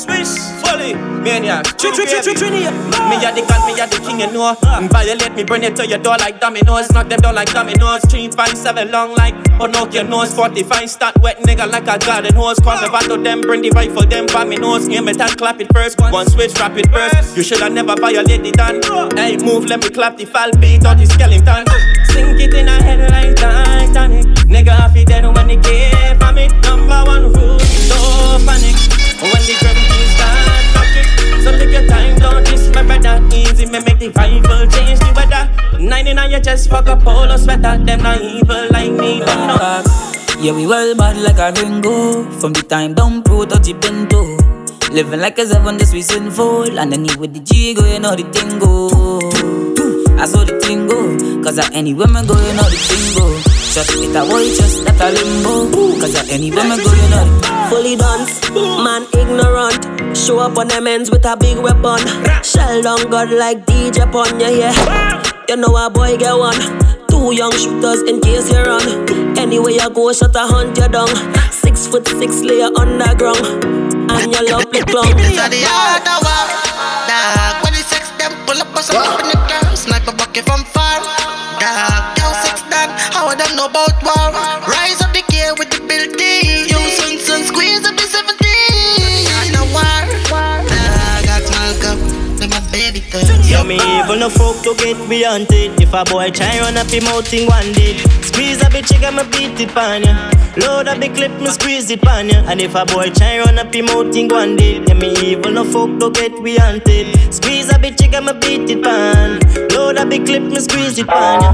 Swish, 0.07 0.39
fully, 0.63 0.95
maniac. 0.95 1.67
Trin, 1.79 1.93
trin, 1.93 2.07
trin, 2.07 2.23
trin, 2.23 2.37
trin, 2.37 2.53
Me 3.11 3.17
a 3.19 3.35
the 3.35 3.43
god, 3.43 3.67
me 3.67 3.75
a 3.75 3.87
the 3.91 3.99
king, 4.07 4.21
you 4.21 4.31
know. 4.31 4.55
Violate 4.89 5.35
me, 5.35 5.43
bring 5.43 5.65
it 5.65 5.75
to 5.77 5.87
your 5.87 5.99
door 5.99 6.17
like 6.19 6.41
dominoes. 6.41 6.91
Knock 6.93 7.09
them 7.09 7.21
down 7.21 7.35
like 7.35 7.53
dominoes. 7.53 8.03
Three, 8.09 8.29
five, 8.31 8.57
seven 8.57 8.93
long 8.93 9.15
like 9.15 9.35
oh, 9.59 9.67
Pinocchio 9.67 10.05
nose. 10.05 10.33
45 10.33 10.89
start 10.89 11.19
wet 11.21 11.39
nigga 11.39 11.69
like 11.69 11.89
a 11.89 11.99
garden 11.99 12.35
hose. 12.35 12.59
Call 12.61 12.81
me 12.81 12.89
to 13.09 13.17
them, 13.21 13.41
bring 13.41 13.63
the 13.63 13.71
rifle, 13.71 14.07
them 14.07 14.29
for 14.29 14.45
me 14.45 14.57
nose. 14.57 14.89
Aim 14.89 15.09
it 15.09 15.21
and 15.21 15.37
clap 15.37 15.61
it 15.61 15.73
first. 15.73 16.01
One 16.01 16.29
switch, 16.31 16.55
drop 16.55 16.77
it 16.77 16.89
first. 16.93 17.37
You 17.37 17.43
shoulda 17.43 17.69
never 17.69 17.97
violated 17.97 18.55
done. 18.55 18.81
Hey, 19.17 19.37
move, 19.39 19.67
let 19.67 19.83
me 19.83 19.91
clap 19.91 20.17
the 20.17 20.25
fall 20.25 20.53
beat 20.61 20.85
out 20.85 20.99
the 20.99 21.07
skeleton. 21.07 21.67
Sink 22.15 22.41
it 22.41 22.55
in 22.55 22.69
a 22.69 22.83
head 22.83 23.11
like 23.11 23.35
Titanic. 23.35 24.27
Nigga, 24.47 24.71
I 24.71 24.93
feel 24.95 25.05
dead 25.05 25.25
when 25.25 25.49
they 25.49 25.57
give 25.57 26.35
me. 26.35 26.47
Number 26.63 27.03
one 27.05 27.33
rule, 27.33 27.59
no 27.89 28.39
panic. 28.47 28.96
When 29.17 29.33
the 29.49 29.57
drum 29.61 29.79
beat 29.89 30.09
start 30.13 30.65
knocking 30.77 31.09
So 31.41 31.51
live 31.57 31.73
your 31.73 31.87
time, 31.89 32.19
don't 32.19 32.45
this 32.45 32.69
my 32.75 32.83
brother. 32.83 33.17
Easy, 33.35 33.65
me 33.65 33.81
make 33.81 33.99
the 33.99 34.11
rifle 34.13 34.67
change 34.69 35.01
the 35.01 35.13
weather. 35.17 35.49
99, 35.81 36.31
you 36.31 36.41
just 36.41 36.69
fuck 36.69 36.87
a 36.87 36.97
polo 36.97 37.37
sweater. 37.37 37.79
Them 37.79 38.03
not 38.03 38.21
evil 38.21 38.69
like 38.71 38.93
me, 38.93 39.21
them 39.21 39.47
no. 39.49 39.83
Yeah, 40.39 40.53
we 40.53 40.67
well 40.67 40.95
bad 40.95 41.17
like 41.17 41.39
a 41.39 41.59
Ringo. 41.59 42.31
From 42.41 42.53
the 42.53 42.63
time 42.63 42.93
down 42.93 43.23
pro 43.23 43.47
to 43.47 43.59
the 43.59 43.73
bento. 43.73 44.37
Living 44.93 45.21
like 45.21 45.39
a 45.39 45.47
seven, 45.47 45.79
this 45.79 45.95
we 45.95 46.03
sinful. 46.03 46.79
And 46.79 46.93
then 46.93 47.07
with 47.19 47.33
the 47.33 47.41
G 47.41 47.73
go, 47.73 47.87
you 47.87 47.99
know 47.99 48.15
the 48.15 48.25
thing 48.25 48.59
go. 48.59 48.91
Hmm, 48.93 50.21
I 50.21 50.27
saw 50.27 50.45
the 50.45 50.61
thing 50.61 50.87
go. 50.87 51.43
Cause 51.43 51.59
at 51.59 51.75
any 51.75 51.95
women 51.95 52.27
go, 52.27 52.35
you 52.35 52.53
know 52.53 52.69
the 52.69 52.77
thing 52.77 53.19
go 53.19 53.56
Shut 53.77 53.93
it 53.93 54.17
a 54.17 54.25
boy 54.25 54.49
just 54.57 54.89
that 54.89 54.97
a 54.97 55.13
limbo 55.13 56.01
Cause 56.01 56.17
at 56.17 56.33
any 56.33 56.49
women 56.49 56.81
go, 56.81 56.89
you 56.97 57.09
know 57.13 57.29
the 57.29 57.69
Fully 57.69 57.93
dunce, 57.93 58.49
man 58.81 59.05
ignorant. 59.13 60.17
Show 60.17 60.39
up 60.39 60.57
on 60.57 60.69
them 60.69 60.87
ends 60.87 61.11
with 61.11 61.27
a 61.27 61.37
big 61.37 61.59
weapon. 61.59 62.01
Shell 62.41 62.81
down 62.81 63.05
God 63.11 63.29
like 63.29 63.67
DJ 63.67 64.11
Pon, 64.11 64.41
yeah, 64.41 64.49
yeah. 64.49 64.73
You 65.47 65.57
know 65.57 65.77
a 65.77 65.91
boy 65.91 66.17
get 66.17 66.33
one. 66.33 66.57
Two 67.13 67.37
young 67.37 67.53
shooters 67.53 68.01
in 68.09 68.25
case 68.25 68.49
you 68.49 68.65
run. 68.65 68.81
Anyway 69.37 69.75
you 69.75 69.91
go, 69.91 70.11
shut 70.11 70.35
a 70.35 70.49
hunt 70.49 70.73
you 70.79 70.89
down. 70.89 71.13
Six 71.53 71.87
foot 71.87 72.09
six 72.09 72.41
layer 72.41 72.73
underground. 72.81 73.45
And 74.09 74.33
your 74.33 74.57
love 74.57 74.73
look 74.73 74.89
long. 74.89 75.13
This 75.21 75.37
is 75.37 75.53
the 75.53 75.69
art 75.69 76.01
of 76.01 76.25
war. 76.25 76.49
Dog, 77.13 77.61
when 77.61 77.77
the 77.77 77.85
sex 77.85 78.09
them 78.17 78.33
pull 78.49 78.57
up, 78.57 78.73
bust 78.73 78.95
up 78.97 79.21
in 79.21 79.29
the 79.29 79.37
car. 79.37 79.77
Sniper 79.77 80.17
bucket 80.17 80.47
from 80.49 80.65
far. 80.65 81.05
Dog, 81.61 82.06
know 83.57 83.67
about 83.67 83.97
war? 84.05 84.29
Rise 84.69 85.01
up 85.01 85.13
the 85.17 85.25
gear 85.33 85.55
with 85.57 85.71
the 85.73 85.81
building. 85.89 86.69
Yo 86.69 86.79
son 86.93 87.19
son 87.19 87.43
squeeze 87.43 87.85
up 87.89 87.97
the 87.97 88.05
17. 88.05 88.37
I 89.33 89.49
know 89.57 89.65
war. 89.73 90.05
Dog, 90.29 91.27
ask 91.33 91.49
Malcolm. 91.57 91.99
Them 92.37 92.53
a 92.53 92.61
baby 92.71 93.01
thing. 93.01 93.25
Yo, 93.49 93.65
me 93.65 93.77
even 93.77 94.21
no 94.21 94.29
folk 94.29 94.63
to 94.63 94.75
get 94.77 94.97
beyond 95.09 95.49
it. 95.51 95.81
If 95.81 95.95
a 95.95 96.05
boy 96.05 96.31
try 96.31 96.61
run 96.61 96.77
up 96.77 96.89
him 96.89 97.09
out 97.09 97.33
in 97.33 97.49
one 97.49 97.73
day, 97.73 97.97
squeeze 98.21 98.61
a 98.61 98.69
bitch, 98.69 98.93
I'ma 99.03 99.25
beat 99.33 99.59
it 99.59 99.73
pan 99.73 100.05
ya. 100.05 100.15
Load 100.57 100.89
up 100.89 100.99
the 100.99 101.09
clip, 101.09 101.33
me 101.41 101.49
squeeze 101.49 101.91
it 101.91 102.03
pan 102.03 102.29
ya. 102.29 102.45
And 102.47 102.61
if 102.61 102.75
a 102.75 102.85
boy 102.85 103.09
try 103.11 103.39
run 103.39 103.59
up 103.59 103.75
him 103.75 103.89
out 103.89 104.15
in 104.15 104.29
one 104.29 104.57
day, 104.57 104.85
yeah, 104.87 104.95
me 104.95 105.17
even 105.25 105.55
no 105.55 105.65
folk 105.65 105.99
to 106.01 106.11
get 106.11 106.33
beyond 106.45 106.83
it. 106.87 107.33
Squeeze 107.33 107.71
a 107.71 107.79
bitch, 107.79 108.05
I'ma 108.15 108.35
beat 108.35 108.69
it 108.69 108.83
pan. 108.83 109.41
Load 109.73 109.97
up 109.97 110.11
the 110.11 110.19
clip, 110.19 110.43
me 110.43 110.61
squeeze 110.61 110.99
it 110.99 111.09
pan 111.09 111.41
ya. 111.41 111.53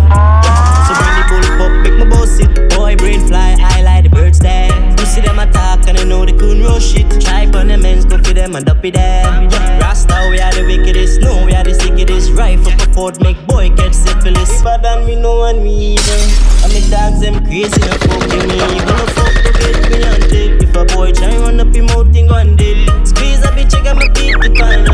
So 0.88 0.94
the 1.40 1.50
pop, 1.56 1.72
make 1.82 1.98
my 1.98 2.08
boss 2.08 2.38
it. 2.38 2.50
Boy 2.76 2.96
brain 2.96 3.26
fly, 3.26 3.56
I 3.58 3.82
like 3.82 4.04
the 4.04 4.10
birds 4.10 4.38
there. 4.38 4.68
You 4.98 5.06
see 5.06 5.20
them 5.20 5.38
attack 5.38 5.88
and 5.88 5.98
I 5.98 6.04
know 6.04 6.24
they 6.24 6.32
couldn't 6.32 6.62
rush 6.62 6.94
it. 6.94 7.08
Try 7.20 7.46
on 7.58 7.68
them 7.68 7.84
ends, 7.84 8.04
go 8.04 8.18
for 8.18 8.34
them 8.34 8.56
and 8.56 8.68
up 8.68 8.84
it 8.84 8.94
them. 8.94 9.48
Rasta, 9.80 10.28
we 10.30 10.40
are 10.40 10.52
the 10.52 10.64
wickedest, 10.66 11.20
no, 11.20 11.44
we 11.46 11.54
are 11.54 11.64
the 11.64 11.74
sickest. 11.74 12.32
Rifle 12.32 12.72
for 12.72 12.92
Ford, 12.92 13.20
make 13.22 13.40
boy 13.46 13.70
get 13.70 13.94
syphilis. 13.94 14.62
But 14.62 14.82
than 14.82 15.04
we 15.04 15.16
know 15.16 15.38
one 15.38 15.62
me 15.62 15.94
evil. 15.94 16.22
And 16.62 16.72
me 16.72 16.80
dogs, 16.90 17.20
them 17.20 17.44
crazy, 17.44 17.80
no 17.80 17.94
fucking 18.06 18.46
me 18.48 18.54
evil. 18.54 18.94
No 18.94 19.06
fuck 19.16 19.34
to 19.44 19.50
get 19.58 19.90
me 19.90 20.02
hunted. 20.02 20.62
If 20.62 20.76
a 20.76 20.84
boy 20.94 21.12
try 21.12 21.36
run 21.38 21.60
up 21.60 21.74
him 21.74 21.88
out 21.90 22.14
in 22.14 22.28
one 22.28 22.56
day, 22.56 22.86
squeeze 23.04 23.42
a 23.42 23.50
bitch, 23.54 23.74
I 23.74 23.82
got 23.82 23.96
my 23.96 24.08
beat 24.14 24.36
it 24.38 24.54
pan. 24.54 24.84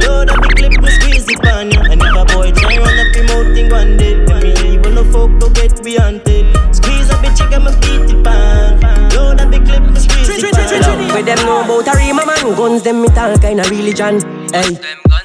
Load 0.00 0.30
up 0.30 0.40
the 0.40 0.50
clip, 0.56 0.80
me 0.80 0.90
squeeze 0.90 1.28
it 1.28 1.40
pan. 1.40 1.72
And 1.90 2.00
if 2.00 2.14
a 2.16 2.24
boy 2.34 2.50
try 2.52 2.76
run 2.76 2.98
up 2.98 3.14
him 3.14 3.30
out 3.30 3.56
in 3.56 3.70
one 3.70 3.96
day, 3.96 4.14
then 4.24 4.42
me 4.42 4.59
no 5.02 5.12
fuck 5.12 5.40
to 5.40 5.50
get 5.60 5.84
me 5.84 5.96
hunted. 5.96 6.46
Squeeze 6.74 7.10
a 7.10 7.14
bitch, 7.14 7.40
I 7.40 7.50
got 7.50 7.62
my 7.62 7.72
beat 7.80 8.14
it 8.14 8.24
pan. 8.24 8.80
Load 9.10 9.40
up 9.40 9.50
the 9.50 9.60
clip, 9.64 9.82
me 9.82 10.00
squeeze 10.00 10.28
it 10.28 10.54
pan. 10.54 11.14
With 11.14 11.26
them 11.26 11.38
know 11.46 11.64
about 11.64 11.94
a 11.94 11.98
rima 11.98 12.24
man 12.24 12.56
Guns 12.56 12.82
them 12.82 13.04
it 13.04 13.18
all 13.18 13.36
kind 13.38 13.60
of 13.60 13.68
religion 13.68 14.20
Hey 14.52 14.78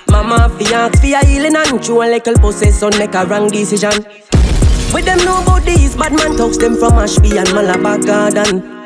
Mama 0.10 0.50
fi 0.58 0.74
ask 0.74 1.00
fi 1.02 1.14
a 1.14 1.26
healing 1.26 1.56
and 1.56 1.82
Chew 1.82 2.02
a 2.02 2.06
little 2.06 2.34
pussy 2.36 2.72
son 2.72 2.98
make 2.98 3.14
a 3.14 3.26
wrong 3.26 3.48
decision 3.50 3.94
With 4.94 5.06
them 5.06 5.20
know 5.20 5.44
about 5.44 5.64
these 5.64 5.96
bad 5.96 6.14
man 6.14 6.36
talks 6.36 6.58
them 6.58 6.76
from 6.76 6.94
Ashby 6.94 7.38
and 7.38 7.54
Malabar 7.54 8.00
Garden 8.00 8.84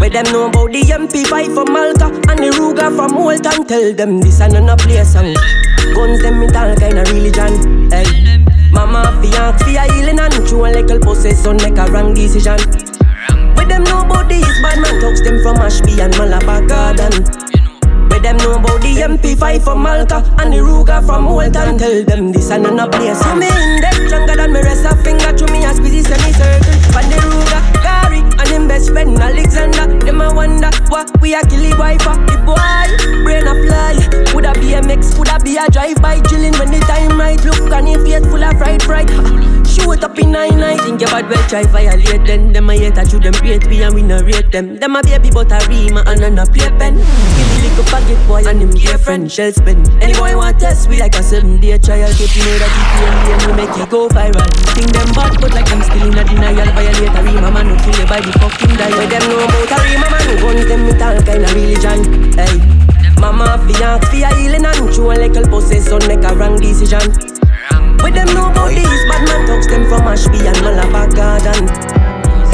With 0.00 0.12
them 0.12 0.32
know 0.32 0.46
about 0.46 0.72
the 0.72 0.82
MP5 0.82 1.54
from 1.54 1.72
Malta 1.72 2.06
And 2.30 2.38
the 2.38 2.50
Ruger 2.56 2.94
from 2.94 3.12
Holton 3.14 3.66
Tell 3.66 3.92
them 3.92 4.20
this 4.20 4.40
and 4.40 4.70
a 4.70 4.76
play 4.76 5.04
song 5.04 5.34
Guns 5.94 6.22
them 6.22 6.42
it 6.42 6.56
all 6.56 6.74
kind 6.76 6.98
of 6.98 7.12
religion 7.12 7.90
Hey 7.90 8.47
Mama 8.70 9.18
fi 9.20 9.34
ask 9.36 9.64
fi 9.64 9.76
a 9.76 9.92
healing 9.92 10.20
and 10.20 10.46
Chew 10.48 10.64
a 10.64 10.68
little 10.68 11.00
pussy 11.00 11.32
son 11.32 11.56
make 11.58 11.78
a 11.78 11.90
wrong 11.90 12.14
decision 12.14 12.58
with 13.68 13.68
them 13.68 13.84
know 13.84 14.00
about 14.00 14.28
bad 14.62 14.80
man 14.80 15.00
talks 15.00 15.20
them 15.20 15.40
from 15.42 15.56
Ashby 15.56 16.00
and 16.00 16.16
Malabar 16.16 16.64
Garden. 16.66 17.12
With 18.08 18.22
them 18.22 18.36
know 18.38 18.54
about 18.54 18.80
the 18.80 19.04
MP5 19.04 19.62
from 19.62 19.82
Malta 19.82 20.24
and 20.38 20.52
the 20.52 20.58
Ruger 20.58 21.04
from 21.04 21.24
Holton. 21.26 21.78
Tell 21.78 22.04
them 22.04 22.32
this 22.32 22.50
and 22.50 22.66
another 22.66 22.90
place. 22.90 23.18
See 23.20 23.34
me 23.34 23.46
in 23.46 23.80
depth 23.80 24.08
stronger 24.08 24.36
than 24.36 24.52
me 24.52 24.60
rest 24.60 24.84
a 24.84 24.96
finger 25.04 25.32
to 25.36 25.52
me 25.52 25.64
a 25.64 25.74
squeeze 25.74 26.08
semicircle. 26.08 26.72
From 26.92 27.06
the 27.10 27.18
Ruger, 27.20 27.77
Gary 28.08 28.20
and 28.20 28.48
him 28.48 28.68
best 28.68 28.90
friend 28.90 29.18
Alexander. 29.18 29.86
Them 30.04 30.20
a 30.20 30.34
wonder 30.34 30.70
what 30.88 31.10
we 31.20 31.34
a 31.34 31.42
kill 31.42 31.60
the 31.60 31.76
wife 31.78 32.00
the 32.00 32.36
boy. 32.44 33.24
Brain 33.24 33.46
a 33.46 33.54
fly. 33.66 34.34
Would 34.34 34.44
have 34.44 34.60
be 34.60 34.72
a 34.74 34.80
BMX, 34.80 35.18
would 35.18 35.28
a 35.28 35.38
be 35.40 35.56
a 35.56 35.68
drive 35.70 36.00
by 36.00 36.20
chilling 36.22 36.52
when 36.54 36.70
the 36.70 36.80
time 36.80 37.18
right. 37.18 37.42
Look 37.44 37.72
on 37.72 37.86
his 37.86 38.02
face 38.02 38.24
full 38.26 38.42
of 38.42 38.56
fried 38.58 38.82
fright. 38.82 39.08
shoot 39.68 40.02
up 40.04 40.18
in 40.18 40.32
nine 40.32 40.58
night. 40.58 40.80
Think 40.80 41.00
bad 41.00 41.28
well 41.28 41.48
try 41.48 41.64
violate 41.64 42.24
them. 42.24 42.52
Them 42.52 42.70
a 42.70 42.74
hate 42.74 42.94
that 42.94 43.12
you 43.12 43.20
them 43.20 43.34
rate 43.42 43.66
we 43.66 43.82
and 43.82 43.94
we 43.94 44.02
no 44.02 44.20
rate 44.22 44.50
them. 44.52 44.76
Them 44.76 44.96
a 44.96 45.02
baby 45.02 45.30
but 45.30 45.52
a 45.52 45.60
rima 45.68 46.02
and 46.06 46.24
a 46.24 46.30
no 46.30 46.44
play 46.46 46.70
pen. 46.78 46.96
Give 46.96 47.48
me 47.52 47.68
little 47.68 47.84
pocket 47.84 48.20
boy 48.26 48.42
and 48.46 48.60
him 48.62 48.70
dear 48.70 48.98
friend 48.98 49.30
shell 49.30 49.52
spin. 49.52 49.84
Any 50.00 50.14
boy 50.14 50.36
want 50.36 50.58
test 50.60 50.88
we 50.88 50.98
like 50.98 51.14
a 51.14 51.22
seven 51.22 51.60
day 51.60 51.78
trial. 51.78 52.10
Get 52.16 52.34
you 52.36 52.44
know 52.44 52.58
that 52.58 52.72
it 52.72 53.32
and 53.32 53.42
we 53.46 53.52
make 53.56 53.76
it 53.76 53.90
go 53.90 54.08
viral. 54.08 54.48
Think 54.74 54.92
them 54.92 55.10
bad 55.14 55.40
but 55.40 55.52
like 55.54 55.68
them 55.68 55.82
still 55.82 56.08
in 56.08 56.18
a 56.18 56.24
denial. 56.24 56.68
Violate 56.72 57.16
a 57.16 57.20
rima 57.22 57.50
man 57.50 57.66
who 57.68 57.76
kill 57.84 57.97
you 57.98 58.06
by 58.06 58.20
the 58.20 58.32
fucking 58.38 58.76
die. 58.76 58.94
Where 58.94 59.08
them 59.10 59.24
know 59.28 59.42
about 59.42 59.72
a 59.74 59.98
man 59.98 60.26
who 60.28 60.34
guns 60.38 60.66
them 60.66 60.84
with 60.86 61.02
all 61.02 61.18
kind 61.22 61.44
of 61.44 61.54
religion. 61.54 62.32
Hey. 62.38 62.78
Mama 63.20 63.58
fi 63.66 63.82
ask 63.82 64.10
fi 64.10 64.22
a 64.22 64.30
healing 64.36 64.64
and 64.64 64.94
true 64.94 65.10
a 65.10 65.14
little 65.18 65.46
pussy 65.48 65.80
son 65.80 66.02
make 66.06 66.22
a 66.22 66.34
wrong 66.34 66.56
decision. 66.58 67.02
With 68.02 68.14
them 68.14 68.30
know 68.34 68.50
about 68.50 68.70
these 68.70 69.02
bad 69.10 69.22
man 69.26 69.46
talks 69.46 69.66
them 69.66 69.88
from 69.88 70.06
Ashby 70.06 70.46
and 70.46 70.60
Malabar 70.62 71.08
Garden. 71.10 71.97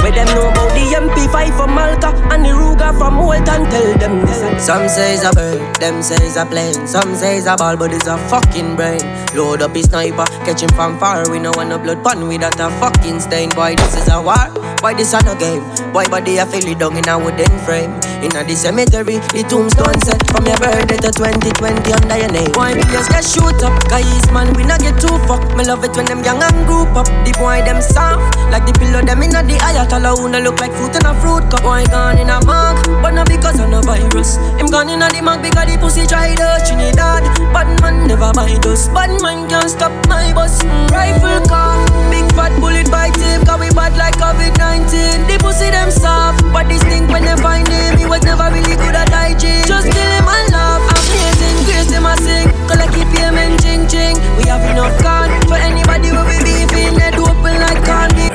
Where 0.05 0.13
them 0.13 0.27
know 0.37 0.51
about 0.51 0.69
the 0.77 0.85
MP5 1.01 1.57
from 1.57 1.73
Malta 1.73 2.13
and 2.29 2.45
the 2.45 2.51
Ruger 2.51 2.93
from 2.99 3.17
Walton. 3.17 3.65
Tell 3.73 3.97
them 3.97 4.21
this. 4.27 4.63
Some 4.63 4.87
say 4.87 5.15
it's 5.15 5.25
a 5.25 5.33
bird, 5.33 5.77
them 5.77 6.03
say 6.03 6.21
it's 6.21 6.37
a 6.37 6.45
plane. 6.45 6.87
Some 6.87 7.17
say 7.17 7.39
it's 7.39 7.47
a 7.47 7.57
ball, 7.57 7.79
but 7.79 7.91
it's 7.91 8.07
a 8.07 8.19
fucking 8.29 8.77
brain. 8.77 9.01
Load 9.33 9.63
up 9.63 9.75
his 9.75 9.87
sniper, 9.87 10.27
catch 10.45 10.61
him 10.61 10.69
from 10.77 10.99
far. 10.99 11.25
We 11.31 11.39
no 11.39 11.53
want 11.57 11.71
no 11.71 11.79
blood 11.79 12.05
pun 12.05 12.29
without 12.29 12.61
a 12.61 12.69
fucking 12.85 13.21
stain. 13.21 13.49
Boy, 13.57 13.77
this 13.77 13.97
is 13.97 14.13
a 14.13 14.21
war. 14.21 14.53
Boy, 14.85 14.93
this 14.93 15.15
a 15.15 15.25
no 15.25 15.35
game. 15.41 15.65
Boy, 15.97 16.05
body 16.13 16.37
a 16.37 16.45
feel 16.45 16.69
it 16.69 16.79
down 16.79 17.01
in 17.01 17.09
a 17.09 17.17
wooden 17.17 17.57
frame. 17.65 17.97
In 18.21 18.37
a 18.37 18.45
the 18.45 18.53
cemetery, 18.53 19.25
the 19.33 19.41
tombstone 19.49 19.97
set 20.05 20.21
from 20.29 20.45
your 20.45 20.61
birthday 20.61 21.01
to 21.01 21.13
2020 21.17 21.81
under 21.81 22.19
your 22.21 22.29
name. 22.29 22.53
Boy, 22.53 22.77
just 22.93 23.09
get 23.09 23.25
shoot 23.25 23.57
up. 23.65 23.73
guys, 23.89 24.29
man, 24.37 24.53
we 24.53 24.69
not 24.69 24.85
get 24.85 25.01
too 25.01 25.17
fuck. 25.25 25.41
Me 25.57 25.65
love 25.65 25.81
it 25.81 25.97
when 25.97 26.05
them 26.05 26.21
young 26.21 26.45
and 26.45 26.61
group 26.69 26.93
up. 26.93 27.09
The 27.25 27.33
boy 27.41 27.65
them 27.65 27.81
soft, 27.81 28.37
like 28.53 28.69
the 28.69 28.77
pillow 28.77 29.01
them 29.01 29.25
in 29.25 29.33
a 29.33 29.41
the 29.41 29.57
eye 29.95 30.01
color 30.03 30.17
who 30.19 30.29
no 30.29 30.41
look 30.41 30.59
like 30.61 30.73
fruit 30.73 30.95
in 30.97 31.07
a 31.07 31.15
fruit 31.21 31.45
cup. 31.51 31.63
Boy 31.63 31.85
gone 31.87 32.19
in 32.19 32.31
a 32.31 32.39
mug, 32.45 32.77
but 33.03 33.13
not 33.15 33.29
because 33.29 33.59
of 33.61 33.71
no 33.71 33.81
virus. 33.83 34.37
Him 34.59 34.67
gone 34.67 34.91
in 34.91 35.03
a 35.03 35.09
the 35.09 35.23
mug 35.23 35.43
because 35.43 35.67
the 35.71 35.79
pussy 35.79 36.07
tried 36.07 36.41
us. 36.41 36.69
Trinidad, 36.69 37.23
bad 37.55 37.69
man 37.81 38.07
never 38.07 38.33
mind 38.35 38.67
us. 38.67 38.89
Bad 38.89 39.11
man 39.23 39.49
can't 39.49 39.71
stop 39.71 39.93
my 40.09 40.33
bus. 40.35 40.63
Rifle 40.91 41.47
car, 41.47 41.79
big 42.11 42.27
fat 42.35 42.53
bullet 42.61 42.91
by 42.91 43.09
him. 43.23 43.47
Cause 43.47 43.61
we 43.61 43.71
bad 43.71 43.95
like 43.97 44.19
COVID-19. 44.19 45.31
The 45.31 45.37
pussy 45.39 45.71
them 45.71 45.91
soft, 45.91 46.43
but 46.53 46.67
this 46.69 46.83
thing 46.83 47.07
when 47.09 47.23
they 47.23 47.37
find 47.39 47.67
him, 47.69 47.99
he 47.99 48.07
was 48.07 48.23
never 48.25 48.51
really 48.51 48.75
good 48.75 48.95
at 48.95 49.11
hygiene. 49.11 49.65
Just 49.67 49.87
kill 49.87 50.11
him 50.19 50.27
and 50.27 50.47
laugh. 50.51 50.83
Amazing 50.91 51.59
grace 51.67 51.91
him 51.91 52.07
a 52.07 52.15
sing. 52.19 52.51
Collect 52.67 52.93
keep 52.95 53.09
payment 53.15 53.63
ching 53.63 53.87
ching. 53.87 54.17
We 54.39 54.51
have 54.51 54.65
enough 54.67 54.95
gun 55.03 55.31
for 55.47 55.59
anybody 55.59 56.09
who 56.11 56.23
be 56.27 56.39
beefing. 56.43 56.85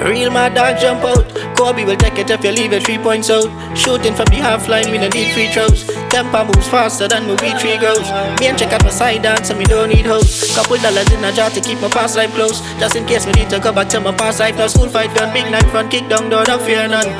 Real 0.03 0.31
mad 0.31 0.55
dog 0.55 0.79
jump 0.79 1.03
out. 1.03 1.27
Kobe 1.57 1.83
will 1.83 1.97
take 1.97 2.17
it 2.17 2.29
if 2.29 2.43
you 2.43 2.51
leave 2.51 2.71
it 2.71 2.83
three 2.83 2.97
points 2.97 3.29
out. 3.29 3.49
Shooting 3.77 4.15
from 4.15 4.25
the 4.31 4.39
half 4.39 4.67
line, 4.69 4.91
we 4.91 4.97
no 4.97 5.09
need 5.09 5.33
free 5.33 5.51
throws. 5.51 5.83
Tempo 6.09 6.45
moves 6.45 6.67
faster 6.69 7.07
than 7.07 7.27
movie 7.27 7.51
tree 7.59 7.77
grows. 7.77 8.07
Me 8.39 8.47
and 8.47 8.57
check 8.57 8.71
out 8.71 8.83
my 8.83 8.89
side 8.89 9.23
dance, 9.23 9.49
and 9.49 9.59
me 9.59 9.65
don't 9.65 9.89
need 9.89 10.05
hoes. 10.05 10.55
Couple 10.55 10.77
dollars 10.77 11.11
in 11.11 11.23
a 11.23 11.31
jar 11.33 11.49
to 11.49 11.59
keep 11.59 11.79
my 11.81 11.89
past 11.89 12.15
life 12.15 12.31
close. 12.31 12.61
Just 12.79 12.95
in 12.95 13.05
case 13.05 13.25
we 13.25 13.33
need 13.33 13.49
to 13.49 13.59
go 13.59 13.73
back 13.73 13.89
to 13.89 13.99
my 13.99 14.15
past 14.15 14.39
life. 14.39 14.55
No 14.55 14.67
school 14.67 14.87
fight 14.87 15.13
gun, 15.15 15.33
big 15.33 15.51
night 15.51 15.69
front, 15.69 15.91
kick 15.91 16.07
down 16.07 16.29
door, 16.29 16.45
don't 16.45 16.61
fear 16.61 16.87
none. 16.87 17.11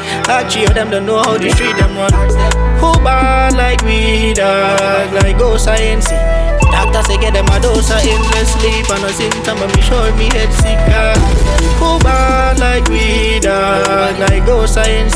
Three 0.50 0.64
of 0.64 0.72
oh, 0.72 0.74
them 0.74 0.90
don't 0.90 1.06
know 1.06 1.18
how 1.20 1.38
to 1.38 1.50
treat 1.50 1.76
them 1.76 1.96
one. 1.96 2.14
Who 2.80 2.92
bad 3.04 3.56
like 3.56 3.84
we 3.84 4.34
dog, 4.34 5.12
like 5.14 5.38
go 5.38 5.58
science. 5.58 6.10
Doctor 7.00 7.14
say 7.14 7.22
get 7.22 7.34
them 7.34 7.46
a 7.46 7.60
dose 7.62 7.92
of 7.92 8.00
endless 8.04 8.52
sleep 8.52 8.90
And 8.92 9.06
a 9.06 9.14
symptom 9.14 9.62
of 9.62 9.74
me. 9.74 9.82
Sure 9.84 10.14
me 10.18 10.26
head 10.36 10.52
sick 10.52 10.78
bad 12.04 12.60
like 12.60 12.90
we 12.90 13.40
dog? 13.40 14.20
Like 14.20 14.46
go 14.46 14.66
science 14.66 15.16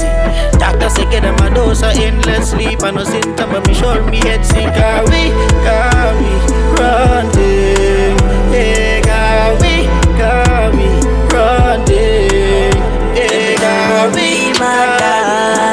Doctor 0.57 0.89
say 0.89 1.03
get 1.11 1.23
them 1.23 1.35
a 1.35 1.53
dose 1.53 1.84
of 1.84 1.91
endless 1.97 2.51
sleep 2.51 2.81
And 2.84 2.99
a 2.99 3.05
symptom 3.05 3.53
of 3.53 3.68
me. 3.68 3.73
Sure 3.73 4.01
me 4.10 4.19
head 4.19 4.45
sick. 4.45 4.64
We 5.11 5.27
got 5.68 6.15
me 6.22 6.31
running. 6.80 8.15
Yeah 8.53 9.01
got 9.01 9.60
we 9.60 9.84
got 10.18 10.73
me 10.73 10.88
running. 11.35 12.72
Yeah 13.14 13.60
got 13.60 14.15
we 14.15 14.53
got 14.57 15.72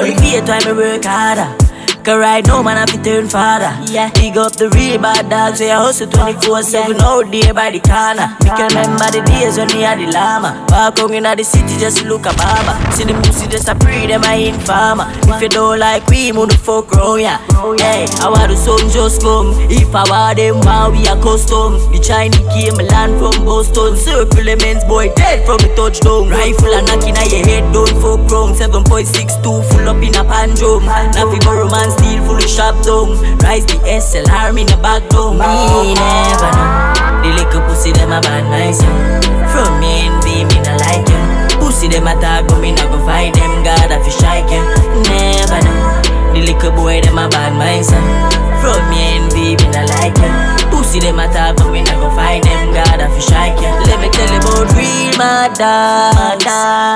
only 0.00 0.16
fear 0.16 0.40
time 0.40 0.62
I 0.66 0.72
work 0.72 1.04
harder. 1.04 1.59
Cause 2.04 2.16
right 2.16 2.46
now, 2.46 2.62
man, 2.62 2.78
I 2.78 2.86
fi 2.86 2.96
turn 3.02 3.28
father. 3.28 3.76
Yeah. 3.92 4.10
Big 4.14 4.36
up 4.38 4.52
the 4.52 4.70
real 4.70 4.98
bad 4.98 5.28
dogs, 5.28 5.58
say 5.58 5.70
I 5.70 5.76
hustle 5.76 6.08
24 6.08 6.62
7 6.62 6.96
out 7.00 7.30
there 7.30 7.52
by 7.52 7.70
the 7.70 7.80
corner. 7.80 8.32
Me 8.40 8.48
can 8.56 8.72
remember 8.72 9.08
the 9.12 9.20
days 9.28 9.58
when 9.60 9.68
we 9.76 9.84
had 9.84 10.00
the 10.00 10.08
llama. 10.08 10.64
Walk 10.72 10.98
out 10.98 11.12
in 11.12 11.24
the 11.24 11.44
city 11.44 11.76
just 11.76 12.04
look 12.04 12.24
at 12.24 12.36
barber. 12.40 12.72
See 12.92 13.04
the 13.04 13.12
music 13.12 13.50
just 13.50 13.68
a 13.68 13.74
pre, 13.74 14.06
them 14.06 14.24
I 14.24 14.48
informer. 14.48 15.12
If 15.28 15.42
you 15.42 15.48
don't 15.48 15.78
like 15.78 16.06
we, 16.08 16.32
move 16.32 16.48
the 16.48 16.56
fuck 16.56 16.88
round 16.92 17.20
ya. 17.20 17.36
Hey, 17.76 18.08
I 18.24 18.32
want 18.32 18.48
the 18.48 18.56
sun 18.56 18.88
just 18.88 19.20
come. 19.20 19.52
If 19.68 19.92
I 19.92 20.08
want 20.08 20.40
them, 20.40 20.64
why 20.64 20.88
we 20.88 21.04
are 21.04 21.20
custom. 21.20 21.76
The 21.92 22.00
Chinese 22.00 22.40
came 22.56 22.80
land 22.80 23.20
from 23.20 23.44
Boston. 23.44 23.96
Circle 24.00 24.48
lemons, 24.48 24.84
boy, 24.88 25.12
dead 25.20 25.44
from 25.44 25.60
the 25.60 25.68
touchdown. 25.76 26.32
Rifle 26.32 26.72
and 26.72 26.88
knocking 26.88 27.16
at 27.20 27.28
your 27.28 27.44
head, 27.44 27.68
don't 27.76 27.92
fuck 28.00 28.24
wrong. 28.32 28.56
7.62 28.56 29.44
full 29.44 29.84
up 29.84 30.00
in 30.00 30.16
a 30.16 30.24
pan 30.24 30.56
drum. 30.56 30.88
Nappy 31.12 31.36
borrow 31.44 31.68
man 31.90 31.98
steel 31.98 32.24
full 32.24 32.36
of 32.36 32.48
shop 32.48 32.74
down. 32.84 33.10
Rise 33.38 33.66
the 33.66 33.74
SLR 33.84 34.58
in 34.58 34.66
the 34.66 34.76
back 34.82 35.08
down. 35.08 35.38
Me 35.38 35.94
never 35.94 36.50
know. 36.54 37.22
The 37.22 37.30
little 37.34 37.60
pussy 37.66 37.92
them 37.92 38.12
a 38.12 38.20
bad 38.20 38.44
myself. 38.48 39.24
From 39.52 39.80
me 39.80 40.06
and 40.06 40.22
be 40.24 40.44
me 40.44 40.62
not 40.62 40.80
like 40.80 41.08
you. 41.08 41.58
Pussy 41.58 41.88
them 41.88 42.06
a 42.06 42.14
talk 42.20 42.48
but 42.48 42.60
me 42.60 42.72
not 42.72 42.90
go 42.90 42.98
fight 43.04 43.34
them. 43.34 43.64
God 43.64 43.90
if 43.90 44.04
you 44.06 44.12
strike 44.12 44.50
you. 44.50 44.62
Never 45.08 45.60
know. 45.64 46.32
The 46.34 46.40
little 46.52 46.72
boy 46.72 47.00
them 47.00 47.18
a 47.18 47.28
bad 47.28 47.54
myself. 47.54 48.32
From 48.60 48.80
me 48.90 49.18
and 49.18 49.32
be 49.32 49.56
me 49.56 49.70
not 49.70 49.88
like 49.88 50.16
you. 50.18 50.59
Pussy 50.90 51.06
them 51.06 51.20
a 51.20 51.28
talk 51.32 51.56
but 51.56 51.70
not 51.82 52.00
go 52.00 52.10
fight 52.16 52.42
them. 52.42 52.74
God 52.74 53.00
you 53.00 53.20
strike 53.20 53.54
you. 53.60 53.70
Let 53.86 54.00
me 54.00 54.10
tell 54.10 54.26
you 54.26 54.40
about 54.40 54.74
real 54.74 55.16
mad 55.16 55.54
dogs. 55.54 56.44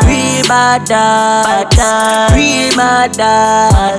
Real 0.05 0.43
dogs. 0.85 2.35
Real 2.35 2.77
mad 2.77 3.13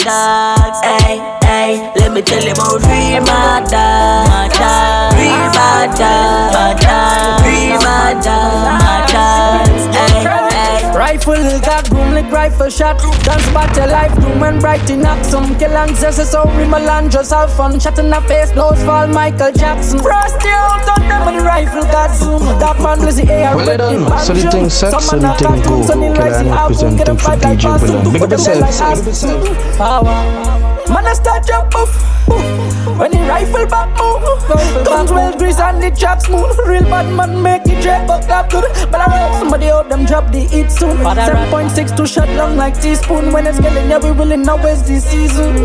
dogs. 0.04 0.82
Hey, 0.84 1.45
hey. 1.46 1.94
Let 1.96 2.12
me 2.14 2.22
tell 2.22 2.44
you 2.44 2.52
about 2.52 2.82
real 2.90 3.22
mad 3.24 3.70
dogs. 3.70 4.58
Real 5.16 5.50
bad 5.54 5.96
dogs. 5.96 7.46
Real 7.46 7.80
mad 7.82 8.22
dogs. 8.24 9.96
Hey, 9.96 10.24
hey. 10.24 10.56
Rifle 10.96 11.60
got 11.60 11.90
boom 11.90 12.14
like 12.14 12.32
rifle 12.32 12.70
shot. 12.70 13.00
Dance 13.24 13.50
battle 13.54 13.90
life, 13.90 14.16
doom 14.16 14.44
and 14.44 14.60
bright 14.62 14.90
in 14.90 15.04
some 15.24 15.58
Kill 15.60 15.76
and 15.76 15.96
zest, 15.96 16.32
so 16.32 16.44
Rimalan 16.44 17.12
just 17.12 17.32
have 17.32 17.52
fun. 17.56 17.80
Shot 17.80 18.00
in 18.00 18.10
the 18.10 18.22
face, 18.22 18.56
nose 18.56 18.82
fall 18.84 19.08
Michael 19.08 19.52
Jackson. 19.52 20.00
Frosty 20.00 20.50
out 20.50 20.88
on 20.98 21.08
them 21.08 21.28
and 21.28 21.40
the 21.40 21.44
rifle 21.44 21.84
got 21.84 22.16
zoom. 22.16 22.44
That 22.60 22.80
man 22.80 23.06
was 23.06 23.18
the 23.18 23.32
air. 23.32 23.56
Well, 23.56 23.70
I 23.70 23.78
don't 23.78 24.04
know. 24.04 24.18
So 24.18 24.34
the 24.34 24.50
thing 24.50 24.70
set, 24.70 25.00
so 25.02 25.20
the 25.20 25.34
thing 25.34 25.62
go. 25.64 25.86
Can 25.86 26.04
I 26.18 26.64
represent 26.64 27.22
for 27.22 27.36
DJ 27.36 27.80
Bullen? 27.80 28.14
Big 28.14 28.22
up 28.22 28.32
yourself. 28.32 29.78
Power. 29.78 30.75
Man, 30.90 31.06
I 31.06 31.14
start 31.14 31.46
jump 31.48 31.76
off. 31.76 31.92
When 33.00 33.12
the 33.12 33.18
rifle 33.28 33.66
back 33.66 33.90
move, 33.98 34.86
guns 34.86 35.12
well 35.12 35.38
grease 35.38 35.60
and 35.60 35.82
the 35.82 35.92
track 35.92 36.22
smooth. 36.22 36.58
Real 36.66 36.84
bad 36.84 37.12
man 37.12 37.42
make 37.42 37.64
it 37.66 37.82
drag 37.82 38.08
but 38.08 38.28
that 38.28 38.52
good. 38.52 38.66
But 38.92 39.02
I 39.02 39.08
read 39.08 39.40
somebody 39.40 39.70
out 39.70 39.90
them 39.90 40.06
drop 40.06 40.32
the 40.32 40.40
hit 40.40 40.72
soon. 40.72 40.98
7.6 40.98 41.98
to 41.98 42.08
shot 42.08 42.30
long 42.30 42.56
like 42.56 42.80
teaspoon. 42.80 43.34
When 43.34 43.48
it's 43.48 43.60
getting 43.60 43.90
yeah, 43.90 43.98
we 43.98 44.12
willing 44.12 44.44
now 44.44 44.58
it's 44.66 44.84
the 44.84 45.00
season. 45.00 45.56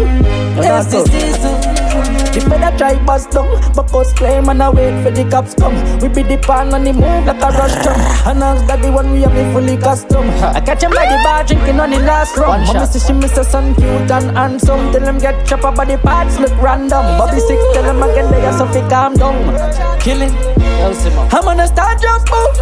It's 0.59 0.87
the 0.87 1.05
season. 1.07 2.20
The 2.33 2.41
feather 2.43 2.77
try 2.79 3.05
bust 3.05 3.33
down, 3.33 3.49
but 3.75 3.93
us 3.93 4.13
play 4.15 4.41
man 4.41 4.61
I 4.61 4.71
wait 4.71 5.03
for 5.03 5.11
the 5.11 5.29
cops 5.29 5.55
come. 5.55 5.75
We 5.99 6.09
be 6.09 6.23
the 6.23 6.39
pan 6.39 6.73
on 6.73 6.85
the 6.85 6.93
move 6.93 7.27
like 7.27 7.43
a 7.43 7.51
rush 7.59 7.75
drum. 7.83 8.01
And 8.27 8.43
ask 8.43 8.67
that 8.69 8.81
the 8.83 8.93
one 8.93 9.13
we 9.13 9.23
have 9.23 9.35
me 9.35 9.43
fully 9.53 9.77
custom. 9.77 10.31
I 10.55 10.61
catch 10.61 10.83
him 10.83 10.93
by 10.93 11.07
the 11.07 11.19
bar 11.25 11.43
drinking 11.45 11.81
on 11.81 11.91
the 11.91 11.99
last 11.99 12.37
rum. 12.37 12.65
Mommy 12.65 12.87
say 12.87 13.01
she 13.01 13.13
miss 13.13 13.37
a 13.37 13.45
son 13.45 13.75
cute 13.75 14.11
and 14.11 14.37
handsome. 14.37 14.93
Tell 14.93 15.03
him 15.03 15.19
get 15.19 15.45
chop 15.47 15.65
up 15.65 15.75
by 15.75 15.85
the 15.85 15.99
parts 15.99 16.39
look 16.39 16.55
random. 16.63 17.05
Bobby 17.19 17.41
six 17.41 17.61
tell 17.75 17.85
him 17.85 18.03
again 18.03 18.31
they 18.31 18.47
are 18.47 18.57
so 18.57 18.67
fi 18.67 18.89
calm 18.89 19.15
down. 19.15 20.01
Killing. 20.01 20.60
I'm 20.81 21.45
gonna 21.45 21.67
start 21.67 22.01
jump 22.01 22.25
move. 22.31 22.57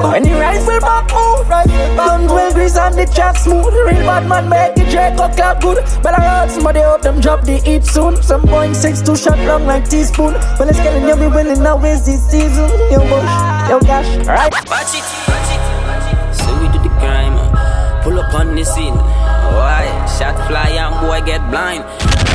When 0.00 0.22
the 0.22 0.32
rifle 0.40 0.80
back 0.80 1.04
move, 1.12 1.48
guns 1.48 2.32
well 2.32 2.52
grease 2.54 2.76
and 2.76 2.94
the 2.94 3.04
track 3.06 3.36
smooth. 3.36 3.74
Real 3.74 4.06
bad 4.06 4.26
man 4.26 4.48
make 4.48 4.78
it 4.78 4.90
check 4.90 5.18
up 5.18 5.36
clap 5.36 5.60
good. 5.60 5.84
But 6.02 6.18
I 6.18 6.40
heard 6.40 6.50
somebody 6.50 6.80
out 6.80 7.02
them 7.02 7.20
drop 7.20 7.42
the 7.42 7.58
heat 7.58 7.84
soon. 7.84 8.22
Some 8.22 8.42
point 8.42 8.74
six 8.74 9.02
two 9.02 9.16
shot 9.16 9.38
long 9.40 9.66
like 9.66 9.88
teaspoon. 9.88 10.32
Well 10.58 10.68
it's 10.68 10.80
getting 10.80 11.06
you 11.06 11.14
be 11.14 11.26
willing 11.26 11.62
now 11.62 11.82
is 11.84 12.06
this 12.06 12.24
season. 12.24 12.70
Yo 12.90 13.00
bush, 13.04 13.34
yo 13.68 13.80
gosh, 13.80 14.08
right? 14.26 14.50
Watch 14.72 14.96
it, 14.96 15.04
watch 15.28 15.50
it. 15.52 16.34
So 16.34 16.48
we 16.58 16.68
do 16.72 16.78
the 16.82 16.88
crime, 16.98 17.36
uh, 17.36 18.00
pull 18.02 18.18
up 18.18 18.32
on 18.32 18.54
the 18.56 18.64
scene. 18.64 18.96
Why? 18.96 19.84
Shot 20.18 20.36
fly 20.48 20.70
and 20.72 20.94
boy 21.04 21.20
get 21.20 21.44
blind. 21.50 21.84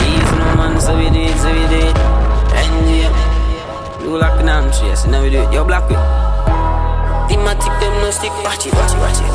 Easy 0.06 0.36
no 0.38 0.56
man, 0.56 0.80
so 0.80 0.96
we 0.96 1.10
do 1.10 1.20
it, 1.20 1.38
so 1.38 1.52
we 1.52 1.68
do 1.68 1.88
it. 1.90 2.11
NG, 4.12 4.16
you 4.16 4.20
like 4.20 4.40
an 4.42 4.50
arm 4.50 4.72
chase, 4.72 5.06
now 5.08 5.24
we 5.24 5.30
do 5.30 5.40
it. 5.40 5.54
Yo, 5.54 5.64
black 5.64 5.88
with. 5.88 6.00
Thematic, 7.32 7.72
them 7.80 7.96
no 8.04 8.12
stick. 8.12 8.32
Watch 8.44 8.68
it, 8.68 8.74
watch 8.76 8.92
it, 8.92 9.00
watch 9.00 9.20
it. 9.24 9.32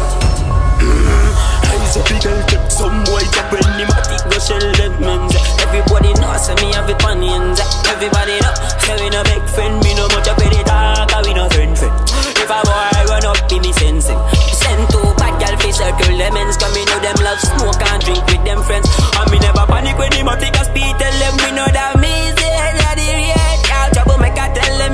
Mm-hmm. 0.85 1.73
Eyes 1.73 1.97
up, 1.97 2.09
girl, 2.21 2.41
keep 2.45 2.65
some 2.69 3.01
white 3.09 3.33
up 3.41 3.49
when 3.53 3.65
the 3.81 3.85
matic 3.89 4.21
go 4.29 4.37
shell 4.37 4.61
them 4.61 4.93
men's. 5.01 5.33
Everybody 5.65 6.13
knows, 6.21 6.45
say 6.45 6.55
me 6.61 6.73
have 6.77 6.89
it 6.89 7.01
on 7.05 7.21
the 7.21 7.29
ends. 7.29 7.61
Everybody 7.89 8.37
know, 8.45 8.55
say 8.85 8.97
we 9.01 9.09
no 9.09 9.25
big 9.25 9.45
friend, 9.49 9.81
me 9.81 9.97
no 9.97 10.09
much 10.13 10.29
up 10.29 10.37
with 10.37 10.53
it, 10.53 10.67
dog, 10.69 11.09
we 11.25 11.33
no 11.33 11.49
friend 11.49 11.73
friend. 11.73 11.97
If 12.37 12.51
a 12.53 12.59
boy 12.61 13.01
run 13.09 13.25
up, 13.25 13.41
be 13.49 13.57
me 13.61 13.73
sensing. 13.73 14.21
Send 14.53 14.85
two 14.93 15.09
bad 15.17 15.41
gal 15.41 15.57
fi 15.57 15.73
circle 15.73 16.17
them 16.21 16.37
ends, 16.37 16.61
cause 16.61 16.73
me 16.77 16.85
know 16.85 17.01
them 17.01 17.17
love 17.25 17.41
smoke 17.41 17.81
and 17.81 18.01
drink 18.05 18.25
with 18.29 18.45
them 18.45 18.61
friends. 18.61 18.93
And 19.17 19.29
me 19.33 19.41
never 19.41 19.65
panic 19.65 19.97
when 19.97 20.13
the 20.13 20.21
matic 20.21 20.53
a 20.61 20.69
speed, 20.69 20.93
tell 21.01 21.17
them 21.17 21.35
we 21.41 21.49
know 21.57 21.69
that 21.73 21.97
me 21.97 22.46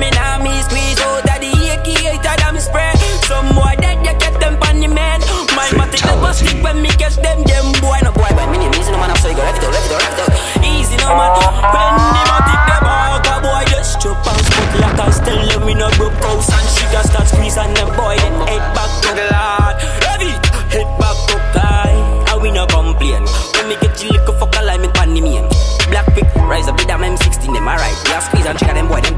I 0.03 0.11
in 0.11 0.17
a 0.19 0.43
me 0.43 0.59
squeeze 0.67 0.99
out 0.99 1.23
of 1.23 1.39
the 1.39 1.47
AK, 1.47 1.87
out 2.27 2.39
them 2.39 2.59
spray. 2.59 2.91
Some 3.23 3.55
boy 3.55 3.75
that 3.79 4.03
you 4.03 4.11
get 4.19 4.35
them 4.39 4.59
pan 4.59 4.83
the 4.83 4.91
man. 4.91 5.23
My 5.55 5.71
matic 5.79 6.03
never 6.03 6.33
stick 6.35 6.59
when 6.59 6.81
me 6.81 6.89
catch 6.99 7.15
them, 7.15 7.43
them 7.47 7.71
boy 7.79 7.99
no 8.03 8.11
boy, 8.11 8.27
but 8.35 8.51
me 8.51 8.59
name 8.59 8.75
easy 8.75 8.91
no 8.91 8.99
man, 8.99 9.15
so 9.23 9.31
you 9.31 9.37
go 9.37 9.43
left 9.47 9.63
it 9.63 9.67
out, 9.67 9.71
left 9.71 9.87
it 9.87 9.95
out, 9.95 10.03
left 10.03 10.19
it 10.19 10.27
out. 10.27 10.65
Easy 10.65 10.99
no 10.99 11.15
man, 11.15 11.31
when 11.39 11.93
the 11.95 12.23
matic 12.27 12.61
them 12.67 12.83
out, 12.83 13.27
a 13.31 13.35
boy 13.39 13.63
just 13.71 14.01
chop 14.03 14.19
and 14.27 14.41
spot 14.43 14.71
like 14.83 14.99
I 14.99 15.07
tell 15.23 15.39
them 15.47 15.61
we 15.63 15.73
no 15.73 15.87
broke 15.95 16.19
house 16.19 16.51
and 16.51 16.67
sugar 16.67 17.03
start 17.07 17.27
squeeze 17.31 17.55
and 17.55 17.71
them 17.77 17.87
boy 17.95 18.19
then 18.19 18.35
head 18.43 18.63
back 18.75 18.91
to 19.07 19.09
the 19.15 19.25
lord. 19.31 19.75
Heavy, 20.03 20.35
head 20.67 20.89
back 20.99 21.15
up 21.31 21.43
high, 21.55 21.95
and 22.27 22.41
we 22.43 22.51
no 22.51 22.67
complain. 22.67 23.23
When 23.55 23.71
me 23.71 23.75
get 23.79 23.95
you 24.03 24.11
little 24.11 24.35
fuck 24.35 24.51
a 24.59 24.67
line, 24.67 24.81
me 24.83 24.89
pan 24.91 25.13
the 25.15 25.21
main. 25.23 25.47
Black 25.87 26.07
pick, 26.15 26.27
rise 26.49 26.67
up 26.67 26.75
with 26.75 26.87
them 26.87 27.01
M16, 27.01 27.53
them 27.53 27.67
alright. 27.67 27.95
Are 28.11 28.21
squeeze 28.21 28.45
and 28.45 28.57
trigger 28.57 28.73
them 28.73 28.87
boy, 28.87 29.01
them 29.01 29.12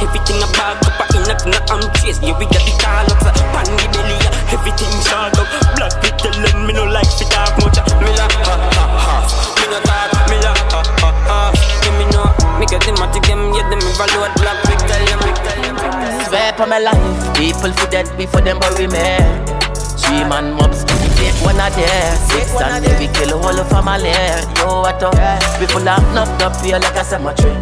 everything 0.00 0.40
a 0.42 0.48
bag 0.56 0.80
up, 0.84 1.00
a 1.00 1.04
in 1.16 1.30
a 1.30 1.34
thing 1.36 1.54
a 1.54 1.60
am 1.70 1.82
chase. 2.00 2.18
Yeah, 2.20 2.36
we 2.40 2.48
get 2.48 2.64
the 2.64 2.72
call 2.80 3.06
up, 3.06 3.20
so 3.20 3.30
pan 3.52 3.68
the 3.76 3.86
belly, 3.92 4.16
yeah, 4.24 4.54
everything 4.56 4.92
shot 5.04 5.36
up. 5.36 5.48
Black 5.76 5.94
pick, 6.00 6.16
tell 6.18 6.34
them 6.34 6.66
me 6.66 6.72
no 6.72 6.84
like 6.88 7.08
to 7.20 7.24
talk 7.28 7.54
much. 7.60 7.78
Me 8.00 8.10
la 8.16 8.26
ha 8.44 8.56
ha 8.72 8.86
ha, 9.04 9.16
me 9.60 9.66
no 9.68 9.78
talk, 9.84 10.10
me 10.28 10.36
la 10.40 10.52
ha 10.56 10.80
ha 11.00 11.10
ha. 11.28 11.38
Yeah, 11.84 11.94
me 12.00 12.04
no, 12.12 12.24
me 12.58 12.64
get 12.66 12.82
them 12.84 12.98
at 13.00 13.12
them, 13.12 13.52
yeah, 13.52 13.68
them 13.68 13.80
evaluate. 13.84 14.34
Black 14.40 14.58
pick, 14.66 14.80
tell 14.88 15.04
them, 15.06 15.20
tell 15.44 15.60
them. 15.62 15.76
Swear 16.26 16.52
for 16.54 16.66
my 16.66 16.78
life, 16.78 16.98
people 17.36 17.72
for 17.72 17.88
dead 17.90 18.08
before 18.16 18.40
them 18.40 18.58
bury 18.58 18.86
me. 18.86 19.04
Three 20.00 20.24
man 20.24 20.54
mobs, 20.54 20.84
take 21.18 21.36
one 21.44 21.60
of 21.60 21.70
them. 21.76 22.16
Six 22.30 22.56
and 22.60 22.84
then 22.84 22.98
we 22.98 23.06
kill 23.14 23.36
a 23.36 23.38
whole 23.38 23.62
family. 23.68 24.10
Yo, 24.58 24.80
what 24.80 25.02
up? 25.02 25.14
We 25.60 25.66
full 25.66 25.86
of 25.86 26.02
knocked 26.14 26.42
up 26.42 26.56
here 26.64 26.78
like 26.78 26.96
a 26.96 27.04
cemetery. 27.04 27.54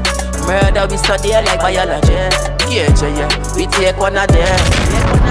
Murder 0.49 0.89
we 0.89 0.97
study 0.97 1.37
like 1.37 1.61
biology. 1.61 2.17
Yeah, 2.73 2.89
yeah, 3.05 3.29
we 3.53 3.69
take 3.69 4.01
one 4.01 4.17
of 4.17 4.29
them. 4.33 4.61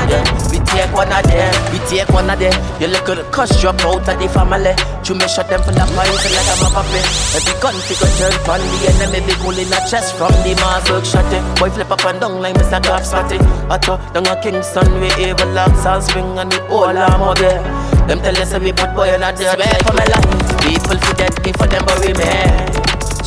Yeah, 0.05 0.21
we 0.53 0.61
take 0.61 0.93
one 0.93 1.09
of 1.09 1.25
them. 1.25 1.49
We 1.73 1.79
take 1.89 2.09
one 2.13 2.29
of 2.29 2.37
them. 2.37 2.53
You 2.79 2.87
look 2.93 3.09
at 3.09 3.17
the 3.17 3.23
cuss 3.33 3.49
drop 3.59 3.81
out 3.81 4.05
of 4.05 4.13
the 4.13 4.29
family. 4.29 4.77
You 5.09 5.17
me 5.17 5.25
shot 5.25 5.49
them 5.49 5.61
full 5.65 5.73
of 5.73 5.89
poison 5.89 6.31
like 6.37 6.49
I'm 6.53 6.65
a 6.65 6.69
puppy. 6.69 7.01
Every 7.33 7.55
gun 7.57 7.73
figure 7.89 8.13
turn 8.13 8.61
on 8.61 8.61
the 8.61 8.93
enemy 8.93 9.33
hole 9.41 9.57
in 9.57 9.69
the 9.73 9.81
chest 9.89 10.13
from 10.21 10.33
the 10.45 10.53
Mossberg 10.61 11.01
shot 11.01 11.25
it. 11.33 11.41
Boy 11.57 11.69
flip 11.73 11.89
up 11.89 12.05
and 12.05 12.21
down 12.21 12.37
like 12.41 12.53
Mr. 12.53 12.77
Glock 12.77 13.01
spotty. 13.01 13.41
Otto 13.73 13.97
down 14.13 14.29
a 14.29 14.37
Kingston 14.37 15.01
we 15.01 15.09
evil 15.17 15.49
locks 15.49 15.85
all 15.85 16.01
spring 16.01 16.37
and 16.37 16.51
the 16.51 16.61
whole 16.69 16.93
armor 16.93 17.33
there. 17.41 17.61
Them 18.05 18.21
tell 18.21 18.37
us 18.37 18.53
we 18.61 18.71
put 18.71 18.93
boy 18.93 19.09
on 19.13 19.25
a 19.25 19.33
dirt. 19.33 19.57
Swear 19.57 19.77
for 19.81 19.93
my 19.97 20.05
life, 20.13 20.29
people 20.61 20.97
for 21.01 21.13
dead 21.17 21.33
before 21.41 21.67
them 21.67 21.85
bury 21.89 22.13
me. 22.13 22.29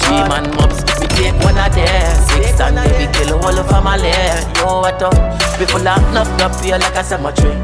Three 0.01 0.23
man 0.27 0.51
mobs, 0.57 0.83
we 0.83 0.90
one 1.45 1.59
of 1.59 1.73
them. 1.75 2.17
Six 2.29 2.61
and 2.61 2.79
we 2.99 3.07
kill 3.13 3.35
a 3.35 3.39
whole 3.41 3.63
family. 3.69 4.13
Yo, 4.59 4.81
what 4.81 5.03
up? 5.03 5.15
We 5.59 5.67
full 5.67 5.87
of 5.87 6.01
knocked 6.13 6.41
up 6.41 6.55
here 6.65 6.79
like 6.79 6.97
a 6.97 7.05
cemetery. 7.05 7.57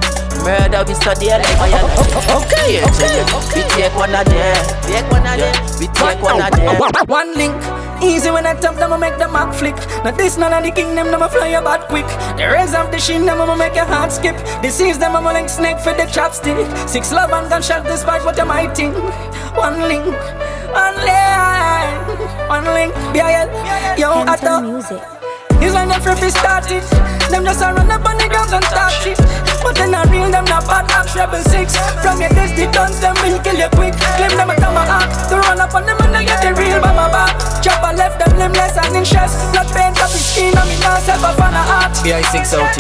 Murder 0.45 0.85
we 0.87 0.95
study 0.95 1.29
like 1.33 1.49
biology. 1.59 2.13
Okay, 2.29 2.85
okay, 2.85 3.17
yeah. 3.19 3.37
okay. 3.41 3.57
We 3.57 3.63
take 3.73 3.95
one 3.97 4.15
of 4.15 4.25
them. 4.27 4.57
Take 4.85 5.09
one 5.11 5.27
of 5.27 5.37
them. 5.41 5.55
We 5.81 5.87
take 5.89 6.21
one 6.23 6.43
of 6.43 6.51
them. 6.53 7.09
One 7.09 7.35
link, 7.35 7.57
easy 8.03 8.31
when 8.31 8.47
I 8.47 8.55
tap 8.55 8.77
them, 8.77 8.93
I 8.93 8.97
make 8.97 9.19
the 9.19 9.29
mark 9.29 9.55
flick. 9.55 9.77
Now 10.05 10.11
this 10.11 10.37
none 10.37 10.53
of 10.53 10.63
the 10.65 10.71
kingdom, 10.71 11.11
them 11.11 11.23
I 11.23 11.29
fly 11.29 11.49
about 11.49 11.89
quick. 11.89 12.07
The 12.37 12.49
rays 12.49 12.75
of 12.75 12.91
the 12.91 12.99
shin, 12.99 13.27
them 13.27 13.41
I 13.41 13.55
make 13.57 13.75
your 13.75 13.85
heart 13.85 14.13
skip. 14.13 14.37
Disease 14.63 14.99
them, 14.99 15.17
I'm 15.17 15.25
like 15.25 15.49
snake 15.49 15.81
for 15.81 15.93
the 15.93 16.05
chopstick. 16.05 16.57
Six 16.89 17.13
love 17.13 17.31
and 17.33 17.49
gunshot 17.49 17.85
despite 17.85 18.25
what 18.25 18.39
am 18.39 18.51
I 18.51 18.73
think. 18.75 18.95
One 19.57 19.81
link, 19.89 20.07
one 20.73 20.97
link, 21.07 22.49
one 22.49 22.65
link. 22.77 22.93
BIL, 23.13 23.49
yo, 23.99 24.25
I 24.27 24.37
thought. 24.37 24.65
It's 25.59 25.75
like 25.75 25.89
them 25.89 26.17
free 26.17 26.31
start 26.31 26.71
it. 26.71 26.85
Them 27.31 27.45
just 27.45 27.63
a 27.63 27.73
run 27.73 27.91
up 27.91 28.05
on 28.05 28.19
the 28.19 28.29
ground 28.29 28.53
and 28.53 28.65
start 28.65 29.07
it. 29.07 29.56
But 29.67 29.75
then 29.75 29.99
I 29.99 30.07
real 30.07 30.31
them 30.31 30.47
not 30.47 30.63
bad 30.71 30.87
axe 30.95 31.19
rebel 31.19 31.43
six. 31.43 31.75
From 31.99 32.23
your 32.23 32.31
desk 32.31 32.55
the 32.55 32.71
guns 32.71 33.03
them 33.03 33.19
will 33.19 33.43
kill 33.43 33.59
you 33.59 33.67
quick. 33.75 33.99
Claim 34.15 34.31
them 34.39 34.47
a 34.47 34.55
tomahawk. 34.55 35.11
To 35.27 35.43
run 35.43 35.59
up 35.59 35.75
on 35.75 35.83
them 35.83 35.99
and 36.07 36.15
I 36.15 36.23
get 36.23 36.39
the 36.39 36.55
real 36.55 36.79
by 36.79 36.95
my 36.95 37.11
back. 37.11 37.35
Chopper 37.67 37.91
left 37.99 38.23
them 38.23 38.31
limbless 38.39 38.79
and 38.79 38.95
in 38.95 39.03
stress. 39.03 39.35
Blood 39.51 39.67
paint 39.75 39.99
up 39.99 40.15
his 40.15 40.23
skin 40.23 40.55
and 40.55 40.71
me 40.71 40.79
now 40.79 41.03
self 41.03 41.19
a 41.19 41.35
fan 41.35 41.51
of 41.51 41.67
art. 41.67 41.99
BI6 41.99 42.55
out 42.55 42.71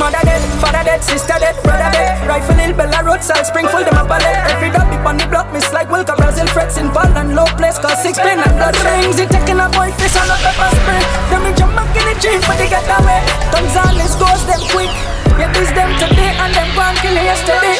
Mother 0.00 0.24
dead, 0.24 0.40
father 0.64 0.80
dead, 0.80 1.04
sister 1.04 1.36
dead, 1.36 1.60
brother 1.60 1.92
dead. 1.92 2.16
Rifle 2.24 2.56
hill, 2.56 2.72
Bella 2.72 3.04
roadside, 3.04 3.44
spring 3.44 3.68
full 3.68 3.84
them 3.84 4.00
a 4.00 4.08
pallet. 4.08 4.48
Every 4.48 4.72
dog 4.72 4.88
dip 4.88 5.04
on 5.04 5.20
the 5.20 5.28
block, 5.28 5.52
miss 5.52 5.68
like 5.76 5.92
Wilka 5.92 6.16
Brazil 6.16 6.48
frets 6.56 6.80
in 6.80 6.88
ball 6.88 7.04
and 7.20 7.36
low 7.36 7.44
place. 7.60 7.76
Cause 7.76 8.00
six 8.00 8.16
pin 8.16 8.40
and 8.40 8.54
blood 8.56 8.72
rings. 8.80 9.20
It 9.20 9.28
taking 9.28 9.60
a 9.60 9.68
boy 9.76 9.92
face 10.00 10.16
on 10.16 10.32
a 10.32 10.36
pepper 10.40 10.72
spray. 10.72 11.04
Then 11.28 11.44
me 11.44 11.52
jump 11.52 11.76
back 11.76 11.92
in 11.92 12.08
the 12.08 12.16
jeep 12.16 12.40
for 12.48 12.56
the 12.56 12.64
getaway. 12.64 13.20
Gonzales 13.52 14.16
goes 14.16 14.40
them 14.48 14.64
quick. 14.72 14.88
Yeah, 15.36 15.52
this 15.52 15.68
them 15.74 15.90
today 16.14 16.30
and 16.38 16.54
them 16.54 16.68
gone 16.74 16.96
kill 17.02 17.16
it 17.16 17.26
yesterday. 17.26 17.76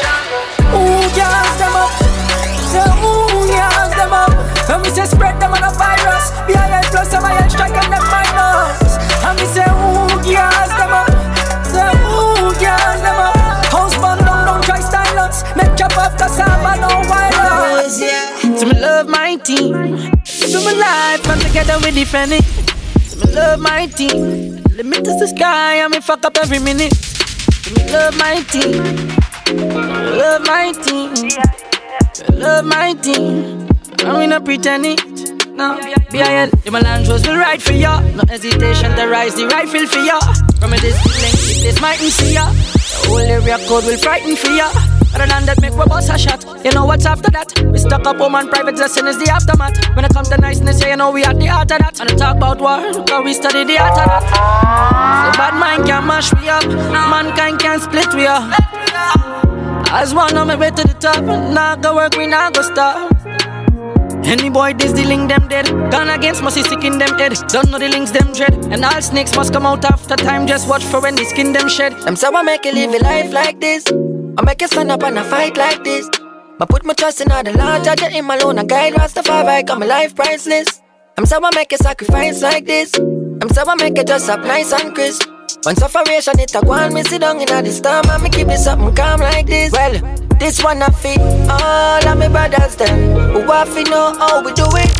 Ooh, 0.75 1.07
gas 1.15 1.55
them 1.55 1.75
up. 1.75 1.91
Say 2.67 2.83
ooh, 2.83 3.47
gas 3.47 3.95
them 3.95 4.11
up. 4.11 4.31
And 4.69 4.83
me 4.83 4.89
say 4.91 5.05
spread 5.05 5.39
them 5.39 5.53
on 5.55 5.63
a 5.63 5.71
virus. 5.71 6.35
BIL 6.47 6.83
plus 6.91 7.09
some 7.11 7.23
iron 7.23 7.49
strike 7.49 7.75
and 7.79 7.91
them 7.93 8.03
minus. 8.11 8.99
And 9.23 9.35
me 9.39 9.45
say 9.47 9.67
ooh, 9.71 10.19
gas 10.27 10.69
them 10.75 10.91
up. 10.91 11.07
Say 11.63 11.87
ooh, 12.11 12.51
gas 12.59 12.99
them 12.99 13.19
up. 13.23 13.35
House 13.71 13.95
burn 13.95 14.19
down, 14.27 14.45
don't 14.45 14.63
try 14.63 14.79
us. 15.23 15.43
Make 15.55 15.75
chop 15.77 15.95
off 15.97 16.17
cassava, 16.17 16.75
no 16.83 16.91
violence. 17.07 17.95
So 18.59 18.65
me 18.67 18.75
love 18.79 19.07
my 19.07 19.35
team. 19.37 19.71
Do 20.51 20.59
my 20.63 20.73
life 20.73 21.27
and 21.29 21.41
together 21.41 21.77
we 21.83 21.91
defend 21.91 22.33
it. 22.33 22.43
So 23.07 23.15
me 23.19 23.33
love 23.33 23.59
my 23.59 23.87
team. 23.87 24.61
Limit 24.75 25.07
is 25.07 25.19
the 25.19 25.27
sky 25.27 25.75
and 25.75 25.91
me 25.91 26.01
fuck 26.01 26.25
up 26.25 26.37
every 26.37 26.59
minute. 26.59 27.14
Love 27.65 28.15
my 28.17 28.41
team. 28.51 28.77
Love 29.57 30.45
my 30.45 30.71
team. 30.85 31.13
Love 32.37 32.65
my 32.65 32.93
team. 32.93 33.67
And 34.05 34.17
we 34.19 34.27
not 34.27 34.45
pretend 34.45 34.85
it. 34.85 35.01
No, 35.49 35.79
BIL, 36.11 36.49
the 36.63 36.69
melange 36.71 37.07
will 37.07 37.19
ride 37.37 37.63
for 37.63 37.73
ya. 37.73 38.01
No 38.01 38.23
hesitation 38.27 38.95
to 38.95 39.07
rise 39.07 39.33
the 39.33 39.47
rifle 39.47 39.87
for 39.87 39.97
ya. 39.97 40.19
From 40.59 40.73
a 40.73 40.77
distance, 40.77 41.63
this 41.63 41.81
mightn't 41.81 42.11
see 42.11 42.35
ya. 42.35 42.51
The 42.51 43.07
whole 43.07 43.17
area 43.17 43.57
code 43.67 43.85
will 43.85 43.97
frighten 43.97 44.35
for 44.35 44.51
ya. 44.51 44.69
Other 45.15 45.27
than 45.27 45.45
that, 45.45 45.61
make 45.61 45.73
we 45.73 45.85
bust 45.85 46.11
a 46.11 46.17
shot. 46.17 46.43
You 46.65 46.71
know 46.71 46.85
what's 46.85 47.05
after 47.05 47.31
that? 47.31 47.47
We 47.71 47.79
stuck 47.79 48.05
up 48.05 48.17
home 48.17 48.35
and 48.35 48.49
private 48.49 48.75
lesson 48.75 49.07
is 49.07 49.17
the 49.17 49.31
aftermath. 49.31 49.95
When 49.95 50.03
it 50.03 50.13
comes 50.13 50.27
to 50.27 50.37
niceness, 50.37 50.81
yeah, 50.81 50.89
you 50.89 50.97
know 50.97 51.11
we 51.11 51.23
at 51.23 51.39
the 51.39 51.45
heart 51.45 51.71
of 51.71 51.79
that. 51.79 52.01
And 52.01 52.11
I 52.11 52.15
talk 52.15 52.35
about 52.35 52.59
war, 52.59 52.81
cause 53.05 53.23
we 53.23 53.33
study 53.33 53.63
the 53.63 53.77
art 53.79 53.97
of 53.97 54.05
that. 54.05 54.23
So 54.27 55.37
bad 55.39 55.55
mind 55.57 55.85
can 55.87 56.05
mash 56.05 56.33
me 56.33 56.49
up, 56.49 56.67
mankind 56.67 57.59
can 57.59 57.79
split 57.79 58.13
we 58.13 58.27
up. 58.27 58.43
As 59.89 60.13
one 60.13 60.35
on 60.35 60.47
my 60.47 60.55
way 60.55 60.71
to 60.71 60.83
the 60.83 60.93
top, 60.99 61.23
now 61.23 61.77
go 61.77 61.95
work, 61.95 62.17
we 62.17 62.27
now 62.27 62.49
go 62.49 62.61
stop. 62.61 63.14
Any 64.27 64.49
boy 64.49 64.73
link 64.73 65.29
them 65.29 65.47
dead. 65.47 65.67
Gone 65.91 66.09
against 66.09 66.41
must 66.41 66.57
sick 66.57 66.83
in 66.83 66.97
them 66.97 67.17
head. 67.17 67.33
Don't 67.49 67.69
know 67.69 67.77
the 67.77 67.87
links 67.89 68.11
them 68.11 68.33
dread. 68.33 68.53
And 68.73 68.83
all 68.83 69.01
snakes 69.01 69.35
must 69.35 69.53
come 69.53 69.65
out 69.65 69.85
after 69.85 70.15
time. 70.15 70.47
Just 70.47 70.67
watch 70.67 70.83
for 70.83 70.99
when 70.99 71.15
the 71.15 71.25
skin 71.25 71.53
them 71.53 71.69
shed. 71.69 71.93
Them 72.01 72.15
say 72.15 72.27
I 72.27 72.41
make 72.41 72.65
you 72.65 72.73
live 72.73 72.93
a 72.93 73.03
life 73.03 73.31
like 73.31 73.59
this. 73.61 73.85
I 74.37 74.41
make 74.43 74.61
you 74.61 74.67
stand 74.67 74.91
up 74.91 75.03
and 75.03 75.19
a 75.19 75.23
fight 75.23 75.57
like 75.57 75.83
this. 75.83 76.09
But 76.57 76.69
put 76.69 76.85
my 76.85 76.93
trust 76.93 77.21
in 77.21 77.31
all 77.31 77.43
the 77.43 77.51
Lord, 77.51 77.83
judge 77.83 77.99
him 77.99 78.29
alone 78.29 78.57
and 78.59 78.67
guide 78.69 78.93
Rastafari, 78.93 79.65
got 79.65 79.77
my 79.77 79.85
life 79.85 80.15
priceless. 80.15 80.81
I'm 81.17 81.25
so 81.25 81.39
I 81.43 81.49
make 81.53 81.71
a 81.73 81.77
sacrifice 81.77 82.41
like 82.41 82.65
this. 82.65 82.93
I'm 82.95 83.49
so 83.49 83.63
I 83.67 83.75
make 83.75 83.97
it 83.97 84.07
just 84.07 84.29
up 84.29 84.39
nice 84.39 84.71
and 84.73 84.95
crisp. 84.95 85.29
When 85.63 85.75
sufferation 85.75 86.39
it 86.39 86.55
a 86.55 86.61
go 86.61 86.71
on, 86.71 86.93
me 86.93 87.03
sit 87.03 87.21
down 87.21 87.41
in 87.41 87.49
a 87.49 87.61
the 87.61 87.71
storm 87.71 88.05
and 88.09 88.23
me 88.23 88.29
keep 88.29 88.47
it 88.47 88.57
something 88.57 88.95
calm 88.95 89.19
like 89.19 89.47
this. 89.47 89.71
Well, 89.71 90.24
this 90.39 90.63
one 90.63 90.81
I 90.81 90.89
fit 90.89 91.19
all 91.49 92.07
of 92.07 92.17
my 92.17 92.27
brothers 92.27 92.75
them 92.75 93.15
who 93.31 93.41
have 93.51 93.73
to 93.73 93.83
know 93.89 94.13
how 94.17 94.43
we 94.43 94.53
do 94.53 94.65
it. 94.75 94.91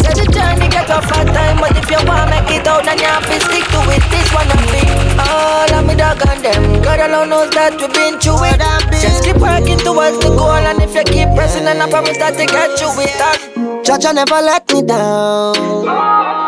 Say 0.00 0.12
the 0.14 0.26
journey 0.32 0.68
get 0.68 0.90
a 0.90 1.00
fat 1.02 1.26
time, 1.32 1.58
but 1.58 1.76
if 1.76 1.88
you 1.90 1.98
want 2.06 2.30
make 2.30 2.50
it 2.50 2.66
out, 2.66 2.84
then 2.84 2.98
you 2.98 3.06
have 3.06 3.24
to 3.24 3.36
stick 3.40 3.64
to 3.72 3.80
it. 3.94 4.02
This 4.10 4.28
one 4.34 4.50
of 4.50 4.62
me, 4.72 4.82
all 5.18 5.70
of 5.72 5.86
me 5.86 5.94
dog 5.94 6.20
and 6.28 6.44
them. 6.44 6.82
God 6.82 7.00
alone 7.00 7.30
knows 7.30 7.50
that 7.50 7.72
we've 7.80 7.92
been 7.92 8.20
through 8.20 8.44
it. 8.44 8.60
Just 9.00 9.24
keep 9.24 9.36
working 9.36 9.78
towards 9.78 10.18
the 10.18 10.30
goal, 10.36 10.50
and 10.52 10.82
if 10.82 10.94
you 10.94 11.04
keep 11.04 11.28
pressing, 11.34 11.64
then 11.64 11.80
I 11.80 11.88
promise 11.88 12.18
that 12.18 12.36
to 12.36 12.46
get 12.46 12.80
you 12.80 12.90
it. 13.00 13.84
Jaja 13.84 14.14
never 14.14 14.40
let 14.40 14.70
me 14.72 14.82
down. 14.82 16.43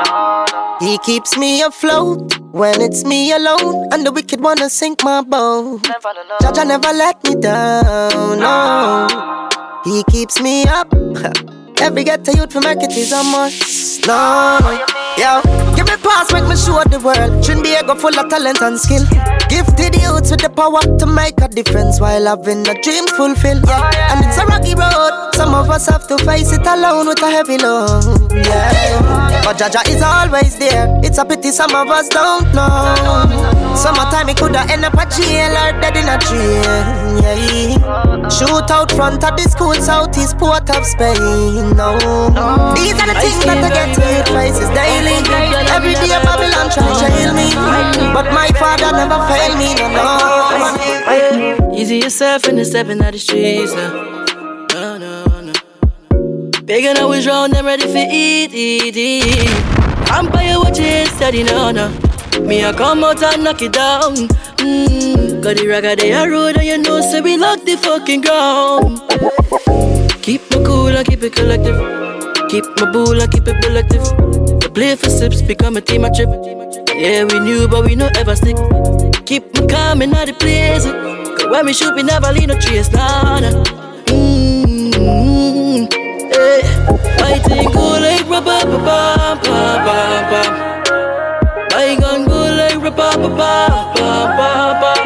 He 0.78 0.98
keeps 0.98 1.39
me 1.39 1.62
afloat 1.62 2.39
when 2.53 2.82
it's 2.82 3.03
me 3.05 3.32
alone, 3.32 3.89
and 3.93 4.05
the 4.05 4.12
wicked 4.12 4.43
wanna 4.43 4.69
sink 4.69 5.03
my 5.03 5.23
boat. 5.23 5.81
Jaja 6.43 6.66
never 6.66 6.93
let 6.93 7.23
me 7.24 7.35
down. 7.35 8.39
No, 8.39 9.48
he 9.85 10.05
keeps 10.11 10.39
me 10.40 10.65
up. 10.65 10.93
Every 11.81 12.05
get 12.05 12.24
ghetto 12.24 12.39
youth 12.39 12.53
for 12.53 12.61
make 12.61 12.82
it 12.82 12.93
is 12.93 13.12
a 13.12 13.23
must. 13.23 14.07
No, 14.07 14.59
yo, 15.16 15.40
give 15.77 15.86
me 15.86 15.97
pass, 15.97 16.32
make 16.32 16.44
me 16.44 16.57
show 16.57 16.82
the 16.85 17.01
world. 17.01 17.43
Trinidad 17.44 17.98
full 17.98 18.19
of 18.19 18.28
talent 18.28 18.61
and 18.62 18.78
skill. 18.78 19.05
Gifted 19.77 20.01
youths 20.01 20.31
with 20.31 20.40
the 20.40 20.48
power 20.48 20.81
to 20.81 21.07
make 21.07 21.40
a 21.40 21.48
difference 21.48 22.01
while 22.01 22.24
having 22.24 22.62
the 22.62 22.74
dreams 22.82 23.11
fulfilled. 23.12 23.65
Yeah, 23.66 24.12
and 24.12 24.24
it's 24.24 24.39
a 24.39 24.47
rocky 24.47 24.74
road. 24.74 25.35
Some 25.35 25.53
of 25.55 25.69
us 25.69 25.86
have 25.86 26.07
to 26.09 26.16
face 26.24 26.53
it 26.53 26.66
alone 26.66 27.09
with 27.09 27.20
a 27.23 27.31
heavy 27.31 27.59
load. 27.59 28.32
Yeah, 28.32 29.44
but 29.44 29.59
Jaja 29.59 29.85
is 29.89 30.01
always 30.01 30.57
there. 30.59 30.89
It's 31.05 31.19
a 31.19 31.24
pity 31.24 31.51
some 31.51 31.74
of 31.74 31.89
us 31.89 32.09
don't 32.09 32.48
know. 32.55 33.77
Summertime, 33.77 34.31
it 34.31 34.39
coulda 34.39 34.65
end 34.73 34.85
up 34.85 34.94
a 34.94 35.05
jail 35.12 35.53
or 35.53 35.73
dead 35.81 35.97
in 35.97 36.09
a 36.09 36.16
train. 36.16 37.20
Yeah, 37.20 38.28
shoot 38.32 38.70
out 38.73 38.90
front 38.93 39.23
of 39.23 39.36
the 39.36 39.44
school, 39.44 39.74
southeast 39.74 40.39
port 40.39 40.69
of 40.73 40.86
Spain. 40.86 41.77
No, 41.77 42.01
these 42.73 42.97
are 42.97 43.09
the 43.12 43.16
things 43.20 43.44
that 43.44 43.61
I 43.61 43.69
get 43.69 43.93
to 43.93 44.01
faces 44.32 44.73
daily. 44.73 45.20
Every 45.69 45.93
day 46.01 46.16
Babylon 46.24 46.73
try 46.73 46.89
to 46.89 46.97
jail 46.97 47.36
me, 47.36 47.53
but 48.16 48.32
my 48.32 48.48
father 48.57 48.89
never 48.97 49.20
failed 49.28 49.59
me. 49.61 49.65
No, 49.74 49.88
no. 49.88 51.72
Easy 51.74 51.98
yourself 51.98 52.47
in 52.48 52.56
the 52.56 52.64
stepping 52.64 53.02
out 53.02 53.12
the 53.12 53.18
streets 53.18 53.74
now. 53.74 54.24
No, 54.72 54.98
no, 54.98 55.40
no. 55.40 55.52
Big 56.62 56.84
and 56.84 56.98
always 56.98 57.26
round, 57.26 57.52
them 57.52 57.66
ready 57.66 57.86
for 57.86 57.97
eat, 57.97 58.52
eat, 58.55 58.97
eat. 58.97 59.48
Vampire 60.09 60.59
watching 60.59 61.06
steady, 61.06 61.43
no, 61.43 61.70
no. 61.70 61.88
Me 62.40 62.64
I 62.64 62.72
come 62.72 63.02
out 63.02 63.22
and 63.22 63.44
knock 63.44 63.62
it 63.62 63.72
down. 63.72 64.14
Mmm, 64.59 65.43
got 65.43 65.56
the 65.56 65.64
ragga 65.66 65.97
they 65.97 66.12
a 66.12 66.28
road 66.28 66.56
and 66.56 66.66
you 66.66 66.78
know 66.78 67.01
say 67.01 67.20
we 67.20 67.36
lock 67.36 67.64
the 67.64 67.76
fucking 67.76 68.20
ground. 68.20 69.01
Keep 70.22 70.51
my 70.51 70.64
cool 70.64 70.88
and 70.88 71.06
keep 71.06 71.22
it 71.22 71.34
collective. 71.34 71.78
Keep 72.48 72.64
my 72.78 72.90
bull 72.93 73.20
and 73.20 73.32
keep 73.32 73.48
it 73.48 73.62
collective. 73.62 74.02
The 74.60 74.70
play 74.72 74.97
for 74.97 75.09
sips 75.09 75.43
become 75.43 75.76
a 75.76 75.80
team 75.80 76.05
a 76.05 76.14
trip. 76.14 76.85
Yeah, 76.98 77.24
we 77.24 77.40
knew 77.40 77.68
but 77.68 77.85
we 77.85 77.94
no 77.94 78.09
ever 78.16 78.35
stick. 78.35 78.56
Keep 79.27 79.55
me 79.55 79.66
calm 79.66 80.01
and 80.01 80.12
the 80.12 80.32
place. 80.39 80.85
Cause 81.36 81.51
when 81.51 81.66
we 81.66 81.74
shoot 81.74 81.94
we 81.94 82.02
never 82.02 82.32
leave 82.32 82.48
no 82.48 82.59
trace, 82.59 82.90
nah, 82.90 83.39
nah. 83.39 83.52
Mmm, 84.06 85.93
hey. 86.32 86.62
I 87.20 87.39
think 87.44 87.74
go 87.74 88.01
like 88.01 88.24
rubber, 88.28 88.64
bam, 88.64 89.36
bam, 89.44 89.85
bam, 89.85 90.24
bam. 90.31 90.52
I 91.74 91.97
gon' 92.01 92.24
go 92.24 92.48
like 92.56 92.81
rubber, 92.81 93.12
bam, 93.28 93.93
bam, 93.93 94.36
bam, 94.39 94.81
bam. 94.81 95.01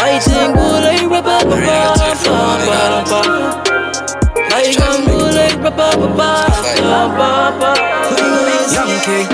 I 0.00 0.18
think 0.24 0.54
go 0.56 0.80
like 0.80 1.04
rubber, 1.04 1.44
bam, 1.52 1.98
bam, 2.24 2.60
bam, 2.64 3.04
bam. 3.12 3.28
I 4.50 4.72
gon' 4.72 5.04
go 5.04 5.18
like 5.36 5.56
rubber, 5.60 5.92
bam, 6.16 6.48
bam, 7.12 7.60
bam. 7.60 7.76
Young 8.72 8.96
king, 9.04 9.28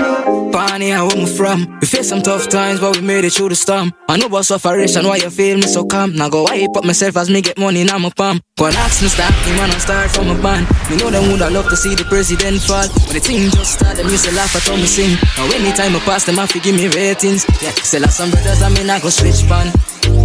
Barney, 0.51 0.91
where 0.91 1.05
we 1.05 1.25
from. 1.25 1.79
We 1.81 1.87
face 1.87 2.09
some 2.09 2.21
tough 2.21 2.47
times, 2.49 2.79
but 2.79 2.95
we 2.95 3.01
made 3.01 3.25
it 3.25 3.33
through 3.33 3.49
the 3.49 3.55
storm. 3.55 3.93
I 4.07 4.17
know 4.17 4.27
about 4.27 4.45
sufferation, 4.45 5.05
why 5.05 5.17
you 5.17 5.29
feel 5.29 5.57
me 5.57 5.63
so 5.63 5.85
calm. 5.85 6.15
Now 6.15 6.29
go 6.29 6.43
wipe 6.43 6.75
up 6.75 6.85
myself 6.85 7.17
as 7.17 7.29
me 7.29 7.41
get 7.41 7.57
money 7.57 7.81
in 7.81 7.87
my 7.87 8.09
palm. 8.15 8.41
Go 8.57 8.65
and 8.65 8.75
ask 8.75 9.01
me 9.01 9.07
start, 9.07 9.33
me 9.45 9.53
man, 9.57 9.69
I 9.71 9.77
start 9.77 10.11
from 10.11 10.29
a 10.29 10.41
band. 10.41 10.67
Me 10.89 10.97
know 10.97 11.09
them 11.09 11.31
would 11.31 11.41
I 11.41 11.49
love 11.49 11.69
to 11.69 11.75
see 11.75 11.95
the 11.95 12.03
president 12.05 12.61
fall. 12.61 12.87
But 13.07 13.13
the 13.13 13.19
team 13.19 13.49
just 13.51 13.79
start, 13.79 13.97
them 13.97 14.07
used 14.07 14.25
to 14.25 14.35
laugh 14.35 14.55
at 14.55 14.63
how 14.63 14.75
me 14.75 14.85
sing. 14.85 15.17
Now 15.37 15.45
anytime 15.55 15.95
I 15.95 15.99
pass 15.99 16.25
them, 16.25 16.39
I 16.39 16.45
fi 16.47 16.59
give 16.59 16.75
me 16.75 16.87
ratings. 16.87 17.45
Yeah, 17.61 17.71
still 17.81 18.01
have 18.01 18.13
some 18.13 18.31
brothers, 18.31 18.61
I 18.61 18.69
mean, 18.69 18.89
I 18.89 18.99
go 18.99 19.09
switch 19.09 19.47
pan. 19.47 19.71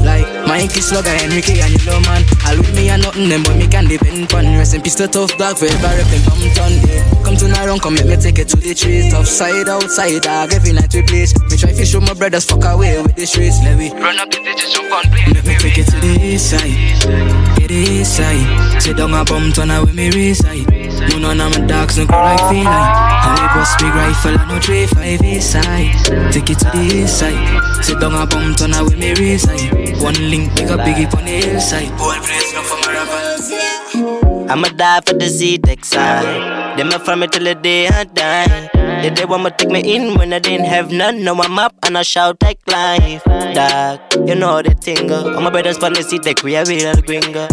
Like 0.05 0.27
my 0.47 0.65
Mikey 0.65 0.81
Slugger, 0.81 1.11
Enrique 1.25 1.61
and 1.61 1.75
Yellow 1.85 2.01
Man. 2.01 2.25
I 2.45 2.57
with 2.57 2.75
me 2.77 2.89
and 2.89 3.03
nothing, 3.03 3.29
them 3.29 3.43
but 3.43 3.57
me 3.57 3.67
can 3.67 3.87
depend 3.87 4.33
on. 4.33 4.45
Rest 4.57 4.75
in 4.75 4.83
peace 4.83 4.95
to 4.97 5.09
tough 5.09 5.37
dog, 5.37 5.59
forever 5.59 5.77
reppin' 5.77 6.25
Compton. 6.25 6.73
Yeah. 6.89 7.25
Come 7.25 7.37
to 7.37 7.47
Naron, 7.47 7.81
come 7.81 7.95
make 7.95 8.07
me 8.07 8.17
take 8.17 8.39
it 8.39 8.49
to 8.49 8.57
the 8.57 8.75
trees. 8.75 9.13
Tough 9.13 9.27
side, 9.27 9.69
outside, 9.95 10.23
dog, 10.23 10.53
every 10.53 10.73
night 10.73 10.93
we 10.95 11.03
blaze. 11.03 11.35
Me 11.51 11.57
try 11.57 11.73
to 11.73 11.85
show 11.85 12.01
my 12.01 12.15
brothers, 12.15 12.45
fuck 12.45 12.65
away 12.65 13.01
with 13.03 13.15
the 13.15 13.27
streets. 13.27 13.63
Let 13.63 13.79
me 13.79 13.91
run 13.93 14.19
up 14.19 14.31
the 14.31 14.39
digits, 14.39 14.73
jump 14.73 14.93
on, 14.93 15.03
play. 15.11 15.25
Make 15.33 15.47
me 15.47 15.55
take 15.59 15.79
it 15.79 15.87
to 15.87 16.01
the 16.01 16.19
east 16.21 16.51
side, 16.51 17.59
get 17.59 17.69
the 17.69 17.75
east 17.75 18.17
side. 18.17 18.83
Sit 18.83 18.97
down 18.97 19.15
a 19.15 19.25
bum 19.25 19.53
turn 19.53 19.71
with 19.81 19.95
me 19.95 20.11
reside. 20.11 20.67
No 21.11 21.19
none 21.19 21.41
of 21.41 21.59
my 21.59 21.67
dogs 21.67 21.99
no 21.99 22.07
go 22.07 22.17
like 22.17 22.39
feline. 22.51 22.91
And 23.25 23.39
we 23.39 23.47
bust 23.55 23.79
big 23.79 23.95
rifle 23.95 24.39
and 24.39 24.49
no 24.49 24.59
three 24.59 24.87
five 24.87 25.23
east 25.23 25.53
side. 25.53 25.95
Take 26.33 26.51
it 26.51 26.59
to 26.59 26.71
the 26.75 26.83
east 26.83 27.19
side. 27.19 27.85
Sit 27.85 28.01
down 28.01 28.15
a 28.15 28.27
bum 28.27 28.55
turn 28.55 28.75
with 28.85 28.99
me 28.99 29.15
reside. 29.15 30.03
One 30.03 30.19
link, 30.31 30.55
big 30.57 30.71
up 30.71 30.81
biggie 30.81 31.07
on 31.15 31.25
the 31.25 31.39
hillside. 31.39 31.91
Whole 31.95 32.19
place 32.19 32.53
no 32.55 32.63
for 32.63 32.79
my 32.83 32.91
rival. 32.95 34.51
I'ma 34.51 34.69
die 34.69 35.01
for 35.07 35.15
the 35.15 35.29
Z-Tech 35.29 35.85
side. 35.85 36.79
Them 36.79 36.93
a 36.93 36.99
from 36.99 37.21
me 37.21 37.29
till 37.29 37.45
the 37.45 37.55
day 37.55 37.89
I 37.89 38.05
die. 38.05 38.94
They, 39.05 39.11
they 39.11 39.27
want 39.27 39.45
me 39.45 39.51
take 39.51 39.69
me 39.69 39.81
in 39.95 40.15
when 40.17 40.33
I 40.33 40.39
didn't 40.39 40.65
have 40.65 40.91
none. 40.91 41.23
Now 41.25 41.35
I'm 41.35 41.59
up 41.59 41.75
and 41.85 41.99
I 41.99 42.03
shout 42.03 42.43
like 42.43 42.59
life. 42.67 43.23
Dog, 43.25 44.01
you 44.27 44.35
know 44.35 44.63
the 44.63 44.73
thing. 44.81 45.13
All 45.13 45.43
my 45.43 45.51
brothers 45.51 45.77
from 45.77 45.93
the 45.93 46.01
Z-Tech, 46.03 46.43
we 46.43 46.57
are 46.57 46.65
real 46.65 46.95
gringo. 47.03 47.47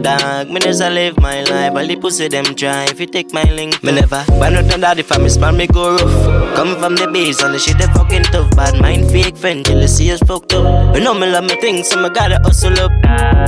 Dog, 0.00 0.48
me 0.48 0.60
just 0.60 0.80
I 0.80 0.90
live 0.90 1.18
my 1.18 1.42
life. 1.42 1.74
All 1.74 1.84
the 1.84 1.96
pussy 1.96 2.28
them 2.28 2.44
try. 2.54 2.84
If 2.84 3.00
you 3.00 3.06
take 3.06 3.32
my 3.32 3.42
link, 3.42 3.82
me 3.82 3.90
never. 3.90 4.22
Why 4.28 4.50
not 4.50 4.66
them 4.66 4.80
daddy 4.80 5.02
for 5.02 5.18
me, 5.18 5.28
smile 5.28 5.50
me 5.50 5.66
go 5.66 5.96
rough. 5.96 6.54
Come 6.54 6.78
from 6.78 6.94
the 6.94 7.10
base 7.10 7.42
and 7.42 7.52
the 7.52 7.58
shit 7.58 7.78
they 7.78 7.86
fucking 7.86 8.22
tough. 8.30 8.54
Bad 8.54 8.80
mind 8.80 9.10
fake 9.10 9.36
friend 9.36 9.66
see 9.88 10.12
us 10.12 10.20
fucked 10.20 10.52
up. 10.54 10.94
You 10.94 11.02
know 11.02 11.14
me 11.14 11.26
love 11.26 11.44
me 11.44 11.56
things, 11.60 11.88
so 11.88 12.00
me 12.00 12.10
gotta 12.10 12.38
hustle 12.44 12.78
up. 12.78 12.92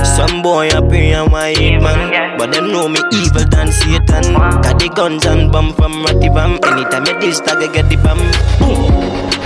Some 0.05 0.41
boy 0.41 0.67
up 0.69 0.91
here 0.91 1.23
and 1.23 1.31
why 1.31 1.53
hate 1.53 1.81
man. 1.81 2.37
But 2.37 2.51
them 2.51 2.71
know 2.71 2.87
me 2.87 2.99
evil 3.13 3.45
than 3.49 3.71
Satan. 3.71 4.33
Got 4.61 4.79
the 4.79 4.89
guns 4.93 5.25
and 5.25 5.51
bomb 5.51 5.73
from 5.73 6.03
Rotterdam. 6.03 6.59
Anytime 6.63 7.05
you 7.05 7.19
diss, 7.19 7.39
tag 7.45 7.61
I 7.63 7.67
get 7.73 7.89
the 7.89 7.97
bomb. 7.97 8.21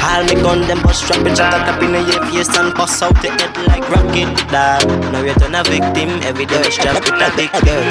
All 0.10 0.24
me 0.26 0.36
gun 0.42 0.62
them 0.68 0.82
bust 0.82 1.04
strap 1.06 1.26
it 1.26 1.38
shot 1.38 1.54
up 1.54 1.82
in 1.84 1.94
your 1.94 2.24
face 2.32 2.50
and 2.58 2.74
bust 2.74 3.04
out 3.04 3.14
the 3.22 3.30
head 3.30 3.54
like 3.68 3.86
rocket 3.90 4.32
dog. 4.50 4.88
Now 5.12 5.22
you 5.22 5.34
turn 5.36 5.56
a 5.56 5.64
victim 5.64 6.10
every 6.24 6.46
day 6.46 6.62
we 6.62 6.72
strap 6.72 6.98
with 7.04 7.22
a 7.22 7.30
dick 7.36 7.52
girl. 7.62 7.90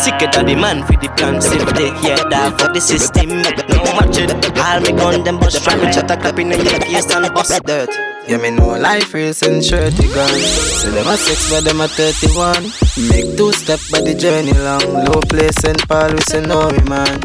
Sicker 0.00 0.30
than 0.32 0.46
the 0.46 0.54
man 0.54 0.84
for 0.84 0.96
the 0.96 1.08
plan 1.16 1.40
safety, 1.42 1.92
yeah, 2.06 2.22
that 2.30 2.56
for 2.58 2.72
the 2.72 2.80
system. 2.80 3.28
No 3.68 3.84
match 3.98 4.16
it. 4.16 4.30
All 4.56 4.80
me 4.80 4.92
gun 4.92 5.24
them 5.24 5.38
bust 5.40 5.60
strap 5.60 5.82
it 5.82 5.94
shot 5.94 6.10
up 6.10 6.38
in 6.38 6.50
your 6.50 6.60
face 6.60 7.10
and 7.10 7.34
bust 7.34 7.60
dirt. 7.64 7.90
Yeah, 8.28 8.36
me 8.36 8.50
know 8.50 8.78
life 8.78 9.14
is 9.14 9.42
in 9.42 9.60
30 9.60 10.14
guns. 10.14 10.44
So 10.80 10.90
them 10.90 11.06
a 11.08 11.16
six, 11.16 11.50
but 11.50 11.64
them 11.64 11.80
a 11.80 11.88
31. 11.88 12.62
Make 13.08 13.36
two 13.36 13.52
step, 13.52 13.80
but 13.90 14.04
the 14.04 14.14
journey 14.14 14.52
long. 14.52 15.04
Low 15.04 15.20
place 15.22 15.56
St. 15.56 15.88
Paul, 15.88 16.12
we 16.12 16.20
say 16.20 16.40
no, 16.40 16.70
man. 16.88 17.20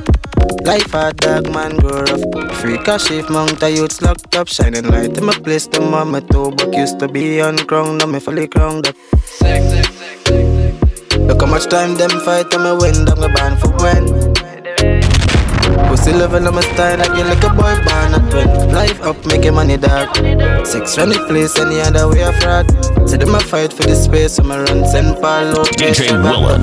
Life 0.65 0.91
hard, 0.91 1.17
dog 1.17 1.51
man, 1.53 1.77
grow 1.77 2.01
rough. 2.01 2.23
Free 2.59 2.77
cash 2.79 3.11
if 3.11 3.29
mount 3.29 3.61
a 3.63 3.69
youths 3.69 4.01
locked 4.01 4.35
up. 4.35 4.47
Shining 4.47 4.87
light 4.87 5.17
in 5.17 5.25
my 5.25 5.33
place, 5.33 5.67
the 5.67 5.79
my 5.81 6.19
toe. 6.19 6.51
But 6.51 6.73
used 6.73 6.99
to 6.99 7.07
be 7.07 7.41
on 7.41 7.57
crown, 7.57 7.97
now 7.97 8.05
me 8.05 8.19
fully 8.19 8.47
crowned 8.47 8.87
up. 8.87 8.95
Look 11.27 11.41
how 11.41 11.47
much 11.47 11.65
time 11.67 11.95
them 11.95 12.11
fight, 12.21 12.53
and 12.53 12.63
me 12.63 12.71
win, 12.79 13.05
them 13.05 13.19
me 13.19 13.27
ban 13.33 13.57
for 13.57 13.71
when. 13.81 15.14
Pussy 15.95 16.11
level, 16.11 16.45
I'm 16.45 16.57
a 16.57 16.61
style 16.61 16.97
like 16.99 17.15
you 17.15 17.23
like 17.23 17.43
a 17.47 17.49
boy 17.55 17.71
born 17.87 18.11
at 18.11 18.27
20. 18.29 18.73
Life 18.75 19.01
up, 19.03 19.15
making 19.27 19.53
money 19.53 19.77
dark. 19.77 20.11
Six 20.67 20.97
run 20.97 21.07
the 21.07 21.23
place, 21.25 21.57
any 21.57 21.79
other 21.79 22.09
way 22.11 22.21
of 22.21 22.35
fraud. 22.43 22.67
See 23.07 23.15
them 23.15 23.33
a 23.33 23.39
fight 23.39 23.71
for 23.71 23.83
the 23.83 23.95
space, 23.95 24.35
so 24.35 24.43
me 24.43 24.57
run 24.59 24.83
St. 24.83 25.15
Paul 25.23 25.55
out. 25.55 25.71
DJ 25.79 26.11
Willen. 26.19 26.59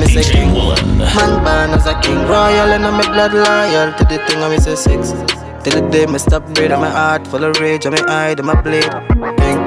DJ 0.00 0.48
Willen. 0.48 0.96
Man 0.96 1.32
born 1.44 1.76
as 1.76 1.84
a 1.84 1.92
king, 2.00 2.24
royal 2.24 2.72
and 2.72 2.86
I'm 2.88 2.96
a 2.96 3.04
blood 3.12 3.36
loyal 3.36 3.92
to 3.92 4.04
the 4.08 4.16
thing 4.24 4.40
I 4.40 4.48
miss 4.48 4.66
a 4.66 4.74
six. 4.74 5.12
Till 5.60 5.76
the 5.76 5.86
day 5.92 6.06
me 6.06 6.16
stop 6.16 6.48
breathing, 6.54 6.80
my 6.80 6.88
heart 6.88 7.26
full 7.26 7.44
of 7.44 7.60
rage, 7.60 7.84
and 7.84 7.94
my 7.94 8.02
eye, 8.08 8.32
and 8.32 8.44
my 8.44 8.56
blade. 8.62 8.88
King. 9.44 9.60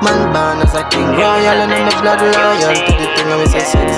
Man 0.00 0.20
born 0.32 0.64
as 0.64 0.72
a 0.72 0.88
king, 0.88 1.12
royal 1.20 1.60
and 1.60 1.68
I'm 1.68 1.92
a 1.92 2.00
blood 2.00 2.20
loyal 2.32 2.72
to 2.72 2.92
the 2.96 3.06
thing 3.12 3.28
I 3.28 3.36
miss 3.44 3.52
a 3.52 3.60
six. 3.60 3.92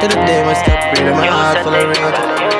Till 0.00 0.08
the 0.08 0.24
day 0.24 0.40
me 0.40 0.54
stop 0.56 0.80
breathing, 0.94 1.12
my 1.20 1.28
heart 1.28 1.60
full 1.60 1.74
of 1.76 1.84
rage. 1.84 2.55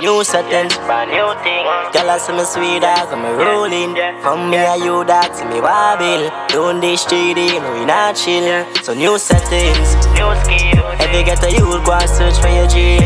New 0.00 0.22
settings, 0.24 0.76
brand 0.84 1.10
new 1.10 1.32
thing. 1.42 1.64
Girl, 1.92 2.10
I 2.10 2.18
see 2.18 2.32
me 2.32 2.44
sweet 2.44 2.80
dog, 2.80 3.08
I'm 3.12 3.24
rolling. 3.38 3.96
From 4.20 4.50
me 4.50 4.58
and 4.58 4.82
you 4.84 5.04
dog, 5.04 5.34
see 5.34 5.44
me 5.46 5.60
wobble. 5.60 6.28
Doing 6.48 6.80
this 6.80 7.02
street, 7.02 7.34
no 7.36 7.72
we 7.72 7.84
not 7.84 8.14
chill. 8.16 8.66
So 8.82 8.92
new 8.94 9.16
settings, 9.18 9.96
new 10.12 10.28
skill. 10.44 10.84
Every 11.00 11.24
get 11.24 11.42
a 11.42 11.50
youth, 11.50 11.84
go 11.84 11.92
and 11.96 12.10
search 12.10 12.36
for 12.36 12.48
your 12.52 12.68
dream. 12.68 13.00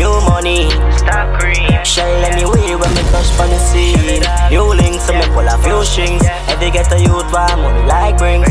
New 0.00 0.14
money, 0.24 0.70
stop 0.96 1.28
cream. 1.38 1.68
Shine 1.84 2.24
anyway 2.32 2.72
when 2.74 2.90
me 2.94 3.02
touch 3.12 3.30
on 3.36 3.50
the 3.50 3.58
scene. 3.58 4.24
New 4.50 4.72
links, 4.72 5.04
so 5.04 5.12
me 5.12 5.24
pull 5.36 5.46
a 5.46 5.56
few 5.60 5.84
strings. 5.84 6.24
Every 6.48 6.70
get 6.70 6.90
a 6.92 6.98
youth, 6.98 7.28
why 7.32 7.52
money 7.56 7.84
like 7.86 8.16
brings. 8.16 8.48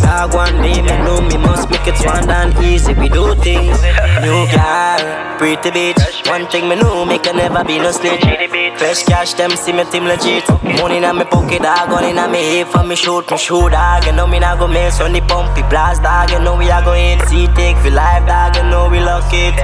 Dog 0.00 0.32
one 0.34 0.56
day, 0.62 0.80
me 0.80 0.94
know 1.04 1.20
me 1.20 1.36
must 1.36 1.68
make 1.68 1.86
it 1.86 1.98
one 2.06 2.30
and 2.30 2.56
easy. 2.64 2.94
We 2.94 3.08
do 3.08 3.34
things. 3.36 3.76
New 4.24 4.46
car, 4.48 5.36
pretty 5.38 5.70
bitch. 5.70 6.00
One 6.28 6.46
thing 6.46 6.68
me 6.68 6.76
know, 6.76 7.01
me 7.04 7.18
can 7.18 7.36
never 7.36 7.64
be 7.64 7.78
no 7.78 7.90
snitch. 7.90 8.20
Fresh 8.78 9.04
cash, 9.04 9.34
them 9.34 9.50
see 9.52 9.72
me 9.72 9.84
team 9.84 10.04
legit. 10.04 10.48
Money 10.80 10.96
in 10.96 11.02
my 11.02 11.24
pocket, 11.24 11.62
dog, 11.62 11.88
gun 11.88 12.04
in 12.04 12.16
my 12.16 12.36
hip 12.36 12.68
for 12.68 12.82
me 12.82 12.96
shoot, 12.96 13.30
me 13.30 13.38
shoot, 13.38 13.70
dog. 13.70 14.04
You 14.06 14.12
know 14.12 14.26
me 14.26 14.38
not 14.38 14.58
go 14.58 14.68
miss 14.68 15.00
on 15.00 15.12
the 15.12 15.20
pumpy 15.20 15.62
blast, 15.70 16.02
dog. 16.02 16.30
You 16.30 16.38
know 16.40 16.56
we 16.56 16.70
are 16.70 16.82
going 16.82 17.20
see 17.26 17.46
take 17.54 17.76
for 17.78 17.90
life, 17.90 18.26
dog. 18.26 18.56
You 18.56 18.64
know 18.64 18.88
we 18.88 19.00
lock 19.00 19.30
it. 19.32 19.54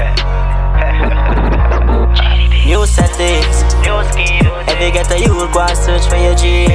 New 2.66 2.86
settings, 2.86 3.62
new 3.88 4.04
skill. 4.12 4.52
Every 4.68 4.92
get 4.92 5.10
a 5.10 5.16
youth, 5.16 5.48
go 5.52 5.64
and 5.64 5.76
search 5.76 6.04
for 6.04 6.20
your 6.20 6.36
dream. 6.36 6.68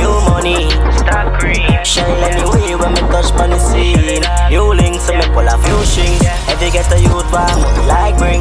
New 0.00 0.14
money, 0.24 0.72
stop 0.96 1.36
cream. 1.36 1.68
Shine 1.84 2.24
anyway 2.24 2.72
when 2.80 2.96
me 2.96 3.02
touch 3.12 3.28
on 3.36 3.52
the 3.52 3.60
scene. 3.60 4.24
New 4.48 4.72
links, 4.72 5.04
so 5.04 5.12
me 5.12 5.26
pull 5.36 5.44
a 5.44 5.56
few 5.60 5.78
strings. 5.84 6.24
Every 6.48 6.72
get 6.72 6.88
a 6.88 6.98
youth, 6.98 7.28
why 7.28 7.44
money 7.60 7.84
like 7.84 8.16
bring. 8.16 8.40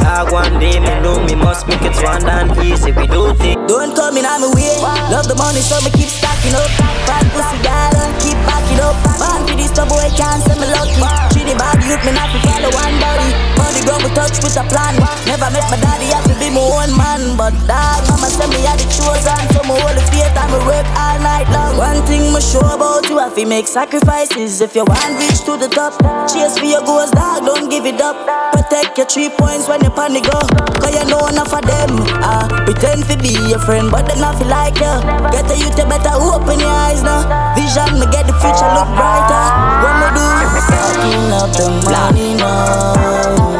Dog 0.00 0.30
one 0.30 0.62
day, 0.62 0.78
me 0.78 0.92
know 1.02 1.18
me 1.26 1.34
must 1.34 1.66
make 1.66 1.82
it 1.82 1.96
one 2.06 2.22
and 2.22 2.54
easy. 2.62 2.92
We 2.94 3.06
do 3.10 3.34
things. 3.34 3.58
Don't 3.66 3.92
come 3.98 4.16
in 4.16 4.24
on 4.24 4.40
my 4.40 4.48
way. 4.54 4.78
Love 5.10 5.26
the 5.26 5.34
money, 5.34 5.60
so 5.60 5.76
me 5.82 5.90
keep 5.90 6.08
stacking 6.08 6.54
up. 6.54 6.70
Bad 7.10 7.26
pussy 7.34 7.58
gal, 7.66 7.92
keep 8.22 8.38
backing 8.46 8.80
up. 8.80 8.94
Man, 9.18 9.42
for 9.42 9.56
this 9.58 9.74
trouble, 9.74 9.98
I 9.98 10.08
can't 10.14 10.40
say 10.46 10.54
me 10.54 10.70
lucky. 10.70 11.02
Treat 11.34 11.50
the 11.50 11.54
bad 11.58 11.82
youth, 11.82 12.02
me 12.06 12.12
not 12.14 12.30
to 12.30 12.38
follow 12.46 12.70
one 12.70 12.96
body. 13.02 13.28
Money 13.58 13.80
ground, 13.82 14.06
we 14.06 14.10
touch 14.14 14.38
with 14.38 14.56
a 14.56 14.64
plan. 14.70 14.94
Never 15.26 15.50
met 15.50 15.66
my 15.72 15.78
daddy, 15.82 16.14
have 16.14 16.24
to 16.30 16.34
be 16.38 16.48
my 16.54 16.62
own 16.62 16.94
man. 16.96 17.23
But 17.32 17.56
dog, 17.64 18.04
mama 18.12 18.28
say 18.28 18.46
me 18.52 18.60
had 18.68 18.76
the 18.76 18.86
chosen. 18.92 19.40
So 19.56 19.64
hold 19.64 19.96
the 19.96 20.04
faith 20.12 20.36
and 20.36 20.50
me 20.52 20.60
work 20.68 20.84
all 20.94 21.16
night 21.24 21.48
long. 21.48 21.80
One 21.80 22.04
thing 22.04 22.28
me 22.32 22.40
sure 22.40 22.62
about 22.68 23.08
you, 23.08 23.18
have 23.18 23.34
to 23.34 23.44
make 23.46 23.66
sacrifices. 23.66 24.60
If 24.60 24.76
you 24.76 24.84
want 24.84 25.16
reach 25.18 25.40
to 25.48 25.56
the 25.56 25.68
top, 25.72 25.96
chase 26.28 26.58
for 26.60 26.68
your 26.68 26.84
goals, 26.84 27.10
dog, 27.10 27.48
don't 27.48 27.68
give 27.72 27.86
it 27.86 28.00
up. 28.00 28.16
Protect 28.52 28.98
your 28.98 29.08
three 29.08 29.30
points 29.30 29.66
when 29.66 29.82
you 29.82 29.90
panic 29.90 30.24
go. 30.28 30.38
Cause 30.78 30.94
you 30.94 31.04
know 31.08 31.26
enough 31.26 31.52
of 31.52 31.64
them. 31.64 31.96
Ah, 32.20 32.46
pretend 32.68 33.08
to 33.08 33.16
be 33.18 33.32
your 33.48 33.58
friend, 33.64 33.90
but 33.90 34.06
they 34.06 34.20
not 34.20 34.38
feel 34.38 34.48
like 34.48 34.76
you. 34.76 34.94
Get 35.32 35.48
the 35.48 35.56
youth, 35.56 35.74
you 35.80 35.88
better 35.88 36.14
open 36.14 36.60
your 36.60 36.68
eyes 36.68 37.02
now. 37.02 37.24
Vision, 37.56 37.98
me 37.98 38.06
get 38.12 38.28
the 38.28 38.36
future 38.38 38.70
look 38.76 38.90
brighter. 38.92 39.44
What 39.82 39.94
me 39.98 40.08
do? 40.12 40.26
Stacking 40.60 41.32
up 41.32 41.50
the 41.56 41.66
money 41.88 42.34
now. 42.36 43.53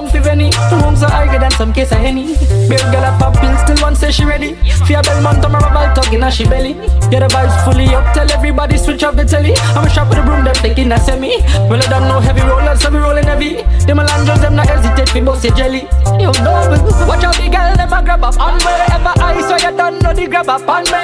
The 0.00 0.08
bunk 0.08 0.24
for 0.24 0.28
Venny. 0.28 0.50
Rooms 0.82 1.02
are 1.02 1.10
higher 1.10 1.38
than 1.38 1.50
some 1.52 1.72
case 1.72 1.92
of 1.92 1.98
Henny. 1.98 2.36
Big 2.68 2.80
girl 2.92 3.04
a 3.04 3.16
pop 3.18 3.36
pill, 3.38 3.56
still 3.58 3.76
one 3.82 3.94
say 3.94 4.10
she 4.10 4.24
ready. 4.24 4.54
Fear 4.86 5.02
Belmont, 5.02 5.44
I'm 5.44 5.54
a 5.54 5.58
rubber 5.58 5.94
tug 5.94 6.12
in 6.12 6.22
a 6.22 6.30
she 6.30 6.44
belly. 6.44 6.74
Yeah, 7.10 7.20
the 7.20 7.28
vibes 7.28 7.56
fully 7.64 7.86
up, 7.94 8.14
tell 8.14 8.30
everybody 8.30 8.76
switch 8.78 9.02
off 9.02 9.16
the 9.16 9.24
telly. 9.24 9.54
I'm 9.76 9.86
a 9.86 9.90
shop 9.90 10.08
with 10.08 10.18
a 10.18 10.22
broom, 10.22 10.44
them 10.44 10.54
thinking 10.54 10.92
a 10.92 10.98
semi. 10.98 11.40
Well, 11.68 11.82
I 11.82 11.86
don't 11.88 12.08
know 12.08 12.20
heavy 12.20 12.40
rollers, 12.40 12.80
so 12.80 12.90
we 12.90 12.98
rolling 12.98 13.24
heavy. 13.24 13.62
Them 13.86 13.98
a 13.98 14.04
landros, 14.04 14.40
them 14.40 14.56
not 14.56 14.68
hesitate, 14.68 15.12
we 15.14 15.20
bust 15.20 15.44
your 15.44 15.54
jelly. 15.54 15.88
Yo, 16.18 16.32
double, 16.32 16.80
watch 17.06 17.24
out 17.24 17.36
the 17.36 17.48
girl, 17.48 17.76
them 17.76 17.92
a 17.92 18.02
grab 18.02 18.24
up 18.24 18.38
on 18.38 18.56
me. 18.58 18.72
Ever 18.94 19.14
I 19.20 19.40
so 19.42 19.56
you 19.56 19.76
don't 19.76 20.02
know 20.02 20.12
the 20.14 20.26
grab 20.26 20.48
up 20.48 20.68
on 20.68 20.84
me. 20.84 21.02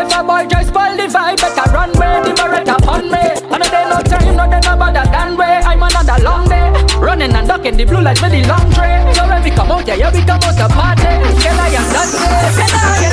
If 0.00 0.12
a 0.14 0.22
boy 0.24 0.46
try 0.48 0.64
spoil 0.64 0.96
the 0.96 1.06
vibe, 1.06 1.40
better 1.40 1.70
run 1.72 1.90
way, 1.98 2.22
the 2.24 2.32
beretta 2.34 2.76
on 2.88 3.10
me. 3.10 3.24
And 3.52 3.62
they 3.62 3.84
no 3.88 4.00
time, 4.02 4.36
no 4.36 4.44
they 4.50 4.60
no 4.60 4.76
bother 4.76 5.04
than 5.10 5.36
way. 5.36 5.60
I'm 5.64 5.82
another 5.82 6.22
long 6.22 6.48
day. 6.48 6.66
Running 6.98 7.32
and 7.32 7.46
ducking 7.46 7.76
the 7.76 7.84
blue 7.84 8.00
lights 8.16 8.22
with 8.22 8.32
the 8.32 8.48
long 8.48 8.70
tray. 8.72 9.12
So 9.14 9.28
when 9.28 9.42
we 9.42 9.50
come 9.50 9.70
out, 9.70 9.86
yeah, 9.86 10.10
we 10.12 10.20
come 10.20 10.40
out 10.42 10.56
to 10.56 10.68
party. 10.68 11.02
Can 11.42 11.58
I 11.58 11.68
am 11.76 11.86
way? 11.92 12.08
Can 12.56 12.72
I 12.74 12.96
you 13.02 13.10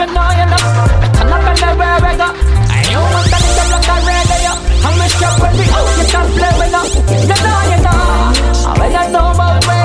you 0.00 0.06
know, 0.06 0.28
you 0.38 0.46
know. 0.48 0.64
Turn 1.14 1.32
up 1.32 1.44
and 1.44 1.62
anywhere 1.62 1.98
we 2.00 2.12
go. 2.16 2.28
I 2.28 2.82
know 2.92 3.04
what 3.12 3.26
that 3.30 3.42
is, 3.48 3.58
I'm 3.60 3.84
not 3.90 4.02
ready. 4.08 4.38
I'm 4.80 5.00
a 5.00 5.06
strap 5.08 5.34
when 5.40 5.52
we 5.58 5.64
out, 5.70 5.88
you 5.98 6.06
can't 6.12 6.30
play 6.36 6.52
with 6.60 6.78
us. 6.80 6.90
You 7.10 7.36
know, 7.44 7.58
you 7.70 7.78
know. 7.84 8.00
I 8.70 8.88
don't 8.92 9.12
know 9.12 9.30
about 9.32 9.66
way. 9.68 9.79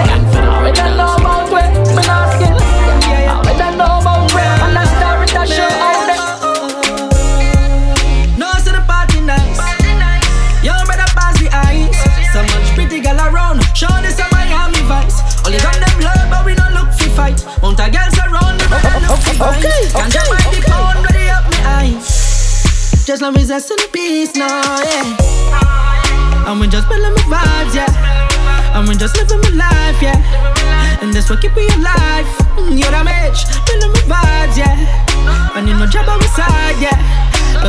Just 23.06 23.22
love 23.22 23.38
is 23.38 23.52
us 23.52 23.70
in 23.70 23.78
peace 23.94 24.34
now, 24.36 24.50
yeah. 24.82 26.48
And 26.50 26.60
we 26.60 26.68
just 26.68 26.90
building 26.90 27.14
my 27.14 27.38
vibes, 27.38 27.76
yeah. 27.76 28.74
And 28.76 28.88
we 28.88 28.96
just 28.96 29.16
living 29.18 29.42
my 29.42 29.70
life, 29.70 30.02
yeah. 30.02 31.00
And 31.02 31.14
that's 31.14 31.30
what 31.30 31.40
keep 31.42 31.56
me 31.56 31.68
alive. 31.78 32.26
Mm, 32.58 32.80
You're 32.80 32.90
the 32.90 33.04
match, 33.04 33.46
building 33.68 33.92
my 33.94 34.18
vibes, 34.18 34.58
yeah. 34.58 35.56
And 35.56 35.68
you 35.70 35.78
know 35.78 35.86
job 35.86 36.10
on 36.10 36.20
my 36.20 36.26
side, 36.26 36.82
yeah. 36.82 36.98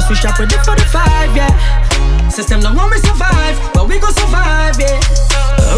We 0.09 0.15
shop 0.15 0.39
ready 0.39 0.55
for 0.63 0.75
the 0.77 0.85
five, 0.93 1.35
yeah. 1.35 1.51
System 2.29 2.61
don't 2.61 2.77
want 2.77 2.93
me 2.93 2.99
survive, 2.99 3.57
but 3.75 3.89
we 3.89 3.99
gon' 3.99 4.13
survive, 4.15 4.79
yeah. 4.79 5.01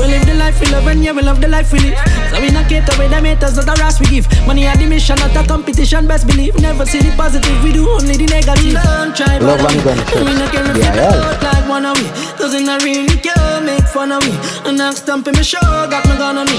We 0.00 0.06
live 0.12 0.26
the 0.26 0.34
life 0.34 0.60
we 0.60 0.66
love 0.68 0.86
and 0.86 1.02
yeah, 1.02 1.12
we 1.12 1.22
love 1.22 1.40
the 1.40 1.48
life 1.48 1.72
we 1.72 1.78
live. 1.80 1.96
So 2.30 2.40
we 2.40 2.50
not 2.50 2.68
cater 2.68 2.92
with 2.98 3.10
the 3.10 3.20
haters, 3.24 3.56
not 3.56 3.66
the 3.66 3.74
rest 3.80 4.00
we 4.00 4.06
give. 4.06 4.26
Money 4.46 4.66
at 4.66 4.78
the 4.78 4.86
mission, 4.86 5.16
not 5.18 5.34
a 5.36 5.46
competition, 5.48 6.06
best 6.06 6.26
believe. 6.26 6.58
Never 6.60 6.84
see 6.84 6.98
the 7.00 7.14
positive, 7.16 7.62
we 7.64 7.72
do 7.72 7.88
only 7.88 8.16
the 8.16 8.26
negative. 8.26 8.74
Don't 8.84 9.16
try, 9.16 9.38
Love 9.38 9.58
bother 9.64 9.72
and 9.72 9.76
me. 9.78 9.84
gunshot. 9.84 10.24
We 10.24 10.32
not 10.36 10.52
care 10.52 10.66
if 10.70 10.76
Yeah, 10.76 10.94
yeah. 10.94 11.08
out 11.32 11.42
like 11.42 11.68
one 11.68 11.86
of 11.86 11.96
we. 11.96 12.06
Cause 12.36 12.52
it 12.54 12.64
not 12.66 12.82
really 12.84 13.16
care, 13.16 13.60
make 13.64 13.86
fun 13.88 14.12
of 14.12 14.20
me. 14.26 14.34
And 14.68 14.76
I'm 14.82 14.92
stumping 14.92 15.34
me 15.34 15.42
show, 15.42 15.60
got 15.88 16.04
me 16.04 16.16
gun 16.20 16.36
on 16.36 16.46
me. 16.46 16.58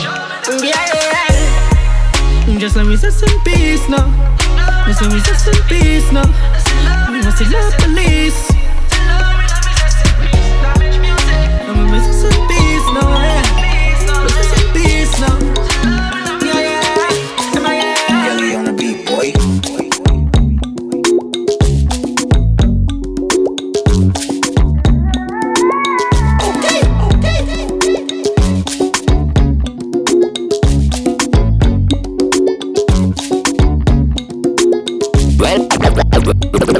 Mm, 0.49 0.63
yeah, 0.65 0.85
yeah. 0.89 2.49
Mm, 2.49 2.57
just 2.59 2.75
let 2.75 2.85
me 2.87 2.95
rest 2.95 3.21
in 3.21 3.39
peace 3.45 3.85
now. 3.89 4.09
Just 4.87 5.01
let 5.03 5.11
me 5.13 5.19
rest 5.21 5.47
in 5.47 5.59
peace 5.69 6.09
now. 6.11 6.25
Must 7.29 7.51
love 7.51 7.77
police. 7.77 8.48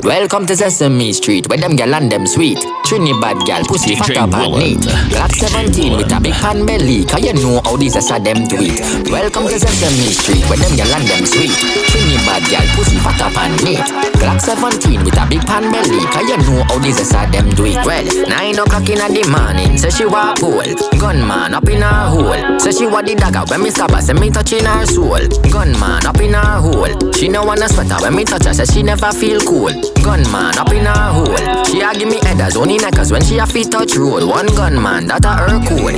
Welcome 0.10 0.48
to 0.48 0.56
Sesame 0.56 1.14
Street, 1.14 1.48
where 1.50 1.60
them 1.60 1.76
gal 1.76 1.94
and 1.94 2.12
them 2.12 2.26
sweet. 2.26 2.58
Trini 2.82 3.14
bad 3.22 3.38
gal, 3.46 3.62
pussy 3.66 3.94
fat 3.94 4.18
up 4.18 4.34
and 4.34 4.58
neat. 4.58 4.82
Glock 5.14 5.30
17 5.38 5.98
with 5.98 6.12
a 6.12 6.20
big 6.20 6.34
pan 6.34 6.66
belly, 6.66 7.06
cause 7.06 7.22
you 7.22 7.34
know 7.38 7.62
how 7.64 7.78
these 7.78 7.94
are 7.94 8.20
them 8.20 8.42
do 8.50 8.58
it. 8.58 8.82
Welcome 9.14 9.46
to 9.46 9.60
Sesame 9.60 10.10
Street, 10.10 10.42
where 10.50 10.58
them 10.58 10.74
gal 10.74 10.90
and 10.98 11.06
them 11.06 11.22
sweet. 11.30 11.54
Trini 11.94 12.18
bad 12.26 12.42
gal, 12.50 12.66
pussy 12.74 12.98
fat 12.98 13.22
up 13.22 13.38
and 13.38 13.54
neat. 13.62 13.86
Glock 14.18 14.42
17 14.42 15.06
with 15.06 15.14
a 15.14 15.30
big 15.30 15.46
pan 15.46 15.70
belly, 15.70 16.02
cause 16.10 16.26
you 16.26 16.42
know 16.42 16.66
how 16.66 16.80
these 16.82 16.98
are 17.14 17.30
them 17.30 17.54
do 17.54 17.70
it. 17.70 17.78
Well, 17.86 18.02
9 18.02 18.66
o'clock 18.66 18.90
in 18.90 18.98
the 19.14 19.24
morning, 19.30 19.78
say 19.78 19.94
she 19.94 20.10
wa 20.10 20.34
pole. 20.42 20.74
Gunman 20.98 21.54
up 21.54 21.70
in 21.70 21.86
her 21.86 22.10
hole. 22.10 22.58
Say 22.58 22.74
she 22.74 22.86
wa 22.90 23.06
the 23.06 23.14
dagger 23.14 23.46
when 23.46 23.62
me 23.62 23.70
stab 23.70 23.94
her, 23.94 24.02
say 24.02 24.18
me 24.18 24.34
touching 24.34 24.66
her 24.66 24.90
soul. 24.90 25.22
Gunman 25.54 26.02
up 26.10 26.18
in 26.18 26.34
her 26.34 26.58
hole. 26.58 27.14
She 27.14 27.30
no 27.30 27.46
wanna 27.46 27.70
sweater 27.70 28.02
when 28.02 28.16
me 28.18 28.26
touch 28.26 28.50
her, 28.50 28.54
say 28.58 28.66
she 28.66 28.82
never 28.82 29.14
feel 29.14 29.40
cool. 29.46 29.70
Gunman 30.04 30.58
up 30.58 30.72
in 30.72 30.86
her 30.86 31.12
hole. 31.14 31.64
She 31.66 31.82
a 31.82 31.94
give 31.94 32.10
me 32.10 32.20
headers, 32.24 32.56
only 32.56 32.80
cause 32.80 33.12
when 33.12 33.24
she 33.24 33.38
a 33.38 33.46
fit 33.46 33.72
touch 33.72 33.96
road, 33.96 34.24
one 34.24 34.48
gunman, 34.48 35.08
that 35.08 35.26
a 35.26 35.34
her 35.36 35.60
code. 35.68 35.96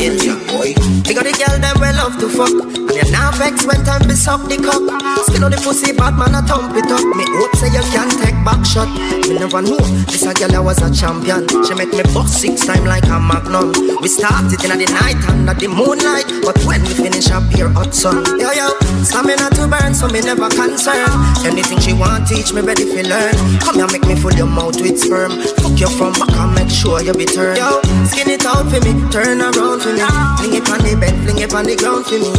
They 1.06 1.14
got 1.14 1.26
the 1.26 1.34
girl 1.34 1.60
them 1.60 1.76
well 1.80 1.96
love 1.96 2.20
to 2.20 2.28
fuck. 2.30 2.52
And 2.52 2.96
you 2.96 3.08
now 3.12 3.32
vex 3.32 3.66
when 3.66 3.84
time 3.84 4.08
be 4.08 4.16
suck 4.16 4.44
the 4.48 4.58
cock. 4.60 4.84
Still 5.28 5.46
on 5.46 5.52
the 5.52 5.60
pussy 5.64 5.92
bad 5.96 6.20
man 6.20 6.36
a 6.36 6.42
thump 6.44 6.76
it 6.76 6.92
up. 6.92 7.04
Me 7.16 7.24
hope 7.36 7.56
say 7.56 7.72
you 7.72 7.84
can 7.92 8.10
take 8.20 8.36
back 8.44 8.64
shot. 8.68 8.88
Me 9.28 9.40
never 9.40 9.62
know 9.64 9.80
this 10.12 10.24
a 10.28 10.34
girl 10.36 10.56
I 10.56 10.60
was 10.60 10.80
a 10.84 10.92
champion. 10.92 11.48
She 11.64 11.74
make 11.76 11.92
me 11.96 12.04
bust 12.12 12.40
six 12.40 12.66
time 12.68 12.84
like 12.84 13.08
a 13.08 13.20
magnum. 13.20 13.72
We 14.04 14.08
started 14.08 14.60
in 14.60 14.76
the 14.76 14.88
night 14.92 15.20
under 15.28 15.56
the 15.56 15.68
moonlight, 15.68 16.28
but 16.44 16.60
when 16.68 16.84
we 16.84 16.94
finish 16.96 17.32
up 17.32 17.48
here 17.52 17.72
hot 17.72 17.96
sun. 17.96 18.24
Yo 18.40 18.52
yo, 18.52 18.72
stamina 19.04 19.52
to 19.56 19.68
burn, 19.68 19.96
so 19.96 20.08
me 20.12 20.20
never 20.22 20.52
concerned. 20.52 21.12
Anything 21.48 21.80
she 21.80 21.92
want 21.96 22.28
teach 22.28 22.52
me 22.52 22.62
ready 22.62 22.88
for 22.88 23.04
learn. 23.04 23.36
Come 23.64 23.80
here 23.84 23.91
make 23.92 24.06
me 24.08 24.16
full 24.16 24.34
your 24.34 24.48
mouth 24.48 24.80
with 24.82 24.98
sperm. 24.98 25.32
Fuck 25.60 25.80
you 25.80 25.90
from 25.98 26.14
back 26.14 26.32
and 26.32 26.56
make 26.56 26.70
sure 26.70 27.02
you 27.02 27.14
be 27.14 27.26
turned. 27.26 27.58
Yo, 27.58 27.82
skin 28.08 28.30
it 28.30 28.46
out 28.46 28.66
for 28.72 28.80
me, 28.82 28.92
turn 29.12 29.42
around 29.42 29.82
for 29.82 29.94
me. 29.94 30.02
Fling 30.40 30.56
it 30.56 30.70
on 30.70 30.80
the 30.80 30.98
bed, 31.00 31.16
fling 31.24 31.40
it 31.40 31.54
on 31.54 31.66
the 31.66 31.76
ground 31.76 32.06
for 32.06 32.18
me. 32.18 32.32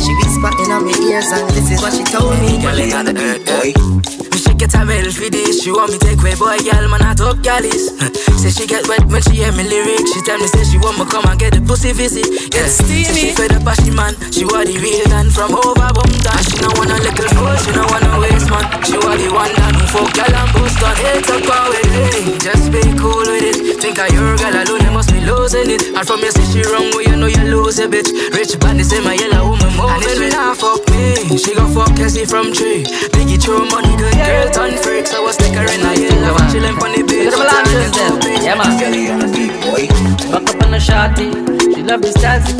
She 0.00 0.12
whisper 0.16 0.50
in 0.62 0.70
my 0.72 0.94
ears 1.06 1.28
and 1.32 1.48
this 1.50 1.70
is 1.70 1.80
what 1.82 1.92
she 1.92 2.04
told 2.04 2.38
me. 2.40 2.60
Girl, 2.62 2.80
on 2.96 3.04
the 3.06 3.14
earth, 3.16 3.44
boy. 3.46 4.29
Get 4.60 4.76
a 4.76 4.84
medal 4.84 5.10
for 5.10 5.30
this. 5.32 5.64
She 5.64 5.72
want 5.72 5.88
me 5.88 5.96
take 5.96 6.20
way, 6.20 6.36
boy, 6.36 6.60
girl, 6.60 6.84
man, 6.92 7.00
I 7.00 7.16
talk 7.16 7.40
galleys. 7.40 7.96
say 8.40 8.52
she 8.52 8.68
get 8.68 8.84
wet 8.88 9.00
when 9.08 9.24
she 9.24 9.40
hear 9.40 9.52
me 9.56 9.64
lyrics. 9.64 10.12
She 10.12 10.20
tell 10.20 10.36
me 10.36 10.44
say 10.52 10.68
she 10.68 10.76
want 10.76 11.00
me 11.00 11.08
come 11.08 11.24
and 11.24 11.40
get 11.40 11.56
the 11.56 11.64
pussy 11.64 11.96
visit. 11.96 12.28
Yeah. 12.52 12.68
Say 12.68 13.08
she 13.08 13.32
fed 13.32 13.56
up 13.56 13.64
she 13.80 13.88
man. 13.88 14.12
She 14.28 14.44
want 14.44 14.68
the 14.68 14.76
real 14.76 15.00
gun 15.08 15.32
from 15.32 15.56
over 15.56 15.88
Bumta. 15.96 16.32
She 16.44 16.60
no 16.60 16.68
want 16.76 16.92
a 16.92 17.00
little 17.00 17.28
fool, 17.40 17.56
she 17.56 17.72
no 17.72 17.88
want 17.88 18.04
a 18.04 18.12
waste 18.20 18.52
man. 18.52 18.64
She 18.84 19.00
want 19.00 19.16
the 19.16 19.28
one 19.32 19.48
that 19.48 19.80
fuck 19.92 20.12
girl 20.12 20.28
and 20.28 20.50
boost 20.52 20.84
on. 20.84 20.96
It's 21.08 21.32
a 21.32 21.36
power 21.40 21.68
with 21.72 21.96
it. 21.96 22.40
Just 22.44 22.68
be 22.68 22.84
cool 23.00 23.24
with 23.24 23.44
it. 23.44 23.80
Think 23.80 23.96
of 23.96 24.12
your 24.12 24.36
girl 24.40 24.56
alone, 24.56 24.84
you 24.84 24.92
must 24.92 25.08
be 25.08 25.20
losing 25.20 25.72
it. 25.72 25.88
And 25.96 26.04
from 26.04 26.20
you 26.20 26.32
say 26.32 26.44
she 26.48 26.60
wrong, 26.68 26.92
well 26.92 27.04
you 27.04 27.16
know 27.16 27.32
you 27.32 27.44
lose 27.48 27.80
a 27.80 27.88
bitch. 27.88 28.12
Rich 28.36 28.60
bandit 28.60 28.88
say 28.92 29.00
my 29.00 29.16
yellow 29.16 29.56
woman 29.56 29.72
more. 29.76 29.99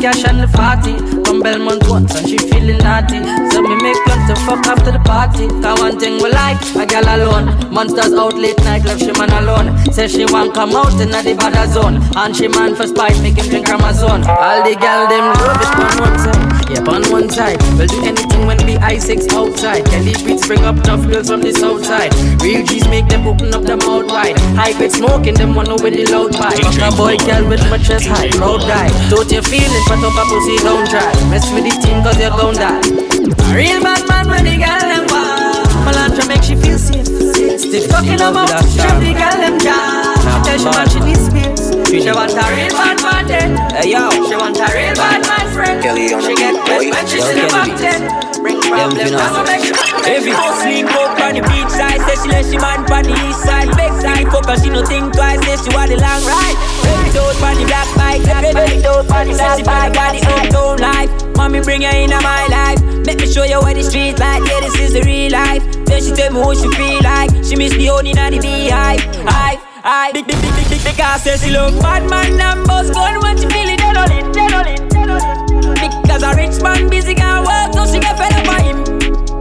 Cash 0.01 0.25
and 0.25 0.41
the 0.41 0.49
party. 0.49 0.97
Come 1.23 1.41
Belmont 1.41 1.87
once 1.89 2.17
and 2.17 2.29
she 2.29 2.39
feeling 2.39 2.79
naughty. 2.79 3.21
So 3.53 3.63
me 3.63 3.77
make 3.77 4.01
plans 4.05 4.27
to 4.29 4.37
fuck 4.47 4.67
after 4.67 4.91
the 4.91 4.99
party. 5.01 5.47
Cause 5.61 5.79
one 5.79 5.99
thing 5.99 6.23
we 6.23 6.31
like, 6.33 6.61
a 6.75 6.87
gal 6.87 7.05
alone. 7.05 7.73
Monsters 7.73 8.15
out 8.15 8.35
late 8.35 8.59
night, 8.65 8.85
love 8.85 8.99
she 8.99 9.13
man 9.13 9.31
alone. 9.31 9.77
Say 9.93 10.09
she 10.09 10.25
want 10.25 10.55
come 10.55 10.75
out 10.75 11.01
in 11.01 11.11
the 11.11 11.35
bad 11.39 11.69
zone. 11.69 12.01
And 12.17 12.35
she 12.35 12.49
man 12.49 12.75
for 12.75 12.87
spite, 12.87 13.21
make 13.23 13.37
him 13.37 13.49
drink 13.49 13.69
Amazon. 13.69 14.25
All 14.27 14.63
the 14.65 14.75
gal 14.75 15.07
them 15.09 15.27
love 15.37 15.61
it 15.61 15.71
on 15.79 16.51
one 16.51 16.60
Yep, 16.71 16.89
on 16.89 17.03
one 17.11 17.29
side. 17.31 17.59
We'll 17.79 17.87
do 17.87 18.03
anything 18.05 18.47
when 18.47 18.59
we 18.67 18.75
I6 18.79 19.33
outside. 19.33 19.85
Kelly 19.87 20.15
beats 20.25 20.47
bring 20.47 20.65
up 20.65 20.83
tough 20.83 21.07
girls 21.07 21.29
from 21.29 21.43
the 21.43 21.53
south 21.53 21.85
side. 21.85 22.15
Real 22.43 22.65
G's 22.67 22.87
make 22.89 23.07
them 23.09 23.27
open 23.27 23.55
up 23.55 23.63
their 23.63 23.77
mouth 23.79 24.07
wide. 24.07 24.39
High 24.59 24.75
grade 24.75 24.93
smoking, 24.93 25.35
them 25.35 25.55
one 25.55 25.71
with 25.83 25.95
the 25.95 26.07
loud 26.11 26.33
pipe. 26.33 26.59
Fuck 26.59 26.79
a 26.79 26.97
boy, 26.97 27.17
girl 27.27 27.47
with 27.49 27.63
my 27.71 27.79
chest 27.79 28.07
high, 28.07 28.31
proud 28.31 28.63
guy. 28.67 28.89
Don't 29.11 29.31
you 29.31 29.43
feel 29.43 29.61
feeling, 29.61 29.85
but 29.89 30.03
up 30.05 30.17
a 30.17 30.25
pussy, 30.31 30.57
don't 30.65 30.89
try. 30.89 31.13
Mess 31.31 31.47
with 31.53 31.65
the 31.65 31.75
team, 31.83 32.03
cause 32.03 32.19
you're 32.19 32.31
gon' 32.31 32.55
die. 32.55 32.81
A 32.81 33.55
real 33.55 33.83
bad 33.83 34.03
man 34.09 34.27
when 34.29 34.45
the 34.45 34.57
girl 34.57 34.85
them 34.91 35.07
wild. 35.13 35.69
Melantra 35.85 36.27
make 36.29 36.43
she 36.43 36.57
feel 36.57 36.79
safe. 36.79 37.07
Still 37.61 37.85
fucking 37.89 38.19
she 38.19 38.79
trap 38.79 38.97
the 39.03 39.13
girl 39.21 39.37
them 39.43 39.59
jam. 39.59 40.45
Tell 40.45 40.59
she 40.59 40.65
man 40.65 40.89
she 40.89 41.01
needs 41.01 41.27
space. 41.27 41.60
She 41.91 41.99
want 42.07 42.31
a 42.31 42.47
real 42.55 42.71
bad 42.71 43.03
man 43.03 43.27
then. 43.27 43.51
Hey 43.75 43.91
yo, 43.91 44.07
She 44.31 44.39
want 44.39 44.55
a 44.55 44.67
real 44.71 44.95
bad 44.95 45.27
man 45.27 45.47
friend. 45.51 45.83
Kelly 45.83 46.15
on 46.15 46.23
She 46.23 46.39
get 46.39 46.55
wet 46.55 46.87
when 46.87 47.07
she 47.11 47.19
Yo, 47.19 47.27
see 47.27 47.35
the 47.35 47.47
back 47.51 47.75
then. 47.83 48.07
Bring 48.47 48.62
problems, 48.62 49.11
I'ma 49.11 49.43
make 49.43 49.67
sure. 49.67 49.75
Every 50.07 50.31
house 50.31 50.62
link 50.62 50.87
up 50.87 51.19
on 51.19 51.35
the 51.35 51.43
beach 51.51 51.67
side. 51.75 51.99
Say 52.07 52.15
she 52.23 52.29
let 52.31 52.47
she 52.47 52.59
man 52.62 52.87
on 52.87 53.03
the 53.03 53.15
east 53.27 53.43
side. 53.43 53.75
Big 53.75 53.91
side. 53.99 54.23
Fuck 54.31 54.47
her, 54.47 54.57
she 54.62 54.71
no 54.71 54.87
think 54.87 55.11
twice. 55.19 55.43
Say 55.43 55.59
she 55.67 55.71
want 55.75 55.91
the 55.91 55.99
long 55.99 56.23
ride. 56.31 56.57
Ready 56.87 57.11
out 57.19 57.43
on 57.43 57.55
the 57.59 57.67
black 57.67 57.91
bike. 57.99 58.23
Ready 58.23 58.87
out 58.87 59.11
on 59.11 59.27
the 59.27 59.35
black 59.35 59.35
bike. 59.35 59.35
Say 59.35 59.51
she 59.59 59.62
finna 59.67 59.91
body 59.91 60.21
up 60.23 60.79
life. 60.79 61.11
Mommy 61.35 61.59
bring 61.59 61.83
her 61.83 61.91
in 61.91 62.15
my 62.15 62.47
life. 62.47 62.79
Make 63.03 63.19
me 63.19 63.27
show 63.27 63.43
you 63.43 63.59
what 63.59 63.75
the 63.75 63.83
street 63.83 64.15
like. 64.23 64.47
Yeah 64.47 64.62
this 64.62 64.79
is 64.79 64.93
the 64.95 65.03
real 65.03 65.35
life. 65.35 65.67
Then 65.91 65.99
she 65.99 66.15
tell 66.15 66.31
me 66.31 66.39
what 66.39 66.55
she 66.55 66.71
feel 66.79 67.03
like. 67.03 67.35
She 67.43 67.59
miss 67.59 67.75
the 67.75 67.91
honey 67.91 68.15
and 68.15 68.31
the 68.31 68.39
beehive. 68.39 69.03
Hive 69.27 69.70
Hive 69.82 70.15
Big 70.15 70.27
big 70.27 70.36
big 70.40 70.55
big 70.55 70.69
big 70.69 70.82
Because 70.85 71.23
say 71.23 71.36
she 71.36 71.51
love 71.51 71.78
bad 71.81 72.09
man 72.09 72.40
and 72.40 72.66
boss 72.66 72.90
gun 72.90 73.20
When 73.20 73.36
she 73.36 73.47
feel 73.47 73.69
it 73.69 73.78
dead 73.78 73.97
on 73.97 74.11
it 74.12 74.32
dead 74.32 74.52
on 74.52 74.66
it 74.66 74.90
dead 74.90 75.11
on 75.11 75.20
it 75.20 75.40
because 76.20 76.23
a 76.23 76.35
rich 76.35 76.62
man 76.62 76.90
busy 76.90 77.15
can 77.15 77.44
work, 77.44 77.73
so 77.73 77.86
she 77.86 78.01
get 78.01 78.19
fed 78.19 78.32
up 78.35 78.44
by 78.44 78.61
him. 78.61 78.85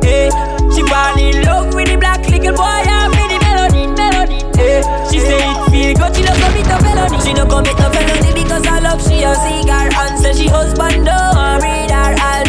Hey, 0.02 0.30
she 0.74 0.84
fall 0.88 1.18
in 1.18 1.44
love 1.44 1.74
with 1.74 1.90
the 1.90 1.98
black 1.98 2.22
little 2.30 2.54
boy 2.56 2.64
and 2.64 3.10
with 3.10 3.30
the 3.30 3.40
melody, 3.44 3.88
melody. 3.88 4.40
Hey, 4.56 4.82
she 5.10 5.20
say 5.20 5.42
it 5.42 5.58
feel 5.72 5.94
good, 5.98 6.16
she 6.16 6.24
no 6.24 6.34
commit 6.38 6.68
no 6.68 6.78
felony. 6.78 7.20
She 7.26 7.34
no 7.34 7.46
commit 7.46 7.78
no 7.80 7.90
felony 7.90 8.32
because 8.34 8.66
I 8.68 8.80
love 8.80 9.02
she 9.02 9.24
a 9.24 9.36
cigar 9.36 9.90
and 9.92 10.20
say 10.20 10.34
she 10.34 10.48
husband 10.48 11.06
don't 11.06 11.62
read 11.62 11.92
her 11.92 12.16
all 12.16 12.49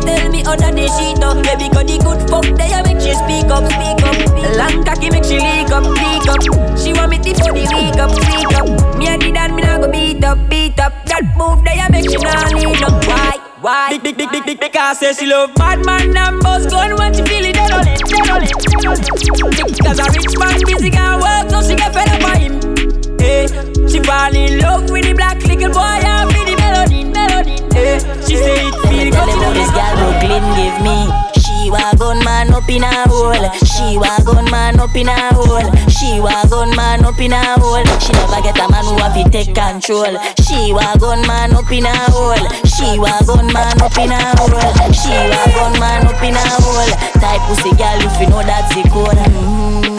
tell 0.00 0.28
me 0.30 0.42
under 0.44 0.72
the 0.72 0.86
sheet 0.96 1.22
up, 1.22 1.38
yeah 1.44 1.56
because 1.56 1.86
the 1.86 1.96
good 2.00 2.20
fuck 2.28 2.46
they 2.58 2.70
make 2.84 3.00
she 3.00 3.12
speak 3.14 3.50
up, 3.50 3.64
speak 3.70 4.00
up. 4.04 4.16
Long 4.56 4.84
cocky 4.84 5.10
make 5.10 5.24
she 5.24 5.38
leak 5.38 5.70
up, 5.70 5.84
leak 5.84 6.26
up. 6.28 6.40
She 6.78 6.92
want 6.92 7.10
me 7.10 7.18
to 7.18 7.30
for 7.36 7.52
the 7.52 7.62
week 7.70 8.00
up, 8.00 8.10
week 8.10 8.54
up. 8.56 8.66
Me 8.98 9.08
a 9.08 9.18
did 9.18 9.36
and 9.36 9.54
me 9.54 9.62
nah 9.62 9.78
go 9.78 9.90
beat 9.90 10.24
up, 10.24 10.38
beat 10.48 10.78
up. 10.80 10.92
That 11.06 11.24
move 11.36 11.64
they 11.64 11.80
make 11.92 12.08
she 12.08 12.16
nah 12.16 12.48
need 12.50 12.80
no 12.80 12.88
why. 13.06 13.38
Why? 13.60 13.90
Big, 13.90 14.02
big, 14.02 14.16
big, 14.16 14.30
big, 14.32 14.44
big, 14.46 14.60
because 14.60 14.98
say 14.98 15.12
she 15.12 15.26
love 15.26 15.54
bad 15.54 15.84
man 15.84 16.16
and 16.16 16.40
boss 16.40 16.64
gun 16.66 16.96
when 16.96 17.12
she 17.12 17.22
feel 17.22 17.44
it 17.44 17.54
dead 17.54 17.70
on 17.72 17.86
it, 17.86 18.00
dead 18.08 18.30
on 18.30 18.42
it. 18.42 18.56
Because 19.76 19.98
a 20.00 20.08
rich 20.16 20.38
man 20.38 20.60
busy 20.64 20.90
can 20.90 21.20
work, 21.20 21.50
so 21.50 21.60
she 21.60 21.76
get 21.76 21.92
fed 21.92 22.08
up 22.08 22.20
by 22.22 22.38
him. 22.38 22.56
Hey, 23.20 23.46
she 23.86 24.00
fall 24.00 24.34
in 24.34 24.58
love 24.60 24.88
with 24.90 25.04
the 25.04 25.12
black 25.12 25.36
little 25.44 25.68
boy 25.68 26.00
Hey, 27.72 27.98
she 28.26 28.36
say 28.36 28.56
it 28.66 28.74
feel 28.88 29.10
Tell 29.12 29.26
good. 29.26 29.34
them 29.34 29.40
how 29.42 29.52
this 29.54 29.70
girl 29.70 29.94
Brooklyn 29.98 30.44
give 30.56 30.78
me. 30.84 30.98
She 31.40 31.70
wa 31.70 31.92
gun 31.94 32.18
man 32.24 32.52
up 32.52 32.68
in 32.68 32.82
a 32.82 32.90
hole. 33.08 33.34
She 33.64 33.96
wa 33.96 34.16
gun 34.24 34.44
man 34.50 34.80
up 34.80 34.94
in 34.96 35.08
a 35.08 35.16
hole. 35.34 35.62
She 35.88 36.20
wa 36.20 36.44
gun 36.50 36.74
man 36.76 37.04
up 37.04 37.18
in 37.20 37.32
a 37.32 37.40
hole. 37.60 37.84
She 38.00 38.12
never 38.12 38.40
get 38.42 38.58
a 38.58 38.66
man 38.70 38.84
who 38.84 38.96
have 38.98 39.14
to 39.14 39.24
take 39.30 39.54
control. 39.54 40.16
She 40.42 40.72
wa 40.72 40.94
gun 40.96 41.22
man 41.26 41.52
up 41.54 41.70
in 41.70 41.86
a 41.86 41.94
hole. 42.10 42.36
She 42.66 42.98
wa 42.98 43.14
gun 43.26 43.46
man 43.52 43.80
up 43.82 43.96
in 43.98 44.10
a 44.10 44.18
hole. 44.38 44.92
She 44.92 45.12
wa 45.14 45.42
gun 45.54 45.74
man 45.78 46.06
up 46.06 46.22
in 46.22 46.34
a 46.34 46.44
hole. 46.64 46.90
Type 47.20 47.42
pussy 47.48 47.70
girl 47.76 48.00
if 48.02 48.20
you 48.20 48.28
know 48.28 48.42
that's 48.42 48.74
the 48.74 48.82
code. 48.90 49.16
Mm. 49.30 49.89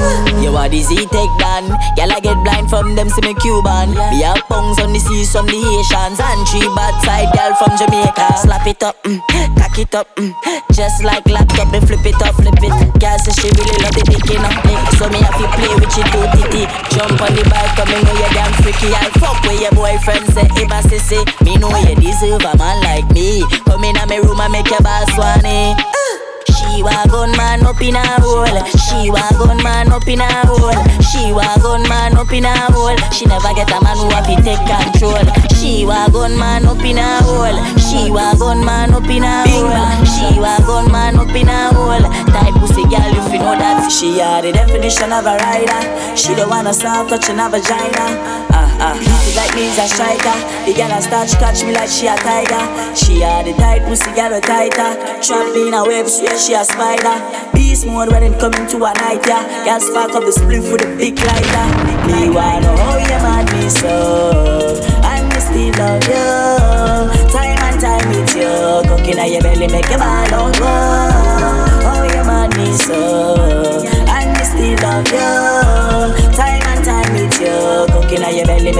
You 0.41 0.55
are 0.57 0.67
dizzy, 0.67 1.05
take 1.07 1.33
down. 1.39 1.69
Girl 1.95 2.11
I 2.11 2.19
get 2.19 2.37
blind 2.43 2.69
from 2.69 2.95
them 2.95 3.09
see 3.09 3.21
me 3.21 3.33
Cuban. 3.39 3.93
Be 4.11 4.23
a 4.25 4.33
pungs 4.49 4.79
on 4.79 4.91
the 4.91 4.99
seas 4.99 5.31
from 5.31 5.45
the 5.45 5.55
Haitians 5.55 6.19
and 6.19 6.41
three 6.49 6.67
bad 6.75 6.95
side 7.05 7.29
girl 7.35 7.53
from 7.55 7.71
Jamaica. 7.77 8.41
Slap 8.41 8.65
it 8.67 8.81
up, 8.83 8.97
mm, 9.03 9.21
cock 9.55 9.77
it 9.77 9.93
up, 9.95 10.07
mm, 10.17 10.33
just 10.73 11.03
like 11.03 11.25
laptop. 11.29 11.71
Me 11.71 11.79
flip 11.79 12.03
it 12.03 12.19
up, 12.25 12.35
flip 12.35 12.57
it. 12.57 12.73
Girl 12.99 13.17
say 13.21 13.33
she 13.37 13.47
really 13.53 13.77
love 13.85 13.95
the 13.95 14.03
in 14.11 14.41
her 14.41 14.55
dick, 14.65 14.81
so 14.97 15.05
me 15.13 15.19
have 15.21 15.37
to 15.37 15.47
play 15.55 15.73
with 15.77 15.93
you 15.93 16.05
too 16.09 16.25
titty. 16.35 16.63
Jump 16.95 17.21
on 17.21 17.31
the 17.37 17.43
bike, 17.47 17.71
come 17.77 17.89
me 17.91 17.97
know 18.01 18.15
you 18.17 18.29
damn 18.33 18.51
freaky. 18.65 18.89
I'll 18.91 19.11
fuck 19.21 19.39
with 19.45 19.61
your 19.61 19.71
boyfriend 19.77 20.25
say 20.33 20.47
I 20.47 20.81
sissy. 20.83 21.19
Me 21.45 21.55
know 21.57 21.71
you 21.77 21.95
deserve 21.95 22.41
a 22.41 22.57
man 22.57 22.81
like 22.83 23.09
me. 23.11 23.43
Come 23.65 23.83
in 23.83 23.95
me 24.07 24.17
room 24.19 24.39
and 24.39 24.51
make 24.51 24.69
your 24.69 24.81
boss 24.81 25.11
swanny. 25.13 25.75
She 26.49 26.83
wa 26.83 27.05
gun 27.05 27.31
man 27.37 27.65
up 27.65 27.81
in 27.81 27.95
a 27.95 28.05
hole. 28.21 28.45
She 28.73 29.09
wa 29.09 29.21
gun 29.37 29.57
man 29.63 29.91
up 29.91 30.07
in 30.07 30.21
a 30.21 30.27
hole. 30.47 30.73
She 31.01 31.31
wa 31.33 31.45
gun 31.57 31.83
man 31.87 32.17
up 32.17 32.31
in 32.31 32.45
a 32.45 32.53
hole. 32.71 32.97
She 33.11 33.25
never 33.25 33.53
get 33.53 33.69
a 33.71 33.81
man 33.83 33.97
who 33.97 34.09
have 34.09 34.25
to 34.25 34.35
take 34.41 34.61
control. 34.65 35.21
She 35.57 35.85
wa 35.85 36.07
gun 36.09 36.37
man 36.37 36.65
up 36.65 36.79
in 36.83 36.97
a 36.97 37.21
hole. 37.23 37.59
She 37.77 38.09
wa 38.09 38.33
gun 38.35 38.63
man 38.65 38.93
up 38.93 39.09
in 39.09 39.23
a 39.23 39.43
hole. 39.47 40.05
She 40.05 40.39
wa 40.39 40.57
gun 40.65 40.91
man 40.91 41.17
up 41.19 41.29
in 41.35 41.49
a 41.49 41.73
hole. 41.73 42.01
Type 42.31 42.55
pussy 42.59 42.83
girl 42.89 43.11
if 43.13 43.31
you 43.33 43.39
know 43.39 43.55
that. 43.57 43.91
She 43.91 44.21
are 44.21 44.41
the 44.41 44.51
definition 44.51 45.11
of 45.11 45.25
a 45.25 45.37
rider. 45.37 45.81
She 46.15 46.33
don't 46.35 46.49
wanna 46.49 46.73
stop 46.73 47.09
touching 47.09 47.37
her 47.37 47.49
vagina. 47.49 48.05
Ah 48.53 48.67
ah, 48.79 48.95
she 49.23 49.35
like 49.35 49.53
me 49.55 49.67
is 49.67 49.77
a 49.77 49.87
striker. 49.87 50.37
The 50.65 50.73
girl 50.73 50.91
a 50.91 51.01
start 51.01 51.29
catch 51.37 51.63
me 51.63 51.73
like 51.73 51.89
she 51.89 52.07
a 52.07 52.15
tiger. 52.17 52.63
She 52.95 53.23
are 53.23 53.43
the 53.43 53.53
tight 53.53 53.83
pussy 53.85 54.11
girl 54.15 54.33
a 54.33 54.41
tighter. 54.41 54.95
Trap 55.21 55.55
in 55.55 55.73
a 55.73 55.83
web, 55.85 56.07
swear 56.31 56.39
she 56.39 56.53
a 56.53 56.63
spider. 56.63 57.51
Beast 57.53 57.85
mode 57.85 58.09
when 58.09 58.23
it 58.23 58.39
coming 58.39 58.67
to 58.67 58.77
a 58.77 58.93
night, 58.93 59.25
yeah. 59.27 59.65
Girl 59.65 59.79
spark 59.79 60.11
up 60.11 60.23
the 60.23 60.31
spliff 60.31 60.71
with 60.71 60.83
a 60.83 60.95
big 60.97 61.17
lighter. 61.19 61.67
Me 62.07 62.29
wanna 62.29 62.71
how 62.77 62.97
you 62.97 63.19
mad 63.23 63.51
me 63.53 63.69
so, 63.69 64.79
and 65.03 65.27
me 65.29 65.39
still 65.39 65.73
love 65.79 66.03
you. 66.07 67.31
Time 67.31 67.59
and 67.67 67.81
time 67.81 68.07
with 68.09 68.35
you, 68.35 68.51
cooking 68.89 69.19
at 69.19 69.29
your 69.29 69.41
belly 69.41 69.67
make 69.67 69.89
your 69.89 69.99
ball 69.99 70.27
don't 70.29 70.57
go. 70.57 70.73
Oh 71.91 72.03
you 72.03 72.23
mad 72.23 72.55
me 72.57 72.71
so, 72.73 73.83
and 74.07 74.29
me 74.37 74.43
still 74.43 74.77
love 74.83 75.07
you. 75.07 76.35
Time 76.35 76.63
and 76.71 76.85
time 76.85 77.13
with 77.13 77.39
you, 77.41 77.87
cooking 77.93 78.23
at 78.23 78.35
your 78.35 78.45
belly 78.45 78.71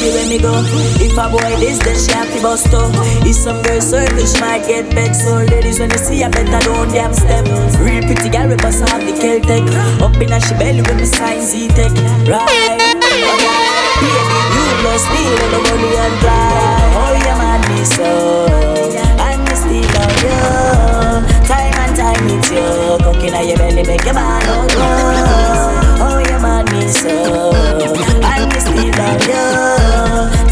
anywhere 0.00 0.28
me 0.28 0.38
go. 0.38 0.54
If 1.00 1.16
a 1.18 1.28
boy 1.28 1.56
this, 1.60 1.78
then 1.78 1.96
she 1.96 2.12
have 2.12 2.30
to 2.34 2.42
bust 2.42 2.72
up. 2.74 2.90
If 3.26 3.36
some 3.36 3.62
girl 3.62 3.80
circle, 3.80 4.26
she 4.26 4.40
might 4.40 4.66
get 4.66 4.92
vexed. 4.92 5.24
So 5.24 5.36
ladies, 5.36 5.78
when 5.78 5.90
you 5.90 5.98
see 5.98 6.22
her, 6.22 6.30
better 6.30 6.60
don't 6.64 6.88
damn 6.88 7.12
step. 7.12 7.44
Real 7.80 8.02
pretty 8.02 8.28
girl, 8.28 8.48
we 8.48 8.56
bust 8.56 8.80
have 8.88 9.04
the 9.04 9.12
Celtic. 9.12 9.64
Up 10.00 10.16
in 10.16 10.30
her 10.32 10.40
she 10.40 10.54
belly 10.54 10.82
with 10.82 10.96
me 10.96 11.04
sign 11.04 11.40
Z-Tech. 11.40 11.92
Right. 12.26 12.78
Baby, 14.00 14.20
you 14.54 14.64
plus 14.80 15.04
me 15.12 15.22
with 15.36 15.50
the 15.52 15.60
money 15.60 15.92
and 16.00 16.16
fly. 16.20 16.40
Oh, 16.96 17.12
you 17.20 17.34
mad 17.40 17.62
me 17.68 17.84
so. 17.84 18.08
Me 19.40 19.54
still 19.56 19.86
love 19.94 20.16
you. 20.20 20.36
Time 21.46 21.74
and 21.80 21.94
time 21.96 22.28
it's 22.28 22.50
you. 22.50 22.66
Cooking 23.04 23.34
on 23.34 23.44
your 23.48 23.56
belly 23.56 23.82
make 23.84 24.04
your 24.04 24.14
man 24.14 24.42
out. 24.48 24.70
Oh, 26.02 26.18
you 26.18 26.38
mad 26.40 26.66
me 26.72 26.88
so. 26.88 28.09
Love 29.00 29.24
you. 29.24 29.48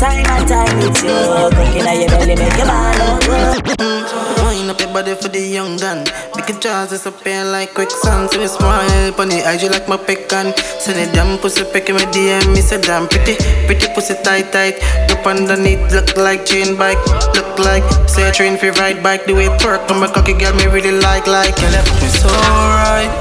Time 0.00 0.24
and 0.24 0.48
time 0.48 0.78
it's 0.80 1.02
you. 1.04 1.20
Cooking 1.52 1.84
on 1.84 2.00
your 2.00 2.08
belly 2.08 2.34
make 2.34 2.56
your 2.56 2.66
man 2.66 2.96
out. 3.04 3.20
Wind 3.28 4.70
up 4.70 4.80
your 4.80 4.92
body 4.92 5.14
for 5.14 5.28
the 5.28 5.40
young 5.40 5.76
gun. 5.76 6.08
Make 6.34 6.48
it 6.48 6.60
jaws 6.60 6.88
disappear 6.88 7.44
like 7.44 7.74
quicksand. 7.74 8.30
See 8.30 8.38
me 8.38 8.46
smile 8.48 9.12
on 9.20 9.28
the 9.28 9.44
IG 9.44 9.70
like 9.70 9.86
my 9.88 9.98
pecan. 9.98 10.56
Send 10.80 10.98
it 10.98 11.12
damn 11.12 11.36
pussy 11.38 11.64
picking 11.72 11.96
me 11.96 12.04
DM. 12.08 12.54
Me 12.54 12.60
say 12.60 12.80
damn 12.80 13.06
pretty, 13.06 13.36
pretty 13.66 13.86
pussy 13.94 14.14
tight 14.24 14.50
tight. 14.50 14.80
Up 15.12 15.26
underneath 15.26 15.92
look 15.92 16.16
like 16.16 16.46
chain 16.46 16.76
bike. 16.76 17.00
Look 17.36 17.58
like 17.58 17.84
say 18.08 18.32
train 18.32 18.56
for 18.56 18.72
ride 18.80 19.02
bike. 19.02 19.26
The 19.26 19.34
way 19.34 19.46
it 19.52 19.64
work 19.64 19.90
on 19.90 20.00
my 20.00 20.08
cocky 20.08 20.32
girl 20.32 20.54
me 20.56 20.66
really 20.66 20.92
like 20.92 21.26
like. 21.26 21.60
You 21.60 21.68
left 21.68 21.92
me 22.00 22.08
so 22.08 22.28
right. 22.32 23.12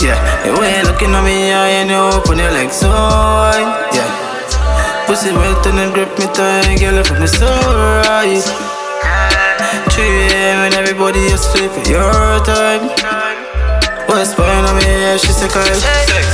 Yeah, 0.00 0.16
the 0.44 0.56
way 0.58 0.78
you 0.78 0.84
looking 0.88 1.12
at 1.12 1.22
me 1.24 1.52
and 1.52 1.90
you 1.90 1.96
open 1.96 2.38
your 2.38 2.50
legs 2.50 2.76
so 2.76 2.88
wide. 2.88 3.92
Yeah. 3.92 4.33
Pussy 5.06 5.32
wet 5.32 5.66
and 5.66 5.92
grip 5.92 6.08
me 6.18 6.26
tight, 6.32 6.80
girl, 6.80 7.02
put 7.04 7.20
me 7.20 7.26
so 7.26 7.46
right. 8.08 8.42
3 9.92 10.04
a.m. 10.04 10.60
when 10.60 10.72
everybody 10.74 11.26
asleep 11.26 11.70
at 11.72 11.88
your 11.88 12.40
time. 12.44 12.88
West 14.08 14.36
point 14.36 14.48
on 14.48 14.76
me, 14.76 14.84
yeah, 14.84 15.16
she 15.16 15.32
sick 15.32 15.54
of 15.54 15.66
it. 15.66 16.33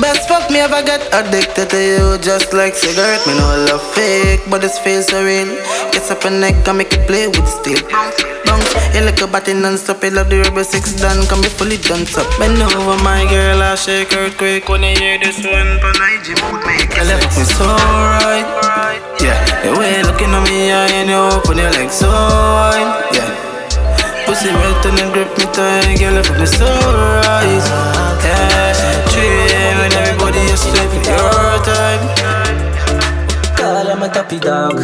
Best 0.00 0.26
fuck 0.26 0.50
me 0.50 0.58
ever 0.58 0.82
get 0.82 1.04
addicted 1.12 1.68
to 1.68 1.76
you, 1.76 2.18
just 2.18 2.54
like 2.54 2.74
cigarette. 2.74 3.20
Me 3.26 3.36
know 3.36 3.68
love 3.68 3.84
fake, 3.92 4.40
but 4.48 4.62
this 4.62 4.78
feels 4.78 5.06
so 5.06 5.22
real. 5.22 5.46
Gets 5.92 6.10
up 6.10 6.24
a 6.24 6.30
neck 6.30 6.66
and 6.66 6.78
make 6.78 6.92
it 6.94 7.06
play 7.06 7.28
with 7.28 7.46
steel. 7.46 7.76
Bounce, 7.92 8.72
you 8.94 9.04
like 9.04 9.20
a 9.20 9.26
body 9.26 9.52
non-stop. 9.52 10.02
You 10.02 10.10
love 10.10 10.30
the 10.30 10.40
rebel 10.40 10.64
six 10.64 10.94
done, 10.96 11.26
come 11.26 11.42
be 11.42 11.48
fully 11.48 11.76
done 11.76 12.08
up. 12.16 12.24
Bend 12.40 12.56
over 12.56 12.96
my 13.04 13.28
girl, 13.28 13.60
I 13.60 13.74
shake 13.74 14.16
earthquake 14.16 14.66
when 14.68 14.82
you 14.82 14.96
hear 14.96 15.18
this 15.20 15.44
one. 15.44 15.76
But 15.84 16.00
IG 16.00 16.40
mood 16.40 16.64
make 16.64 16.88
it 16.88 17.04
left 17.04 17.36
me 17.36 17.44
so 17.44 17.68
right. 17.68 18.48
Yeah, 19.20 19.36
the 19.60 19.76
way 19.78 20.00
you 20.00 20.08
looking 20.08 20.32
at 20.32 20.42
me, 20.48 20.72
I 20.72 20.88
and 21.04 21.10
you 21.12 21.20
open 21.20 21.58
your 21.58 21.70
legs 21.70 22.00
so 22.00 22.08
wide. 22.08 23.12
Yeah. 23.12 23.28
Pussy 24.24 24.48
wet 24.48 24.86
and 24.88 25.12
grip 25.12 25.28
me 25.36 25.44
tight, 25.52 26.00
girl, 26.00 26.16
you 26.16 26.24
put 26.24 26.40
me 26.40 26.46
so 26.46 26.64
right. 26.64 27.60
Yeah, 28.24 28.51
time. 31.64 32.21
I'm 34.02 34.10
dog. 34.40 34.76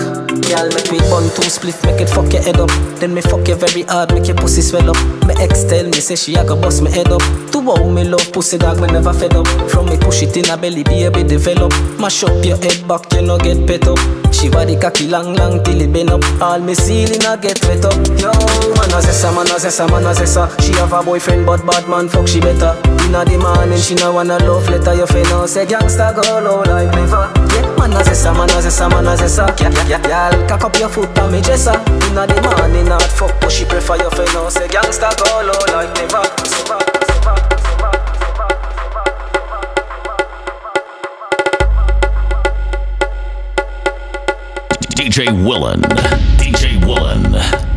Girl, 0.47 0.69
make 0.71 0.93
me 0.93 0.99
bun 1.11 1.27
two 1.35 1.51
split, 1.51 1.75
make 1.85 2.01
it 2.01 2.09
fuck 2.09 2.33
your 2.33 2.41
head 2.41 2.61
up. 2.61 2.71
Then 3.01 3.15
me 3.15 3.21
fuck 3.21 3.49
you 3.49 3.57
very 3.57 3.83
hard, 3.83 4.15
make 4.15 4.29
your 4.29 4.37
pussy 4.37 4.63
swell 4.63 4.91
up. 4.91 4.97
My 5.27 5.35
ex 5.43 5.65
tell 5.65 5.85
me, 5.85 5.99
say 5.99 6.15
she 6.15 6.35
a 6.37 6.45
go 6.45 6.55
bust 6.55 6.83
my 6.83 6.91
head 6.91 7.11
up. 7.11 7.21
To 7.51 7.59
wow 7.59 7.89
me 7.91 8.05
love 8.05 8.33
pussy 8.33 8.59
dog, 8.59 8.81
me 8.81 8.87
never 8.87 9.13
fed 9.13 9.35
up. 9.35 9.49
From 9.71 9.87
me 9.87 9.99
push 9.99 10.23
it 10.23 10.37
in 10.37 10.49
a 10.51 10.57
belly, 10.57 10.85
baby 10.85 11.25
develop. 11.25 11.73
Mash 11.99 12.23
up 12.23 12.45
your 12.45 12.59
head 12.59 12.87
back, 12.87 13.13
you 13.13 13.23
no 13.23 13.39
get 13.39 13.67
pet 13.67 13.89
up. 13.89 13.99
She 14.33 14.49
body 14.49 14.77
cocky 14.77 15.09
long, 15.09 15.35
long 15.35 15.65
till 15.65 15.81
it 15.81 15.93
bend 15.93 16.11
up. 16.11 16.23
All 16.41 16.61
me 16.61 16.75
ceiling 16.75 17.25
a 17.27 17.37
get 17.37 17.61
wet 17.67 17.85
up. 17.85 17.99
Yo, 18.23 18.31
man 18.79 18.95
a 18.95 19.03
zessa, 19.03 19.35
man 19.35 19.51
a 19.51 19.59
zessa, 19.59 19.91
man 19.91 20.07
a 20.07 20.15
zessa. 20.15 20.47
She 20.63 20.73
have 20.75 20.93
a 20.93 21.03
boyfriend, 21.03 21.45
but 21.45 21.67
bad 21.67 21.89
man 21.89 22.09
fuck 22.09 22.29
she 22.29 22.39
better. 22.41 22.79
Inna 23.03 23.25
the 23.25 23.37
morning, 23.37 23.81
she 23.81 23.95
no 23.97 24.13
wanna 24.13 24.39
love 24.47 24.69
letter. 24.69 24.95
You 24.95 25.07
finna 25.07 25.49
say 25.49 25.67
gangsta 25.67 26.15
go 26.15 26.23
low 26.39 26.63
like 26.63 26.95
liver. 26.95 27.33
Yeah, 27.55 27.75
man 27.89 28.01
a 28.01 28.03
zessa, 28.03 28.87
a 28.87 29.17
a. 29.43 29.55
Yeah, 29.61 29.89
yeah, 29.89 30.09
yeah. 30.09 30.47
Cock 30.47 30.65
up 30.65 30.79
your 30.79 30.89
foot 30.89 31.19
and 31.19 31.33
me 31.33 31.41
jessa. 31.41 31.75
Inna 32.09 32.27
the 32.27 32.41
morning, 32.43 32.89
not 32.89 33.03
fuck, 33.03 33.33
but 33.41 33.51
she 33.51 33.65
prefer 33.65 33.97
you 33.97 34.11
finna 34.11 34.51
say 34.51 34.69
gangsta 34.69 35.11
go 35.17 35.43
low 35.43 35.59
like 35.75 35.95
liver. 35.99 36.23
DJ 44.97 45.27
Willen. 45.45 45.81
DJ 46.39 46.85
Willen. 46.85 47.68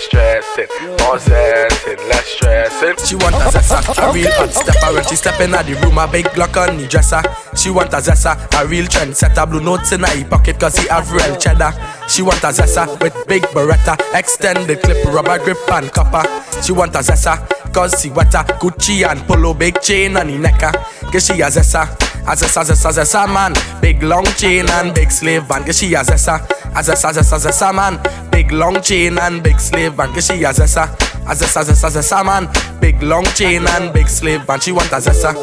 Less 0.00 0.06
stressing. 0.06 0.88
More 1.00 1.18
zessing, 1.18 2.08
less 2.08 2.26
stressing. 2.26 3.06
She 3.06 3.14
want 3.16 3.34
a 3.36 3.48
zessa, 3.50 3.80
a 3.98 4.12
real 4.12 4.30
hot 4.32 4.52
stepper. 4.52 4.94
When 4.94 5.04
she 5.04 5.16
step 5.16 5.40
in 5.40 5.50
the 5.50 5.78
room, 5.82 5.98
a 5.98 6.08
big 6.08 6.26
Glock 6.26 6.56
on 6.56 6.78
the 6.78 6.86
dresser. 6.86 7.22
She 7.56 7.70
want 7.70 7.92
a 7.92 7.96
zessa, 7.96 8.36
a 8.60 8.66
real 8.66 8.86
trend 8.86 9.16
setter 9.16 9.46
Blue 9.46 9.60
notes 9.60 9.92
in 9.92 10.00
her 10.00 10.24
pocket 10.28 10.58
cause 10.58 10.76
he 10.76 10.88
have 10.88 11.10
real 11.12 11.36
cheddar. 11.36 11.72
She 12.08 12.22
want 12.22 12.42
a 12.42 12.48
zessa 12.48 12.86
with 13.02 13.14
big 13.26 13.42
beretta. 13.54 13.96
Extended 14.14 14.80
clip, 14.82 15.04
rubber 15.06 15.38
grip 15.38 15.58
and 15.72 15.92
copper. 15.92 16.24
She 16.62 16.72
want 16.72 16.94
a 16.94 16.98
zessa 16.98 17.46
cause 17.72 18.00
she 18.00 18.10
wetter. 18.10 18.44
Gucci 18.60 19.06
and 19.08 19.20
polo, 19.26 19.54
big 19.54 19.80
chain 19.80 20.16
on 20.16 20.26
the 20.26 20.36
necker 20.36 20.72
Cause 21.12 21.26
she 21.26 21.40
a 21.40 21.46
zessa 21.46 21.88
a 22.26 22.36
zessa, 22.36 22.62
zessa, 22.64 22.90
zessa 22.92 23.26
man. 23.26 23.54
Big 23.80 24.02
long 24.02 24.24
chain 24.36 24.68
and 24.70 24.94
big 24.94 25.10
sleeve 25.10 25.44
van 25.44 25.64
Cause 25.64 25.78
she 25.78 25.94
a 25.94 26.00
zessa 26.00 26.46
a 26.74 26.82
zessa, 26.82 27.12
zessa, 27.12 27.38
zessa 27.38 27.72
man. 27.72 28.00
Big 28.30 28.50
long 28.52 28.80
chain 28.80 29.18
and 29.18 29.42
big 29.42 29.58
slave 29.60 29.96
Cause 29.96 30.26
she 30.26 30.44
a 30.44 30.52
zessa 30.52 30.84
a 31.26 31.34
zessa, 31.34 31.62
zessa, 31.64 31.90
zessa 31.90 32.24
man. 32.24 32.48
Big 32.80 33.02
long 33.02 33.24
chain 33.34 33.66
and 33.66 33.92
big 33.92 34.08
slave 34.08 34.48
and 34.48 34.62
she 34.62 34.72
want 34.72 34.92
a 34.92 34.96
zessa. 34.96 35.34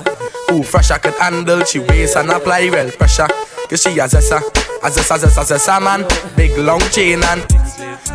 Ooh, 0.51 0.63
fresh 0.63 0.91
I 0.91 0.97
could 0.97 1.13
handle 1.15 1.63
She 1.63 1.79
waist 1.79 2.15
and 2.15 2.29
apply 2.29 2.69
well 2.69 2.89
pressure. 2.91 3.27
Cause 3.69 3.81
she 3.81 3.99
a 3.99 4.07
zessa 4.07 4.37
a 4.83 4.89
zessa, 4.89 5.17
zessa, 5.17 5.43
zessa 5.43 5.81
man. 5.81 6.05
Big 6.35 6.57
long 6.57 6.81
chain 6.91 7.23
and 7.23 7.45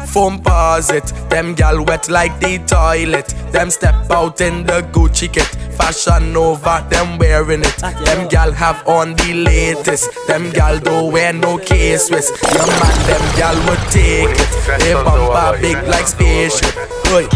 Foam 0.09 0.41
pause 0.41 0.91
it. 0.91 1.07
Them 1.31 1.55
gal 1.55 1.85
wet 1.85 2.09
like 2.11 2.39
the 2.39 2.59
toilet. 2.67 3.29
Them 3.51 3.71
step 3.71 4.11
out 4.11 4.41
in 4.41 4.65
the 4.65 4.83
Gucci 4.93 5.33
kit 5.33 5.62
Fashion 5.77 6.37
over, 6.37 6.87
them 6.91 7.19
wearing 7.19 7.61
it. 7.61 7.75
Ah, 7.83 7.93
them 8.05 8.29
gal 8.29 8.53
have 8.53 8.87
on 8.87 9.15
the 9.15 9.35
latest. 9.35 10.11
Them 10.27 10.51
gal 10.51 10.79
don't 10.79 11.13
wear 11.13 11.33
no 11.33 11.59
K-Swiss 11.59 12.31
Your 12.55 12.67
man, 12.67 13.07
them 13.07 13.37
gal 13.37 13.57
would 13.69 13.81
take 13.91 14.31
it. 14.31 14.81
They 14.81 14.95
bumper 14.95 15.61
big 15.61 15.77
like 15.89 16.07
spaceship 16.07 17.02
Boy, 17.13 17.29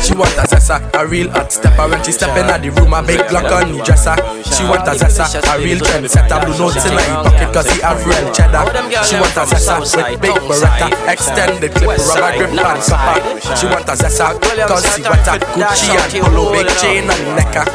she 0.00 0.16
want 0.16 0.32
a 0.40 0.48
zessa, 0.48 0.80
a 0.96 1.06
real 1.06 1.28
hot 1.28 1.52
stepper. 1.52 1.86
When 1.92 2.02
she 2.02 2.10
step 2.10 2.32
in 2.40 2.48
at 2.48 2.62
the 2.62 2.70
room, 2.72 2.94
a 2.94 3.02
big 3.04 3.20
Glock 3.28 3.52
on 3.52 3.76
the 3.76 3.84
dresser 3.84 4.16
She 4.48 4.64
want 4.64 4.88
a 4.88 4.96
zessa, 4.96 5.28
a 5.44 5.60
real 5.60 5.76
trend 5.76 6.08
setter 6.08 6.40
Blue 6.40 6.56
notes 6.56 6.80
in 6.88 6.96
her 6.96 7.20
pocket 7.20 7.52
cause 7.52 7.68
he 7.68 7.84
have 7.84 8.00
real 8.08 8.32
cheddar. 8.32 8.64
She 9.04 9.20
want 9.20 9.36
a 9.36 9.44
zessa 9.44 9.76
with 9.76 10.22
big 10.24 10.32
beretta. 10.48 10.88
Extended 11.04 11.68
clip, 11.76 12.00
rubber 12.00 12.32
grip 12.48 12.64
and 12.64 12.80
copper. 12.80 13.20
She 13.60 13.66
want 13.68 13.84
a 13.84 13.94
zessa 14.00 14.40
cause 14.40 14.88
she 14.96 15.02
want 15.04 15.28
a 15.28 15.36
Gucci 15.52 15.92
and 16.00 16.24
polo 16.24 16.52
Big 16.56 16.68
chain 16.80 17.04
and 17.04 17.24
necker. 17.36 17.68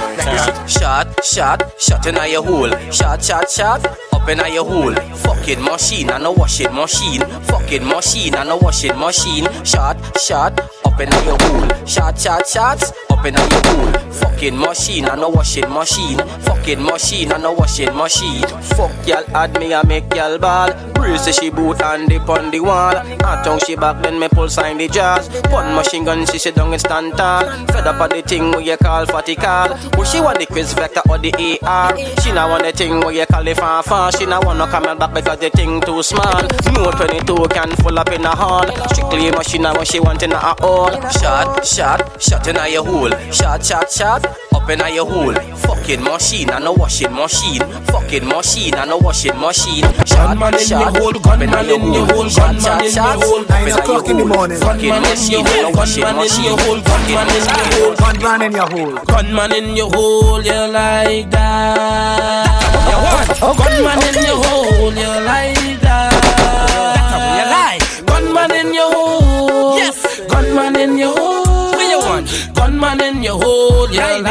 Shot, 0.65 1.05
shot, 1.23 1.61
shot 1.77 2.07
in 2.07 2.17
your 2.31 2.41
hole. 2.41 2.73
Shot, 2.89 3.21
shot, 3.21 3.51
shot, 3.51 3.85
up 4.25 4.31
in 4.31 4.53
your 4.53 4.65
hole. 4.65 4.93
Fucking 4.93 5.61
machine 5.61 6.09
and 6.09 6.25
a 6.25 6.31
washing 6.31 6.73
machine. 6.73 7.21
Fucking 7.43 7.85
machine 7.85 8.33
and 8.35 8.49
a 8.49 8.57
washing 8.57 8.97
machine. 8.97 9.47
Shot, 9.63 9.97
shot, 10.17 10.59
up 10.85 10.99
in 10.99 11.11
your 11.11 11.37
hole. 11.41 11.85
Shot, 11.85 12.19
shot, 12.19 12.47
shots, 12.47 12.91
up 13.09 13.25
in 13.25 13.35
your 13.35 13.61
hole. 13.65 14.11
Fucking 14.11 14.57
machine 14.57 15.05
and 15.05 15.21
a 15.21 15.29
washing 15.29 15.69
machine. 15.69 16.17
Fucking 16.41 16.81
machine 16.81 17.31
and 17.31 17.45
a 17.45 17.53
washing 17.53 17.95
machine. 17.95 18.41
Fuck 18.75 18.91
y'all 19.07 19.25
add 19.35 19.59
me 19.59 19.73
a 19.73 19.85
make 19.85 20.13
y'all 20.15 20.37
ball. 20.39 20.73
Brace 20.93 21.37
she 21.37 21.49
boot 21.49 21.81
and 21.81 22.09
dip 22.09 22.27
on 22.27 22.49
the 22.49 22.59
wall. 22.59 22.95
I 22.95 23.41
tongue 23.43 23.59
she 23.59 23.75
back 23.75 24.01
then 24.01 24.19
me 24.19 24.27
pull 24.29 24.49
sign 24.49 24.77
the 24.77 24.87
jazz. 24.87 25.29
One 25.51 25.75
machine 25.75 26.03
gun 26.03 26.25
she 26.25 26.39
sit 26.39 26.55
down 26.55 26.71
and 26.71 26.81
stand 26.81 27.15
tall. 27.15 27.43
Fed 27.67 27.85
up 27.87 28.01
of 28.01 28.09
the 28.09 28.21
thing 28.21 28.51
where 28.51 28.61
you 28.61 28.77
call 28.77 29.05
fatty 29.05 29.35
call. 29.35 29.69
But 29.91 30.05
she 30.05 30.19
want 30.19 30.39
the 30.39 30.47
Kriss 30.47 30.73
Vector 30.73 31.01
or 31.09 31.17
the 31.19 31.31
AR. 31.61 31.95
She 32.21 32.31
not 32.31 32.49
want 32.49 32.63
the 32.63 32.71
thing 32.71 32.99
where 33.01 33.13
you 33.13 33.25
call 33.25 33.43
the 33.43 33.53
fanfare. 33.53 34.11
She 34.17 34.25
not 34.25 34.45
want 34.45 34.59
no 34.59 34.65
camel 34.67 34.95
back 34.95 35.13
because 35.13 35.39
the 35.39 35.49
thing 35.49 35.81
too 35.81 36.01
small. 36.03 36.41
No 36.73 36.91
22 36.91 37.47
can 37.49 37.69
full 37.77 37.97
up 37.99 38.09
in 38.11 38.23
a 38.25 38.35
hall. 38.35 38.65
Strictly 38.89 39.31
machine 39.31 39.63
when 39.63 39.85
she 39.85 39.99
want 39.99 40.23
in 40.23 40.31
a 40.31 40.37
hole. 40.39 40.91
Shot, 41.19 41.65
shot, 41.65 42.21
shot 42.21 42.47
in 42.47 42.57
a 42.57 42.67
your 42.69 42.85
hole. 42.85 43.11
Shot, 43.31 43.63
shot, 43.65 43.91
shot, 43.91 44.25
up 44.53 44.69
in 44.69 44.81
a 44.81 44.89
your 44.89 45.05
hole. 45.09 45.33
Fucking 45.57 46.03
machine 46.03 46.49
and 46.49 46.65
a 46.65 46.71
washing 46.73 47.11
machine. 47.13 47.61
Fucking 47.91 48.27
machine 48.27 48.73
and 48.75 48.91
a 48.91 48.97
washing 48.97 49.37
machine. 49.39 49.83
Shot, 50.05 50.37
Gunman 50.37 50.53
in 50.55 50.59
shot, 50.61 50.93
your 50.93 51.01
hole, 51.01 51.17
up 51.17 51.41
in 51.41 51.49
a 51.49 51.51
gunman 51.51 51.69
in 51.69 51.93
your 51.93 52.05
hole. 52.05 52.15
hole, 52.15 52.29
Shot, 52.29 52.45
gunman 52.55 52.61
shot, 52.61 52.85
in 52.85 52.91
shot, 52.91 53.17
your 53.19 53.25
hole. 53.27 53.41
up 53.43 53.49
in 53.49 53.49
Nine 53.49 53.63
a 53.65 53.69
your 53.69 53.79
o'clock 53.79 54.07
in 54.09 54.17
the 54.17 54.23
hole. 54.23 54.35
morning. 54.35 54.57
Fucking 54.59 54.89
Gunman 54.89 55.03
in 55.03 55.09
machine 55.09 55.31
your 55.31 55.47
and 55.47 55.49
a 55.49 55.63
hole, 55.65 55.75
washing 55.75 56.03
gunman 56.03 56.15
in 56.15 56.29
machine. 56.29 56.45
your 56.45 56.57
hole, 56.59 56.81
gunman 56.81 57.27
in 57.35 57.43
your 57.45 57.67
hole, 57.75 57.95
gunman 57.95 58.41
in 58.41 58.51
your 58.55 58.69
hole. 58.69 58.95
Gunman 59.05 59.51
in 59.53 59.75
your 59.75 59.89
hole, 59.91 60.41
you 60.43 60.61
like 60.71 61.29
that. 61.31 62.55
Gunman 63.39 63.99
in 64.07 64.15
your 64.25 64.39
hole, 64.43 64.93
you 64.93 65.11
like 65.31 65.81
that. 65.81 66.13
Gunman 68.05 68.51
in 68.51 68.73
your 68.73 68.91
hole. 68.93 69.77
Yes. 69.77 70.21
Gunman 70.29 70.75
in 70.79 70.97
your 70.97 71.15
hole. 71.17 71.71
Where 71.71 71.89
you 71.89 71.99
want? 71.99 72.27
Gunman 72.53 73.01
in 73.01 73.23
your 73.23 73.37
hole, 73.41 73.89
you 73.91 73.99
like 73.99 74.23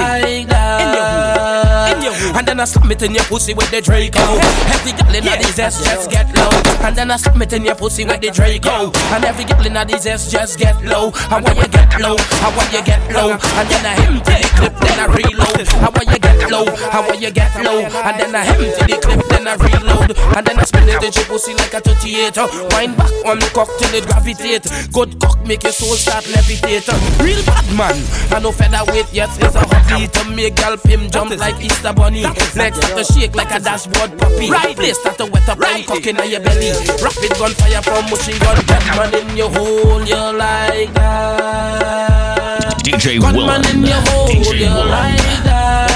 And 2.44 2.50
then 2.50 2.60
I 2.60 2.66
slam 2.66 2.92
it 2.92 3.00
in 3.00 3.14
your 3.14 3.24
pussy 3.24 3.54
with 3.54 3.70
the 3.70 3.80
Draco. 3.80 4.20
Every 4.68 4.92
girl 4.92 5.16
in 5.16 5.24
these 5.40 5.58
ass 5.58 5.82
just 5.82 6.10
get 6.10 6.28
low. 6.36 6.52
And 6.84 6.94
then 6.94 7.10
I 7.10 7.16
slam 7.16 7.40
it 7.40 7.54
in 7.54 7.64
your 7.64 7.74
pussy 7.74 8.04
with 8.04 8.20
the 8.20 8.28
Draco. 8.28 8.92
And 9.16 9.24
every 9.24 9.46
girl 9.48 9.64
in 9.64 9.72
these 9.88 10.04
ass 10.04 10.30
just 10.30 10.58
get 10.58 10.76
low. 10.84 11.10
How 11.32 11.40
when 11.40 11.56
you 11.56 11.68
get 11.68 11.88
low? 11.98 12.20
How 12.44 12.52
when 12.52 12.68
you 12.68 12.84
get 12.84 13.00
low? 13.16 13.32
And 13.32 13.66
then 13.72 13.86
I 13.88 13.96
empty 14.04 14.44
the 14.44 14.48
clip, 14.60 14.76
then 14.76 15.00
I 15.00 15.06
reload. 15.08 15.68
How 15.80 15.90
when 15.96 16.06
you 16.12 16.20
get 16.20 16.50
low? 16.50 16.66
How 16.92 17.08
when 17.08 17.22
you 17.22 17.30
get 17.30 17.64
low? 17.64 17.80
And 17.80 18.20
then 18.20 18.36
I 18.36 18.44
empty 18.44 18.92
the 18.92 19.00
clip, 19.00 19.24
then 19.32 19.48
I 19.48 19.56
reload. 19.56 20.12
And 20.36 20.46
then 20.46 20.58
I 20.60 20.64
spin 20.64 20.84
it 20.84 21.00
in 21.00 21.12
your 21.16 21.24
pussy 21.24 21.54
like 21.54 21.72
a 21.72 21.80
38. 21.80 22.36
Wind 22.76 22.92
back 23.00 23.12
on 23.24 23.40
the 23.40 23.48
cock 23.56 23.72
till 23.80 23.94
it 23.96 24.04
gravitate. 24.04 24.68
Good 24.92 25.18
cock 25.18 25.40
make 25.46 25.62
your 25.62 25.72
soul 25.72 25.96
start 25.96 26.24
levitate. 26.24 26.92
Real 27.24 27.40
bad 27.48 27.64
man. 27.72 27.96
I 28.28 28.38
no 28.40 28.52
featherweight 28.52 29.12
yet 29.16 29.32
is 29.40 29.54
a 29.56 29.64
hobby 29.64 30.08
to 30.08 30.24
make 30.28 30.56
gal 30.56 30.76
him 30.76 31.08
jump 31.08 31.32
like 31.38 31.56
Easter 31.64 31.94
bunny. 31.94 32.24
Legs 32.56 32.76
start 32.78 32.96
to 32.96 33.04
shake 33.04 33.34
like 33.34 33.50
a 33.52 33.58
dashboard 33.60 34.16
puppy. 34.18 34.50
Right. 34.50 34.76
Place 34.76 34.98
start 34.98 35.18
to 35.18 35.26
wet 35.26 35.48
up 35.48 35.58
and 35.60 35.86
cock 35.86 36.06
in 36.06 36.16
your 36.16 36.40
belly. 36.40 36.70
Rapid 37.02 37.32
gunfire 37.38 37.82
from 37.82 38.04
machine 38.10 38.38
gun. 38.38 38.56
Gunman 38.66 39.14
in 39.14 39.36
your 39.36 39.50
hole, 39.50 40.02
you 40.04 40.16
like 40.38 40.92
that. 40.94 42.78
DJ 42.84 43.18
Gunman 43.20 43.36
Willen. 43.46 43.64
in 43.74 43.82
your 43.84 44.00
hole, 44.06 44.28
DJ 44.28 44.58
you 44.60 44.68
Willen. 44.70 44.88
like 44.88 45.44
that. 45.44 45.90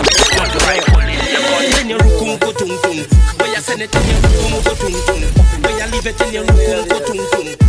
In 1.82 1.88
your 1.90 2.00
rukum 2.00 2.32
ko 2.40 2.50
tung 2.54 2.76
tung. 2.82 3.00
You 3.46 3.62
send 3.62 3.82
it 3.82 3.94
in 3.96 4.02
your 4.10 4.20
rukum 4.22 4.54
ko 4.66 4.74
tung 4.74 5.75
tung. 6.14 6.32
Where 6.32 7.44
you 7.44 7.65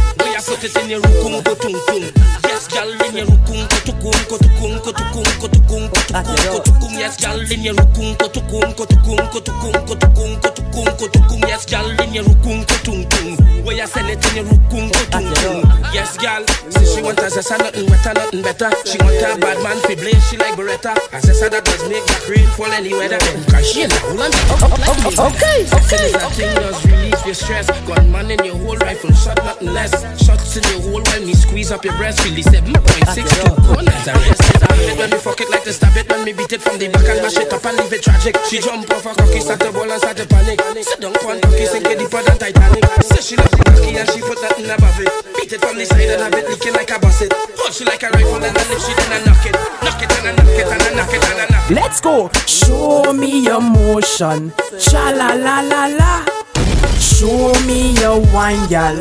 in 0.75 0.75
rukum 0.75 0.75
ko 0.75 0.75
tung 0.75 0.75
tung. 0.75 0.75
Where 0.75 0.75
you 0.75 0.75
put 0.75 0.75
it 0.75 0.83
in 0.83 0.91
your 0.91 1.07
rukum 1.07 1.43
ko 1.45 1.55
tung 1.55 1.79
tung. 1.87 2.05
Yes, 2.43 2.67
girl, 2.69 2.91
in 2.91 3.17
your 3.17 3.27
rukum 3.27 3.69
ko 3.69 3.79
tukum 3.87 4.17
ko 4.27 4.37
tukum 4.37 4.73
ko 4.83 4.91
tukum 4.93 5.25
ko 5.39 5.47
tukum 5.47 5.83
ko 5.91 6.07
tukum 6.07 6.43
ko 6.51 6.59
tukum. 6.67 6.93
Yes, 6.99 7.17
girl, 7.21 7.41
in 7.41 7.63
your 7.63 7.75
rukum 7.75 8.19
ko 8.19 8.27
tukum 8.29 8.75
ko 8.75 8.85
tukum 8.85 9.19
ko 9.31 9.41
tukum 9.41 9.73
ko 9.87 9.95
tukum 9.95 10.31
ko 10.41 10.49
tukum 10.51 10.87
ko 10.99 11.07
tukum. 11.07 11.41
Yes, 11.47 11.67
girl, 11.67 11.89
in 12.01 12.15
your 12.15 12.25
rukum 12.25 12.67
ko 12.67 12.77
tung 12.83 13.05
tung. 13.09 13.37
Where 13.65 13.77
you 13.77 13.87
send 13.87 14.11
it 14.11 14.25
in 14.31 14.37
your 14.37 14.47
rukum 14.47 14.91
ko 14.91 15.03
tung 15.11 15.31
tung. 15.35 15.63
Yes, 15.95 16.17
girl, 16.17 16.43
say 16.71 16.85
she 16.85 17.03
want 17.03 17.19
a 17.21 17.31
zessa, 17.31 17.59
nothing 17.59 17.87
better, 17.87 18.15
nothing 18.15 18.43
better. 18.43 18.71
She 18.85 18.99
want 18.99 19.23
a 19.23 19.39
bad 19.39 19.63
man 19.63 19.79
fi 19.87 19.95
blaze, 19.95 20.23
she 20.29 20.37
like 20.37 20.57
Beretta. 20.57 20.97
A 21.13 21.19
zessa 21.23 21.51
that 21.51 21.65
does 21.65 21.89
make 21.89 22.05
that 22.07 22.29
rain 22.29 22.47
fall 22.57 22.73
any 22.73 22.93
weather. 22.93 23.19
Cause 23.51 23.71
she 23.71 23.83
is 23.83 23.93
a 23.93 24.01
woman. 24.09 24.33
Okay, 25.17 25.63
okay, 25.71 26.11
okay. 26.11 26.55
does 26.55 26.85
relieve 26.87 27.23
your 27.25 27.35
stress. 27.35 27.67
Gunman 27.87 28.31
in 28.31 28.45
your 28.45 28.57
whole 28.57 28.77
rifle, 28.77 29.13
shot 29.13 29.37
nothing 29.45 29.73
less. 29.73 29.93
Shots 30.25 30.56
in 30.57 30.65
your 30.73 30.81
hole 30.89 31.03
while 31.05 31.21
me 31.21 31.35
squeeze 31.35 31.71
up 31.71 31.85
your 31.85 31.97
breast. 31.97 32.25
Really 32.25 32.43
7.6 32.43 32.73
hmm, 32.73 33.29
two 33.29 33.53
corners. 33.69 34.07
Arrest 34.09 34.45
it, 34.49 34.63
I 34.65 34.77
it 34.89 34.99
when 34.99 35.11
me 35.11 35.19
fuck 35.19 35.41
it 35.41 35.51
like 35.51 35.65
to 35.65 35.73
stab 35.73 35.97
it. 35.97 36.09
When 36.09 36.25
me 36.25 36.33
beat 36.33 36.53
it 36.53 36.63
from 36.63 36.79
the 36.79 36.89
back 36.89 37.09
and 37.09 37.21
mash 37.23 37.37
it 37.37 37.53
up 37.53 37.65
and 37.65 37.77
leave 37.77 37.93
it 37.93 38.03
tragic. 38.03 38.37
She 38.49 38.61
jump 38.61 38.89
off 38.91 39.05
her 39.05 39.15
cocky, 39.15 39.41
start 39.41 39.61
to 39.61 39.73
ball 39.73 39.91
and 39.91 40.01
start 40.01 40.17
to 40.17 40.27
panic. 40.27 40.61
Sit 40.81 41.01
down 41.01 41.17
on 41.17 41.41
cocky, 41.41 41.67
sink 41.67 41.87
it 41.87 41.99
deeper 41.99 42.23
than 42.23 42.39
Titanic. 42.39 42.85
Say 43.05 43.21
she 43.21 43.35
love 43.37 43.51
the 43.53 43.65
cocky 43.65 43.93
and 43.97 44.09
she 44.11 44.21
put 44.21 44.41
nothing 44.41 44.71
above 44.71 45.01
it. 45.01 45.11
Beat 45.37 45.53
it 45.53 45.61
from 45.61 45.77
the 45.77 45.85
side 45.85 46.09
and 46.09 46.23
have 46.25 46.35
it 46.35 46.49
leaking 46.49 46.75
like 46.75 46.91
a 46.91 46.99
busset. 46.99 47.33
Hold 47.33 47.73
she 47.73 47.85
like 47.85 48.03
a 48.03 48.11
rifle 48.11 48.41
and 48.41 48.57
I 48.57 48.63
lift 48.67 48.83
she 48.87 48.93
then 48.97 49.13
I 49.13 49.19
knock 49.29 49.45
it. 49.45 49.57
Knock 49.85 50.01
it 50.01 50.13
and 50.17 50.27
I 50.27 50.33
knock 50.33 50.57
it 50.57 50.67
and 50.73 50.83
I 50.83 50.91
knock 50.97 51.13
it 51.13 51.25
and 51.25 51.41
I 51.41 51.47
knock 51.53 51.71
it. 51.71 51.75
Let's 51.75 52.01
go. 52.01 52.31
Show 52.47 53.13
me 53.13 53.45
your 53.45 53.61
motion. 53.61 54.53
Sha 54.79 55.11
la 55.11 55.35
la 55.35 55.61
la 55.61 55.87
la. 55.87 56.36
Show 57.17 57.51
me 57.65 57.93
your 58.01 58.21
wine, 58.31 58.69
gal. 58.69 59.01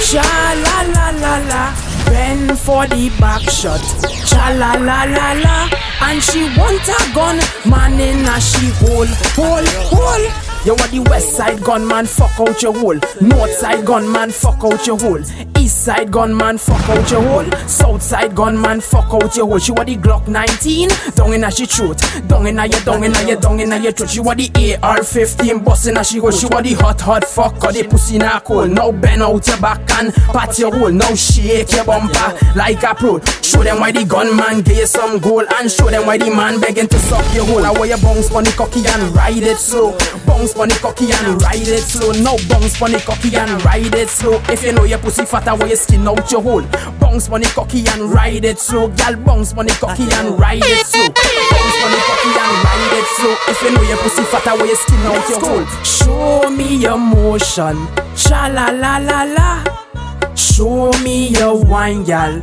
Sha 0.00 0.22
la 0.64 0.80
la 0.94 1.10
la 1.10 1.36
la. 1.50 1.74
Bend 2.06 2.58
for 2.58 2.86
the 2.86 3.10
back 3.20 3.42
shot. 3.50 3.84
Sha 4.26 4.48
la 4.56 4.72
la 4.80 5.04
la 5.04 5.32
la. 5.34 5.68
And 6.00 6.22
she 6.22 6.44
want 6.56 6.88
a 6.88 7.14
gun, 7.14 7.38
man 7.68 8.00
in 8.00 8.24
a 8.24 8.40
she 8.40 8.70
hole, 8.80 9.12
hole, 9.36 9.70
hole. 9.92 10.49
You 10.62 10.74
want 10.74 10.90
the 10.90 11.00
west 11.08 11.36
side 11.36 11.62
gunman, 11.64 12.04
fuck 12.04 12.38
out 12.38 12.62
your 12.62 12.74
hole. 12.74 13.00
North 13.22 13.52
side 13.54 13.86
gunman, 13.86 14.30
fuck 14.30 14.62
out 14.62 14.86
your 14.86 14.98
hole. 14.98 15.22
East 15.58 15.84
side 15.84 16.12
gunman, 16.12 16.58
fuck 16.58 16.86
out 16.90 17.10
your 17.10 17.22
hole. 17.22 17.50
South 17.66 18.02
side 18.02 18.36
gunman, 18.36 18.82
fuck 18.82 19.08
out 19.14 19.34
your 19.34 19.46
hole. 19.46 19.58
She 19.58 19.72
want 19.72 19.88
the 19.88 19.96
Glock 19.96 20.28
19, 20.28 20.90
down 21.14 21.32
in 21.32 21.44
a 21.44 21.50
she 21.50 21.64
throat. 21.64 21.96
Down 22.28 22.46
in 22.46 22.58
a 22.58 22.66
your, 22.66 22.80
down 22.80 23.02
in 23.02 23.16
a 23.16 23.26
your, 23.26 23.40
down 23.40 23.58
in 23.58 23.72
a 23.72 23.78
your 23.78 23.92
throat. 23.92 24.10
She 24.10 24.20
want 24.20 24.36
the 24.36 24.76
AR-15, 24.82 25.64
busting 25.64 25.96
a 25.96 26.04
she 26.04 26.18
hole. 26.18 26.30
She 26.30 26.44
want 26.44 26.66
the 26.66 26.74
hot, 26.74 27.00
hot 27.00 27.24
fuck, 27.24 27.58
cause 27.58 27.80
the 27.80 27.88
pussy 27.88 28.18
not 28.18 28.44
cold. 28.44 28.70
Now 28.70 28.92
bend 28.92 29.22
out 29.22 29.46
your 29.46 29.60
back 29.62 29.80
and 29.98 30.12
pat 30.12 30.58
your 30.58 30.76
hole. 30.76 30.92
Now 30.92 31.14
shake 31.14 31.72
your 31.72 31.86
bumper 31.86 32.36
like 32.54 32.82
a 32.82 32.94
pro. 32.94 33.18
Show 33.40 33.62
them 33.62 33.80
why 33.80 33.92
the 33.92 34.04
gunman 34.04 34.60
gave 34.60 34.88
some 34.88 35.20
gold 35.20 35.46
and 35.54 35.70
show 35.70 35.88
them 35.88 36.04
why 36.04 36.18
the 36.18 36.28
man 36.28 36.60
begging 36.60 36.88
to 36.88 36.98
suck 36.98 37.24
your 37.34 37.46
hole. 37.46 37.64
I 37.64 37.72
wear 37.72 37.86
your 37.86 37.98
bounce 37.98 38.30
on 38.34 38.44
the 38.44 38.50
cocky 38.50 38.84
and 38.86 39.16
ride 39.16 39.42
it 39.42 39.56
slow. 39.56 39.96
Bounce 40.26 40.49
on 40.56 40.68
the 40.68 40.78
cocky 40.80 41.12
and 41.12 41.42
ride 41.42 41.66
it 41.66 41.82
slow. 41.82 42.12
Now 42.12 42.36
bounce 42.48 42.78
the 42.78 43.02
cocky 43.04 43.36
and 43.36 43.62
ride 43.64 43.94
it 43.94 44.08
slow. 44.08 44.40
If 44.48 44.62
you 44.62 44.72
know 44.72 44.84
your 44.84 44.98
pussy 44.98 45.24
fat, 45.24 45.48
I 45.48 45.54
wear 45.54 45.68
your 45.68 45.76
skin 45.76 46.06
out 46.06 46.30
your 46.30 46.42
hole. 46.42 46.62
Bounce 47.00 47.28
the 47.28 47.52
cocky 47.54 47.84
and 47.88 48.12
ride 48.12 48.44
it 48.44 48.58
slow. 48.58 48.88
Gal 48.88 49.16
bounce 49.16 49.52
on 49.54 49.66
the 49.66 49.72
cocky 49.80 50.04
and 50.04 50.38
ride 50.38 50.62
it 50.64 50.86
slow. 50.86 51.08
Bounce 51.08 51.80
on 51.84 51.90
the 51.92 52.00
cocky 52.08 52.32
and 52.40 52.54
ride 52.64 52.94
it 52.98 53.06
slow. 53.16 53.34
If 53.48 53.62
you 53.62 53.70
know 53.74 53.82
your 53.82 53.98
pussy 53.98 54.22
fat, 54.24 54.46
I 54.46 54.56
wear 54.56 54.66
your 54.66 54.76
skin 54.76 55.00
out 55.06 55.28
your 55.28 55.40
hole. 55.40 55.66
Show 55.84 56.50
me 56.50 56.76
your 56.76 56.98
motion. 56.98 57.88
Sha 58.16 58.46
la 58.48 58.70
la 58.70 58.98
la 58.98 59.24
la. 59.24 60.34
Show 60.34 60.92
me 61.02 61.28
your 61.28 61.62
wine, 61.64 62.04
gal. 62.04 62.42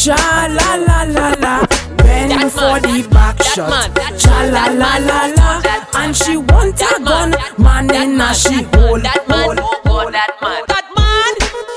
Cha 0.00 0.16
la 0.48 0.76
la 0.76 1.02
la 1.04 1.28
la. 1.44 1.66
Bend 1.98 2.50
for 2.52 2.80
the 2.80 3.06
back 3.10 3.42
shot. 3.42 3.94
Cha 4.18 4.36
la 4.54 4.64
la 4.80 4.96
la 4.96 5.26
la. 5.36 5.60
And 5.94 6.16
she 6.16 6.36
want 6.38 6.80
a 6.80 7.02
gun. 7.04 7.34
Man 7.58 7.90
in 7.94 8.20
a 8.20 8.32
she 8.34 8.62
hole. 8.72 8.98
That 8.98 9.28
man, 9.28 9.58
oh, 9.60 10.10
that 10.10 10.32
man. 10.40 10.62
That 10.72 10.86
man 10.96 11.32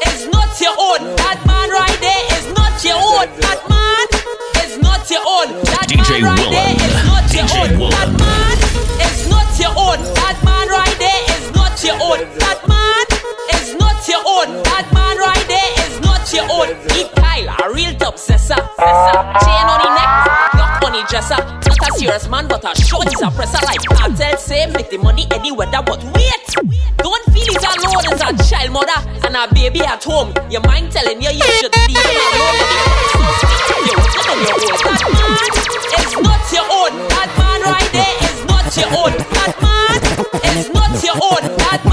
is 0.07 0.27
not 0.31 0.55
your 0.61 0.71
own. 0.79 1.15
That 1.19 1.39
man 1.45 1.67
right 1.69 1.99
there 1.99 2.23
is 2.39 2.47
not 2.55 2.79
your 2.83 2.95
own. 2.95 3.27
That 3.43 3.59
man 3.67 4.07
is 4.63 4.79
not 4.79 5.03
your 5.11 5.23
own. 5.27 5.49
That 5.75 5.85
DJ 5.91 6.21
man 6.21 6.31
right 6.31 6.47
there 6.47 6.71
Willen. 6.79 6.95
is 6.95 7.03
not 7.03 7.27
your 7.35 7.43
DJ 7.43 7.59
own. 7.59 7.71
Willen. 7.75 7.91
That 7.91 8.11
man 8.23 8.55
is 9.03 9.19
not 9.27 9.51
your 9.59 9.73
own. 9.75 9.99
That 10.15 10.37
man 10.47 10.67
right 10.71 10.95
there 10.95 11.23
is 11.35 11.45
not 11.51 11.75
your 11.83 11.97
own. 11.99 12.19
That 12.39 12.59
man 12.71 13.05
is 13.59 13.75
not 13.75 13.99
your 14.07 14.23
own. 14.23 14.63
That 14.63 14.87
man 14.95 15.15
right 15.19 15.45
there 15.51 15.71
is 15.83 15.99
not 15.99 16.12
your 16.31 16.47
own. 16.49 16.69
He 16.93 17.03
Kyle, 17.15 17.49
a 17.63 17.67
real 17.73 17.93
top 17.95 18.15
sessa. 18.15 18.55
Chain 18.55 19.67
on 19.67 19.79
the 19.83 19.89
neck, 19.91 20.09
lock 20.55 20.83
on 20.83 20.91
the 20.93 21.03
dresser. 21.09 21.35
Not 21.35 21.89
a 21.89 21.91
serious 21.97 22.27
man, 22.29 22.47
but 22.47 22.63
a 22.63 22.73
short 22.79 23.07
is 23.07 23.21
a 23.21 23.29
presser. 23.31 23.59
Like 23.65 23.83
cartel 23.83 24.37
say, 24.37 24.67
make 24.67 24.89
the 24.89 24.97
money 24.97 25.27
any 25.31 25.51
weather. 25.51 25.81
But 25.83 26.01
wait, 26.15 26.55
don't 26.97 27.25
feel 27.33 27.49
it 27.49 27.57
alone 27.59 28.05
as 28.13 28.21
a 28.21 28.33
child 28.49 28.71
mother 28.71 28.99
and 29.25 29.35
a 29.35 29.47
baby 29.53 29.81
at 29.81 30.03
home. 30.03 30.33
Your 30.49 30.61
mind 30.61 30.91
telling 30.91 31.21
you 31.21 31.29
you 31.29 31.51
should 31.59 31.75
leave 31.87 31.97
him 31.97 32.21
alone. 32.31 32.59
You 33.83 33.89
in 36.19 36.53
your 36.53 36.63
own. 36.69 36.93
That 37.09 37.29
man 37.35 37.61
is 38.23 38.45
not 38.45 38.77
your 38.77 38.93
own. 38.93 39.17
That 39.17 39.55
man 39.67 39.91
right 39.91 40.39
there 40.39 40.59
is 40.59 40.69
not 40.71 41.03
your 41.03 41.15
own. 41.15 41.41
That 41.57 41.83
man 41.85 41.92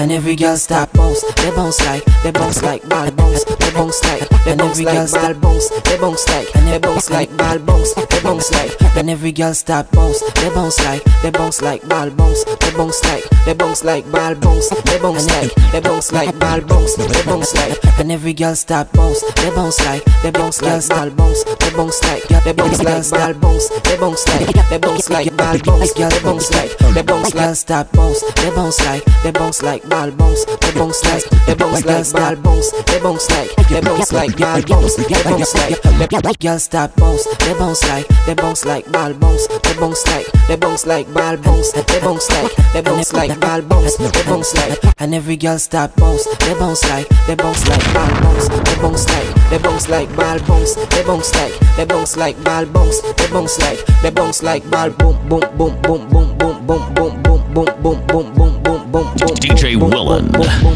And 0.00 0.10
every 0.12 0.34
girl 0.34 0.56
start 0.56 0.90
bounce, 0.94 1.20
they 1.34 1.50
bounce 1.50 1.78
like, 1.84 2.02
they 2.22 2.30
bounce 2.30 2.62
like 2.62 2.88
ball 2.88 3.10
bounce, 3.10 3.44
they 3.44 3.70
bounce 3.72 4.02
like, 4.04 4.32
and 4.46 4.58
every 4.58 4.84
girl 4.84 5.06
start 5.06 5.38
bounce, 5.42 5.68
they 5.68 5.98
bounce 5.98 6.26
like, 6.30 6.56
and 6.56 6.66
they 6.68 6.78
bounce 6.78 7.10
like 7.10 7.36
ball 7.36 7.58
bounce, 7.58 7.92
they 7.94 8.20
bounce 8.22 8.50
like, 8.50 8.96
and 8.96 9.10
every 9.10 9.30
girl 9.30 9.52
start 9.52 9.90
bounce, 9.90 10.20
they 10.32 10.48
bounce 10.54 10.80
like, 10.86 11.04
they 11.22 11.30
bounce 11.30 11.60
like 11.60 11.86
ball 11.86 12.08
bounce, 12.08 12.42
they 12.44 12.70
bounce 12.72 13.04
like, 13.04 13.24
they 13.44 13.52
bounce 13.52 13.84
like 13.84 14.10
ball 14.10 14.34
bounce, 14.36 14.70
they 14.70 14.98
bounce 14.98 15.26
like, 15.28 15.54
they 15.70 15.80
bounce 15.80 16.12
like 16.12 16.38
ball 16.38 16.60
bounce, 16.62 16.96
they 16.96 17.22
bounce 17.24 17.54
like, 17.54 17.84
and 18.00 18.10
every 18.10 18.32
girl 18.32 18.54
start 18.56 18.90
bounce, 18.92 19.20
they 19.34 19.50
bounce 19.50 19.84
like, 19.84 20.02
they 20.22 20.30
bounce 20.30 20.62
like 20.62 20.80
style 20.80 21.10
bounce, 21.10 21.44
they 21.44 21.70
bounce 21.76 22.02
like, 22.04 22.26
they 22.44 22.52
bounce 22.54 22.82
like 22.82 23.04
style 23.04 23.34
bounce, 23.34 23.68
they 23.68 23.98
bounce 23.98 24.26
like, 24.30 24.68
they 24.70 24.78
bounce 24.78 25.10
like 25.10 25.36
ball 25.36 25.58
bounce, 25.58 25.92
girl 25.92 26.08
they 26.08 26.20
bounce 26.22 26.50
like, 26.52 26.78
they 26.94 27.02
bounce 27.02 27.34
like 27.34 27.54
start 27.54 27.92
bounce, 27.92 28.22
they 28.32 28.50
bounce 28.50 28.80
like, 28.86 29.04
they 29.22 29.30
bounce 29.30 29.62
like 29.62 29.89
ball 29.90 30.10
bounce, 30.12 30.44
they 30.46 30.72
bounce 30.72 31.04
like, 31.04 31.24
they 31.46 31.54
bounce 31.54 31.84
like 31.84 32.12
ball 32.12 32.36
bounce, 32.36 32.70
they 32.86 33.00
bounce 33.00 33.30
like, 33.30 33.50
they 33.68 33.80
bounce 33.80 34.12
like 34.12 34.36
ball 34.38 34.62
bounce, 34.62 34.96
they 34.96 35.22
bounce 35.24 35.54
like, 35.54 36.38
girl 36.40 36.58
start 36.58 36.96
bounce, 36.96 37.24
they 37.38 37.54
bounce 37.54 37.82
like, 37.88 38.06
they 38.26 38.34
bounce 38.34 38.64
like 38.64 38.90
ball 38.92 39.12
bounce, 39.14 39.46
they 39.48 39.74
bounce 39.74 40.06
like, 40.06 40.26
they 40.48 40.56
bounce 40.56 40.86
like 40.86 41.12
ball 41.12 41.36
bounce, 41.36 41.72
they 41.72 42.00
bounce 42.00 42.30
like, 42.30 42.72
they 42.72 42.80
bounce 42.82 43.12
like 43.12 43.40
ball 43.40 43.62
bounce, 43.62 43.96
they 43.96 44.22
bounce 44.24 44.54
like, 44.54 44.78
and 44.98 45.14
every 45.14 45.36
girl 45.36 45.58
start 45.58 45.94
bounce, 45.96 46.24
they 46.38 46.54
bounce 46.54 46.84
like, 46.88 47.08
they 47.26 47.34
bounce 47.34 47.66
like 47.68 47.84
ball 47.92 48.08
bounce, 48.22 48.48
they 48.48 48.76
bounce 48.80 49.08
like, 49.08 49.50
they 49.50 49.58
bounce 49.58 49.88
like 49.88 50.16
ball 50.16 50.38
bounce, 50.46 50.74
they 50.74 51.02
bounce 51.04 51.34
like, 51.34 51.76
they 51.76 51.84
bounce 51.84 52.16
like 52.16 52.44
ball 52.44 52.64
bounce, 52.66 53.00
they 53.00 53.28
bounce 53.30 53.58
like, 53.58 53.84
they 54.02 54.10
bounce 54.10 54.42
like 54.42 54.70
ball 54.70 54.90
boom 54.90 55.28
boom 55.28 55.40
boom 55.58 55.82
boom 55.82 56.08
boom 56.08 56.38
boom 56.38 56.66
boom 56.66 56.94
boom 56.94 57.22
boom 57.22 57.39
boom 57.54 57.66
boom 57.82 58.06
boom 58.06 58.32
boom 58.34 58.62
boom 58.62 58.90
boom 58.92 59.34
DJ 59.40 59.76
Willen. 59.76 60.30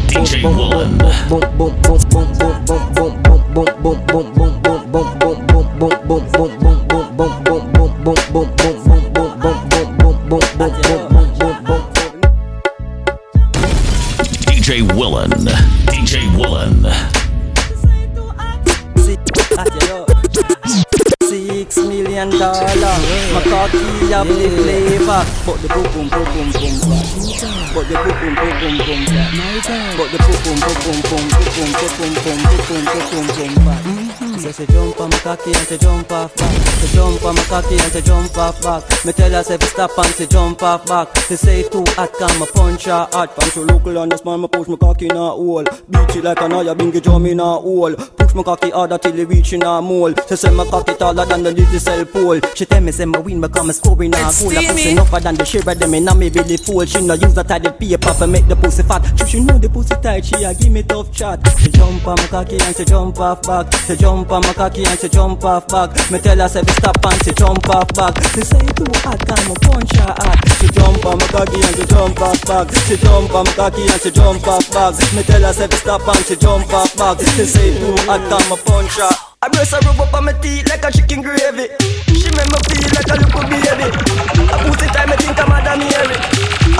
DJ 0.07 0.43
Willen. 0.43 0.97
DJ 14.55 14.81
Willen. 14.95 15.37
DJ 15.87 16.13
Willen. 16.35 16.85
Six 21.67 21.77
million 21.87 22.29
dollar, 22.29 22.69
my 23.33 23.41
cocky 23.41 24.13
up 24.13 24.27
the 24.27 24.49
flavor, 24.53 25.25
but 25.47 25.57
the 25.63 25.67
boom 25.67 25.83
boom 25.93 26.09
boom 26.09 26.25
boom 26.25 26.51
boom 26.51 26.77
boom, 26.77 27.01
but 27.73 27.87
the 27.89 27.95
boom 28.05 28.13
boom 28.21 28.35
boom 28.35 28.53
boom 28.61 28.77
boom 28.85 29.05
boom, 29.05 29.97
but 29.97 30.11
the 30.11 30.17
boom 30.21 30.37
boom 30.45 30.59
boom 30.61 30.77
boom 30.85 31.01
boom 31.01 31.25
boom 31.55 31.73
boom 31.73 32.13
boom 32.13 32.37
boom 32.37 32.61
boom 32.69 32.85
boom 33.09 33.27
boom 33.35 34.13
boom. 34.19 34.24
Say 34.37 34.51
she 34.51 34.65
jump 34.71 34.99
on 34.99 35.09
my 35.09 35.17
cocky 35.19 35.53
and 35.53 35.67
she 35.67 35.77
jump 35.77 36.11
off 36.11 36.35
back. 36.35 36.51
She 36.79 36.87
jump 36.95 37.23
on 37.23 37.35
my 37.35 37.43
cocky 37.43 37.77
and 37.77 37.91
she 37.91 38.01
jump 38.01 38.37
off 38.37 38.61
back. 38.61 39.05
Me 39.05 39.11
tell 39.13 39.31
her 39.31 39.43
say 39.43 39.57
stop 39.59 39.97
and 39.97 40.13
she 40.15 40.27
jump 40.27 40.61
off 40.61 40.85
back. 40.85 41.15
She 41.27 41.35
say 41.35 41.63
too 41.69 41.83
hot, 41.95 42.11
can 42.19 42.39
me 42.39 42.45
punch 42.53 42.85
her 42.85 43.07
hot. 43.11 43.35
Punch 43.35 43.53
her 43.53 43.61
local 43.61 43.97
and 43.97 44.11
the 44.11 44.17
smile, 44.17 44.37
me 44.37 44.47
push 44.47 44.67
my 44.67 44.75
cocky 44.75 45.05
in 45.05 45.15
a 45.15 45.29
hole. 45.29 45.63
Beat 45.63 46.15
it 46.17 46.23
like 46.23 46.41
an 46.41 46.53
eye, 46.53 46.73
bingy 46.73 47.01
drum 47.01 47.25
in 47.25 47.39
a 47.39 47.43
hole. 47.43 47.95
Push 47.95 48.33
my 48.35 48.43
cocky 48.43 48.71
harder 48.71 48.97
till 48.97 49.17
it 49.17 49.27
reach 49.27 49.53
in 49.53 49.63
a 49.63 49.81
mole. 49.81 50.13
She 50.27 50.35
say 50.35 50.51
my 50.51 50.65
cocky 50.65 50.95
taller 50.95 51.25
than 51.25 51.43
the 51.43 51.51
little 51.51 51.79
cell 51.79 52.05
pole. 52.05 52.39
She 52.55 52.65
tell 52.65 52.81
me 52.81 52.91
say 52.91 53.05
my 53.05 53.19
win 53.19 53.39
become 53.41 53.69
a 53.69 53.73
score 53.73 54.03
in 54.03 54.13
a 54.13 54.17
goal. 54.17 54.57
I 54.57 54.65
pussy 54.67 54.89
enougher 54.89 55.19
than 55.21 55.35
the 55.35 55.45
shiver 55.45 55.75
them 55.75 55.93
in 55.93 56.07
a 56.07 56.13
me 56.13 56.29
belly 56.29 56.57
full. 56.57 56.85
She 56.85 57.05
no 57.05 57.13
use 57.13 57.33
that 57.35 57.47
the 57.47 57.71
paper 57.71 58.13
for 58.13 58.27
make 58.27 58.47
the 58.47 58.55
pussy 58.55 58.83
fat. 58.83 59.01
She 59.17 59.25
she 59.25 59.39
know 59.39 59.57
the 59.57 59.69
pussy 59.69 59.95
tight, 60.01 60.25
she 60.25 60.43
a 60.43 60.53
give 60.53 60.71
me 60.71 60.83
tough 60.83 61.11
chat. 61.11 61.39
She 61.57 61.69
jump 61.71 62.05
on 62.05 62.17
my 62.17 62.27
cocky 62.27 62.57
and 62.59 62.75
she 62.75 62.85
jump 62.85 63.19
off 63.19 63.41
back. 63.43 63.73
She 63.87 63.95
jump 63.95 64.24
on 64.31 64.41
my 64.41 64.53
cocky 64.53 64.85
and 64.85 64.99
she 64.99 65.09
jump 65.09 65.43
off 65.43 65.67
back. 65.67 65.89
Me 66.11 66.19
tell 66.19 66.37
her 66.37 66.47
say 66.47 66.63
stop 66.63 67.03
and 67.05 67.23
she 67.23 67.31
jump 67.33 67.67
off 67.69 67.87
back. 67.93 68.15
She 68.33 68.41
say 68.41 68.65
too 68.77 68.85
hot, 69.03 69.19
can 69.25 69.41
me 69.49 69.55
punch 69.61 69.91
her 69.97 70.13
hot. 70.17 70.39
She 70.59 70.67
jump 70.69 71.05
on 71.05 71.17
my 71.17 71.27
cocky 71.27 71.61
and 71.61 71.75
she 71.75 71.85
jump 71.85 72.21
off 72.21 72.45
back. 72.45 72.71
She 72.87 72.97
jump 72.97 73.33
on 73.33 73.45
my 73.45 73.51
cocky 73.53 73.81
and 73.81 74.01
she 74.01 74.11
jump 74.11 74.47
off 74.47 74.71
back. 74.71 74.93
Me 75.13 75.23
tell 75.23 75.41
her 75.41 75.53
say 75.53 75.67
stop 75.75 76.07
and 76.07 76.25
she 76.25 76.35
jump 76.35 76.71
off 76.73 76.95
back. 76.97 77.19
She 77.19 77.45
say 77.45 77.77
too 77.77 77.95
hot, 78.05 78.21
can 78.29 78.49
me 78.49 78.57
punch 78.63 78.97
her. 78.97 79.34
I 79.45 79.49
brace 79.49 79.77
her 79.77 79.79
rub 79.85 80.01
up 80.01 80.13
on 80.17 80.25
my 80.25 80.33
teeth 80.41 80.65
like 80.73 80.81
a 80.81 80.89
chicken 80.89 81.21
gravy. 81.21 81.69
She 82.09 82.33
make 82.33 82.49
me 82.49 82.57
feel 82.65 82.89
like 82.97 83.13
a 83.13 83.15
little 83.21 83.45
baby. 83.45 83.93
I 84.41 84.57
it 84.81 84.89
time, 84.89 85.13
I 85.13 85.15
think 85.21 85.37
I'm 85.37 85.45
Madam 85.53 85.85
Mary. 85.85 86.17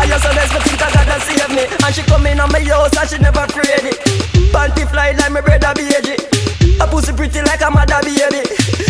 I 0.02 0.10
just 0.10 0.26
honest, 0.26 0.50
me 0.50 0.60
think 0.66 0.82
I 0.82 0.90
gotta 0.90 1.22
save 1.22 1.46
me. 1.54 1.70
And 1.70 1.94
she 1.94 2.02
come 2.10 2.26
in 2.26 2.42
on 2.42 2.50
my 2.50 2.66
house 2.66 2.98
and 2.98 3.06
she 3.06 3.22
never 3.22 3.46
afraid 3.46 3.86
it. 3.86 4.02
Panty 4.50 4.82
fly 4.90 5.14
like 5.14 5.30
my 5.30 5.46
brother 5.46 5.78
baby. 5.78 6.18
I 6.82 6.90
pussy 6.90 7.14
pretty 7.14 7.46
like 7.46 7.62
a 7.62 7.70
mother 7.70 8.02
baby. 8.02 8.42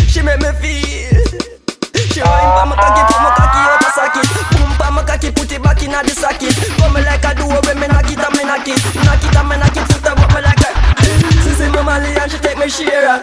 She 0.08 0.24
make 0.24 0.40
me 0.40 0.56
feel. 0.56 1.20
She 2.16 2.24
wine 2.24 2.48
pa 2.56 2.64
my 2.64 2.80
cocky, 2.80 3.04
put 3.12 3.20
my 3.20 3.30
cocky 3.36 3.60
out 3.60 3.76
the 3.84 3.88
socket. 3.92 4.28
Boom 4.56 4.72
pa 4.80 4.88
my 4.88 5.04
cocky, 5.04 5.28
put 5.36 5.52
it 5.52 5.60
back 5.60 5.84
in 5.84 5.92
the 5.92 6.16
socket. 6.16 6.56
Come 6.80 6.96
like 6.96 7.28
a 7.28 7.36
door 7.36 7.60
when 7.68 7.76
me 7.76 7.92
knock 7.92 8.08
it 8.08 8.24
and 8.24 8.32
me 8.40 8.42
knock 8.48 8.64
it, 8.64 8.80
knock 9.04 9.20
it 9.20 9.36
and 9.36 9.44
me 9.44 9.60
knock 9.60 9.76
it, 9.76 9.84
foot 9.92 10.08
up 10.08 10.16
me 10.32 10.40
like 10.40 10.64
a. 10.64 10.72
She 11.44 11.52
see 11.60 11.68
me 11.68 11.84
Molly 11.84 12.16
and 12.16 12.32
she 12.32 12.40
take 12.40 12.56
me 12.56 12.72
share. 12.72 13.20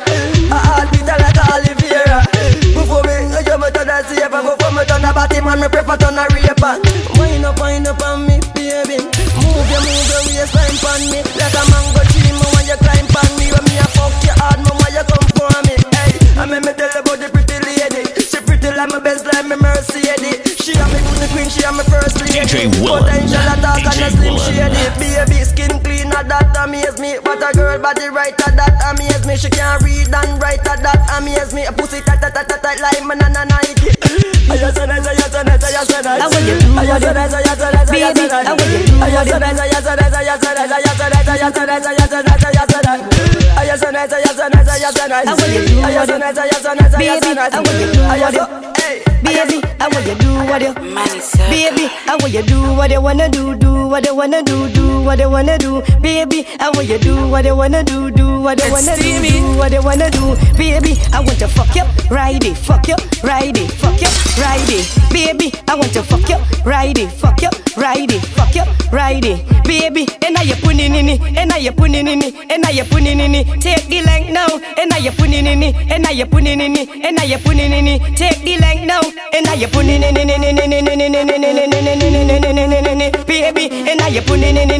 A 5.13 5.27
body 5.27 5.41
man, 5.41 5.61
me 5.61 5.67
prefer 5.69 5.97
turn 5.97 6.17
a 6.17 6.25
raper. 6.33 6.81
Wind 7.21 7.45
up, 7.45 7.59
wind 7.61 7.87
up 7.87 8.01
on 8.01 8.25
me, 8.25 8.41
baby. 8.57 8.97
Move 8.97 9.69
your, 9.69 9.81
move 9.85 10.09
your 10.09 10.23
waistline 10.25 10.77
pon 10.81 11.01
me 11.13 11.19
like 11.37 11.53
a 11.53 11.63
mango 11.69 12.01
tree. 12.09 12.33
Me 12.33 12.45
when 12.57 12.65
you 12.65 12.77
climb 12.81 13.07
pon 13.13 13.29
me, 13.37 13.53
when 13.53 13.63
me 13.69 13.77
a 13.77 13.87
fuck 13.93 14.13
you 14.25 14.33
hard, 14.41 14.59
me 14.65 14.71
when 14.73 14.91
you 14.93 15.05
come 15.05 15.29
for 15.37 15.53
me. 15.69 15.75
Hey, 15.93 16.13
I 16.41 16.43
make 16.49 16.65
me 16.65 16.73
tell 16.73 16.89
you 16.89 17.01
about 17.05 17.17
the 17.21 17.29
pretty 17.29 17.57
lady. 17.61 18.03
She 18.25 18.39
pretty 18.41 18.73
like 18.73 18.89
my 18.89 18.99
best, 18.99 19.25
like 19.29 19.45
me 19.45 19.55
Mercedes. 19.55 20.41
She 20.57 20.73
a 20.73 20.85
me 20.89 20.99
good 21.05 21.29
queen, 21.31 21.49
she 21.49 21.61
a 21.61 21.71
me 21.71 21.85
first 21.85 22.17
lady. 22.17 22.41
DJ 22.41 22.73
Willen. 22.81 23.05
Potential 23.05 23.47
attack 23.53 23.85
and 23.85 24.01
a 24.01 24.09
DJ 24.09 24.17
slim 24.17 24.37
shady. 24.41 24.83
Baby 24.97 25.39
skin 25.45 25.73
clean, 25.85 26.09
a 26.09 26.25
that 26.25 26.57
amaze 26.57 26.97
me. 26.97 27.21
What 27.21 27.43
a 27.43 27.53
girl 27.53 27.77
body 27.77 28.09
right, 28.09 28.33
a 28.33 28.49
that 28.57 28.81
amaze 28.89 29.25
me. 29.29 29.37
She 29.37 29.49
can 29.53 29.77
read 29.85 30.09
and 30.09 30.41
write, 30.41 30.65
a 30.65 30.73
that 30.81 31.05
amaze 31.13 31.53
me. 31.53 31.69
A 31.69 31.71
pussy 31.71 32.01
tight, 32.01 32.21
tight, 32.21 32.33
tight, 32.33 32.49
tight, 32.49 32.61
tight 32.65 32.79
like 32.81 33.03
my 33.05 33.13
nana 33.13 33.45
Nike. 33.45 33.62
I 33.62 33.62
how 36.19 36.29
will 36.29 36.47
you 36.47 36.57
do 36.59 36.67
it? 36.67 36.77
Baby, 37.91 38.27
how 38.47 38.55
will 38.55 38.71
you 38.73 38.85
do? 38.85 38.93
I 43.73 43.75
I 43.75 43.89
I 43.89 44.05
I 44.05 45.23
I 45.23 45.33
Baby, 46.99 47.25
said, 47.25 47.37
how 47.37 47.61
you 47.79 47.93
do 47.93 48.01
I 48.03 48.19
what 48.21 48.33
you 48.33 48.45
Hey, 48.77 49.01
Baby, 49.23 49.61
how 49.79 49.89
will 49.89 50.05
you 50.07 50.15
do 50.15 50.29
what 50.45 50.61
you 50.61 50.73
Baby, 51.49 51.87
how 52.05 52.17
will 52.19 52.27
you 52.29 52.43
do 52.43 52.73
what 52.75 52.91
you 52.91 53.01
wanna 53.01 53.29
do, 53.29 53.55
do 53.55 53.87
what 53.87 54.05
you 54.05 54.15
wanna 54.15 54.43
do, 54.43 54.69
do 54.69 55.01
what 55.01 55.19
you 55.19 55.29
wanna 55.29 55.57
do. 55.57 55.81
Baby, 56.01 56.43
how 56.59 56.71
will 56.73 56.83
you 56.83 56.97
do 56.99 57.27
what 57.29 57.45
you 57.45 57.55
wanna 57.55 57.83
do, 57.83 58.11
do 58.11 58.41
what 58.41 58.63
you 58.63 58.71
wanna 58.71 58.95
do, 58.95 59.21
do 59.41 59.57
what 59.57 59.71
you 59.71 59.81
wanna 59.81 60.09
do. 60.11 60.35
Baby, 60.57 60.99
I 61.11 61.19
want 61.19 61.39
to 61.39 61.47
fuck 61.47 61.75
you, 61.75 61.83
ride 62.09 62.43
it, 62.43 62.55
fuck 62.55 62.87
you, 62.87 62.95
ride 63.23 63.57
it, 63.57 63.71
fuck 63.71 63.99
you, 64.01 64.07
ride 64.41 64.69
it. 64.69 64.85
Baby, 65.11 65.51
I 65.67 65.75
want 65.75 65.93
to 65.93 66.03
fuck 66.03 66.27
you, 66.29 66.37
ride 66.65 66.97
it, 66.97 67.09
fuck 67.11 67.41
you, 67.41 67.49
ride 67.77 68.11
it, 68.11 68.21
fuck 68.21 68.55
you, 68.55 68.63
ride 68.91 69.25
it. 69.25 69.63
Baby, 69.63 70.07
and 70.25 70.35
now 70.35 70.41
you 70.43 70.55
put 70.55 70.79
in 70.79 70.93
it, 70.95 71.21
and 71.37 71.49
now 71.49 71.57
you 71.57 71.71
put 71.71 71.89
in 71.93 72.07
it, 72.07 72.35
and 72.51 72.61
now 72.61 72.69
you 72.69 72.83
put 72.83 73.01
in 73.01 73.19
it. 73.19 73.62
Take 73.63 73.87
the 73.87 74.01
length 74.01 74.29
now, 74.29 74.59
and 74.77 74.89
now 74.91 74.97
you 74.97 75.11
put 75.11 75.31
in 75.31 75.47
it, 75.47 75.75
and 75.89 76.03
now 76.03 76.09
you 76.11 76.25
put 76.25 76.45
in 76.45 76.59
it, 76.59 76.89
and 76.89 77.15
now 77.15 77.23
you 77.23 77.37
put 77.37 77.55
in 77.55 77.71
it. 77.71 78.01
Take 78.17 78.43
the 78.43 78.57
length 78.57 78.83
now, 78.83 78.99
and 79.31 79.45
now 79.45 79.53
you 79.53 79.67
put 79.69 79.85
in 79.85 80.03
it, 80.03 80.13
baby, 83.23 83.69
and 83.87 83.99
now 84.01 84.07
you 84.07 84.21
put 84.21 84.43
in 84.43 84.57
it. 84.57 84.73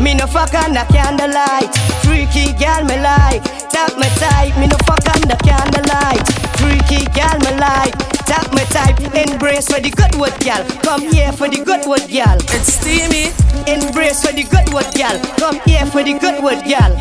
Me 0.00 0.14
no 0.14 0.26
fuck 0.26 0.52
on 0.54 0.72
the 0.72 0.84
candlelight, 0.90 1.72
freaky 2.02 2.52
girl 2.58 2.82
me 2.82 2.98
like. 2.98 3.44
Tap 3.70 3.96
me 3.96 4.08
tight, 4.18 4.58
me 4.58 4.66
no 4.66 4.76
fuck 4.78 5.06
on 5.14 5.22
the 5.22 5.36
candlelight, 5.46 6.26
freaky 6.58 7.06
girl 7.14 7.38
me 7.46 7.52
like. 7.60 8.17
Tap 8.28 8.52
me 8.52 8.64
tight, 8.68 9.00
embrace. 9.16 9.66
For 9.68 9.80
the 9.80 9.90
good 9.90 10.14
word, 10.20 10.38
gal. 10.40 10.62
Come 10.82 11.02
here 11.10 11.32
for 11.32 11.48
the 11.48 11.64
good 11.64 11.86
word, 11.88 12.06
gal. 12.08 12.36
It's 12.52 12.74
steamy. 12.76 13.32
Embrace 13.66 14.22
for 14.24 14.32
the 14.32 14.44
good 14.44 14.68
word, 14.72 14.86
gal. 14.94 15.18
Come 15.40 15.58
here 15.64 15.86
for 15.86 16.02
the 16.02 16.14
good 16.18 16.42
word, 16.44 16.62
gal. 16.64 16.92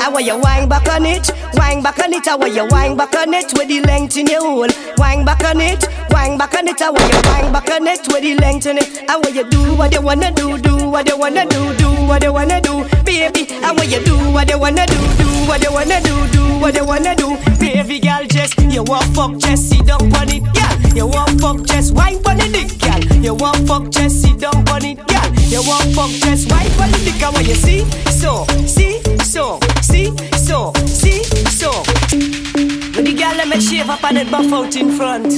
I 0.00 0.08
want 0.08 0.24
you 0.24 0.38
wine 0.38 0.68
back 0.68 0.88
on 0.88 1.04
it, 1.04 1.30
wine 1.54 1.82
back 1.82 1.98
on 1.98 2.12
it. 2.12 2.26
I 2.28 2.36
want 2.36 2.54
you 2.54 2.66
wine 2.70 2.96
back 2.96 3.14
on 3.14 3.34
it 3.34 3.52
with 3.58 3.68
the 3.68 3.80
length 3.82 4.16
in 4.16 4.26
your 4.26 4.40
hole. 4.40 4.68
Wine 4.96 5.24
back 5.24 5.42
on 5.44 5.60
it, 5.60 5.84
wine 6.10 6.38
back 6.38 6.54
on 6.54 6.68
it. 6.68 6.80
I 6.80 6.90
want 6.90 7.12
you 7.12 7.20
wine 7.30 7.52
back 7.52 7.70
on 7.70 7.86
it 7.86 8.06
with 8.08 8.22
the 8.22 8.34
length 8.36 8.66
in 8.66 8.78
it. 8.78 9.04
I 9.08 9.16
want 9.16 9.34
you 9.34 9.44
do 9.50 9.74
what 9.76 9.92
you 9.92 10.00
wanna 10.00 10.30
do, 10.32 10.58
do 10.58 10.88
what 10.88 11.08
you 11.08 11.18
wanna 11.18 11.44
do, 11.46 11.74
do 11.76 11.90
what 12.06 12.22
you 12.22 12.32
wanna 12.32 12.60
do, 12.60 12.84
baby. 13.04 13.48
I 13.62 13.72
want 13.72 13.90
you 13.90 14.00
do 14.04 14.16
what 14.32 14.48
you 14.48 14.58
wanna 14.58 14.86
do, 14.86 14.98
do 15.18 15.28
what 15.48 15.62
you 15.62 15.72
wanna 15.72 16.00
do, 16.00 16.14
do 16.30 16.42
what 16.60 16.74
you 16.76 16.86
wanna 16.86 17.14
do, 17.16 17.36
baby 17.58 17.98
girl. 17.98 18.24
Just 18.26 18.58
you 18.60 18.82
want 18.84 19.04
fuck, 19.14 19.36
just 19.38 19.68
sit 19.68 19.84
down 19.86 20.14
on 20.14 20.28
it, 20.28 20.42
girl. 20.54 20.67
You 20.98 21.06
want 21.06 21.40
fuck, 21.40 21.64
just 21.64 21.94
wine 21.94 22.16
on 22.26 22.38
the 22.38 22.48
dick, 22.50 22.74
girl. 22.82 23.22
You 23.22 23.32
want 23.32 23.68
fuck, 23.68 23.88
just 23.88 24.20
sit 24.20 24.40
down 24.40 24.68
on 24.68 24.84
it, 24.84 24.98
girl. 25.06 25.30
You 25.46 25.62
want 25.62 25.94
fuck, 25.94 26.10
just 26.10 26.50
wine 26.50 26.72
on 26.82 26.90
the 26.90 26.98
dick, 27.06 27.22
and 27.22 27.36
when 27.36 27.46
you 27.46 27.54
see, 27.54 27.84
so, 28.10 28.44
see, 28.66 28.98
so, 29.22 29.60
see, 29.80 30.10
so, 30.34 30.72
see, 30.86 31.22
so. 31.54 31.70
When 32.98 33.04
the 33.06 33.14
girl 33.16 33.32
let 33.38 33.46
me 33.46 33.60
shave 33.60 33.88
up 33.88 34.02
and 34.02 34.18
it 34.18 34.28
buff 34.28 34.52
out 34.52 34.74
in 34.74 34.90
front. 34.90 35.30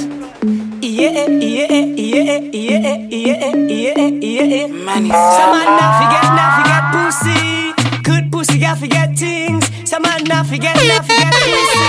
Yeah, 0.80 1.28
yeah, 1.28 1.68
yeah, 1.68 2.40
yeah, 2.40 2.96
yeah, 3.10 3.54
yeah, 3.68 4.00
yeah. 4.16 4.66
Some 4.66 5.50
man 5.52 5.68
not 5.76 5.92
forget, 6.00 6.24
not 6.40 6.50
forget 6.56 6.84
pussy. 6.96 8.00
Good 8.02 8.32
pussy, 8.32 8.58
got 8.60 8.78
forget 8.78 9.14
things. 9.14 9.68
Some 9.84 10.04
man 10.04 10.24
not 10.24 10.46
forget, 10.46 10.74
not 10.88 11.04
forget 11.04 11.34
pussy. 11.34 11.84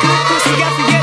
Good 0.00 0.20
pussy, 0.24 0.50
got 0.56 0.72
forget. 0.80 0.93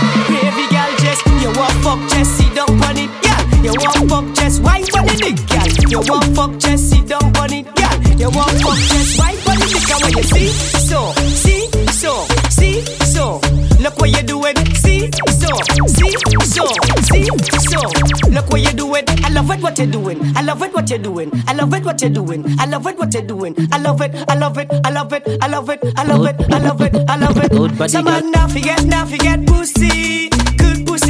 Baby 1.26 1.38
girl, 1.38 1.38
just 1.38 1.42
you 1.42 1.50
want 1.60 1.74
fuck, 1.84 2.10
just 2.10 2.38
sit 2.38 2.56
down 2.56 2.70
on 2.84 2.98
it, 2.98 3.10
yeah. 3.24 3.64
You 3.64 3.74
want 3.74 4.10
fuck, 4.10 4.36
just 4.36 4.62
wine 4.62 4.84
on 4.98 5.06
the 5.06 5.16
dick, 5.22 5.38
girl. 5.48 5.68
You 5.90 6.00
want 6.10 6.36
fuck, 6.36 6.58
just 6.60 6.90
sit 6.90 7.08
down 7.08 7.38
on 7.38 7.54
it, 7.54 7.66
girl. 7.76 7.98
You 8.18 8.30
want 8.30 8.52
fuck, 8.62 8.78
just 8.90 9.20
wine 9.20 9.38
on 9.50 9.58
the 9.60 9.66
dick, 9.70 9.88
when 10.02 10.18
you 10.18 10.24
see, 10.24 10.48
so, 10.80 11.12
see, 11.36 11.68
so, 11.92 12.26
see, 12.50 12.82
so. 13.06 13.40
Look 13.82 13.98
what 13.98 14.10
you're 14.12 14.24
doing, 14.24 14.56
see, 14.76 15.10
so, 15.42 15.50
see, 15.88 16.12
so, 16.46 16.66
see, 17.10 17.26
so. 17.60 17.82
Look 18.30 18.48
what 18.50 18.62
you're 18.62 18.74
doing. 18.74 19.06
I 19.24 19.30
love 19.30 19.50
it 19.52 19.62
what 19.62 19.78
you're 19.78 19.88
doing. 19.88 20.20
I 20.38 20.42
love 20.42 20.62
it 20.62 20.74
what 20.74 20.90
you're 20.90 21.00
doing. 21.00 21.32
I 21.48 21.54
love 21.54 21.74
it 21.74 21.84
what 21.84 22.02
you're 22.02 22.10
doing. 22.10 22.46
I 22.60 22.66
love 22.66 22.88
it 22.88 22.98
what 22.98 23.14
you're 23.14 23.24
doing. 23.24 23.56
I 23.72 23.78
love 23.80 24.02
it. 24.02 24.16
I 24.30 24.36
love 24.36 24.58
it. 24.58 24.70
I 24.86 24.90
love 24.92 25.14
it. 25.14 25.24
I 25.42 25.48
love 25.48 25.70
it. 25.70 25.80
I 25.98 26.04
love 26.04 26.26
it. 26.26 26.36
I 26.50 26.60
love 26.60 26.82
it. 26.82 26.96
I 27.10 27.16
love 27.18 27.38
it. 27.82 27.90
Some 27.90 28.06
man 28.06 28.32
now 28.32 28.48
forget, 28.48 28.86
now 28.86 29.06
forget 29.06 29.46
pussy. 29.46 30.21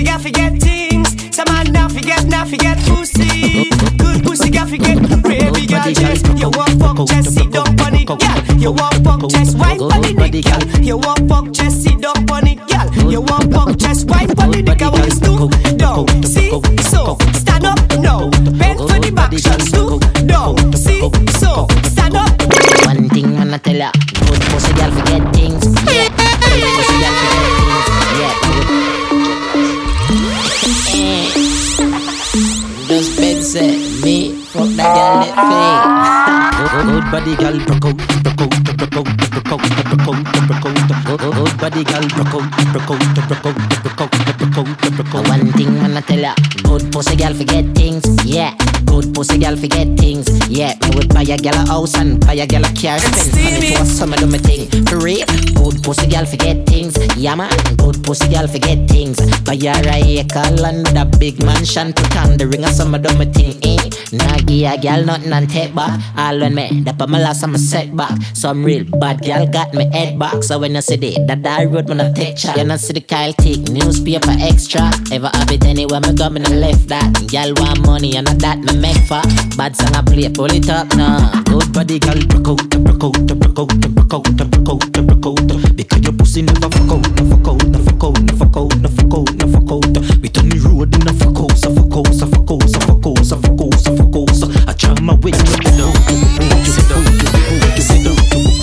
Pussy, 0.02 0.12
got 0.12 0.22
forget 0.22 0.60
things. 0.60 1.36
Some 1.36 1.46
man 1.54 1.72
now 1.72 1.88
forget, 1.88 2.26
now 2.26 2.44
forget 2.44 2.76
pussy. 2.86 3.70
Good 3.98 4.24
pussy, 4.24 4.50
got 4.50 4.68
forget. 4.68 4.98
Baby 5.22 5.68
girl, 5.68 5.94
just 5.94 6.26
you 6.40 6.50
want 6.50 6.80
fuck, 6.80 7.08
just 7.08 7.36
sit 7.36 7.52
down 7.52 7.80
on 7.80 7.94
it, 7.94 8.08
girl. 8.08 8.18
You 8.58 8.72
want 8.72 9.04
fuck, 9.04 9.30
just 9.30 9.58
wine 9.60 9.80
on 9.80 10.02
dick, 10.02 10.46
girl. 10.46 10.82
You 10.82 10.98
want 10.98 11.30
fuck, 11.30 11.52
just 11.52 11.84
sit 11.84 12.02
down 12.02 12.18
on 12.32 12.48
it, 12.48 12.58
girl. 12.68 13.12
You 13.12 13.22
want 13.22 13.54
fuck, 13.54 13.78
just 13.78 14.10
wine 14.10 14.32
on 14.40 14.50
the 14.50 14.64
dick. 14.64 14.82
I 14.82 14.90
want 14.90 15.14
stoop 15.14 15.52
down, 15.78 16.08
see 16.24 16.50
so 16.90 17.16
stand 17.34 17.66
up, 17.66 17.80
no. 18.00 18.32
Bend 18.58 18.80
for 18.80 18.98
the 18.98 19.12
back, 19.14 19.38
shot 19.38 19.62
stoop 19.62 20.02
down, 20.26 20.58
see 20.74 21.02
so 21.38 21.68
stand 21.84 22.16
up. 22.16 22.32
One 22.88 23.08
thing 23.10 23.36
man 23.36 23.54
I 23.54 23.60
tell 23.60 23.76
ya, 23.76 23.92
good 24.26 24.42
pussy 24.50 24.74
girl 24.74 24.92
forget 24.98 25.34
things. 25.36 25.66
Yeah, 25.86 26.10
good 26.10 26.64
pussy 26.74 26.98
girl 27.02 27.21
fuck 34.62 34.76
that 34.78 34.94
girl 34.96 35.16
let 35.22 35.34
fade. 35.42 36.52
Good 36.86 37.06
body 37.12 37.34
girl 37.36 37.58
broke 37.66 37.86
out, 37.86 37.98
broke 38.24 38.42
out, 38.42 38.54
broke 38.78 38.98
out, 38.98 39.10
broke 39.32 39.52
out, 39.52 39.62
broke 39.82 40.06
out, 40.06 40.78
broke 41.06 41.22
out. 41.22 41.34
Good 41.36 41.54
body 41.58 41.84
girl 41.84 42.06
broke 42.16 42.36
out, 42.36 42.48
broke 42.74 42.92
out, 42.92 43.02
broke 43.28 43.46
out, 43.46 43.56
broke 43.84 44.02
out, 44.02 44.12
broke 44.12 44.32
out, 44.32 44.41
broke 44.52 45.16
out. 45.16 45.28
One 45.28 45.52
thing 45.54 45.74
man 45.76 45.98
I 45.98 46.02
tell 46.02 46.20
ya, 46.20 46.36
good 46.64 46.92
pussy 46.92 47.16
girl 47.16 47.34
forget 47.34 47.66
things. 47.76 48.04
Yeah. 48.26 48.56
Good 48.86 49.14
pussy 49.14 49.38
girl 49.38 49.56
forget 49.56 49.88
things. 49.98 50.28
Yeah, 50.50 50.76
me 50.82 50.96
would 50.96 51.14
buy 51.14 51.22
a 51.22 51.38
girl 51.38 51.54
a 51.54 51.66
house 51.66 51.96
and 51.96 52.20
buy 52.26 52.34
a 52.34 52.46
girl 52.46 52.66
a 52.66 52.72
car. 52.76 53.00
Spend 53.00 53.36
money 53.40 53.72
to 53.72 53.82
a 53.82 53.86
summer 53.86 54.18
do 54.18 54.28
me 54.28 54.38
thing. 54.40 54.68
For 54.86 54.98
real, 54.98 55.26
good 55.56 55.82
pussy 55.84 56.08
girl 56.08 56.26
forget 56.26 56.66
things. 56.68 56.98
Yeah 57.16 57.36
man, 57.36 57.52
good 57.78 58.04
pussy 58.04 58.28
girl 58.28 58.48
forget 58.48 58.90
things. 58.90 59.18
Buy 59.42 59.56
her 59.56 59.88
a 59.88 60.20
acre 60.20 60.44
land 60.60 60.88
with 60.88 60.98
a 60.98 61.06
big 61.18 61.42
mansion. 61.46 61.94
Put 61.94 62.18
on 62.18 62.38
the 62.38 62.48
ring 62.48 62.66
a 62.66 62.72
summer 62.74 62.98
do 62.98 63.16
me 63.18 63.26
thing. 63.32 63.56
Eh? 63.64 63.78
Nah 64.12 64.38
give 64.44 64.68
a 64.68 64.78
girl 64.78 65.06
nothing 65.06 65.32
and 65.32 65.50
take 65.50 65.74
back. 65.74 65.98
All 66.18 66.40
when 66.40 66.56
me, 66.56 66.82
that 66.82 67.00
my 67.00 67.20
last 67.20 67.44
I'm 67.44 67.56
a 67.56 67.60
setback. 67.60 68.20
Some 68.34 68.64
real 68.66 68.84
bad 69.00 69.24
girl 69.24 69.48
got 69.48 69.74
me 69.74 69.90
head 69.92 70.20
back. 70.20 70.44
So 70.44 70.60
when 70.60 70.76
you 70.76 70.82
see 70.82 70.98
the 70.98 71.24
that 71.28 71.46
I 71.48 71.66
road 71.66 71.88
when 71.88 72.02
I 72.02 72.12
take 72.12 72.38
shot. 72.38 72.58
You 72.58 72.66
not 72.66 72.82
see 72.82 72.94
the 72.94 73.02
Kyle 73.02 73.32
take 73.34 73.70
newspaper 73.70 74.32
extra. 74.42 74.90
Ever 75.12 75.30
have 75.34 75.52
it 75.52 75.66
anywhere 75.66 76.02
me 76.02 76.14
go 76.14 76.30
me 76.30 76.42
no 76.42 76.50
left 76.52 76.88
that. 76.90 77.14
Girl 77.30 77.54
want 77.58 77.86
money 77.86 78.18
and 78.18 78.28
a 78.28 78.34
that 78.36 78.60
me 78.60 78.74
make 78.78 78.98
for. 79.06 79.22
Bad 79.58 79.76
song 79.76 79.96
I 79.96 80.02
play, 80.02 80.30
pull 80.30 80.52
it 80.52 80.70
up 80.70 80.88
now. 80.96 81.32
Good 81.46 81.72
body 81.74 82.00
girl, 82.00 82.20
broke 82.28 82.50
out, 82.50 82.70
broke 82.70 83.04
out, 83.04 83.18
broke 83.28 83.60
out, 83.60 83.70
broke 83.94 84.14
out, 84.14 84.24
broke 84.52 84.70
out, 84.70 84.92
broke 84.92 85.26
out. 85.26 85.76
Because 85.76 86.02
your 86.02 86.14
pussy 86.14 86.42
never 86.42 86.70
fuck 86.70 86.92
out, 86.92 87.06
no 87.16 87.24
fuck 87.30 87.48
out, 87.48 87.64
no 87.70 87.80
fuck 87.80 88.04
out, 88.04 88.22
no 88.22 88.34
fuck 88.36 88.58
out, 88.58 88.76
no 88.82 88.90
fuck 88.90 89.14
out, 89.14 89.30
no 89.38 89.46
fuck 89.54 89.72
out. 89.72 89.96
We 90.22 90.28
turn 90.30 90.50
the 90.50 90.58
road 90.66 90.96
in 90.96 91.08
a 91.08 91.14
fuck 91.14 91.38
out, 91.38 91.54
so 91.58 91.70
fuck 91.74 91.94
out, 91.94 92.14
so 92.14 92.26
fuck 92.26 92.52
out, 92.52 92.66
so 92.68 92.80
fuck 92.82 93.06
out, 93.06 93.22
so 93.26 93.36
fuck 93.38 93.62
out, 93.62 93.76
so 93.80 93.92
fuck 93.96 94.16
out. 94.18 94.70
I 94.70 94.74
try 94.74 95.00
my 95.00 95.14
way, 95.22 95.32
but 95.32 95.46
you 95.48 95.62
sit 95.62 95.78
down, 95.78 95.94
sit 96.66 96.86
down, 96.90 97.06
sit 97.78 98.04
down. 98.04 98.61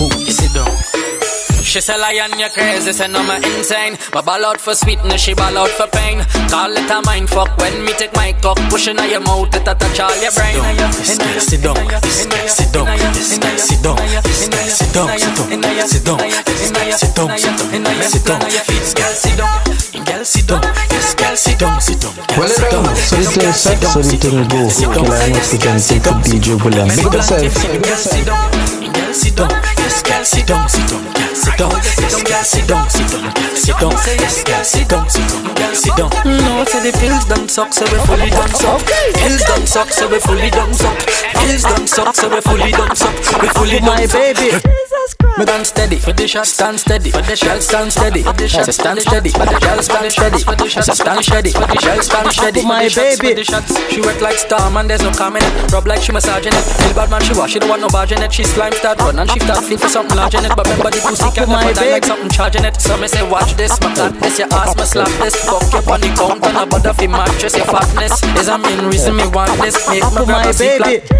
She 1.69 1.81
say 1.81 2.01
lion, 2.01 2.33
you 2.39 2.49
crazy, 2.49 2.91
say 2.91 3.07
no, 3.07 3.21
me 3.21 3.35
insane. 3.45 3.93
My 4.11 4.21
ball 4.21 4.43
out 4.43 4.59
for 4.59 4.73
sweetness, 4.73 5.21
she 5.21 5.35
ball 5.35 5.55
out 5.55 5.69
for 5.69 5.85
pain. 5.85 6.17
Call 6.49 6.73
it 6.73 6.89
a 6.89 6.97
mind 7.05 7.29
fuck 7.29 7.55
when 7.61 7.85
me 7.85 7.93
take 7.93 8.11
my 8.15 8.33
cock, 8.41 8.57
pushing 8.73 8.97
out 8.97 9.07
your 9.07 9.21
mouth, 9.21 9.53
it 9.53 9.67
a 9.67 9.75
touch 9.77 9.99
all 9.99 10.09
your 10.17 10.33
brain. 10.33 10.57
This 10.97 11.21
guy 11.21 11.37
sit 11.37 11.61
down, 11.61 11.77
this 12.01 12.25
guy 12.25 12.47
sit 12.49 12.73
down, 12.73 12.89
this 13.13 13.37
guy 13.37 13.55
sit 13.55 13.83
down, 13.85 13.97
this 14.01 14.49
guy 14.49 14.65
sit 14.65 14.93
down, 14.97 15.13
sit 15.13 15.37
down, 15.37 15.85
sit 15.85 16.05
down, 16.09 16.17
this 16.41 16.71
guy 16.73 16.89
sit 16.89 17.13
down, 17.13 17.37
sit 17.37 17.53
down, 17.53 18.01
sit 18.01 18.25
down, 18.25 18.41
this 18.49 18.93
guy 18.97 19.13
sit 19.13 19.37
down, 19.37 19.79
girl 20.09 20.25
sit 20.25 20.47
down, 20.49 20.65
this 20.89 21.13
girl 21.13 21.35
sit 21.37 21.59
down, 21.59 21.81
sit 21.81 22.01
down, 22.01 22.17
Well, 22.33 22.49
it 22.49 22.71
down. 22.73 22.95
So 22.97 23.15
the 23.15 23.29
thing 23.29 23.53
set, 23.53 23.77
so 23.85 24.01
the 24.01 24.17
thing 24.17 24.41
go. 24.49 24.65
Kill 24.73 25.05
I 25.05 25.29
representing 25.37 26.01
for 26.01 26.17
DJ 26.25 26.57
William. 26.65 26.89
Big 26.89 27.05
up 27.05 27.13
yourself. 27.13 27.53
sit 27.53 28.25
down, 28.25 28.49
girl 28.89 29.13
sit 29.13 29.35
down, 29.37 29.78
this 30.19 30.43
girl 30.43 30.43
sit 30.43 30.47
down, 30.47 30.67
sit 30.67 30.89
down, 30.89 31.03
girl 31.13 31.35
sit 31.35 31.57
down, 31.57 31.79
this 31.79 32.23
girl 32.23 32.43
sit 32.43 32.67
down, 32.67 32.89
sit 32.89 33.07
down, 33.07 33.31
girl 33.31 33.55
sit 33.55 33.79
down, 33.79 33.95
this 34.19 34.43
girl 34.43 34.63
sit 34.63 34.89
down, 34.89 35.09
sit 35.09 35.29
down, 35.29 35.55
girl 35.55 35.75
sit 35.75 35.95
down. 35.95 36.09
No, 36.25 36.65
say 36.65 36.91
the 36.91 36.97
pills 36.99 37.25
done 37.25 37.47
suck, 37.47 37.73
so 37.73 37.85
we 37.85 37.99
fully 38.03 38.29
done 38.29 38.49
suck. 38.49 38.83
Pills 39.15 39.43
done 39.43 39.65
suck, 39.65 39.89
so 39.89 40.09
we 40.09 40.19
fully 40.19 40.49
done 40.49 40.73
suck. 40.73 40.97
Pills 41.39 41.63
done 41.63 41.87
suck, 41.87 42.15
so 42.15 42.27
we 42.27 42.41
fully 42.41 42.71
done 42.71 42.95
suck. 42.95 43.15
We 43.41 43.47
fully 43.49 43.79
done 43.79 43.85
My 43.85 44.07
baby. 44.07 44.59
Me 45.37 45.45
stand 45.45 45.65
steady 45.65 45.95
for 45.95 46.11
the 46.11 46.27
shot, 46.27 46.47
stand 46.47 46.79
steady 46.79 47.11
for 47.11 47.21
the 47.21 47.35
shot, 47.35 47.63
stand 47.63 47.93
steady. 47.93 48.23
Say 48.23 48.71
stand 48.71 48.99
steady, 48.99 49.31
but 49.31 49.47
the 49.47 49.59
girl 49.63 49.79
stand 49.81 50.11
steady. 50.11 50.39
Say 50.67 50.93
stand 50.93 51.23
steady, 51.23 51.51
but 51.53 51.69
the 51.71 51.79
girl 51.79 52.01
stand 52.01 52.31
steady. 52.33 52.65
My 52.65 52.89
baby. 52.91 53.39
She 53.87 54.01
wet 54.01 54.21
like 54.21 54.35
storm 54.35 54.75
and 54.75 54.89
there's 54.89 55.01
no 55.01 55.11
calming 55.11 55.43
it. 55.43 55.71
Rub 55.71 55.87
like 55.87 56.01
she 56.01 56.11
massaging 56.11 56.51
it. 56.51 56.65
Feel 56.83 56.93
bad 56.93 57.09
man, 57.09 57.21
she 57.23 57.31
wash, 57.33 57.53
she 57.53 57.59
don't 57.59 57.69
want 57.69 57.81
no 57.81 57.87
barge 57.87 58.11
in 58.11 58.21
it. 58.21 58.33
She 58.33 58.43
slime 58.43 58.73
start 58.73 58.99
run 58.99 59.19
and 59.19 59.31
she 59.31 59.39
start 59.39 59.63
feel 59.63 59.77
for 59.77 59.87
something 59.87 60.08
large 60.15 60.35
in 60.35 60.45
it. 60.45 60.53
But 60.55 60.65
remember 60.67 60.91
the 60.91 61.01
pussy 61.01 61.29
can't 61.35 61.49
my 61.49 61.61
never 61.61 61.73
die 61.73 61.91
like 61.91 62.03
baby. 62.03 62.07
something 62.07 62.29
charging 62.29 62.65
it. 62.65 62.75
So 62.81 62.97
me 62.97 63.07
say 63.07 63.23
watch 63.29 63.53
this, 63.55 63.73
my 63.81 63.93
cat 63.95 64.13
this, 64.21 64.39
your 64.39 64.49
ass 64.53 64.75
me 64.77 64.85
slap 64.85 65.11
this. 65.21 65.35
Fuck 65.45 65.65
you 65.73 65.81
on 65.91 66.01
the 66.01 66.09
counter, 66.17 66.53
no 66.53 66.65
bother 66.65 66.93
fi 66.93 67.07
mattress 67.07 67.55
your 67.55 67.65
fatness. 67.65 68.23
Is 68.39 68.47
a 68.47 68.57
main 68.57 68.85
reason 68.87 69.15
me 69.15 69.27
want 69.27 69.53
this. 69.61 69.75
Make 69.89 70.01
me 70.01 70.07
Up 70.07 70.19
on 70.19 70.25
grab 70.25 70.43
my 70.43 70.49
a 70.49 70.53
seat 70.53 70.81
baby. 70.81 71.01
like 71.01 71.19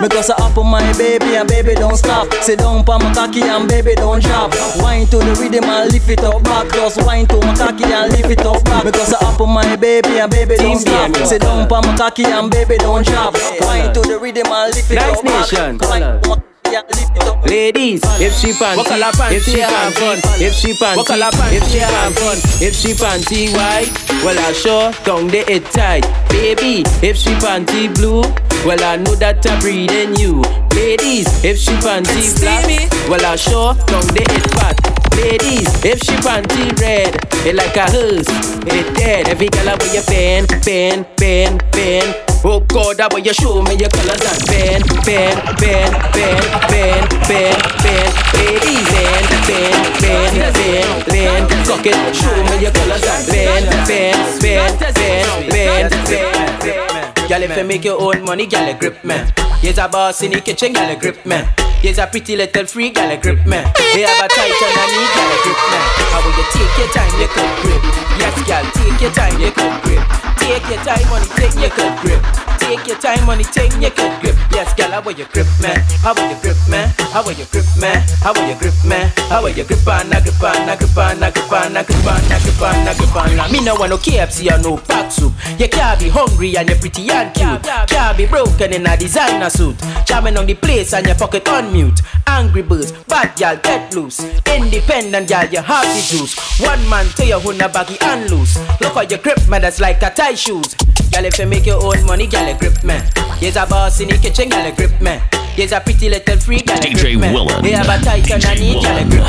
Me 0.00 0.08
go 0.08 0.20
say 0.20 0.34
up 0.36 0.56
on 0.58 0.66
my 0.68 0.84
baby 0.98 1.36
and 1.36 1.48
baby 1.48 1.74
don't 1.74 1.96
stop. 1.96 2.32
Sit 2.44 2.58
down 2.58 2.84
pa 2.84 2.98
my 2.98 3.12
cocky 3.14 3.42
and 3.42 3.68
baby 3.68 3.94
don't 3.94 4.22
drop. 4.22 4.52
Wine 4.78 5.06
to 5.08 5.18
the 5.18 5.32
rhythm 5.40 5.64
and 5.64 5.90
lift 5.92 6.08
it 6.10 6.22
up 6.22 6.42
back. 6.44 6.68
Just 6.72 7.00
wine 7.06 7.26
to 7.28 7.36
my 7.40 7.54
cocky 7.54 7.84
and 7.84 8.12
lift 8.12 8.30
it 8.30 8.44
up 8.44 8.62
back. 8.64 8.84
Me 8.84 8.90
go 8.92 9.02
say 9.04 9.16
up 9.24 9.40
on 9.40 9.50
my 9.50 9.76
baby 9.76 10.18
and 10.20 10.30
baby 10.30 10.56
don't 10.56 10.78
stop. 10.78 11.14
Sit 11.24 11.40
down 11.42 11.66
pa 11.68 11.80
my 11.80 11.96
cocky 11.96 12.24
and 12.24 12.50
baby 12.50 12.76
don't 12.76 13.06
drop. 13.06 13.34
Wine 13.60 13.92
to 13.94 14.00
the 14.00 14.18
rhythm 14.20 14.46
and 14.52 14.74
lift 14.74 14.90
it 14.90 14.96
Nice 14.96 15.18
up 15.18 15.24
back. 15.24 15.80
nation. 15.80 16.55
Wine 16.66 16.74
to 16.74 16.74
my 16.74 16.74
cocky 16.74 16.76
and 16.76 16.86
lift 16.88 17.16
it 17.16 17.22
up. 17.22 17.44
Ladies, 17.46 18.00
if 18.20 18.34
she 18.34 18.52
panty, 18.52 19.32
if 19.32 19.44
she 19.44 19.60
have 19.60 19.94
fun, 19.94 20.18
if 20.40 20.54
she 20.54 20.72
panty, 20.72 21.56
if 21.56 21.70
she 21.70 21.78
have 21.78 22.14
fun, 22.14 22.36
if 22.60 22.74
she 22.74 22.92
panty 22.92 23.52
white, 23.54 23.90
well 24.24 24.38
I 24.38 24.52
sure 24.52 24.92
down 25.04 25.28
the 25.28 25.44
it 25.50 25.64
tight. 25.66 26.04
Baby, 26.28 26.82
if 27.06 27.16
she 27.16 27.30
panty 27.34 27.94
blue, 27.94 28.22
well 28.66 28.82
I 28.82 28.96
know 28.96 29.14
that 29.16 29.46
I'm 29.48 29.60
breathing 29.60 30.16
you. 30.16 30.42
Ladies, 30.74 31.26
if 31.44 31.58
she 31.58 31.72
panty 31.72 32.38
black, 32.40 32.90
well 33.08 33.24
I 33.24 33.36
sure 33.36 33.74
down 33.86 34.06
the 34.08 34.22
it 34.22 34.50
fat. 34.54 34.85
Ladies, 35.16 35.68
if 35.84 35.98
she 36.04 36.12
panty 36.20 36.68
red, 36.80 37.16
it 37.46 37.54
like 37.56 37.76
a 37.76 37.88
hearse, 37.90 38.28
it 38.68 38.94
dead. 38.94 39.28
Every 39.28 39.48
girl 39.48 39.68
I 39.68 39.74
wear 39.80 39.94
your 39.94 40.04
band, 40.04 40.48
band, 40.64 41.06
band, 41.16 41.64
band. 41.72 42.10
Oh 42.44 42.60
God, 42.60 43.00
I 43.00 43.08
want 43.08 43.24
you 43.24 43.32
show 43.32 43.62
me 43.62 43.74
your 43.80 43.88
colors 43.88 44.20
and 44.22 44.40
band, 44.46 44.84
band, 45.08 45.40
band, 45.58 45.92
band, 46.12 46.44
band, 46.68 47.06
band, 47.26 47.58
band. 47.82 48.12
Ladies, 48.36 48.86
band, 48.92 49.26
band, 49.48 49.82
band, 50.04 50.34
band, 50.54 51.06
band. 51.08 51.66
Fuck 51.66 51.86
it, 51.86 51.96
show 52.14 52.36
me 52.52 52.62
your 52.62 52.72
colors 52.76 53.02
and 53.02 53.26
band, 53.26 53.64
band, 53.88 54.20
band, 54.42 54.78
band, 54.94 55.50
band, 55.50 55.90
band. 56.06 57.28
Girl, 57.28 57.42
if 57.42 57.56
you 57.56 57.64
make 57.64 57.84
your 57.84 58.00
own 58.00 58.22
money, 58.24 58.46
girl, 58.46 58.72
grip 58.78 59.02
man. 59.02 59.32
Here's 59.60 59.78
a 59.78 59.88
boss 59.88 60.22
in 60.22 60.30
the 60.30 60.40
kitchen, 60.40 60.72
girl, 60.72 60.94
grip 60.94 61.24
man. 61.26 61.48
Here's 61.86 61.98
a 61.98 62.06
pretty 62.08 62.34
little 62.34 62.66
free 62.66 62.90
girl, 62.90 63.08
you 63.12 63.16
grip 63.16 63.46
man. 63.46 63.62
They 63.94 64.02
have 64.02 64.18
a 64.18 64.26
tight 64.26 64.50
and 64.50 64.74
a 64.74 64.84
knee, 64.90 65.06
girl, 65.06 65.30
you 65.30 65.38
grip 65.46 65.62
man. 65.70 65.86
How 66.10 66.18
will 66.18 66.34
you 66.34 66.42
take 66.50 66.74
your 66.82 66.90
time, 66.90 67.14
you 67.14 67.30
could 67.30 67.52
grip. 67.62 67.82
Yes, 68.18 68.34
girl, 68.42 68.66
take 68.74 69.00
your 69.00 69.12
time, 69.14 69.38
you 69.38 69.52
could 69.54 69.82
grip. 69.86 70.02
Take 70.42 70.66
your 70.66 70.82
time, 70.82 71.06
money, 71.06 71.30
take 71.38 71.54
your 71.54 71.70
could 71.70 71.94
grip. 72.02 72.22
Take 72.58 72.86
your 72.88 72.98
time, 72.98 73.24
money, 73.24 73.44
take 73.44 73.70
your 73.78 73.94
could 73.94 74.10
grip. 74.18 74.34
Yes, 74.50 74.74
girl, 74.74 74.90
how 74.90 75.00
will 75.00 75.12
you 75.12 75.26
grip 75.30 75.46
man? 75.62 75.78
How 76.02 76.10
will 76.10 76.26
you 76.26 76.34
grip 76.42 76.58
man? 76.66 76.90
How 77.14 77.22
will 77.22 77.38
you 77.38 77.46
grip 77.54 77.66
man? 77.78 78.02
How 78.18 78.34
will 78.34 78.48
you 78.48 78.58
grip 78.58 78.74
man? 78.84 79.06
How 79.30 79.42
will 79.42 79.54
you 79.54 79.62
grip 79.62 79.86
on, 79.86 80.10
a 80.10 80.18
grip 80.18 80.42
on, 80.42 80.66
a 80.66 80.74
grip 80.74 80.98
on, 80.98 81.22
a 81.22 81.30
grip 81.30 81.52
on, 81.54 81.76
a 81.76 81.84
grip 81.86 82.02
on, 82.02 82.18
a 82.18 82.38
grip 82.42 82.62
on, 82.66 82.82
a 82.82 82.92
grip 82.98 83.14
on. 83.14 83.52
Me 83.52 83.62
no 83.62 83.76
want 83.78 83.90
no 83.90 83.98
KFC 83.98 84.50
or 84.50 84.58
no 84.58 84.76
pack 84.76 85.12
soup. 85.12 85.32
You 85.58 85.68
can't 85.68 86.00
be 86.00 86.08
hungry 86.08 86.56
and 86.56 86.68
you're 86.68 86.78
pretty 86.78 87.06
and 87.10 87.30
cute. 87.34 87.62
Can't 87.86 88.18
be 88.18 88.26
broken 88.26 88.74
in 88.74 88.86
a 88.86 88.96
designer 88.96 89.50
suit. 89.50 89.78
Jamming 90.04 90.36
on 90.36 90.46
the 90.46 90.54
place 90.54 90.92
and 90.92 91.06
your 91.06 91.14
pocket 91.14 91.46
on 91.48 91.72
mute. 91.76 92.00
Angry 92.26 92.62
birds, 92.62 92.92
bad 93.04 93.38
y'all 93.38 93.56
get 93.56 93.94
loose. 93.94 94.20
Independent 94.46 95.28
y'all, 95.28 95.44
you 95.46 95.60
have 95.60 95.84
the 95.84 96.02
juice. 96.08 96.34
One 96.60 96.82
man 96.88 97.06
tell 97.14 97.28
you 97.28 97.38
who 97.38 97.52
na 97.52 97.68
baggy 97.68 97.96
and 98.00 98.30
loose. 98.30 98.56
Look 98.80 98.94
how 98.94 99.02
you 99.02 99.18
grip 99.18 99.46
man, 99.48 99.60
that's 99.62 99.80
like 99.80 100.02
a 100.02 100.10
tie 100.10 100.34
shoes. 100.34 100.74
Girl, 101.12 101.24
if 101.24 101.38
you 101.38 101.46
make 101.46 101.66
your 101.66 101.82
own 101.82 102.04
money, 102.06 102.24
you 102.24 102.58
grip 102.58 102.82
man. 102.82 103.02
Here's 103.38 103.56
a 103.56 103.66
boss 103.66 104.00
in 104.00 104.08
the 104.08 104.16
kitchen, 104.16 104.50
you 104.50 104.72
grip 104.74 105.00
man. 105.00 105.20
Here's 105.56 105.72
a 105.72 105.80
pretty 105.80 106.10
little 106.10 106.36
free 106.36 106.60
girl, 106.60 106.76
DJ 106.76 107.16
grip. 107.16 107.32
Willen. 107.32 107.64
They 107.64 107.72
have 107.72 107.88
a 107.88 107.96
tight 108.04 108.28
and 108.30 108.44
a 108.44 108.54
knee, 108.60 108.76
girl, 108.76 109.00
you 109.00 109.08
grip. 109.08 109.24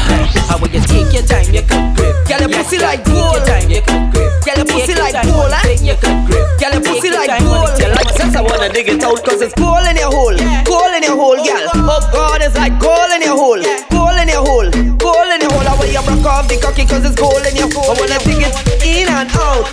How 0.51 0.59
will 0.59 0.67
you 0.67 0.83
take 0.83 1.07
your 1.15 1.23
time, 1.23 1.47
you 1.55 1.63
could 1.63 1.95
grip. 1.95 2.19
Girl, 2.27 2.43
your 2.43 2.51
pussy 2.51 2.75
girl, 2.75 2.91
like 2.91 3.05
take 3.07 3.15
your 3.15 3.31
gold. 3.31 3.47
time, 3.47 3.69
you 3.71 3.79
could 3.79 4.03
grip. 4.11 4.31
Girl, 4.43 4.57
your 4.59 4.67
pussy 4.67 4.95
like 4.99 5.15
gold, 5.23 5.47
money, 5.47 5.87
eh? 5.87 5.95
take 5.95 6.19
grip. 6.27 6.45
Girl, 6.59 6.71
your 6.75 6.83
pussy 6.83 7.09
like 7.15 7.31
gold. 7.39 7.71
take 7.79 7.95
your 7.95 8.11
Since 8.19 8.35
I 8.35 8.41
wanna 8.43 8.67
dig 8.75 8.89
it 8.91 9.03
out, 9.07 9.23
cause 9.23 9.39
it's 9.39 9.55
gold 9.55 9.87
in 9.87 9.95
your 9.95 10.11
hole. 10.11 10.35
Gold 10.67 10.93
in 10.99 11.03
your 11.07 11.15
hole, 11.15 11.39
girl. 11.39 11.63
Oh 11.87 12.03
God, 12.11 12.43
it's 12.43 12.59
like 12.59 12.75
gold 12.75 13.07
in 13.15 13.23
your 13.23 13.39
hole. 13.39 13.63
Gold 13.87 14.19
in 14.19 14.27
your 14.27 14.43
hole. 14.43 14.96
Gold 15.07 15.31
in 15.31 15.39
your 15.39 15.51
hole. 15.55 15.63
I 15.63 15.71
want 15.79 15.87
you 15.87 16.03
broke 16.03 16.27
off 16.27 16.51
the 16.51 16.59
cocky 16.59 16.83
cause 16.83 16.99
it's 17.07 17.15
gold 17.15 17.39
in 17.47 17.55
your 17.55 17.71
hole. 17.71 17.87
I 17.87 17.95
wanna 17.95 18.19
dig 18.27 18.43
it 18.43 18.51
in 18.83 19.07
and 19.07 19.31
out. 19.39 19.63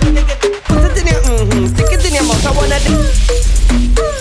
Put 0.70 0.86
it 0.86 1.02
in 1.02 1.11
your, 1.11 1.19
mm-hmm. 1.27 1.66
Stick 1.74 1.90
it 1.90 2.06
in 2.06 2.15
your 2.15 2.23
mouth. 2.23 2.47
I 2.47 2.55
wanna 2.55 2.78
dig. 2.86 3.02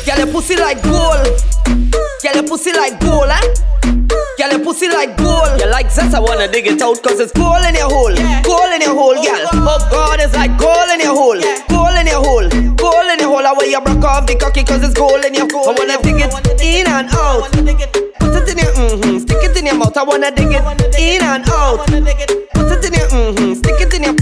Girl, 0.09 0.17
your 0.17 0.33
pussy 0.33 0.57
like 0.57 0.81
gold. 0.81 1.21
Girl, 2.17 2.33
your 2.33 2.49
pussy 2.49 2.73
like 2.73 2.97
gold, 2.97 3.29
eh? 3.29 3.45
Girl, 4.41 4.57
your 4.57 4.65
pussy 4.65 4.89
like 4.89 5.13
gold. 5.21 5.53
You 5.61 5.69
like 5.69 5.93
that? 5.93 6.17
I 6.17 6.19
wanna 6.19 6.49
dig 6.49 6.65
it 6.65 6.81
out 6.81 6.97
cause 7.05 7.19
it's 7.21 7.31
gold 7.37 7.61
in 7.61 7.77
your 7.77 7.93
hole. 7.93 8.17
Gold 8.41 8.73
in 8.73 8.81
your 8.81 8.97
hole, 8.97 9.13
girl. 9.13 9.45
Oh 9.53 9.77
God, 9.93 10.17
it's 10.17 10.33
like 10.33 10.57
gold 10.57 10.89
in 10.89 11.05
your 11.05 11.13
hole. 11.13 11.37
Gold 11.69 11.93
in 11.93 12.09
your 12.09 12.25
hole. 12.25 12.72
Gold 12.83 13.07
in 13.15 13.19
your 13.23 13.29
hole. 13.31 13.47
I 13.47 13.53
want 13.55 13.69
you 13.71 13.79
broke 13.79 14.03
off 14.03 14.27
the 14.27 14.35
cocky 14.35 14.63
cause 14.67 14.83
it's 14.83 14.93
gold 14.93 15.23
in 15.23 15.33
your 15.33 15.47
hole. 15.47 15.69
I 15.69 15.73
wanna 15.79 15.95
dig 16.03 16.19
it 16.19 16.27
in 16.59 16.83
and 16.83 17.07
out. 17.15 17.47
Put 18.19 18.35
it 18.35 18.51
in 18.51 18.59
your, 18.59 18.75
mm-hmm. 18.75 19.23
Stick 19.23 19.39
it 19.39 19.55
in 19.55 19.65
your 19.71 19.75
mouth. 19.79 19.95
I 19.95 20.03
wanna 20.03 20.31
dig 20.35 20.51
it 20.51 20.59
in 20.99 21.23
and 21.23 21.47
out. 21.47 21.87
Put 21.87 21.95
it 21.95 22.83
in 22.83 22.91
your, 22.91 23.07
mm-hmm. 23.07 23.53
Stick 23.55 23.79
it 23.79 23.93
in 23.95 24.03
your. 24.03 24.15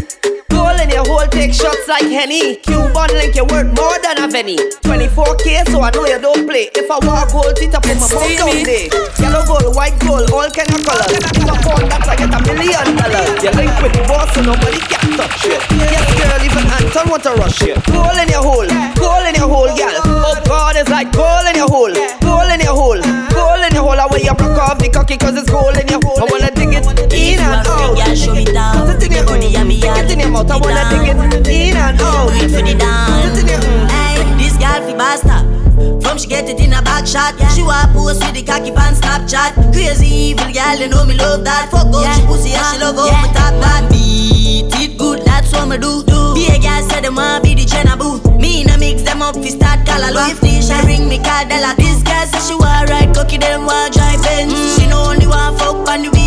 Gold 0.53 0.77
in 0.77 0.93
your 0.93 1.01
hole, 1.09 1.25
take 1.31 1.53
shots 1.57 1.87
like 1.87 2.05
Henny. 2.05 2.57
Cuban 2.61 3.09
link, 3.17 3.33
you 3.33 3.45
worth 3.49 3.71
more 3.73 3.97
than 4.03 4.21
a 4.21 4.27
penny. 4.29 4.57
24k, 4.85 5.65
so 5.71 5.81
I 5.81 5.89
know 5.95 6.05
you 6.05 6.19
don't 6.19 6.45
play. 6.45 6.69
If 6.75 6.91
I 6.91 6.99
want 7.01 7.31
gold, 7.31 7.55
teeth 7.55 7.73
up 7.73 7.87
in 7.87 7.97
my 7.97 8.05
mouth 8.05 8.29
down 8.37 8.61
there. 8.61 8.91
Yellow 9.17 9.41
gold, 9.47 9.73
white 9.73 9.95
gold, 10.03 10.27
all 10.29 10.45
kind 10.51 10.69
of 10.69 10.83
colors. 10.83 11.17
If 11.17 11.49
I 11.49 11.55
found 11.65 11.87
that, 11.87 12.03
I 12.03 12.13
get 12.19 12.35
a 12.35 12.39
million 12.45 12.93
dollars. 12.99 13.31
You 13.41 13.51
link 13.55 13.73
with 13.79 13.95
the 13.95 14.03
boss, 14.05 14.27
so 14.35 14.43
nobody 14.43 14.77
can 14.85 15.17
touch 15.17 15.49
you. 15.49 15.57
Yes, 15.87 16.05
girl, 16.19 16.43
even 16.43 16.65
Anton 16.67 17.05
want 17.07 17.23
to 17.23 17.31
rush 17.39 17.63
you. 17.63 17.79
Gold 17.87 18.19
in 18.19 18.27
your 18.27 18.43
hole, 18.43 18.50
gold 18.51 19.25
in 19.27 19.35
your 19.35 19.47
hole, 19.47 19.71
girl. 19.71 19.95
Oh 20.03 20.35
God, 20.45 20.75
it's 20.75 20.89
like 20.89 21.11
gold 21.11 21.47
in 21.47 21.55
your 21.55 21.69
hole, 21.69 21.93
gold 22.19 22.51
in 22.51 22.59
your 22.59 22.75
hole, 22.75 23.01
gold 23.31 23.63
in 23.63 23.71
your 23.73 23.83
hole. 23.83 23.99
I 23.99 24.05
want 24.07 24.23
you 24.23 24.33
broke 24.35 24.59
off 24.59 24.77
the 24.79 24.89
cocky, 24.89 25.17
cause 25.17 25.35
it's 25.37 25.49
gold 25.49 25.77
in 25.77 25.87
your 25.87 26.01
hole. 26.03 26.19
I 26.19 26.25
wanna 26.27 26.51
dig 26.51 26.75
it 26.75 26.83
in 27.13 27.39
and 27.39 27.67
out. 27.67 28.17
Show 28.17 28.35
me 28.35 28.45
down. 28.45 28.87
Put 28.87 28.99
it 28.99 29.07
in 29.07 29.11
your, 29.15 29.25
Body 29.25 29.55
and 29.55 29.67
me 29.67 29.79
stick 29.79 29.95
it 29.95 30.11
in 30.11 30.19
your 30.19 30.29
mouth. 30.29 30.51
I 30.51 30.57
wanna 30.57 30.83
dig 30.91 31.07
it 31.07 31.47
in 31.47 31.77
and 31.77 32.01
out. 32.01 32.27
Do 32.27 32.43
it 32.43 32.51
for 32.51 32.61
the 32.61 32.75
dance. 32.75 33.39
Hey, 33.91 34.19
this 34.35 34.57
girl 34.59 34.83
fi 34.83 34.93
basta. 34.95 35.47
From 36.03 36.17
she 36.17 36.27
get 36.27 36.49
it 36.49 36.59
in 36.59 36.73
a 36.73 36.81
back 36.81 37.07
shot. 37.07 37.39
She 37.55 37.63
want 37.63 37.93
post 37.93 38.21
with 38.21 38.35
the 38.35 38.43
cocky 38.43 38.71
pan 38.71 38.93
Snapchat. 38.93 39.73
Crazy 39.73 40.35
evil 40.35 40.51
girl, 40.51 40.75
you 40.75 40.89
know 40.89 41.05
me 41.05 41.15
love 41.15 41.43
that. 41.45 41.71
Fuck 41.71 41.93
up 41.95 42.03
she 42.15 42.21
pussy 42.27 42.51
and 42.51 42.65
she 42.67 42.77
love 42.83 42.99
how 42.99 43.07
me 43.23 43.31
talk 43.33 43.55
bad. 43.63 43.89
Beat 43.89 44.75
it 44.75 44.97
good, 44.97 45.20
that's 45.51 45.65
what 45.65 45.69
me 45.69 45.77
do. 45.77 46.03
do. 46.03 46.33
Be 46.33 46.47
a 46.47 46.59
girl 46.59 46.81
say 46.89 47.01
them 47.01 47.15
want 47.15 47.43
be 47.43 47.53
the 47.53 47.65
Jenna 47.65 47.97
boo. 47.97 48.19
Me 48.39 48.63
no 48.63 48.77
mix 48.77 49.01
them 49.03 49.21
up 49.21 49.35
fi 49.35 49.49
start 49.49 49.85
call 49.85 50.03
a 50.03 50.31
If 50.31 50.39
they 50.41 50.61
she 50.61 50.73
ring 50.87 51.07
me 51.09 51.17
call 51.17 51.45
Della. 51.47 51.75
This 51.77 52.01
girl 52.03 52.25
say 52.25 52.39
she 52.47 52.55
want 52.55 52.89
ride 52.89 53.13
cocky, 53.13 53.37
them 53.37 53.65
want 53.65 53.93
drive 53.93 54.21
Benz. 54.23 54.53
Mm. 54.53 54.79
She 54.79 54.87
no 54.87 55.11
only 55.11 55.27
want 55.27 55.59
fuck 55.59 55.87
on 55.89 56.03
the 56.03 56.20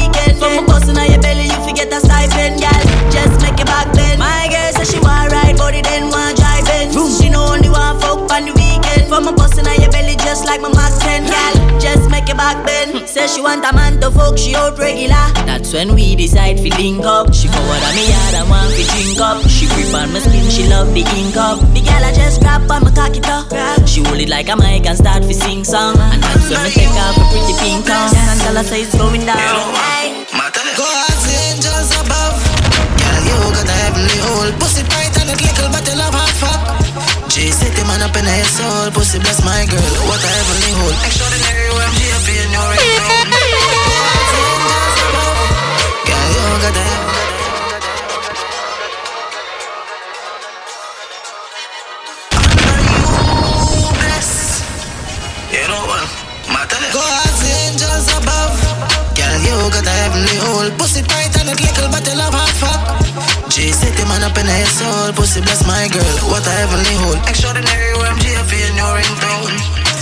back 12.55 12.67
bend. 12.67 13.09
Say 13.09 13.27
she 13.27 13.41
want 13.41 13.65
a 13.65 13.73
man 13.75 14.01
to 14.01 14.11
fuck, 14.11 14.39
she 14.39 14.55
out 14.55 14.79
regular. 14.79 15.27
That's 15.47 15.73
when 15.73 15.95
we 15.95 16.15
decide 16.17 16.59
fi 16.61 16.71
link 16.79 17.05
up. 17.05 17.35
She 17.35 17.49
forward 17.49 17.83
on 17.83 17.95
me 17.95 18.09
yard 18.11 18.35
and 18.35 18.51
want 18.51 18.71
fi 18.73 18.83
drink 18.95 19.21
up. 19.21 19.43
She 19.49 19.67
grip 19.67 19.95
on 19.95 20.13
my 20.13 20.21
skin, 20.21 20.51
she 20.51 20.69
love 20.69 20.93
the 20.95 21.03
ink 21.17 21.37
up. 21.37 21.59
The 21.75 21.81
girl 21.81 22.05
I 22.05 22.13
just 22.13 22.41
grab 22.41 22.71
on 22.71 22.85
my 22.85 22.91
cocky 22.91 23.21
top. 23.21 23.51
She 23.87 24.03
hold 24.03 24.21
it 24.21 24.29
like 24.29 24.49
a 24.49 24.57
mic 24.57 24.87
and 24.87 24.97
start 24.99 25.25
fi 25.25 25.33
sing 25.33 25.65
song. 25.65 25.97
And 25.99 26.23
that's 26.23 26.51
when 26.51 26.63
me 26.63 26.71
take 26.71 26.95
off 26.95 27.17
a 27.19 27.25
pretty 27.31 27.55
pink 27.59 27.87
tongue. 27.87 28.15
And 28.15 28.41
tell 28.41 28.57
her 28.57 28.65
say 28.65 28.83
it's 28.83 28.95
going 28.97 29.25
down. 29.27 29.39
Hey. 29.39 30.25
Go 30.75 30.83
ask 30.83 31.23
the 31.23 31.35
angels 31.55 31.91
above. 32.03 32.35
Girl, 32.99 33.23
you 33.23 33.39
got 33.55 33.69
a 33.69 33.77
heavenly 33.87 34.19
hole. 34.27 34.51
Pussy 34.59 34.83
tight 34.91 35.15
and 35.23 35.31
it 35.31 35.39
little, 35.39 35.71
but 35.71 35.87
you 35.87 35.95
love 35.95 36.15
hot 36.15 36.35
fuck. 36.43 36.61
G 37.31 37.51
City 37.51 37.83
man 37.87 38.03
up 38.03 38.15
in 38.19 38.27
your 38.27 38.47
soul. 38.51 38.91
Pussy 38.91 39.23
bless 39.23 39.39
my 39.47 39.63
girl. 39.71 39.95
What 40.11 40.19
a 40.19 40.27
heavenly 40.27 40.73
hole. 40.75 40.99
Extraordinary 41.07 41.67
OMG 41.71 42.01
Extraordinary 67.29 67.93
OMG 67.95 68.37
up 68.37 68.53
in 68.53 68.77
your 68.77 68.93
ringtone. 68.97 69.55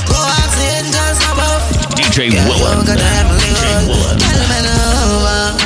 Go 0.07 0.15
ask 0.15 0.59
the 0.59 0.66
angels 0.79 1.19
above. 1.33 1.82
DJ 2.03 2.31
Willen. 2.31 2.85
DJ. 2.85 3.87
Willen. 3.87 5.61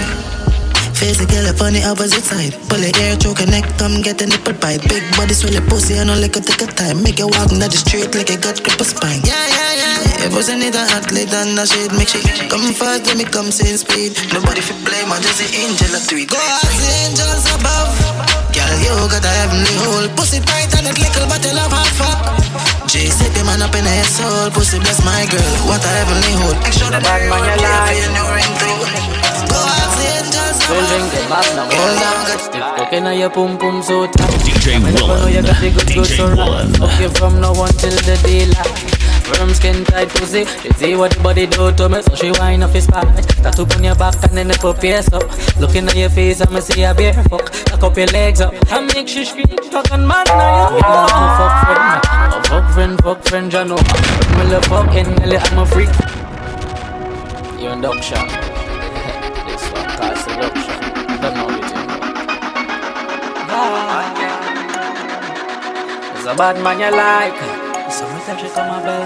Girl, 0.96 1.12
man, 1.12 1.16
over. 1.16 1.16
Face 1.16 1.18
the 1.18 1.26
girl 1.26 1.46
up 1.46 1.60
on 1.60 1.72
the 1.72 1.82
opposite 1.84 2.24
side. 2.24 2.56
Pull 2.68 2.80
your 2.80 2.94
hair, 2.96 3.16
choke 3.16 3.40
your 3.40 3.50
neck, 3.50 3.64
come 3.76 4.00
get 4.00 4.20
a 4.22 4.26
nipple 4.26 4.54
bite. 4.54 4.80
Big 4.88 5.04
body, 5.16 5.34
swell 5.34 5.60
pussy, 5.68 5.94
and 6.00 6.10
all 6.10 6.20
like 6.20 6.36
a 6.36 6.40
take 6.40 6.62
a 6.62 6.66
time. 6.66 7.02
Make 7.02 7.18
you 7.18 7.28
walk 7.28 7.52
down 7.52 7.60
the 7.60 7.76
street 7.76 8.14
like 8.14 8.30
you 8.30 8.38
got 8.38 8.62
grip 8.62 8.80
a 8.80 8.84
spine. 8.84 9.20
Yeah, 9.24 9.36
yeah, 9.36 9.72
yeah. 9.76 10.22
Your 10.24 10.30
pussy 10.32 10.56
need 10.56 10.74
an 10.74 10.88
athlete 10.88 11.32
and 11.32 11.58
that 11.58 11.68
shit 11.68 11.92
make 11.92 12.08
she 12.08 12.20
come 12.48 12.72
fast, 12.72 13.06
let 13.06 13.16
me 13.16 13.24
come 13.24 13.52
same 13.52 13.76
speed. 13.76 14.16
Nobody 14.32 14.64
fi 14.64 14.72
play, 14.84 15.04
man, 15.04 15.20
just 15.20 15.40
the 15.40 15.48
angel 15.52 15.92
a 15.92 16.00
tweet. 16.00 16.32
Go 16.32 16.40
the 16.40 16.88
angels 17.04 17.44
above. 17.52 17.92
Girl, 18.56 18.74
you 18.80 18.94
got 19.12 19.24
a 19.24 19.32
heavenly 19.44 19.76
hole. 19.84 20.08
Pussy 20.16 20.40
tight 20.40 20.72
and 20.80 20.88
it 20.88 20.96
little, 20.96 21.28
you 21.28 21.52
love 21.52 21.72
hot 21.72 21.92
fuck. 21.92 22.18
J 22.88 23.12
man 23.44 23.60
up 23.60 23.74
in 23.76 23.84
your 23.84 24.04
soul. 24.04 24.50
Pussy 24.50 24.80
bless 24.80 25.04
my 25.04 25.28
girl. 25.28 25.52
What 25.68 25.84
a 25.84 25.88
heavenly 25.88 26.32
hole. 26.40 26.56
Extraordinary 26.64 27.28
hole. 27.28 27.44
Yeah, 27.44 27.92
in 27.92 28.14
your 28.16 28.30
ringtone. 28.32 29.25
Go 29.50 29.58
ask 29.58 29.94
the 29.98 30.06
angels 30.18 30.58
Well, 30.68 30.78
above. 30.78 30.90
drink 30.90 31.14
it 31.14 31.26
back 31.28 31.46
now. 31.56 31.68
Hold 31.70 32.02
on, 32.02 32.16
get 32.26 32.40
Stiff 32.40 32.66
cocaine 32.76 33.06
on 33.06 33.18
your 33.18 33.30
pum 33.30 33.58
pum 33.58 33.82
so 33.82 34.06
tight. 34.06 34.40
DJ 34.44 34.82
I 34.82 35.28
you 35.30 35.42
got 35.42 35.60
the 35.60 35.70
good 35.70 35.88
good 35.94 36.06
so 36.06 36.28
right. 36.34 36.80
Okay, 36.80 37.08
from 37.18 37.40
now 37.40 37.54
until 37.54 37.96
the 38.06 38.16
daylight. 38.24 38.96
Firm 39.26 39.52
skin 39.54 39.84
tight 39.84 40.08
pussy. 40.10 40.44
She 40.62 40.70
see 40.74 40.94
what 40.94 41.10
the 41.10 41.20
body 41.20 41.46
do 41.46 41.72
to 41.72 41.88
me, 41.88 42.00
so 42.00 42.14
she 42.14 42.30
wind 42.38 42.62
off 42.62 42.72
his 42.72 42.84
spot. 42.84 43.06
Tattoo 43.42 43.66
on 43.74 43.82
your 43.82 43.96
back 43.96 44.14
and 44.22 44.36
then 44.38 44.46
the 44.46 44.54
put 44.54 44.80
pierce 44.80 45.12
up. 45.12 45.24
Looking 45.58 45.88
at 45.88 45.96
your 45.96 46.10
face, 46.10 46.40
I'ma 46.40 46.60
see 46.60 46.84
a 46.84 46.94
bear 46.94 47.12
fuck. 47.24 47.50
Lock 47.72 47.82
up 47.82 47.96
your 47.96 48.06
legs 48.06 48.40
up. 48.40 48.54
I 48.70 48.80
make 48.94 49.08
she 49.08 49.24
scream, 49.24 49.48
fucking 49.48 50.06
man 50.06 50.24
now 50.28 50.70
you. 50.70 50.76
Yeah, 50.78 51.06
I'm 51.10 51.24
a 51.26 51.36
fuck 51.38 51.54
friend, 51.66 52.04
a 52.34 52.48
fuck 52.48 52.72
friend, 52.74 53.02
fuck 53.02 53.24
friend, 53.24 53.52
you 53.52 53.64
know. 53.64 53.82
Me 54.38 54.44
love 54.52 54.64
fucking, 54.66 55.10
I'm 55.34 55.58
a 55.58 55.66
freak. 55.66 55.90
You 57.60 57.70
in 57.70 57.80
dog 57.80 58.00
shot. 58.04 58.45
One 63.86 64.10
think. 64.16 64.40
It's 66.16 66.26
a 66.26 66.34
bad 66.34 66.56
man 66.62 66.78
you 66.80 66.90
like. 66.92 67.40
Sometimes 67.90 68.40
she 68.40 68.48
come 68.48 68.68
a 68.68 68.82
bell 68.82 69.04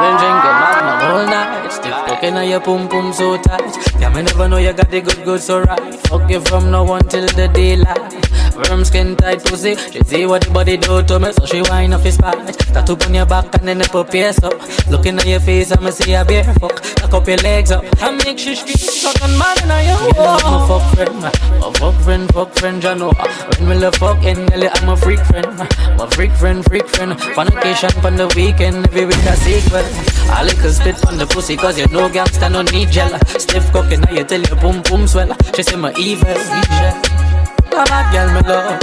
Then 0.00 0.14
drinking 0.18 0.56
magnum 0.62 0.98
all 1.10 1.24
night. 1.26 1.70
Stiff 1.70 1.98
cooking 2.06 2.36
on 2.36 2.48
your 2.48 2.60
pum 2.60 2.88
pum 2.88 3.12
so 3.12 3.36
tight. 3.36 3.76
Yeah, 4.00 4.10
me 4.14 4.22
never 4.22 4.48
know 4.48 4.58
you 4.58 4.72
got 4.72 4.90
the 4.90 5.00
good 5.00 5.24
good 5.24 5.40
so 5.40 5.60
right. 5.60 5.94
Fuck 6.08 6.30
you 6.30 6.40
from 6.40 6.70
now 6.70 6.92
until 6.94 7.26
the 7.26 7.48
daylight 7.48 8.33
Firm 8.54 8.84
skin 8.84 9.16
tight 9.16 9.42
pussy. 9.44 9.74
She 9.74 10.00
see 10.04 10.26
what 10.26 10.42
the 10.42 10.50
body 10.50 10.76
do 10.76 11.02
to 11.02 11.18
me 11.18 11.32
So 11.32 11.44
she 11.46 11.60
whine 11.62 11.92
off 11.92 12.02
his 12.02 12.14
spine. 12.14 12.46
Tattoo 12.46 12.96
on 13.04 13.14
your 13.14 13.26
back 13.26 13.52
and 13.54 13.66
then 13.66 13.78
the 13.78 13.84
put 13.84 14.10
pierce 14.10 14.42
up. 14.42 14.54
Looking 14.88 15.18
at 15.18 15.26
your 15.26 15.40
face 15.40 15.72
I'ma 15.72 15.90
see 15.90 16.14
a 16.14 16.24
bear 16.24 16.44
fuck. 16.54 16.78
Lock 17.02 17.14
up 17.14 17.26
your 17.26 17.38
legs 17.38 17.70
up. 17.72 17.84
I 18.00 18.12
make 18.24 18.38
she 18.38 18.54
scream 18.54 19.12
Fucking 19.12 19.38
man 19.38 19.58
in 19.62 19.68
your 19.68 20.04
yeah, 20.14 20.38
I'm 20.44 20.62
a 20.62 20.66
fuck 20.66 20.94
friend 20.94 21.24
A 21.24 21.72
fuck 21.78 21.94
friend, 22.04 22.32
fuck 22.32 22.54
friend, 22.54 22.82
you 22.82 22.94
know. 22.94 23.12
When 23.58 23.68
me 23.68 23.74
love 23.76 23.96
fucking 23.96 24.46
Nelly 24.46 24.68
I'm 24.68 24.88
a 24.88 24.96
freak 24.96 25.20
friend 25.20 25.58
My 25.98 26.08
freak 26.10 26.32
friend, 26.32 26.64
freak 26.64 26.86
friend. 26.88 27.20
Fornication 27.20 27.90
on 28.04 28.16
the 28.16 28.32
weekend 28.36 28.86
Every 28.86 29.06
week 29.06 29.24
a 29.26 29.36
sequel 29.36 29.84
I 30.30 30.42
like 30.42 30.58
a 30.58 30.72
spit 30.72 31.04
on 31.06 31.18
the 31.18 31.26
pussy 31.26 31.56
Cause 31.56 31.78
you 31.78 31.86
know 31.88 32.08
gangsta 32.08 32.50
no 32.50 32.62
need 32.62 32.90
gel. 32.90 33.18
Stiff 33.38 33.70
cooking 33.72 34.00
now 34.00 34.12
you 34.12 34.24
tell 34.24 34.40
your 34.40 34.56
boom 34.56 34.82
boom 34.82 35.06
swell. 35.06 35.36
She 35.54 35.62
say 35.62 35.76
my 35.76 35.92
evil, 35.98 36.30
evil 36.30 37.33
a 37.72 37.84
bad 37.84 38.06
girl 38.12 38.28
me 38.34 38.40
love. 38.48 38.80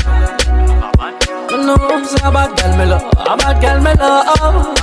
No, 1.52 1.76
it's 2.00 2.14
a 2.14 2.32
bad 2.32 2.58
girl 2.58 2.78
me 2.78 2.86
love. 2.86 3.04
A 3.18 3.38
bad 3.38 3.62
girl 3.62 3.80
me 3.82 3.94
love. 3.94 4.76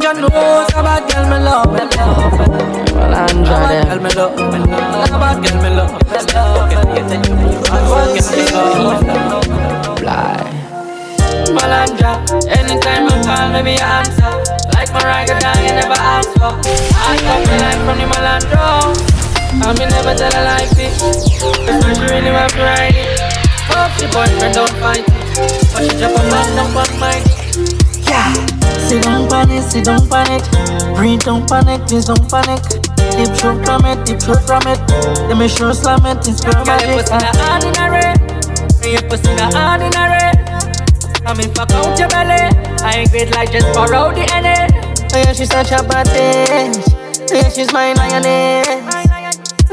John 0.00 0.16
knows 0.20 0.70
a 0.74 0.82
bad 0.82 1.02
girl 1.10 1.24
me 1.30 1.38
love. 1.44 1.72
Me 1.72 1.84
love. 1.96 2.32
Well, 2.92 3.14
Andra, 3.14 3.56
a 3.56 3.68
bad 3.68 3.88
girl 3.88 4.00
me 4.02 4.10
love. 4.10 4.34
A 4.38 5.18
bad 5.18 5.36
girl 5.44 5.56
me 5.62 5.70
love. 5.70 5.92
A 5.92 6.04
bad 6.06 6.76
girl 6.82 7.06
me 7.12 7.20
love. 8.06 8.28
Fly. 9.98 10.52
Malanja, 11.54 12.10
anytime 12.48 13.04
you 13.04 13.16
call 13.24 13.46
me, 13.52 13.60
me 13.62 13.74
answer. 13.78 14.32
Like 14.74 14.90
my 14.92 15.24
dog, 15.26 15.60
you 15.62 15.72
never 15.72 15.98
ask 15.98 16.30
for. 16.32 16.52
I 16.52 17.16
got 17.22 17.40
the 17.46 17.54
line 17.62 17.80
from 17.86 17.96
the 17.98 18.06
Malandro. 18.12 19.25
I 19.62 19.72
me 19.72 19.86
never 19.86 20.14
tell 20.14 20.30
lie, 20.32 20.68
bitch. 20.76 21.00
That's 21.66 21.84
why 21.84 21.94
she 21.94 22.04
really 22.12 22.30
want 22.30 22.52
to 22.52 22.58
ride 22.60 22.94
it. 22.94 23.20
Hope 23.72 23.92
she 23.98 24.06
boyfriend 24.12 24.54
don't 24.54 24.76
fight 24.78 25.04
it. 25.06 25.26
But 25.72 25.84
she 25.84 25.96
drop 25.98 26.16
a 26.16 26.22
man 26.28 26.58
on 26.58 26.72
my 26.74 26.84
Yeah. 28.06 28.32
Sit 28.88 29.02
down 29.02 29.28
panic, 29.28 29.62
sit 29.62 29.84
down 29.84 30.08
panic. 30.08 30.42
Breathe, 30.96 31.20
don't 31.20 31.48
panic, 31.48 31.86
please 31.88 32.04
don't 32.04 32.22
panic. 32.30 32.62
Deep 33.16 33.32
throat 33.36 33.64
from 33.64 33.84
it, 33.86 34.04
deep 34.04 34.20
throat 34.20 34.42
from 34.46 34.62
it. 34.68 34.78
Let 35.28 35.38
me 35.38 35.48
show 35.48 35.72
slam 35.72 36.04
it, 36.06 36.18
it's 36.28 36.40
girl 36.40 36.64
magic. 36.64 36.86
Your 36.86 37.02
pussy 37.02 37.16
not 37.18 37.34
ordinary. 37.48 38.12
Your 38.84 39.02
pussy 39.08 39.34
not 39.34 39.54
ordinary. 39.56 40.36
I'm 41.26 41.40
in 41.40 41.52
fuck 41.54 41.72
out 41.72 41.98
your 41.98 42.08
belly. 42.08 42.54
I 42.84 42.98
ain't 42.98 43.10
great 43.10 43.34
like 43.34 43.50
just 43.50 43.72
borrow 43.74 44.12
the 44.12 44.24
NA. 44.30 44.68
Oh 45.12 45.18
yeah, 45.18 45.32
she's 45.32 45.50
such 45.50 45.72
a 45.72 45.82
bad 45.82 46.06
bitch. 46.06 46.92
Oh, 47.32 47.34
yeah, 47.34 47.48
she's 47.48 47.72
my 47.72 47.94
lioness. 47.94 49.05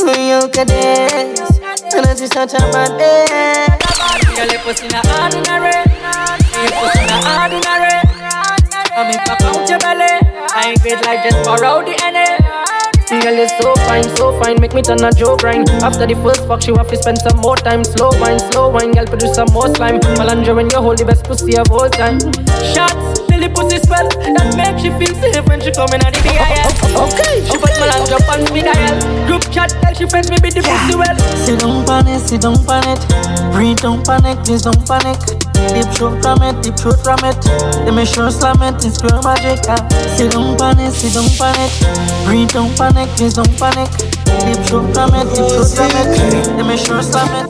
Look 0.04 0.58
at 0.58 0.68
this, 0.68 1.40
and 1.96 2.06
it's 2.12 2.28
such 2.34 2.54
a 2.56 2.58
bad 2.76 2.98
day. 3.00 3.24
Girl, 4.36 4.48
your 4.52 4.60
pussy 4.60 4.90
not 4.90 5.08
ordinary. 5.08 5.72
Your 6.60 6.72
pussy 6.76 7.06
not 7.08 7.24
ordinary. 7.40 8.04
I'm 8.92 9.10
in 9.10 9.20
out 9.24 9.70
your 9.70 9.80
belly. 9.80 10.12
I 10.52 10.72
ain't 10.72 10.82
great 10.82 11.00
like 11.06 11.24
just 11.24 11.46
borrow 11.46 11.86
the 11.86 11.96
NA. 12.12 12.43
Girl, 13.10 13.36
you're 13.36 13.48
so 13.60 13.74
fine, 13.86 14.04
so 14.16 14.40
fine, 14.42 14.60
make 14.60 14.74
me 14.74 14.82
turn 14.82 15.04
a 15.04 15.12
joke 15.12 15.42
grind. 15.42 15.70
After 15.84 16.08
the 16.08 16.16
first 16.24 16.48
fuck, 16.48 16.62
she 16.64 16.72
have 16.74 16.90
to 16.90 16.98
spend 16.98 17.20
some 17.20 17.38
more 17.40 17.56
time. 17.56 17.84
Slow 17.84 18.10
wine, 18.20 18.40
slow 18.40 18.70
wine, 18.70 18.92
girl, 18.92 19.06
produce 19.06 19.36
some 19.36 19.52
more 19.52 19.68
slime. 19.76 20.00
Malandra 20.18 20.56
when 20.56 20.70
you 20.70 20.82
hold 20.82 20.98
the 20.98 21.06
best 21.06 21.24
pussy 21.26 21.58
of 21.58 21.70
all 21.72 21.90
time. 21.90 22.20
Shots, 22.74 23.22
till 23.28 23.40
the 23.44 23.52
pussy 23.54 23.78
spell, 23.84 24.08
that 24.08 24.56
makes 24.56 24.82
she 24.82 24.90
feel 24.98 25.14
safe 25.20 25.46
when 25.46 25.62
she 25.62 25.72
coming 25.72 26.02
out 26.02 26.16
of 26.16 26.24
the 26.24 26.32
DIL. 26.32 26.72
Okay, 27.06 27.44
she 27.44 27.56
put 27.60 27.76
Malandra 27.78 28.18
on 28.32 28.42
me 28.56 28.62
dial. 28.64 28.96
Group 29.28 29.46
chat, 29.52 29.70
tell 29.84 29.94
she 29.94 30.08
friends 30.08 30.32
me 30.32 30.38
be 30.42 30.50
the 30.50 30.64
pussy 30.64 30.96
well. 30.96 31.18
Sit 31.44 31.60
down 31.60 31.86
panic, 31.86 32.20
sit 32.24 32.42
down 32.42 32.58
panic. 32.66 33.00
Breathe, 33.54 33.84
don't 33.84 34.02
panic, 34.08 34.40
please 34.48 34.64
don't 34.64 34.80
panic. 34.88 35.20
Deep 35.72 35.88
throat 35.96 36.22
from 36.22 36.42
it, 36.44 36.62
deep 36.62 36.76
throat 36.76 37.00
from 37.04 37.20
it. 37.24 37.38
Let 37.88 37.94
me 37.96 38.06
sure 38.06 38.30
slam 38.30 38.62
it, 38.62 38.84
it's 38.84 39.00
girl 39.00 39.22
magic. 39.24 39.64
Ah. 39.70 39.80
Sit 40.18 40.32
down 40.32 40.58
panic, 40.58 40.92
sit 40.94 41.14
down 41.14 41.30
panic. 41.40 41.72
Breathe, 42.28 42.50
don't 42.52 42.76
panic, 42.94 43.10
please 43.18 43.34
don't 43.34 43.50
panic. 43.58 43.90
Deep 44.46 44.60
throat 44.66 44.94
from 44.94 45.14
it, 45.18 45.26
deep 45.34 45.50
throat 45.50 45.70
from 45.74 45.92
it. 45.98 46.08
Let 46.58 46.66
me 46.66 46.78
sure 46.78 47.02
slam 47.02 47.30
it. 47.42 47.50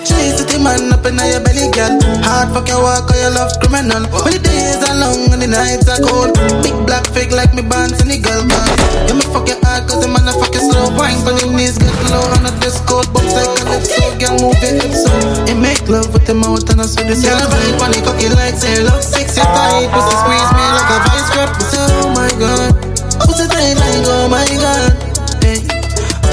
Chase 0.00 0.40
the 0.40 0.56
man 0.58 0.92
up 0.92 1.04
in 1.04 1.20
your 1.20 1.44
belly, 1.44 1.68
girl. 1.76 2.00
Hard 2.24 2.48
fuck 2.56 2.68
your 2.68 2.80
walk, 2.80 3.10
or 3.12 3.16
your 3.20 3.32
love 3.36 3.52
criminal. 3.60 4.08
When 4.24 4.32
the 4.32 4.40
days 4.40 4.80
are 4.80 4.96
long 4.96 5.28
and 5.32 5.42
the 5.44 5.48
nights 5.48 5.88
are 5.92 6.00
cold. 6.00 6.32
Big 6.64 6.74
black 6.88 7.04
fake 7.12 7.32
like 7.32 7.52
me 7.52 7.62
bands 7.62 8.00
and 8.00 8.08
the 8.08 8.16
girl 8.16 8.40
band. 8.48 8.80
You 9.08 9.14
me 9.20 9.24
fuck 9.28 9.44
your 9.44 9.60
hard, 9.60 9.84
cause 9.84 10.00
the 10.00 10.08
man 10.08 10.24
a 10.24 10.32
fuck 10.32 10.52
you 10.56 10.64
slow. 10.64 10.88
Wine 10.96 11.20
on 11.28 11.36
your 11.36 11.52
knees, 11.52 11.76
get 11.76 11.92
low 12.08 12.24
on 12.32 12.48
the 12.48 12.52
dress 12.64 12.80
code. 12.88 13.12
Box 13.12 13.28
like 13.36 13.52
a 13.60 13.76
so, 13.84 14.00
girl 14.16 14.34
move 14.40 14.56
your 14.64 14.72
hips 14.80 15.04
so. 15.04 15.12
He 15.44 15.52
make 15.52 15.84
love 15.84 16.08
with 16.16 16.24
the 16.24 16.34
mouth 16.34 16.64
and 16.72 16.80
I 16.80 16.88
saw 16.88 17.04
this. 17.04 17.20
Girl, 17.20 17.36
on 17.36 17.92
the 17.92 18.00
cocky 18.00 18.32
like 18.32 18.56
say 18.56 18.80
love 18.80 19.04
sex, 19.04 19.36
you 19.36 19.44
tight. 19.44 19.92
Pussy 19.92 20.14
squeeze 20.16 20.52
me 20.56 20.64
like 20.72 20.90
a 20.90 20.98
vice 21.04 21.28
grip. 21.28 21.50
Oh 21.76 22.08
my 22.16 22.30
god. 22.40 22.89
Pussy 23.30 23.46
tight 23.46 23.78
like, 23.78 24.02
oh 24.10 24.26
my 24.26 24.42
god. 24.58 24.90
Hey. 25.38 25.62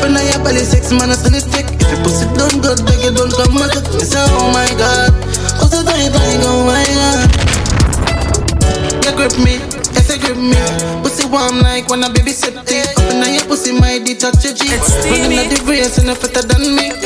Open 0.02 0.18
Up 0.18 0.26
your 0.34 0.42
belly, 0.42 0.66
six 0.66 0.90
man, 0.90 1.14
send 1.14 1.38
it 1.38 1.46
stick. 1.46 1.70
If 1.78 1.94
you 1.94 2.02
pussy 2.02 2.26
done 2.34 2.58
good, 2.58 2.82
beg 2.90 3.06
you 3.06 3.14
don't 3.14 3.30
come 3.38 3.62
at 3.62 3.70
it. 3.78 3.86
Say, 4.02 4.18
oh 4.18 4.50
my 4.50 4.66
god. 4.82 5.14
Pussy 5.62 5.86
tight 5.86 6.10
like, 6.10 6.42
oh 6.42 6.66
my 6.66 6.82
god. 6.98 7.30
You 9.06 9.14
grip 9.14 9.38
me, 9.46 9.62
yes, 9.94 10.10
you 10.10 10.18
grip 10.18 10.42
me. 10.42 10.58
Pussy 11.06 11.30
warm 11.30 11.62
like 11.62 11.86
when 11.94 12.02
a 12.02 12.10
baby 12.10 12.34
septic. 12.34 12.90
Up 12.98 13.30
your 13.30 13.46
pussy, 13.46 13.78
my 13.78 14.02
D 14.02 14.18
touch 14.18 14.42
your 14.42 14.58
G. 14.58 14.66
Running 15.06 15.38
at 15.38 15.54
the 15.54 15.62
race, 15.70 16.02
and 16.02 16.10
fitter 16.18 16.42
than 16.50 16.66
me. 16.74 16.98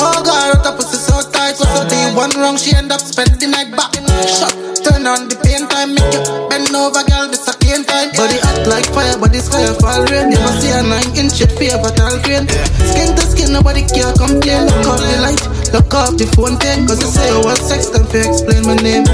Oh 0.00 0.16
god, 0.24 0.64
her 0.64 0.72
pussy 0.80 0.96
so 0.96 1.20
tight. 1.28 1.60
So 1.60 1.68
the 1.84 2.16
one 2.16 2.32
wrong, 2.40 2.56
she 2.56 2.72
end 2.72 2.88
up 2.88 3.04
spending 3.04 3.36
the 3.36 3.52
night 3.52 3.68
back. 3.76 3.92
Shut, 4.24 4.56
turn 4.80 5.04
on 5.04 5.28
the 5.28 5.36
pain 5.44 5.68
time, 5.68 5.92
make 5.92 6.08
you 6.08 6.24
bend 6.48 6.72
over, 6.72 7.04
girl. 7.04 7.28
This 7.28 7.44
pain 7.66 7.82
time. 7.84 8.10
Body 8.14 8.38
hot 8.46 8.62
like 8.70 8.86
fire, 8.94 9.18
body 9.18 9.42
sky 9.42 9.66
fall 9.82 10.06
rain. 10.06 10.30
Never 10.30 10.52
see 10.62 10.70
a 10.70 10.82
nine 10.86 11.10
inch 11.18 11.34
shit 11.34 11.50
favor 11.58 11.90
tall 11.90 12.14
crane. 12.22 12.46
Skin 12.86 13.10
to 13.18 13.22
skin, 13.26 13.50
nobody 13.52 13.82
care 13.82 14.14
complain. 14.14 14.70
Look 14.70 14.86
off 14.86 15.02
the 15.02 15.18
light, 15.18 15.42
look 15.74 15.90
off 15.94 16.14
the 16.14 16.26
phone 16.38 16.56
thing. 16.62 16.86
Cause 16.86 17.02
you 17.02 17.10
say 17.10 17.26
you 17.34 17.42
want 17.42 17.58
sex, 17.58 17.90
then 17.90 18.06
fi 18.06 18.22
explain 18.22 18.62
my 18.62 18.78
name. 18.78 19.04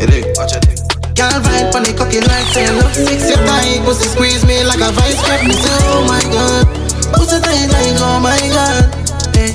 Dig, 0.00 0.24
watch 0.40 0.56
it. 0.56 0.64
Can't 1.12 1.44
ride 1.44 1.68
on 1.76 1.84
the 1.84 1.92
cocky 1.92 2.24
like 2.24 2.48
say 2.56 2.64
love 2.80 2.94
six 2.96 3.28
your 3.28 3.36
tight 3.44 3.84
Pussy 3.84 4.08
squeeze 4.08 4.40
me 4.46 4.64
like 4.64 4.80
a 4.80 4.88
vice 4.96 5.20
grip 5.20 5.44
Me 5.44 5.52
say 5.52 5.76
oh 5.92 6.00
my 6.08 6.22
god 6.32 6.64
Pussy 7.12 7.36
tight 7.44 7.68
like 7.68 8.00
oh 8.00 8.16
my 8.24 8.40
god 8.56 8.88
hey. 9.36 9.52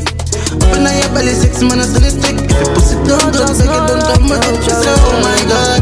Open 0.61 0.85
your 0.85 1.09
belly 1.09 1.33
six 1.33 1.65
minutes 1.65 1.97
on 1.97 2.05
the 2.05 2.11
stick 2.13 2.37
If 2.37 2.53
you 2.53 2.69
pussy 2.69 2.95
don't 3.09 3.33
go 3.33 3.49
beg 3.49 3.65
it 3.65 3.81
don't 3.89 4.03
come 4.05 4.29
back 4.29 4.45
Me 4.45 4.69
say 4.69 4.93
oh 4.93 5.17
my 5.25 5.41
god 5.49 5.81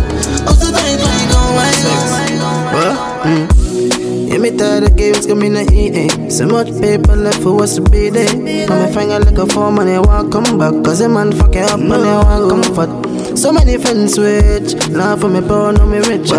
Mm. 3.24 4.30
Yeah, 4.30 4.38
me 4.38 4.52
tired 4.58 4.84
of 4.84 4.96
games 4.96 5.26
coming 5.26 5.54
to 5.54 5.64
eat 5.74 6.32
So 6.32 6.46
much 6.48 6.68
paper 6.82 7.16
left 7.16 7.42
for 7.42 7.62
us 7.64 7.76
to 7.76 7.82
be 7.82 8.10
there 8.10 8.34
Now 8.68 8.86
me 8.86 8.94
finger 8.94 9.20
like 9.20 9.38
a 9.38 9.46
phone 9.48 9.76
money, 9.76 9.92
they 9.92 10.00
want 10.00 10.32
come 10.32 10.58
back 10.58 10.74
Cause 10.84 11.02
a 11.02 11.10
man 11.10 11.32
fuck 11.32 11.56
it 11.56 11.70
up 11.72 11.80
they 11.80 11.88
want 11.88 12.50
comfort 12.50 13.14
so 13.36 13.52
many 13.52 13.78
friends 13.78 14.14
switch. 14.14 14.76
Laugh 14.90 15.20
for 15.20 15.28
me 15.28 15.42
poor, 15.42 15.74
no 15.74 15.88
me 15.88 15.98
rich. 15.98 16.32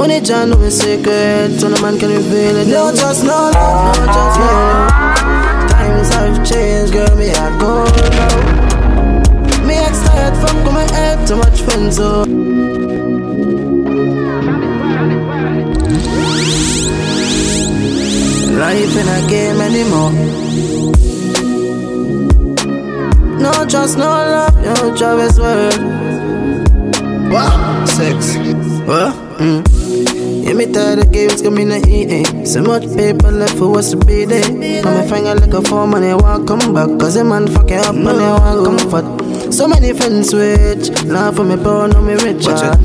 Only 0.00 0.20
John 0.20 0.48
know 0.50 0.56
me 0.56 0.70
secret, 0.70 1.60
so 1.60 1.68
no 1.68 1.80
man 1.82 1.98
can 1.98 2.08
reveal 2.08 2.56
it. 2.56 2.68
No, 2.68 2.94
just 2.94 3.24
no 3.24 3.50
love, 3.50 3.98
no, 3.98 4.06
just 4.06 4.38
no 4.40 4.46
love. 4.46 5.70
Times 5.70 6.08
have 6.14 6.46
changed, 6.48 6.92
girl, 6.94 7.14
me 7.16 7.30
I 7.30 7.58
go 7.60 7.84
now. 7.84 9.66
Me 9.66 9.74
ex 9.74 10.02
tired 10.02 10.34
from 10.38 10.64
coming 10.64 10.88
head, 10.88 11.26
too 11.28 11.36
much 11.36 11.60
friends, 11.60 11.96
so. 11.96 12.91
Life 18.52 18.96
in 18.96 19.08
a 19.08 19.28
game 19.28 19.60
anymore. 19.60 20.12
No 23.40 23.50
trust, 23.66 23.96
no 23.98 24.04
love, 24.04 24.54
no 24.64 24.96
Travis 24.96 25.38
word. 25.38 25.78
What? 27.32 27.88
Sex. 27.88 28.36
What? 28.86 29.14
Mm. 29.40 30.44
Yeah, 30.44 30.52
me 30.54 30.66
tired 30.72 30.98
of 30.98 31.12
games 31.12 31.40
coming 31.40 31.68
to 31.70 31.78
eat 31.88 32.10
it. 32.12 32.46
So 32.46 32.62
much 32.62 32.84
paper 32.94 33.30
left 33.30 33.56
for 33.56 33.78
us 33.78 33.90
to 33.92 33.96
be 33.96 34.24
there. 34.26 34.50
Now 34.82 34.94
my 35.00 35.06
finger 35.06 35.34
like 35.34 35.54
a 35.54 35.62
form 35.62 35.94
and 35.94 36.04
they 36.04 36.14
want 36.14 36.46
come 36.46 36.74
back. 36.74 36.88
Cause 37.00 37.16
a 37.16 37.24
man 37.24 37.48
fucking 37.48 37.78
up 37.78 37.94
and 37.94 38.06
they 38.06 38.12
want 38.12 38.66
comfort. 38.66 39.52
So 39.52 39.66
many 39.66 39.92
friends 39.94 40.30
switch. 40.30 40.90
Laugh 41.04 41.36
for 41.36 41.44
me 41.44 41.56
poor, 41.56 41.88
know 41.88 42.02
me 42.02 42.14
rich. 42.14 42.44
ah. 42.48 42.76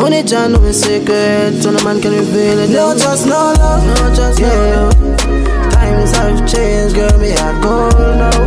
Only 0.00 0.22
John 0.22 0.52
know 0.52 0.60
me 0.60 0.72
secret. 0.72 1.62
So 1.62 1.70
no 1.70 1.82
man 1.84 2.00
can 2.00 2.12
reveal 2.12 2.58
it. 2.60 2.70
No 2.70 2.94
just 2.96 3.26
no 3.26 3.52
love. 3.58 3.84
No 3.84 4.14
just 4.14 4.40
no 4.40 4.48
love. 4.48 5.72
Times 5.72 6.12
have 6.12 6.38
changed, 6.50 6.94
girl. 6.94 7.18
Me 7.18 7.32
a 7.32 7.48
gold 7.60 7.94
now. 7.94 8.38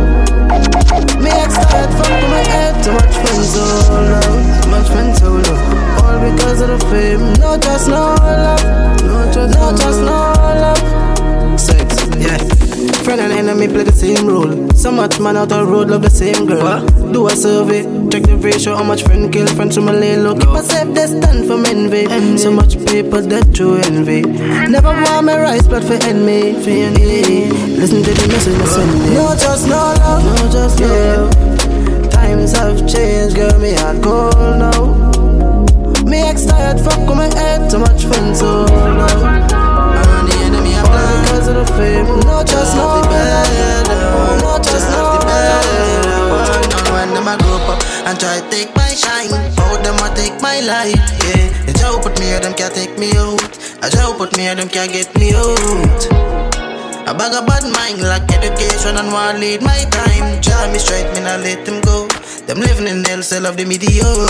Me 1.20 1.30
ex 1.30 1.54
tired 1.54 1.90
fuck 1.96 2.08
with 2.08 2.30
my 2.30 2.42
head. 2.52 2.82
Too 2.82 2.92
much 2.92 3.14
friends 3.22 3.52
so 3.52 3.64
low. 4.10 4.20
Too 4.62 4.70
much 4.70 4.88
friends 4.88 5.18
so 5.18 5.30
low. 5.30 5.58
All 6.00 6.18
because 6.30 6.60
of 6.62 6.68
the 6.68 6.78
fame. 6.90 7.32
No 7.40 7.58
just 7.58 7.88
no 7.88 8.14
love. 8.14 9.02
No 9.02 9.32
just 9.32 9.54
no, 9.54 9.76
just 9.76 10.00
no 10.00 10.32
love. 10.64 11.60
Sex, 11.60 11.96
yeah. 12.18 12.61
Friend 13.04 13.20
and 13.20 13.32
enemy 13.32 13.68
play 13.68 13.84
the 13.84 13.92
same 13.92 14.26
role. 14.26 14.68
So 14.74 14.90
much 14.90 15.18
man 15.20 15.36
out 15.36 15.50
the 15.50 15.64
road 15.64 15.88
love 15.90 16.02
the 16.02 16.10
same 16.10 16.46
girl. 16.46 16.86
Do 17.12 17.26
a 17.26 17.30
survey, 17.30 17.82
check 18.10 18.22
the 18.24 18.36
ratio, 18.36 18.76
how 18.76 18.84
much 18.84 19.02
friend 19.02 19.32
kill 19.32 19.46
friend 19.48 19.72
from 19.72 19.86
my 19.86 19.92
lay 19.92 20.16
low. 20.16 20.34
Keep 20.34 20.56
safe 20.64 20.94
distance 20.94 21.46
from 21.46 21.66
envy. 21.66 22.06
So 22.38 22.50
much 22.50 22.76
paper 22.86 23.20
that 23.20 23.58
you 23.58 23.76
envy. 23.76 24.22
Never 24.22 24.88
want 24.88 25.26
my 25.26 25.38
rise, 25.40 25.66
but 25.66 25.84
for 25.84 25.94
enemy. 25.94 26.54
For 26.62 26.70
envy. 26.70 27.50
Listen 27.76 28.02
to 28.02 28.10
the 28.10 28.28
message 28.28 28.60
I 28.60 28.64
send 28.66 28.92
me. 29.02 29.14
No 29.14 29.34
just 29.34 29.66
no 29.66 29.76
love, 29.76 30.24
no 30.24 30.52
just 30.52 30.80
no 30.80 30.86
love. 30.86 32.10
Times 32.10 32.52
have 32.52 32.86
changed, 32.88 33.36
girl. 33.36 33.58
Me 33.58 33.74
hard 33.74 34.02
gold 34.02 34.34
now. 34.58 35.02
Me 36.04 36.18
ex 36.22 36.46
tired, 36.46 36.80
fuck 36.80 36.98
with 37.08 37.16
my 37.16 37.32
head. 37.34 37.70
Too 37.70 37.78
much 37.78 38.04
friends 38.04 38.40
so 38.40 38.64
low. 38.64 38.68
Around 38.68 39.48
the 39.48 39.50
enemy, 39.50 39.62
I'm 39.62 39.71
because 41.52 41.68
the 41.68 41.76
fame. 41.76 42.06
No 42.26 42.42
just 42.44 42.76
no 42.76 43.02
bad, 43.02 43.88
no 44.42 44.58
just 44.62 44.88
no 44.90 45.18
bad. 45.20 46.92
When 46.92 47.14
them 47.14 47.28
a 47.28 47.36
group 47.38 47.68
up 47.68 47.82
and 48.06 48.18
try 48.18 48.40
to 48.40 48.50
take 48.50 48.74
my 48.74 48.88
shine, 48.94 49.30
how 49.56 49.76
them 49.82 49.96
a 50.00 50.14
take 50.14 50.40
my 50.40 50.60
light? 50.60 50.96
Yeah, 51.24 51.48
the 51.66 51.72
job 51.78 52.02
put 52.02 52.18
me 52.18 52.26
here, 52.26 52.40
them 52.40 52.54
can't 52.54 52.74
take 52.74 52.98
me 52.98 53.12
out. 53.16 53.58
A 53.82 53.90
job 53.90 54.18
put 54.18 54.36
me 54.36 54.44
here, 54.44 54.54
them 54.54 54.68
can't 54.68 54.92
get 54.92 55.14
me 55.16 55.34
out. 55.34 56.00
A 57.06 57.14
bag 57.14 57.34
of 57.34 57.46
bad 57.46 57.64
mind, 57.64 58.00
lack 58.00 58.30
education 58.32 58.96
and 58.96 59.12
want 59.12 59.38
lead 59.38 59.62
my 59.62 59.84
time. 59.90 60.40
Jam 60.40 60.72
me 60.72 60.78
straight, 60.78 61.12
me 61.14 61.20
not 61.20 61.40
let 61.40 61.64
them 61.66 61.80
go. 61.82 62.08
Them 62.52 62.60
living 62.68 62.84
in 62.84 63.00
hell, 63.08 63.22
cell 63.24 63.48
of 63.48 63.56
the 63.56 63.64
mediocre. 63.64 64.28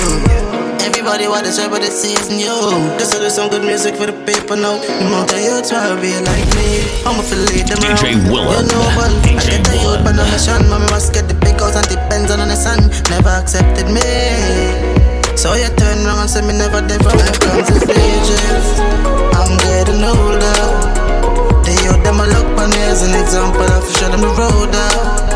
Everybody 0.79 1.27
want 1.27 1.43
to 1.43 1.51
try, 1.51 1.67
but 1.67 1.83
it 1.83 1.91
season 1.91 2.39
yo. 2.39 2.71
This 2.95 3.11
is 3.11 3.35
some 3.35 3.51
good 3.51 3.67
music 3.67 3.99
for 3.99 4.07
the 4.07 4.15
paper 4.23 4.55
now. 4.55 4.79
The 4.79 5.11
amount 5.11 5.35
of 5.35 5.43
youths 5.43 5.75
wanna 5.75 5.99
be 5.99 6.15
like 6.23 6.47
me. 6.55 6.87
I'ma 7.03 7.19
feel 7.27 7.43
lead 7.51 7.67
them 7.67 7.83
DJ. 7.83 8.23
Willem. 8.31 8.63
You 8.63 8.79
know, 8.79 8.87
but 8.95 9.11
I 9.27 9.35
get 9.43 9.67
the 9.67 9.75
youth 9.75 10.07
on 10.07 10.15
a 10.15 10.25
mission. 10.31 10.63
Mommy 10.71 10.87
must 10.95 11.11
get 11.11 11.27
the 11.27 11.35
big 11.35 11.59
house 11.59 11.75
and 11.75 11.83
depends 11.91 12.31
on 12.31 12.47
the 12.47 12.55
sun. 12.55 12.95
Never 13.11 13.35
accepted 13.43 13.91
me. 13.91 14.07
So 15.35 15.59
you 15.59 15.67
turn 15.75 16.07
around 16.07 16.23
and 16.23 16.31
say 16.31 16.47
me 16.47 16.55
never 16.55 16.79
there 16.79 17.03
from 17.03 17.19
my 17.19 17.27
comes 17.43 17.75
to 17.75 17.83
stages. 17.83 18.67
I'm 19.35 19.59
getting 19.67 19.99
older. 19.99 20.63
The 21.67 21.75
youth 21.75 21.99
them 22.07 22.23
a 22.23 22.31
look 22.31 22.55
on 22.55 22.71
me 22.71 22.87
as 22.87 23.03
an 23.03 23.19
example. 23.19 23.67
I 23.67 23.83
show 23.99 24.15
them 24.15 24.23
the 24.23 24.31
road 24.39 24.71
out. 24.71 25.32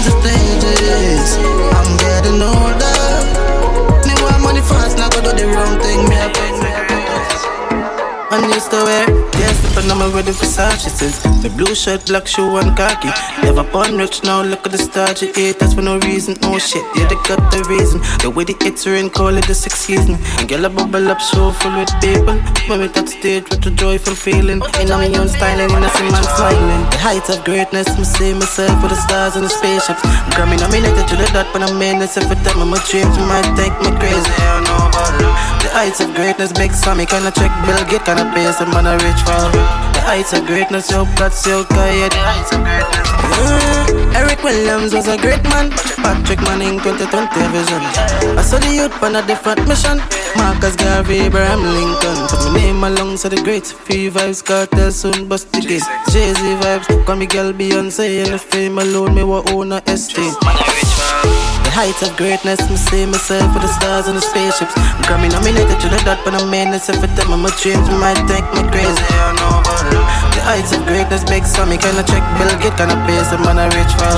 To 0.00 0.10
stages. 0.22 1.36
I'm 1.76 1.96
getting 1.98 2.40
older. 2.40 3.00
Me 4.08 4.14
want 4.22 4.40
money 4.42 4.62
fast, 4.62 4.96
not 4.96 5.12
go 5.12 5.20
do 5.20 5.32
the 5.36 5.46
wrong 5.52 5.78
thing. 5.78 6.08
Me 6.08 6.16
I'm 8.30 8.48
used 8.50 8.70
to 8.70 8.76
wear 8.76 9.08
Yes, 9.34 9.58
but 9.74 9.84
I'm 9.90 10.14
ready 10.14 10.32
for 10.32 10.44
since 10.46 11.18
The 11.42 11.50
blue 11.56 11.74
shirt, 11.74 12.06
black 12.06 12.26
shoe 12.26 12.56
and 12.56 12.76
khaki 12.76 13.10
Never 13.42 13.64
born 13.64 13.98
rich 13.98 14.22
now, 14.22 14.42
look 14.42 14.64
at 14.66 14.72
the 14.72 14.78
star 14.78 15.12
you 15.20 15.32
ate 15.36 15.58
That's 15.58 15.74
for 15.74 15.82
no 15.82 15.98
reason, 15.98 16.36
no 16.42 16.58
shit, 16.58 16.84
yeah 16.94 17.10
they 17.10 17.18
got 17.26 17.42
the 17.50 17.66
reason. 17.66 17.98
The 18.22 18.30
way 18.30 18.44
the 18.44 18.54
hits 18.62 18.86
rain, 18.86 19.10
call 19.10 19.34
it 19.34 19.46
the 19.46 19.54
sixth 19.54 19.82
season. 19.82 20.14
And 20.38 20.48
girl 20.48 20.64
a 20.64 20.70
bubble 20.70 21.10
up, 21.10 21.20
so 21.20 21.50
full 21.50 21.74
with 21.74 21.90
people. 21.98 22.38
When 22.70 22.80
we 22.80 22.88
touch 22.88 23.10
stage 23.18 23.50
with 23.50 23.66
a 23.66 23.70
joyful 23.74 24.14
feeling. 24.14 24.62
In 24.78 24.88
my 24.88 25.10
own 25.18 25.28
styling, 25.28 25.70
in 25.74 25.82
a 25.82 25.90
see 25.90 26.10
man 26.14 26.22
smiling. 26.38 26.82
The 26.94 26.98
height 27.02 27.26
of 27.28 27.42
greatness, 27.44 27.90
me 27.98 28.04
see 28.04 28.32
myself 28.32 28.78
with 28.82 28.94
the 28.94 29.00
stars 29.02 29.34
and 29.34 29.44
the 29.44 29.50
spaceships. 29.50 30.02
Grammy 30.38 30.58
nominated 30.62 31.06
to 31.10 31.16
the 31.18 31.26
dot, 31.34 31.50
but 31.52 31.62
I'm 31.66 31.82
in 31.82 31.98
this 31.98 32.16
every 32.16 32.36
time 32.46 32.62
I'm 32.62 32.72
a 32.72 32.78
dream 32.86 33.10
You 33.10 33.26
might 33.26 33.50
think 33.58 33.74
me 33.82 33.90
crazy, 33.98 34.30
I 34.38 34.62
know 34.62 34.86
about 34.86 35.18
it 35.18 35.59
The 35.70 35.76
heights 35.76 36.00
of 36.00 36.12
greatness, 36.16 36.52
big 36.52 36.72
Sammy, 36.72 37.06
kinda 37.06 37.30
check 37.30 37.52
Bill 37.64 37.78
Gates, 37.86 38.02
kinda 38.02 38.26
pay 38.34 38.50
some 38.50 38.70
man 38.70 38.86
a 38.90 38.98
rich 38.98 39.22
for? 39.22 39.38
The 39.94 40.00
heights 40.02 40.32
of 40.32 40.44
greatness, 40.44 40.90
yo, 40.90 41.06
God's 41.14 41.46
yo, 41.46 41.64
yeah, 41.70 42.08
the 42.08 42.18
heights 42.18 42.50
of 42.50 42.64
greatness. 42.66 43.06
Yeah. 43.38 44.18
Eric 44.18 44.42
Williams 44.42 44.92
was 44.92 45.06
a 45.06 45.16
great 45.16 45.44
man. 45.44 45.70
Patrick 46.02 46.40
Manning, 46.42 46.80
2020 46.80 47.46
vision. 47.54 47.82
I 48.36 48.42
saw 48.42 48.58
the 48.58 48.74
youth 48.74 49.00
on 49.00 49.14
a 49.14 49.22
different 49.22 49.68
mission. 49.68 50.02
Marcus 50.34 50.74
Garvey, 50.74 51.20
Abraham 51.20 51.62
Lincoln. 51.62 52.18
Put 52.26 52.42
my 52.50 52.58
name 52.58 52.82
alongside 52.82 53.30
the 53.30 53.40
greats 53.40 53.70
Free 53.70 54.10
vibes, 54.10 54.44
cartel 54.44 54.90
soon 54.90 55.28
bust 55.28 55.52
the 55.52 55.60
gate. 55.60 55.86
Jay-Z 56.10 56.42
vibes, 56.62 57.06
call 57.06 57.14
me 57.14 57.26
girl 57.26 57.52
Beyonce 57.52 58.24
And 58.24 58.32
the 58.34 58.38
fame 58.38 58.76
alone, 58.78 59.14
me 59.14 59.22
wa 59.22 59.40
own 59.52 59.70
a 59.70 59.80
estate 59.86 60.34
the 61.70 61.76
heights 61.76 62.02
of 62.02 62.16
greatness, 62.16 62.58
me 62.68 62.76
see 62.76 63.06
myself 63.06 63.54
with 63.54 63.62
the 63.62 63.68
stars 63.68 64.08
and 64.08 64.16
the 64.16 64.20
spaceships. 64.20 64.74
I'm 64.76 65.02
Grammy 65.06 65.30
nominated 65.30 65.78
to 65.80 65.88
the 65.88 66.02
dot, 66.04 66.18
but 66.24 66.34
I'm 66.34 66.52
in 66.52 66.70
this 66.70 66.88
every 66.88 67.08
time 67.14 67.30
I'm 67.30 67.46
a 67.46 67.50
dream. 67.62 67.78
Might 68.02 68.18
think 68.26 68.44
me 68.54 68.62
crazy, 68.74 69.06
I 69.14 69.30
know 69.38 69.62
it. 70.34 70.39
The 70.40 70.46
heights 70.46 70.72
of 70.72 70.86
greatness, 70.86 71.22
big 71.24 71.44
Sammy, 71.44 71.76
kinda 71.76 72.02
check 72.02 72.24
Bill 72.38 72.48
Gates, 72.62 72.74
kinda 72.80 72.96
pay 73.06 73.22
some 73.28 73.42
man 73.44 73.58
a 73.58 73.66
rich 73.76 73.92
for 73.92 74.08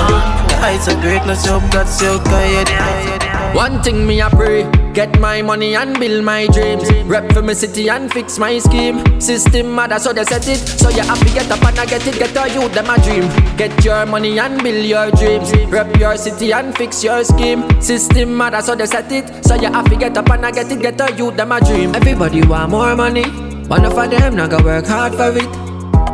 The 0.47 0.55
heights 0.55 0.87
of 0.87 1.01
greatness, 1.01 1.45
yo, 1.45 1.59
God, 1.69 1.87
so 1.89 2.23
yeah, 2.31 3.53
One 3.53 3.83
thing 3.83 4.07
me 4.07 4.21
a 4.21 4.29
pray, 4.29 4.63
get 4.93 5.19
my 5.19 5.41
money 5.41 5.75
and 5.75 5.99
build 5.99 6.23
my 6.23 6.47
dreams. 6.47 6.89
Rep 7.05 7.29
for 7.33 7.41
my 7.41 7.51
city 7.51 7.89
and 7.89 8.09
fix 8.09 8.39
my 8.39 8.57
scheme. 8.59 9.03
System 9.19 9.73
mother 9.75 9.99
so 9.99 10.13
they 10.13 10.23
set 10.23 10.47
it, 10.47 10.59
so 10.59 10.89
you 10.89 11.03
have 11.03 11.19
to 11.19 11.33
get 11.33 11.51
up 11.51 11.61
and 11.61 11.77
I 11.77 11.85
get 11.85 12.07
it. 12.07 12.17
Get 12.17 12.37
a 12.37 12.49
youth 12.49 12.73
them 12.73 12.89
a 12.89 12.97
dream. 13.03 13.27
Get 13.57 13.83
your 13.83 14.05
money 14.05 14.39
and 14.39 14.63
build 14.63 14.85
your 14.85 15.11
dreams. 15.11 15.51
Rep 15.69 15.93
your 15.97 16.15
city 16.15 16.53
and 16.53 16.73
fix 16.77 17.03
your 17.03 17.21
scheme. 17.25 17.67
System 17.81 18.33
mother 18.33 18.61
so 18.61 18.75
they 18.75 18.85
set 18.85 19.11
it, 19.11 19.45
so 19.45 19.55
you 19.55 19.69
have 19.69 19.89
to 19.89 19.97
get 19.97 20.17
up 20.17 20.29
and 20.29 20.45
I 20.45 20.51
get 20.51 20.71
it. 20.71 20.79
Get 20.79 21.01
a 21.01 21.11
youth 21.13 21.35
them 21.35 21.51
a 21.51 21.59
dream. 21.59 21.93
Everybody 21.93 22.47
want 22.47 22.71
more 22.71 22.95
money, 22.95 23.25
one 23.67 23.83
of 23.83 23.93
them 23.93 24.37
not 24.37 24.51
go 24.51 24.63
work 24.63 24.87
hard 24.87 25.15
for 25.15 25.37
it. 25.37 25.72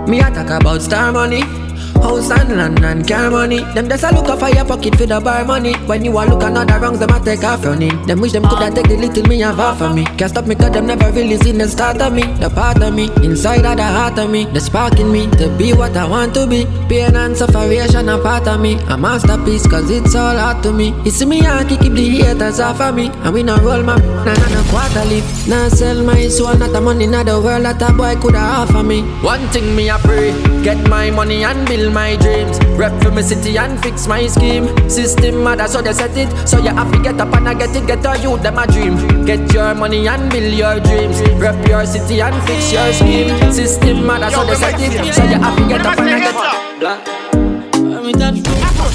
Me 0.10 0.20
a 0.22 0.32
talk 0.32 0.50
about 0.50 0.82
star 0.82 1.12
money. 1.12 1.69
House 2.02 2.32
and 2.32 2.58
land 2.58 2.84
and 2.84 3.08
car 3.08 3.30
money. 3.30 3.64
Them 3.74 3.90
just 3.90 4.04
a 4.04 4.14
look 4.14 4.40
for 4.40 4.50
your 4.50 4.66
pocket 4.66 4.96
for 4.96 5.06
the 5.06 5.20
bar 5.20 5.46
money. 5.46 5.74
When 5.86 6.06
you 6.06 6.12
a 6.12 6.24
look 6.26 6.44
another 6.44 6.80
wrongs, 6.80 7.00
them 7.00 7.10
a 7.10 7.20
take 7.20 7.44
off 7.44 7.66
running. 7.66 8.06
Them 8.08 8.22
wish 8.22 8.32
them 8.32 8.44
coulda 8.44 8.72
take 8.72 8.88
the 8.88 8.98
little 8.98 9.24
me 9.24 9.40
have 9.40 9.58
half 9.58 9.82
of 9.82 9.96
me. 9.96 10.06
Can't 10.18 10.32
stop 10.32 10.46
me 10.48 10.56
cause 10.56 10.72
them 10.72 10.88
never 10.88 11.12
really 11.12 11.38
seen 11.38 11.58
the 11.58 11.68
start 11.68 12.02
of 12.02 12.14
me. 12.14 12.24
The 12.40 12.50
part 12.50 12.82
of 12.82 12.94
me, 12.94 13.10
inside 13.24 13.66
of 13.66 13.78
the 13.78 13.84
heart 13.84 14.18
of 14.18 14.30
me. 14.30 14.46
The 14.46 14.60
spark 14.60 15.00
in 15.00 15.12
me 15.12 15.30
to 15.38 15.50
be 15.58 15.74
what 15.74 15.96
I 15.98 16.08
want 16.08 16.34
to 16.36 16.48
be. 16.48 16.66
Pain 16.88 17.16
and 17.16 17.36
sufferation 17.36 18.10
a 18.10 18.18
part 18.18 18.48
of 18.48 18.62
me. 18.62 18.76
A 18.90 18.98
masterpiece 18.98 19.68
cause 19.68 19.90
it's 19.90 20.16
all 20.16 20.38
hard 20.38 20.64
to 20.64 20.72
me. 20.72 20.94
See 21.10 21.26
me 21.26 21.42
Yankee 21.42 21.78
keep 21.78 21.94
the 21.94 22.10
haters 22.10 22.60
off 22.60 22.80
of 22.82 22.96
me. 22.96 23.10
And 23.24 23.34
we 23.34 23.44
not 23.44 23.62
roll 23.62 23.84
my 23.84 23.98
nah 23.98 24.34
nah 24.34 24.50
nah 24.50 24.64
quarter 24.72 25.06
leaf. 25.06 25.26
Nah 25.48 25.68
sell 25.70 26.04
my 26.04 26.28
soul, 26.28 26.56
not 26.56 26.72
the 26.72 26.82
money, 26.82 27.08
not 27.08 27.26
the 27.26 27.40
world 27.40 27.66
that 27.66 27.82
a 27.82 27.94
boy 27.94 28.16
coulda 28.16 28.40
offer 28.40 28.84
me. 28.84 29.02
One 29.22 29.46
thing 29.50 29.76
me 29.76 29.90
a 29.90 29.98
pray, 30.00 30.32
get 30.64 30.78
my 30.88 31.12
money 31.12 31.44
and 31.44 31.68
build 31.68 31.89
my 31.94 32.16
dreams. 32.18 32.60
Rep 32.78 33.02
for 33.02 33.12
my 33.12 33.22
city 33.22 33.58
and 33.58 33.80
fix 33.82 34.08
my 34.08 34.28
scheme. 34.28 34.68
System 34.90 35.44
mother 35.44 35.68
so 35.68 35.82
they 35.82 35.94
set 35.94 36.16
it, 36.18 36.30
so 36.48 36.60
you 36.60 36.70
have 36.70 36.92
to 36.92 37.00
get 37.02 37.20
up 37.20 37.34
and 37.34 37.48
I 37.48 37.54
get 37.54 37.76
it. 37.76 37.88
Get 37.88 38.06
a 38.06 38.18
youth 38.20 38.42
them 38.42 38.58
a 38.58 38.68
dream. 38.68 39.26
Get 39.26 39.54
your 39.54 39.76
money 39.76 40.08
and 40.08 40.32
build 40.32 40.54
your 40.54 40.80
dreams. 40.80 41.22
Rep 41.42 41.68
your 41.68 41.86
city 41.86 42.22
and 42.22 42.36
fix 42.48 42.72
your 42.72 42.92
scheme. 42.94 43.52
System 43.52 44.06
mother 44.06 44.30
so 44.30 44.46
they 44.46 44.56
set 44.56 44.80
it, 44.80 45.14
so 45.14 45.24
you 45.24 45.40
have 45.40 45.58
to 45.58 45.68
get 45.68 45.86
up 45.86 45.98
and 46.00 46.10
I 46.10 46.20
get 46.20 46.36
it. 46.36 46.80
Black. 46.80 47.30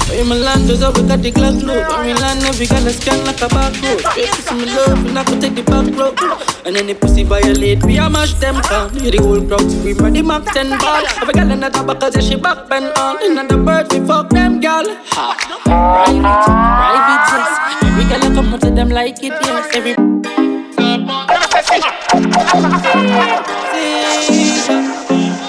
When 0.07 0.19
we 0.19 0.25
touch 0.25 0.25
road, 0.25 0.27
when 0.27 0.29
me 0.29 0.43
land, 0.43 0.69
there's 0.69 0.81
a 0.81 0.91
we 0.91 1.07
got 1.07 1.21
the 1.21 1.31
Glock 1.31 1.63
load. 1.63 1.87
When 1.89 2.05
we 2.05 2.13
land, 2.13 2.43
every 2.43 2.67
gun 2.67 2.87
is 2.87 2.97
scan 2.97 3.25
like 3.25 3.41
a 3.41 3.47
barcode. 3.47 4.03
Pussy 4.03 4.55
me 4.55 4.65
love, 4.65 5.03
we 5.03 5.11
not 5.11 5.25
go 5.27 5.39
take 5.39 5.55
the 5.55 5.63
back 5.63 5.87
road. 5.97 6.19
And 6.65 6.75
then 6.75 6.87
the 6.87 6.93
pussy 6.93 7.23
violate, 7.23 7.83
we 7.83 7.97
a 7.97 8.09
mash 8.09 8.33
them 8.35 8.61
down. 8.61 8.93
Hear 8.93 9.11
the 9.11 9.17
whole 9.17 9.41
crowd 9.41 9.69
scream, 9.71 9.97
ready 9.97 10.21
Mac 10.21 10.45
10 10.53 10.77
ball. 10.77 11.03
Every 11.21 11.33
girl 11.33 11.51
in 11.51 11.59
the 11.59 11.69
top 11.69 11.87
because 11.87 12.23
she 12.27 12.35
back 12.35 12.69
bend 12.69 12.93
on. 12.97 13.17
And 13.23 13.37
then 13.37 13.47
the 13.47 13.57
bird, 13.57 13.91
we 13.91 13.99
fuck 14.05 14.29
them 14.29 14.59
gal. 14.59 14.85
Ha. 14.85 15.35
Private, 15.65 16.45
private, 16.45 17.25
yes. 17.33 17.49
Every 17.83 18.05
girl 18.05 18.23
I 18.23 18.35
come 18.35 18.53
out 18.53 18.61
to 18.61 18.71
them 18.71 18.89
like 18.89 19.23
it, 19.23 19.33
yes. 19.41 19.75
Every 19.75 19.95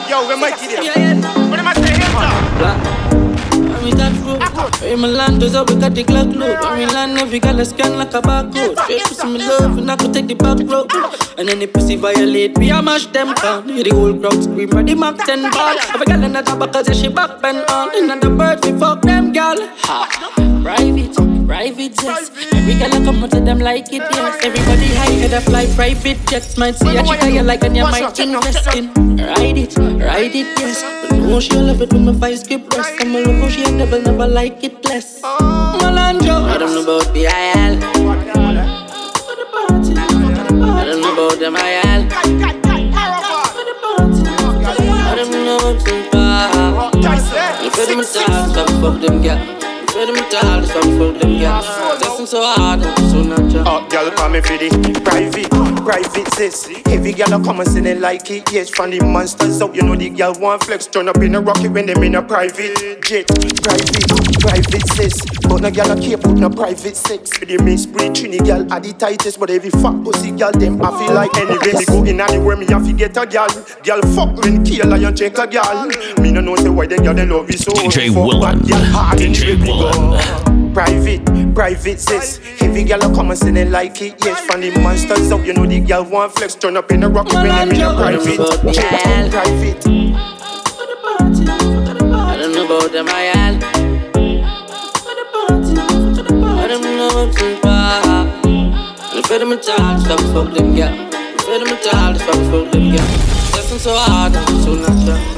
Yo, 0.09 0.29
we 0.29 0.35
might 0.41 0.59
get 0.61 0.71
it. 0.73 1.25
What 1.51 1.59
am 1.59 1.69
I 1.69 1.75
saying? 1.75 2.01
When 3.57 3.85
we 3.85 3.91
Free 4.75 4.97
Milan, 4.97 5.39
those 5.39 5.55
up, 5.55 5.69
we 5.71 5.77
got 5.77 5.95
the 5.95 6.05
Glock 6.05 6.35
load. 6.35 6.61
When 6.61 6.79
we 6.79 6.87
land, 6.87 7.19
every 7.19 7.39
girl 7.39 7.61
a 7.61 7.65
scan 7.65 7.97
like 7.97 8.15
a 8.15 8.21
barcode. 8.21 8.79
Straight 8.85 9.03
pussy 9.03 9.27
me 9.27 9.39
love, 9.39 9.79
and 9.79 9.91
I 9.91 9.97
could 9.97 10.13
take 10.13 10.27
the 10.27 10.35
back 10.35 10.59
road. 10.69 10.91
And 11.39 11.49
any 11.49 11.67
pussy 11.67 11.97
violate, 11.97 12.57
we 12.59 12.71
a 12.71 12.83
mash 12.83 13.07
them 13.07 13.35
down. 13.35 13.69
Hear 13.69 13.85
the 13.85 13.91
whole 13.91 14.19
crowd 14.19 14.43
scream, 14.43 14.71
ready 14.71 14.95
Mac 14.95 15.17
10 15.25 15.51
ball. 15.51 15.77
Every 15.95 16.07
girl 16.07 16.25
in 16.25 16.33
the 16.33 16.43
top, 16.43 16.73
cause 16.73 16.99
she 16.99 17.09
back 17.09 17.41
bend 17.41 17.65
on. 17.71 17.97
In 17.97 18.09
the 18.09 18.31
bird, 18.31 18.65
we 18.65 18.79
fuck 18.79 19.03
them 19.03 19.33
gal. 19.33 19.57
Ha. 19.59 20.63
Private, 20.63 21.36
private 21.47 21.95
jets. 21.95 22.31
Every 22.53 22.75
girl 22.75 22.95
I 22.95 23.05
come 23.05 23.23
out 23.23 23.31
to 23.31 23.41
them 23.41 23.59
like 23.59 23.93
it, 23.93 24.03
yes. 24.03 24.45
Everybody 24.45 24.87
high 24.95 25.17
head 25.23 25.33
a 25.33 25.41
fly 25.41 25.67
private 25.75 26.19
jets. 26.27 26.57
Might 26.57 26.77
see 26.77 26.97
a 26.97 27.03
chick 27.03 27.23
you 27.33 27.43
like 27.43 27.63
and 27.63 27.77
you 27.77 27.85
might 27.85 28.19
invest 28.19 28.75
in. 28.75 28.93
Ride 29.17 29.59
it, 29.59 29.77
ride 29.79 30.35
it, 30.35 30.59
yes. 30.59 30.83
But 31.09 31.19
no, 31.19 31.41
she'll 31.41 31.63
love 31.63 31.81
it 31.83 31.93
when 31.93 32.05
my 32.07 32.13
vice 32.13 32.43
get 32.43 32.69
pressed. 32.69 33.01
I'm 33.01 33.15
a 33.15 33.21
love 33.21 33.41
how 33.41 33.49
she 33.49 33.65
a 33.65 33.71
never, 33.71 34.01
never 34.01 34.27
like 34.27 34.65
it 34.65 34.85
less. 34.85 35.21
Malandro, 35.23 36.49
I 36.51 36.59
don't 36.59 36.75
know 36.75 36.83
about 36.83 37.15
the 37.15 37.25
IL. 37.25 37.79
I 40.67 40.85
don't 40.85 41.01
know 41.01 41.13
about 41.13 41.39
them 41.39 41.57
IL. 41.57 42.03
I 45.09 45.15
don't 45.17 45.31
know 45.31 45.57
about 45.57 45.85
them 45.85 46.11
bar. 46.11 46.91
You 47.63 47.71
feel 47.71 47.87
them 47.87 48.03
stars, 48.05 48.53
stop 48.53 48.69
fuck 48.81 49.01
them 49.01 49.23
girl. 49.23 49.56
Feel 50.07 50.15
them 50.15 50.31
stars, 50.31 50.71
stop 50.71 50.85
fuck 50.85 51.21
them 51.21 51.37
girl. 51.41 51.99
Listen 51.99 52.27
so 52.29 52.41
hard, 52.41 52.81
so 53.11 53.25
natural. 53.25 53.67
Up, 53.67 53.91
girl, 53.91 54.09
call 54.13 54.29
me 54.29 54.41
for 54.41 54.57
the 54.57 55.01
private, 55.03 55.51
private 55.87 56.29
sis. 56.35 56.69
Every 56.87 57.13
girl 57.13 57.33
a 57.33 57.45
come 57.45 57.61
and 57.61 57.69
sing 57.69 57.87
it 57.87 58.01
like 58.01 58.29
it. 58.31 58.53
Yes, 58.53 58.69
from 58.69 58.91
the 58.91 59.01
monsters 59.01 59.63
out, 59.63 59.75
you 59.75 59.83
know 59.83 59.95
the 59.95 60.11
girl 60.11 60.35
want 60.41 60.65
flex. 60.65 60.89
Turn 60.89 61.09
up 61.09 61.19
in 61.19 61.37
a 61.37 61.41
rocket 61.41 61.71
when 61.71 61.87
them 61.87 62.03
in 62.03 62.17
a 62.17 62.23
private 62.23 63.03
jet. 63.03 63.27
Private, 63.29 64.41
private 64.41 64.87
sis. 64.95 65.15
But 65.43 65.63
no 65.63 65.71
girl 65.71 65.93
a 65.93 66.01
care 66.01 66.19
put 66.19 66.39
no 66.39 66.51
private 66.51 66.97
sex. 66.97 67.39
The 67.39 67.59
miss 67.63 67.87
breed 67.87 68.13
trini 68.13 68.45
girl 68.45 68.67
are 68.73 68.81
the 68.81 68.93
tightest, 68.95 69.39
but 69.39 69.49
every 69.49 69.71
fat 69.71 70.03
pussy 70.03 70.33
girl 70.33 70.51
them 70.51 70.83
I 70.83 70.91
feel 70.99 71.15
like 71.15 71.35
anyway 71.37 71.79
me 71.79 71.85
go 71.87 72.05
in 72.05 72.21
anywhere 72.21 72.57
me 72.57 72.67
have 72.67 72.85
to 72.85 72.93
get 72.93 73.17
a 73.17 73.25
girl. 73.25 73.49
Girl 73.85 74.03
fuck 74.15 74.37
when 74.43 74.65
kill 74.65 74.89
lion 74.89 75.15
check 75.15 75.39
a 75.39 75.47
girl. 75.47 75.87
Me 76.21 76.33
no 76.33 76.41
know 76.41 76.57
say 76.57 76.69
why 76.69 76.87
them 76.87 77.05
girl 77.05 77.15
they 77.15 77.27
love 77.27 77.49
you 77.49 77.59
so. 77.59 77.71
DJ 77.71 78.13
Fuck 78.13 78.27
Willen. 78.27 78.59
bad 78.59 78.69
girl 78.69 78.85
hard 78.91 79.19
DJ 79.21 79.61
me. 79.61 79.71
Willen. 79.71 80.66
Private, 80.77 81.25
private 81.55 81.99
sis. 81.99 82.39
Every 82.61 82.85
girl 82.85 83.11
a 83.11 83.15
come 83.15 83.31
and 83.31 83.39
say 83.39 83.51
they 83.51 83.65
like 83.65 84.03
it. 84.03 84.23
Yes, 84.23 84.41
from 84.45 84.61
the 84.61 84.79
monsters 84.79 85.33
out, 85.33 85.43
you 85.47 85.55
know 85.55 85.65
the 85.65 85.81
girl 85.81 86.05
want 86.05 86.35
flex. 86.35 86.55
Turn 86.55 86.77
up 86.77 86.93
in 86.93 87.03
a 87.03 87.09
rocket 87.09 87.33
when 87.33 87.47
them 87.47 87.71
in 87.71 87.81
a 87.81 87.95
private 87.95 88.37
jet. 88.75 89.31
Private. 89.31 89.87
I 92.13 92.37
don't 92.37 92.53
know 92.53 92.67
about 92.67 92.93
them 92.93 93.09
IL. 93.09 93.57
I 96.45 96.67
don't 96.69 96.83
know 96.83 97.09
about 97.09 97.35
them 97.35 97.61
bar. 97.63 98.27
You 99.15 99.23
feel 99.23 99.39
them 99.39 99.53
a 99.53 99.57
child, 99.57 100.03
stop 100.03 100.21
fuck 100.21 100.53
them 100.53 100.75
girl. 100.77 100.93
You 100.93 101.39
feel 101.39 101.59
them 101.65 101.73
a 101.73 101.83
child, 101.83 102.17
stop 102.19 102.35
fuck 102.53 102.71
them 102.71 102.95
girl. 102.95 103.36
Listen 103.69 103.81
so 103.81 103.97
hard, 103.99 104.33
so. 104.63 104.77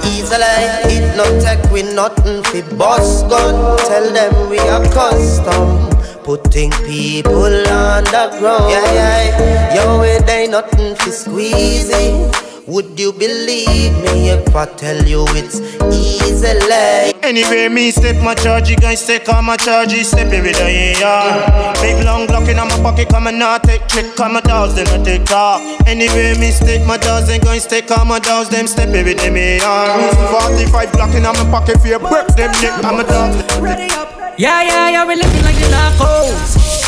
Easily, 0.04 0.44
it 0.92 1.16
no 1.16 1.24
take 1.40 1.64
we 1.72 1.82
nothing 1.82 2.42
fi 2.44 2.60
boss 2.76 3.22
gun. 3.22 3.78
Tell 3.88 4.12
them 4.12 4.50
we 4.50 4.58
are 4.58 4.84
custom. 4.92 5.97
Putting 6.28 6.70
people 6.84 7.56
on 7.72 8.04
the 8.04 8.36
ground. 8.38 8.68
Yeah, 8.68 8.92
yeah. 8.92 9.74
Yo, 9.74 10.02
it 10.02 10.28
ain't 10.28 10.50
nothing 10.50 10.94
fi 10.96 11.08
squeezy. 11.08 12.66
Would 12.66 13.00
you 13.00 13.14
believe 13.14 13.96
me 14.04 14.28
if 14.28 14.54
I 14.54 14.66
tell 14.66 15.02
you 15.04 15.24
it's 15.28 15.58
easily? 15.88 17.16
Anyway, 17.22 17.70
me 17.70 17.90
step 17.90 18.22
my 18.22 18.34
charge, 18.34 18.68
you 18.68 18.76
guys 18.76 19.06
take 19.06 19.26
all 19.30 19.40
my 19.40 19.56
charges, 19.56 20.10
step 20.10 20.30
it 20.30 20.42
with 20.42 20.60
a 20.60 21.02
AR. 21.02 21.72
Big 21.80 22.04
long 22.04 22.26
Glock 22.26 22.46
in 22.50 22.56
my 22.56 22.68
pocket, 22.82 23.08
come 23.08 23.26
and 23.26 23.38
not 23.38 23.62
take 23.62 23.88
trick, 23.88 24.14
come 24.14 24.36
a 24.36 24.42
dolls, 24.42 24.76
then 24.76 24.86
I 24.88 25.02
take 25.02 25.24
talk. 25.24 25.62
Anyway, 25.86 26.38
me 26.38 26.50
step 26.50 26.86
my 26.86 26.98
dolls, 26.98 27.28
then 27.28 27.40
guys 27.40 27.66
take 27.66 27.90
all 27.90 28.04
my 28.04 28.18
dolls, 28.18 28.50
them 28.50 28.66
step 28.66 28.90
it 28.90 29.06
with 29.06 29.16
them 29.16 29.32
AR. 29.64 30.12
45 30.52 30.92
Glock 30.92 31.16
in 31.16 31.22
my 31.22 31.32
pocket, 31.50 31.80
for 31.80 31.88
your 31.88 32.00
break 32.00 32.26
them 32.36 32.52
neck, 32.60 32.84
I'm 32.84 33.00
a 33.00 33.04
dog. 33.04 33.62
Ready 33.62 33.90
up. 33.94 34.17
Yeah, 34.38 34.62
yeah, 34.62 34.90
yeah, 34.90 35.04
we 35.04 35.16
living 35.16 35.42
like 35.42 35.56
the 35.56 35.66
narcos. 35.66 36.30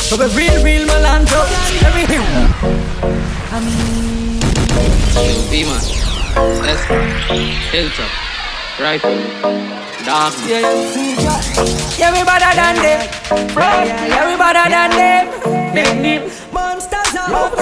So 0.06 0.14
we 0.14 0.26
real, 0.38 0.62
real 0.62 0.86
Melandro. 0.86 1.42
Everything. 1.82 2.22
I 3.50 3.58
mean, 3.58 4.38
Beamer, 5.50 5.82
Esper, 6.62 7.02
Hilltop, 7.74 8.06
Rifle, 8.78 9.18
Dark. 10.06 10.32
Yeah, 10.46 10.62
yeah, 11.98 12.12
we 12.14 12.22
better 12.22 12.54
than 12.54 12.76
them. 12.78 13.10
Right? 13.56 13.98
Yeah, 14.06 14.30
we 14.30 14.36
better 14.38 14.70
than 14.70 14.90
them. 14.94 15.74
Big 15.74 16.00
name. 16.00 16.30
Monsters 16.52 17.16
out, 17.18 17.58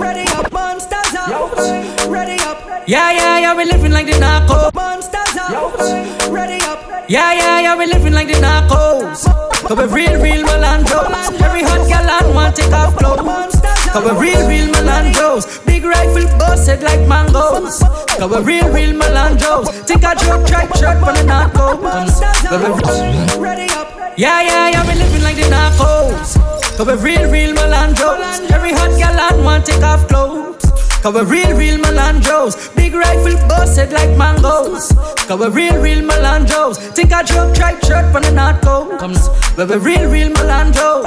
ready 0.00 0.26
up, 0.32 0.50
monsters 0.52 1.07
out, 1.32 2.08
ready 2.08 2.40
up. 2.42 2.58
Yeah, 2.86 3.12
yeah, 3.12 3.38
yeah, 3.38 3.54
we 3.56 3.64
living 3.64 3.92
like 3.92 4.06
the 4.06 4.12
narcos. 4.12 4.72
Monsters 4.74 5.36
out, 5.36 6.30
ready 6.30 6.62
up. 6.64 6.80
Yeah, 7.08 7.32
yeah, 7.32 7.60
yeah, 7.60 7.76
we 7.76 7.86
living 7.86 8.12
like 8.12 8.28
the 8.28 8.34
narcos. 8.34 9.24
Cause 9.68 9.76
we 9.76 9.84
real, 9.84 10.20
real 10.22 10.44
Melandros. 10.46 11.40
Every 11.40 11.62
hot 11.62 11.88
gal 11.88 12.08
on 12.08 12.34
want 12.34 12.56
take 12.56 12.72
off 12.72 12.96
clothes. 12.96 13.60
Cause 13.92 14.04
we 14.04 14.30
real, 14.30 14.48
real 14.48 14.68
Melandros. 14.72 15.64
Big 15.66 15.84
rifle 15.84 16.26
busted 16.38 16.82
like 16.82 17.06
mangoes. 17.08 17.80
Cause 18.16 18.30
we 18.30 18.38
real, 18.44 18.68
real 18.72 18.94
Melandros. 18.94 19.86
Take 19.86 20.04
a 20.04 20.14
joke, 20.16 20.46
track 20.46 20.74
shirt 20.76 20.98
for 21.00 21.12
the 21.12 21.24
narcos. 21.28 22.20
Ready 23.38 23.70
up. 23.72 24.18
Yeah, 24.18 24.40
yeah, 24.42 24.70
yeah, 24.70 24.86
we 24.86 24.94
living 24.98 25.22
like 25.22 25.36
the 25.36 25.42
narcos. 25.42 26.36
Cause 26.76 26.86
we 26.86 26.94
real, 26.94 27.30
real 27.30 27.54
Melandros. 27.54 28.50
Every 28.50 28.72
hot 28.72 28.96
gal 28.98 29.38
on 29.38 29.44
want 29.44 29.66
take 29.66 29.82
off 29.82 30.06
clothes. 30.08 30.67
Cause 31.02 31.14
we're 31.14 31.24
real, 31.24 31.56
real 31.56 31.78
Melandros. 31.78 32.74
Big 32.74 32.92
rifle 32.92 33.36
busted 33.48 33.92
like 33.92 34.10
mangoes. 34.18 34.90
Cause 35.28 35.38
we 35.38 35.46
real, 35.48 35.80
real 35.80 36.02
Melandros. 36.02 36.76
Think 36.94 37.12
a 37.12 37.22
joke, 37.22 37.54
track 37.54 37.82
shirt 37.84 38.10
for 38.12 38.20
the 38.20 38.34
narcos. 38.34 38.98
Comes, 38.98 39.28
we 39.56 39.64
we 39.64 39.76
real, 39.76 40.10
real 40.10 40.30
Melandros. 40.30 41.06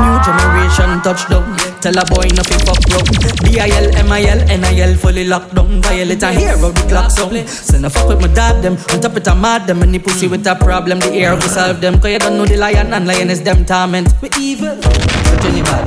New 0.00 0.16
generation 0.24 1.02
touchdown. 1.02 1.56
Tell 1.82 1.98
a 1.98 2.04
boy 2.06 2.28
nothing 2.32 2.60
fuck 2.64 2.80
bro. 2.88 2.98
D-I-L, 3.44 3.94
M-I-L, 3.96 4.40
N-I-L 4.50 4.94
fully 4.96 5.24
locked 5.24 5.54
down. 5.54 5.82
Violate 5.82 6.22
a 6.22 6.32
hero, 6.32 6.70
the 6.70 6.86
clock 6.88 7.10
sound. 7.10 7.48
Send 7.48 7.84
a 7.84 7.90
fuck 7.90 8.08
with 8.08 8.20
my 8.22 8.28
dad 8.28 8.62
them. 8.62 8.76
On 8.90 9.00
top 9.00 9.16
it 9.16 9.26
a 9.26 9.34
mad 9.34 9.66
them. 9.66 9.82
Any 9.82 9.98
pussy 9.98 10.28
with 10.28 10.46
a 10.46 10.54
problem, 10.54 11.00
the 11.00 11.12
air 11.12 11.34
will 11.34 11.42
solve 11.42 11.80
them. 11.82 12.00
Cause 12.00 12.10
you 12.12 12.18
don't 12.18 12.38
know 12.38 12.46
the 12.46 12.56
lion 12.56 12.92
and 12.94 13.06
lion 13.06 13.28
is 13.28 13.42
them 13.42 13.66
torment. 13.66 14.08
We 14.22 14.30
evil. 14.40 14.80
So 14.82 15.36
Johnny 15.42 15.62
bad. 15.62 15.86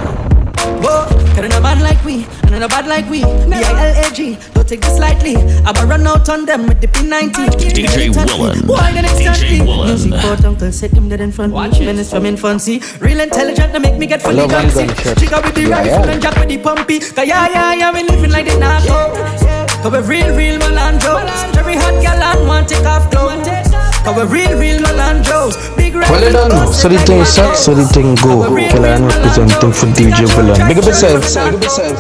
Whoa, 0.84 1.06
cause 1.36 1.50
they're 1.50 1.62
bad 1.62 1.82
like 1.82 2.04
we, 2.04 2.26
and 2.44 2.62
they're 2.62 2.68
bad 2.68 2.88
like 2.88 3.10
we. 3.10 3.22
B-I-L-A-G, 3.22 4.38
don't 4.54 4.68
take 4.68 4.82
this 4.82 5.00
lightly. 5.00 5.36
I 5.36 5.72
will 5.72 5.88
run 5.88 6.06
out 6.08 6.30
on 6.30 6.46
them 6.46 6.68
with 6.68 6.82
the 6.82 6.88
P90. 6.88 7.50
DJ 7.58 8.16
Willen. 8.16 8.68
Why 8.68 8.92
then 8.92 9.06
instantly? 9.06 9.60
DJ 9.60 9.66
Willen. 9.66 9.88
Music 9.88 10.14
port 10.14 10.44
uncle 10.46 10.72
set 10.72 10.92
him 10.92 11.10
dead 11.10 11.22
in 11.22 11.32
front 11.32 11.54
Watch 11.54 11.80
me. 11.80 11.86
Minutes 11.88 12.12
from 12.12 12.26
infancy. 12.26 12.82
Real 13.00 13.20
intelligent, 13.20 13.74
they 13.74 13.80
make 13.80 13.98
me 13.98 14.08
get 14.08 14.22
fully 14.22 14.36
Love 14.36 14.52
and 14.52 14.92
Chica 15.20 15.42
with 15.44 15.56
the 15.56 15.62
Yeah, 15.62 15.82
rifle 15.82 16.10
and 16.10 16.22
jack 16.22 16.36
with 16.36 16.50
the 16.50 16.58
pumpy. 16.58 17.00
Cause 17.00 17.28
yeah, 17.28 17.50
yeah, 17.50 17.74
yeah, 17.74 17.92
we 17.92 18.04
living 18.04 18.32
like 18.32 18.46
the 18.46 18.58
narco. 18.58 19.61
Cause 19.82 19.92
we 19.94 20.00
real, 20.18 20.36
real 20.36 20.60
Melandros. 20.60 21.58
Every 21.58 21.74
hot 21.74 21.98
gal 22.04 22.22
on 22.22 22.48
want 22.48 22.70
take 22.70 22.86
off 22.86 23.10
clothes. 23.10 23.48
Cause 24.06 24.16
we 24.16 24.42
real, 24.42 24.60
real 24.60 24.80
Melandros. 24.80 25.58
Big 25.76 25.96
Well, 25.96 26.24
you 26.24 26.32
don't 26.32 26.50
know. 26.50 26.72
So 26.72 26.88
the 26.88 27.00
thing 27.00 27.26
suck, 27.26 27.56
so 27.56 27.74
the 27.74 27.86
thing 27.86 28.14
go. 28.22 28.46
Killer 28.70 29.02
representing 29.02 29.74
for 29.74 29.88
DJ 29.98 30.30
Villain. 30.36 30.68
Big 30.68 30.78
up 30.78 30.86
yourself. 30.86 31.24
Big 31.34 31.56
up 31.56 31.64
yourself. 31.64 31.98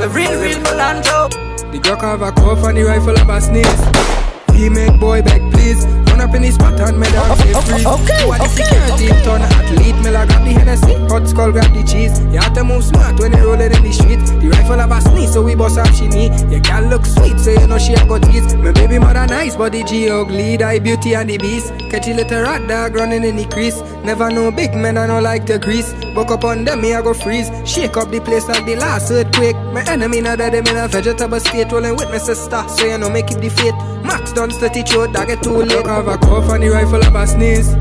We 0.00 0.06
real, 0.06 0.40
real 0.40 0.58
Melando. 0.64 1.28
The 1.70 1.78
Glock 1.78 2.00
have 2.00 2.22
a 2.22 2.32
cough 2.32 2.64
and 2.64 2.78
the 2.78 2.84
rifle 2.84 3.16
have 3.16 3.28
a 3.28 3.40
sneeze. 3.42 4.56
He 4.56 4.70
make 4.70 4.98
boy 4.98 5.20
beg 5.20 5.52
please. 5.52 6.01
Up 6.22 6.32
in 6.36 6.44
his 6.44 6.54
spot 6.54 6.78
and 6.78 7.00
me 7.00 7.06
dog 7.10 7.36
say 7.36 7.52
freeze. 7.52 7.84
Okay, 7.84 8.30
the 8.30 8.48
security 8.48 9.08
turn 9.24 9.42
athlete? 9.42 9.96
Me 10.04 10.10
like 10.10 10.28
grab 10.28 10.44
the 10.44 10.52
Hennessy, 10.52 10.94
hot 11.10 11.26
skull 11.26 11.50
grab 11.50 11.74
the 11.74 11.82
cheese. 11.82 12.16
You 12.32 12.38
have 12.38 12.54
to 12.54 12.62
move 12.62 12.84
smart 12.84 13.18
when 13.18 13.32
you 13.32 13.42
roll 13.42 13.60
it 13.60 13.76
in 13.76 13.82
the 13.82 13.90
street. 13.92 14.20
The 14.40 14.48
rifle 14.50 14.78
have 14.78 14.92
a 14.92 15.00
sneeze, 15.00 15.32
so 15.32 15.42
we 15.42 15.56
bust 15.56 15.78
up 15.78 15.92
she 15.92 16.06
knee. 16.06 16.30
Your 16.46 16.60
girl 16.60 16.82
look 16.86 17.04
sweet, 17.06 17.40
so 17.40 17.50
you 17.50 17.66
know 17.66 17.76
she 17.76 17.94
a 17.94 18.06
go 18.06 18.20
tease. 18.20 18.54
My 18.54 18.70
baby 18.70 19.00
mother 19.00 19.26
nice, 19.26 19.56
but 19.56 19.72
the 19.72 19.82
G 19.82 20.08
ugly, 20.10 20.56
the 20.56 20.78
beauty 20.78 21.14
and 21.16 21.28
the 21.28 21.38
beast. 21.38 21.74
Catch 21.90 22.06
a 22.06 22.14
little 22.14 22.42
rat 22.42 22.68
dog 22.68 22.94
running 22.94 23.24
in 23.24 23.34
the 23.34 23.44
crease. 23.46 23.80
Never 24.04 24.30
know 24.30 24.52
big 24.52 24.74
men, 24.76 24.98
I 24.98 25.08
don't 25.08 25.24
like 25.24 25.46
the 25.46 25.58
grease. 25.58 25.92
Buck 26.14 26.30
up 26.30 26.44
on 26.44 26.64
them, 26.64 26.82
me 26.82 26.94
I 26.94 27.02
go 27.02 27.14
freeze. 27.14 27.50
Shake 27.66 27.96
up 27.96 28.12
the 28.12 28.20
place 28.20 28.46
like 28.46 28.64
the 28.64 28.76
last 28.76 29.10
earthquake. 29.10 29.56
My 29.74 29.82
enemy 29.90 30.20
now 30.20 30.36
that 30.36 30.52
them 30.52 30.66
in 30.68 30.76
a 30.76 30.86
vegetable 30.86 31.40
state, 31.40 31.72
rolling 31.72 31.96
with 31.96 32.10
my 32.10 32.18
sister, 32.18 32.62
so 32.68 32.86
you 32.86 32.96
know 32.98 33.10
me 33.10 33.22
keep 33.22 33.38
the 33.38 33.50
faith. 33.50 33.74
Max 34.04 34.32
done 34.32 34.50
steady 34.52 34.82
throat, 34.82 35.12
that 35.14 35.26
get 35.26 35.42
too 35.42 35.62
late. 35.62 35.82
A 36.12 36.18
cough 36.18 36.50
and 36.50 36.62
the 36.62 36.68
rifle 36.68 37.02
have 37.02 37.14
a 37.14 37.26
sneeze. 37.26 37.74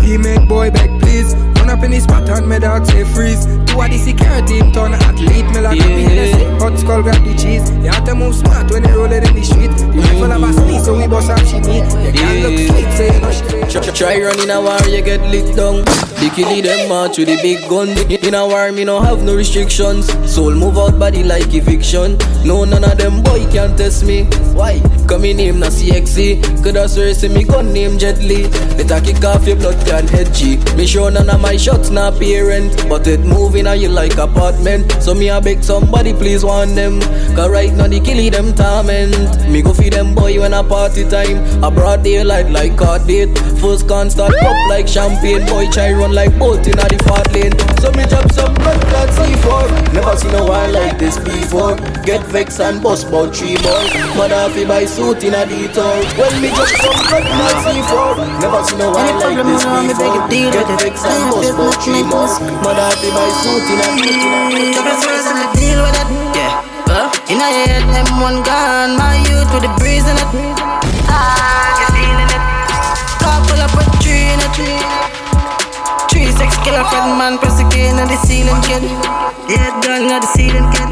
He 0.00 0.16
make 0.16 0.46
boy 0.48 0.70
beg 0.70 1.00
please. 1.00 1.34
Run 1.58 1.70
up 1.70 1.82
in 1.82 1.90
his 1.90 2.04
spot 2.04 2.28
and 2.28 2.48
me 2.48 2.60
dog 2.60 2.86
say 2.86 3.02
freeze. 3.02 3.63
Two 3.74 3.80
of 3.80 3.90
the 3.90 3.98
security 3.98 4.58
him 4.58 4.70
turn 4.70 4.94
athlete. 4.94 5.46
Me 5.50 5.58
like 5.60 5.78
Yeah. 5.78 5.86
yeah. 5.88 6.08
Hennessy, 6.08 6.44
hot 6.62 6.78
skull 6.78 7.02
grab 7.02 7.24
the 7.24 7.34
cheese. 7.34 7.68
You 7.82 7.90
have 7.90 8.04
to 8.04 8.14
move 8.14 8.34
smart 8.36 8.70
when 8.70 8.84
you 8.84 8.94
roll 8.94 9.10
it 9.10 9.26
in 9.28 9.34
the 9.34 9.42
street. 9.42 9.70
The 9.74 9.98
rifle 9.98 10.30
have 10.30 10.42
a 10.44 10.52
sneeze, 10.52 10.84
so 10.84 10.96
we 10.96 11.08
bust 11.08 11.30
up 11.30 11.40
she 11.40 11.58
meet. 11.58 11.82
You 12.06 12.12
can't 12.14 12.38
look 12.46 12.54
fake, 12.70 12.92
say 12.94 13.12
you 13.12 13.20
know 13.20 13.32
she 13.32 13.42
Try, 13.74 13.82
try 13.90 14.20
run 14.22 14.38
in 14.38 14.50
a 14.50 14.60
war, 14.60 14.78
you 14.86 15.02
get 15.02 15.20
licked 15.22 15.56
down. 15.56 15.82
The 16.22 16.30
killie 16.30 16.62
them 16.62 16.88
march 16.88 17.18
with 17.18 17.26
the 17.26 17.36
big 17.42 17.68
gun. 17.68 17.88
In 18.08 18.34
a 18.34 18.46
war, 18.46 18.70
me 18.70 18.84
no 18.84 19.00
have 19.00 19.24
no 19.24 19.34
restrictions. 19.34 20.06
Soul 20.32 20.54
move 20.54 20.78
out 20.78 20.96
body 20.96 21.24
like 21.24 21.52
eviction. 21.52 22.16
No, 22.44 22.64
none 22.64 22.84
of 22.84 22.96
them 22.96 23.22
boy 23.24 23.44
can 23.50 23.76
test 23.76 24.04
me. 24.04 24.24
Why? 24.54 24.78
Come 25.08 25.24
in 25.24 25.38
name 25.38 25.58
na 25.58 25.66
CXC. 25.66 26.62
Coulda 26.62 26.88
swear 26.88 27.12
say 27.14 27.28
me 27.28 27.42
gun 27.42 27.72
name 27.72 27.98
Jet 27.98 28.18
Li. 28.20 28.44
Let 28.78 28.90
a 28.92 29.00
kick 29.00 29.24
off 29.24 29.46
your 29.46 29.56
blood 29.56 29.84
can 29.86 30.06
head 30.06 30.32
G. 30.32 30.58
Me 30.76 30.86
sure 30.86 31.10
none 31.10 31.28
of 31.28 31.40
my 31.40 31.56
shots 31.56 31.90
na 31.90 32.12
parent. 32.16 32.70
But 32.88 33.06
it 33.08 33.20
moving 33.20 33.63
on 33.66 33.80
you 33.80 33.88
like 33.88 34.16
apartment. 34.16 34.90
So 35.02 35.14
me 35.14 35.28
a 35.28 35.40
beg 35.40 35.62
somebody 35.62 36.12
please 36.12 36.44
warn 36.44 36.74
them. 36.74 37.00
Cause 37.34 37.50
right 37.50 37.72
now 37.72 37.88
the 37.88 38.00
killie 38.00 38.30
them 38.30 38.54
torment. 38.54 39.50
Me 39.50 39.62
go 39.62 39.72
feed 39.72 39.92
them 39.92 40.14
boy 40.14 40.40
when 40.40 40.52
a 40.52 40.62
party 40.62 41.08
time. 41.08 41.38
A 41.62 41.70
broad 41.70 42.02
daylight 42.02 42.50
like 42.50 42.76
card 42.76 43.06
date. 43.06 43.36
First 43.60 43.84
start 43.84 44.32
pop 44.40 44.68
like 44.68 44.88
champagne. 44.88 45.46
Boy 45.46 45.68
try 45.70 45.92
run 45.92 46.12
like 46.12 46.38
boat 46.38 46.66
in 46.66 46.78
a 46.78 46.88
the 46.88 46.98
fat 47.04 47.32
lane. 47.32 47.54
So 47.80 47.90
me 47.92 48.04
drop 48.06 48.30
some 48.32 48.54
blood 48.54 48.80
clot 49.06 49.28
C4. 49.28 49.92
Never 49.92 50.16
seen 50.16 50.34
a 50.34 50.44
one 50.44 50.72
like 50.72 50.98
this 50.98 51.18
before. 51.18 51.76
Get 52.04 52.24
vexed 52.26 52.60
and 52.60 52.82
bust 52.82 53.08
about 53.08 53.34
three 53.34 53.56
more. 53.62 53.84
Mother 54.16 54.48
fi 54.52 54.64
buy 54.64 54.84
suit 54.84 55.24
in 55.24 55.34
a 55.34 55.46
detour. 55.46 56.04
When 56.16 56.32
me 56.40 56.48
drop 56.48 56.68
some 56.68 56.98
blood 57.08 57.24
clot 57.24 57.56
C4. 57.64 58.40
Never 58.40 58.62
seen 58.64 58.80
a 58.80 58.88
one 58.90 59.18
like 59.20 59.44
this 59.44 59.64
before. 59.64 60.28
Get 60.28 60.68
vexed 60.80 61.06
and 61.06 61.30
bust 61.30 61.52
about 61.52 61.76
three 61.82 62.02
more. 62.02 62.28
Mother 62.62 62.90
fi 63.00 63.08
buy 63.12 63.30
suit 63.40 63.66
in 63.72 63.80
a 63.80 63.88
detour. 64.00 64.72
Double 64.72 64.96
zeros 65.00 65.26
and 65.28 65.38
I 65.38 65.46
deal 65.54 65.80
with 65.84 66.00
it. 66.00 66.08
Yeah. 66.36 66.72
Uh, 66.86 67.10
in 67.28 67.38
a 67.40 67.48
head, 67.48 67.82
M1 68.06 68.44
gun, 68.44 68.96
my 68.96 69.16
youth 69.28 69.50
with 69.52 69.62
the 69.62 69.72
breeze 69.78 70.06
in 70.06 70.16
it. 70.16 70.28
Ah, 71.08 71.80
you 71.80 71.86
feeling 71.96 72.30
it? 72.30 72.42
Car 73.18 73.40
pull 73.48 73.60
up 73.60 73.72
with 73.76 74.02
three 74.02 74.30
in 74.30 74.38
it. 74.38 74.52
Three 74.54 75.13
six 76.38 76.56
killer 76.64 76.84
fed 76.90 77.06
man, 77.18 77.38
press 77.38 77.60
again 77.60 77.98
on 77.98 78.08
the 78.08 78.18
ceiling 78.26 78.60
kid. 78.66 78.82
Yeah, 79.48 79.70
gun 79.82 80.10
on 80.10 80.20
the 80.20 80.30
ceiling 80.34 80.68
kid. 80.74 80.90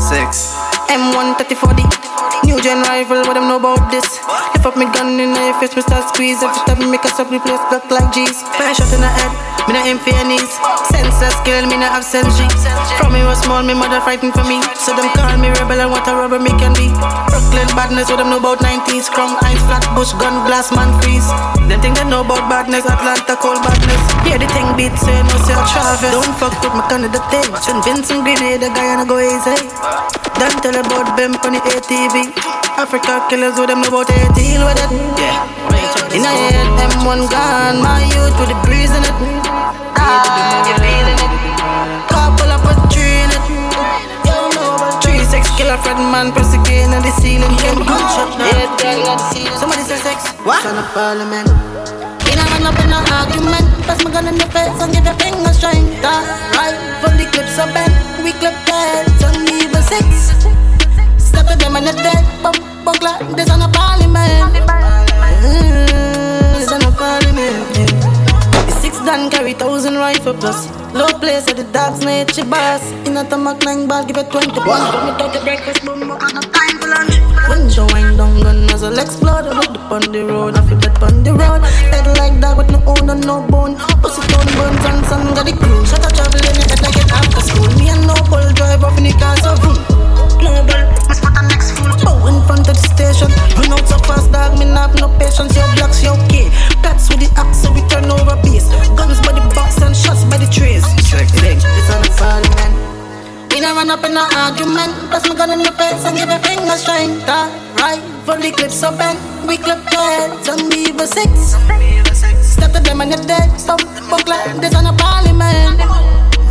Six. 0.00 0.56
M13040 0.90 1.86
New 2.42 2.58
gen 2.60 2.82
rifle, 2.82 3.22
what 3.22 3.34
them 3.34 3.46
know 3.46 3.62
about 3.62 3.92
this? 3.94 4.18
Lift 4.52 4.66
up 4.66 4.76
me 4.76 4.86
gun 4.90 5.20
in 5.20 5.30
your 5.30 5.54
face, 5.62 5.76
me 5.76 5.82
start 5.82 6.08
squeeze 6.10 6.42
Every 6.42 6.58
time 6.66 6.82
me 6.82 6.90
make 6.90 7.04
a 7.06 7.14
up, 7.14 7.30
replace 7.30 7.62
block 7.70 7.86
like 7.94 8.10
G's 8.10 8.42
Fire 8.58 8.74
shot 8.74 8.90
in 8.90 8.98
the 8.98 9.06
head, 9.06 9.30
me 9.66 9.74
not 9.74 9.86
aim 9.86 9.98
for 9.98 10.14
knees 10.24 10.50
Senseless 10.90 11.34
skill, 11.42 11.66
me 11.66 11.76
not 11.76 11.92
have 11.92 12.04
sense 12.04 12.36
G 12.38 12.46
From 12.98 13.12
me 13.12 13.22
was 13.24 13.40
small, 13.42 13.62
me 13.62 13.74
mother 13.74 14.00
fighting 14.00 14.32
for 14.32 14.44
me. 14.44 14.58
So 14.74 14.90
them 14.96 15.08
call 15.14 15.36
me 15.38 15.48
rebel 15.60 15.80
and 15.80 15.90
what 15.90 16.06
a 16.08 16.14
rubber 16.16 16.38
me 16.38 16.50
can 16.58 16.74
be. 16.74 16.90
Brooklyn 17.30 17.68
badness, 17.78 18.10
what 18.10 18.18
them 18.18 18.30
know 18.30 18.42
about 18.42 18.58
90s 18.58 19.06
Chrome, 19.10 19.36
ice, 19.46 19.60
flat, 19.68 19.84
bush, 19.94 20.12
gun, 20.18 20.42
blast, 20.46 20.74
man, 20.74 20.90
freeze. 21.00 21.26
Them 21.68 21.78
think 21.80 21.96
they 21.96 22.06
know 22.08 22.26
about 22.26 22.42
badness, 22.50 22.84
Atlanta, 22.86 23.36
cold 23.38 23.62
badness. 23.62 24.02
Hear 24.26 24.38
the 24.40 24.48
thing 24.50 24.68
beat, 24.74 24.94
say 24.98 25.14
no, 25.22 25.34
say 25.46 25.54
I 25.54 25.62
travel. 25.70 26.10
Don't 26.20 26.34
fuck 26.38 26.54
with 26.62 26.74
my 26.74 26.84
Canada 26.90 27.20
thing. 27.30 27.48
Send 27.60 27.84
Vincent 27.84 28.24
Grenade, 28.26 28.60
the 28.64 28.70
guy 28.74 28.96
and 28.96 29.02
I 29.02 29.06
go 29.06 29.20
easy 29.20 29.56
Don't 30.40 30.58
tell 30.64 30.76
about 30.76 31.16
them 31.16 31.36
on 31.46 31.52
the 31.54 31.60
ATV. 31.60 32.34
Africa 32.80 33.24
killers 33.28 33.58
with 33.58 33.68
them 33.68 33.82
know 33.82 33.92
about 33.92 34.10
18 34.10 34.64
with 34.64 34.80
it. 34.80 34.90
Yeah. 35.20 36.16
In 36.16 36.26
a 36.26 36.32
head, 36.32 36.66
M1 36.90 37.30
gun, 37.30 37.82
my 37.82 38.02
youth 38.10 38.34
with 38.40 38.50
the 38.50 38.58
breeze 38.66 38.90
in 38.90 39.04
it. 39.04 39.49
Ah, 39.98 40.62
you 40.68 40.74
feeling 40.78 41.18
it? 41.18 41.32
Up 42.14 42.38
with 42.66 42.80
three 42.92 43.22
in 43.22 43.30
six 45.30 45.46
killer 45.56 45.76
Fred 45.78 45.96
man, 45.96 46.32
press 46.32 46.52
again 46.54 46.90
on 46.94 47.02
the 47.02 47.10
ceiling. 47.22 47.54
Can 47.62 47.78
gunshot 47.86 48.34
Yeah, 48.38 48.66
girl, 48.82 48.98
got 49.06 49.18
the 49.18 49.26
ceiling. 49.30 49.58
Somebody 49.58 49.82
say 49.82 49.98
sex. 50.02 50.26
What? 50.42 50.62
Son 50.62 50.76
of 50.78 50.86
parliament. 50.92 51.48
In 52.30 52.38
a 52.38 52.44
run 52.50 52.66
up 52.66 52.78
in 52.82 52.90
an 52.90 53.04
argument, 53.10 53.66
pass 53.86 54.02
my 54.04 54.10
gun 54.10 54.26
in 54.28 54.36
the 54.38 54.46
face 54.54 54.78
and 54.82 54.92
give 54.92 55.04
your 55.04 55.14
finger 55.18 55.52
strength. 55.52 56.02
Right, 56.02 56.76
from 57.00 57.16
the 57.18 57.26
clips 57.30 57.58
of 57.58 57.70
bed, 57.74 57.90
we 58.24 58.32
clip 58.38 58.54
heads 58.66 59.22
and 59.22 59.46
leave 59.46 59.72
a 59.74 59.82
six. 59.82 60.34
Step 61.18 61.46
to 61.48 61.56
them 61.58 61.76
and 61.76 61.86
the 61.86 61.92
dead, 61.92 62.22
bump, 62.42 62.58
bump 62.84 63.02
like 63.02 63.26
this 63.36 63.50
on 63.50 63.62
a 63.62 63.68
parliament. 63.68 64.54
Mm, 65.42 66.58
this 66.58 66.70
on 66.72 66.82
a 66.82 66.90
parliament. 66.92 67.89
Done 69.04 69.30
carry 69.30 69.54
thousand 69.54 69.94
rifle 69.96 70.34
plus. 70.34 70.68
Low 70.94 71.08
place 71.18 71.48
at 71.48 71.56
the 71.56 71.64
dogs, 71.72 72.04
nature 72.04 72.44
boss. 72.44 72.82
In 73.08 73.16
a 73.16 73.24
tamak 73.24 73.64
nine 73.64 73.88
ball, 73.88 74.04
give 74.04 74.16
it 74.18 74.30
20 74.30 74.52
pounds. 74.60 74.90
From 74.92 75.06
the 75.06 75.14
dirty 75.18 75.40
breakfast, 75.44 75.84
boom, 75.84 76.12
I 76.12 76.18
got 76.18 76.34
no 76.34 76.40
time 76.42 76.76
for 76.78 76.88
lunch. 76.88 77.16
When 77.48 77.66
the 77.66 77.90
wind 77.92 78.18
down 78.18 78.42
gun 78.42 78.66
muzzle 78.66 78.98
explode, 78.98 79.46
I 79.48 79.56
look 79.56 79.70
up 79.70 79.90
on 79.90 80.12
the 80.12 80.24
road, 80.24 80.54
I 80.54 80.62
feel 80.68 80.78
that 80.78 81.02
on 81.02 81.24
the 81.24 81.32
road. 81.32 81.64
Head 81.90 82.06
like 82.18 82.40
that 82.40 82.56
with 82.56 82.70
no 82.70 82.78
owner, 82.86 83.16
no 83.16 83.40
bone. 83.48 83.76
Pussy 84.02 84.22
down, 84.28 84.46
burns 84.58 84.84
and 84.84 85.06
sun, 85.06 85.34
got 85.34 85.46
the 85.46 85.56
crew. 85.56 85.80
Shut 85.86 86.04
up, 86.04 86.12
travel 86.12 86.38
in 86.38 86.54
the 86.54 86.64
head 86.68 86.82
like 86.82 86.96
it 87.00 87.10
after 87.10 87.40
school. 87.40 87.70
Me 87.80 87.88
and 87.88 88.06
no 88.06 88.14
bull 88.28 88.46
drive 88.52 88.84
off 88.84 88.98
in 88.98 89.04
the 89.04 89.12
car, 89.16 89.36
so 89.40 89.56
boom. 89.64 90.09
Global, 90.50 90.82
my 91.06 91.14
spot 91.14 91.32
the 91.38 91.42
next 91.46 91.78
fool. 91.78 91.94
Bow 92.02 92.26
in 92.26 92.42
front 92.42 92.66
of 92.66 92.74
the 92.74 92.82
station. 92.82 93.30
Run 93.54 93.70
out 93.70 93.86
so 93.86 93.98
fast, 94.02 94.34
dog, 94.34 94.58
me 94.58 94.66
not 94.66 94.90
have 94.90 94.98
no 94.98 95.06
patience. 95.22 95.54
Your 95.54 95.70
blocks, 95.78 96.02
your 96.02 96.18
key. 96.26 96.50
Cats 96.82 97.06
with 97.06 97.22
the 97.22 97.30
axe, 97.38 97.62
so 97.62 97.70
we 97.70 97.86
turn 97.86 98.10
over 98.10 98.34
base. 98.42 98.66
Guns 98.98 99.22
by 99.22 99.30
the 99.30 99.44
box 99.54 99.78
and 99.78 99.94
shots 99.94 100.26
by 100.26 100.42
the 100.42 100.50
trays. 100.50 100.82
It's 100.82 101.90
on 101.94 102.02
the 102.02 102.10
parliament. 102.18 102.74
We 103.54 103.60
not 103.62 103.78
run 103.78 103.90
up 103.94 104.02
in 104.02 104.18
an 104.18 104.26
argument. 104.34 104.90
Pass 105.10 105.28
my 105.28 105.34
gun 105.38 105.54
in 105.54 105.62
the 105.62 105.70
face 105.78 106.02
and 106.02 106.18
give 106.18 106.28
a 106.28 106.38
finger 106.42 106.74
strength. 106.74 107.22
Right, 107.78 108.02
for 108.26 108.36
the 108.36 108.50
clips 108.50 108.82
up 108.82 108.98
and 108.98 109.18
we 109.46 109.56
clip 109.56 109.78
your 109.94 110.02
heads 110.02 110.48
and 110.50 110.66
leave 110.66 110.98
a 110.98 111.06
six. 111.06 111.54
Step 112.42 112.72
to 112.74 112.80
them 112.82 113.00
and 113.00 113.10
you're 113.14 113.22
dead. 113.22 113.54
Stop, 113.54 113.80
fuck 114.10 114.26
like 114.26 114.58
this 114.58 114.74
on 114.74 114.84
the 114.84 114.94
parliament. 114.98 115.78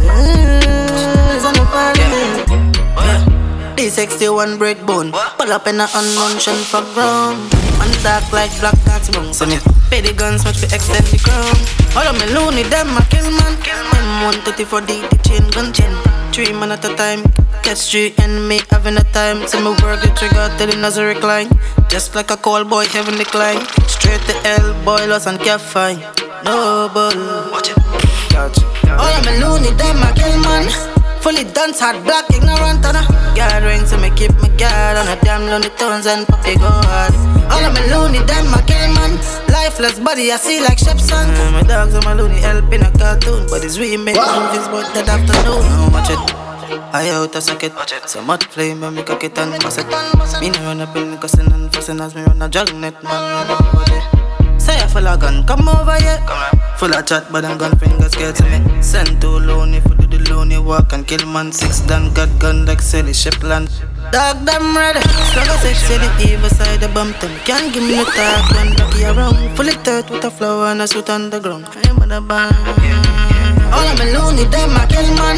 Mm, 0.07 1.35
it's 1.35 1.45
on 1.45 1.53
the 1.53 1.65
parliament. 1.67 3.38
D61 3.79 4.59
break 4.59 4.85
bone. 4.85 5.13
Pull 5.39 5.53
up 5.55 5.65
in 5.65 5.79
a 5.79 5.87
unmentioned 5.95 6.67
for 6.67 6.83
ground. 6.91 7.39
Man 7.79 7.87
dark 8.03 8.27
like 8.33 8.51
black 8.59 8.75
cats 8.83 9.07
bone. 9.07 9.33
So 9.33 9.45
me 9.45 9.55
pay 9.89 10.01
the 10.01 10.11
guns 10.11 10.43
much 10.43 10.59
to 10.59 10.65
extend 10.67 11.07
the 11.07 11.15
crown. 11.23 11.55
All 11.95 12.03
of 12.03 12.19
me 12.19 12.27
loony, 12.35 12.63
them 12.67 12.91
a 12.91 13.01
kill 13.07 13.23
man. 13.39 13.55
M134 13.63 14.83
D, 14.85 14.99
the 15.07 15.15
chain 15.23 15.47
gun 15.55 15.71
chain. 15.71 15.95
Three 16.35 16.51
man 16.51 16.73
at 16.75 16.83
a 16.83 16.93
time. 16.99 17.23
Catch 17.63 17.89
three 17.89 18.13
enemy 18.17 18.59
having 18.69 18.97
a 18.97 19.05
time. 19.15 19.47
So 19.47 19.63
me 19.63 19.71
work 19.79 20.03
the 20.03 20.11
trigger 20.11 20.51
till 20.57 20.67
the 20.67 20.75
nozzle 20.75 21.05
recline. 21.05 21.47
Just 21.87 22.15
like 22.15 22.31
a 22.31 22.35
call 22.35 22.65
boy 22.65 22.83
having 22.87 23.17
decline. 23.17 23.63
Straight 23.87 24.19
to 24.27 24.33
hell, 24.43 24.75
boilers 24.83 25.25
and 25.25 25.39
can't 25.39 25.61
find. 25.61 26.03
No 26.43 26.91
bull. 26.91 27.15
Watch 27.55 27.71
it. 27.71 27.79
All 28.91 29.07
of 29.07 29.23
me 29.23 29.39
loony, 29.39 29.71
them 29.79 30.03
a 30.03 30.11
kill 30.19 30.35
man. 30.43 30.98
Fully 31.21 31.43
dunce 31.43 31.79
hard, 31.79 32.03
black, 32.03 32.29
ignorant, 32.31 32.85
and 32.85 32.97
a 32.97 33.03
guard 33.35 33.63
ring 33.63 33.83
to 33.85 33.97
me 33.97 34.09
keep 34.15 34.33
me 34.41 34.49
guard 34.57 34.97
on 34.97 35.07
a 35.07 35.19
damn 35.21 35.45
lonely 35.47 35.69
tones 35.75 36.07
and 36.07 36.25
puppy 36.27 36.55
go 36.55 36.69
hard. 36.69 37.13
All 37.51 37.65
of 37.65 37.73
my 37.73 37.83
loony, 37.91 38.25
damn, 38.25 38.49
my 38.51 38.61
kill 38.63 38.87
man. 38.93 39.17
Lifeless 39.51 39.99
body, 39.99 40.31
I 40.31 40.37
see 40.37 40.61
like 40.61 40.77
Shepson. 40.77 41.27
Uh, 41.35 41.51
my 41.51 41.63
dogs 41.63 41.93
and 41.93 42.05
my 42.05 42.13
loony 42.13 42.39
help 42.39 42.71
in 42.71 42.83
a 42.83 42.91
cartoon, 42.91 43.47
but 43.49 43.63
it's 43.63 43.77
we 43.77 43.97
make 43.97 44.15
movies, 44.15 44.67
but 44.71 44.87
that 44.93 45.09
afternoon. 45.09 45.61
Now 45.67 45.89
watch 45.91 46.09
it. 46.09 46.49
I 46.93 47.09
out 47.09 47.35
a 47.35 47.41
socket, 47.41 47.73
so 48.05 48.21
much 48.21 48.45
flame 48.45 48.81
when 48.81 48.95
me 48.95 49.03
cock 49.03 49.23
it 49.23 49.37
and 49.37 49.61
bust 49.61 49.79
it. 49.79 49.87
Me 50.41 50.49
no 50.49 50.59
run 50.63 50.81
up 50.81 50.95
in 50.95 51.17
cussing 51.17 51.51
and 51.51 51.73
fussing 51.73 51.99
as 51.99 52.15
me 52.15 52.21
run 52.23 52.41
a 52.41 52.47
jug 52.49 52.73
net, 52.75 53.01
man. 53.03 53.47
Run 53.47 54.18
full 54.89 55.07
of 55.07 55.19
gun, 55.19 55.45
come 55.45 55.67
over 55.69 55.95
here. 55.95 56.19
Full 56.77 56.93
of 56.93 57.05
chat, 57.05 57.25
but 57.31 57.45
I'm 57.45 57.57
gun 57.57 57.77
fingers 57.77 58.15
get 58.15 58.35
to 58.35 58.43
me. 58.43 58.81
Send 58.81 59.21
too 59.21 59.39
lonely 59.39 59.79
for 59.81 59.95
the 59.95 60.19
lonely 60.29 60.57
walk 60.57 60.93
and 60.93 61.05
kill 61.05 61.25
man 61.27 61.51
six 61.51 61.81
done 61.81 62.13
got 62.13 62.29
gun 62.39 62.65
like 62.65 62.81
Sally 62.81 63.13
Shipland. 63.13 63.69
Dog 64.11 64.45
them 64.45 64.75
ready. 64.75 65.01
Slug 65.31 65.47
a 65.47 65.57
six 65.59 65.87
to 65.87 65.97
the 65.99 66.09
evil 66.27 66.49
side 66.49 66.83
of 66.83 66.93
Bumpton. 66.93 67.31
Can't 67.45 67.73
give 67.73 67.83
me 67.83 67.97
no 67.97 68.05
talk 68.05 68.51
when 68.51 68.73
lucky 68.75 69.05
around. 69.05 69.55
Fully 69.55 69.75
dirt 69.83 70.09
with 70.09 70.25
a 70.25 70.31
flower 70.31 70.67
and 70.67 70.81
a 70.81 70.87
suit 70.87 71.09
on 71.09 71.29
the 71.29 71.39
ground. 71.39 71.67
I'm 71.85 71.99
on 71.99 72.09
the 72.09 72.21
band. 72.21 72.55
All 73.73 73.85
of 73.85 73.99
me 73.99 74.11
lonely, 74.13 74.45
them 74.45 74.75
a 74.75 74.87
kill 74.87 75.09
man. 75.15 75.37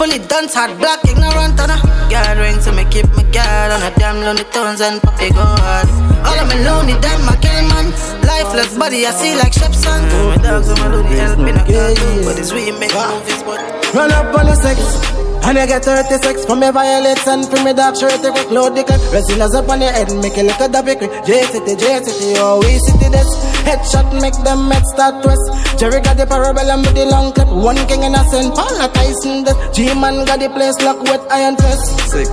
Fully 0.00 0.16
dunce 0.16 0.54
hard, 0.54 0.78
black, 0.78 1.04
ignorant, 1.04 1.60
and 1.60 1.72
a 1.72 1.76
guard 2.08 2.38
ring 2.38 2.58
so 2.58 2.72
me 2.72 2.86
keep 2.88 3.04
my 3.12 3.22
guard 3.36 3.70
on 3.70 3.82
a 3.82 3.94
damn 3.98 4.16
lonely 4.24 4.44
tones 4.44 4.80
and 4.80 4.98
puppy 5.02 5.28
go 5.28 5.44
hard. 5.44 5.86
All 6.24 6.40
of 6.40 6.48
me 6.48 6.64
lonely, 6.64 6.94
damn, 7.02 7.28
a 7.28 7.36
kill 7.36 7.68
man. 7.68 7.92
Lifeless 8.24 8.78
body, 8.78 9.04
I 9.04 9.10
see 9.10 9.36
like 9.36 9.52
Shepson. 9.52 10.00
My 10.24 10.38
dogs 10.42 10.68
and 10.70 10.80
my 10.80 10.88
lonely 10.88 11.18
help 11.18 11.40
in 11.40 11.54
a 11.54 11.64
cartoon, 11.66 12.24
but 12.24 12.38
it's 12.38 12.50
we 12.50 12.72
make 12.80 12.94
ah. 12.94 13.12
movies, 13.12 13.42
but 13.42 13.60
Run 13.94 14.10
up 14.10 14.34
on 14.34 14.46
the 14.46 14.54
sex. 14.54 15.29
And 15.42 15.56
you 15.56 15.66
get 15.66 15.84
36 15.84 16.44
from 16.44 16.60
me 16.60 16.70
violets 16.70 17.26
and 17.26 17.48
from 17.48 17.64
me 17.64 17.72
dark 17.72 17.96
shirt, 17.96 18.20
you 18.22 18.32
load 18.52 18.76
the 18.76 18.84
clip. 18.84 19.00
Resilience 19.10 19.54
up 19.54 19.68
on 19.68 19.80
your 19.80 19.90
head, 19.90 20.12
make 20.20 20.36
it 20.36 20.44
look 20.44 20.60
a 20.60 20.68
dabby 20.68 20.94
quick. 20.94 21.10
J 21.24 21.42
City, 21.48 21.74
J 21.74 22.04
City, 22.04 22.36
oh, 22.38 22.60
we 22.60 22.78
city 22.84 23.08
this. 23.08 23.30
Headshot 23.64 24.12
make 24.20 24.36
them 24.44 24.70
head 24.70 24.84
start 24.92 25.24
twist. 25.24 25.42
Jerry 25.80 26.00
got 26.04 26.20
the 26.20 26.26
parabellum 26.28 26.84
with 26.84 26.94
the 26.94 27.06
long 27.08 27.32
clip. 27.32 27.48
One 27.48 27.80
king 27.88 28.04
in 28.04 28.14
a 28.14 28.22
St. 28.28 28.52
Paul, 28.54 28.84
a 28.84 28.86
Tyson 28.92 29.44
this. 29.44 29.56
G-Man 29.74 30.24
got 30.28 30.38
the 30.38 30.50
place 30.52 30.76
locked 30.84 31.08
with 31.08 31.24
iron 31.32 31.56
fist. 31.56 31.88
Six. 32.12 32.28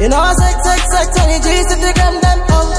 You 0.00 0.08
know, 0.08 0.24
sex, 0.42 0.56
sex, 0.64 0.80
sex, 0.88 1.08
and 1.22 1.28
the 1.28 1.38
G 1.44 1.48
city 1.68 1.92
them 1.92 2.14
them 2.24 2.40
out. 2.50 2.72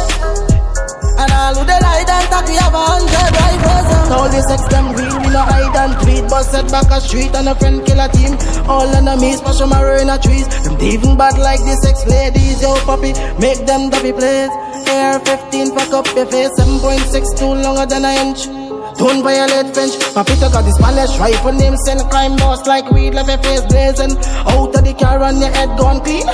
And 1.22 1.32
all 1.32 1.54
who 1.54 1.64
they 1.70 1.80
lie 1.80 2.02
and 2.02 2.28
talk, 2.34 2.48
we 2.50 2.56
have 2.58 2.74
a 2.74 2.82
hundred 2.82 3.32
rifles. 3.38 3.99
All 4.10 4.28
the 4.28 4.42
sex 4.42 4.66
them 4.74 4.94
real, 4.98 5.18
we 5.22 5.30
no 5.30 5.42
hide 5.46 5.76
and 5.78 5.94
tweet. 6.02 6.26
Busted 6.30 6.68
back 6.72 6.90
a 6.92 7.00
street 7.00 7.34
and 7.36 7.48
a 7.48 7.56
friend 7.56 7.86
kill 7.86 8.00
a 8.00 8.10
team. 8.10 8.34
All 8.68 8.90
enemies, 8.90 9.42
pass 9.42 9.60
them 9.60 9.72
in 9.74 10.10
a 10.10 10.18
trees. 10.18 10.48
Them 10.64 10.82
even 10.82 11.18
bad 11.18 11.38
like 11.38 11.62
the 11.62 11.78
sex 11.86 12.06
ladies, 12.08 12.62
yo 12.62 12.74
puppy. 12.86 13.14
Make 13.40 13.66
them 13.66 13.90
duffy 13.90 14.12
plays. 14.14 14.50
AR-15 14.90 15.78
fuck 15.78 15.94
up 15.94 16.08
your 16.16 16.26
face. 16.26 16.50
7.6 16.58 17.38
too 17.38 17.54
longer 17.62 17.86
than 17.86 18.06
an 18.06 18.28
inch. 18.28 18.50
Don't 18.98 19.24
violate 19.24 19.74
French. 19.74 19.96
Papito 20.12 20.52
got 20.52 20.66
the 20.66 20.74
Spanish 20.76 21.16
rifle 21.20 21.54
name 21.54 21.78
send 21.86 22.02
crime 22.10 22.36
boss 22.36 22.68
like 22.68 22.90
weed 22.92 23.14
left 23.14 23.30
your 23.30 23.38
face 23.38 23.62
blazing. 23.72 24.18
Out 24.44 24.76
of 24.76 24.84
the 24.84 24.94
car 25.00 25.24
and 25.24 25.40
your 25.40 25.52
head 25.52 25.78
gone 25.78 26.02
clean. 26.04 26.28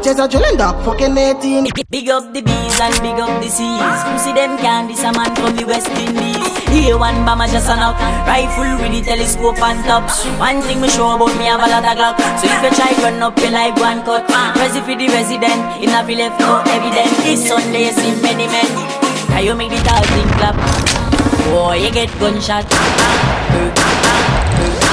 Chase 0.00 0.18
a 0.18 0.28
drilling 0.28 0.56
dog 0.56 0.82
fucking 0.84 1.16
18. 1.16 1.68
Big 1.90 2.08
up 2.08 2.32
the 2.32 2.40
bees 2.40 2.80
and 2.80 2.96
big 3.00 3.20
up 3.20 3.32
the 3.40 3.48
seas. 3.48 4.00
Who 4.04 4.18
see 4.18 4.32
them 4.32 4.56
candy, 4.58 4.94
some 4.94 5.16
man 5.16 5.34
from 5.36 5.56
the 5.56 5.64
West 5.64 5.88
Indies. 5.88 6.40
Here 6.68 6.96
one 6.96 7.19
bomber 7.24 7.46
just 7.46 7.68
an 7.68 7.78
out. 7.78 7.98
Rifle 8.26 8.78
with 8.82 8.92
the 8.92 9.00
telescope 9.02 9.60
on 9.62 9.82
top. 9.84 10.10
One 10.38 10.60
thing 10.62 10.80
me 10.80 10.88
show 10.88 11.14
about 11.14 11.36
me 11.38 11.46
have 11.46 11.60
a 11.60 11.68
lot 11.68 11.84
of 11.84 11.94
glock. 11.98 12.16
So 12.40 12.46
if 12.48 12.62
you 12.64 12.72
try 12.76 12.92
run 13.02 13.22
up 13.22 13.38
your 13.38 13.50
life 13.50 13.78
one 13.78 14.02
cut. 14.04 14.26
Resi 14.56 14.80
for 14.82 14.96
the 14.96 15.08
resident, 15.08 15.82
in 15.82 15.90
a 15.90 16.02
left 16.02 16.40
no 16.40 16.62
evidence. 16.66 17.16
This 17.24 17.48
Sunday 17.48 17.90
see 17.90 18.14
many 18.22 18.46
men. 18.46 18.68
Can 19.32 19.44
you 19.44 19.54
make 19.54 19.70
the 19.70 19.80
tall 19.86 20.02
thing 20.02 20.30
clap? 20.38 20.56
Boy, 21.50 21.76
you 21.84 21.90
get 21.90 22.10
gunshot. 22.18 24.09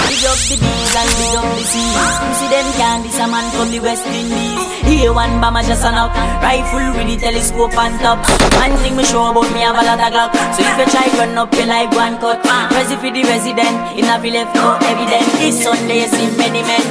Big 0.08 0.24
up 0.24 0.40
the 0.48 0.56
bees 0.56 0.96
and 0.96 1.12
big 1.20 1.36
up 1.36 1.48
the 1.52 1.64
seas. 1.68 2.16
Pussy 2.24 2.48
them 2.48 2.68
candy, 2.80 3.10
some 3.12 3.32
man 3.32 3.44
from 3.52 3.68
the 3.72 3.80
West 3.84 4.08
Indies. 4.08 4.64
Here 4.88 5.12
one 5.12 5.42
bomber 5.44 5.62
just 5.68 5.84
an 5.84 6.00
out. 6.00 6.16
Rifle 6.40 6.96
with 6.96 7.12
the 7.12 7.18
telescope 7.20 7.76
on 7.76 7.92
top. 8.00 8.24
One 8.56 8.72
thing 8.80 8.96
me 8.96 9.04
sure 9.04 9.32
about 9.32 9.52
me 9.52 9.68
have 9.68 9.76
a 9.76 9.84
lot 9.84 10.00
of 10.00 10.10
glock. 10.16 10.32
So 10.56 10.64
if 10.64 10.80
you 10.80 10.88
try 10.88 11.08
run 11.20 11.38
up 11.38 11.54
your 11.54 11.68
life 11.68 11.92
one 11.92 12.16
cut. 12.24 12.40
Resi 12.72 12.96
for 12.96 13.12
the 13.12 13.24
resident, 13.28 14.00
in 14.00 14.08
a 14.08 14.16
left 14.16 14.56
no 14.56 14.80
evidence. 14.80 15.28
This 15.44 15.64
Sunday 15.64 16.08
see 16.08 16.32
many 16.40 16.64
men. 16.64 16.88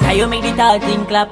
Can 0.00 0.16
you 0.16 0.26
make 0.26 0.42
the 0.42 0.56
tall 0.56 0.80
thing 0.80 1.04
clap? 1.04 1.28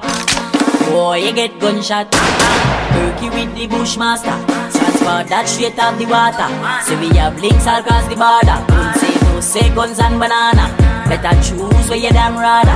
Boy, 0.89 1.17
you 1.17 1.33
get 1.33 1.59
gunshot. 1.59 2.11
Turkey 2.11 3.29
with 3.33 3.55
the 3.57 3.65
bushmaster. 3.67 4.37
Transport 4.69 5.27
that 5.33 5.49
straight 5.49 5.79
out 5.79 5.97
the 5.97 6.05
water. 6.05 6.49
So 6.85 6.93
we 7.01 7.09
have 7.17 7.41
links 7.41 7.65
across 7.65 8.05
the 8.05 8.17
border. 8.21 8.61
Don't 8.69 8.93
say 9.01 9.13
no, 9.25 9.39
say 9.41 9.73
guns 9.73 9.99
and 9.99 10.19
banana. 10.19 10.82
Better 11.13 11.37
choose 11.45 11.85
where 11.93 11.99
you 12.01 12.09
damn 12.09 12.33
rather. 12.33 12.73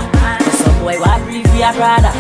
Some 0.62 0.78
boy 0.86 1.00
what 1.02 1.18
brief 1.26 1.42
we 1.58 1.64
are 1.64 1.74
rather. 1.74 2.14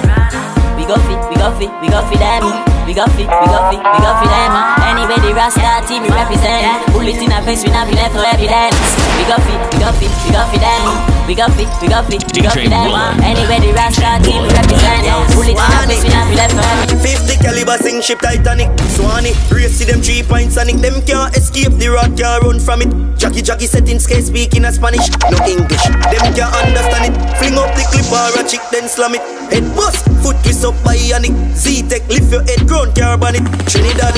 We 0.73 0.81
go 0.89 0.97
fit, 1.05 1.21
we 1.29 1.35
go 1.37 1.53
fit, 1.61 1.69
we 1.77 1.89
go 1.93 2.01
fit 2.09 2.17
them. 2.17 2.41
We 2.89 2.93
go 2.97 3.05
fit, 3.13 3.29
we 3.29 3.45
go 3.53 3.59
fit, 3.69 3.77
we 3.85 3.99
go 4.01 4.11
fit 4.17 4.29
them. 4.33 4.53
Anyway, 4.81 5.21
the 5.21 5.29
Rasta 5.37 5.85
team 5.85 6.01
we 6.01 6.09
represent. 6.09 6.89
Bullet 6.91 7.21
in 7.21 7.31
our 7.31 7.43
face, 7.45 7.61
we 7.63 7.69
not 7.69 7.85
be 7.87 7.93
left 7.93 8.15
no 8.15 8.25
evidence. 8.25 8.73
We 9.13 9.29
go 9.29 9.37
fit, 9.45 9.61
we 9.69 9.77
go 9.77 9.91
fit, 10.01 10.09
we 10.25 10.31
go 10.33 10.41
fit 10.49 10.61
them. 10.65 11.16
We 11.27 11.35
go 11.35 11.43
fit, 11.59 11.67
we 11.83 11.91
go 11.91 11.99
fit, 12.07 12.23
we 12.33 12.41
go 12.41 12.49
fit 12.55 12.71
them. 12.71 12.87
Anyway, 13.19 13.59
the 13.59 13.75
Rasta 13.75 14.15
team 14.23 14.43
we 14.43 14.49
represent. 14.55 15.03
Bullet 15.35 15.51
in 15.51 15.59
our 15.59 15.83
face, 15.83 16.03
we 16.03 16.09
not 16.09 16.23
be 16.31 16.35
left 16.39 16.55
no 16.55 16.63
evidence. 16.63 17.03
50 17.03 17.43
caliber 17.43 17.77
sing 17.83 18.01
ship 18.01 18.19
Titanic. 18.19 18.71
Swanny 18.95 19.35
Race 19.51 19.77
to 19.79 19.85
them 19.85 19.99
three 20.01 20.23
points 20.23 20.55
Sonic 20.55 20.79
Them 20.79 21.03
can't 21.03 21.35
escape 21.35 21.73
the 21.75 21.89
rod 21.89 22.15
can't 22.17 22.43
run 22.43 22.59
from 22.59 22.81
it. 22.81 22.89
Jackie 23.19 23.41
Jackie 23.41 23.67
settings 23.67 24.07
case 24.07 24.27
speaking 24.27 24.63
a 24.63 24.71
Spanish. 24.71 25.11
No 25.27 25.37
English. 25.43 25.83
Them 26.15 26.31
can't 26.31 26.55
understand 26.63 27.11
it. 27.11 27.15
Fling 27.35 27.59
up 27.59 27.75
the 27.75 27.83
clip 27.91 28.07
or 28.07 28.39
a 28.39 28.47
chick 28.47 28.63
then 28.71 28.87
slam 28.87 29.15
it. 29.15 29.21
Head 29.51 29.67
bust 29.75 30.07
Foot 30.23 30.35
twist 30.43 30.65
up 30.65 30.75
by 30.83 30.95
Yannick 30.95 31.35
Z-Tech 31.55 32.07
lift 32.07 32.31
your 32.31 32.43
head 32.43 32.67
ground 32.67 32.95
carbon 32.95 33.35
it 33.35 33.45
Trinidad. 33.67 34.15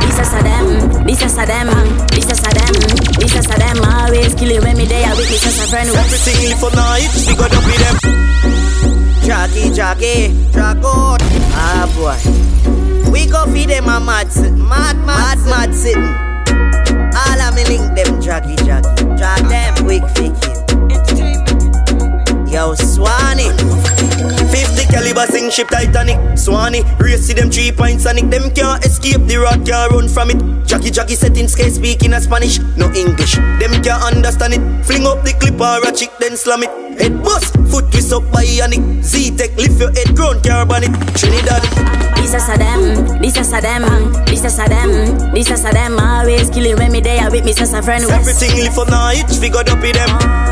This 0.00 0.26
is 0.26 0.32
a 0.34 0.42
them, 0.42 0.66
this 1.06 1.22
is 1.22 1.38
a 1.38 1.44
them, 1.46 1.68
this 2.10 2.26
is 2.26 2.40
a 2.42 2.50
them, 2.50 2.74
this 3.20 3.34
is 3.36 3.46
a 3.46 3.56
them. 3.60 3.78
Always 3.84 4.34
kill 4.34 4.50
it 4.50 4.62
when 4.64 4.76
me 4.76 4.86
there 4.86 5.08
with 5.14 5.28
this 5.28 5.46
is 5.46 5.58
a 5.60 5.66
friend. 5.68 5.88
Everything 5.88 6.49
live 6.50 6.60
for 6.60 6.74
night 6.76 7.10
We 7.26 7.34
got 7.34 7.54
up 7.54 7.64
with 7.64 7.78
them 7.78 8.20
Jackie, 9.22 9.70
Jackie, 9.72 10.50
track. 10.50 10.78
Ah 10.82 11.86
boy. 11.94 13.10
We 13.12 13.26
go 13.26 13.44
feed 13.52 13.68
them 13.68 13.84
a 13.84 14.00
mad 14.00 14.28
mad, 14.34 14.58
mad, 14.58 14.96
mad, 15.06 15.38
mad 15.46 15.74
sitting. 15.74 16.02
All 16.02 17.40
of 17.40 17.54
me 17.54 17.64
link 17.66 17.94
them, 17.94 18.20
Jackie, 18.20 18.56
Jackie. 18.56 19.04
Drag 19.16 19.44
them, 19.44 19.74
quick 19.84 20.02
fixing. 20.16 20.69
Yo, 22.50 22.74
Swanny. 22.74 23.46
50 24.50 24.84
caliber 24.90 25.24
sing 25.26 25.50
ship 25.50 25.68
Titanic. 25.68 26.18
Swanny 26.36 26.82
Race 26.98 27.28
to 27.28 27.34
them 27.34 27.48
three 27.48 27.70
points 27.70 28.02
Sonic 28.02 28.28
Them 28.28 28.50
can't 28.50 28.84
escape 28.84 29.22
the 29.26 29.36
rock, 29.36 29.64
can't 29.64 29.92
run 29.92 30.08
from 30.08 30.30
it. 30.30 30.66
Jackie 30.66 30.90
Jackie 30.90 31.14
settings 31.14 31.54
case 31.54 31.76
speaking 31.76 32.12
a 32.12 32.20
Spanish 32.20 32.58
No 32.76 32.92
English. 32.92 33.36
Them 33.36 33.70
can't 33.84 34.02
understand 34.02 34.54
it. 34.54 34.84
Fling 34.84 35.06
up 35.06 35.22
the 35.22 35.32
clip 35.34 35.60
or 35.60 35.88
a 35.88 35.92
chick 35.92 36.10
then 36.18 36.36
slam 36.36 36.64
it. 36.64 37.00
Head 37.00 37.22
bust 37.22 37.54
Foot 37.70 37.88
twist 37.92 38.12
up 38.12 38.28
by 38.32 38.44
Yannick 38.44 39.00
Z-Tech 39.04 39.56
lift 39.56 39.78
your 39.78 39.92
head 39.92 40.16
ground 40.16 40.42
carbon 40.42 40.82
it. 40.84 41.16
Trinidad 41.16 41.62
This 42.20 42.34
is 42.34 42.48
a 42.48 42.58
them, 42.58 43.18
this 43.18 43.36
is 43.36 43.52
a 43.52 43.60
them, 43.60 44.12
this 44.26 44.44
is 44.44 44.58
a 44.58 44.68
them, 44.68 45.32
this 45.32 45.50
is 45.50 45.64
a 45.64 45.70
them. 45.72 45.98
Always 45.98 46.50
killing 46.50 46.76
when 46.76 46.92
me 46.92 47.00
there 47.00 47.30
with 47.30 47.44
me, 47.44 47.52
just 47.52 47.74
a 47.74 47.82
friend. 47.82 48.04
Everything 48.04 48.56
live 48.56 48.74
for 48.74 48.84
night 48.86 49.26
got 49.50 49.68
up 49.68 49.80
with 49.82 49.96
them 49.96 50.08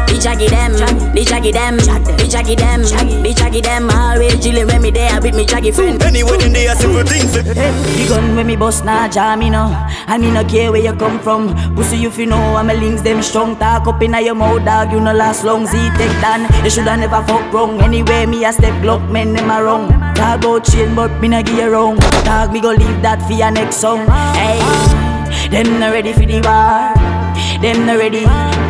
The 0.09 0.19
jaggy 0.19 0.49
them, 0.49 0.73
the 0.73 1.23
jaggy 1.25 1.53
them, 1.53 1.77
the 1.77 2.27
jaggy 2.27 2.57
them, 2.57 2.83
the 2.83 3.35
jaggy 3.35 3.63
them. 3.63 3.91
Always 3.91 4.43
chilling 4.43 4.67
when 4.67 4.83
me 4.83 4.91
there 4.91 5.21
with 5.21 5.37
me 5.37 5.45
jaggy 5.47 5.73
friend. 5.73 6.03
Anyway, 6.03 6.39
then 6.39 6.53
they 6.53 6.67
are 6.67 6.75
simple 6.75 7.05
things 7.05 7.33
The 7.33 8.07
gun 8.09 8.35
when 8.35 8.47
me 8.47 8.57
bust 8.57 8.85
nah 8.85 9.09
jam 9.09 9.39
me 9.39 9.51
no 9.51 9.69
I 10.07 10.19
me 10.19 10.31
no 10.31 10.43
care 10.45 10.73
where 10.73 10.81
you 10.81 10.95
come 10.95 11.21
from 11.21 11.55
Pussy 11.77 12.05
if 12.05 12.19
you 12.19 12.27
know 12.27 12.57
I'm 12.57 12.71
a 12.71 12.75
links 12.75 13.03
them 13.03 13.23
strong 13.23 13.57
Talk 13.57 13.87
up 13.87 14.03
inna 14.03 14.21
your 14.21 14.35
mouth 14.35 14.65
dog 14.65 14.91
you 14.93 15.01
no 15.01 15.13
last 15.13 15.45
long 15.45 15.67
Z 15.67 15.77
take 15.97 16.21
down 16.21 16.49
You 16.65 16.71
shoulda 16.71 16.97
never 16.97 17.23
fuck 17.27 17.53
wrong 17.53 17.81
Anyway 17.81 18.27
me 18.27 18.45
a 18.45 18.53
step 18.53 18.75
Glock 18.83 19.09
men 19.11 19.35
them 19.35 19.51
a 19.51 19.63
wrong 19.63 19.89
Talk 20.15 20.39
about 20.39 20.65
chain 20.65 20.95
but 20.95 21.13
me 21.21 21.29
no 21.29 21.43
give 21.43 21.58
you 21.59 21.71
wrong. 21.71 21.97
Dog 22.25 22.53
me 22.53 22.61
go 22.61 22.71
leave 22.71 23.03
that 23.03 23.21
for 23.27 23.35
your 23.35 23.51
next 23.51 23.77
song. 23.77 24.07
Hey 24.39 24.63
Them 25.51 25.81
not 25.81 25.93
ready 25.93 26.13
for 26.13 26.27
the 26.27 26.41
war. 26.47 26.95
Them 27.61 27.87
not 27.87 27.99
ready. 27.99 28.23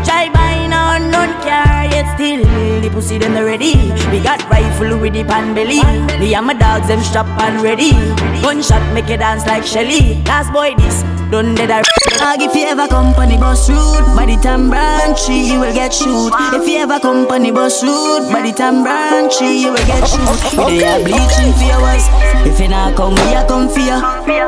Try 0.07 0.33
buy 0.33 0.67
no 0.73 0.97
none 0.97 1.35
car 1.45 1.85
yet 1.93 2.09
still 2.15 2.43
The 2.81 2.89
pussy 2.89 3.19
them 3.19 3.35
not 3.35 3.45
ready. 3.45 3.93
We 4.11 4.21
got 4.25 4.41
rifle 4.49 4.99
with 4.99 5.13
the 5.13 5.25
pan 5.25 5.55
belly. 5.55 5.83
Me 6.19 6.35
and 6.35 6.47
my 6.47 6.55
dogs 6.55 6.89
them 6.89 7.03
strap 7.03 7.27
and 7.45 7.63
ready. 7.63 7.93
Gunshot 8.41 8.83
make 8.95 9.09
you 9.09 9.19
dance 9.19 9.45
like 9.47 9.65
Shelly. 9.65 10.23
Last 10.25 10.53
boy 10.53 10.75
this 10.77 11.03
done 11.31 11.55
dead 11.55 11.71
a 11.71 11.83
Dog 12.19 12.43
if 12.43 12.55
you 12.55 12.67
ever 12.67 12.89
company 12.89 13.37
bus 13.39 13.69
route 13.71 14.17
By 14.17 14.27
the 14.27 14.37
time 14.43 14.71
branchy 14.71 15.47
you 15.47 15.61
will 15.61 15.73
get 15.73 15.93
shoot. 15.95 16.33
If 16.53 16.67
you 16.67 16.79
ever 16.79 16.99
company 16.99 17.51
bus 17.51 17.83
route 17.83 18.33
By 18.33 18.43
the 18.43 18.53
time 18.53 18.83
branchy 18.83 19.63
you 19.63 19.71
will 19.71 19.87
get 19.87 20.09
shoot. 20.09 20.59
Oh, 20.59 20.67
oh, 20.67 20.71
they 20.71 20.85
are 20.85 20.99
bleaching 21.05 21.53
for 21.55 21.71
hours. 21.79 22.05
If 22.43 22.61
you 22.61 22.69
not 22.69 22.97
come 22.97 23.15
we 23.15 23.35
a 23.35 23.47
come 23.47 23.69
for 23.69 23.81
you 23.81 23.99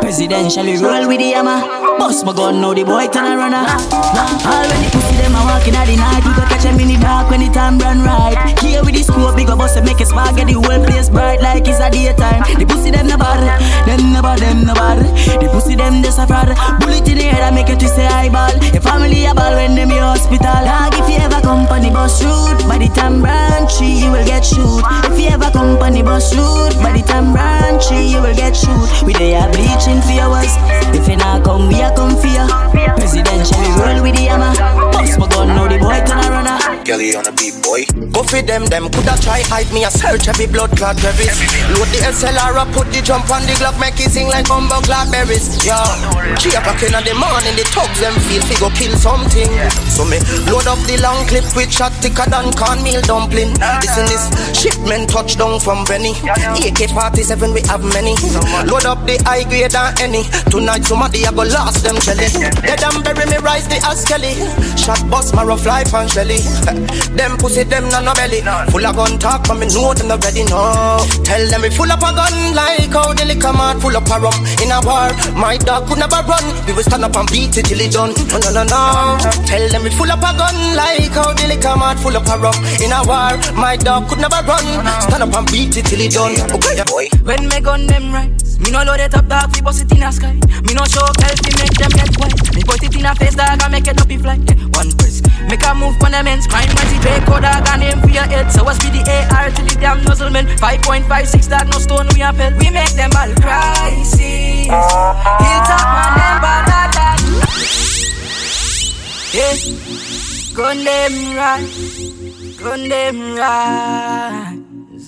Presidentially 0.03 0.81
roll 0.83 1.07
with 1.07 1.21
the 1.21 1.31
hammer. 1.37 1.61
Bust 1.99 2.25
my 2.25 2.33
gun 2.33 2.61
now 2.61 2.75
the 2.75 2.85
boy 2.85 3.07
turn 3.13 3.29
a 3.29 3.37
runner. 3.37 3.63
All 3.63 4.65
when 4.67 4.81
the 4.83 4.89
pussy 4.91 5.15
them 5.21 5.37
a 5.37 5.41
walking 5.47 5.77
at 5.77 5.87
the 5.87 5.97
night. 5.97 6.25
We 6.25 6.33
go 6.33 6.43
catch 6.49 6.65
them 6.65 6.81
in 6.81 6.89
the 6.89 6.99
dark 6.99 7.31
when 7.31 7.41
the 7.41 7.49
time 7.53 7.79
run 7.79 8.03
right. 8.03 8.35
Here 8.59 8.83
with 8.83 8.97
the 8.97 9.03
scope 9.05 9.37
go 9.37 9.57
bust 9.57 9.77
and 9.77 9.87
make 9.87 10.01
a 10.01 10.07
spark. 10.07 10.37
Get 10.37 10.49
the 10.49 10.57
whole 10.57 10.81
place 10.85 11.09
bright 11.09 11.41
like 11.41 11.69
it's 11.69 11.79
a 11.79 11.91
daytime. 11.91 12.43
The 12.59 12.67
pussy 12.67 12.91
them 12.91 13.07
no 13.07 13.17
bad 13.17 13.41
Them 13.87 14.13
no 14.13 14.23
bad, 14.23 14.39
them 14.41 14.67
no 14.67 14.75
bad 14.75 15.05
The 15.41 15.49
pussy 15.53 15.75
them 15.77 16.03
just 16.03 16.19
a 16.19 16.27
fraud 16.27 16.49
Bullet 16.79 17.09
in 17.09 17.19
the 17.19 17.25
head 17.25 17.43
I 17.43 17.51
make 17.51 17.69
you 17.69 17.77
twist 17.77 17.97
the 17.97 18.07
eyeball. 18.07 18.55
Your 18.71 18.83
family 18.83 19.27
a 19.27 19.35
ball 19.35 19.55
when 19.59 19.75
them 19.75 19.91
in 19.91 19.99
hospital. 19.99 20.63
Dog 20.63 20.95
if 20.95 21.09
you 21.11 21.19
ever 21.19 21.41
company 21.43 21.91
bus 21.91 22.23
route. 22.23 22.63
By 22.69 22.79
the 22.79 22.89
time 22.95 23.21
branchy 23.21 24.05
you 24.05 24.13
will 24.13 24.25
get 24.25 24.45
shoot. 24.45 24.83
If 25.11 25.19
you 25.19 25.29
ever 25.35 25.51
company 25.51 26.03
bus 26.03 26.35
route 26.37 26.77
By 26.83 26.93
the 26.93 27.03
time 27.03 27.33
branchy 27.33 28.13
you 28.13 28.21
will 28.23 28.35
get 28.35 28.55
shoot. 28.55 29.03
We 29.03 29.13
they 29.15 29.35
are 29.35 29.51
bleaching 29.51 30.01
for 30.05 30.21
hours 30.23 30.53
If 30.95 31.09
you 31.09 31.17
not 31.17 31.45
come 31.45 31.69
we 31.69 31.81
a 31.81 31.91
come 31.95 32.17
for 32.17 32.29
you 32.29 32.47
Presidential 32.95 33.59
roll 33.81 34.03
with 34.03 34.15
the 34.15 34.29
hammer. 34.29 34.55
Bust 34.93 35.19
my 35.19 35.27
gun 35.29 35.49
now 35.49 35.69
the 35.69 35.79
boy 35.79 35.99
turn 36.07 36.23
a 36.23 36.31
runner 36.31 36.60
Kelly 36.85 37.15
on 37.15 37.27
a 37.27 37.33
beat 37.33 37.55
boy 37.63 37.85
Go 38.11 38.23
feed 38.25 38.47
them, 38.47 38.67
them 38.67 38.91
coulda 38.91 39.15
try 39.21 39.41
hide 39.47 39.71
me 39.73 39.85
a 39.85 39.91
search 39.91 40.29
every 40.29 40.47
blood 40.47 40.71
clot 40.77 40.97
crevice. 40.99 41.39
Load 41.77 41.89
the 41.95 42.01
SLR 42.11 42.57
up, 42.57 42.69
put 42.75 42.91
the 42.91 43.01
jump 43.01 43.31
on 43.31 43.43
the 43.47 43.55
Glock, 43.61 43.79
make 43.79 44.01
it 44.01 44.11
sing 44.11 44.29
like 44.29 44.49
bumbo 44.49 44.81
clot. 44.83 45.09
Yeah, 45.63 45.85
three 46.41 46.57
o'clock 46.57 46.83
in 46.83 46.93
the 46.97 47.15
morning, 47.15 47.55
the 47.55 47.65
thugs 47.71 48.01
them 48.01 48.15
feel 48.27 48.43
fi 48.43 48.55
go 48.59 48.69
kill 48.75 48.95
something. 48.99 49.49
So 49.89 50.05
me 50.09 50.19
load 50.51 50.67
up 50.67 50.81
the 50.89 50.99
long 50.99 51.23
clip 51.29 51.47
with 51.55 51.71
shot 51.71 51.93
thicker 52.03 52.27
than 52.27 52.51
cornmeal 52.59 53.01
dumpling. 53.07 53.55
Listen 53.81 54.07
this 54.11 54.27
shipment 54.57 55.09
touchdown 55.11 55.61
from 55.61 55.85
Benny. 55.87 56.13
AK-47 56.67 57.55
we 57.55 57.63
have 57.71 57.85
many. 57.95 58.19
Load 58.67 58.85
up 58.85 59.07
the 59.07 59.21
high 59.23 59.45
grade 59.47 59.75
and 59.75 59.95
any. 60.01 60.25
Tonight 60.51 60.85
somebody 60.85 61.25
a 61.25 61.33
go 61.33 61.47
lost 61.47 61.85
them 61.85 61.97
jelly. 62.03 62.27
Dead 62.65 62.83
and 62.83 63.05
bury 63.05 63.27
me 63.31 63.39
rise 63.39 63.69
the 63.69 63.79
ass 63.87 64.05
Kelly. 64.05 64.35
Shot 64.77 65.01
bust 65.09 65.35
my 65.35 65.45
fly 65.57 65.85
and 65.87 66.11
Shelly. 66.11 66.41
Them 67.17 67.37
pussy, 67.39 67.65
them 67.65 67.89
not 67.89 68.05
no 68.05 68.13
belly. 68.15 68.41
Full 68.71 68.87
of 68.87 68.97
gun 68.97 69.19
talk, 69.19 69.47
but 69.47 69.55
me 69.55 69.67
know 69.67 69.95
them 69.95 70.09
not 70.09 70.25
ready, 70.25 70.45
no. 70.45 71.01
Tell 71.25 71.45
them 71.49 71.63
we 71.63 71.71
full 71.71 71.91
up 71.91 72.03
a 72.03 72.11
gun 72.15 72.55
like 72.55 72.91
how 72.91 73.13
the 73.13 73.25
liquor 73.25 73.53
mart 73.53 73.81
full 73.81 73.97
up 73.97 74.09
a 74.09 74.17
rum. 74.21 74.39
In 74.63 74.71
a 74.71 74.81
war, 74.85 75.11
my 75.35 75.57
dog 75.57 75.89
could 75.89 75.99
never 75.99 76.23
run. 76.27 76.45
We 76.67 76.73
will 76.73 76.83
stand 76.83 77.05
up 77.05 77.17
and 77.17 77.29
beat 77.31 77.57
it 77.57 77.67
till 77.67 77.81
it 77.81 77.93
done. 77.93 78.13
No, 78.31 78.39
no, 78.39 78.51
no, 78.51 78.63
no. 78.65 78.83
Tell 79.47 79.65
them 79.69 79.83
we 79.83 79.91
full 79.91 80.11
up 80.11 80.23
a 80.23 80.31
gun 80.37 80.57
like 80.77 81.13
how 81.13 81.33
the 81.33 81.47
liquor 81.49 81.77
mart 81.77 81.99
full 81.99 82.17
up 82.17 82.29
a 82.29 82.37
rum. 82.39 82.57
In 82.81 82.93
a 82.93 83.01
war, 83.07 83.35
my 83.55 83.77
dog 83.77 84.09
could 84.09 84.21
never 84.21 84.41
run. 84.47 84.65
Stand 85.07 85.23
up 85.23 85.35
and 85.35 85.47
beat 85.51 85.77
it 85.77 85.87
till 85.87 86.01
it 86.01 86.13
done. 86.13 86.35
Okay, 86.55 86.83
boy. 86.87 87.07
When 87.25 87.49
me 87.49 87.61
gun 87.61 87.87
them 87.87 88.13
right, 88.13 88.31
me 88.61 88.71
no 88.71 88.83
load 88.85 89.01
it 89.01 89.15
up 89.15 89.27
dog, 89.27 89.55
we 89.55 89.61
bust 89.63 89.83
it 89.83 89.93
in 89.93 90.03
a 90.03 90.13
sky. 90.13 90.35
Me 90.65 90.75
no 90.75 90.85
show 90.85 91.01
help, 91.01 91.39
we 91.45 91.53
make 91.57 91.75
them 91.81 91.91
get 91.97 92.13
wet. 92.21 92.37
Me 92.55 92.63
put 92.63 92.83
it 92.83 92.95
in 92.95 93.07
a 93.07 93.15
face 93.15 93.35
dog, 93.35 93.63
I 93.63 93.69
make 93.69 93.87
it 93.87 94.01
up 94.01 94.09
fly. 94.21 94.37
Yeah, 94.45 94.57
one 94.77 94.93
press, 94.97 95.23
make 95.49 95.65
a 95.65 95.75
move 95.75 95.97
on 96.05 96.13
the 96.13 96.23
men's 96.23 96.47
crime. 96.47 96.69
Mighty 96.75 96.99
Draco 97.01 97.41
dog, 97.41 97.69
and 97.69 97.81
name 97.81 98.01
for 98.01 98.11
your 98.11 98.25
head. 98.25 98.53
So 98.53 98.65
what's 98.65 98.79
be 98.79 98.91
the 98.91 99.01
AR 99.01 99.51
till 99.51 99.65
the 99.65 99.77
damn 99.81 100.01
nuzzleman? 100.05 100.47
5.56 100.61 101.49
dog, 101.49 101.69
no 101.73 101.79
stone 101.79 102.09
we 102.15 102.23
a 102.23 102.33
fell. 102.33 102.53
We 102.59 102.71
make 102.71 102.93
them 102.93 103.11
all 103.17 103.33
crisis. 103.41 104.69
Hilltop 104.69 105.87
man, 105.97 106.13
them 106.21 106.37
bad 106.45 106.93
than. 106.93 107.21
Yeah, 109.33 109.55
gun 110.55 110.85
them 110.85 111.37
right, 111.37 111.65
gun 112.59 112.89
them 112.89 113.37
right. 113.37 114.59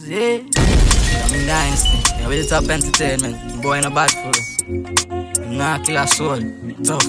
Yeah. 0.07 0.82
I'm 1.33 1.41
in 1.41 1.47
dynasty. 1.47 1.97
Yeah, 2.21 2.29
with 2.29 2.45
the 2.45 2.49
top 2.49 2.69
entertainment. 2.69 3.63
Boy 3.63 3.79
in 3.79 3.85
a 3.85 3.91
bad 3.91 4.13
fool. 4.13 4.37
Nah, 5.49 5.79
kill 5.79 5.97
a 5.97 6.07
soul. 6.07 6.41
Tough. 6.85 7.09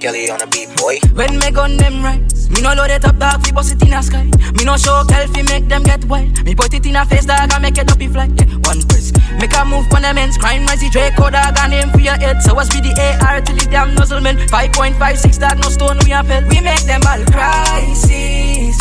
Kelly 0.00 0.28
on 0.30 0.42
a 0.42 0.46
beat, 0.48 0.74
boy. 0.76 0.98
When 1.14 1.38
me 1.38 1.50
gun 1.52 1.76
them 1.76 2.02
right, 2.02 2.20
me 2.50 2.62
no 2.62 2.74
load 2.74 2.90
it 2.90 3.04
up 3.04 3.18
dog, 3.18 3.46
fi 3.46 3.52
bust 3.52 3.72
it 3.72 3.82
in 3.86 3.92
a 3.92 4.02
sky. 4.02 4.24
Me 4.56 4.64
no 4.64 4.76
show 4.76 5.04
fi 5.06 5.42
make 5.42 5.68
them 5.68 5.84
get 5.84 6.04
wild. 6.06 6.42
Me 6.44 6.54
put 6.54 6.74
it 6.74 6.84
in 6.84 6.96
a 6.96 7.04
face 7.06 7.26
dog 7.26 7.52
and 7.52 7.62
make 7.62 7.78
it 7.78 7.90
up 7.90 7.98
fly. 7.98 8.26
Yeah, 8.34 8.58
one 8.66 8.82
press, 8.88 9.12
make 9.38 9.54
a 9.54 9.64
move 9.64 9.86
on 9.94 10.02
the 10.02 10.12
men's 10.14 10.36
crime. 10.36 10.66
Risey 10.66 10.90
Draco 10.90 11.30
dog 11.30 11.56
and 11.58 11.74
aim 11.74 11.90
for 11.90 12.00
your 12.00 12.18
head. 12.18 12.42
So 12.42 12.54
what's 12.54 12.74
be 12.74 12.80
the 12.80 12.90
AR 13.22 13.40
till 13.40 13.54
the 13.54 13.68
damn 13.70 13.94
nozzle 13.94 14.20
man? 14.20 14.36
5.56 14.48 15.38
dog, 15.38 15.58
no 15.62 15.68
stone 15.68 15.98
we 16.04 16.12
a 16.12 16.24
fell. 16.24 16.42
We 16.48 16.60
make 16.60 16.82
them 16.90 17.02
all 17.06 17.22
crisis. 17.26 18.78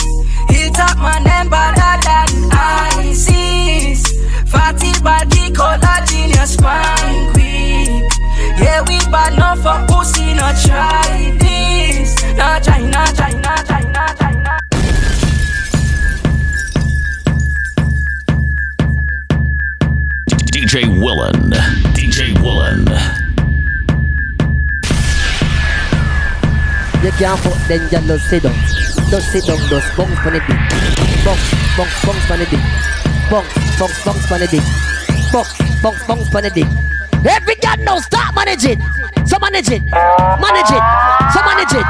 Hilltop 0.50 0.98
man 0.98 1.24
them 1.24 1.50
better 1.50 1.94
than 2.06 2.50
ISIS. 2.52 4.02
Fatty 4.50 4.92
body 5.02 5.52
color 5.54 6.06
genius 6.06 6.56
fine 6.56 7.32
quick. 7.34 8.10
Yeah, 8.60 8.82
we 8.82 8.98
bad 9.12 9.34
enough 9.34 9.60
for 9.60 9.86
pussy, 9.88 10.34
not 10.34 10.56
try 10.58 11.38
this. 11.40 12.22
Not 12.36 12.64
try, 12.64 12.80
not 12.82 13.16
try, 13.16 13.32
not 13.34 13.66
try, 13.66 13.82
not 13.82 14.18
try, 14.18 14.30
DJ 20.52 20.86
Willen. 21.02 21.52
DJ 21.94 22.40
Willen. 22.42 23.19
You 27.02 27.12
can't 27.12 27.40
fuck 27.40 27.56
then 27.68 27.82
you 27.84 28.08
just 28.08 28.30
sit 28.30 28.44
down. 28.44 28.54
Just 29.10 29.32
sit 29.32 29.46
down, 29.46 29.58
just 29.70 29.96
bounce 29.96 30.20
on 30.20 30.34
the 30.34 30.40
dick. 30.40 30.60
Bounce, 31.24 31.48
bounce, 31.78 32.06
bounce 32.06 32.32
on 32.32 32.40
the 32.40 32.46
dick. 32.46 32.60
Bounce, 33.32 33.80
bounce, 33.80 34.04
bounce 34.04 34.32
on 34.32 34.40
the 34.42 34.48
dick. 34.48 34.64
Bounce, 35.32 35.82
bounce, 35.82 36.04
bounce 36.04 36.36
on 36.36 36.44
the 36.44 36.50
dick. 36.50 36.68
Every 37.26 37.56
girl 37.56 37.78
now 37.86 38.00
start 38.00 38.36
manage 38.36 38.66
it. 38.66 38.80
So 39.26 39.40
manage 39.40 39.70
it. 39.70 39.82
Manage 40.44 40.72
it. 40.76 40.84
So 41.32 41.40
manage 41.48 41.74
it. 41.80 41.88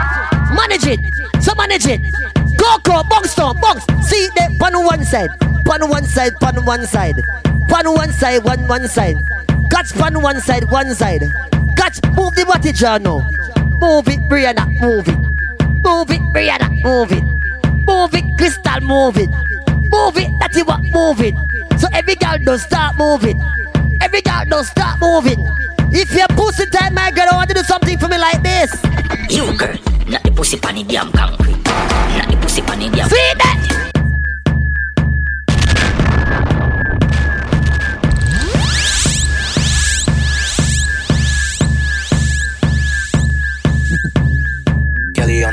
Manage 0.53 0.85
it. 0.85 1.43
So 1.43 1.55
manage 1.55 1.87
it. 1.87 2.01
Go, 2.55 2.77
go, 2.83 3.01
bounce 3.09 3.33
down, 3.33 3.59
bounce. 3.59 3.83
See 4.07 4.29
them 4.35 4.61
on 4.61 4.85
one 4.85 5.03
side. 5.05 5.29
On 5.41 5.89
one 5.89 6.05
side, 6.05 6.33
on 6.43 6.65
one 6.65 6.85
side. 6.85 7.15
On 7.73 7.93
one 7.95 8.11
side, 8.11 8.43
one, 8.43 8.67
one 8.67 8.87
side. 8.87 9.17
Catch 9.71 9.99
on 9.99 10.21
one 10.21 10.39
side, 10.39 10.69
one 10.69 10.93
side. 10.93 11.23
Catch, 11.75 12.03
move 12.15 12.35
the 12.35 12.45
body 12.45 12.71
jaw 12.71 12.99
now. 12.99 13.38
Move 13.79 14.09
it, 14.09 14.19
Brianna, 14.27 14.67
move 14.81 15.07
it. 15.07 15.17
Move 15.83 16.11
it, 16.11 16.21
Brianna, 16.33 16.69
move 16.83 17.11
it. 17.13 17.23
Move 17.87 18.13
it, 18.13 18.37
Crystal, 18.37 18.81
move 18.81 19.17
it. 19.17 19.29
Move 19.89 20.17
it, 20.17 20.31
that's 20.39 20.57
it, 20.57 20.67
what, 20.67 20.83
move 20.83 21.21
it. 21.21 21.33
So 21.79 21.87
every 21.93 22.15
girl 22.15 22.37
don't 22.43 22.59
start 22.59 22.97
moving. 22.97 23.39
Every 24.01 24.21
girl 24.21 24.43
don't 24.47 24.65
start 24.65 24.99
moving. 24.99 25.39
If 25.91 26.13
you're 26.13 26.27
pussy 26.29 26.65
tight, 26.65 26.91
my 26.93 27.09
girl, 27.11 27.27
I 27.31 27.35
want 27.35 27.49
to 27.49 27.55
do 27.55 27.63
something 27.63 27.97
for 27.97 28.09
me 28.09 28.17
like 28.17 28.43
this. 28.43 28.71
You 29.29 29.57
girl, 29.57 29.77
not 30.07 30.23
the 30.23 30.33
pussy 30.35 30.57
pan 30.57 30.75
the 30.75 30.83
damn 30.83 31.11
concrete. 31.11 31.63
Not 31.63 32.29
the 32.29 32.37
pussy 32.41 32.61
pan 32.61 32.79
the 32.79 32.89
damn. 32.89 33.09
See 33.09 33.33
that? 33.37 33.68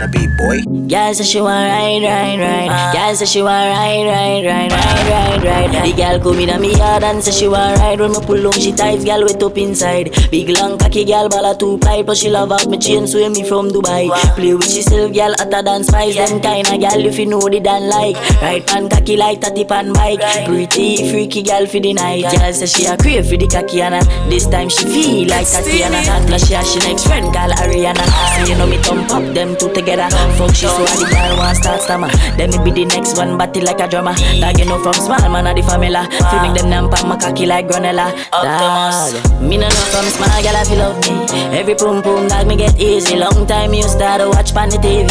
Kelly 0.07 0.27
on 0.27 0.27
a 0.27 0.29
beat, 0.29 0.36
boy. 0.37 0.61
Girl 0.89 1.15
say 1.15 1.25
she 1.25 1.41
want 1.41 1.69
ride, 1.71 2.03
ride, 2.03 2.39
ride. 2.39 2.69
Ah. 2.71 2.93
Girl 2.93 3.15
say 3.17 3.25
she 3.27 3.43
want 3.43 3.67
ride, 3.73 4.07
ride, 4.07 4.45
ride, 4.45 4.73
ride, 4.73 5.43
ride, 5.43 5.75
ride. 5.75 5.87
The 5.87 5.93
girl 5.97 6.19
come 6.21 6.41
in 6.41 6.51
a 6.51 6.59
me 6.59 6.77
yard 6.77 7.03
and 7.05 7.23
say 7.23 7.33
she 7.33 7.49
want 7.49 7.79
ride. 7.79 8.01
When 8.01 8.13
me 8.13 8.21
pull 8.21 8.47
on 8.47 8.53
she 8.55 8.73
tight, 8.73 9.05
girl 9.05 9.25
wet 9.25 9.43
up 9.43 9.59
inside. 9.59 10.15
Big 10.31 10.49
long 10.51 10.79
cocky 10.79 11.05
girl, 11.05 11.29
ball 11.29 11.55
two 11.57 11.79
pipe, 11.79 12.07
but 12.07 12.17
she 12.17 12.31
love 12.31 12.53
out 12.53 12.69
me 12.69 12.79
chain, 12.79 13.07
swim 13.07 13.33
me 13.33 13.43
from 13.49 13.71
Dubai. 13.71 14.09
Play 14.37 14.55
with 14.55 14.71
she 14.71 14.83
self, 14.83 15.13
girl 15.13 15.35
hotter 15.39 15.63
than 15.63 15.85
spice. 15.85 16.17
Them 16.17 16.41
kinda 16.41 16.79
girl 16.79 17.07
if 17.07 17.19
you 17.19 17.27
know 17.27 17.41
they 17.49 17.61
don't 17.61 17.89
like. 17.89 18.17
Right 18.43 18.67
pan 18.67 18.89
cocky 18.89 19.17
like 19.17 19.41
tatty 19.41 19.65
pan 19.65 19.93
bike. 19.93 20.21
Pretty 20.47 21.11
freaky 21.11 21.43
girl 21.43 21.67
for 21.67 21.81
the 21.81 21.93
night. 21.95 22.23
Girl 22.23 22.53
say 22.53 22.67
she 22.67 22.87
a 22.87 22.97
crave 22.97 23.27
for 23.27 23.37
the 23.37 23.47
cocky 23.49 23.81
and 23.83 23.95
this 24.31 24.47
time 24.47 24.69
she 24.69 24.85
feel 24.85 25.29
like 25.29 25.47
Tatiana. 25.47 26.03
That 26.27 26.41
she 26.41 26.55
a 26.55 26.65
she 26.65 26.79
next 26.81 27.07
friend 27.07 27.33
call 27.33 27.51
Ariana. 27.51 28.05
So 28.37 28.53
you 28.53 28.59
know 28.59 28.67
me 28.67 28.79
thump 28.79 29.11
up 29.11 29.35
them 29.35 29.57
two 29.57 29.73
together. 29.73 30.09
Fuck 30.35 30.55
she 30.55 30.67
so 30.67 30.85
the 30.85 31.07
girl 31.09 31.37
want 31.39 31.57
start 31.57 31.81
stammer. 31.81 32.11
Then 32.37 32.51
me 32.51 32.59
be 32.65 32.71
the 32.71 32.85
next 32.85 33.17
one, 33.17 33.39
batty 33.39 33.61
like 33.61 33.81
a 33.81 33.89
drummer. 33.89 34.15
Dog 34.41 34.59
you 34.59 34.67
know 34.67 34.83
from 34.83 34.95
small 34.95 35.23
man 35.31 35.47
of 35.47 35.57
the 35.57 35.63
family. 35.63 35.95
Feel 36.29 36.41
make 36.43 36.55
them 36.59 36.69
namp 36.71 36.93
my 37.07 37.17
cocky 37.17 37.47
like 37.47 37.69
granella. 37.69 38.13
Dog, 38.31 39.41
me 39.41 39.57
no 39.57 39.69
know 39.69 39.87
from 39.93 40.07
small 40.13 40.37
girl 40.43 40.59
if 40.61 40.71
you 40.71 40.77
love 40.77 40.99
me. 41.01 41.15
Every 41.57 41.75
pum 41.75 42.03
pum 42.03 42.29
dog 42.29 42.47
me 42.47 42.57
get 42.57 42.79
easy. 42.81 43.17
Long 43.17 43.47
time 43.47 43.73
you 43.73 43.89
start 43.89 44.21
to 44.21 44.29
watch 44.29 44.53
pan 44.53 44.69
the 44.69 44.77
TV. 44.77 45.09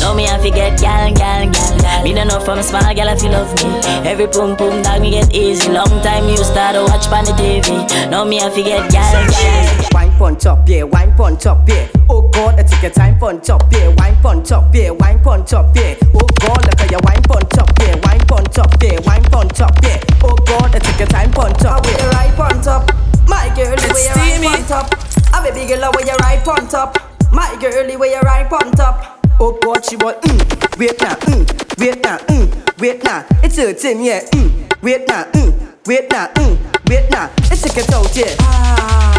Now 0.00 0.14
me 0.14 0.26
I 0.28 0.38
forget 0.38 0.78
gal 0.80 1.12
gal 1.14 1.50
gal. 1.50 2.04
Me 2.04 2.12
no 2.12 2.24
know 2.24 2.40
from 2.40 2.62
small 2.62 2.94
girl 2.94 3.08
if 3.08 3.22
you 3.22 3.30
love 3.30 3.50
me. 3.58 3.68
Every 4.06 4.26
pum 4.28 4.56
pum 4.56 4.82
dog 4.82 5.00
me 5.00 5.10
get 5.10 5.34
easy. 5.34 5.70
Long 5.72 5.90
time 6.02 6.28
you 6.28 6.38
start 6.44 6.74
to 6.74 6.82
watch 6.84 7.06
pan 7.08 7.24
the 7.24 7.32
TV. 7.32 7.82
Now 8.10 8.24
me 8.24 8.40
I 8.40 8.50
forget 8.50 8.90
gal 8.90 9.26
gal. 9.26 9.97
Pon 10.18 10.36
top, 10.36 10.68
yeah, 10.68 10.82
wine 10.82 11.14
pon 11.14 11.36
top, 11.38 11.68
yeah. 11.68 11.86
Oh 12.10 12.28
God, 12.30 12.58
I 12.58 12.64
take 12.64 12.82
your 12.82 12.90
time 12.90 13.18
pon 13.20 13.40
top, 13.40 13.62
yeah, 13.72 13.94
wine 13.98 14.16
pon 14.20 14.42
top, 14.42 14.74
yeah, 14.74 14.90
wine 14.90 15.20
pon 15.22 15.44
top, 15.44 15.74
yeah. 15.76 15.94
Oh 16.12 16.26
God, 16.40 16.64
look 16.66 16.80
at 16.80 16.90
your 16.90 17.00
wine 17.04 17.22
pon 17.22 17.42
top, 17.50 17.70
yeah, 17.78 17.94
wine 18.02 18.20
pon 18.26 18.42
top, 18.46 18.82
yeah, 18.82 18.98
wine 19.06 19.22
pon 19.30 19.48
top, 19.48 19.72
yeah. 19.84 20.00
Oh 20.24 20.34
God, 20.44 20.74
I 20.74 20.78
take 20.80 20.98
your 20.98 21.06
time 21.06 21.30
pon 21.30 21.52
top, 21.54 21.86
yeah. 21.86 21.96
Where 21.96 22.10
right 22.10 22.38
on 22.40 22.60
top, 22.62 22.90
my 23.28 23.46
girl, 23.54 23.76
way 23.76 24.02
you 24.02 24.10
right 24.16 24.60
on 24.60 24.66
top. 24.66 24.92
A 25.34 25.42
baby 25.42 25.68
girl, 25.68 25.92
where 25.92 26.04
you 26.04 26.16
right 26.16 26.48
on 26.48 26.68
top, 26.68 26.98
my 27.32 27.56
girl, 27.60 27.98
way 27.98 28.10
you 28.10 28.20
right 28.20 28.52
on 28.52 28.72
top. 28.72 29.24
Oh 29.38 29.56
God, 29.62 29.84
she 29.84 29.94
want 29.96 30.20
mm, 30.22 30.78
wait 30.78 31.00
now, 31.00 31.14
mm, 31.14 31.78
wait 31.78 32.02
now, 32.02 32.18
mm, 32.18 32.80
wait 32.80 33.04
now. 33.04 33.24
It's 33.44 33.56
hurting, 33.56 34.02
yeah, 34.02 34.20
mm, 34.32 34.82
wait 34.82 35.06
now, 35.06 35.24
mm, 35.30 35.54
wait 35.86 36.10
now, 36.10 36.26
mm, 36.34 36.58
wait 36.90 37.08
now. 37.08 37.30
It's 37.52 37.62
take 37.62 37.76
it 37.84 37.92
out, 37.94 38.16
yeah. 38.16 38.34
Ah, 38.40 39.17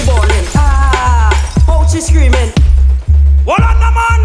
she 0.00 0.06
ballin', 0.06 0.46
ah, 0.56 1.62
how 1.66 1.86
she 1.86 2.00
screaming. 2.00 2.50
What 3.44 3.62
on 3.62 3.76
the 3.80 3.90
man? 3.92 4.22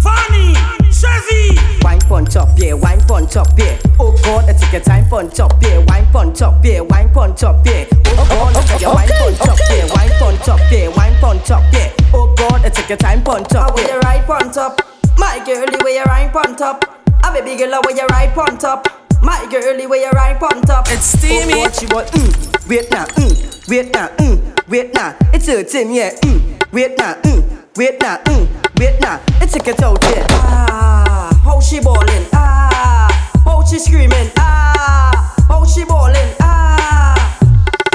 Fanny, 0.00 0.54
Chevy. 0.92 1.58
Wine 1.82 2.00
pon 2.00 2.24
top, 2.24 2.48
yeah, 2.56 2.74
wine 2.74 3.00
pon 3.00 3.26
top, 3.26 3.48
yeah. 3.56 3.78
Oh 3.98 4.16
God, 4.22 4.48
I 4.48 4.52
take 4.52 4.72
your 4.72 4.82
time 4.82 5.08
pon 5.08 5.30
top, 5.30 5.54
yeah, 5.62 5.78
wine 5.86 6.06
pon 6.12 6.32
top, 6.32 6.64
yeah, 6.64 6.80
wine 6.80 7.10
pon 7.10 7.34
top, 7.34 7.64
yeah. 7.66 7.86
Oh 8.06 8.26
God, 8.28 8.56
I 8.56 8.62
take 8.66 8.80
your 8.80 8.94
wine 8.94 9.08
pon 9.18 9.34
top, 9.34 9.58
yeah, 9.70 9.86
wine 9.94 10.10
pon 10.18 10.36
top, 10.38 10.60
yeah, 10.70 10.88
wine 10.88 11.14
pon 11.20 11.38
top, 11.40 11.72
yeah. 11.72 11.92
Oh 12.12 12.34
God, 12.36 12.64
I 12.64 12.68
take 12.68 12.88
your 12.88 12.98
time 12.98 13.22
pon 13.22 13.44
top, 13.44 13.74
Where 13.74 13.86
yeah. 13.86 13.94
you 13.94 14.00
right 14.00 14.28
on 14.28 14.52
top, 14.52 14.80
my 15.16 15.42
girl, 15.44 15.66
the 15.66 15.82
way 15.84 15.94
you 15.94 16.04
right 16.04 16.34
on 16.34 16.56
top. 16.56 16.84
I'm 17.24 17.34
a 17.36 17.42
baby 17.42 17.58
girl, 17.58 17.80
where 17.84 17.96
you 17.96 18.06
right 18.06 18.36
on 18.36 18.58
top, 18.58 18.86
my 19.22 19.46
girl, 19.50 19.76
the 19.76 19.86
way 19.86 20.00
you 20.00 20.10
right 20.10 20.40
on 20.42 20.62
top. 20.62 20.86
It's 20.88 21.04
steamy. 21.18 21.52
Oh 21.54 21.64
God, 21.64 21.74
she 21.74 21.86
want 21.86 22.08
mm, 22.08 22.68
wait 22.68 22.90
now, 22.90 23.06
mm, 23.06 23.68
wait 23.68 23.92
now, 23.92 24.08
mm, 24.18 24.68
wait 24.68 24.94
now. 24.94 25.16
It's 25.32 25.46
hurting, 25.46 25.92
yeah, 25.92 26.10
mm, 26.22 26.72
wait 26.72 26.96
now, 26.98 27.14
mm, 27.22 27.42
wait 27.76 28.00
now, 28.00 28.16
mm, 28.24 28.78
wait 28.78 29.00
now. 29.00 29.20
It's 29.40 29.52
take 29.52 29.68
it 29.68 29.82
out, 29.82 30.02
yeah. 30.04 30.26
Ah, 30.30 31.40
how 31.44 31.60
she 31.60 31.80
ballin', 31.80 32.26
ah, 32.32 33.08
how 33.44 33.64
she 33.64 33.78
screaming, 33.78 34.30
ah, 34.36 35.34
how 35.48 35.64
she 35.64 35.84
ballin', 35.84 36.34
ah. 36.40 37.38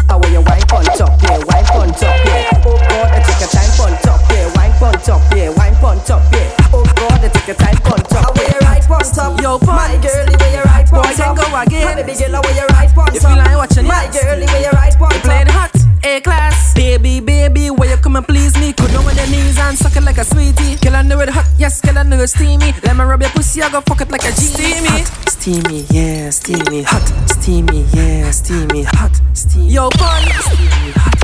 How 0.07 0.19
will 0.19 0.29
you 0.29 0.41
wine 0.41 0.61
on 0.73 0.85
top, 0.97 1.21
yeah, 1.23 1.39
wine 1.47 1.65
on 1.73 1.89
top, 1.93 2.17
yeah. 2.25 2.61
Oh 2.65 2.77
God, 2.89 3.11
I 3.11 3.19
take 3.23 3.41
a 3.41 3.49
time 3.49 3.81
on 3.81 3.97
top, 4.01 4.21
yeah, 4.29 4.51
wine 4.55 4.71
on 4.83 4.93
top, 5.01 5.21
yeah, 5.35 5.49
wine 5.49 5.75
on 5.83 5.97
top, 6.05 6.21
yeah. 6.33 6.53
Oh 6.73 6.83
God, 6.95 7.23
I 7.23 7.29
take 7.29 7.49
a 7.49 7.53
time 7.55 7.77
on 7.91 7.99
top, 8.09 8.29
I 8.29 8.39
Where 8.39 8.49
you 8.49 8.59
right 8.61 8.89
on 8.89 9.01
top, 9.01 9.41
Yo, 9.41 9.57
girlie, 9.59 10.35
where 10.37 10.51
you 10.53 10.72
Boy, 10.93 11.09
then 11.17 11.33
go 11.35 11.45
again. 11.57 11.97
Baby 11.97 12.13
girl, 12.13 12.41
where 12.41 12.53
you 12.55 12.65
right 12.69 12.89
pants 12.93 13.17
If 13.17 13.23
you 13.23 13.35
like 13.35 13.57
watching 13.57 13.87
My 13.87 14.05
girl, 14.13 14.37
where 14.37 14.61
you 14.61 14.71
right 14.71 14.93
pants 14.93 15.19
Playing 15.25 15.47
hot, 15.47 15.73
A 16.05 16.21
class. 16.21 16.73
Baby, 16.73 17.19
baby, 17.19 17.69
where 17.71 17.89
you 17.89 17.97
come 17.97 18.15
and 18.15 18.27
please 18.27 18.53
me? 18.59 18.73
Go 18.73 18.87
down 18.87 19.05
on 19.05 19.15
your 19.15 19.27
knees 19.27 19.57
and 19.57 19.77
suck 19.77 19.95
it 19.95 20.03
like 20.03 20.17
a 20.17 20.23
sweetie. 20.23 20.75
Girl, 20.77 20.95
I 20.95 21.01
know 21.01 21.19
it 21.21 21.29
hot, 21.29 21.47
yes, 21.57 21.81
girl, 21.81 21.97
I 21.97 22.03
know 22.03 22.19
it 22.19 22.27
steamy. 22.27 22.73
Let 22.83 22.95
me 22.95 23.03
rub 23.03 23.21
your 23.21 23.31
pussy, 23.31 23.61
I 23.61 23.71
go 23.71 23.81
fuck 23.81 24.01
it 24.01 24.11
like 24.11 24.23
a 24.25 24.31
genie. 24.33 24.87
Hot, 24.87 25.29
steamy, 25.29 25.85
yeah, 25.89 26.29
steamy. 26.29 26.83
Hot, 26.83 27.07
steamy, 27.29 27.85
yeah, 27.93 28.29
steamy. 28.31 28.83
Hot, 28.83 29.11
steamy. 29.33 29.69
Yo, 29.69 29.89
fun. 29.97 30.23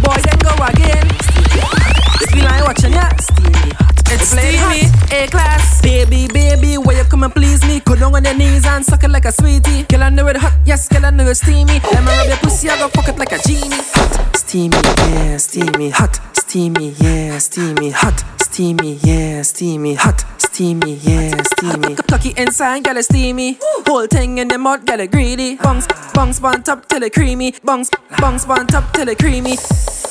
Boy, 0.02 0.18
then 0.24 0.40
go 0.40 0.54
again. 0.66 1.06
Steamy, 1.22 1.62
hot. 1.62 2.22
If 2.22 2.36
you 2.36 2.42
like 2.42 2.64
watching, 2.64 2.94
yeah, 2.94 3.16
steamy. 3.18 3.74
Hot. 3.74 3.99
It's 4.12 4.30
steamy, 4.30 4.90
A 5.12 5.28
class. 5.28 5.82
Baby, 5.82 6.28
baby, 6.28 6.78
where 6.78 6.98
you 6.98 7.04
come 7.04 7.24
and 7.24 7.34
please 7.34 7.64
me? 7.66 7.80
Go 7.82 7.96
down 7.96 8.16
on 8.16 8.24
your 8.26 8.34
knees 8.34 8.66
and 8.66 8.84
suck 8.84 9.04
it 9.04 9.10
like 9.10 9.26
a 9.26 9.32
sweetie. 9.32 9.84
Kill 9.84 10.02
a 10.02 10.06
nigga 10.06 10.38
hot, 10.38 10.54
yes, 10.66 10.88
kill 10.88 11.06
a 11.06 11.10
nigga 11.10 11.36
steamy. 11.36 11.80
Let 11.80 12.04
me 12.04 12.12
rub 12.18 12.28
your 12.28 12.38
pussy, 12.38 12.70
I 12.70 12.78
go 12.80 12.88
fuck 12.90 13.08
it 13.08 13.18
like 13.18 13.32
a 13.32 13.38
genie. 13.48 13.70
Hot, 13.70 14.36
steamy, 14.36 14.78
yeah, 14.78 15.38
steamy, 15.38 15.90
hot, 15.90 16.20
steamy, 16.50 16.96
yeah, 16.98 17.38
steamy, 17.38 17.92
hot, 17.92 18.26
steamy, 18.42 18.94
yeah, 19.04 19.44
steamy, 19.44 19.94
hot, 19.94 20.26
steamy, 20.40 20.96
yeah, 20.96 21.40
steamy. 21.44 21.94
Cocky 22.10 22.34
inside, 22.38 22.84
get 22.84 22.98
it 22.98 23.04
steamy. 23.04 23.60
Whole 23.86 24.08
thing 24.08 24.40
in 24.40 24.48
the 24.48 24.58
mud, 24.58 24.84
get 24.84 25.00
it 25.00 25.12
greedy. 25.12 25.58
Bungs, 25.58 25.86
bungs, 26.12 26.40
bun 26.40 26.64
top 26.64 26.88
till 26.88 27.04
it 27.04 27.14
creamy. 27.14 27.54
Bungs, 27.64 27.92
bungs, 28.18 28.48
bun 28.48 28.66
top 28.66 28.92
till 28.94 29.08
it 29.08 29.20
creamy. 29.20 29.58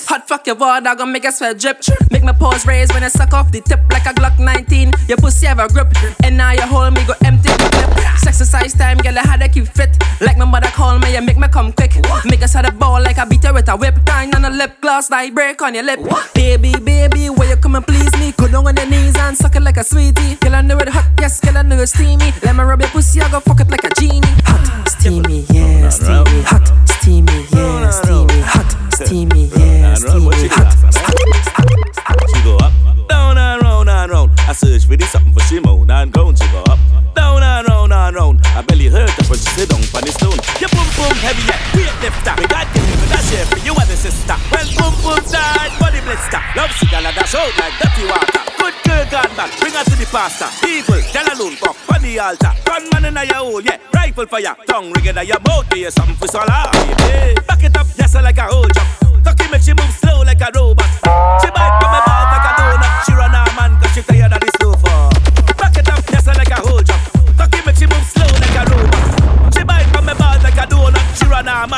Hot 0.07 0.29
fuck 0.29 0.47
your 0.47 0.55
water, 0.55 0.95
gonna 0.95 1.11
make 1.11 1.25
a 1.25 1.33
sweat 1.33 1.59
drip. 1.59 1.83
Make 2.13 2.23
my 2.23 2.33
paws 2.33 2.65
raise 2.69 2.89
when 2.91 3.03
I 3.03 3.09
suck 3.09 3.33
off 3.33 3.51
the 3.51 3.61
tip 3.61 3.81
like 3.91 4.07
a 4.07 4.15
Glock 4.15 4.39
19. 4.39 4.93
Your 5.09 5.19
pussy 5.19 5.49
have 5.49 5.59
a 5.59 5.67
grip, 5.67 5.89
and 6.23 6.37
now 6.37 6.53
you 6.53 6.63
hold 6.63 6.95
me 6.95 7.05
go 7.05 7.15
empty. 7.25 7.51
Exercise 8.29 8.75
time, 8.75 8.99
girl, 8.99 9.19
I 9.19 9.23
had 9.23 9.41
to 9.41 9.49
keep 9.49 9.67
fit. 9.67 9.91
Like 10.21 10.39
my 10.39 10.45
mother 10.45 10.69
call 10.69 10.99
me, 11.01 11.15
you 11.15 11.21
make 11.21 11.39
me 11.39 11.49
come 11.49 11.73
quick. 11.73 11.97
Make 12.25 12.43
us 12.43 12.53
had 12.53 12.69
a 12.69 12.71
ball 12.71 13.03
like 13.03 13.19
I 13.19 13.25
beat 13.25 13.43
her 13.45 13.53
with 13.53 13.69
a 13.69 13.77
whip. 13.77 13.97
Kind 14.07 14.35
on 14.35 14.45
a 14.45 14.51
lip 14.51 14.81
gloss, 14.81 15.11
like 15.11 15.35
break 15.35 15.61
on 15.61 15.75
your 15.75 15.83
lip. 15.83 15.99
Baby, 16.35 16.73
baby, 16.81 17.31
where 17.31 17.49
you 17.51 17.57
come 17.57 17.75
and 17.75 17.87
please 17.87 18.13
me? 18.19 18.33
Go 18.37 18.49
down 18.49 18.67
on 18.67 18.77
your 18.77 18.87
knees 18.87 19.17
and 19.17 19.37
suck 19.37 19.57
it 19.57 19.63
like 19.63 19.77
a 19.77 19.85
sweetie. 19.85 20.37
Girl, 20.37 20.55
I 20.55 20.63
know 20.63 20.79
it 20.79 20.89
hot, 20.89 21.07
yes, 21.21 21.41
girl, 21.41 21.57
I 21.59 21.63
know 21.63 21.77
it 21.81 21.89
steamy. 21.89 22.33
Let 22.43 22.57
me 22.57 22.63
rub 22.63 22.81
your 22.81 22.91
pussy, 22.91 23.21
I 23.21 23.31
go 23.31 23.41
fuck 23.41 23.61
it 23.61 23.71
like 23.71 23.85
a 23.85 23.91
genie. 24.01 24.21
Hot, 24.47 24.89
steamy, 24.89 25.45
yeah, 25.51 25.89
steamy, 25.89 26.43
hot, 26.43 26.67
steamy, 26.89 27.47
yeah, 27.53 27.91
steamy, 27.91 28.41
hot, 28.41 28.95
steamy, 28.95 29.51
yeah, 29.57 29.95
steamy, 29.95 30.49
hot. 30.49 30.78
Search 34.59 34.85
for 34.87 34.97
this 34.97 35.11
something 35.15 35.33
for 35.33 35.61
moan 35.63 35.91
and 35.91 36.13
groan. 36.13 36.35
She 36.35 36.47
go 36.51 36.63
up, 36.67 36.79
down 37.15 37.43
and 37.43 37.69
round 37.69 37.93
and 37.93 38.17
round. 38.17 38.37
I 38.59 38.63
belly 38.63 38.89
hurt 38.91 39.11
her 39.11 39.25
when 39.31 39.39
she 39.39 39.49
sit 39.55 39.71
down 39.71 39.83
on 39.95 40.03
the 40.03 40.13
stone. 40.13 40.39
You 40.59 40.69
boom 40.75 40.89
boom 40.99 41.15
heavy, 41.23 41.43
yeah, 41.47 41.61
weight 41.79 41.95
lifter. 42.03 42.35
We 42.39 42.47
got 42.51 42.67
you 42.75 42.83
with 42.83 43.11
that 43.15 43.23
share 43.31 43.47
for 43.47 43.61
you 43.63 43.73
and 43.79 43.89
the 43.89 43.97
sister. 43.97 44.37
When 44.51 44.67
boom 44.75 44.95
boom 45.07 45.23
tight, 45.31 45.73
body 45.79 46.03
blister. 46.03 46.43
Love 46.59 46.73
cigar 46.75 47.03
like 47.07 47.15
dash 47.15 47.35
out 47.39 47.53
like 47.55 47.75
dirty 47.79 48.05
water. 48.11 48.43
Good 48.59 48.75
girl 48.83 49.05
gone 49.15 49.33
back, 49.39 49.51
bring 49.63 49.75
her 49.79 49.85
to 49.87 49.95
the 49.95 50.07
pastor. 50.11 50.51
People, 50.61 50.99
tell 51.15 51.27
alone, 51.31 51.55
fuck 51.63 51.79
on 51.95 52.03
the 52.03 52.19
altar. 52.19 52.53
Gunman 52.67 53.07
in 53.07 53.15
your 53.15 53.39
hole, 53.39 53.63
yeah, 53.63 53.79
rifle 53.95 54.27
for 54.27 54.41
ya. 54.43 54.59
Tongue 54.67 54.91
ring 54.91 55.07
in 55.07 55.23
your 55.23 55.41
mouth, 55.47 55.71
you 55.75 55.91
something 55.91 56.19
for 56.19 56.27
swallow. 56.27 56.75
Baby, 57.07 57.39
back 57.47 57.63
it 57.63 57.77
up, 57.79 57.87
yes, 57.95 58.15
like 58.19 58.39
a 58.39 58.51
whole 58.51 58.67
jump. 58.75 58.91
Cocky 59.23 59.47
make 59.51 59.63
she 59.63 59.73
move 59.75 59.93
slow 59.95 60.23
like 60.27 60.41
a 60.41 60.51
robot. 60.55 60.89
She 61.41 61.49
bite 61.55 61.75
from 61.79 61.91
my 61.93 62.01
balls 62.07 62.29
like 62.33 62.47
a 62.49 62.53
donut. 62.59 62.93
She 63.07 63.13
run 63.13 63.31
her 63.31 63.47
man 63.57 63.81
cause 63.81 63.93
she 63.95 64.03
tired 64.03 64.33
of 64.33 64.48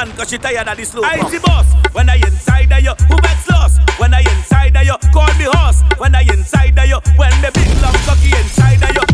run 0.01 0.09
man 0.09 0.17
cause 0.17 0.31
she 0.31 0.39
tired 0.39 0.69
of 0.69 0.77
the 0.77 0.85
slow 0.85 1.03
for. 1.03 1.09
I 1.09 1.39
boss, 1.39 1.95
when 1.95 2.09
I 2.09 2.17
inside 2.17 2.73
of 2.73 2.83
you, 2.83 2.95
who 3.09 3.17
bets 3.21 3.49
lost? 3.49 3.81
When 3.99 4.15
I 4.15 4.21
inside 4.21 4.77
of 4.77 4.85
you, 4.85 4.97
call 5.13 5.27
me 5.39 5.47
horse. 5.53 5.83
When 5.99 6.15
I 6.15 6.23
inside 6.23 6.79
of 6.79 6.87
you, 6.87 6.99
when 7.17 7.33
the 7.43 7.51
big 7.53 7.69
long 7.83 7.95
cocky 8.07 8.33
inside 8.37 8.83
of 8.83 8.91
you. 8.97 9.05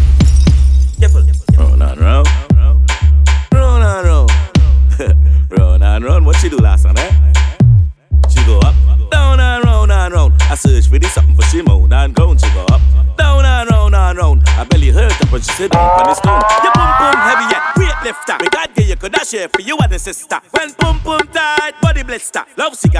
Careful. 1.00 1.22
Run 1.58 1.82
and 1.82 2.00
round. 2.00 2.28
Run 3.52 3.82
and 3.82 4.06
round. 4.06 4.30
Run 5.50 5.82
and 5.82 6.04
round. 6.04 6.26
What 6.26 6.36
she 6.36 6.48
do 6.48 6.58
last 6.58 6.84
time, 6.84 6.96
eh? 6.98 7.32
She 8.28 8.44
go 8.44 8.58
up, 8.60 8.74
down 9.10 9.40
and 9.40 9.64
round 9.64 9.90
and 9.90 10.14
round. 10.14 10.34
I 10.42 10.54
search 10.54 10.88
for 10.88 10.98
this 10.98 11.12
something 11.12 11.34
for 11.34 11.42
she 11.42 11.62
moan 11.62 11.92
and 11.92 12.14
groan. 12.14 12.38
She 12.38 12.48
go 12.54 12.64
up, 12.70 12.80
down 13.16 13.44
and 13.44 13.70
round 13.70 13.94
and 13.94 14.18
round. 14.18 14.42
I 14.48 14.64
barely 14.64 14.90
hurt 14.90 15.20
up 15.20 15.32
when 15.32 15.42
she 15.42 15.52
sit 15.52 15.72
down 15.72 15.88
on 16.00 16.06
the 16.06 16.14
stone. 16.14 16.42
You 16.62 16.70
boom 16.74 16.90
boom 16.98 17.16
heavy 17.26 17.46
yet, 17.50 17.62
weight 17.76 18.04
lifter. 18.04 18.36
Me 18.40 18.48
God 18.50 18.70
give 18.74 18.88
you 18.88 18.96
could 18.96 19.12
dash 19.12 19.30
share 19.30 19.48
for 19.48 19.62
you 19.62 19.76
and 19.78 19.92
the 19.92 19.98
sister. 19.98 20.40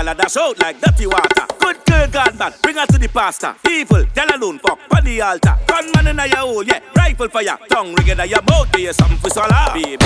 Love 0.07 0.15
cigar 0.15 0.23
dash 0.23 0.36
out 0.36 0.62
like 0.62 0.81
dirty 0.81 1.07
water. 1.07 1.47
Good 1.59 1.85
girl 1.85 2.07
gone 2.07 2.36
bad, 2.36 2.55
bring 2.62 2.76
her 2.76 2.86
to 2.86 2.97
the 2.99 3.09
pastor. 3.09 3.57
People, 3.65 4.05
tell 4.15 4.28
alone 4.36 4.60
fuck 4.60 4.78
on 4.94 5.05
the 5.05 5.20
altar. 5.20 5.59
Gunman 5.67 6.07
in 6.07 6.31
your 6.31 6.39
hole, 6.39 6.62
yeah, 6.62 6.78
rifle 6.94 7.28
for 7.28 7.43
ya. 7.43 7.57
Tongue 7.68 7.93
ring 7.94 8.07
in 8.07 8.28
your 8.28 8.43
mouth, 8.43 8.70
you 8.78 8.93
something 8.93 9.18
for 9.18 9.31
swallow. 9.31 9.75
Baby, 9.75 9.97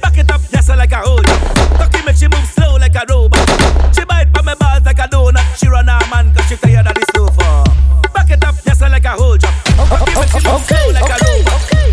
back 0.00 0.16
it 0.16 0.30
up, 0.30 0.40
yes 0.52 0.68
like 0.68 0.92
a 0.92 0.98
hold. 0.98 1.26
Cocky 1.26 2.04
make 2.06 2.14
she 2.14 2.28
move 2.28 2.46
slow 2.46 2.76
like 2.76 2.94
a 2.94 3.02
robot. 3.08 3.48
She 3.94 4.04
bite 4.04 4.30
from 4.32 4.44
my 4.44 4.54
balls 4.54 4.84
like 4.84 4.98
a 4.98 5.08
donut. 5.08 5.42
She 5.58 5.66
run 5.66 5.88
her 5.88 5.98
man 6.08 6.32
cause 6.34 6.46
she 6.46 6.56
tired 6.56 6.86
of 6.86 6.94
the 6.94 7.04
slow. 7.10 7.26
Back 8.14 8.30
it 8.30 8.44
up, 8.44 8.54
yes 8.64 8.80
like 8.80 9.04
a 9.04 9.10
whole 9.10 9.36
jump. 9.36 9.54
Cocky 9.74 10.14
make 10.14 10.28
she 10.30 10.48
move 10.48 10.62
slow 10.62 10.92
like 10.92 11.10
a 11.10 11.16
robot. 11.26 11.87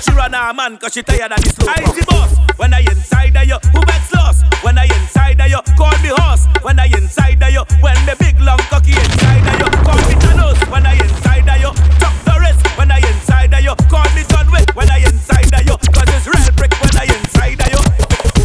She 0.00 0.12
run 0.12 0.32
her 0.32 0.54
man 0.54 0.78
cause 0.78 0.94
she 0.94 1.02
tired 1.02 1.32
of 1.32 1.40
the 1.40 1.50
slow 1.50 1.66
for. 1.68 1.92
Icy 1.92 2.04
boss, 2.08 2.32
when 2.56 2.72
I 2.72 2.80
inside 2.80 3.36
of 3.36 3.44
you, 3.44 3.58
who 3.72 3.80
bets 3.84 4.12
lost? 4.12 4.44
When 4.64 4.78
I 4.78 4.84
inside 4.84 5.40
of 5.40 5.48
you, 5.48 5.60
call 5.76 5.96
me 6.00 6.10
horse. 6.12 6.46
When 6.62 6.78
I 6.78 6.86
inside 6.86 7.42
of 7.42 7.52
you, 7.52 7.64
when 7.80 7.96
the 8.04 8.16
big 8.18 8.40
long 8.40 8.60
cocky 8.68 8.92
inside 8.92 9.44
of 9.44 9.56
you, 9.60 9.68
call 9.84 10.00
me 10.08 10.14
Thanos. 10.20 10.58
When 10.72 10.84
I 10.86 10.94
inside 11.00 11.48
of 11.48 11.58
you, 11.60 11.72
the 12.00 12.34
wrist. 12.40 12.60
When 12.76 12.90
I 12.90 12.98
inside 12.98 13.52
of 13.52 13.60
you, 13.64 13.74
call 13.88 14.08
me 14.12 14.22
John 14.28 14.50
Wick. 14.52 14.68
When 14.74 14.90
I 14.90 14.98
inside 15.04 15.52
of 15.52 15.64
you, 15.64 15.76
cause 15.92 16.08
it's 16.12 16.26
real 16.28 16.52
brick 16.56 16.72
when 16.80 16.96
I 16.96 17.06
inside 17.08 17.60
of 17.60 17.68
you. 17.72 17.80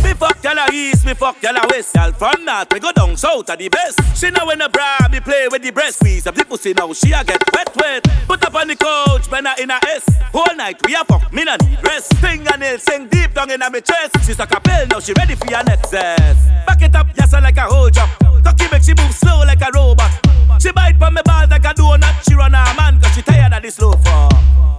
Me 0.03 0.13
fuck 0.13 0.39
a 0.43 0.71
east, 0.71 0.94
me 1.05 1.13
fuck 1.13 1.41
y'all 1.41 1.55
a 1.55 1.67
west. 1.69 1.95
Y'all 1.95 2.11
from 2.11 2.43
north, 2.43 2.71
me 2.73 2.79
go 2.79 2.91
down 2.91 3.15
south 3.15 3.49
are 3.49 3.55
the 3.55 3.69
best. 3.69 3.99
She 4.17 4.29
know 4.31 4.45
when 4.47 4.59
the 4.59 4.69
bra, 4.69 5.07
me 5.11 5.19
play 5.19 5.47
with 5.49 5.61
the 5.61 5.71
breast. 5.71 5.99
Squeeze 5.99 6.25
up 6.25 6.35
the 6.35 6.43
pussy 6.43 6.73
now, 6.73 6.91
she 6.93 7.11
a 7.11 7.23
get 7.23 7.41
wet 7.53 7.69
wet. 7.77 8.03
Put 8.27 8.43
up 8.43 8.55
on 8.55 8.67
the 8.67 8.75
couch, 8.75 9.29
when 9.29 9.45
I 9.45 9.55
in 9.59 9.69
a 9.69 9.79
S. 9.87 10.03
Whole 10.33 10.55
night 10.55 10.81
we 10.85 10.95
a 10.95 11.05
fuck, 11.05 11.31
me 11.31 11.43
no 11.43 11.55
need 11.61 11.79
rest. 11.83 12.13
Fingernails 12.15 12.83
sing 12.83 13.07
deep 13.07 13.33
down 13.33 13.51
in 13.51 13.61
a 13.61 13.69
me 13.69 13.81
chest. 13.81 14.17
She 14.25 14.33
suck 14.33 14.51
a 14.51 14.59
pill, 14.59 14.87
now 14.87 14.99
she 14.99 15.13
ready 15.13 15.35
for 15.35 15.47
your 15.47 15.63
next 15.63 15.91
zest. 15.91 16.49
Back 16.65 16.81
it 16.81 16.95
up, 16.95 17.07
yes 17.15 17.33
I 17.33 17.39
like 17.39 17.57
a 17.57 17.61
whole 17.61 17.89
job. 17.89 18.09
Cocky 18.43 18.65
make 18.71 18.83
she 18.83 18.93
move 18.95 19.13
slow 19.13 19.45
like 19.45 19.61
a 19.61 19.69
robot. 19.73 20.11
She 20.59 20.71
bite 20.71 20.97
from 20.97 21.13
me 21.13 21.21
balls 21.23 21.49
like 21.49 21.65
a 21.65 21.73
donut. 21.73 22.15
She 22.27 22.33
run 22.33 22.53
her 22.53 22.73
man 22.75 22.99
cause 22.99 23.13
she 23.13 23.21
tired 23.21 23.53
of 23.53 23.61
the 23.61 23.69
slow 23.69 23.91
for. 23.91 24.29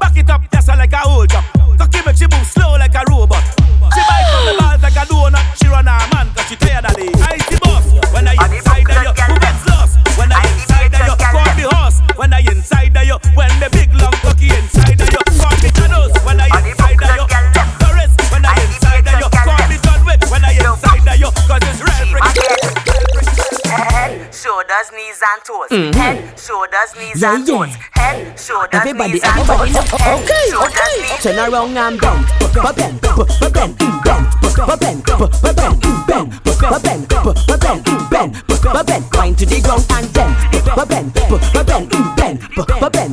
Back 0.01 0.17
it 0.17 0.29
up, 0.29 0.43
yes 0.53 0.69
I 0.69 0.75
like 0.75 0.93
a 0.93 0.99
whole 0.99 1.27
job. 1.27 1.45
Cocky 1.79 2.01
make 2.05 2.17
she 2.17 2.27
move 2.27 2.47
slow 2.47 2.73
like 2.79 2.95
a 2.95 3.05
robot. 3.11 3.45
She 3.95 4.03
bite 4.03 4.27
from 4.33 4.43
me 4.47 4.59
balls 4.59 4.83
like 4.83 4.97
a 4.97 5.05
donut. 5.07 5.45
She 5.63 5.69
run 5.69 5.87
her 5.87 6.09
man 6.13 6.16
cause 6.25 6.49
she 6.49 6.57
tired 6.57 6.85
of 6.85 6.95
the 6.97 7.09
icy 7.29 7.57
boss. 7.61 7.85
When 8.13 8.27
I 8.29 8.33
inside 8.49 8.89
of 8.89 8.97
you, 9.05 9.13
who 9.29 9.35
gets 9.41 9.63
lost? 9.69 9.99
When 10.17 10.33
I 10.33 10.41
inside 10.57 10.95
of 10.95 11.03
you, 11.05 11.17
call 11.21 11.51
me 11.57 11.65
horse. 11.69 12.01
When 12.17 12.33
I 12.33 12.41
inside 12.41 12.97
of 12.97 13.05
you, 13.05 13.19
when 13.35 13.53
the 13.61 13.69
big 13.71 13.93
long 13.95 14.17
cocky 14.25 14.49
inside 14.49 14.97
of 15.01 15.09
you, 15.13 15.23
call 15.37 15.57
me 15.61 15.71
Thanos. 15.77 16.13
When 16.25 16.41
I 16.41 16.49
inside 16.65 17.03
of 17.03 17.17
you, 17.17 17.26
shoulders, 24.47 24.89
knees 24.95 25.21
and 25.31 25.41
toes. 25.45 25.71
Mhm. 25.71 25.95
Head, 25.99 26.39
shoulders, 26.39 26.91
knees 26.99 27.21
Yeah, 27.21 27.35
and 27.35 27.49
yeah. 27.49 27.55
toes. 27.57 27.75
Head, 27.99 28.39
shoulders, 28.39 28.81
Everybody, 28.81 29.13
knees 29.15 29.25
and 29.25 29.41
everybody, 29.41 29.73
toes. 29.73 29.91
know. 29.91 29.99
Head, 29.99 30.23
Okay, 30.23 30.51
shoulders, 30.51 30.79
okay. 30.79 31.03
knees- 31.03 31.23
Turn 31.23 31.39
around 31.43 31.77
and 31.77 32.01
bend, 32.01 32.23
bend, 32.55 32.77
bend, 32.79 32.95
bend, 33.51 33.51
bend, 33.51 33.75
bend, 34.07 34.25
bend, 34.47 34.93
bend, 35.57 35.77
bend, 36.07 36.31
bend, 36.79 37.03
bend, 38.11 38.87
bend, 38.87 39.05
wind 39.17 39.39
to 39.39 39.47
the 39.47 39.59
ground 39.67 39.85
and 39.91 40.07
bend, 40.15 40.33
bend, 40.63 40.87
bend, 40.87 41.15
bend, 41.67 41.89
bend, 42.17 42.17
bend, 42.17 42.39
bend, 42.47 43.11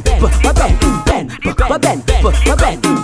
bend, 1.05 1.29
bend, 1.65 1.81
bend, 1.81 2.05
bend. 2.05 2.85
You 2.85 3.02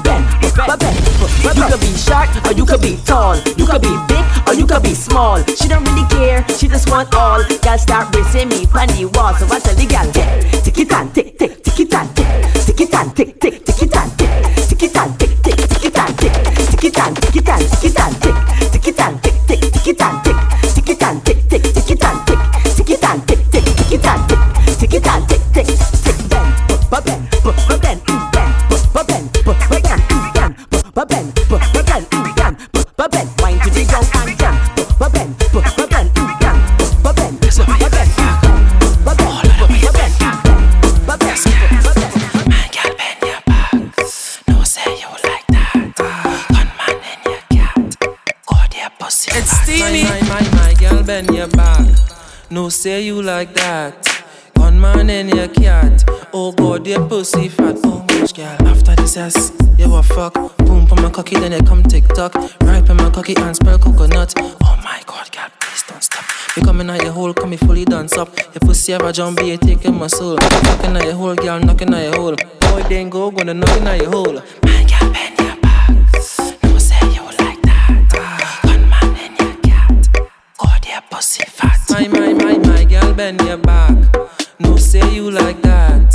could 1.69 1.79
be 1.81 1.93
short 1.97 2.29
or 2.47 2.53
you 2.53 2.65
could 2.65 2.81
be 2.81 2.97
tall, 3.05 3.37
you 3.57 3.65
could 3.65 3.81
be 3.81 3.93
big 4.09 4.25
or 4.47 4.53
you 4.53 4.65
could 4.65 4.81
be 4.81 4.93
small. 4.95 5.37
She 5.45 5.67
don't 5.67 5.85
really 5.85 6.07
care, 6.09 6.41
she 6.57 6.67
just 6.67 6.89
want 6.89 7.13
all. 7.13 7.43
Girl 7.61 7.77
start 7.77 8.11
bracing 8.11 8.49
me 8.49 8.65
on 8.73 8.89
the 8.97 9.05
wall, 9.13 9.33
so 9.35 9.45
I 9.53 9.59
tell 9.59 9.75
the 9.75 9.85
girl, 9.85 10.09
tick, 10.11 10.63
tick 10.63 10.79
it 10.79 10.91
and 10.91 11.13
tick, 11.13 11.37
tick, 11.37 11.63
tick 11.63 11.79
it 11.79 11.93
and 11.93 12.09
tick, 12.15 12.65
tick 12.65 12.81
it 12.81 12.93
and 12.93 13.15
tick, 13.15 13.39
tick, 13.39 13.65
tick 13.65 13.81
it 13.83 13.95
and 13.95 14.11
tick, 14.17 14.31
tick 14.67 14.83
it 14.83 14.97
and 14.97 15.19
tick, 15.19 15.43
tick, 15.43 15.57
tick 15.69 15.85
it 15.85 15.97
and 15.97 16.17
tick, 16.17 16.33
tick 16.69 16.83
it 16.83 16.97
and 16.97 17.15
tick 17.15 17.35
it 17.35 17.49
and 17.49 17.71
tick. 17.71 17.79
It 17.81 17.99
and 17.99 18.21
tick, 18.21 18.35
tick 18.71 18.87
it 18.87 19.01
and 19.01 19.23
tick, 19.23 19.37
tick, 19.47 19.61
tick 19.71 19.87
it 19.87 20.01
and 20.01 20.25
tick, 20.25 20.37
tick 20.73 20.89
it 20.89 21.03
and 21.03 21.23
tick, 21.23 21.37
tick, 21.49 21.63
tick 21.73 21.91
it 21.91 22.03
and 22.03 22.17
tick, 22.25 22.39
tick 22.75 22.89
it 22.89 23.03
and 23.03 23.27
tick, 23.27 23.39
tick, 23.51 23.63
tick 23.63 23.91
it 23.93 24.05
and 24.05 24.21
tick, 24.29 24.41
tick 24.79 24.93
it 24.93 25.07
and 25.07 25.23
tick, 25.29 25.41
tick, 25.53 25.67
tick, 26.03 26.17
bend, 26.29 26.49
ba 26.89 27.01
bend, 27.01 27.23
ba 27.43 27.77
bend, 27.79 28.01
ba 28.05 28.17
bend, 28.33 28.49
ba 28.93 29.03
bend, 29.05 29.25
ba 29.45 29.53
bend, 29.63 30.93
ba 30.93 31.05
bend, 31.05 31.28
pussy. 49.69 49.83
It's 49.83 49.83
steamy. 49.83 50.03
My, 50.03 50.21
my, 50.21 50.41
my, 50.41 50.55
my 50.55 50.73
girl, 50.73 51.03
bend 51.03 51.35
your 51.35 51.47
back. 51.47 51.87
No 52.49 52.69
say 52.69 53.01
you 53.03 53.21
like 53.21 53.53
that. 53.55 54.23
Gunman 54.55 55.09
in 55.09 55.29
your 55.29 55.47
cat. 55.47 56.03
Oh 56.33 56.51
God, 56.51 56.85
your 56.87 57.07
pussy 57.07 57.49
fat. 57.49 57.77
Oh 57.83 58.05
much 58.19 58.33
girl. 58.33 58.67
After 58.67 58.95
this 58.95 59.17
ass, 59.17 59.51
you 59.77 59.93
a 59.95 60.03
fuck. 60.03 60.33
Boom 60.57 60.87
on 60.91 61.01
my 61.01 61.09
cocky, 61.09 61.35
then 61.35 61.51
you 61.51 61.61
come 61.61 61.83
tick 61.83 62.07
tock. 62.09 62.35
Right 62.61 62.87
on 62.89 62.97
my 62.97 63.09
cocky 63.09 63.35
and 63.37 63.55
spell 63.55 63.77
coconut. 63.77 64.33
Oh 64.37 64.79
my 64.83 65.01
God, 65.05 65.31
girl, 65.31 65.47
please 65.59 65.83
don't 65.83 66.03
stop. 66.03 66.23
You 66.55 66.63
coming 66.63 66.89
out 66.89 67.01
your 67.03 67.11
hole, 67.11 67.33
come 67.33 67.51
me 67.51 67.57
fully 67.57 67.85
dance 67.85 68.17
up. 68.17 68.35
Your 68.37 68.61
pussy 68.61 68.93
ever 68.93 69.11
jump, 69.11 69.39
be 69.39 69.57
taking 69.57 69.97
my 69.97 70.07
soul. 70.07 70.35
Knocking 70.35 70.97
out 70.97 71.05
your 71.05 71.13
hole, 71.13 71.35
girl, 71.35 71.59
knocking 71.59 71.93
out 71.93 72.03
your 72.03 72.15
hole. 72.15 72.35
Boy, 72.59 72.83
then 72.89 73.09
go, 73.09 73.31
gonna 73.31 73.53
knocking 73.53 73.87
out 73.87 74.01
your 74.01 74.11
hole. 74.11 74.41
Man, 74.63 74.87
girl, 74.87 75.13
bend 75.13 75.39
your 75.39 75.55
back. 75.61 76.58
Go 80.99 81.05
pussy 81.15 81.45
fat. 81.45 81.79
My, 81.89 82.07
my, 82.07 82.33
my, 82.33 82.57
my 82.57 82.83
girl, 82.83 83.13
bend 83.13 83.41
your 83.41 83.57
back. 83.57 83.95
No 84.59 84.75
say 84.75 85.13
you 85.13 85.31
like 85.31 85.61
that. 85.61 86.11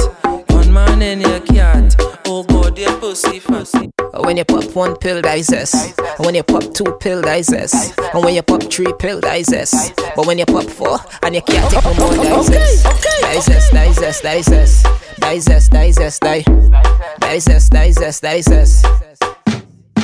Gunman 0.48 1.00
in 1.00 1.20
your 1.20 1.40
cat. 1.40 1.94
Oh 2.26 2.42
God, 2.42 2.76
your 2.76 2.94
pussy 2.98 3.38
fat. 3.38 3.70
Uh, 3.74 4.22
when 4.24 4.36
you 4.36 4.44
pop 4.44 4.64
one 4.74 4.96
pill, 4.96 5.22
digest. 5.22 5.98
Uh, 5.98 6.16
when 6.18 6.34
you 6.34 6.42
pop 6.42 6.74
two 6.74 6.96
pill, 7.00 7.22
digest. 7.22 7.98
And 7.98 8.16
uh, 8.16 8.20
when 8.20 8.34
you 8.34 8.42
pop 8.42 8.62
three 8.64 8.92
pill, 8.98 9.20
digest. 9.20 9.94
But 10.16 10.26
when 10.26 10.38
you 10.38 10.44
pop 10.44 10.64
four, 10.64 10.98
and 11.22 11.34
you 11.34 11.42
can't 11.42 11.70
take 11.70 11.84
no 11.84 11.94
more, 11.94 12.14
digest. 12.14 12.84
Digest, 13.22 13.72
digest, 13.72 14.22
digest. 14.22 14.86
Digest, 15.18 15.70
digest, 15.72 16.20
digest. 16.20 16.70
Digest, 17.20 17.70
digest, 17.72 18.22
digest. 18.22 18.86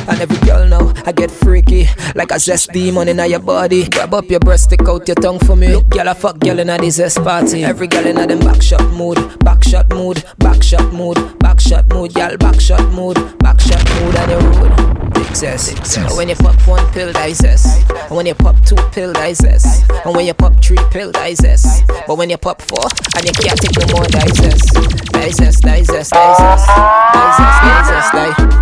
And 0.08 0.20
every 0.20 0.38
girl 0.46 0.66
now, 0.66 0.92
I 1.06 1.12
get 1.12 1.30
freaky. 1.30 1.88
Like 2.14 2.30
a 2.32 2.38
zest 2.38 2.72
demon 2.72 3.08
in 3.08 3.18
your 3.30 3.40
body. 3.40 3.88
Grab 3.88 4.14
up 4.14 4.30
your 4.30 4.40
breast, 4.40 4.64
stick 4.64 4.88
out 4.88 5.06
your 5.06 5.14
tongue 5.16 5.38
for 5.40 5.56
me. 5.56 5.68
Look, 5.74 5.88
girl, 5.90 6.08
I 6.08 6.14
fuck 6.14 6.38
girl 6.38 6.58
in 6.58 6.66
this 6.66 6.96
zest 6.96 7.18
party. 7.18 7.64
Every 7.64 7.86
girl 7.86 8.06
in 8.06 8.16
them 8.16 8.40
backshot 8.40 8.90
mood. 8.92 9.18
Backshot 9.44 9.90
mood. 9.94 10.18
Backshot 10.38 10.92
mood. 10.92 11.16
Backshot 11.38 11.92
mood. 11.92 12.14
Y'all 12.16 12.36
backshot 12.36 12.92
mood. 12.92 13.16
Backshot 13.38 13.82
mood 14.00 14.16
on 14.16 14.30
your 14.30 14.40
road. 14.40 14.96
Zest. 15.34 16.16
When 16.16 16.28
you 16.28 16.34
pop 16.34 16.56
one 16.66 16.84
pill, 16.92 17.12
that 17.12 17.28
is 17.28 17.38
zest. 17.38 17.88
When 18.10 18.26
you 18.26 18.34
pop 18.34 18.56
two 18.64 18.74
pill, 18.90 19.12
that 19.12 19.30
is 19.30 19.38
zest. 19.38 19.88
And 20.04 20.16
when 20.16 20.26
you 20.26 20.34
pop 20.34 20.60
three 20.62 20.76
pill, 20.90 21.12
that 21.12 21.30
is 21.30 21.38
zest. 21.38 21.86
But 22.06 22.16
when 22.18 22.30
you 22.30 22.36
pop 22.36 22.60
four, 22.62 22.82
and 23.16 23.24
you 23.24 23.32
can't 23.32 23.58
take 23.60 23.78
no 23.78 23.86
more, 23.94 24.06
that 24.06 24.26
is 24.26 24.36
zest. 24.38 24.74
That 25.12 25.28
is 25.28 25.36
zest. 25.36 25.62
That 25.62 25.78
is 25.78 25.86
zest. 25.86 26.10
That 26.10 26.30
is 26.32 26.38
zest. 26.38 26.66
That 26.66 27.28
is 27.78 27.86
zest. 27.86 28.12
That 28.12 28.28
is 28.28 28.42
zest. 28.42 28.60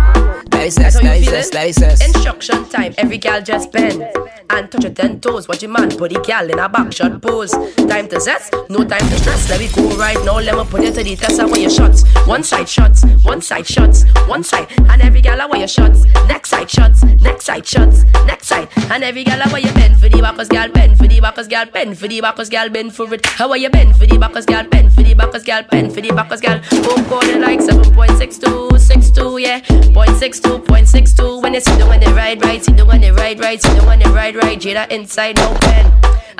That 0.51 0.65
is 0.67 0.73
zest. 0.75 1.01
That 1.01 1.17
is 1.17 1.25
zest 1.25 1.28
you 1.29 1.43
feeling? 1.43 1.91
Instruction 2.01 2.65
time, 2.69 2.93
every 2.97 3.17
gal 3.17 3.41
just 3.41 3.71
bend 3.71 4.07
and 4.51 4.71
touch 4.71 4.83
your 4.83 4.93
ten 4.93 5.19
toes. 5.19 5.47
Watch 5.47 5.61
your 5.61 5.71
man 5.71 5.89
put 5.89 6.11
the 6.11 6.19
gal 6.21 6.49
in 6.49 6.57
a 6.59 6.67
back 6.67 6.91
shot 6.91 7.21
pose. 7.21 7.51
Time 7.51 8.07
to 8.09 8.19
zest, 8.19 8.53
no 8.69 8.79
time 8.79 9.07
to 9.09 9.17
stress. 9.19 9.49
Let 9.49 9.59
me 9.59 9.69
go 9.73 9.95
right 9.97 10.17
now. 10.25 10.39
Let 10.39 10.57
me 10.57 10.63
put 10.65 10.81
you 10.81 10.91
to 10.91 11.03
the 11.03 11.15
test. 11.15 11.39
I 11.39 11.45
want 11.45 11.61
your 11.61 11.69
shots, 11.69 12.03
one 12.25 12.43
side 12.43 12.67
shots, 12.67 13.03
one 13.23 13.41
side 13.41 13.67
shots, 13.67 14.05
one 14.27 14.43
side, 14.43 14.67
and 14.77 15.01
every 15.01 15.21
gal 15.21 15.39
I 15.41 15.45
want 15.45 15.59
your 15.59 15.67
shots. 15.67 16.05
Next 16.27 16.49
side 16.49 16.69
shots, 16.69 17.03
next 17.03 17.45
side 17.45 17.65
shots, 17.65 18.03
next 18.25 18.47
side, 18.47 18.67
and 18.91 19.03
every 19.03 19.23
gal 19.23 19.41
I 19.41 19.51
want 19.51 19.63
you 19.63 19.71
bend 19.73 19.99
for 19.99 20.09
the 20.09 20.21
backers, 20.21 20.49
gal 20.49 20.69
bend 20.69 20.97
for 20.97 21.07
the 21.07 21.19
backers, 21.19 21.47
gal 21.47 21.65
bend 21.67 21.97
for 21.97 22.07
the 22.07 22.21
backers, 22.21 22.49
gal 22.49 22.69
bend 22.69 22.95
for 22.95 23.13
it. 23.13 23.25
How 23.25 23.49
are 23.49 23.57
you 23.57 23.69
bend 23.69 23.95
for 23.95 24.07
the 24.07 24.17
backers, 24.17 24.45
gal 24.45 24.67
bend 24.67 24.93
for 24.93 25.03
the 25.03 25.13
backers, 25.13 25.43
gal 25.43 25.63
bend 25.63 25.93
for 25.93 26.01
the 26.01 26.11
backers, 26.11 26.41
gal. 26.41 26.61
Oh, 26.71 27.19
it 27.23 27.39
like 27.39 27.61
seven 27.61 27.93
point 27.93 28.11
six 28.17 28.37
two, 28.37 28.69
six 28.77 29.11
two, 29.11 29.37
yeah, 29.37 29.59
point 29.93 30.15
six 30.17 30.39
two, 30.39 30.59
point 30.59 30.87
six 30.87 31.13
two. 31.13 31.18
When 31.19 31.53
you 31.53 31.61
see 31.61 31.75
the 31.75 31.85
one 31.85 31.99
they 31.99 32.11
ride 32.13 32.41
right, 32.43 32.63
see 32.63 32.73
the 32.73 32.85
one 32.85 33.01
they 33.01 33.11
ride 33.11 33.39
right, 33.39 33.61
see 33.61 33.73
the 33.73 33.83
one 33.85 33.99
they 33.99 34.09
ride 34.09 34.35
right. 34.35 34.59
Jada 34.59 34.89
inside 34.91 35.37
no 35.37 35.53
pen. 35.61 35.91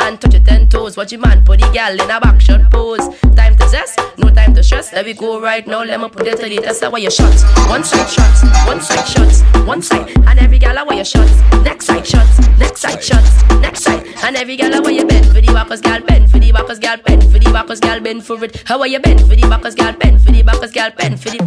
And 0.01 0.19
touch 0.21 0.33
your 0.33 0.43
ten 0.43 0.69
toes. 0.69 0.95
Watch 0.95 1.11
your 1.11 1.19
man 1.21 1.43
put 1.43 1.59
the 1.59 1.69
gal 1.71 1.93
in 1.93 2.09
a 2.09 2.19
back 2.21 2.39
shot 2.39 2.71
pose. 2.71 3.05
Time 3.35 3.57
to 3.57 3.67
zest, 3.67 3.99
no 4.17 4.29
time 4.29 4.53
to 4.55 4.63
stress. 4.63 4.93
Let 4.93 5.05
me 5.05 5.13
go 5.13 5.41
right 5.41 5.65
now. 5.67 5.83
Let 5.83 5.99
me 5.99 6.07
put 6.07 6.25
it 6.27 6.37
to 6.39 6.47
the 6.47 6.57
test. 6.57 6.83
I 6.83 6.87
want 6.87 7.03
your 7.03 7.11
shots. 7.11 7.43
One 7.67 7.83
side 7.83 8.09
shots, 8.09 8.43
one 8.65 8.81
side 8.81 9.05
shots, 9.05 9.41
one 9.65 9.81
side. 9.81 10.09
And 10.27 10.39
every 10.39 10.57
gal 10.57 10.77
I 10.77 10.83
want 10.83 10.95
your 10.95 11.05
shots. 11.05 11.33
Next 11.63 11.85
side 11.85 12.07
shots, 12.07 12.39
next 12.57 12.79
side 12.81 13.03
shots, 13.03 13.43
next 13.59 13.83
side. 13.83 14.05
And 14.23 14.37
every 14.37 14.55
gal 14.55 14.73
I 14.73 14.79
want 14.79 14.95
you 14.95 15.05
bend 15.05 15.25
for 15.27 15.41
the 15.41 15.51
backers, 15.53 15.81
gal 15.81 16.01
bend 16.01 16.31
for 16.31 16.39
the 16.39 16.51
backers, 16.51 16.79
gal 16.79 16.97
bend 16.97 17.23
for 17.23 17.39
the 17.39 17.51
backers, 17.51 17.79
gal 17.81 17.99
bend 17.99 18.23
for 18.23 18.41
it. 18.43 18.63
How 18.65 18.79
are 18.79 18.87
you 18.87 18.99
bend 18.99 19.21
for 19.21 19.35
the 19.35 19.47
backers, 19.49 19.75
gal 19.75 19.93
bend 19.93 20.21
for 20.21 20.31
the 20.31 20.43
backers, 20.43 20.71
gal 20.71 20.91
bend 20.91 21.19
for 21.19 21.29
the. 21.29 21.39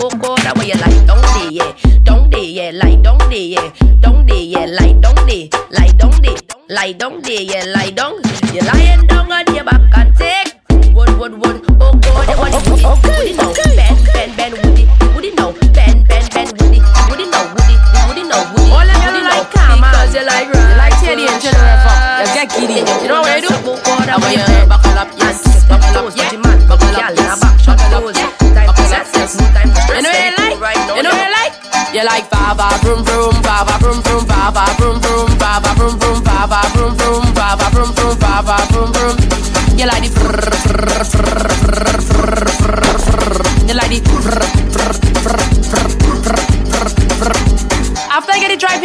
Oh 0.00 0.10
God, 0.18 0.40
how 0.40 0.54
are 0.54 0.64
you 0.64 0.74
like 0.74 1.06
down 1.06 1.22
there, 1.22 1.50
yeah, 1.50 1.72
down 2.02 2.30
there, 2.30 2.40
yeah, 2.56 2.70
lie 2.72 2.96
down 2.96 3.18
there, 3.28 3.36
yeah, 3.36 3.70
down 4.00 4.24
there, 4.24 4.40
yeah, 4.40 4.64
lie 4.64 4.94
down 4.94 5.14
there, 5.28 5.48
lie 5.76 5.92
down 5.92 6.22
there, 6.22 6.36
lie 6.70 6.92
down 6.92 7.20
there, 7.20 7.42
yeah, 7.42 7.64
lie 7.76 7.90
down. 7.90 8.16
You're 8.50 8.64
lying 8.64 9.06
down 9.06 9.30
on 9.30 9.44
your 9.54 9.62
back 9.62 9.82
and 9.98 10.16
take. 10.16 10.56
Wood, 10.96 11.12
wood, 11.20 11.34
wood. 11.36 11.60
Oh 11.80 11.92
God, 11.92 12.24
you 12.24 12.36
want 12.40 12.56
it, 12.56 12.64
woody, 12.64 12.80
woody 12.80 13.36
now. 13.36 13.52
Bend, 13.52 14.08
bend, 14.08 14.36
bend, 14.40 14.54
woody, 14.64 14.88
woody 15.12 15.32
now. 15.36 15.52
Bend, 15.76 16.08
bend, 16.08 16.32
bend, 16.32 16.48
woody, 16.56 16.80
woody 17.12 17.28
now, 17.28 17.44
woody, 17.52 17.76
woody 18.08 18.24
now, 18.24 18.40
woody. 18.56 18.72
All 18.72 18.88
of 18.88 19.04
you 19.04 19.20
like 19.20 19.52
karma. 19.52 19.92
Because 19.92 20.14
you 20.16 20.24
like 20.24 20.48
You 20.48 20.76
like 20.80 20.96
Teddy 21.04 21.28
and 21.28 21.36
General 21.36 22.24
You 22.24 22.32
get 22.32 22.48
giddy. 22.56 22.80
You 23.04 23.08
know 23.12 23.20
what 23.20 23.36
I 23.36 23.40
do? 23.44 23.52
I 23.52 24.16
want 24.16 24.32
you 24.32 24.64
buckle 24.64 24.96
up, 24.96 25.12
yes, 25.20 25.68
buckle 25.68 26.08
up, 26.08 26.16
yeah. 26.16 26.32
Buckle 26.64 26.88
up, 26.88 27.12
yes, 27.20 27.66
buckle 27.66 28.08
up, 28.08 28.14
Time 28.16 28.45
like? 32.06 32.30
Baba 32.30 32.68
vroom 32.82 33.04
vroom, 33.04 33.42
Baba 33.42 33.78
vroom 33.80 34.00
vroom, 34.02 34.26
Baba 34.26 34.64
vroom 34.78 35.00
vroom, 35.00 35.38
Baba 35.38 35.74
vroom 35.74 35.98
vroom, 35.98 36.22
Baba 36.22 36.60
vroom 36.72 36.96
vroom, 36.96 37.34
Baba 37.34 37.70
vroom 37.70 37.92
vroom, 37.94 38.18
Baba 38.18 38.56
vroom 38.70 38.92
vroom. 38.92 39.16
You 39.76 39.86
like 39.86 40.08
the 40.14 41.55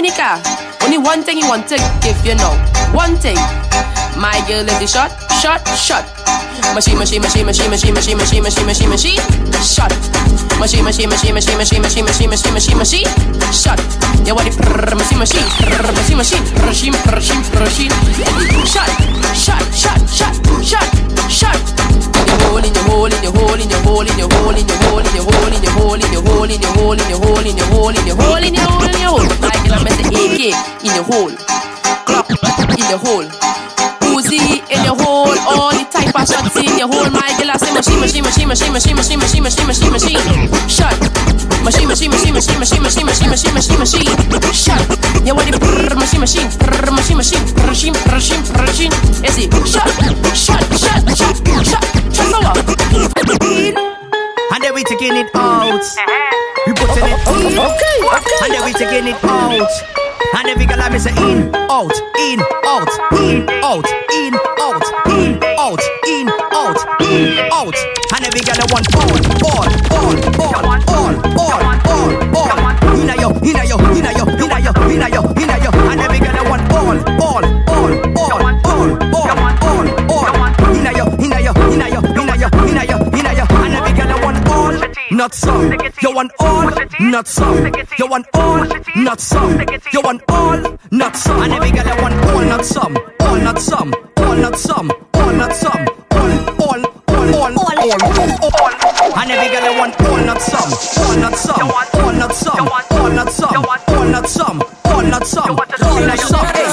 I 0.01 0.03
get 0.03 0.13
it 0.13 0.17
driving 0.17 0.17
the 0.17 0.17
car, 0.17 0.85
only 0.85 0.97
one 0.97 1.21
thing 1.23 1.37
you 1.37 1.47
want 1.47 1.67
to 1.67 1.77
give 2.01 2.17
you 2.25 2.35
know. 2.35 2.51
One 2.93 3.15
thing. 3.17 3.37
My 4.17 4.43
girl 4.47 4.65
is 4.65 4.79
the 4.79 4.87
shot, 4.87 5.11
shot, 5.41 5.61
shot. 5.77 6.05
Machine, 6.75 6.97
machine, 6.97 7.21
machine, 7.21 7.45
machine, 7.45 7.69
machine, 7.69 7.93
machine, 7.93 8.17
machine, 8.17 8.43
machine, 8.43 8.65
machine, 8.65 8.89
machine, 8.89 9.19
shot. 9.61 9.91
Machine, 10.59 10.83
machine, 10.83 11.09
machine, 11.09 11.33
machine, 11.33 11.57
machine, 11.57 11.81
machine, 11.81 12.05
machine, 12.05 12.29
machine, 12.29 12.53
machine, 12.53 12.77
machine, 12.77 13.05
shot. 13.51 13.79
You 14.25 14.35
want 14.35 14.51
the 14.51 14.95
machine, 14.95 15.19
machine, 15.19 15.45
machine, 15.97 16.17
machine, 16.17 16.17
machine, 16.17 16.91
machine, 17.09 17.41
machine, 17.61 17.91
shot, 18.65 18.89
shot, 19.33 19.63
shot, 19.73 20.09
shot, 20.09 20.35
shot, 20.63 21.10
shot. 21.31 21.55
Hole, 22.43 22.57
in 22.59 22.73
your 22.73 22.83
hole, 22.83 23.05
in 23.07 23.23
your 23.23 23.31
hole, 23.31 23.55
in 23.59 23.69
your 23.69 23.79
hole, 23.81 24.05
in 24.05 24.17
your 24.19 24.27
hole, 24.35 24.51
in 24.51 24.67
your 24.67 24.77
hole, 24.83 24.99
in 24.99 25.15
your 25.15 25.23
hole, 25.23 25.49
in 25.55 25.63
your 25.63 25.73
hole, 25.73 25.95
in 25.95 26.11
your 26.11 26.21
hole, 26.21 26.43
in 26.43 26.61
your 26.61 26.71
hole, 26.75 26.99
in 26.99 27.07
your 27.07 27.17
hole, 27.17 27.47
in 27.47 27.57
your 27.57 27.65
hole, 27.71 27.95
in 27.95 28.05
your 28.05 28.15
hole, 28.19 28.43
in 28.43 28.53
your 28.53 28.67
hole, 28.67 28.83
in 28.83 28.99
your 28.99 29.09
hole. 29.09 29.27
I 29.41 29.55
can 29.63 29.71
have 29.71 29.87
the 29.87 30.05
AK 30.11 30.83
in 30.83 30.91
your 30.95 31.05
hole, 31.07 31.31
Glock 32.05 32.27
in 32.77 32.89
your 32.89 32.99
hole. 32.99 33.70
Uzi 34.31 34.63
in 34.71 34.79
your 34.87 34.95
hole, 34.95 35.35
all 35.43 35.75
the 35.75 35.83
type 35.91 36.15
of 36.15 36.23
shots 36.23 36.55
in 36.55 36.77
your 36.79 36.87
hole. 36.87 37.11
My 37.11 37.27
girl, 37.35 37.51
I 37.51 37.57
say 37.59 37.73
machine, 37.75 37.99
machine, 37.99 38.23
machine, 38.23 38.47
machine, 38.47 38.71
machine, 38.71 38.95
machine, 38.95 39.19
machine, 39.19 39.43
machine, 39.43 39.67
machine, 39.67 39.91
machine, 39.91 40.23
shot. 40.71 40.95
Machine, 41.67 41.87
machine, 41.91 42.07
machine, 42.07 42.31
machine, 42.31 42.59
machine, 42.59 42.79
machine, 42.79 43.05
machine, 43.05 43.27
machine, 43.27 43.51
machine, 43.51 43.75
machine, 43.75 44.07
shot. 44.55 44.79
You 45.27 45.35
want 45.35 45.51
the 45.51 45.59
brrr, 45.59 45.99
machine, 45.99 46.23
machine, 46.23 46.47
brrr, 46.63 46.95
machine, 46.95 47.19
machine, 47.19 47.43
machine, 47.67 47.91
machine, 48.07 48.39
machine. 48.55 48.93
Is 49.19 49.35
it 49.35 49.51
shot, 49.67 49.91
shot, 50.31 50.63
shot, 50.79 51.03
shot, 51.11 51.35
shot, 51.67 51.83
shot 52.15 52.31
over? 52.31 52.55
And 54.55 54.63
then 54.63 54.71
we 54.73 54.83
taking 54.87 55.11
it 55.11 55.27
out. 55.35 55.83
We 56.67 56.71
putting 56.79 57.03
it 57.03 57.19
in. 57.35 57.59
Okay, 57.59 57.97
okay. 57.99 58.39
And 58.47 58.53
then 58.55 58.63
we 58.63 58.71
taking 58.79 59.11
it 59.11 59.19
out. 59.27 59.67
And 60.33 60.47
every 60.47 60.65
girl 60.65 60.81
I 60.81 60.89
miss 60.89 61.05
a 61.05 61.11
in, 61.11 61.53
out, 61.55 61.91
in, 62.17 62.39
out, 62.65 62.89
in, 63.19 63.49
out, 63.63 63.85
in, 64.11 64.33
out, 64.57 64.83
in, 65.07 65.37
out, 65.59 65.81
in, 66.07 66.29
out, 66.51 66.79
in, 67.01 67.51
out. 67.51 67.75
And 68.15 68.25
every 68.25 68.41
girl 68.41 68.55
I 68.57 68.65
want 68.71 68.87
all, 68.95 69.20
not 85.21 85.35
some. 85.35 85.71
You 86.01 86.15
want 86.15 86.31
all, 86.39 86.67
not 86.99 87.27
some. 87.27 87.71
You 87.99 88.07
want 88.07 88.25
all, 88.33 88.65
not 88.95 89.21
some. 89.21 89.51
You 89.93 90.01
want 90.01 90.23
all, 90.27 90.57
not 90.89 91.15
some. 91.15 91.43
And 91.43 91.53
every 91.53 91.69
girl 91.69 91.87
I 91.87 92.01
want 92.01 92.15
all, 92.25 92.41
not 92.41 92.65
some. 92.65 92.97
All, 93.19 93.37
not 93.37 93.59
some. 93.59 93.93
All, 94.17 94.35
not 94.35 94.57
some. 94.57 94.91
All, 95.13 95.31
not 95.33 95.53
some. 95.53 95.85
All, 96.09 96.31
all, 96.65 96.85
all, 97.35 97.53
all, 97.53 97.53
all, 97.53 98.31
all. 98.49 99.19
And 99.19 99.29
every 99.29 99.49
girl 99.53 99.63
I 99.63 99.77
want 99.77 100.01
all, 100.01 100.25
not 100.25 100.41
some. 100.41 100.71
All, 101.05 101.17
not 101.19 101.35
some. 101.35 101.69
All, 102.01 102.13
not 102.13 102.33
some. 102.33 102.67
All, 102.89 103.11
not 103.11 103.29
some. 103.29 103.65
All, 103.93 104.05
not 104.05 104.27
some. 104.27 104.63
All, 104.85 105.03
not 105.03 105.27
some. 105.27 105.51
All, 105.51 106.01
not 106.01 106.19
some. 106.19 106.70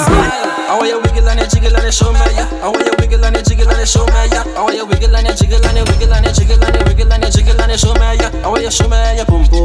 je 8.69 8.83
a 8.83 9.15
y'a 9.15 9.25
poum. 9.25 9.58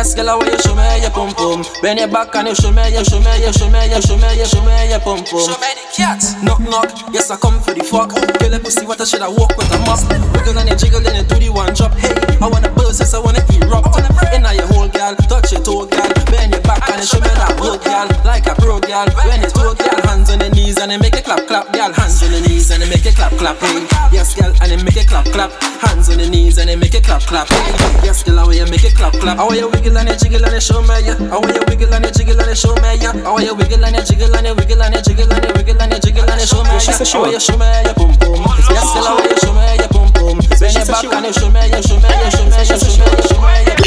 Yes, 0.00 0.14
girl, 0.14 0.30
I 0.30 0.34
want 0.40 0.48
you 0.48 0.56
show 0.64 0.72
me 0.72 0.80
ya 1.04 1.12
pum 1.12 1.28
pum. 1.36 1.60
Bend 1.84 2.00
your 2.00 2.08
back 2.08 2.32
and 2.32 2.48
you 2.48 2.54
show 2.56 2.72
me 2.72 2.88
ya, 2.88 3.04
show 3.04 3.20
me 3.20 3.36
ya, 3.36 3.52
show 3.52 3.68
me 3.68 3.84
ya, 3.84 4.00
show 4.00 4.16
me 4.16 4.32
ya, 4.32 4.48
show 4.48 4.64
me 4.64 4.88
ya 4.88 4.96
pum 4.96 5.20
pum. 5.28 5.44
Show 5.44 5.60
me 5.60 5.76
the 5.76 5.84
cat. 5.92 6.24
Knock 6.40 6.64
knock. 6.64 6.88
Yes, 7.12 7.28
I 7.28 7.36
come 7.36 7.60
for 7.60 7.76
the 7.76 7.84
fuck. 7.84 8.16
Girl, 8.16 8.48
let 8.48 8.64
me 8.64 8.70
see 8.72 8.88
what 8.88 8.96
I 8.96 9.04
should 9.04 9.20
I 9.20 9.28
walk 9.28 9.52
with 9.60 9.68
a 9.68 9.76
mop. 9.84 10.00
Wiggle 10.32 10.56
and 10.56 10.72
you 10.72 10.76
jiggle 10.80 11.04
and 11.04 11.20
you 11.20 11.24
do 11.28 11.36
the 11.36 11.52
one 11.52 11.76
drop. 11.76 11.92
Hey, 12.00 12.16
I 12.40 12.48
wanna 12.48 12.72
buzz, 12.72 12.96
yes, 12.96 13.12
I 13.12 13.20
wanna 13.20 13.44
erupt. 13.52 13.92
Inna 14.32 14.56
your 14.56 14.72
whole 14.72 14.88
girl, 14.88 15.12
touch 15.28 15.52
your 15.52 15.60
toe, 15.60 15.84
girl. 15.84 16.08
Bend 16.32 16.56
your 16.56 16.64
back 16.64 16.80
and 16.88 17.04
you 17.04 17.04
show 17.04 17.20
me 17.20 17.28
that 17.36 17.60
good 17.60 17.84
girl, 17.84 18.08
like 18.24 18.48
a 18.48 18.56
pro 18.56 18.80
girl. 18.80 19.04
When 19.04 19.44
you 19.44 19.52
toe, 19.52 19.76
girl, 19.76 20.00
hands 20.08 20.32
on 20.32 20.40
the 20.40 20.48
knees 20.48 20.80
and 20.80 20.88
they 20.88 20.96
make 20.96 21.12
it 21.12 21.28
clap 21.28 21.44
clap, 21.44 21.76
girl. 21.76 21.92
Hands 21.92 22.16
on 22.24 22.32
the 22.32 22.40
knees 22.48 22.72
and 22.72 22.80
they 22.80 22.88
make 22.88 23.04
it 23.04 23.20
clap 23.20 23.36
clap. 23.36 23.60
Hey, 23.60 23.84
yes, 24.16 24.32
girl, 24.32 24.48
and 24.64 24.68
they 24.72 24.80
make 24.80 24.96
it 24.96 25.12
clap 25.12 25.28
clap. 25.28 25.52
Hands 25.84 26.08
on 26.08 26.16
the 26.16 26.28
knees 26.30 26.56
and 26.56 26.72
they 26.72 26.76
make 26.80 26.96
it 26.96 27.04
clap 27.04 27.20
clap. 27.28 27.52
Hey, 27.52 28.00
yes, 28.00 28.24
girl, 28.24 28.40
I 28.40 28.48
want 28.48 28.56
you 28.56 28.64
make 28.72 28.80
it 28.80 28.96
clap 28.96 29.12
clap. 29.20 29.36
I 29.36 29.44
you 29.52 29.68
wiggle 29.68 29.89
and 29.96 30.08
you 30.08 30.16
jiggle 30.16 30.44
and 30.44 30.54
you 30.54 30.60
show 30.60 30.80
me 30.82 31.00
ya. 31.06 31.14
I 31.30 31.36
want 31.38 31.54
you 31.54 31.62
wiggle 31.68 31.94
and 31.94 32.04
you 32.04 32.12
jiggle 32.12 32.38
and 32.40 32.48
you 32.50 32.56
show 32.56 32.74
me 32.76 32.94
ya. 33.00 33.10
I 33.24 33.30
want 33.32 33.44
you 33.44 33.54
wiggle 33.54 33.84
and 33.84 33.96
you 33.96 34.02
jiggle 34.04 34.34
and 34.34 34.46
you 34.46 34.54
wiggle 34.54 34.82
and 34.82 34.94
you 34.94 35.02
jiggle 35.02 35.32
and 35.32 35.44
you 35.44 35.52
wiggle 35.56 35.80
and 35.82 35.92
you 35.92 35.98
jiggle 36.00 36.28
and 36.30 36.40
you 36.40 36.46
show 36.46 36.62
me 36.62 36.70
ya. 36.70 36.92
I 36.92 37.18
want 37.18 37.32
you 37.32 37.40
show 37.40 37.56
me 37.56 37.66
ya 37.86 37.92
pum 37.94 38.12
pum. 38.18 38.34
Yes, 38.70 38.86
girl, 38.94 39.06
I 39.06 39.14
want 39.18 39.30
you 39.30 39.38
show 39.40 39.52
me 39.54 39.66
ya 40.14 40.19
pum 40.20 40.38
pum. 40.38 40.58
Bend 40.60 40.74
your 40.74 40.86
back 40.86 41.04
and 41.04 41.26
you 41.26 41.32
show 41.32 41.50
me 41.50 41.60
ya, 41.68 41.80
show 41.80 41.96
me 41.96 42.08
ya, 42.08 42.28
show 42.30 42.44
me 42.44 42.52
ya, 42.52 42.76
show 42.76 43.00
me 43.00 43.08
ya, 43.08 43.24
show 43.24 43.40
me 43.40 43.48
ya. 43.64 43.80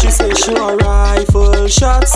She 0.00 0.10
say 0.10 0.32
she 0.34 0.52
want 0.52 0.82
rifle 0.82 1.66
shots. 1.68 2.12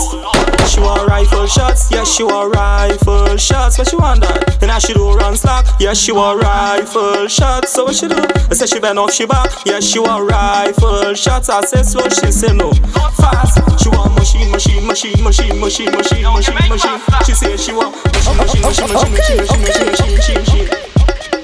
She 0.71 0.79
want 0.79 1.07
rifle 1.09 1.47
shots. 1.47 1.91
Yes, 1.91 2.15
she 2.15 2.23
want 2.23 2.55
rifle 2.55 3.35
shots. 3.37 3.77
What 3.77 3.87
she 3.89 3.95
want 3.95 4.21
that? 4.21 4.61
And 4.61 4.71
I 4.71 4.79
she 4.79 4.93
do 4.93 5.11
run 5.13 5.35
slack. 5.35 5.65
Yes, 5.79 5.97
she 5.99 6.11
want 6.11 6.41
rifle 6.41 7.27
shots. 7.27 7.71
So 7.73 7.85
what 7.85 7.95
she 7.95 8.07
do? 8.07 8.15
I 8.15 8.53
say 8.53 8.65
she 8.67 8.79
bend 8.79 8.99
off 8.99 9.11
she 9.11 9.25
back. 9.25 9.49
Yes, 9.65 9.83
she 9.83 9.99
want 9.99 10.29
rifle 10.29 11.13
shots. 11.13 11.49
I 11.49 11.61
say 11.61 11.83
slow. 11.83 12.07
She 12.09 12.31
say 12.31 12.53
no. 12.53 12.71
Fast. 13.17 13.59
She 13.81 13.89
want 13.89 14.15
machine, 14.15 14.51
machine, 14.51 14.85
machine, 14.87 15.23
machine, 15.23 15.59
machine, 15.59 15.91
machine, 15.91 16.23
machine, 16.23 16.69
machine. 16.69 16.99
She 17.25 17.33
say 17.33 17.57
she 17.57 17.73
want 17.73 17.95
machine, 18.05 18.37
machine, 18.37 18.61
machine, 18.61 18.87
machine, 18.87 19.11
machine, 19.11 19.37
machine, 19.37 19.87
machine, 19.87 20.15
machine, 20.15 20.67
machine. 20.67 20.90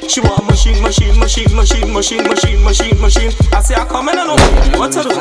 She 0.07 0.21
want 0.21 0.47
machine, 0.47 0.81
machine, 0.81 1.19
machine, 1.19 1.53
machine, 1.55 1.93
machine, 1.93 2.23
machine, 2.23 2.63
machine, 2.63 3.01
machine. 3.01 3.31
I 3.53 3.61
say 3.61 3.75
I 3.75 3.85
come 3.85 4.09
in 4.09 4.17
and 4.17 4.27
know 4.27 4.79
what 4.79 4.91
to 4.93 5.03
do. 5.03 5.11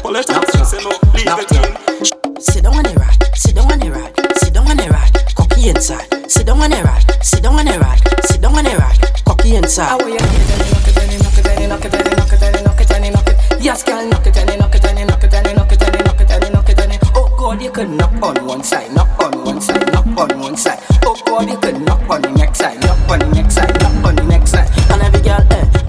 Pull 0.00 0.16
it 0.16 0.30
up. 0.30 0.44
She 0.54 0.64
say 0.64 0.80
no, 0.82 0.90
leave 1.12 1.26
it 1.26 1.52
in. 1.52 2.40
Sit 2.40 2.62
down 2.62 2.76
on 2.76 2.84
the 2.84 2.94
rod, 2.96 3.36
sit 3.36 3.54
down 3.56 3.70
on 3.70 3.78
the 3.78 3.90
rod, 3.90 4.14
sit 4.38 4.54
down 4.54 4.70
on 4.70 4.76
the 4.76 4.88
rod, 4.88 5.10
cocky 5.34 5.68
inside. 5.68 6.06
Sit 6.30 6.46
down 6.46 6.62
on 6.62 6.70
the 6.70 6.80
rod, 6.82 7.02
sit 7.22 7.42
down 7.42 7.58
on 7.58 7.66
the 7.66 7.78
rod, 7.78 7.98
sit 8.24 8.40
down 8.40 8.54
on 8.56 8.64
the 8.64 8.70
rod, 8.78 8.96
cocky 9.26 9.56
inside. 9.56 9.88
How 9.88 10.06
you 10.06 10.16
knock 10.16 10.86
it, 10.88 10.96
any, 10.96 11.18
knock 11.18 11.36
it, 11.36 11.46
any, 11.46 11.66
knock 11.66 11.84
it, 11.84 11.94
any, 11.94 12.14
knock 12.14 12.32
it, 12.32 12.40
any, 12.40 12.40
knock 12.40 12.40
it, 12.40 12.42
any, 12.42 12.62
knock 12.62 12.80
it, 12.80 12.90
any, 12.92 13.10
knock 13.10 13.28
it. 13.28 13.36
Yes, 13.60 13.82
girl, 13.82 14.06
knock 14.08 14.26
it, 14.26 14.36
any, 14.36 14.56
knock 14.56 14.74
it, 14.74 14.84
any, 14.84 15.04
knock 15.04 15.22
it, 15.24 15.34
any, 15.34 15.52
knock 15.52 15.72
it, 15.72 15.82
any, 15.82 16.02
knock 16.04 16.20
it, 16.20 16.30
any, 16.30 16.50
knock 16.50 16.68
it, 16.70 16.80
any. 16.80 16.98
Oh 17.14 17.28
God, 17.36 17.60
you 17.60 17.70
can 17.70 17.96
knock 17.96 18.14
on 18.22 18.46
one 18.46 18.62
side, 18.62 18.94
knock 18.94 19.20
on 19.20 19.44
one 19.44 19.60
side, 19.60 19.92
knock 19.92 20.06
on 20.06 20.38
one 20.38 20.56
side. 20.56 20.78
Oh 21.04 21.20
God, 21.26 21.50
you 21.50 21.58
can 21.58 21.84
knock 21.84 22.08
on 22.08 22.22
the 22.22 22.30
next 22.30 22.60
side, 22.60 22.80
knock 22.80 23.10
on 23.10 23.18
the 23.18 23.28
next 23.34 23.54
side, 23.56 23.74
knock 23.82 24.04
on 24.06 24.19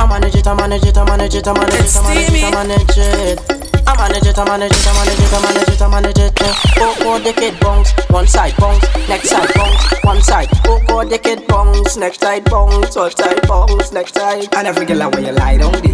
I 0.02 0.08
manage 0.08 0.36
it, 0.36 0.48
I 0.48 0.56
manage 0.56 0.84
it, 0.84 0.98
I 0.98 1.06
manage 1.06 1.36
it, 1.36 1.48
I 1.48 1.54
manage 1.54 1.86
it, 1.86 1.96
I 1.96 2.02
manage 2.02 2.34
it, 2.34 2.44
I 2.44 2.52
manage 2.52 2.98
it. 2.98 3.40
I 3.86 3.96
manage 3.98 4.26
it, 4.26 4.38
I 4.40 4.46
manage 4.46 4.72
it, 4.72 4.88
I 4.88 4.94
manage 4.98 5.20
it, 5.20 5.32
I 5.32 5.42
manage 5.42 5.70
it, 5.70 5.82
I 5.82 5.88
manage 5.88 6.18
it. 6.18 6.34
Oh 6.82 6.96
God, 7.00 7.24
the 7.24 7.34
kid 7.34 7.60
bounce, 7.60 7.92
one 8.10 8.26
side 8.26 8.56
bounce, 8.58 8.82
next 9.08 9.30
side 9.30 9.54
bounce, 9.54 10.04
one 10.04 10.22
side. 10.24 10.50
Oh 10.66 10.82
God, 10.88 11.12
the 11.12 11.20
kid 11.20 11.46
bounce, 11.46 11.98
next 11.98 12.20
side 12.20 12.46
bounce, 12.46 12.96
one 12.96 13.12
side 13.12 13.48
bounce, 13.48 13.92
next 13.92 14.16
side. 14.16 14.48
And 14.56 14.68
every 14.68 14.88
girl, 14.88 15.12
where 15.12 15.22
you 15.22 15.34
lie 15.34 15.58
down 15.58 15.74
the, 15.74 15.94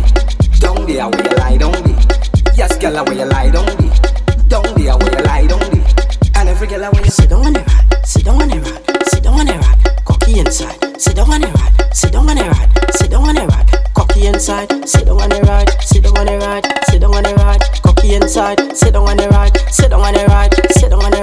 down 0.62 0.86
there, 0.88 1.10
where 1.10 1.24
you 1.28 1.38
lie 1.38 1.58
down 1.58 1.74
the. 1.74 2.54
Yes, 2.56 2.78
girl, 2.78 3.04
where 3.04 3.14
you 3.14 3.26
lie 3.26 3.52
down 3.52 3.66
the, 3.66 4.46
down 4.48 4.64
there, 4.80 4.96
where 4.96 5.12
you 5.12 5.24
lie 5.28 5.48
down 5.48 5.60
the. 5.60 6.32
And 6.36 6.48
every 6.48 6.68
girl, 6.68 6.90
where 6.92 7.04
you 7.04 7.12
sit 7.12 7.30
down 7.30 7.46
on 7.46 7.52
the 7.52 7.60
rod, 7.60 8.08
sit 8.08 8.24
down 8.24 8.42
on 8.42 8.48
the 8.48 8.56
rod, 8.56 9.04
sit 9.10 9.24
down 9.24 9.40
on 9.40 9.46
the 9.48 9.54
rod, 9.54 10.06
cocky 10.06 10.40
inside. 10.40 10.80
Sit 10.98 11.18
down 11.18 11.30
on 11.30 11.42
the 11.42 11.48
rod, 11.48 11.94
sit 11.94 12.14
down 12.14 12.30
on 12.30 12.38
the 12.38 12.44
rod, 12.44 12.96
sit 12.96 13.12
down 13.12 13.28
on 13.28 13.36
the 13.36 13.46
rod, 13.46 13.87
cocky 14.18 14.28
inside. 14.28 14.90
Sit 14.90 15.06
down 15.06 15.22
on 15.22 15.30
the 15.30 15.42
rod, 15.42 15.70
sit 15.82 16.04
down 16.04 16.18
on 16.18 16.26
the 16.26 16.38
rod, 16.40 16.66
sit 16.90 17.02
down 17.02 17.14
on 17.14 17.24
the 17.24 17.36
rod, 17.36 17.62
cocky 17.84 18.16
inside. 18.16 18.76
Sit 18.76 18.94
down 18.94 19.08
on 19.08 19.18
the 19.18 19.30
rod, 19.30 19.56
sit 19.72 19.92
down 19.92 20.02
on 20.02 20.14
the 20.14 20.26
rod, 20.26 20.54
sit 20.72 20.90
down 20.90 21.04
on 21.04 21.12
the. 21.12 21.18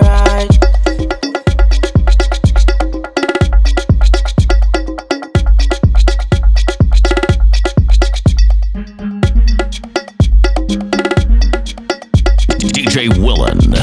DJ 12.59 13.09
Willen. 13.19 13.74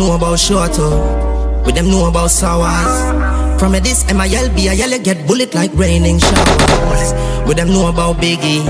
Know 0.00 0.16
about 0.16 0.38
Shorto? 0.38 0.80
Oh. 0.80 1.62
What 1.62 1.74
them 1.74 1.90
know 1.90 2.08
about 2.08 2.30
Sours? 2.30 3.60
From 3.60 3.74
a 3.74 3.80
this 3.80 4.02
MILB, 4.04 4.56
I 4.70 4.72
yell 4.72 4.98
get 4.98 5.26
bullet 5.26 5.54
like 5.54 5.70
raining 5.74 6.18
showers. 6.18 7.12
What 7.44 7.58
them 7.58 7.68
know 7.68 7.88
about 7.88 8.16
Biggie? 8.16 8.64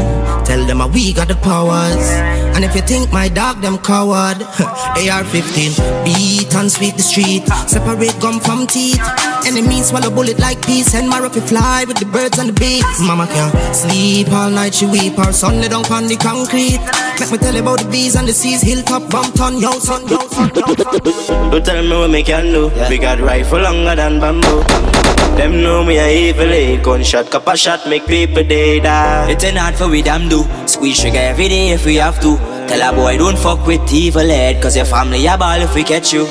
Tell 0.45 0.65
them 0.67 0.83
we 0.93 1.13
got 1.13 1.29
the 1.29 1.37
powers. 1.37 2.07
And 2.57 2.65
if 2.65 2.75
you 2.75 2.83
think 2.83 3.13
my 3.13 3.29
dog 3.29 3.63
them 3.63 3.79
coward, 3.79 4.43
AR-15, 4.99 6.05
beat 6.05 6.53
and 6.53 6.71
sweep 6.71 6.97
the 6.97 7.03
street, 7.03 7.47
separate 7.69 8.19
gum 8.21 8.41
from 8.41 8.67
teeth. 8.67 9.01
Enemies 9.47 9.89
swallow 9.89 10.11
bullet 10.11 10.41
like 10.41 10.61
peas, 10.67 10.93
and 10.95 11.09
my 11.09 11.21
roughy 11.21 11.47
fly 11.49 11.85
with 11.87 11.99
the 11.99 12.07
birds 12.07 12.39
and 12.39 12.49
the 12.49 12.53
bees. 12.59 12.85
Mama 13.01 13.29
can't 13.29 13.55
sleep 13.77 14.29
all 14.33 14.51
night, 14.51 14.75
she 14.75 14.87
weep. 14.87 15.15
Her 15.15 15.33
son 15.33 15.61
lay 15.61 15.69
down 15.69 15.87
on 15.93 16.09
the 16.09 16.17
concrete. 16.17 16.83
Make 17.21 17.31
me 17.31 17.39
tell 17.39 17.55
you 17.55 17.63
about 17.63 17.79
the 17.79 17.89
bees 17.89 18.17
and 18.17 18.27
the 18.27 18.33
seas, 18.33 18.63
hilltop, 18.63 19.09
Bumpton, 19.11 19.61
yo 19.61 19.71
son, 19.79 20.09
yo 20.09 20.19
son, 20.19 20.19
yo. 20.19 20.20
Don't 20.41 21.65
tell 21.65 21.83
me 21.83 21.97
what 21.99 22.11
me 22.11 22.23
can 22.23 22.45
do. 22.47 22.71
We 22.89 22.99
got 22.99 23.21
rifle 23.21 23.61
longer 23.61 23.95
than 23.95 24.21
bamboo. 24.21 24.63
Them 25.37 25.63
know 25.63 25.85
me 25.85 25.99
a 25.99 26.09
evil 26.09 26.51
eight 26.53 26.83
gunshot, 26.83 27.31
cup 27.31 27.47
a 27.47 27.57
shot 27.57 27.87
make 27.87 28.07
people 28.07 28.43
they 28.43 28.81
die. 28.81 29.31
It's 29.31 29.45
an 29.45 29.57
hard 29.57 29.75
for 29.75 29.89
we 29.89 30.01
damn 30.03 30.29
do. 30.29 30.45
Squeeze 30.67 30.97
sugar 30.97 31.19
every 31.19 31.49
day 31.49 31.71
if 31.71 31.85
we 31.85 31.97
have 31.97 32.21
to. 32.21 32.37
Tell 32.69 32.93
a 32.93 32.95
boy 32.95 33.19
don't 33.19 33.39
fuck 33.39 33.67
with 33.67 33.93
evil 33.93 34.29
head, 34.29 34.63
cause 34.63 34.77
your 34.77 34.87
family 34.87 35.27
a 35.27 35.37
ball 35.37 35.61
if 35.61 35.75
we 35.75 35.85
catch 35.85 36.13
you. 36.13 36.25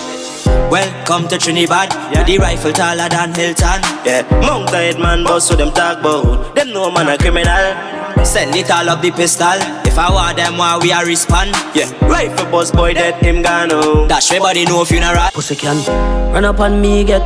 Welcome 0.72 1.28
to 1.28 1.38
Trinidad, 1.38 1.94
with 2.12 2.26
the 2.26 2.38
rifle 2.40 2.74
taller 2.74 3.10
than 3.10 3.34
Hilton. 3.34 3.82
Yeah, 4.06 4.28
Mount 4.42 4.70
Headman 4.70 5.24
boss 5.24 5.50
what 5.50 5.60
them 5.60 5.72
talk 5.72 6.00
about. 6.00 6.56
Them 6.56 6.74
know 6.74 6.90
man 6.92 7.10
a 7.10 7.18
criminal. 7.18 8.26
Send 8.26 8.56
it 8.56 8.72
all 8.72 8.90
up 8.90 9.02
the 9.02 9.12
pistol. 9.12 9.60
I 10.00 10.10
want 10.10 10.38
them, 10.38 10.58
why 10.58 10.80
we 10.82 10.94
a 10.94 11.04
respond? 11.04 11.52
Yeah, 11.76 11.92
rifle 12.08 12.50
boss 12.50 12.72
boy 12.72 12.94
dead 12.94 13.16
him 13.22 13.42
gone 13.42 13.70
home. 13.70 14.08
Dash 14.08 14.32
everybody 14.32 14.64
know 14.64 14.86
funeral. 14.86 15.28
Pussy 15.34 15.58
can 15.58 15.76
run 16.32 16.46
up 16.46 16.62
on 16.62 16.80
me, 16.80 17.04
get 17.04 17.20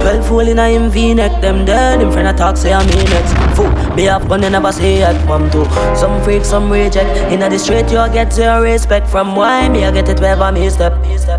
12 0.00 0.28
fool 0.28 0.40
in 0.40 0.58
a 0.58 0.68
him 0.68 0.90
V-neck 0.90 1.40
Them 1.40 1.64
dead, 1.64 2.02
him 2.02 2.12
friend 2.12 2.28
a 2.28 2.34
talk 2.34 2.58
say 2.58 2.74
I'm 2.74 2.86
in 2.88 3.04
next 3.08 3.32
Fool, 3.54 3.70
me 3.94 4.04
have 4.04 4.28
gun, 4.28 4.40
they 4.40 4.50
never 4.50 4.72
say 4.72 5.02
it 5.02 5.26
Mom 5.26 5.50
too, 5.50 5.64
some 5.94 6.22
freak, 6.22 6.44
some 6.44 6.70
reject. 6.70 7.10
Inna 7.32 7.48
the 7.48 7.58
street 7.58 7.90
you 7.90 8.06
get 8.12 8.36
your 8.36 8.62
respect 8.62 9.08
From 9.08 9.36
why 9.36 9.68
me 9.68 9.84
I 9.84 9.90
get 9.90 10.08
it 10.08 10.20
wherever 10.20 10.50
me 10.52 10.68
step. 10.70 10.94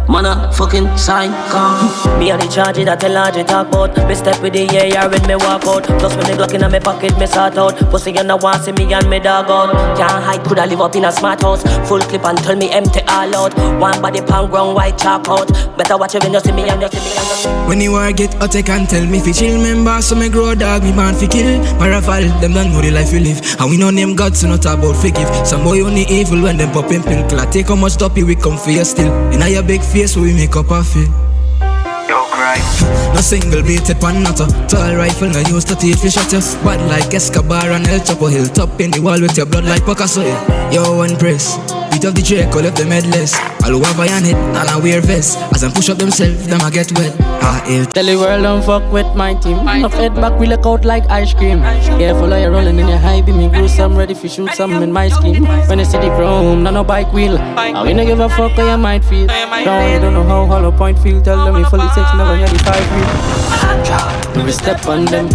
Man 0.10 0.26
a 0.26 0.52
fucking 0.54 0.98
sign, 0.98 1.32
come. 1.50 2.20
Me 2.20 2.32
a 2.32 2.38
the 2.38 2.48
charge 2.48 2.78
that 2.78 3.00
tell 3.00 3.12
large 3.12 3.46
talk 3.48 3.68
about 3.68 3.96
Me 4.08 4.16
step 4.16 4.42
with 4.42 4.54
the 4.54 4.68
AR 4.68 5.10
when 5.10 5.26
me 5.28 5.36
walk 5.36 5.66
out. 5.66 5.84
Plus 6.00 6.16
when 6.16 6.26
the 6.26 6.34
Glock 6.34 6.54
inna 6.54 6.70
me 6.70 6.80
pocket 6.80 7.18
me 7.18 7.26
sort 7.26 7.58
out. 7.58 7.78
Pussy 7.90 8.12
you 8.12 8.24
no 8.24 8.38
want 8.38 8.64
see 8.64 8.72
me 8.72 8.94
and 8.94 9.10
me 9.10 9.20
dog 9.20 9.50
out. 9.50 9.72
Can't 9.98 10.24
hide, 10.24 10.44
coulda 10.44 10.66
live 10.66 10.82
up 10.82 10.96
in 10.96 11.06
a 11.06 11.12
smart 11.12 11.42
house. 11.42 11.64
Full 11.88 12.00
clip 12.02 12.26
and 12.26 12.38
tell 12.40 12.56
me 12.56 12.72
empty 12.72 13.02
all 13.08 13.36
out. 13.36 13.54
One 13.80 14.02
body 14.02 14.22
pound 14.22 14.52
ground 14.52 14.76
white 14.76 14.98
chalk 14.98 15.28
out. 15.28 15.48
Better 15.78 15.98
watch 15.98 16.16
it 16.16 16.24
when 16.24 16.34
you 16.34 16.40
see 16.40 16.52
me 16.52 16.70
and 16.70 16.82
you 16.82 16.90
see 16.90 17.00
me 17.00 17.12
you 17.12 17.68
When 17.68 17.82
you 17.82 17.92
war 17.92 18.12
get 18.12 18.34
hot, 18.36 18.54
you 18.56 18.64
can 18.64 18.86
tell 18.88 19.06
me 19.06 19.20
fi 19.20 19.32
chill. 19.32 19.58
Remember, 19.58 20.02
so 20.02 20.16
me 20.16 20.30
grow 20.30 20.56
dog, 20.56 20.84
me 20.84 20.92
born 20.92 21.16
fi 21.16 21.28
kill. 21.28 21.64
Fall, 22.12 22.42
them 22.42 22.54
don't 22.54 22.72
know 22.72 22.82
the 22.82 22.92
life 22.92 23.14
we 23.14 23.20
live. 23.20 23.40
And 23.60 23.70
we 23.70 23.78
no 23.78 23.90
name 23.90 24.16
God, 24.16 24.36
so 24.36 24.48
not 24.48 24.66
about 24.66 24.96
forgive. 25.00 25.30
Some 25.48 25.64
boy 25.64 25.82
only 25.82 26.04
evil 26.10 26.42
when 26.42 26.58
them 26.58 26.72
popping 26.72 27.04
pill. 27.04 27.24
Cause 27.30 27.48
take 27.54 27.68
how 27.68 27.76
much 27.76 27.94
stoppy 27.94 28.24
we 28.24 28.36
come 28.36 28.58
for 28.58 28.72
you 28.72 28.84
still. 28.84 29.12
In 29.32 29.42
I 29.42 29.48
your 29.48 29.64
big 29.64 29.82
face, 29.82 30.14
so 30.14 30.22
we 30.22 30.34
make 30.34 30.56
up 30.56 30.72
a 30.72 30.84
feel. 30.84 31.10
No 33.14 33.22
single 33.22 33.64
beated 33.64 34.00
pan 34.00 34.24
nutter. 34.24 34.48
Tall 34.68 34.96
rifle, 34.96 35.30
no 35.30 35.40
use 35.40 35.64
to 35.66 35.76
teeth 35.76 36.02
fish 36.02 36.18
at 36.18 36.32
you. 36.34 36.40
Bad 36.64 36.82
like 36.90 37.14
Escobar 37.14 37.72
and 37.72 37.88
El 37.88 38.00
Chapo 38.00 38.30
Hill. 38.30 38.48
Top 38.48 38.80
in 38.82 38.92
the 38.92 39.00
wall 39.00 39.22
with 39.22 39.38
your 39.38 39.46
blood 39.46 39.66
like 39.66 39.86
Picasso. 39.86 40.22
Yo, 40.72 40.96
one 40.96 41.18
press. 41.18 41.58
Beat 41.92 42.06
up 42.06 42.16
the 42.16 42.24
Draco, 42.24 42.62
left 42.62 42.78
them 42.78 42.92
headless. 42.92 43.36
I'll 43.64 43.78
have 43.84 44.00
iron 44.00 44.24
hit 44.24 44.36
and 44.36 44.70
I 44.70 44.80
wear 44.80 45.02
vest. 45.02 45.38
As 45.54 45.66
I 45.66 45.70
push 45.70 45.90
up 45.90 45.98
themselves, 45.98 46.48
them 46.48 46.62
I 46.62 46.70
get 46.70 46.92
wet. 46.98 47.14
Ah, 47.44 47.62
ill. 47.68 47.86
Tell 47.88 48.06
the 48.06 48.16
world 48.16 48.44
don't 48.44 48.64
fuck 48.64 48.90
with 48.92 49.06
my 49.14 49.34
team. 49.34 49.66
No 49.66 49.90
fed 49.90 50.16
back, 50.16 50.40
we 50.40 50.48
look 50.48 50.66
out 50.66 50.86
like 50.86 51.04
ice 51.10 51.34
cream. 51.34 51.60
Careful, 52.00 52.30
you're 52.40 52.52
rolling 52.52 52.80
in 52.80 52.88
your 52.88 52.98
high 52.98 53.22
beam. 53.22 53.38
Me 53.40 53.50
glue 53.50 53.68
some 53.68 53.98
ready 53.98 54.14
for 54.14 54.30
shoot 54.30 54.52
some 54.54 54.72
in 54.82 54.94
my 54.94 55.10
scheme. 55.10 55.44
When 55.68 55.80
you 55.80 55.86
see 55.86 55.98
the 55.98 56.08
chrome, 56.16 56.64
not 56.64 56.74
no 56.74 56.86
bike 56.86 57.12
wheel. 57.12 57.38
I 57.38 57.84
we 57.84 57.94
no 57.94 58.06
give 58.06 58.22
a 58.22 58.30
fuck 58.30 58.54
how 58.54 58.72
you 58.72 58.78
might 58.78 59.04
feel. 59.04 59.28
Don't, 59.28 60.02
don't 60.02 60.14
know 60.14 60.24
how 60.24 60.46
hollow 60.46 60.72
point 60.72 60.98
feel. 61.00 61.22
Tell 61.22 61.44
them 61.44 61.56
we 61.56 61.66
fully 61.66 61.90
six, 61.90 62.08
never 62.16 62.38
hear 62.38 62.48
the 62.48 62.60
five 62.64 62.88
wheel. 62.96 64.46
We 64.46 64.52
step 64.54 64.86
on 64.88 65.04
them. 65.06 65.28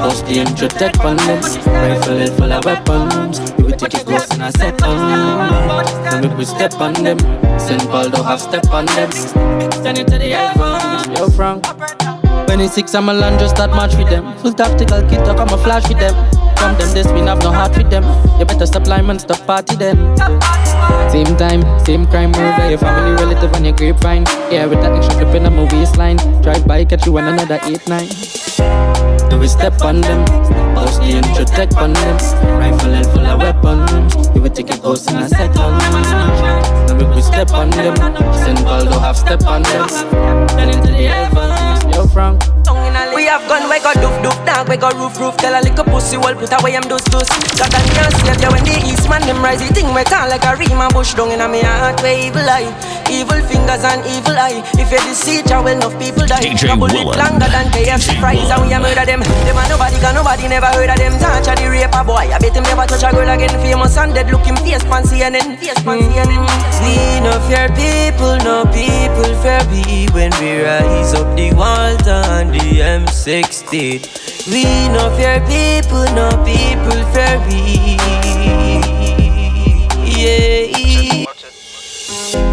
Post 0.00 0.26
the 0.26 0.38
intro 0.40 0.68
tech 0.68 0.98
on 1.04 1.16
them. 1.16 1.42
Rifle 1.66 2.20
it 2.20 2.30
full 2.30 2.52
of 2.52 2.64
weapons. 2.64 3.52
We 3.58 3.64
will 3.64 3.72
take 3.72 3.94
it 3.94 4.06
close 4.06 4.30
and 4.30 4.42
I 4.42 4.50
set 4.50 4.82
on 4.82 4.96
them. 5.10 6.22
When 6.22 6.36
we 6.38 6.44
step 6.44 6.74
on 6.80 6.94
them. 6.94 7.18
St. 7.60 7.82
Paul 7.90 8.08
don't 8.08 8.24
have 8.24 8.40
step 8.40 8.66
on 8.72 8.86
them. 8.86 9.12
Send 9.12 9.98
it 9.98 10.08
to 10.08 10.18
the. 10.18 10.28
Yo, 11.16 11.28
Frank. 11.30 11.64
26, 12.46 12.94
I'm 12.94 13.08
a 13.08 13.12
land 13.12 13.38
just 13.38 13.56
that 13.56 13.70
match 13.70 13.94
with 13.94 14.08
them. 14.08 14.36
Full 14.38 14.52
tactical 14.52 15.02
kit, 15.08 15.20
I 15.20 15.34
come 15.34 15.50
a 15.50 15.58
flash 15.62 15.88
with 15.88 15.98
them. 15.98 16.39
From 16.60 16.76
them, 16.76 16.92
this 16.92 17.06
we 17.12 17.20
have 17.20 17.42
no 17.42 17.50
heart 17.50 17.74
with 17.76 17.88
them. 17.88 18.04
You 18.38 18.44
better 18.44 18.66
stop 18.66 18.86
lying 18.86 19.08
and 19.08 19.18
stop 19.18 19.46
party 19.46 19.76
them. 19.76 19.96
Same 21.10 21.34
time, 21.36 21.62
same 21.86 22.06
crime, 22.06 22.32
murder 22.32 22.68
your 22.68 22.78
family 22.78 23.12
relative 23.16 23.52
on 23.54 23.64
your 23.64 23.74
grapevine. 23.74 24.24
Yeah, 24.52 24.66
with 24.66 24.82
that 24.82 24.92
extra 24.92 25.14
flip 25.14 25.34
in 25.34 25.44
my 25.44 25.64
waistline. 25.72 26.18
Drive 26.42 26.66
by, 26.66 26.84
catch 26.84 27.06
you 27.06 27.16
on 27.16 27.28
another 27.28 27.58
8 27.64 27.88
9. 27.88 28.08
Do 29.30 29.38
we 29.38 29.48
step 29.48 29.80
on 29.80 30.02
them? 30.02 30.59
Post 30.80 31.00
the 31.00 31.10
intro 31.20 31.44
tech 31.44 31.76
on 31.76 31.92
them. 31.92 32.16
Rifle 32.58 32.94
and 32.94 33.06
full 33.12 33.26
of 33.26 33.38
weapons. 33.40 34.14
You 34.34 34.40
will 34.42 34.50
take 34.50 34.70
a 34.70 34.78
ghost 34.78 35.10
and 35.10 35.20
a 35.24 35.28
set 35.28 35.56
on 35.56 35.76
them. 35.78 36.98
Then 36.98 37.14
we 37.14 37.22
step 37.22 37.52
on 37.52 37.70
them. 37.70 37.94
St. 38.34 38.58
Paul 38.64 38.84
don't 38.84 39.00
have 39.00 39.16
step 39.16 39.44
on 39.46 39.62
them. 39.62 39.86
Then 40.56 40.70
into 40.70 40.88
the 40.88 41.06
heavens. 41.06 41.94
Yo, 41.94 42.06
Frank. 42.08 42.42
We 43.14 43.26
have 43.26 43.46
gun, 43.48 43.68
we 43.68 43.78
got 43.80 43.96
doof 44.00 44.16
doof 44.24 44.38
dog, 44.46 44.68
we 44.68 44.76
got 44.76 44.94
roof 44.94 45.18
roof. 45.20 45.36
Tell 45.36 45.52
a 45.52 45.60
little 45.60 45.84
pussy 45.84 46.16
wall, 46.16 46.34
put 46.34 46.52
away 46.52 46.72
them 46.72 46.82
dos 46.88 47.04
dos. 47.12 47.28
God 47.58 47.72
and 47.74 47.86
can't 47.92 48.14
save 48.24 48.40
you 48.40 48.50
when 48.50 48.64
the 48.64 48.76
east 48.88 49.08
man 49.08 49.20
them 49.28 49.42
rise. 49.44 49.60
The 49.60 49.68
thing 49.74 49.92
we 49.92 50.02
call 50.04 50.28
like 50.28 50.44
a 50.44 50.56
ream 50.56 50.80
and 50.80 50.92
bush 50.94 51.14
down 51.14 51.30
in 51.30 51.40
a 51.40 51.48
me 51.48 51.60
heart 51.60 52.00
where 52.02 52.16
evil 52.16 52.42
eye, 52.48 52.70
evil 53.10 53.38
fingers 53.44 53.84
and 53.84 54.00
evil 54.08 54.34
eye. 54.38 54.62
If 54.80 54.90
you 54.90 55.00
deceive, 55.04 55.46
how 55.50 55.62
well 55.62 55.76
enough 55.76 55.94
people 56.00 56.24
die. 56.26 56.40
DJ 56.40 56.72
A 56.72 56.76
bullet 56.76 57.04
Willen. 57.04 57.18
longer 57.18 57.50
than 57.50 57.66
KFC 57.74 58.16
fries, 58.18 58.48
and 58.48 58.62
we 58.64 58.72
a 58.72 58.80
murder 58.80 59.04
them. 59.04 59.20
Them 59.20 59.58
a 59.58 59.62
nobody, 59.68 59.98
cause 60.00 60.14
nobody 60.14 60.48
never 60.48 60.69
heard 60.74 60.90
of 60.90 60.96
them. 60.96 61.14
Torture 61.18 61.56
the 61.56 61.68
raper 61.70 62.04
boy, 62.04 62.30
I 62.30 62.38
bet 62.38 62.54
him 62.56 62.64
never 62.64 62.86
touch 62.86 63.02
a 63.02 63.10
girl 63.10 63.28
again. 63.28 63.50
Famous 63.60 63.96
and 63.96 64.14
dead, 64.14 64.30
looking 64.30 64.56
face 64.56 64.84
pan 64.84 65.04
CNN, 65.04 65.58
face 65.58 65.80
pan 65.82 65.98
CNN. 66.00 66.30
Mm. 66.30 66.70
We 66.82 67.20
no 67.20 67.38
fear 67.46 67.68
people, 67.74 68.36
no 68.44 68.64
people 68.70 69.32
fear 69.42 69.62
we 69.70 70.08
when 70.14 70.32
we 70.40 70.62
rise 70.62 71.14
up 71.14 71.36
the 71.36 71.52
Walter 71.54 72.22
and 72.38 72.54
the 72.54 72.80
M60. 72.80 74.00
We 74.50 74.64
no 74.88 75.10
fear 75.16 75.40
people, 75.50 76.04
no 76.14 76.28
people 76.44 77.00
fear 77.12 77.38
we. 77.46 77.98
Yeah. 80.20 80.99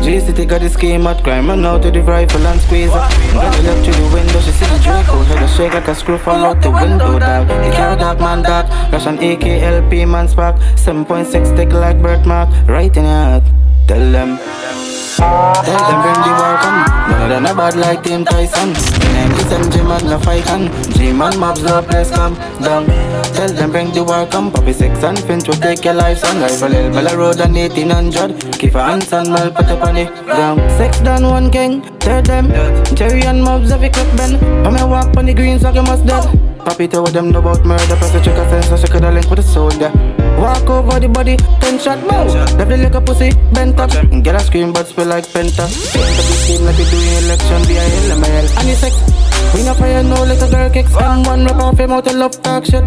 G-City 0.08 0.46
got 0.46 0.62
the 0.62 0.70
scheme 0.70 1.06
at 1.06 1.22
crime 1.22 1.50
Run 1.50 1.66
out 1.66 1.82
to 1.82 1.92
the 1.92 2.02
rifle 2.02 2.48
and 2.48 2.62
squeeze 2.62 2.90
her. 2.94 3.10
Gonna 3.34 3.62
look 3.68 3.84
through 3.84 3.94
the 3.94 4.10
window, 4.14 4.40
she 4.40 4.52
see 4.52 4.66
the 4.66 4.80
Draco 4.82 5.22
Head 5.24 5.44
a 5.44 5.48
shake 5.50 5.74
like 5.74 5.90
a 5.90 5.94
screw 5.94 6.18
fall 6.18 6.46
out 6.46 6.62
the 6.62 6.72
window 6.72 7.20
dog. 7.20 7.50
The 7.50 7.72
car 7.76 7.98
dark 7.98 8.20
man 8.20 8.42
dark 8.42 8.68
Russian 8.94 9.18
AKLP 9.18 10.08
man 10.08 10.30
spark. 10.30 10.56
7.6 10.76 11.54
stick 11.54 11.74
like 11.74 12.02
birthmark 12.02 12.48
Right 12.70 12.96
in 12.96 13.04
your 13.04 13.14
heart 13.14 13.44
Tell 13.86 14.12
them 14.14 14.97
Tell 15.18 15.84
them 15.90 16.02
bring 16.04 16.22
the 16.22 16.34
war 16.40 16.58
come 16.62 16.98
of 17.28 17.44
them 17.44 17.46
a 17.46 17.56
bad 17.56 17.76
like 17.76 18.04
Tim 18.04 18.24
Tyson. 18.24 18.70
Name 19.14 19.32
this 19.36 19.52
MG 19.52 19.86
man 19.88 20.06
no 20.06 20.20
fight 20.20 20.50
on. 20.50 20.72
G-man 20.94 21.40
mobs 21.40 21.62
love 21.64 21.88
place 21.88 22.12
come 22.12 22.36
down. 22.62 22.86
Tell 23.34 23.50
them 23.50 23.72
bring 23.72 23.92
the 23.92 24.04
war 24.04 24.26
come 24.28 24.52
Poppy 24.52 24.74
six 24.74 25.04
and 25.04 25.20
Finch 25.20 25.48
will 25.48 25.56
take 25.56 25.84
your 25.84 25.96
life 25.96 26.20
son. 26.20 26.40
Rifle 26.40 26.70
Hill, 26.70 26.92
Bella 26.92 27.18
Road 27.18 27.40
and 27.42 27.56
1800 27.56 28.60
Keep 28.60 28.76
a 28.76 28.84
hands 28.84 29.12
and 29.12 29.30
well 29.30 29.52
put 29.52 29.66
up 29.66 29.82
on 29.82 29.96
the 29.96 30.06
ground. 30.24 30.62
Six 30.78 31.00
down 31.02 31.24
one 31.24 31.52
king 31.52 31.82
Tell 32.00 32.22
them 32.22 32.48
Jerry 32.96 33.24
and 33.24 33.44
mobs 33.44 33.72
every 33.72 33.90
clip 33.90 34.08
bend. 34.16 34.40
When 34.64 34.74
me 34.74 34.84
walk 34.84 35.18
on 35.18 35.26
the 35.26 35.34
green 35.34 35.60
so 35.60 35.72
you 35.72 35.84
must 35.84 36.06
dead. 36.06 36.24
Papi 36.60 36.90
tell 36.90 37.06
them 37.06 37.36
about 37.36 37.66
murder. 37.66 37.96
Plus 37.98 38.16
a 38.16 38.22
check 38.24 38.38
a 38.38 38.50
sense 38.50 38.68
so 38.70 38.78
she 38.78 38.88
coulda 38.88 39.12
link 39.12 39.30
with 39.30 39.40
a 39.40 39.44
soldier 39.44 39.92
Walk 40.38 40.70
over 40.70 41.00
the 41.00 41.10
body, 41.10 41.36
ten 41.60 41.80
shot 41.80 42.00
bow 42.08 42.26
Left 42.58 42.70
the 42.70 42.78
little 42.78 43.02
pussy, 43.02 43.32
bent 43.54 43.80
up. 43.80 43.90
Get 44.24 44.36
a 44.36 44.40
scream 44.40 44.72
but 44.72 44.88
spill 44.88 45.08
like 45.08 45.26
penta. 45.26 45.66
Paint 45.66 46.18
up 46.20 46.26
the 46.30 46.36
scheme 46.42 46.66
like 46.66 46.78
you 46.78 46.86
doing 46.86 47.26
election 47.26 47.62
Be 47.68 47.76
a 47.78 47.86
LML 48.06 48.46
And 48.60 48.70
the 48.70 48.76
sex? 48.76 49.28
We 49.54 49.64
no 49.64 49.74
fire 49.74 50.04
no 50.04 50.24
little 50.24 50.50
girl 50.50 50.70
kicks. 50.70 50.96
And 50.96 51.26
one 51.26 51.46
rap 51.46 51.62
off 51.62 51.80
him 51.80 51.92
out 51.92 52.08
of 52.08 52.16
love 52.16 52.42
talk 52.44 52.66
shit. 52.66 52.84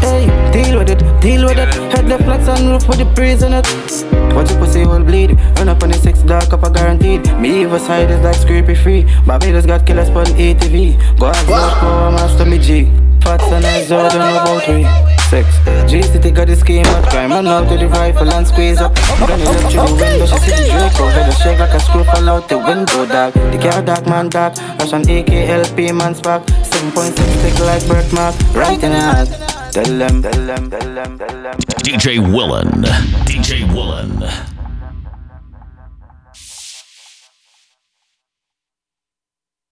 Hey, 0.00 0.26
deal 0.52 0.78
with 0.78 0.90
it, 0.90 0.98
deal 1.20 1.44
with 1.44 1.58
it. 1.58 1.72
Head 1.92 2.06
the 2.08 2.18
flex 2.18 2.48
and 2.48 2.70
roof 2.70 2.88
with 2.88 2.98
the 2.98 3.04
breeze 3.04 3.42
in 3.42 3.52
Watch 3.52 4.50
your 4.50 4.58
pussy 4.58 4.84
will 4.84 5.04
bleed. 5.04 5.38
Run 5.56 5.68
up 5.68 5.82
on 5.82 5.90
the 5.90 5.98
six 5.98 6.20
dark 6.22 6.52
up 6.52 6.62
guaranteed. 6.74 7.24
Me 7.38 7.62
evil 7.62 7.78
side 7.78 8.10
is 8.10 8.20
like 8.20 8.36
scrapey 8.36 8.76
free. 8.76 9.04
Barbados 9.26 9.66
got 9.66 9.86
killers 9.86 10.08
on 10.10 10.26
ATV 10.26 11.18
Go 11.18 11.26
Lord 11.26 11.36
Power 11.46 12.12
Master 12.12 12.44
me 12.44 12.58
G 12.58 13.09
Fats 13.22 13.44
and 13.44 13.88
don't 13.88 14.14
know 14.14 14.42
about 14.42 14.68
we. 14.68 14.86
Six. 15.30 15.46
G-City 15.90 16.30
got 16.32 16.48
the 16.48 16.56
scheme 16.56 16.84
at 16.84 17.08
crime. 17.08 17.30
Run 17.30 17.46
out 17.46 17.68
to 17.68 17.78
the 17.78 17.88
rifle 17.88 18.32
and 18.32 18.46
squeeze 18.46 18.80
up. 18.80 18.94
Gonna 19.18 19.36
look 19.36 19.56
through 19.70 19.86
the 19.86 19.94
window 19.94 20.26
She 20.26 20.38
see 20.38 20.50
the 20.50 20.70
Draco 20.70 21.06
Head 21.08 21.28
a 21.28 21.32
shake 21.36 21.58
like 21.58 21.74
a 21.74 21.80
screw 21.80 22.04
fall 22.04 22.28
out 22.28 22.48
the 22.48 22.58
window 22.58 23.06
dog. 23.06 23.32
The 23.34 23.58
car 23.58 23.82
dark 23.82 24.06
man 24.06 24.28
dark 24.28 24.56
Russian 24.80 25.02
AKLP 25.02 25.94
man 25.94 26.14
spark. 26.14 26.42
7.6 26.46 27.12
stick 27.12 27.58
like 27.60 27.86
birthmark 27.86 28.34
Right 28.54 28.82
in 28.82 28.90
the 28.90 29.00
heart. 29.00 29.28
Tell 29.72 29.84
them, 29.84 30.20
tell 30.20 30.46
them, 30.46 30.70
tell 30.70 30.94
them, 30.94 31.18
tell 31.18 31.42
them 31.42 31.56
DJ 31.86 32.18
Willen. 32.18 32.82
DJ 33.24 33.72
Willen. 33.72 34.59